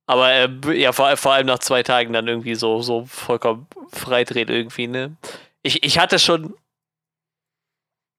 aber 0.07 0.33
äh, 0.33 0.49
ja, 0.75 0.93
vor, 0.93 1.15
vor 1.17 1.35
allem 1.35 1.47
nach 1.47 1.59
zwei 1.59 1.83
Tagen 1.83 2.13
dann 2.13 2.29
irgendwie 2.29 2.55
so, 2.55 2.81
so 2.81 3.05
vollkommen 3.05 3.67
freidreht 3.93 4.49
irgendwie, 4.49 4.87
ne? 4.87 5.17
Ich, 5.63 5.85
ich 5.85 5.99
hatte 5.99 6.19
schon. 6.19 6.55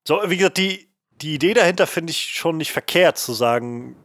So, 0.08 0.22
wie 0.28 0.38
gesagt, 0.38 0.58
die, 0.58 0.88
die 1.12 1.34
Idee 1.34 1.54
dahinter 1.54 1.88
finde 1.88 2.12
ich 2.12 2.20
schon 2.20 2.58
nicht 2.58 2.72
verkehrt, 2.72 3.18
zu 3.18 3.34
sagen, 3.34 3.96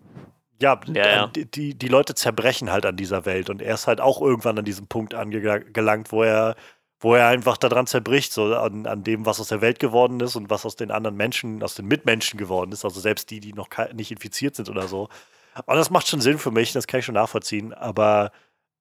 ja, 0.60 0.80
ja, 0.86 1.06
ja. 1.06 1.26
Die, 1.26 1.74
die 1.74 1.88
Leute 1.88 2.14
zerbrechen 2.14 2.70
halt 2.70 2.86
an 2.86 2.96
dieser 2.96 3.26
Welt 3.26 3.50
und 3.50 3.60
er 3.60 3.74
ist 3.74 3.86
halt 3.86 4.00
auch 4.00 4.20
irgendwann 4.22 4.58
an 4.58 4.64
diesem 4.64 4.86
Punkt 4.86 5.12
angelangt, 5.12 6.10
wo 6.10 6.22
er 6.22 6.56
wo 7.04 7.14
er 7.14 7.28
einfach 7.28 7.58
daran 7.58 7.86
zerbricht, 7.86 8.32
so 8.32 8.54
an, 8.56 8.86
an 8.86 9.04
dem, 9.04 9.26
was 9.26 9.38
aus 9.38 9.48
der 9.48 9.60
Welt 9.60 9.78
geworden 9.78 10.20
ist 10.20 10.36
und 10.36 10.48
was 10.48 10.64
aus 10.64 10.74
den 10.74 10.90
anderen 10.90 11.16
Menschen, 11.16 11.62
aus 11.62 11.74
den 11.74 11.86
Mitmenschen 11.86 12.38
geworden 12.38 12.72
ist, 12.72 12.84
also 12.84 12.98
selbst 12.98 13.30
die, 13.30 13.40
die 13.40 13.52
noch 13.52 13.68
nicht 13.92 14.10
infiziert 14.10 14.56
sind 14.56 14.70
oder 14.70 14.88
so. 14.88 15.10
Und 15.66 15.76
das 15.76 15.90
macht 15.90 16.08
schon 16.08 16.22
Sinn 16.22 16.38
für 16.38 16.50
mich, 16.50 16.72
das 16.72 16.86
kann 16.86 17.00
ich 17.00 17.06
schon 17.06 17.14
nachvollziehen, 17.14 17.74
aber 17.74 18.32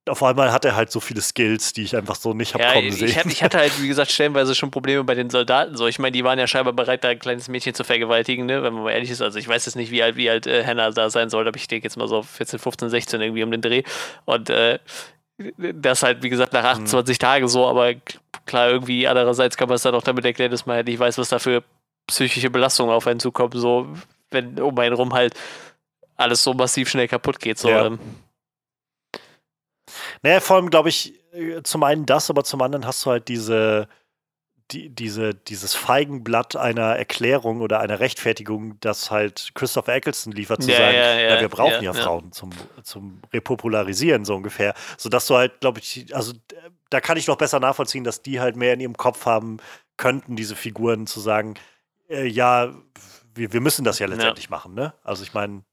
auf 0.10 0.22
einmal 0.22 0.52
hat 0.52 0.66
er 0.66 0.76
halt 0.76 0.92
so 0.92 1.00
viele 1.00 1.22
Skills, 1.22 1.72
die 1.72 1.84
ich 1.84 1.96
einfach 1.96 2.16
so 2.16 2.34
nicht 2.34 2.54
habe 2.54 2.64
ja, 2.64 2.74
kommen 2.74 2.92
sehen. 2.92 3.08
Ich, 3.08 3.26
ich, 3.26 3.44
hatte 3.44 3.58
halt, 3.58 3.82
wie 3.82 3.88
gesagt, 3.88 4.12
stellenweise 4.12 4.54
schon 4.54 4.70
Probleme 4.70 5.04
bei 5.04 5.16
den 5.16 5.30
Soldaten. 5.30 5.78
So, 5.78 5.88
ich 5.88 5.98
meine, 5.98 6.12
die 6.12 6.26
waren 6.26 6.38
ja 6.38 6.46
scheinbar 6.46 6.74
bereit, 6.74 7.06
da 7.06 7.10
ein 7.10 7.20
kleines 7.20 7.48
Mädchen 7.48 7.74
zu 7.74 7.86
vergewaltigen, 7.86 8.46
ne? 8.46 8.64
wenn 8.64 8.74
man 8.74 8.84
mal 8.84 8.92
ehrlich 8.92 9.10
ist. 9.10 9.22
Also 9.22 9.40
ich 9.40 9.48
weiß 9.48 9.66
jetzt 9.66 9.76
nicht, 9.76 9.92
wie 9.92 10.04
alt, 10.04 10.18
wie 10.18 10.30
alt 10.30 10.46
äh, 10.46 10.66
Hannah 10.66 10.92
da 10.92 11.10
sein 11.10 11.30
soll, 11.30 11.48
aber 11.48 11.56
ich 11.56 11.68
denke 11.68 11.86
jetzt 11.86 11.96
mal 11.96 12.10
so 12.10 12.22
14, 12.22 12.60
15, 12.60 12.90
16 12.90 13.22
irgendwie 13.22 13.44
um 13.44 13.52
den 13.52 13.62
Dreh. 13.62 13.84
Und 14.26 14.50
äh, 14.50 14.80
das 15.38 16.04
halt, 16.04 16.24
wie 16.24 16.30
gesagt, 16.30 16.54
nach 16.54 16.64
28 16.64 17.18
mhm. 17.18 17.20
Tagen 17.20 17.48
so, 17.48 17.68
aber 17.68 17.94
klar, 18.46 18.70
irgendwie 18.70 19.08
andererseits 19.08 19.58
kann 19.58 19.68
man 19.68 19.76
es 19.76 19.84
dann 19.84 19.96
auch 19.96 20.04
damit 20.04 20.26
erklären, 20.26 20.52
dass 20.52 20.66
man 20.66 20.78
halt 20.78 20.88
nicht 20.88 21.00
weiß, 21.00 21.18
was 21.18 21.30
da 21.30 21.40
für 21.40 21.64
psychische 22.08 22.50
Belastungen 22.50 22.94
auf 22.94 23.08
einen 23.08 23.20
zukommen, 23.20 23.60
so, 23.60 23.88
wenn 24.30 24.60
um 24.60 24.78
einen 24.78 24.96
rum 24.96 25.14
halt 25.14 25.34
alles 26.16 26.44
so 26.44 26.54
massiv 26.54 26.90
schnell 26.90 27.08
kaputt 27.08 27.40
geht. 27.40 27.58
So. 27.58 27.70
Ja. 27.70 27.88
Ähm. 27.88 28.00
Naja, 30.22 30.40
vor 30.40 30.58
allem 30.58 30.70
glaube 30.70 30.90
ich, 30.90 31.14
äh, 31.34 31.64
zum 31.64 31.84
einen 31.84 32.06
das, 32.06 32.30
aber 32.30 32.44
zum 32.44 32.62
anderen 32.62 32.86
hast 32.86 33.06
du 33.06 33.12
halt 33.12 33.28
diese, 33.28 33.88
die, 34.72 34.90
diese, 34.90 35.34
dieses 35.34 35.74
Feigenblatt 35.76 36.56
einer 36.56 36.96
Erklärung 36.96 37.62
oder 37.62 37.80
einer 37.80 38.00
Rechtfertigung, 38.00 38.80
das 38.80 39.12
halt 39.12 39.52
Christopher 39.56 39.96
Eccleston 39.96 40.34
liefert, 40.34 40.64
zu 40.64 40.72
Ja, 40.72 40.78
sagen, 40.78 40.96
ja, 40.96 41.20
ja, 41.20 41.42
wir 41.42 41.50
brauchen 41.50 41.72
ja, 41.72 41.82
ja, 41.82 41.94
ja. 41.94 42.04
Frauen 42.04 42.32
zum, 42.32 42.52
zum 42.84 43.22
Repopularisieren, 43.32 44.26
so 44.26 44.36
ungefähr. 44.36 44.74
Sodass 44.98 45.28
du 45.28 45.36
halt, 45.36 45.60
glaube 45.60 45.80
ich, 45.80 46.16
also 46.16 46.34
da 46.90 47.02
kann 47.02 47.18
ich 47.18 47.28
noch 47.28 47.38
besser 47.38 47.60
nachvollziehen, 47.60 48.04
dass 48.04 48.22
die 48.22 48.40
halt 48.40 48.56
mehr 48.56 48.74
in 48.74 48.80
ihrem 48.80 48.98
Kopf 48.98 49.26
haben 49.26 49.58
könnten, 49.98 50.36
diese 50.36 50.56
Figuren 50.56 51.08
zu 51.08 51.20
sagen, 51.20 51.56
äh, 52.10 52.26
ja, 52.26 52.74
wir, 53.36 53.54
wir 53.54 53.62
müssen 53.62 53.84
das 53.84 54.00
ja 54.00 54.08
letztendlich 54.08 54.50
machen, 54.50 54.74
ne? 54.74 54.94
Also 55.04 55.24
ich 55.24 55.34
meine, 55.34 55.64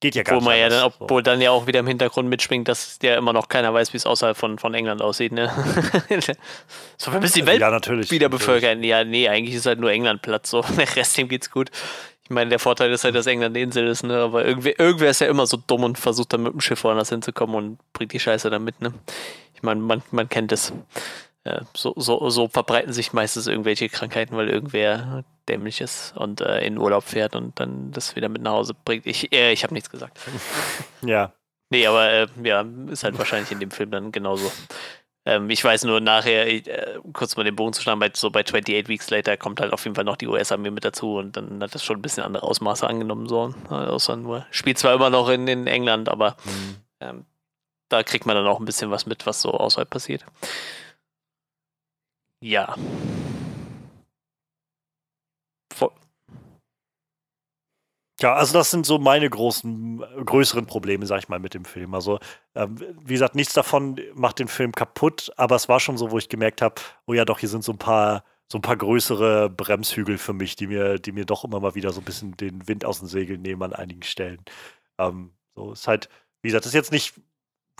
geht 0.00 0.14
ja 0.14 0.22
gar 0.22 0.36
Obwohl 0.36 0.50
man 0.50 0.58
ja 0.58 0.64
nicht. 0.64 0.72
dann, 0.72 0.84
anders, 0.84 0.98
so. 0.98 1.04
obwohl 1.04 1.22
dann 1.22 1.40
ja 1.40 1.50
auch 1.50 1.66
wieder 1.66 1.80
im 1.80 1.86
Hintergrund 1.86 2.28
mitschwingt, 2.28 2.68
dass 2.68 2.98
ja 3.02 3.16
immer 3.16 3.32
noch 3.32 3.48
keiner 3.48 3.72
weiß, 3.72 3.92
wie 3.92 3.96
es 3.96 4.06
außerhalb 4.06 4.36
von, 4.36 4.58
von 4.58 4.74
England 4.74 5.02
aussieht, 5.02 5.32
ne? 5.32 5.50
so, 6.98 7.12
wir 7.12 7.20
müssen 7.20 7.40
die 7.40 7.46
Welt 7.46 7.60
ja, 7.60 7.70
natürlich. 7.70 8.10
wieder 8.10 8.26
natürlich. 8.26 8.46
bevölkern. 8.46 8.82
Ja, 8.82 9.04
nee, 9.04 9.28
eigentlich 9.28 9.54
ist 9.54 9.66
halt 9.66 9.80
nur 9.80 9.90
England 9.90 10.22
Platz, 10.22 10.50
so. 10.50 10.62
Der 10.76 10.96
Rest 10.96 11.16
dem 11.16 11.28
geht's 11.28 11.50
gut. 11.50 11.70
Ich 12.24 12.30
meine, 12.30 12.50
der 12.50 12.58
Vorteil 12.58 12.90
ist 12.90 13.04
halt, 13.04 13.14
dass 13.14 13.28
England 13.28 13.54
eine 13.54 13.62
Insel 13.62 13.86
ist, 13.86 14.02
ne? 14.02 14.16
Aber 14.16 14.44
irgendwer, 14.44 14.78
irgendwer 14.80 15.10
ist 15.10 15.20
ja 15.20 15.28
immer 15.28 15.46
so 15.46 15.56
dumm 15.64 15.84
und 15.84 15.96
versucht 15.96 16.32
dann 16.32 16.42
mit 16.42 16.52
dem 16.52 16.60
Schiff 16.60 16.82
woanders 16.82 17.10
hinzukommen 17.10 17.54
und 17.54 17.78
bringt 17.92 18.12
die 18.12 18.18
Scheiße 18.18 18.50
dann 18.50 18.64
mit, 18.64 18.80
ne? 18.80 18.92
Ich 19.54 19.62
meine, 19.62 19.80
man, 19.80 20.02
man 20.10 20.28
kennt 20.28 20.50
es. 20.50 20.72
Ja, 21.46 21.60
so, 21.76 21.94
so, 21.96 22.28
so 22.28 22.48
verbreiten 22.48 22.92
sich 22.92 23.12
meistens 23.12 23.46
irgendwelche 23.46 23.88
Krankheiten, 23.88 24.36
weil 24.36 24.48
irgendwer 24.48 25.22
dämlich 25.48 25.80
ist 25.80 26.12
und 26.16 26.40
äh, 26.40 26.66
in 26.66 26.76
Urlaub 26.76 27.04
fährt 27.04 27.36
und 27.36 27.60
dann 27.60 27.92
das 27.92 28.16
wieder 28.16 28.28
mit 28.28 28.42
nach 28.42 28.50
Hause 28.50 28.74
bringt. 28.74 29.06
Ich, 29.06 29.32
äh, 29.32 29.52
ich 29.52 29.62
habe 29.62 29.72
nichts 29.72 29.88
gesagt. 29.90 30.18
Ja. 31.04 31.32
Nee, 31.70 31.86
aber 31.86 32.10
äh, 32.10 32.26
ja, 32.42 32.64
ist 32.90 33.04
halt 33.04 33.16
wahrscheinlich 33.18 33.52
in 33.52 33.60
dem 33.60 33.70
Film 33.70 33.92
dann 33.92 34.10
genauso. 34.10 34.50
Ähm, 35.24 35.50
ich 35.50 35.62
weiß 35.62 35.84
nur 35.84 36.00
nachher, 36.00 36.48
äh, 36.48 36.98
kurz 37.12 37.36
mal 37.36 37.44
den 37.44 37.54
Bogen 37.54 37.72
zu 37.72 37.82
schlagen, 37.82 38.00
bei, 38.00 38.10
so 38.12 38.30
bei 38.30 38.40
28 38.40 38.88
Weeks 38.88 39.10
Later 39.10 39.36
kommt 39.36 39.60
halt 39.60 39.72
auf 39.72 39.84
jeden 39.84 39.94
Fall 39.94 40.04
noch 40.04 40.16
die 40.16 40.26
US-Armee 40.26 40.70
mit 40.70 40.84
dazu 40.84 41.16
und 41.16 41.36
dann 41.36 41.62
hat 41.62 41.74
das 41.74 41.84
schon 41.84 41.98
ein 41.98 42.02
bisschen 42.02 42.24
andere 42.24 42.42
Ausmaße 42.44 42.88
angenommen, 42.88 43.28
so. 43.28 43.54
Äh, 43.70 43.74
außer 43.74 44.16
nur, 44.16 44.46
spielt 44.50 44.78
zwar 44.78 44.94
immer 44.94 45.10
noch 45.10 45.28
in, 45.28 45.46
in 45.46 45.66
England, 45.68 46.08
aber 46.08 46.36
Hm. 46.44 46.76
ähm, 47.00 47.24
da 47.88 48.02
kriegt 48.02 48.26
man 48.26 48.34
dann 48.34 48.46
auch 48.46 48.58
ein 48.58 48.64
bisschen 48.64 48.90
was 48.90 49.06
mit, 49.06 49.26
was 49.26 49.42
so 49.42 49.52
außerhalb 49.52 49.88
passiert. 49.90 50.24
Ja. 52.46 52.76
Ja, 58.20 58.34
also 58.34 58.54
das 58.54 58.70
sind 58.70 58.86
so 58.86 58.98
meine 58.98 59.28
großen, 59.28 59.98
größeren 60.24 60.64
Probleme, 60.66 61.04
sag 61.06 61.18
ich 61.18 61.28
mal, 61.28 61.38
mit 61.38 61.52
dem 61.52 61.66
Film. 61.66 61.92
Also, 61.94 62.18
ähm, 62.54 62.76
wie 63.04 63.12
gesagt, 63.12 63.34
nichts 63.34 63.52
davon 63.52 64.00
macht 64.14 64.38
den 64.38 64.48
Film 64.48 64.72
kaputt, 64.72 65.30
aber 65.36 65.54
es 65.56 65.68
war 65.68 65.80
schon 65.80 65.98
so, 65.98 66.10
wo 66.10 66.16
ich 66.18 66.30
gemerkt 66.30 66.62
habe, 66.62 66.76
oh 67.06 67.12
ja, 67.12 67.26
doch, 67.26 67.40
hier 67.40 67.50
sind 67.50 67.62
so 67.62 67.72
ein 67.72 67.78
paar, 67.78 68.24
so 68.50 68.56
ein 68.56 68.62
paar 68.62 68.76
größere 68.78 69.50
Bremshügel 69.50 70.16
für 70.16 70.32
mich, 70.32 70.56
die 70.56 70.66
mir, 70.68 70.98
die 70.98 71.12
mir 71.12 71.26
doch 71.26 71.44
immer 71.44 71.60
mal 71.60 71.74
wieder 71.74 71.92
so 71.92 72.00
ein 72.00 72.04
bisschen 72.04 72.34
den 72.38 72.66
Wind 72.68 72.86
aus 72.86 73.00
den 73.00 73.08
Segeln 73.08 73.42
nehmen 73.42 73.62
an 73.62 73.74
einigen 73.74 74.02
Stellen. 74.02 74.40
Ähm, 74.98 75.32
so 75.54 75.72
ist 75.72 75.86
halt, 75.88 76.08
wie 76.42 76.48
gesagt, 76.48 76.64
das 76.64 76.70
ist 76.70 76.74
jetzt 76.74 76.92
nicht 76.92 77.14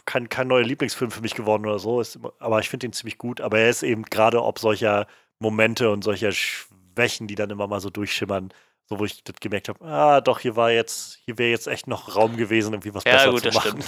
kein, 0.04 0.28
kein 0.28 0.48
neuer 0.48 0.64
Lieblingsfilm 0.64 1.10
für 1.10 1.20
mich 1.20 1.34
geworden 1.34 1.66
oder 1.66 1.78
so, 1.78 2.00
ist, 2.00 2.18
aber 2.38 2.60
ich 2.60 2.68
finde 2.68 2.86
ihn 2.86 2.92
ziemlich 2.92 3.18
gut. 3.18 3.40
Aber 3.40 3.58
er 3.58 3.70
ist 3.70 3.82
eben 3.82 4.02
gerade 4.04 4.42
ob 4.42 4.58
solcher 4.58 5.06
Momente 5.38 5.90
und 5.90 6.02
solcher 6.02 6.32
Schwächen, 6.32 7.26
die 7.26 7.34
dann 7.34 7.50
immer 7.50 7.66
mal 7.66 7.80
so 7.80 7.90
durchschimmern, 7.90 8.52
so 8.88 8.98
wo 8.98 9.04
ich 9.04 9.22
das 9.24 9.36
gemerkt 9.40 9.68
habe, 9.68 9.84
ah, 9.84 10.20
doch, 10.20 10.40
hier 10.40 10.56
war 10.56 10.70
jetzt, 10.70 11.18
hier 11.24 11.38
wäre 11.38 11.50
jetzt 11.50 11.66
echt 11.66 11.86
noch 11.86 12.14
Raum 12.14 12.36
gewesen, 12.36 12.72
irgendwie 12.74 12.94
was 12.94 13.04
Ja, 13.04 13.12
besser 13.12 13.30
gut, 13.30 13.42
zu 13.42 13.50
machen. 13.50 13.82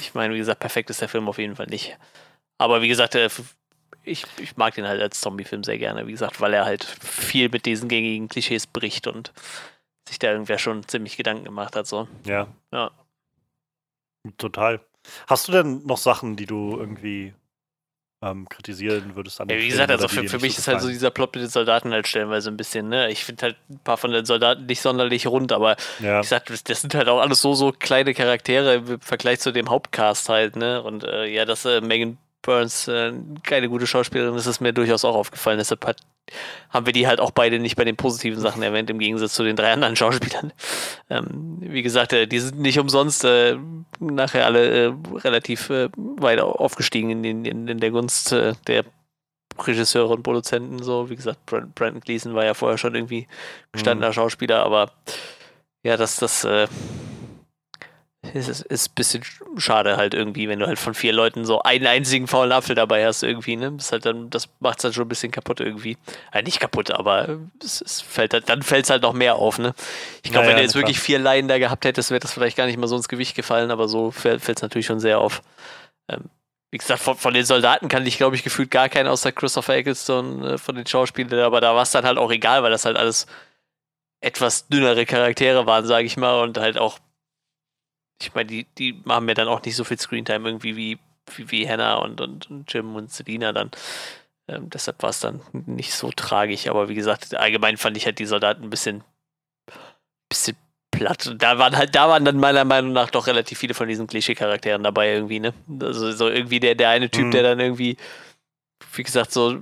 Ich 0.00 0.14
meine, 0.14 0.34
wie 0.34 0.38
gesagt, 0.38 0.60
perfekt 0.60 0.90
ist 0.90 1.00
der 1.00 1.08
Film 1.08 1.28
auf 1.28 1.38
jeden 1.38 1.56
Fall 1.56 1.66
nicht. 1.66 1.96
Aber 2.58 2.82
wie 2.82 2.88
gesagt, 2.88 3.14
äh, 3.14 3.28
ich, 4.02 4.24
ich 4.38 4.56
mag 4.56 4.74
den 4.74 4.86
halt 4.86 5.00
als 5.02 5.20
Zombie-Film 5.20 5.64
sehr 5.64 5.78
gerne, 5.78 6.06
wie 6.06 6.12
gesagt, 6.12 6.40
weil 6.40 6.54
er 6.54 6.64
halt 6.64 6.84
viel 6.84 7.48
mit 7.48 7.66
diesen 7.66 7.88
gängigen 7.88 8.28
Klischees 8.28 8.66
bricht 8.66 9.06
und 9.06 9.32
sich 10.08 10.18
da 10.18 10.30
irgendwer 10.30 10.58
schon 10.58 10.86
ziemlich 10.86 11.16
Gedanken 11.16 11.44
gemacht 11.44 11.74
hat. 11.74 11.86
So. 11.86 12.06
Ja, 12.24 12.46
Ja. 12.72 12.90
total. 14.38 14.80
Hast 15.26 15.48
du 15.48 15.52
denn 15.52 15.82
noch 15.84 15.98
Sachen, 15.98 16.36
die 16.36 16.46
du 16.46 16.76
irgendwie 16.78 17.34
ähm, 18.22 18.48
kritisieren 18.48 19.14
würdest 19.14 19.40
an 19.40 19.48
Ja, 19.48 19.56
wie 19.56 19.60
Film 19.60 19.70
gesagt, 19.72 19.90
also 19.90 20.08
für, 20.08 20.24
für 20.28 20.38
mich 20.38 20.58
ist 20.58 20.68
halt 20.68 20.80
so 20.80 20.88
dieser 20.88 21.10
Plot 21.10 21.34
mit 21.34 21.44
den 21.44 21.50
Soldaten 21.50 21.92
halt 21.92 22.08
stellenweise 22.08 22.50
ein 22.50 22.56
bisschen, 22.56 22.88
ne? 22.88 23.10
Ich 23.10 23.24
finde 23.24 23.42
halt 23.42 23.56
ein 23.68 23.78
paar 23.80 23.96
von 23.98 24.10
den 24.10 24.24
Soldaten 24.24 24.66
nicht 24.66 24.80
sonderlich 24.80 25.26
rund, 25.26 25.52
aber 25.52 25.76
Ja, 26.00 26.20
gesagt, 26.20 26.50
das, 26.50 26.64
das 26.64 26.80
sind 26.80 26.94
halt 26.94 27.08
auch 27.08 27.20
alles 27.20 27.42
so, 27.42 27.54
so 27.54 27.72
kleine 27.72 28.14
Charaktere 28.14 28.74
im 28.76 29.00
Vergleich 29.00 29.40
zu 29.40 29.52
dem 29.52 29.68
Hauptcast 29.68 30.28
halt, 30.28 30.56
ne? 30.56 30.82
Und 30.82 31.04
äh, 31.04 31.26
ja, 31.26 31.44
dass 31.44 31.64
äh, 31.64 31.80
Megan 31.80 32.18
Burns 32.46 32.88
äh, 32.88 33.12
keine 33.42 33.68
gute 33.68 33.86
Schauspielerin 33.86 34.34
ist, 34.34 34.46
ist 34.46 34.60
mir 34.60 34.72
durchaus 34.72 35.04
auch 35.04 35.14
aufgefallen. 35.14 35.58
Deshalb 35.58 35.84
hat, 35.84 35.98
haben 36.70 36.86
wir 36.86 36.94
die 36.94 37.06
halt 37.06 37.20
auch 37.20 37.32
beide 37.32 37.58
nicht 37.58 37.76
bei 37.76 37.84
den 37.84 37.96
positiven 37.96 38.40
Sachen 38.40 38.62
erwähnt, 38.62 38.88
im 38.88 38.98
Gegensatz 38.98 39.34
zu 39.34 39.42
den 39.44 39.56
drei 39.56 39.72
anderen 39.72 39.96
Schauspielern. 39.96 40.52
Ähm, 41.10 41.58
wie 41.60 41.82
gesagt, 41.82 42.14
äh, 42.14 42.26
die 42.26 42.38
sind 42.38 42.58
nicht 42.58 42.78
umsonst 42.78 43.24
äh, 43.24 43.58
nachher 44.00 44.46
alle 44.46 44.86
äh, 44.86 44.92
relativ 45.16 45.68
äh, 45.68 45.90
weit 45.96 46.40
aufgestiegen 46.40 47.24
in, 47.24 47.44
in, 47.44 47.68
in 47.68 47.80
der 47.80 47.90
Gunst 47.90 48.32
äh, 48.32 48.54
der 48.66 48.84
Regisseure 49.58 50.14
und 50.14 50.22
Produzenten. 50.22 50.82
So, 50.82 51.10
wie 51.10 51.16
gesagt, 51.16 51.44
Brent- 51.46 51.74
Brandon 51.74 52.00
Gleason 52.00 52.34
war 52.34 52.44
ja 52.44 52.54
vorher 52.54 52.78
schon 52.78 52.94
irgendwie 52.94 53.26
gestandener 53.72 54.12
Schauspieler, 54.12 54.62
aber 54.64 54.92
ja, 55.82 55.96
das, 55.96 56.16
das 56.16 56.44
äh, 58.34 58.38
ist, 58.38 58.62
ist, 58.62 58.90
ein 58.90 58.94
bisschen 58.94 59.24
schade 59.56 59.96
halt 59.96 60.14
irgendwie, 60.14 60.48
wenn 60.48 60.58
du 60.58 60.66
halt 60.66 60.78
von 60.78 60.94
vier 60.94 61.12
Leuten 61.12 61.44
so 61.44 61.62
einen 61.62 61.86
einzigen 61.86 62.26
faulen 62.26 62.52
Apfel 62.52 62.74
dabei 62.74 63.06
hast 63.06 63.22
irgendwie, 63.22 63.56
ne? 63.56 63.72
Das, 63.72 63.86
ist 63.86 63.92
halt 63.92 64.06
dann, 64.06 64.30
das 64.30 64.48
macht 64.60 64.78
es 64.78 64.84
halt 64.84 64.94
schon 64.94 65.04
ein 65.04 65.08
bisschen 65.08 65.32
kaputt 65.32 65.60
irgendwie. 65.60 65.96
Äh, 66.32 66.42
nicht 66.42 66.60
kaputt, 66.60 66.90
aber 66.90 67.38
es, 67.62 67.80
es 67.80 68.00
fällt 68.00 68.32
halt, 68.34 68.48
dann 68.48 68.62
fällt 68.62 68.84
es 68.84 68.90
halt 68.90 69.02
noch 69.02 69.12
mehr 69.12 69.36
auf, 69.36 69.58
ne? 69.58 69.74
Ich 70.22 70.30
glaube, 70.30 70.46
Ja, 70.46 70.50
wenn 70.50 70.56
du 70.58 70.62
jetzt 70.62 70.74
wirklich 70.74 71.00
vier 71.00 71.18
Laien 71.18 71.48
da 71.48 71.58
gehabt 71.58 71.84
hättest, 71.84 72.10
wäre 72.10 72.20
das 72.20 72.32
vielleicht 72.32 72.56
gar 72.56 72.66
nicht 72.66 72.78
mal 72.78 72.88
so 72.88 72.96
ins 72.96 73.08
Gewicht 73.08 73.34
gefallen, 73.34 73.70
aber 73.70 73.88
so 73.88 74.10
fällt 74.10 74.42
es 74.48 74.62
natürlich 74.62 74.86
schon 74.86 75.00
sehr 75.00 75.18
auf. 75.18 75.42
Ähm, 76.08 76.24
wie 76.70 76.78
gesagt, 76.78 77.00
von, 77.00 77.16
von 77.16 77.32
den 77.32 77.44
Soldaten 77.44 77.88
kann 77.88 78.06
ich, 78.06 78.18
glaube 78.18 78.36
ich, 78.36 78.42
gefühlt 78.42 78.70
gar 78.70 78.88
keinen 78.88 79.06
außer 79.06 79.32
Christopher 79.32 79.76
Eccleston 79.76 80.44
äh, 80.44 80.58
von 80.58 80.74
den 80.74 80.86
Schauspielern, 80.86 81.40
aber 81.40 81.60
da 81.60 81.74
war 81.74 81.82
es 81.82 81.90
dann 81.90 82.04
halt 82.04 82.18
auch 82.18 82.30
egal, 82.30 82.62
weil 82.62 82.70
das 82.70 82.84
halt 82.84 82.96
alles 82.96 83.26
etwas 84.20 84.68
dünnere 84.68 85.06
Charaktere 85.06 85.66
waren, 85.66 85.86
sage 85.86 86.06
ich 86.06 86.16
mal, 86.16 86.42
und 86.42 86.58
halt 86.58 86.78
auch, 86.78 86.98
ich 88.20 88.34
meine, 88.34 88.46
die, 88.46 88.64
die 88.78 89.02
haben 89.08 89.28
ja 89.28 89.34
dann 89.34 89.48
auch 89.48 89.62
nicht 89.62 89.76
so 89.76 89.84
viel 89.84 89.98
Screentime 89.98 90.48
irgendwie 90.48 90.76
wie, 90.76 90.98
wie, 91.34 91.50
wie 91.50 91.68
Hannah 91.68 91.96
und, 91.96 92.20
und, 92.20 92.50
und 92.50 92.72
Jim 92.72 92.94
und 92.94 93.10
Selina 93.12 93.52
dann. 93.52 93.70
Ähm, 94.48 94.70
deshalb 94.70 95.02
war 95.02 95.10
es 95.10 95.20
dann 95.20 95.40
nicht 95.52 95.92
so 95.92 96.10
tragisch, 96.14 96.68
aber 96.68 96.88
wie 96.88 96.94
gesagt, 96.94 97.34
allgemein 97.34 97.76
fand 97.76 97.96
ich 97.96 98.06
halt 98.06 98.18
die 98.18 98.26
Soldaten 98.26 98.62
ein 98.64 98.70
bisschen, 98.70 99.02
bisschen 100.28 100.56
platt. 100.90 101.26
Und 101.26 101.42
Da 101.42 101.58
waren 101.58 101.76
halt, 101.76 101.94
da 101.94 102.08
waren 102.08 102.24
dann 102.24 102.38
meiner 102.38 102.64
Meinung 102.64 102.92
nach 102.92 103.10
doch 103.10 103.26
relativ 103.26 103.58
viele 103.58 103.74
von 103.74 103.88
diesen 103.88 104.06
Klischee-Charakteren 104.06 104.82
dabei 104.82 105.12
irgendwie, 105.12 105.40
ne? 105.40 105.52
Also 105.80 106.12
so 106.12 106.28
irgendwie 106.28 106.60
der, 106.60 106.74
der 106.74 106.90
eine 106.90 107.10
Typ, 107.10 107.26
Mhm. 107.26 107.30
der 107.32 107.42
dann 107.42 107.60
irgendwie, 107.60 107.96
wie 108.94 109.02
gesagt, 109.02 109.32
so 109.32 109.58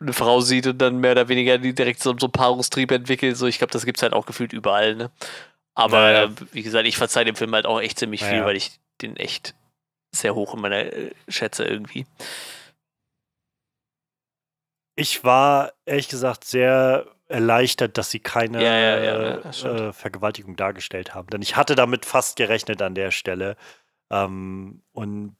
eine 0.00 0.12
Frau 0.12 0.40
sieht 0.40 0.66
und 0.66 0.78
dann 0.78 0.98
mehr 0.98 1.12
oder 1.12 1.28
weniger 1.28 1.56
die 1.58 1.74
direkt 1.74 2.02
so, 2.02 2.14
so 2.18 2.26
einen 2.26 2.32
Paarungstrieb 2.32 2.90
entwickelt. 2.90 3.36
So, 3.36 3.46
ich 3.46 3.58
glaube, 3.58 3.72
das 3.72 3.84
gibt's 3.86 4.02
halt 4.02 4.12
auch 4.12 4.26
gefühlt 4.26 4.52
überall, 4.52 4.96
ne? 4.96 5.10
Aber 5.76 6.10
Ja, 6.10 6.12
ja. 6.12 6.24
äh, 6.24 6.30
wie 6.52 6.62
gesagt, 6.62 6.86
ich 6.86 6.96
verzeihe 6.96 7.24
dem 7.24 7.36
Film 7.36 7.54
halt 7.54 7.66
auch 7.66 7.80
echt 7.80 7.98
ziemlich 7.98 8.22
Ja, 8.22 8.28
viel, 8.28 8.44
weil 8.44 8.56
ich 8.56 8.80
den 9.02 9.16
echt 9.16 9.54
sehr 10.10 10.34
hoch 10.34 10.54
in 10.54 10.60
meiner 10.60 10.78
äh, 10.92 11.10
schätze 11.28 11.64
irgendwie. 11.64 12.06
Ich 14.96 15.22
war 15.22 15.72
ehrlich 15.84 16.08
gesagt 16.08 16.44
sehr 16.44 17.06
erleichtert, 17.28 17.98
dass 17.98 18.10
sie 18.10 18.20
keine 18.20 18.62
Ja, 18.64 18.78
ja, 18.78 18.98
ja, 18.98 19.88
äh, 19.88 19.92
Vergewaltigung 19.92 20.56
dargestellt 20.56 21.14
haben. 21.14 21.28
Denn 21.28 21.42
ich 21.42 21.56
hatte 21.56 21.74
damit 21.74 22.06
fast 22.06 22.36
gerechnet 22.36 22.80
an 22.80 22.94
der 22.94 23.10
Stelle. 23.10 23.56
Ähm, 24.10 24.82
und 24.92 25.36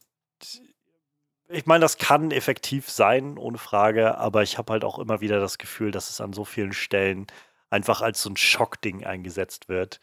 ich 1.49 1.65
meine, 1.65 1.81
das 1.81 1.97
kann 1.97 2.31
effektiv 2.33 2.91
sein, 2.91 3.39
ohne 3.39 3.59
Frage, 3.59 4.19
aber 4.19 4.43
ich 4.43 4.59
habe 4.59 4.73
halt 4.73 4.85
auch 4.85 4.99
immer 4.99 5.21
wieder 5.21 5.41
das 5.41 5.59
Gefühl, 5.59 5.93
dass 5.93 6.11
es 6.11 6.21
an 6.21 6.33
so 6.33 6.45
vielen 6.45 6.73
Stellen 6.73 7.27
einfach 7.71 8.03
als 8.03 8.21
so 8.21 8.31
ein 8.31 8.37
Schockding 8.37 9.05
eingesetzt 9.07 9.69
wird. 9.69 10.01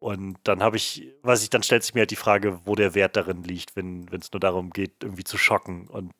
Und 0.00 0.38
dann 0.44 0.62
habe 0.62 0.76
ich, 0.78 1.06
weiß 1.22 1.42
ich, 1.42 1.50
dann 1.50 1.62
stellt 1.62 1.84
sich 1.84 1.94
mir 1.94 2.00
halt 2.00 2.10
die 2.10 2.16
Frage, 2.16 2.58
wo 2.64 2.74
der 2.74 2.94
Wert 2.94 3.16
darin 3.16 3.44
liegt, 3.44 3.76
wenn 3.76 4.08
es 4.18 4.32
nur 4.32 4.40
darum 4.40 4.70
geht, 4.70 4.92
irgendwie 5.02 5.24
zu 5.24 5.36
schocken. 5.38 5.86
Und 5.88 6.12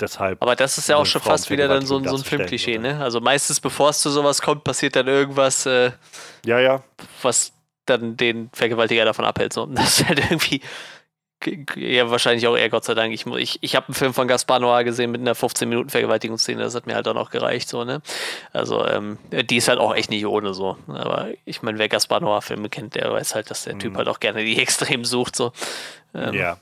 deshalb. 0.00 0.42
Aber 0.42 0.56
das 0.56 0.76
ist 0.76 0.88
ja 0.88 0.96
auch 0.96 1.06
schon 1.06 1.22
fast 1.22 1.48
wieder 1.48 1.68
dann 1.68 1.86
so, 1.86 1.96
ein- 1.98 2.04
so 2.08 2.16
ein 2.16 2.24
Filmklischee, 2.24 2.78
ne? 2.78 3.00
Also 3.00 3.20
meistens, 3.20 3.60
bevor 3.60 3.90
es 3.90 4.00
zu 4.00 4.10
sowas 4.10 4.42
kommt, 4.42 4.64
passiert 4.64 4.96
dann 4.96 5.06
irgendwas, 5.06 5.64
äh, 5.66 5.92
Ja, 6.44 6.58
ja. 6.58 6.82
was 7.22 7.52
dann 7.86 8.16
den 8.16 8.50
Vergewaltiger 8.52 9.04
davon 9.04 9.24
abhält. 9.24 9.52
So. 9.52 9.66
Das 9.72 10.00
ist 10.00 10.08
halt 10.08 10.18
irgendwie. 10.18 10.60
Ja, 11.76 12.10
wahrscheinlich 12.10 12.46
auch 12.46 12.56
eher 12.56 12.68
Gott 12.68 12.84
sei 12.84 12.94
Dank. 12.94 13.12
Ich, 13.12 13.26
ich, 13.26 13.58
ich 13.62 13.76
habe 13.76 13.88
einen 13.88 13.94
Film 13.94 14.14
von 14.14 14.28
Gaspar 14.28 14.58
Noir 14.60 14.84
gesehen 14.84 15.10
mit 15.10 15.20
einer 15.20 15.34
15-Minuten-Vergewaltigungsszene, 15.34 16.62
das 16.62 16.74
hat 16.74 16.86
mir 16.86 16.94
halt 16.94 17.06
dann 17.06 17.18
auch 17.18 17.30
gereicht, 17.30 17.68
so, 17.68 17.84
ne? 17.84 18.02
Also, 18.52 18.86
ähm, 18.86 19.18
die 19.30 19.56
ist 19.56 19.68
halt 19.68 19.78
auch 19.78 19.94
echt 19.94 20.10
nicht 20.10 20.26
ohne 20.26 20.54
so. 20.54 20.76
Aber 20.88 21.28
ich 21.44 21.62
meine, 21.62 21.78
wer 21.78 21.88
Gaspar 21.88 22.20
Noir-Filme 22.20 22.68
kennt, 22.68 22.94
der 22.94 23.12
weiß 23.12 23.34
halt, 23.34 23.50
dass 23.50 23.64
der 23.64 23.78
Typ 23.78 23.92
Mhm. 23.92 23.96
halt 23.98 24.08
auch 24.08 24.20
gerne 24.20 24.44
die 24.44 24.58
Extrem 24.62 25.04
sucht, 25.04 25.36
so. 25.36 25.52
Ähm, 26.14 26.34
ja. 26.34 26.58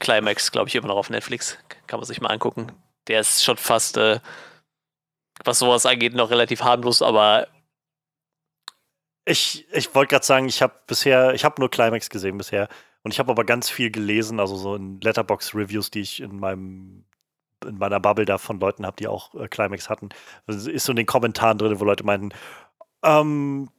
Climax, 0.00 0.52
glaube 0.52 0.68
ich, 0.68 0.74
immer 0.74 0.88
noch 0.88 0.96
auf 0.96 1.10
Netflix. 1.10 1.58
kann 1.86 1.98
man 1.98 2.06
sich 2.06 2.20
mal 2.20 2.28
angucken. 2.30 2.72
Der 3.08 3.20
ist 3.20 3.42
schon 3.42 3.56
fast, 3.56 3.96
äh, 3.96 4.20
was 5.44 5.58
sowas 5.58 5.86
angeht, 5.86 6.14
noch 6.14 6.30
relativ 6.30 6.62
harmlos, 6.62 7.02
aber 7.02 7.48
ich, 9.24 9.66
ich 9.72 9.94
wollte 9.94 10.10
gerade 10.10 10.24
sagen, 10.24 10.48
ich 10.48 10.62
habe 10.62 10.74
bisher, 10.86 11.32
ich 11.34 11.44
habe 11.44 11.60
nur 11.60 11.70
Climax 11.70 12.10
gesehen 12.10 12.38
bisher 12.38 12.68
und 13.02 13.12
ich 13.12 13.18
habe 13.18 13.30
aber 13.30 13.44
ganz 13.44 13.68
viel 13.70 13.90
gelesen, 13.90 14.40
also 14.40 14.56
so 14.56 14.74
in 14.74 15.00
Letterbox-Reviews, 15.00 15.90
die 15.90 16.00
ich 16.00 16.20
in 16.20 16.38
meinem 16.38 17.04
in 17.64 17.78
meiner 17.78 18.00
Bubble 18.00 18.24
da 18.24 18.38
von 18.38 18.58
Leuten 18.58 18.84
habe, 18.84 18.96
die 18.98 19.06
auch 19.06 19.34
äh, 19.34 19.46
Climax 19.46 19.88
hatten. 19.88 20.08
Also 20.48 20.68
ist 20.68 20.84
so 20.84 20.92
in 20.92 20.96
den 20.96 21.06
Kommentaren 21.06 21.58
drin, 21.58 21.78
wo 21.78 21.84
Leute 21.84 22.02
meinten, 22.02 22.30
ähm, 23.04 23.70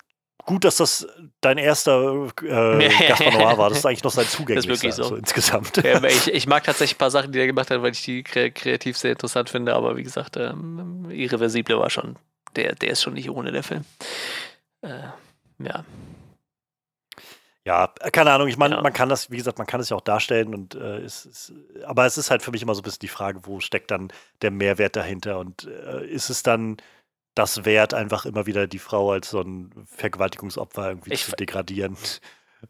gut, 0.46 0.64
dass 0.64 0.78
das 0.78 1.08
dein 1.42 1.58
erster 1.58 2.30
äh, 2.44 2.90
Gaspar 3.08 3.34
Noir 3.34 3.58
war. 3.58 3.70
Das 3.70 3.80
ist 3.80 3.86
eigentlich 3.86 4.04
noch 4.04 4.12
sein 4.12 4.28
zugänglichster. 4.28 4.88
Das 4.88 4.96
so. 4.96 5.04
so 5.04 5.16
insgesamt. 5.16 5.78
Ja, 5.84 6.04
ich, 6.06 6.34
ich, 6.34 6.48
mag 6.48 6.64
tatsächlich 6.64 6.96
ein 6.96 7.00
paar 7.00 7.12
Sachen, 7.12 7.32
die 7.32 7.40
er 7.40 7.48
gemacht 7.48 7.72
hat, 7.72 7.82
weil 7.82 7.92
ich 7.92 8.04
die 8.04 8.24
kreativ 8.24 8.98
sehr 8.98 9.12
interessant 9.12 9.50
finde. 9.50 9.74
Aber 9.74 9.96
wie 9.98 10.04
gesagt, 10.04 10.38
ähm, 10.38 11.10
Irreversible 11.10 11.80
war 11.80 11.90
schon, 11.90 12.16
der, 12.56 12.76
der 12.76 12.92
ist 12.92 13.02
schon 13.02 13.14
nicht 13.14 13.30
ohne 13.30 13.52
der 13.52 13.64
Film. 13.64 13.86
Äh, 14.82 15.00
ja. 15.60 15.84
Ja, 17.66 17.88
keine 17.88 18.32
Ahnung. 18.32 18.50
Ich 18.50 18.58
meine, 18.58 18.76
ja. 18.76 18.82
man 18.82 18.92
kann 18.92 19.08
das, 19.08 19.32
wie 19.32 19.38
gesagt, 19.38 19.58
man 19.58 19.68
kann 19.68 19.80
es 19.80 19.90
ja 19.90 19.96
auch 19.96 20.02
darstellen 20.02 20.54
und 20.54 20.76
äh, 20.76 20.98
es, 20.98 21.26
es, 21.26 21.54
aber 21.86 22.06
es 22.06 22.18
ist 22.18 22.30
halt 22.30 22.42
für 22.42 22.52
mich 22.52 22.62
immer 22.62 22.76
so 22.76 22.82
ein 22.82 22.84
bisschen 22.84 23.00
die 23.00 23.08
Frage, 23.08 23.42
wo 23.44 23.62
steckt 23.62 23.92
dann 23.92 24.12
der 24.42 24.52
Mehrwert 24.52 24.98
dahinter 24.98 25.40
und 25.40 25.66
äh, 25.66 26.06
ist 26.06 26.30
es 26.30 26.44
dann 26.44 26.78
das 27.36 27.66
wert, 27.66 27.94
einfach 27.94 28.26
immer 28.26 28.46
wieder 28.46 28.68
die 28.68 28.80
Frau 28.80 29.12
als 29.12 29.30
so 29.30 29.42
ein 29.42 29.72
Vergewaltigungsopfer 29.88 30.90
irgendwie 30.90 31.14
ich 31.14 31.26
zu 31.26 31.32
degradieren? 31.32 31.98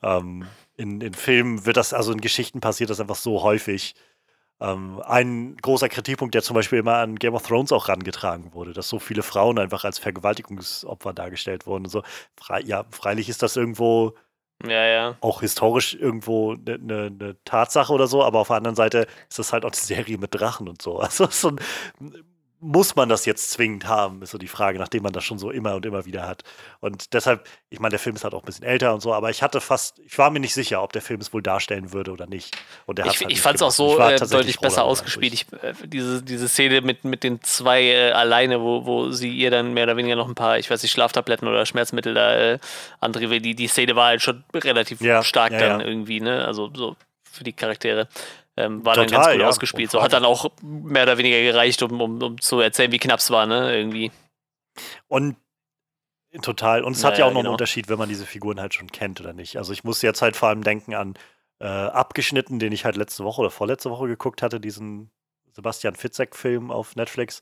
Ähm, 0.01 0.47
in, 0.75 1.01
in 1.01 1.13
Filmen 1.13 1.65
wird 1.65 1.77
das, 1.77 1.93
also 1.93 2.11
in 2.11 2.21
Geschichten 2.21 2.61
passiert 2.61 2.89
das 2.89 2.99
einfach 2.99 3.15
so 3.15 3.43
häufig. 3.43 3.95
Ähm, 4.59 5.01
ein 5.05 5.57
großer 5.57 5.89
Kritikpunkt, 5.89 6.35
der 6.35 6.43
zum 6.43 6.55
Beispiel 6.55 6.79
immer 6.79 6.95
an 6.95 7.15
Game 7.15 7.33
of 7.33 7.45
Thrones 7.45 7.71
auch 7.71 7.89
rangetragen 7.89 8.53
wurde, 8.53 8.73
dass 8.73 8.89
so 8.89 8.99
viele 8.99 9.23
Frauen 9.23 9.59
einfach 9.59 9.83
als 9.83 9.99
Vergewaltigungsopfer 9.99 11.13
dargestellt 11.13 11.65
wurden. 11.67 11.89
So, 11.89 12.03
frei, 12.37 12.61
ja, 12.61 12.85
freilich 12.91 13.29
ist 13.29 13.43
das 13.43 13.55
irgendwo 13.55 14.15
ja, 14.65 14.85
ja. 14.85 15.17
auch 15.21 15.41
historisch 15.41 15.93
irgendwo 15.95 16.53
eine 16.53 16.77
ne, 16.79 17.11
ne 17.11 17.37
Tatsache 17.45 17.91
oder 17.91 18.07
so, 18.07 18.23
aber 18.23 18.39
auf 18.39 18.47
der 18.47 18.57
anderen 18.57 18.75
Seite 18.75 19.07
ist 19.29 19.39
das 19.39 19.53
halt 19.53 19.65
auch 19.65 19.71
die 19.71 19.79
Serie 19.79 20.17
mit 20.17 20.33
Drachen 20.33 20.67
und 20.69 20.81
so. 20.81 20.99
Also 21.13 21.27
so 21.29 21.49
ein 21.49 21.59
muss 22.63 22.95
man 22.95 23.09
das 23.09 23.25
jetzt 23.25 23.51
zwingend 23.51 23.87
haben, 23.87 24.21
ist 24.21 24.31
so 24.31 24.37
die 24.37 24.47
Frage, 24.47 24.79
nachdem 24.79 25.03
man 25.03 25.11
das 25.11 25.25
schon 25.25 25.37
so 25.37 25.51
immer 25.51 25.75
und 25.75 25.85
immer 25.85 26.05
wieder 26.05 26.25
hat. 26.25 26.43
Und 26.79 27.13
deshalb, 27.13 27.45
ich 27.69 27.79
meine, 27.79 27.91
der 27.91 27.99
Film 27.99 28.15
ist 28.15 28.23
halt 28.23 28.33
auch 28.33 28.41
ein 28.41 28.45
bisschen 28.45 28.65
älter 28.65 28.93
und 28.93 29.01
so, 29.01 29.13
aber 29.13 29.29
ich 29.29 29.43
hatte 29.43 29.59
fast, 29.59 29.99
ich 29.99 30.17
war 30.17 30.29
mir 30.29 30.39
nicht 30.39 30.53
sicher, 30.53 30.81
ob 30.81 30.93
der 30.93 31.01
Film 31.01 31.19
es 31.19 31.33
wohl 31.33 31.41
darstellen 31.41 31.91
würde 31.91 32.11
oder 32.11 32.25
nicht. 32.25 32.55
Und 32.85 32.99
ich 32.99 33.05
halt 33.05 33.25
ich 33.27 33.41
fand 33.41 33.55
es 33.55 33.61
auch 33.61 33.71
so 33.71 33.99
äh, 33.99 34.17
deutlich 34.17 34.59
besser 34.59 34.85
ausgespielt. 34.85 35.33
Ich, 35.33 35.45
äh, 35.61 35.73
diese, 35.83 36.23
diese 36.23 36.47
Szene 36.47 36.81
mit, 36.81 37.03
mit 37.03 37.23
den 37.23 37.41
zwei 37.41 37.83
äh, 37.83 38.11
alleine, 38.11 38.61
wo, 38.61 38.85
wo 38.85 39.11
sie 39.11 39.29
ihr 39.29 39.51
dann 39.51 39.73
mehr 39.73 39.83
oder 39.83 39.97
weniger 39.97 40.15
noch 40.15 40.29
ein 40.29 40.35
paar, 40.35 40.57
ich 40.57 40.71
weiß 40.71 40.81
nicht, 40.81 40.93
Schlaftabletten 40.93 41.47
oder 41.47 41.65
Schmerzmittel 41.65 42.13
da 42.13 42.35
äh, 42.35 42.59
André, 43.01 43.39
die, 43.39 43.55
die 43.55 43.67
Szene 43.67 43.95
war 43.97 44.07
halt 44.07 44.21
schon 44.21 44.43
relativ 44.53 45.01
ja, 45.01 45.21
stark 45.21 45.51
ja, 45.51 45.59
dann 45.59 45.81
ja. 45.81 45.85
irgendwie, 45.85 46.21
ne? 46.21 46.45
Also 46.45 46.71
so 46.73 46.95
für 47.33 47.43
die 47.43 47.53
Charaktere. 47.53 48.07
Ähm, 48.55 48.85
war 48.85 48.93
Total, 48.93 49.07
dann 49.07 49.21
ganz 49.21 49.31
gut 49.31 49.41
ja, 49.41 49.47
ausgespielt. 49.47 49.91
So 49.91 50.01
hat 50.01 50.13
dann 50.13 50.25
auch 50.25 50.51
mehr 50.61 51.03
oder 51.03 51.17
weniger 51.17 51.41
gereicht, 51.41 51.81
um, 51.81 51.99
um, 51.99 52.21
um 52.21 52.41
zu 52.41 52.59
erzählen, 52.59 52.91
wie 52.91 52.99
knapp 52.99 53.19
es 53.19 53.31
war, 53.31 53.45
ne? 53.47 53.75
Irgendwie. 53.75 54.11
Und 55.07 55.37
total. 56.41 56.83
Und 56.83 56.93
es 56.93 57.01
naja, 57.01 57.11
hat 57.11 57.19
ja 57.19 57.25
auch 57.25 57.29
noch 57.29 57.39
genau. 57.39 57.49
einen 57.49 57.53
Unterschied, 57.53 57.89
wenn 57.89 57.97
man 57.97 58.09
diese 58.09 58.25
Figuren 58.25 58.59
halt 58.59 58.73
schon 58.73 58.91
kennt 58.91 59.19
oder 59.21 59.33
nicht. 59.33 59.57
Also 59.57 59.73
ich 59.73 59.83
muss 59.83 60.01
jetzt 60.01 60.21
halt 60.21 60.35
vor 60.35 60.49
allem 60.49 60.63
denken 60.63 60.93
an 60.93 61.15
äh, 61.59 61.65
Abgeschnitten, 61.65 62.59
den 62.59 62.73
ich 62.73 62.85
halt 62.85 62.95
letzte 62.95 63.23
Woche 63.23 63.41
oder 63.41 63.51
vorletzte 63.51 63.89
Woche 63.89 64.07
geguckt 64.07 64.41
hatte, 64.41 64.59
diesen 64.59 65.11
Sebastian 65.51 65.95
Fitzek-Film 65.95 66.71
auf 66.71 66.95
Netflix, 66.95 67.41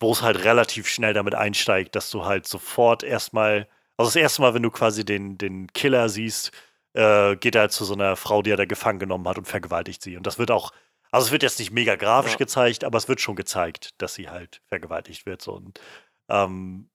wo 0.00 0.12
es 0.12 0.22
halt 0.22 0.44
relativ 0.44 0.88
schnell 0.88 1.14
damit 1.14 1.34
einsteigt, 1.34 1.96
dass 1.96 2.10
du 2.10 2.24
halt 2.24 2.46
sofort 2.46 3.02
erstmal, 3.02 3.68
also 3.96 4.08
das 4.08 4.16
erste 4.16 4.42
Mal, 4.42 4.54
wenn 4.54 4.62
du 4.62 4.70
quasi 4.70 5.04
den, 5.04 5.38
den 5.38 5.72
Killer 5.72 6.08
siehst, 6.08 6.52
äh, 6.98 7.36
geht 7.36 7.54
er 7.54 7.62
halt 7.62 7.72
zu 7.72 7.84
so 7.84 7.94
einer 7.94 8.16
Frau, 8.16 8.42
die 8.42 8.50
er 8.50 8.56
da 8.56 8.64
gefangen 8.64 8.98
genommen 8.98 9.28
hat 9.28 9.38
und 9.38 9.46
vergewaltigt 9.46 10.02
sie. 10.02 10.16
Und 10.16 10.26
das 10.26 10.38
wird 10.38 10.50
auch, 10.50 10.72
also 11.12 11.26
es 11.26 11.32
wird 11.32 11.44
jetzt 11.44 11.60
nicht 11.60 11.70
mega 11.70 11.94
grafisch 11.94 12.32
ja. 12.32 12.38
gezeigt, 12.38 12.82
aber 12.82 12.98
es 12.98 13.08
wird 13.08 13.20
schon 13.20 13.36
gezeigt, 13.36 13.94
dass 14.02 14.14
sie 14.14 14.28
halt 14.28 14.62
vergewaltigt 14.66 15.24
wird. 15.24 15.40
So. 15.40 15.52
Und 15.52 15.80
ähm, 16.28 16.90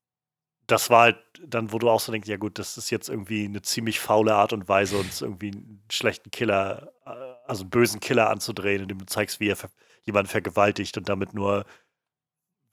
das 0.68 0.90
war 0.90 1.04
halt 1.04 1.18
dann, 1.42 1.72
wo 1.72 1.80
du 1.80 1.90
auch 1.90 2.02
so 2.02 2.12
denkst, 2.12 2.28
ja 2.28 2.36
gut, 2.36 2.60
das 2.60 2.78
ist 2.78 2.90
jetzt 2.90 3.08
irgendwie 3.08 3.46
eine 3.46 3.62
ziemlich 3.62 4.02
faule 4.02 4.36
Art 4.36 4.52
und 4.52 4.68
Weise, 4.68 4.98
uns 4.98 5.22
irgendwie 5.22 5.52
einen 5.52 5.84
schlechten 5.90 6.32
Killer, 6.32 6.92
äh, 7.06 7.12
also 7.48 7.64
einen 7.64 7.70
bösen 7.70 8.02
Killer 8.02 8.30
anzudrehen, 8.30 8.82
indem 8.82 9.00
du 9.00 9.06
zeigst, 9.06 9.40
wie 9.40 9.50
er 9.50 9.58
jemanden 10.04 10.30
vergewaltigt 10.30 10.98
und 10.98 11.08
damit 11.08 11.34
nur 11.34 11.66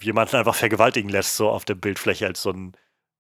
jemanden 0.03 0.37
einfach 0.37 0.55
vergewaltigen 0.57 1.11
lässt, 1.11 1.37
so 1.37 1.49
auf 1.49 1.65
der 1.65 1.77
Bildfläche 1.77 2.27
als 2.27 2.43
so 2.43 2.51
ein, 2.51 2.73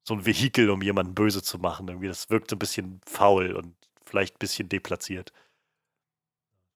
so 0.02 0.14
ein 0.14 0.26
Vehikel, 0.26 0.70
um 0.70 0.82
jemanden 0.82 1.14
böse 1.14 1.42
zu 1.42 1.58
machen. 1.58 1.86
Irgendwie, 1.88 2.08
das 2.08 2.30
wirkt 2.30 2.50
so 2.50 2.56
ein 2.56 2.58
bisschen 2.58 3.00
faul 3.06 3.52
und 3.52 3.74
vielleicht 4.10 4.36
ein 4.36 4.38
bisschen 4.40 4.68
deplatziert. 4.68 5.32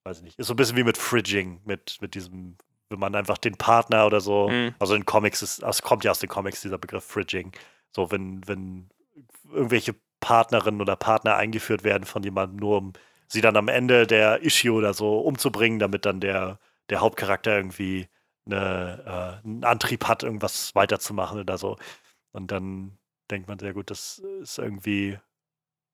Weiß 0.05 0.19
ich 0.19 0.25
nicht. 0.25 0.39
Ist 0.39 0.47
so 0.47 0.55
ein 0.55 0.57
bisschen 0.57 0.77
wie 0.77 0.85
mit 0.85 0.99
Fridging, 0.99 1.61
mit, 1.65 1.99
mit 2.01 2.15
diesem, 2.15 2.57
wenn 2.91 2.99
man 2.99 3.15
einfach 3.15 3.39
den 3.39 3.57
Partner 3.57 4.07
oder 4.07 4.21
so, 4.21 4.49
mhm. 4.49 4.75
also 4.79 4.95
in 4.95 5.05
Comics 5.05 5.43
ist, 5.43 5.63
es 5.63 5.83
kommt 5.83 6.05
ja 6.05 6.11
aus 6.11 6.19
den 6.19 6.29
Comics 6.29 6.61
dieser 6.61 6.79
Begriff 6.79 7.05
Fridging. 7.05 7.53
So, 7.91 8.11
wenn, 8.11 8.47
wenn 8.47 8.91
irgendwelche 9.53 9.95
Partnerinnen 10.21 10.81
oder 10.81 10.97
Partner 10.97 11.37
eingeführt 11.37 11.85
werden 11.85 12.05
von 12.05 12.23
jemandem, 12.23 12.57
nur 12.59 12.79
um 12.79 12.93
sie 13.29 13.41
dann 13.41 13.57
am 13.57 13.69
Ende 13.69 14.07
der 14.07 14.43
Issue 14.43 14.73
oder 14.73 14.95
so 14.95 15.19
umzubringen, 15.21 15.79
damit 15.79 16.07
dann 16.07 16.21
der, 16.21 16.59
der 16.91 17.01
Hauptcharakter 17.01 17.57
irgendwie 17.57 18.09
eine, 18.47 19.41
äh, 19.43 19.47
einen 19.47 19.65
Antrieb 19.65 20.07
hat, 20.07 20.23
irgendwas 20.23 20.75
weiterzumachen 20.75 21.41
oder 21.41 21.59
so. 21.59 21.79
Und 22.33 22.51
dann 22.51 22.99
denkt 23.31 23.49
man 23.49 23.59
sehr 23.59 23.73
gut, 23.73 23.91
das 23.91 24.19
ist 24.41 24.59
irgendwie, 24.59 25.19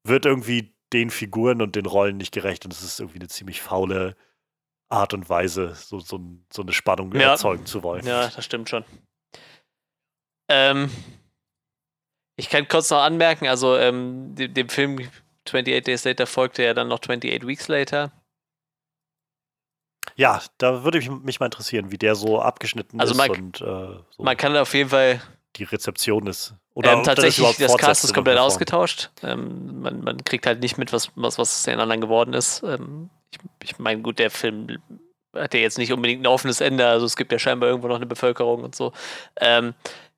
wird 0.05 0.27
irgendwie 0.27 0.75
den 0.93 1.11
Figuren 1.11 1.63
und 1.63 1.77
den 1.77 1.87
Rollen 1.87 2.17
nicht 2.17 2.33
gerecht 2.33 2.65
und 2.65 2.73
es 2.73 2.83
ist 2.83 3.01
irgendwie 3.01 3.19
eine 3.19 3.29
ziemlich 3.29 3.61
faule 3.61 4.17
Art 4.89 5.15
und 5.15 5.29
Weise, 5.29 5.75
so, 5.75 6.01
so, 6.01 6.21
so 6.53 6.63
eine 6.63 6.73
Spannung 6.73 7.15
ja. 7.15 7.33
erzeugen 7.33 7.65
zu 7.65 7.83
wollen. 7.83 8.05
Ja, 8.05 8.29
das 8.29 8.45
stimmt 8.45 8.69
schon. 8.69 8.85
Ähm, 10.49 10.91
ich 12.37 12.49
kann 12.49 12.67
kurz 12.67 12.91
noch 12.91 13.03
anmerken, 13.03 13.47
also 13.47 13.77
ähm, 13.77 14.35
dem, 14.35 14.53
dem, 14.53 14.69
Film 14.69 14.99
28 15.47 15.85
Days 15.85 16.05
Later 16.05 16.27
folgte 16.27 16.65
ja 16.65 16.75
dann 16.75 16.89
noch 16.89 16.99
28 16.99 17.47
Weeks 17.47 17.69
Later. 17.69 18.13
Ja, 20.17 20.43
da 20.59 20.83
würde 20.83 20.99
mich 21.23 21.39
mal 21.39 21.47
interessieren, 21.47 21.93
wie 21.93 21.99
der 21.99 22.17
so 22.17 22.41
abgeschnitten 22.41 23.01
also 23.01 23.13
ist. 23.13 23.19
Man, 23.19 23.31
und, 23.31 23.61
äh, 23.61 23.65
so 23.65 24.23
man 24.23 24.37
kann 24.37 24.57
auf 24.57 24.75
jeden 24.75 24.91
Fall 24.91 25.21
die 25.57 25.65
Rezeption 25.65 26.27
ist. 26.27 26.55
Oder 26.75 26.93
ähm, 26.93 27.05
tatsächlich, 27.05 27.57
das 27.57 27.77
Cast 27.77 28.05
ist 28.05 28.15
komplett 28.15 28.39
ausgetauscht. 28.39 29.11
Ähm, 29.23 29.81
man, 29.83 30.03
man, 30.03 30.25
kriegt 30.25 30.47
halt 30.47 30.61
nicht 30.61 30.79
mit, 30.79 30.93
was, 30.93 31.11
was, 31.17 31.39
was 31.39 31.65
den 31.65 31.81
anderen 31.81 32.01
geworden 32.01 32.33
ist. 32.33 32.63
Ähm, 32.63 33.11
ich, 33.33 33.39
ich 33.71 33.79
meine, 33.79 34.01
gut, 34.01 34.19
der 34.19 34.31
Film 34.31 34.79
hat 35.35 35.55
ja 35.55 35.61
jetzt 35.61 35.79
nicht 35.79 35.93
unbedingt 35.93 36.23
ein 36.23 36.27
offenes 36.27 36.61
Ende, 36.61 36.87
also 36.87 37.07
es 37.07 37.17
gibt 37.17 37.33
ja 37.33 37.39
scheinbar 37.39 37.69
irgendwo 37.69 37.89
noch 37.89 37.97
eine 37.97 38.07
Bevölkerung 38.07 38.65
und 38.65 38.75
so. 38.75 38.93
Ähm, 39.41 39.75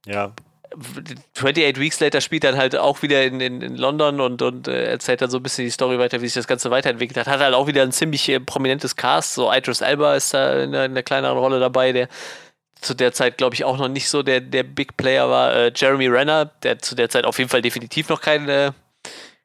ja. 0.07 0.33
28 0.75 1.79
Weeks 1.79 2.01
Later 2.01 2.23
spielt 2.23 2.45
dann 2.45 2.57
halt 2.57 2.77
auch 2.77 3.03
wieder 3.03 3.23
in, 3.25 3.41
in, 3.41 3.61
in 3.61 3.77
London 3.77 4.21
und, 4.21 4.41
und 4.41 4.69
äh, 4.69 4.85
erzählt 4.85 5.21
dann 5.21 5.31
so 5.31 5.39
ein 5.39 5.43
bisschen 5.43 5.67
die 5.67 5.71
Story 5.71 5.99
weiter, 5.99 6.23
wie 6.23 6.27
sich 6.27 6.35
das 6.35 6.47
Ganze 6.47 6.71
weiterentwickelt 6.71 7.19
hat. 7.19 7.27
Hat 7.27 7.41
halt 7.41 7.55
auch 7.55 7.67
wieder 7.67 7.83
ein 7.83 7.93
ziemlich 7.93 8.27
äh, 8.31 8.41
prominentes 8.41 8.97
Cast. 8.97 9.35
So 9.35 9.53
Idris 9.53 9.83
Elba 9.83 10.15
ist 10.15 10.33
da 10.33 10.63
in 10.63 10.71
einer, 10.71 10.87
in 10.87 10.93
einer 10.93 11.03
kleineren 11.03 11.37
Rolle 11.37 11.61
dabei, 11.61 11.93
der 11.93 12.09
zu 12.83 12.95
der 12.95 13.13
Zeit, 13.13 13.39
glaube 13.39 13.55
ich, 13.55 13.65
auch 13.65 13.79
noch 13.79 13.89
nicht 13.89 14.09
so 14.09 14.23
der, 14.23 14.41
der 14.41 14.65
Big 14.65 14.97
Player 14.97 15.29
war. 15.29 15.55
Äh, 15.55 15.73
Jeremy 15.75 16.09
Renner, 16.09 16.47
der 16.47 16.79
zu 16.79 16.95
der 16.95 17.09
Zeit 17.09 17.25
auf 17.25 17.39
jeden 17.39 17.51
Fall 17.51 17.63
definitiv 17.63 18.09
noch 18.09 18.21
kein, 18.21 18.49
äh, 18.49 18.73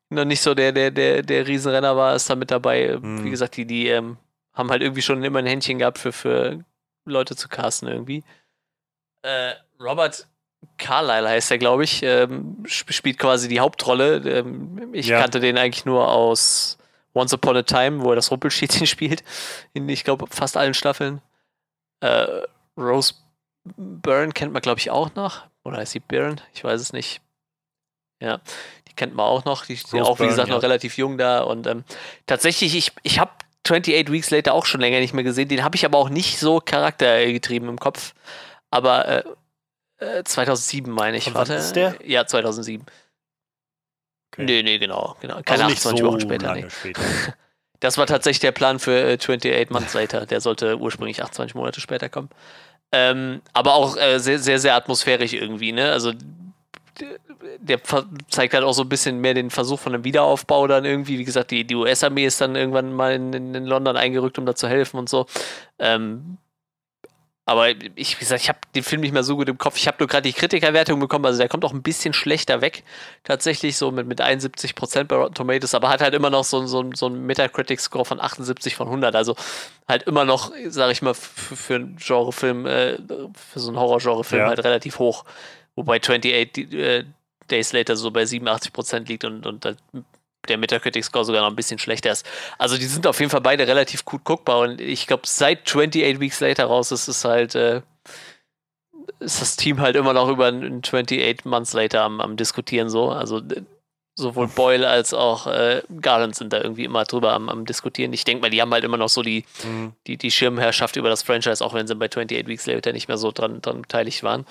noch 0.10 0.26
nicht 0.26 0.42
so 0.42 0.54
der, 0.54 0.72
der, 0.72 0.92
der, 0.92 1.22
der 1.22 1.48
Riesenrenner 1.48 1.96
war, 1.96 2.16
ist 2.16 2.30
da 2.30 2.36
mit 2.36 2.52
dabei. 2.52 2.98
Mhm. 3.00 3.24
Wie 3.24 3.30
gesagt, 3.30 3.58
die, 3.58 3.66
die 3.66 3.88
ähm, 3.88 4.18
haben 4.54 4.72
halt 4.72 4.82
irgendwie 4.82 5.02
schon 5.02 5.24
immer 5.24 5.40
ein 5.40 5.46
Händchen 5.46 5.78
gehabt 5.78 6.00
für, 6.00 6.12
für 6.12 6.64
Leute 7.06 7.36
zu 7.36 7.48
casten 7.48 7.88
irgendwie. 7.88 8.24
Äh, 9.22 9.54
Robert 9.80 10.28
Carlyle 10.78 11.30
heißt 11.30 11.52
er, 11.52 11.58
glaube 11.58 11.84
ich, 11.84 12.02
ähm, 12.04 12.64
spielt 12.66 13.20
quasi 13.20 13.48
die 13.48 13.60
Hauptrolle. 13.60 14.18
Ähm, 14.18 14.94
ich 14.94 15.08
ja. 15.08 15.22
kannte 15.22 15.40
den 15.40 15.58
eigentlich 15.58 15.86
nur 15.86 16.08
aus 16.08 16.78
Once 17.14 17.34
Upon 17.34 17.58
a 17.58 17.64
Time, 17.64 18.02
wo 18.02 18.12
er 18.12 18.16
das 18.16 18.32
Rumpelstilzchen 18.32 18.88
spielt. 18.88 19.24
In, 19.74 19.88
ich 19.90 20.04
glaube, 20.04 20.26
fast 20.30 20.58
allen 20.58 20.74
Staffeln. 20.74 21.22
Äh, 22.00 22.28
Rose 22.78 23.16
Byrne 23.76 24.32
kennt 24.34 24.54
man, 24.54 24.62
glaube 24.62 24.80
ich, 24.80 24.90
auch 24.90 25.14
noch. 25.16 25.44
Oder 25.64 25.78
heißt 25.78 25.92
sie 25.92 26.00
Byrne? 26.00 26.38
Ich 26.54 26.64
weiß 26.64 26.80
es 26.80 26.94
nicht. 26.94 27.22
Ja, 28.22 28.40
die 28.88 28.94
kennt 28.94 29.16
man 29.16 29.26
auch 29.26 29.46
noch. 29.46 29.66
Die 29.66 29.74
ist 29.74 29.94
auch, 29.94 30.20
wie 30.20 30.28
gesagt, 30.28 30.50
ja. 30.50 30.56
noch 30.56 30.64
relativ 30.64 30.98
jung 30.98 31.18
da. 31.18 31.42
Und 31.42 31.68
ähm, 31.68 31.84
tatsächlich, 32.26 32.76
ich, 32.76 32.92
ich 33.04 33.20
habe 33.20 33.32
28 33.66 34.12
Weeks 34.12 34.30
Later 34.32 34.54
auch 34.54 34.66
schon 34.66 34.82
länger 34.82 35.00
nicht 35.00 35.14
mehr 35.14 35.24
gesehen. 35.24 35.50
Den 35.50 35.64
habe 35.64 35.76
ich 35.76 35.86
aber 35.86 35.98
auch 35.98 36.10
nicht 36.10 36.40
so 36.40 36.60
charaktergetrieben 36.60 37.70
im 37.70 37.80
Kopf. 37.80 38.14
Aber 38.72 39.08
äh, 39.08 39.24
äh, 40.20 40.24
2007 40.24 40.92
meine 40.92 41.18
ich. 41.18 41.28
Und 41.28 41.36
Warte. 41.36 41.56
Ist 41.56 41.76
der? 41.76 41.96
Ja, 42.04 42.26
2007. 42.26 42.86
Okay. 44.34 44.46
Nee, 44.46 44.64
nee, 44.64 44.78
genau. 44.78 45.16
genau. 45.20 45.42
Keine 45.44 45.66
also 45.66 45.90
28 45.90 46.00
so 46.00 46.06
Wochen 46.06 46.22
später. 46.22 46.54
Nee. 46.54 46.70
später. 46.70 47.02
Das 47.80 48.00
war 48.00 48.08
tatsächlich 48.08 48.40
der 48.40 48.54
Plan 48.54 48.80
für 48.80 49.08
äh, 49.08 49.20
28 49.20 49.70
Months 49.70 49.94
Later. 49.94 50.26
Der 50.26 50.42
sollte 50.42 50.80
ursprünglich 50.80 51.22
28 51.22 51.54
Monate 51.54 51.80
später 51.80 52.10
kommen. 52.10 52.30
Ähm, 52.92 53.42
aber 53.54 53.74
auch 53.76 53.98
äh, 53.98 54.20
sehr, 54.20 54.40
sehr, 54.40 54.60
sehr 54.60 54.76
atmosphärisch 54.76 55.34
irgendwie, 55.34 55.72
ne? 55.72 55.92
Also 55.92 56.14
der 57.60 57.80
zeigt 58.30 58.54
halt 58.54 58.64
auch 58.64 58.74
so 58.74 58.84
ein 58.84 58.90
bisschen 58.90 59.20
mehr 59.20 59.34
den 59.34 59.50
Versuch 59.50 59.80
von 59.80 59.94
einem 59.94 60.04
Wiederaufbau 60.04 60.68
dann 60.68 60.86
irgendwie. 60.86 61.20
Wie 61.20 61.24
gesagt, 61.24 61.52
die, 61.52 61.66
die 61.66 61.76
US-Armee 61.76 62.26
ist 62.26 62.42
dann 62.42 62.56
irgendwann 62.56 62.94
mal 62.94 63.14
in, 63.14 63.34
in, 63.34 63.66
London 63.66 63.98
eingerückt, 63.98 64.38
um 64.40 64.46
da 64.46 64.56
zu 64.56 64.68
helfen 64.68 64.98
und 64.98 65.10
so. 65.10 65.26
Ähm, 65.80 66.38
aber 67.48 67.70
ich, 67.96 68.18
wie 68.18 68.20
gesagt, 68.20 68.42
ich 68.42 68.50
habe 68.50 68.60
den 68.76 68.84
Film 68.84 69.00
nicht 69.00 69.14
mehr 69.14 69.24
so 69.24 69.38
gut 69.38 69.48
im 69.48 69.58
Kopf. 69.58 69.78
Ich 69.78 69.88
habe 69.88 69.96
nur 70.00 70.08
gerade 70.10 70.24
die 70.24 70.34
Kritikerwertung 70.34 71.00
bekommen. 71.00 71.26
Also 71.26 71.40
der 71.40 71.48
kommt 71.48 71.64
auch 71.64 71.72
ein 71.72 71.82
bisschen 71.82 72.14
schlechter 72.14 72.60
weg. 72.60 72.84
Tatsächlich 73.24 73.78
so 73.78 73.90
mit, 73.90 74.06
mit 74.06 74.20
71% 74.20 75.06
bei 75.06 75.16
Rotten 75.16 75.34
Tomatoes. 75.34 75.74
Aber 75.74 75.88
hat 75.88 76.02
halt 76.02 76.14
immer 76.14 76.30
noch 76.30 76.44
so, 76.44 76.68
so, 76.68 76.84
so 76.94 77.06
einen 77.06 77.26
Metacritic-Score 77.26 78.04
von 78.04 78.20
78 78.20 78.76
von 78.76 78.88
100. 78.88 79.16
Also 79.16 79.38
halt 79.88 80.04
immer 80.04 80.26
noch, 80.26 80.52
sage 80.68 80.92
ich 80.92 81.02
mal, 81.02 81.14
für, 81.14 81.56
für 81.56 81.76
einen 81.76 81.96
Genrefilm, 81.96 82.66
äh, 82.66 82.98
für 82.98 83.60
so 83.62 83.70
einen 83.70 83.80
Horror-Genrefilm 83.80 84.42
ja. 84.42 84.48
halt 84.50 84.66
relativ 84.66 85.00
hoch. 85.00 85.24
Wobei 85.78 86.02
28 86.02 86.74
äh, 86.74 87.06
Days 87.50 87.72
Later 87.72 87.96
so 87.96 88.12
bei 88.12 88.24
87% 88.24 89.08
liegt 89.08 89.24
und, 89.24 89.48
und 89.48 89.66
der 90.50 90.58
Metacritic-Score 90.58 91.26
sogar 91.26 91.42
noch 91.42 91.50
ein 91.50 91.56
bisschen 91.56 91.80
schlechter 91.80 92.12
ist. 92.12 92.26
Also 92.58 92.78
die 92.78 92.86
sind 92.86 93.08
auf 93.08 93.20
jeden 93.20 93.30
Fall 93.30 93.42
beide 93.42 93.68
relativ 93.68 94.06
gut 94.06 94.24
guckbar 94.24 94.60
und 94.60 94.82
ich 94.82 95.08
glaube, 95.08 95.24
seit 95.26 95.68
28 95.68 96.20
Weeks 96.20 96.40
Later 96.40 96.66
raus 96.66 96.92
ist 96.92 97.08
es 97.08 97.24
halt, 97.26 97.56
äh, 97.56 97.82
ist 99.20 99.42
das 99.42 99.56
Team 99.56 99.80
halt 99.82 99.96
immer 99.96 100.14
noch 100.14 100.30
über 100.30 100.48
ein 100.48 100.82
28 100.84 101.46
Months 101.46 101.74
Later 101.74 102.04
am, 102.04 102.22
am 102.22 102.38
diskutieren 102.38 102.90
so. 102.90 103.10
Also 103.10 103.42
sowohl 104.18 104.48
Boyle 104.48 104.88
als 104.88 105.14
auch 105.14 105.48
äh, 105.48 105.84
Garland 106.02 106.36
sind 106.36 106.52
da 106.52 106.60
irgendwie 106.60 106.84
immer 106.84 107.04
drüber 107.04 107.34
am, 107.34 107.50
am 107.50 107.66
diskutieren. 107.66 108.12
Ich 108.14 108.24
denke 108.24 108.42
mal, 108.42 108.50
die 108.50 108.62
haben 108.62 108.74
halt 108.74 108.84
immer 108.84 108.98
noch 108.98 109.10
so 109.10 109.22
die, 109.22 109.46
mhm. 109.64 109.94
die, 110.08 110.18
die 110.18 110.32
Schirmherrschaft 110.32 110.96
über 110.96 111.10
das 111.10 111.22
Franchise, 111.22 111.64
auch 111.64 111.74
wenn 111.74 111.88
sie 111.88 111.96
bei 111.96 112.08
28 112.08 112.48
Weeks 112.48 112.66
Later 112.66 112.94
nicht 112.94 113.08
mehr 113.08 113.18
so 113.18 113.32
dran, 113.32 113.62
dran 113.62 113.84
beteiligt 113.84 114.24
waren. 114.24 114.46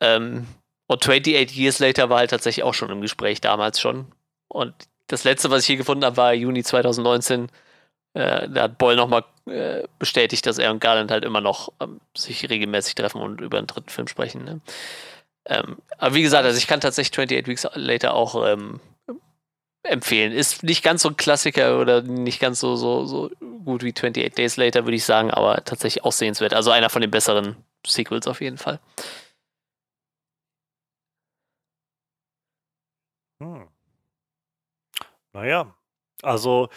Ähm, 0.00 0.48
und 0.88 1.02
28 1.02 1.56
Years 1.56 1.78
Later 1.78 2.10
war 2.10 2.18
halt 2.18 2.30
tatsächlich 2.30 2.64
auch 2.64 2.74
schon 2.74 2.90
im 2.90 3.00
Gespräch 3.00 3.40
damals 3.40 3.78
schon. 3.80 4.06
Und 4.48 4.74
das 5.08 5.24
letzte, 5.24 5.50
was 5.50 5.62
ich 5.62 5.66
hier 5.66 5.76
gefunden 5.76 6.04
habe, 6.04 6.16
war 6.16 6.34
Juni 6.34 6.62
2019. 6.62 7.48
Äh, 8.14 8.48
da 8.48 8.62
hat 8.62 8.78
Boyle 8.78 8.96
nochmal 8.96 9.24
äh, 9.46 9.84
bestätigt, 9.98 10.46
dass 10.46 10.58
er 10.58 10.70
und 10.70 10.80
Garland 10.80 11.10
halt 11.10 11.24
immer 11.24 11.40
noch 11.40 11.72
ähm, 11.80 12.00
sich 12.16 12.48
regelmäßig 12.48 12.94
treffen 12.94 13.20
und 13.20 13.40
über 13.40 13.58
einen 13.58 13.66
dritten 13.66 13.90
Film 13.90 14.08
sprechen. 14.08 14.44
Ne? 14.44 14.60
Ähm, 15.46 15.78
aber 15.98 16.14
wie 16.14 16.22
gesagt, 16.22 16.44
also 16.44 16.58
ich 16.58 16.66
kann 16.66 16.80
tatsächlich 16.80 17.12
28 17.12 17.46
Weeks 17.46 17.66
Later 17.74 18.14
auch 18.14 18.46
ähm, 18.46 18.80
empfehlen. 19.82 20.32
Ist 20.32 20.62
nicht 20.62 20.82
ganz 20.82 21.02
so 21.02 21.08
ein 21.10 21.16
Klassiker 21.16 21.80
oder 21.80 22.02
nicht 22.02 22.40
ganz 22.40 22.60
so, 22.60 22.76
so, 22.76 23.06
so 23.06 23.30
gut 23.64 23.82
wie 23.82 23.94
28 23.94 24.34
Days 24.34 24.56
Later, 24.56 24.84
würde 24.84 24.96
ich 24.96 25.04
sagen, 25.04 25.30
aber 25.30 25.64
tatsächlich 25.64 26.04
auch 26.04 26.12
sehenswert. 26.12 26.54
Also 26.54 26.70
einer 26.70 26.90
von 26.90 27.02
den 27.02 27.10
besseren 27.10 27.56
Sequels 27.86 28.26
auf 28.26 28.40
jeden 28.40 28.58
Fall. 28.58 28.80
Hm. 33.40 33.68
Naja, 35.38 35.72
also 36.22 36.68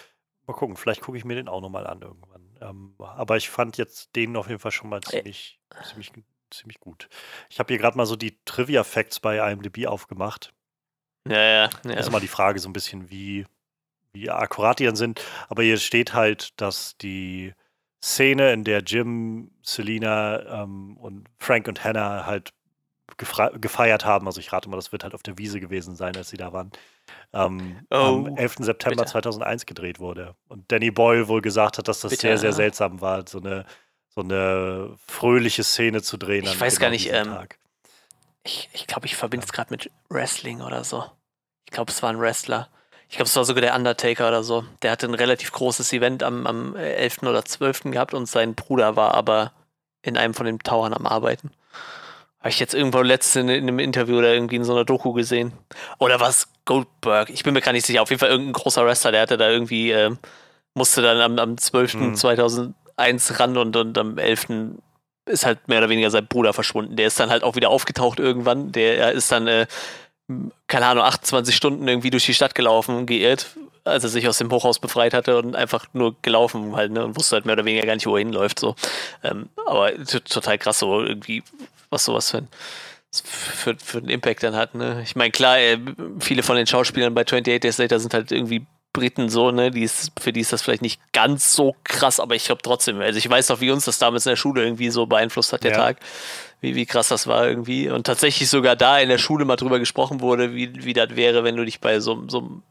mal 0.46 0.54
gucken, 0.54 0.78
vielleicht 0.78 1.02
gucke 1.02 1.18
ich 1.18 1.26
mir 1.26 1.34
den 1.36 1.48
auch 1.48 1.62
nochmal 1.62 1.88
an 1.88 2.02
irgendwann. 2.02 2.58
Ähm, 2.62 2.96
aber 3.00 3.38
ich 3.38 3.50
fand 3.50 3.78
jetzt 3.78 4.16
den 4.16 4.36
auf 4.36 4.48
jeden 4.48 4.60
Fall 4.60 4.72
schon 4.72 4.90
mal 4.90 5.00
äh. 5.00 5.02
ziemlich, 5.02 5.60
ziemlich, 5.84 6.12
ziemlich 6.52 6.80
gut. 6.80 7.10
Ich 7.50 7.58
habe 7.58 7.74
hier 7.74 7.80
gerade 7.80 7.98
mal 7.98 8.06
so 8.06 8.16
die 8.16 8.38
Trivia-Facts 8.46 9.20
bei 9.20 9.52
IMDb 9.52 9.88
aufgemacht. 9.88 10.54
Ja, 11.28 11.38
ja, 11.38 11.64
ja. 11.64 11.70
Das 11.84 12.06
ist 12.06 12.12
mal 12.12 12.22
die 12.22 12.28
Frage 12.28 12.60
so 12.60 12.70
ein 12.70 12.74
bisschen, 12.74 13.10
wie, 13.10 13.46
wie 14.14 14.30
akkurat 14.30 14.78
die 14.78 14.86
dann 14.86 14.96
sind. 14.96 15.22
Aber 15.50 15.64
hier 15.64 15.78
steht 15.78 16.14
halt, 16.14 16.60
dass 16.62 16.98
die 16.98 17.54
Szene, 18.04 18.54
in 18.54 18.64
der 18.64 18.82
Jim, 18.82 19.52
Selina 19.64 20.64
ähm, 20.64 20.98
und 20.98 21.28
Frank 21.40 21.68
und 21.68 21.84
Hannah 21.84 22.28
halt 22.28 22.52
gefeiert 23.18 24.06
haben, 24.06 24.28
also 24.28 24.40
ich 24.40 24.52
rate 24.52 24.70
mal, 24.70 24.76
das 24.76 24.92
wird 24.92 25.04
halt 25.04 25.14
auf 25.14 25.24
der 25.24 25.38
Wiese 25.38 25.60
gewesen 25.60 25.96
sein, 25.96 26.16
als 26.16 26.30
sie 26.30 26.38
da 26.38 26.54
waren, 26.54 26.72
ähm, 27.34 27.86
oh, 27.90 27.96
am 27.96 28.38
11. 28.38 28.58
September 28.60 29.04
bitte. 29.04 29.12
2001 29.12 29.66
gedreht 29.66 30.00
wurde. 30.00 30.36
Und 30.48 30.72
Danny 30.72 30.92
Boyle 30.92 31.28
wohl 31.28 31.42
gesagt 31.42 31.78
hat, 31.78 31.88
dass 31.88 32.02
das 32.02 32.12
bitte, 32.12 32.22
sehr, 32.22 32.38
sehr 32.38 32.54
seltsam 32.54 33.02
war, 33.02 33.28
so 33.28 33.40
eine, 33.40 33.66
so 34.10 34.22
eine 34.22 34.96
fröhliche 35.08 35.64
Szene 35.64 36.02
zu 36.02 36.18
drehen. 36.18 36.44
Ich 36.46 36.60
weiß 36.60 36.76
genau 36.76 36.86
gar 36.86 36.92
nicht, 36.92 37.12
ähm, 37.12 37.38
ich, 38.44 38.70
ich 38.74 38.88
glaube, 38.88 39.06
ich 39.06 39.16
verbinde 39.16 39.46
es 39.46 39.54
gerade 39.54 39.72
mit 39.72 39.92
Wrestling 40.10 40.62
oder 40.62 40.84
so. 40.84 41.06
Ich 41.66 41.72
glaube, 41.72 41.92
es 41.92 42.02
war 42.02 42.10
ein 42.10 42.20
Wrestler. 42.20 42.70
Ich 43.10 43.18
glaube, 43.18 43.28
es 43.28 43.36
war 43.36 43.46
sogar 43.46 43.62
der 43.62 43.76
Undertaker 43.76 44.28
oder 44.30 44.44
so. 44.44 44.64
Der 44.82 44.92
hatte 44.92 45.06
ein 45.06 45.14
relativ 45.14 45.52
großes 45.52 45.92
Event 45.94 46.24
am, 46.24 46.48
am 46.48 46.76
11. 46.76 47.24
oder 47.24 47.44
12. 47.44 47.84
gehabt 47.92 48.14
und 48.14 48.26
sein 48.26 48.56
Bruder 48.56 48.96
war 48.96 49.14
aber 49.14 49.52
in 50.02 50.18
einem 50.18 50.34
von 50.34 50.46
den 50.46 50.60
Towern 50.60 50.94
am 50.94 51.06
Arbeiten. 51.06 51.52
Habe 52.42 52.50
ich 52.50 52.60
jetzt 52.60 52.74
irgendwo 52.74 53.02
letztens 53.02 53.44
in, 53.44 53.50
in, 53.50 53.68
einem 53.68 53.80
Interview 53.80 54.18
oder 54.18 54.34
irgendwie 54.34 54.56
in 54.56 54.64
so 54.64 54.74
einer 54.74 54.84
Doku 54.84 55.14
gesehen. 55.14 55.54
Oder 56.00 56.20
was? 56.20 56.48
Goldberg? 56.66 57.30
Ich 57.30 57.44
bin 57.44 57.54
mir 57.54 57.62
gar 57.62 57.72
nicht 57.72 57.86
sicher. 57.86 58.02
Auf 58.02 58.10
jeden 58.10 58.20
Fall 58.20 58.30
irgendein 58.30 58.54
großer 58.54 58.84
Wrestler, 58.84 59.12
der 59.12 59.22
hatte 59.22 59.38
da 59.38 59.50
irgendwie, 59.50 59.92
äh, 59.92 60.10
musste 60.74 61.04
dann 61.04 61.22
am, 61.22 61.38
am 61.38 61.58
12. 61.58 61.94
Mhm. 61.94 62.16
2001 62.16 63.40
ran 63.40 63.58
und, 63.58 63.76
und 63.76 63.96
am 63.98 64.18
11. 64.18 64.48
ist 65.26 65.46
halt 65.46 65.68
mehr 65.68 65.78
oder 65.78 65.90
weniger 65.90 66.10
sein 66.10 66.26
Bruder 66.26 66.54
verschwunden. 66.54 66.96
Der 66.96 67.08
ist 67.08 67.20
dann 67.20 67.30
halt 67.30 67.44
auch 67.44 67.56
wieder 67.56 67.70
aufgetaucht 67.70 68.20
irgendwann. 68.20 68.72
Der 68.72 69.12
ist 69.12 69.32
dann, 69.32 69.48
äh, 69.48 69.68
keine 70.68 70.88
Ahnung, 70.88 71.04
28 71.04 71.56
Stunden 71.56 71.88
irgendwie 71.88 72.10
durch 72.10 72.26
die 72.26 72.34
Stadt 72.34 72.56
gelaufen, 72.56 73.06
geirrt, 73.06 73.56
als 73.84 74.04
er 74.04 74.10
sich 74.10 74.28
aus 74.28 74.40
dem 74.40 74.52
Hochhaus 74.52 74.80
befreit 74.80 75.14
hatte 75.14 75.38
und 75.38 75.56
einfach 75.56 75.86
nur 75.94 76.16
gelaufen 76.22 76.76
halt, 76.76 76.92
ne, 76.92 77.04
und 77.04 77.18
wusste 77.18 77.36
halt 77.36 77.46
mehr 77.46 77.54
oder 77.54 77.66
weniger 77.66 77.86
gar 77.86 77.96
nicht, 77.96 78.06
wo 78.06 78.16
er 78.16 78.24
hinläuft, 78.24 78.60
so. 78.60 78.76
Ähm, 79.24 79.50
aber 79.66 79.92
total 80.06 80.58
krass, 80.58 80.80
so 80.80 81.04
irgendwie 81.04 81.44
was 81.92 82.06
sowas 82.06 82.32
für 82.32 82.40
ein, 82.40 82.48
für, 83.12 83.76
für 83.78 84.00
einen 84.00 84.10
Impact 84.10 84.44
dann 84.44 84.56
hat. 84.56 84.74
Ne? 84.74 85.02
Ich 85.04 85.16
meine, 85.16 85.32
klar, 85.32 85.60
äh, 85.60 85.78
viele 86.20 86.42
von 86.42 86.56
den 86.56 86.66
Schauspielern 86.66 87.14
bei 87.14 87.22
28 87.22 87.60
Days 87.60 87.78
Later 87.78 88.00
sind 88.00 88.14
halt 88.14 88.32
irgendwie 88.32 88.66
Briten 88.94 89.30
so, 89.30 89.52
ne? 89.52 89.72
Die 89.72 89.84
ist, 89.84 90.12
für 90.20 90.34
die 90.34 90.42
ist 90.42 90.52
das 90.52 90.62
vielleicht 90.62 90.82
nicht 90.82 91.00
ganz 91.14 91.54
so 91.54 91.76
krass, 91.86 92.20
aber 92.20 92.36
ich 92.36 92.46
glaube 92.46 92.62
trotzdem, 92.62 93.00
also 93.00 93.18
ich 93.18 93.30
weiß 93.30 93.48
noch, 93.50 93.62
wie 93.62 93.72
uns 93.72 93.86
das 93.86 94.00
damals 94.00 94.26
in 94.26 94.32
der 94.32 94.36
Schule 94.36 94.64
irgendwie 94.64 94.90
so 94.90 95.06
beeinflusst 95.06 95.54
hat, 95.54 95.64
der 95.64 95.72
ja. 95.72 95.78
Tag. 95.78 95.98
Wie, 96.60 96.76
wie 96.76 96.86
krass 96.86 97.08
das 97.08 97.26
war 97.26 97.48
irgendwie. 97.48 97.90
Und 97.90 98.06
tatsächlich 98.06 98.50
sogar 98.50 98.76
da 98.76 99.00
in 99.00 99.10
der 99.10 99.18
Schule 99.18 99.46
mal 99.46 99.56
drüber 99.56 99.80
gesprochen 99.80 100.20
wurde, 100.20 100.54
wie, 100.54 100.86
wie 100.86 100.94
das 100.94 101.16
wäre, 101.16 101.44
wenn 101.44 101.56
du 101.56 101.66
dich 101.66 101.80
bei 101.80 102.00
so, 102.00 102.28
so 102.28 102.40
einem 102.40 102.64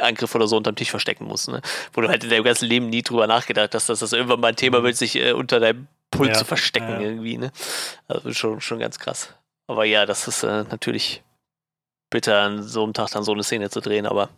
Angriff 0.00 0.34
oder 0.34 0.48
so 0.48 0.56
unterm 0.56 0.76
Tisch 0.76 0.90
verstecken 0.90 1.26
musst, 1.26 1.48
ne? 1.48 1.60
Wo 1.92 2.00
du 2.00 2.08
halt 2.08 2.24
in 2.24 2.30
deinem 2.30 2.44
ganzen 2.44 2.68
Leben 2.68 2.88
nie 2.88 3.02
drüber 3.02 3.26
nachgedacht 3.26 3.74
hast, 3.74 3.88
dass 3.88 4.00
das 4.00 4.12
irgendwann 4.12 4.40
mal 4.40 4.48
ein 4.48 4.56
Thema 4.56 4.80
mhm. 4.80 4.84
wird, 4.84 4.96
sich 4.96 5.16
äh, 5.16 5.32
unter 5.32 5.60
deinem 5.60 5.88
Pult 6.10 6.30
ja, 6.30 6.34
zu 6.34 6.44
verstecken 6.44 6.90
ja. 6.90 7.00
irgendwie, 7.00 7.38
ne? 7.38 7.52
Also 8.08 8.32
schon, 8.32 8.60
schon 8.60 8.78
ganz 8.78 8.98
krass. 8.98 9.34
Aber 9.66 9.84
ja, 9.84 10.06
das 10.06 10.28
ist 10.28 10.42
äh, 10.42 10.64
natürlich 10.70 11.22
bitter, 12.10 12.40
an 12.40 12.62
so 12.62 12.84
einem 12.84 12.92
Tag 12.92 13.10
dann 13.10 13.24
so 13.24 13.32
eine 13.32 13.42
Szene 13.42 13.70
zu 13.70 13.80
drehen, 13.80 14.06
aber 14.06 14.28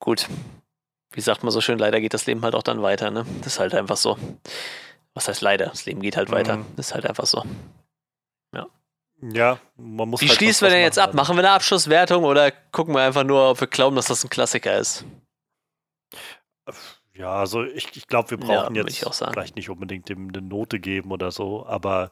gut. 0.00 0.26
Wie 1.14 1.20
sagt 1.20 1.42
man 1.42 1.52
so 1.52 1.60
schön, 1.60 1.78
leider 1.78 2.00
geht 2.00 2.14
das 2.14 2.24
Leben 2.24 2.42
halt 2.42 2.54
auch 2.54 2.62
dann 2.62 2.80
weiter, 2.80 3.10
ne? 3.10 3.26
Das 3.42 3.54
ist 3.54 3.58
halt 3.60 3.74
einfach 3.74 3.98
so. 3.98 4.16
Was 5.12 5.28
heißt 5.28 5.42
leider? 5.42 5.66
Das 5.66 5.84
Leben 5.84 6.00
geht 6.00 6.16
halt 6.16 6.30
mhm. 6.30 6.34
weiter. 6.34 6.64
Das 6.76 6.88
ist 6.88 6.94
halt 6.94 7.04
einfach 7.04 7.26
so. 7.26 7.44
Ja. 9.22 9.58
Man 9.76 10.08
muss. 10.08 10.20
Wie 10.20 10.28
halt 10.28 10.36
schließen 10.36 10.66
wir 10.66 10.70
denn 10.70 10.82
jetzt 10.82 10.98
ab? 10.98 11.14
Machen 11.14 11.36
wir 11.36 11.44
eine 11.44 11.52
Abschlusswertung 11.52 12.24
oder 12.24 12.50
gucken 12.50 12.94
wir 12.94 13.02
einfach 13.02 13.24
nur, 13.24 13.50
ob 13.50 13.60
wir 13.60 13.68
glauben, 13.68 13.96
dass 13.96 14.06
das 14.06 14.24
ein 14.24 14.30
Klassiker 14.30 14.76
ist? 14.76 15.04
Ja, 17.14 17.34
also 17.34 17.62
ich, 17.64 17.96
ich 17.96 18.08
glaube, 18.08 18.30
wir 18.30 18.38
brauchen 18.38 18.74
ja, 18.74 18.82
jetzt 18.84 19.04
vielleicht 19.14 19.56
nicht 19.56 19.70
unbedingt 19.70 20.08
dem 20.08 20.28
eine 20.28 20.40
Note 20.40 20.80
geben 20.80 21.12
oder 21.12 21.30
so, 21.30 21.66
aber 21.66 22.10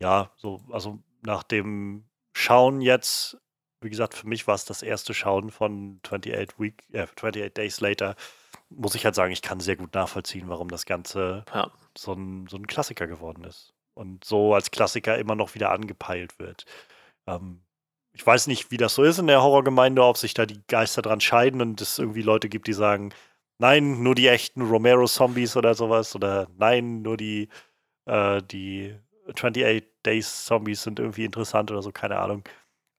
ja, 0.00 0.30
so, 0.36 0.60
also 0.70 1.00
nach 1.22 1.42
dem 1.42 2.04
Schauen 2.36 2.80
jetzt, 2.80 3.38
wie 3.80 3.90
gesagt, 3.90 4.14
für 4.14 4.26
mich 4.26 4.46
war 4.46 4.54
es 4.54 4.64
das 4.64 4.82
erste 4.82 5.14
Schauen 5.14 5.50
von 5.50 6.00
28, 6.04 6.58
Week, 6.58 6.84
äh, 6.92 7.02
28 7.02 7.54
Days 7.54 7.80
Later, 7.80 8.16
muss 8.68 8.94
ich 8.94 9.04
halt 9.04 9.14
sagen, 9.14 9.32
ich 9.32 9.42
kann 9.42 9.60
sehr 9.60 9.76
gut 9.76 9.94
nachvollziehen, 9.94 10.48
warum 10.48 10.68
das 10.68 10.84
Ganze 10.84 11.44
ja. 11.54 11.70
so, 11.96 12.12
ein, 12.12 12.46
so 12.48 12.56
ein 12.56 12.66
Klassiker 12.66 13.06
geworden 13.06 13.44
ist. 13.44 13.73
Und 13.94 14.24
so 14.24 14.54
als 14.54 14.70
Klassiker 14.70 15.18
immer 15.18 15.36
noch 15.36 15.54
wieder 15.54 15.70
angepeilt 15.70 16.38
wird. 16.38 16.64
Ähm, 17.26 17.62
ich 18.12 18.26
weiß 18.26 18.46
nicht, 18.46 18.70
wie 18.70 18.76
das 18.76 18.94
so 18.94 19.02
ist 19.02 19.18
in 19.18 19.26
der 19.26 19.42
Horrorgemeinde, 19.42 20.02
ob 20.02 20.16
sich 20.16 20.34
da 20.34 20.46
die 20.46 20.62
Geister 20.68 21.02
dran 21.02 21.20
scheiden 21.20 21.60
und 21.60 21.80
es 21.80 21.98
irgendwie 21.98 22.22
Leute 22.22 22.48
gibt, 22.48 22.68
die 22.68 22.72
sagen, 22.72 23.12
nein, 23.58 24.02
nur 24.02 24.14
die 24.14 24.28
echten 24.28 24.62
Romero-Zombies 24.62 25.56
oder 25.56 25.74
sowas. 25.74 26.14
Oder 26.14 26.48
nein, 26.56 27.02
nur 27.02 27.16
die, 27.16 27.48
äh, 28.06 28.42
die 28.42 28.94
28 29.28 29.84
Days 30.04 30.44
Zombies 30.44 30.82
sind 30.82 30.98
irgendwie 30.98 31.24
interessant 31.24 31.70
oder 31.70 31.82
so, 31.82 31.92
keine 31.92 32.18
Ahnung. 32.18 32.44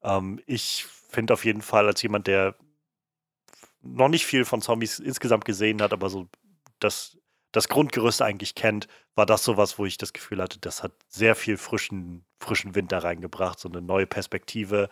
Ähm, 0.04 0.42
ich 0.48 0.86
finde 1.10 1.34
auf 1.34 1.46
jeden 1.46 1.62
Fall, 1.62 1.88
als 1.88 2.02
jemand, 2.02 2.28
der 2.28 2.56
noch 3.82 4.10
nicht 4.10 4.26
viel 4.26 4.46
von 4.46 4.62
Zombies 4.62 5.00
insgesamt 5.00 5.46
gesehen 5.46 5.82
hat, 5.82 5.94
aber 5.94 6.10
so 6.10 6.28
das, 6.80 7.18
das 7.56 7.70
Grundgerüst 7.70 8.22
eigentlich 8.22 8.54
kennt, 8.54 8.88
war 9.16 9.26
das 9.26 9.44
sowas, 9.44 9.80
wo 9.80 9.86
ich 9.86 9.98
das 9.98 10.12
Gefühl 10.12 10.42
hatte, 10.42 10.60
das 10.60 10.84
hat 10.84 10.92
sehr 11.08 11.36
viel 11.36 11.58
frischen, 11.58 12.26
frischen 12.40 12.76
Wind 12.76 12.92
da 12.92 13.00
reingebracht, 13.00 13.60
so 13.60 13.70
eine 13.70 13.82
neue 13.82 14.06
Perspektive 14.06 14.90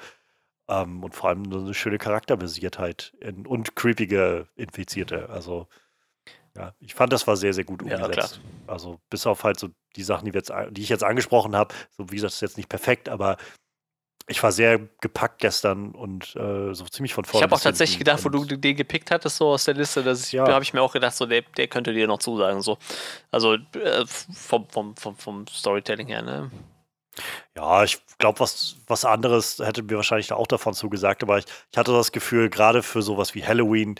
ähm, 0.69 1.03
und 1.03 1.13
vor 1.13 1.29
allem 1.29 1.51
so 1.51 1.59
eine 1.59 1.73
schöne 1.73 1.97
Charakterbasiertheit 1.97 3.13
in, 3.19 3.45
und 3.45 3.75
creepige 3.75 4.47
Infizierte. 4.55 5.29
Also 5.29 5.67
ja, 6.55 6.73
ich 6.79 6.93
fand, 6.93 7.11
das 7.11 7.27
war 7.27 7.35
sehr, 7.35 7.53
sehr 7.53 7.65
gut 7.65 7.81
umgesetzt. 7.81 8.39
Ja, 8.43 8.73
also 8.73 9.01
bis 9.09 9.27
auf 9.27 9.43
halt 9.43 9.59
so 9.59 9.69
die 9.97 10.03
Sachen, 10.03 10.25
die, 10.25 10.31
jetzt, 10.31 10.51
die 10.71 10.81
ich 10.81 10.89
jetzt 10.89 11.03
angesprochen 11.03 11.57
habe, 11.57 11.75
so 11.89 12.11
wie 12.11 12.15
gesagt, 12.15 12.31
das 12.31 12.35
ist 12.35 12.41
jetzt 12.41 12.57
nicht 12.57 12.69
perfekt, 12.69 13.09
aber 13.09 13.35
ich 14.27 14.41
war 14.41 14.51
sehr 14.51 14.79
gepackt 15.01 15.39
gestern 15.39 15.91
und 15.91 16.35
äh, 16.35 16.73
so 16.73 16.85
ziemlich 16.85 17.13
von 17.13 17.25
vorne. 17.25 17.39
Ich 17.39 17.43
habe 17.43 17.55
auch 17.55 17.61
tatsächlich 17.61 17.99
gedacht, 17.99 18.23
wo 18.23 18.29
du 18.29 18.45
den 18.45 18.75
gepickt 18.75 19.11
hattest, 19.11 19.37
so 19.37 19.49
aus 19.49 19.65
der 19.65 19.73
Liste, 19.73 20.01
dass 20.01 20.31
ja. 20.31 20.45
da 20.45 20.53
habe 20.53 20.63
ich 20.63 20.73
mir 20.73 20.81
auch 20.81 20.93
gedacht, 20.93 21.15
so 21.15 21.25
der, 21.25 21.41
der 21.57 21.67
könnte 21.67 21.93
dir 21.93 22.07
noch 22.07 22.19
zusagen. 22.19 22.61
So. 22.61 22.77
Also 23.31 23.55
äh, 23.55 24.05
vom, 24.05 24.67
vom, 24.69 24.95
vom, 24.95 25.15
vom 25.17 25.47
Storytelling 25.47 26.07
her, 26.07 26.21
ne? 26.21 26.51
Ja, 27.55 27.83
ich 27.83 27.99
glaube, 28.17 28.39
was, 28.39 28.77
was 28.87 29.05
anderes 29.05 29.59
hätte 29.59 29.83
mir 29.83 29.97
wahrscheinlich 29.97 30.27
da 30.27 30.35
auch 30.35 30.47
davon 30.47 30.73
zugesagt, 30.73 31.21
aber 31.21 31.39
ich, 31.39 31.45
ich 31.71 31.77
hatte 31.77 31.91
das 31.91 32.11
Gefühl, 32.11 32.49
gerade 32.49 32.81
für 32.81 33.01
sowas 33.01 33.35
wie 33.35 33.45
Halloween, 33.45 33.95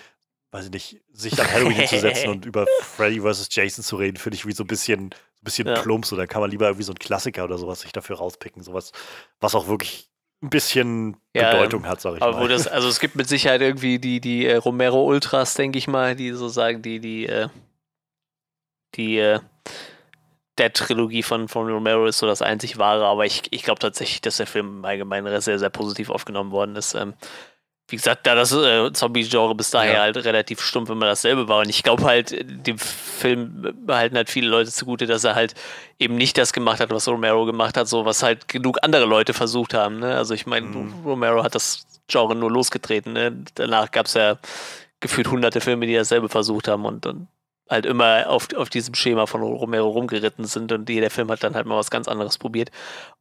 weiß 0.51 0.65
ich 0.65 0.71
nicht, 0.71 1.01
sich 1.11 1.39
an 1.39 1.51
Halloween 1.51 1.75
hinzusetzen 1.75 2.29
und 2.31 2.45
über 2.45 2.65
Freddy 2.81 3.19
vs. 3.19 3.49
Jason 3.51 3.83
zu 3.83 3.97
reden, 3.97 4.17
finde 4.17 4.37
ich 4.37 4.45
wie 4.45 4.53
so 4.53 4.63
ein 4.63 4.67
bisschen, 4.67 5.13
bisschen 5.41 5.67
ja. 5.67 5.79
plump. 5.81 6.05
So, 6.05 6.15
dann 6.15 6.27
kann 6.27 6.41
man 6.41 6.49
lieber 6.49 6.67
irgendwie 6.67 6.85
so 6.85 6.93
ein 6.93 6.99
Klassiker 6.99 7.43
oder 7.43 7.57
sowas 7.57 7.81
sich 7.81 7.91
dafür 7.91 8.17
rauspicken. 8.17 8.63
Sowas, 8.63 8.93
was 9.39 9.53
auch 9.53 9.67
wirklich 9.67 10.09
ein 10.43 10.49
bisschen 10.49 11.17
ja, 11.33 11.51
Bedeutung 11.51 11.87
hat, 11.87 12.01
sag 12.01 12.17
ich 12.17 12.21
aber 12.21 12.33
mal. 12.33 12.43
Wo 12.43 12.47
das, 12.47 12.67
also 12.67 12.89
es 12.89 12.99
gibt 12.99 13.15
mit 13.15 13.27
Sicherheit 13.27 13.61
irgendwie 13.61 13.97
die, 13.97 14.19
die 14.19 14.45
äh, 14.45 14.57
Romero 14.57 15.03
Ultras, 15.03 15.53
denke 15.53 15.77
ich 15.77 15.87
mal, 15.87 16.15
die 16.15 16.31
so 16.33 16.49
sagen, 16.49 16.81
die, 16.81 16.99
die, 16.99 17.25
äh, 17.25 17.47
die, 18.95 19.17
äh, 19.17 19.39
der 20.57 20.73
Trilogie 20.73 21.23
von, 21.23 21.47
von 21.47 21.71
Romero 21.71 22.05
ist 22.05 22.19
so 22.19 22.27
das 22.27 22.41
einzig 22.41 22.77
wahre, 22.77 23.05
aber 23.05 23.25
ich, 23.25 23.43
ich 23.51 23.63
glaube 23.63 23.79
tatsächlich, 23.79 24.21
dass 24.21 24.37
der 24.37 24.45
Film 24.45 24.79
im 24.79 24.85
Allgemeinen 24.85 25.41
sehr, 25.41 25.57
sehr 25.57 25.69
positiv 25.69 26.09
aufgenommen 26.09 26.51
worden 26.51 26.75
ist. 26.75 26.93
Ähm, 26.93 27.13
wie 27.93 27.97
gesagt, 27.97 28.25
da 28.25 28.33
das 28.33 28.51
äh, 28.51 28.91
Zombie-Genre 28.91 29.53
bis 29.53 29.69
daher 29.69 29.93
ja. 29.93 30.01
halt 30.01 30.17
relativ 30.17 30.61
stumpf 30.61 30.89
immer 30.89 31.05
dasselbe 31.05 31.47
war. 31.47 31.59
Und 31.59 31.69
ich 31.69 31.83
glaube 31.83 32.05
halt, 32.05 32.35
dem 32.65 32.79
Film 32.79 33.71
behalten 33.85 34.15
halt 34.15 34.31
viele 34.31 34.47
Leute 34.47 34.71
zugute, 34.71 35.05
dass 35.05 35.23
er 35.23 35.35
halt 35.35 35.53
eben 35.99 36.15
nicht 36.15 36.35
das 36.39 36.53
gemacht 36.53 36.79
hat, 36.79 36.89
was 36.89 37.07
Romero 37.07 37.45
gemacht 37.45 37.77
hat, 37.77 37.87
so 37.87 38.03
was 38.03 38.23
halt 38.23 38.47
genug 38.47 38.79
andere 38.81 39.05
Leute 39.05 39.35
versucht 39.35 39.75
haben. 39.75 39.99
Ne? 39.99 40.17
Also 40.17 40.33
ich 40.33 40.47
meine, 40.47 40.65
mhm. 40.65 41.03
Romero 41.05 41.43
hat 41.43 41.53
das 41.53 41.85
Genre 42.07 42.33
nur 42.33 42.49
losgetreten. 42.49 43.13
Ne? 43.13 43.43
Danach 43.53 43.91
gab 43.91 44.07
es 44.07 44.15
ja 44.15 44.39
gefühlt 44.99 45.27
hunderte 45.29 45.61
Filme, 45.61 45.85
die 45.85 45.93
dasselbe 45.93 46.29
versucht 46.29 46.67
haben 46.67 46.85
und, 46.85 47.05
und 47.05 47.27
halt 47.69 47.85
immer 47.85 48.27
auf, 48.27 48.51
auf 48.55 48.69
diesem 48.69 48.95
Schema 48.95 49.27
von 49.27 49.43
Romero 49.43 49.87
rumgeritten 49.87 50.45
sind 50.45 50.71
und 50.71 50.89
jeder 50.89 51.11
Film 51.11 51.29
hat 51.29 51.43
dann 51.43 51.53
halt 51.53 51.67
mal 51.67 51.77
was 51.77 51.91
ganz 51.91 52.07
anderes 52.07 52.39
probiert. 52.39 52.71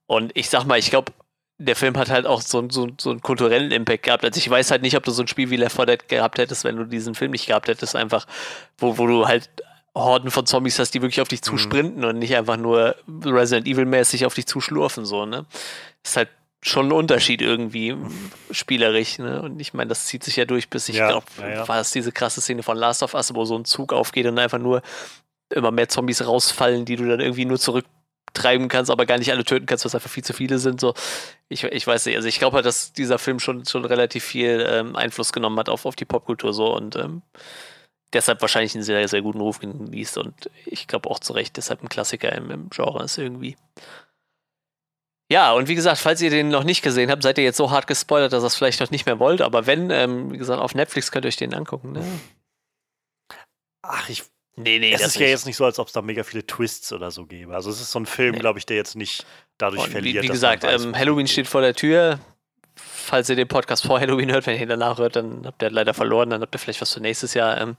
Und 0.07 0.33
ich 0.34 0.49
sag 0.49 0.65
mal, 0.65 0.78
ich 0.78 0.89
glaube, 0.89 1.12
der 1.58 1.76
Film 1.76 1.97
hat 1.97 2.10
halt 2.10 2.26
auch 2.26 2.40
so, 2.40 2.68
so, 2.70 2.89
so 2.98 3.10
einen 3.10 3.20
kulturellen 3.20 3.70
Impact 3.70 4.05
gehabt. 4.05 4.24
Also 4.24 4.39
ich 4.39 4.48
weiß 4.48 4.70
halt 4.70 4.82
nicht, 4.82 4.97
ob 4.97 5.05
du 5.05 5.10
so 5.10 5.22
ein 5.22 5.28
Spiel 5.28 5.50
wie 5.50 5.56
Left 5.56 5.76
4 5.76 5.86
Dead 5.86 6.08
gehabt 6.08 6.39
hättest, 6.39 6.64
wenn 6.64 6.76
du 6.76 6.84
diesen 6.84 7.14
Film 7.14 7.31
nicht 7.31 7.47
gehabt 7.47 7.68
hättest, 7.68 7.94
einfach, 7.94 8.26
wo, 8.78 8.98
wo 8.98 9.06
du 9.06 9.28
halt 9.28 9.50
Horden 9.94 10.31
von 10.31 10.47
Zombies 10.47 10.78
hast, 10.78 10.92
die 10.94 11.02
wirklich 11.02 11.20
auf 11.20 11.28
dich 11.28 11.40
mhm. 11.40 11.44
zusprinten 11.44 12.02
mhm. 12.02 12.08
und 12.08 12.18
nicht 12.18 12.34
einfach 12.34 12.56
nur 12.56 12.97
Resident 13.24 13.66
Evil-mäßig 13.66 14.24
auf 14.26 14.34
dich 14.34 14.47
zuschlurfen, 14.47 15.05
so, 15.05 15.26
ne? 15.26 15.44
Ist 16.02 16.16
halt 16.16 16.31
schon 16.62 16.86
ein 16.86 16.92
Unterschied 16.92 17.42
irgendwie 17.42 17.97
spielerisch, 18.50 19.18
ne? 19.18 19.42
Und 19.42 19.60
ich 19.60 19.74
meine, 19.74 19.89
das 19.89 20.06
zieht 20.06 20.24
sich 20.24 20.36
ja 20.36 20.47
durch, 20.47 20.70
bis 20.70 20.89
ich 20.89 20.97
ja, 20.97 21.08
glaube, 21.08 21.26
ja, 21.40 21.68
war 21.68 21.81
es 21.81 21.90
diese 21.90 22.12
krasse 22.12 22.40
Szene 22.40 22.62
von 22.62 22.76
Last 22.76 23.02
of 23.02 23.14
Us, 23.14 23.34
wo 23.34 23.44
so 23.44 23.56
ein 23.56 23.64
Zug 23.64 23.92
aufgeht 23.92 24.26
und 24.26 24.39
einfach 24.39 24.58
nur 24.58 24.81
immer 25.50 25.70
mehr 25.70 25.89
Zombies 25.89 26.24
rausfallen, 26.24 26.86
die 26.86 26.97
du 26.97 27.06
dann 27.06 27.20
irgendwie 27.20 27.44
nur 27.44 27.58
zurück 27.58 27.84
treiben 28.32 28.68
kannst, 28.68 28.90
aber 28.90 29.06
gar 29.06 29.18
nicht 29.18 29.30
alle 29.30 29.44
töten 29.44 29.66
kannst, 29.66 29.84
was 29.84 29.94
einfach 29.94 30.10
viel 30.10 30.24
zu 30.24 30.32
viele 30.32 30.58
sind. 30.58 30.80
So, 30.80 30.94
ich, 31.48 31.64
ich 31.64 31.86
weiß 31.86 32.06
nicht. 32.06 32.16
Also 32.16 32.28
ich 32.28 32.38
glaube 32.38 32.56
halt, 32.56 32.66
dass 32.66 32.92
dieser 32.92 33.18
Film 33.18 33.38
schon, 33.38 33.64
schon 33.66 33.84
relativ 33.84 34.24
viel 34.24 34.66
ähm, 34.68 34.96
Einfluss 34.96 35.32
genommen 35.32 35.58
hat 35.58 35.68
auf, 35.68 35.86
auf 35.86 35.96
die 35.96 36.04
Popkultur 36.04 36.52
so 36.52 36.74
und 36.74 36.96
ähm, 36.96 37.22
deshalb 38.12 38.40
wahrscheinlich 38.40 38.74
einen 38.74 38.84
sehr, 38.84 39.06
sehr 39.08 39.22
guten 39.22 39.40
Ruf 39.40 39.58
genießt 39.60 40.18
und 40.18 40.50
ich 40.66 40.86
glaube 40.86 41.10
auch 41.10 41.18
zu 41.18 41.32
Recht 41.32 41.56
deshalb 41.56 41.82
ein 41.82 41.88
Klassiker 41.88 42.32
im, 42.32 42.50
im 42.50 42.70
Genre 42.70 43.04
ist 43.04 43.18
irgendwie. 43.18 43.56
Ja, 45.30 45.52
und 45.52 45.66
wie 45.68 45.74
gesagt, 45.74 45.98
falls 45.98 46.20
ihr 46.20 46.28
den 46.28 46.50
noch 46.50 46.64
nicht 46.64 46.82
gesehen 46.82 47.10
habt, 47.10 47.22
seid 47.22 47.38
ihr 47.38 47.44
jetzt 47.44 47.56
so 47.56 47.70
hart 47.70 47.86
gespoilert, 47.86 48.34
dass 48.34 48.44
ihr 48.44 48.48
es 48.48 48.54
vielleicht 48.54 48.80
noch 48.80 48.90
nicht 48.90 49.06
mehr 49.06 49.18
wollt. 49.18 49.40
Aber 49.40 49.66
wenn, 49.66 49.88
ähm, 49.88 50.30
wie 50.30 50.36
gesagt, 50.36 50.60
auf 50.60 50.74
Netflix 50.74 51.10
könnt 51.10 51.24
ihr 51.24 51.28
euch 51.28 51.36
den 51.36 51.54
angucken. 51.54 51.92
Ne? 51.92 52.04
Ach, 53.80 54.10
ich 54.10 54.24
Nee, 54.56 54.78
nee, 54.78 54.92
es 54.92 55.00
ist 55.00 55.18
ja 55.18 55.26
jetzt 55.26 55.47
nicht 55.47 55.56
so, 55.56 55.64
als 55.64 55.78
ob 55.78 55.86
es 55.86 55.94
da 55.94 56.02
mega 56.02 56.24
viele 56.24 56.47
Twists 56.47 56.92
oder 56.92 57.10
so 57.10 57.24
gäbe. 57.24 57.55
Also 57.55 57.70
es 57.70 57.81
ist 57.81 57.90
so 57.90 57.98
ein 57.98 58.06
Film, 58.06 58.32
nee. 58.32 58.39
glaube 58.39 58.58
ich, 58.58 58.66
der 58.66 58.76
jetzt 58.76 58.97
nicht 58.97 59.24
dadurch 59.56 59.84
Und 59.84 59.90
verliert. 59.90 60.22
Wie, 60.22 60.28
wie 60.28 60.32
gesagt, 60.32 60.62
weiß, 60.64 60.84
ähm, 60.84 60.97
Halloween 60.97 61.26
steht 61.26 61.47
vor 61.47 61.62
der 61.62 61.74
Tür. 61.74 62.18
Falls 62.74 63.28
ihr 63.28 63.36
den 63.36 63.48
Podcast 63.48 63.86
vor 63.86 63.98
Halloween 63.98 64.31
hört, 64.31 64.47
wenn 64.47 64.56
ihr 64.56 64.62
ihn 64.62 64.68
danach 64.68 64.98
hört, 64.98 65.16
dann 65.16 65.47
habt 65.47 65.62
ihr 65.62 65.70
leider 65.70 65.94
verloren, 65.94 66.31
dann 66.31 66.42
habt 66.42 66.55
ihr 66.55 66.58
vielleicht 66.58 66.81
was 66.81 66.92
für 66.92 67.00
nächstes 67.00 67.34
Jahr. 67.34 67.60
Ähm, 67.60 67.76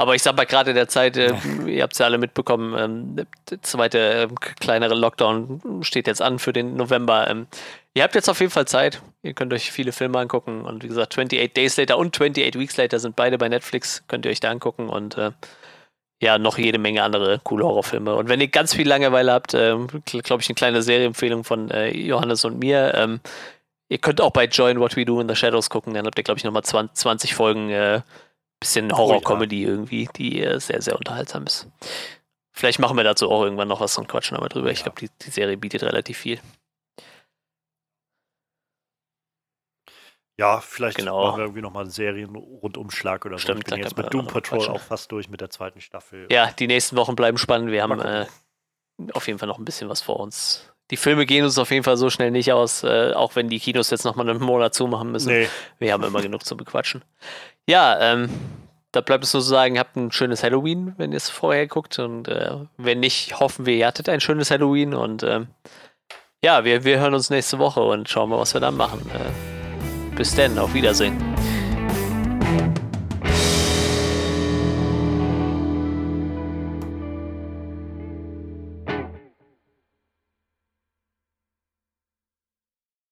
aber 0.00 0.14
ich 0.14 0.22
sag 0.22 0.36
mal, 0.36 0.46
gerade 0.46 0.74
der 0.74 0.88
Zeit, 0.88 1.16
äh, 1.16 1.34
ihr 1.66 1.82
habt 1.82 1.92
es 1.92 1.98
ja 1.98 2.06
alle 2.06 2.18
mitbekommen, 2.18 2.74
ähm, 2.78 3.26
der 3.50 3.62
zweite 3.62 3.98
äh, 3.98 4.28
kleinere 4.60 4.94
Lockdown 4.94 5.82
steht 5.82 6.06
jetzt 6.06 6.22
an 6.22 6.38
für 6.38 6.52
den 6.52 6.76
November. 6.76 7.28
Ähm, 7.28 7.48
ihr 7.94 8.02
habt 8.02 8.14
jetzt 8.14 8.28
auf 8.28 8.40
jeden 8.40 8.52
Fall 8.52 8.66
Zeit. 8.66 9.02
Ihr 9.22 9.34
könnt 9.34 9.52
euch 9.52 9.72
viele 9.72 9.92
Filme 9.92 10.18
angucken. 10.18 10.62
Und 10.62 10.84
wie 10.84 10.88
gesagt, 10.88 11.12
28 11.12 11.52
Days 11.52 11.76
Later 11.76 11.98
und 11.98 12.14
28 12.14 12.54
Weeks 12.54 12.76
Later 12.76 12.98
sind 12.98 13.16
beide 13.16 13.36
bei 13.36 13.48
Netflix. 13.48 14.04
Könnt 14.08 14.24
ihr 14.24 14.30
euch 14.30 14.40
da 14.40 14.50
angucken. 14.50 14.88
Und 14.88 15.18
äh, 15.18 15.32
ja, 16.20 16.38
noch 16.38 16.58
jede 16.58 16.78
Menge 16.78 17.02
andere 17.02 17.40
coole 17.44 17.64
Horrorfilme. 17.64 18.14
Und 18.14 18.28
wenn 18.28 18.40
ihr 18.40 18.48
ganz 18.48 18.74
viel 18.74 18.88
Langeweile 18.88 19.32
habt, 19.32 19.54
äh, 19.54 19.76
glaube 20.04 20.42
ich, 20.42 20.48
eine 20.48 20.54
kleine 20.54 20.82
Serienempfehlung 20.82 21.44
von 21.44 21.70
äh, 21.70 21.90
Johannes 21.96 22.44
und 22.44 22.58
mir. 22.58 22.92
Ähm, 22.94 23.20
ihr 23.88 23.98
könnt 23.98 24.20
auch 24.20 24.32
bei 24.32 24.46
Join 24.46 24.80
What 24.80 24.96
We 24.96 25.04
Do 25.04 25.20
in 25.20 25.28
the 25.28 25.36
Shadows 25.36 25.70
gucken. 25.70 25.94
Dann 25.94 26.06
habt 26.06 26.18
ihr, 26.18 26.24
glaube 26.24 26.38
ich, 26.38 26.44
nochmal 26.44 26.64
20, 26.64 26.96
20 26.96 27.34
Folgen 27.34 27.70
äh, 27.70 28.00
bisschen 28.60 28.90
Horror-Comedy 28.96 29.62
irgendwie, 29.62 30.08
die 30.16 30.42
äh, 30.42 30.58
sehr, 30.58 30.82
sehr 30.82 30.96
unterhaltsam 30.96 31.44
ist. 31.44 31.68
Vielleicht 32.52 32.80
machen 32.80 32.96
wir 32.96 33.04
dazu 33.04 33.30
auch 33.30 33.44
irgendwann 33.44 33.68
noch 33.68 33.80
was 33.80 33.96
und 33.98 34.08
quatschen 34.08 34.36
aber 34.36 34.48
drüber. 34.48 34.72
Ich 34.72 34.82
glaube, 34.82 34.98
die, 35.00 35.08
die 35.22 35.30
Serie 35.30 35.56
bietet 35.56 35.84
relativ 35.84 36.18
viel. 36.18 36.40
Ja, 40.38 40.60
vielleicht 40.60 40.98
genau. 40.98 41.24
machen 41.26 41.38
wir 41.38 41.44
irgendwie 41.44 41.62
nochmal 41.62 41.82
einen 41.82 41.90
Serienrundumschlag 41.90 43.26
oder 43.26 43.38
Stimmt, 43.38 43.68
so. 43.68 43.74
Ich 43.74 43.80
bin 43.80 43.84
jetzt 43.84 43.96
mit 43.96 44.14
Doom 44.14 44.28
Patrol 44.28 44.68
auch 44.68 44.80
fast 44.80 45.10
durch 45.10 45.28
mit 45.28 45.40
der 45.40 45.50
zweiten 45.50 45.80
Staffel. 45.80 46.28
Ja, 46.30 46.50
die 46.52 46.68
nächsten 46.68 46.96
Wochen 46.96 47.16
bleiben 47.16 47.38
spannend. 47.38 47.72
Wir 47.72 47.82
haben 47.82 48.00
äh, 48.00 48.26
auf 49.12 49.26
jeden 49.26 49.40
Fall 49.40 49.48
noch 49.48 49.58
ein 49.58 49.64
bisschen 49.64 49.88
was 49.88 50.00
vor 50.00 50.20
uns. 50.20 50.72
Die 50.90 50.96
Filme 50.96 51.26
gehen 51.26 51.44
uns 51.44 51.58
auf 51.58 51.70
jeden 51.70 51.82
Fall 51.82 51.96
so 51.96 52.08
schnell 52.08 52.30
nicht 52.30 52.52
aus, 52.52 52.84
äh, 52.84 53.12
auch 53.14 53.34
wenn 53.34 53.48
die 53.48 53.58
Kinos 53.58 53.90
jetzt 53.90 54.04
nochmal 54.04 54.30
einen 54.30 54.40
Monat 54.40 54.74
zumachen 54.74 55.10
müssen. 55.10 55.32
Nee. 55.32 55.48
Wir 55.80 55.92
haben 55.92 56.04
immer 56.04 56.22
genug 56.22 56.44
zu 56.44 56.56
bequatschen. 56.56 57.04
Ja, 57.68 58.00
ähm, 58.00 58.30
da 58.92 59.00
bleibt 59.00 59.24
es 59.24 59.34
nur 59.34 59.42
zu 59.42 59.48
sagen, 59.48 59.78
habt 59.78 59.96
ein 59.96 60.12
schönes 60.12 60.42
Halloween, 60.42 60.94
wenn 60.96 61.10
ihr 61.10 61.18
es 61.18 61.28
vorher 61.28 61.66
guckt. 61.66 61.98
Und 61.98 62.28
äh, 62.28 62.52
wenn 62.76 63.00
nicht, 63.00 63.38
hoffen 63.40 63.66
wir, 63.66 63.74
ihr 63.74 63.86
hattet 63.88 64.08
ein 64.08 64.20
schönes 64.20 64.52
Halloween. 64.52 64.94
Und 64.94 65.24
ähm, 65.24 65.48
ja, 66.42 66.64
wir, 66.64 66.84
wir 66.84 67.00
hören 67.00 67.14
uns 67.14 67.28
nächste 67.28 67.58
Woche 67.58 67.82
und 67.82 68.08
schauen 68.08 68.30
mal, 68.30 68.38
was 68.38 68.54
wir 68.54 68.60
dann 68.60 68.76
machen. 68.76 69.10
Äh, 69.12 69.47
bis 70.18 70.34
dann, 70.34 70.58
auf 70.58 70.74
Wiedersehen. 70.74 71.37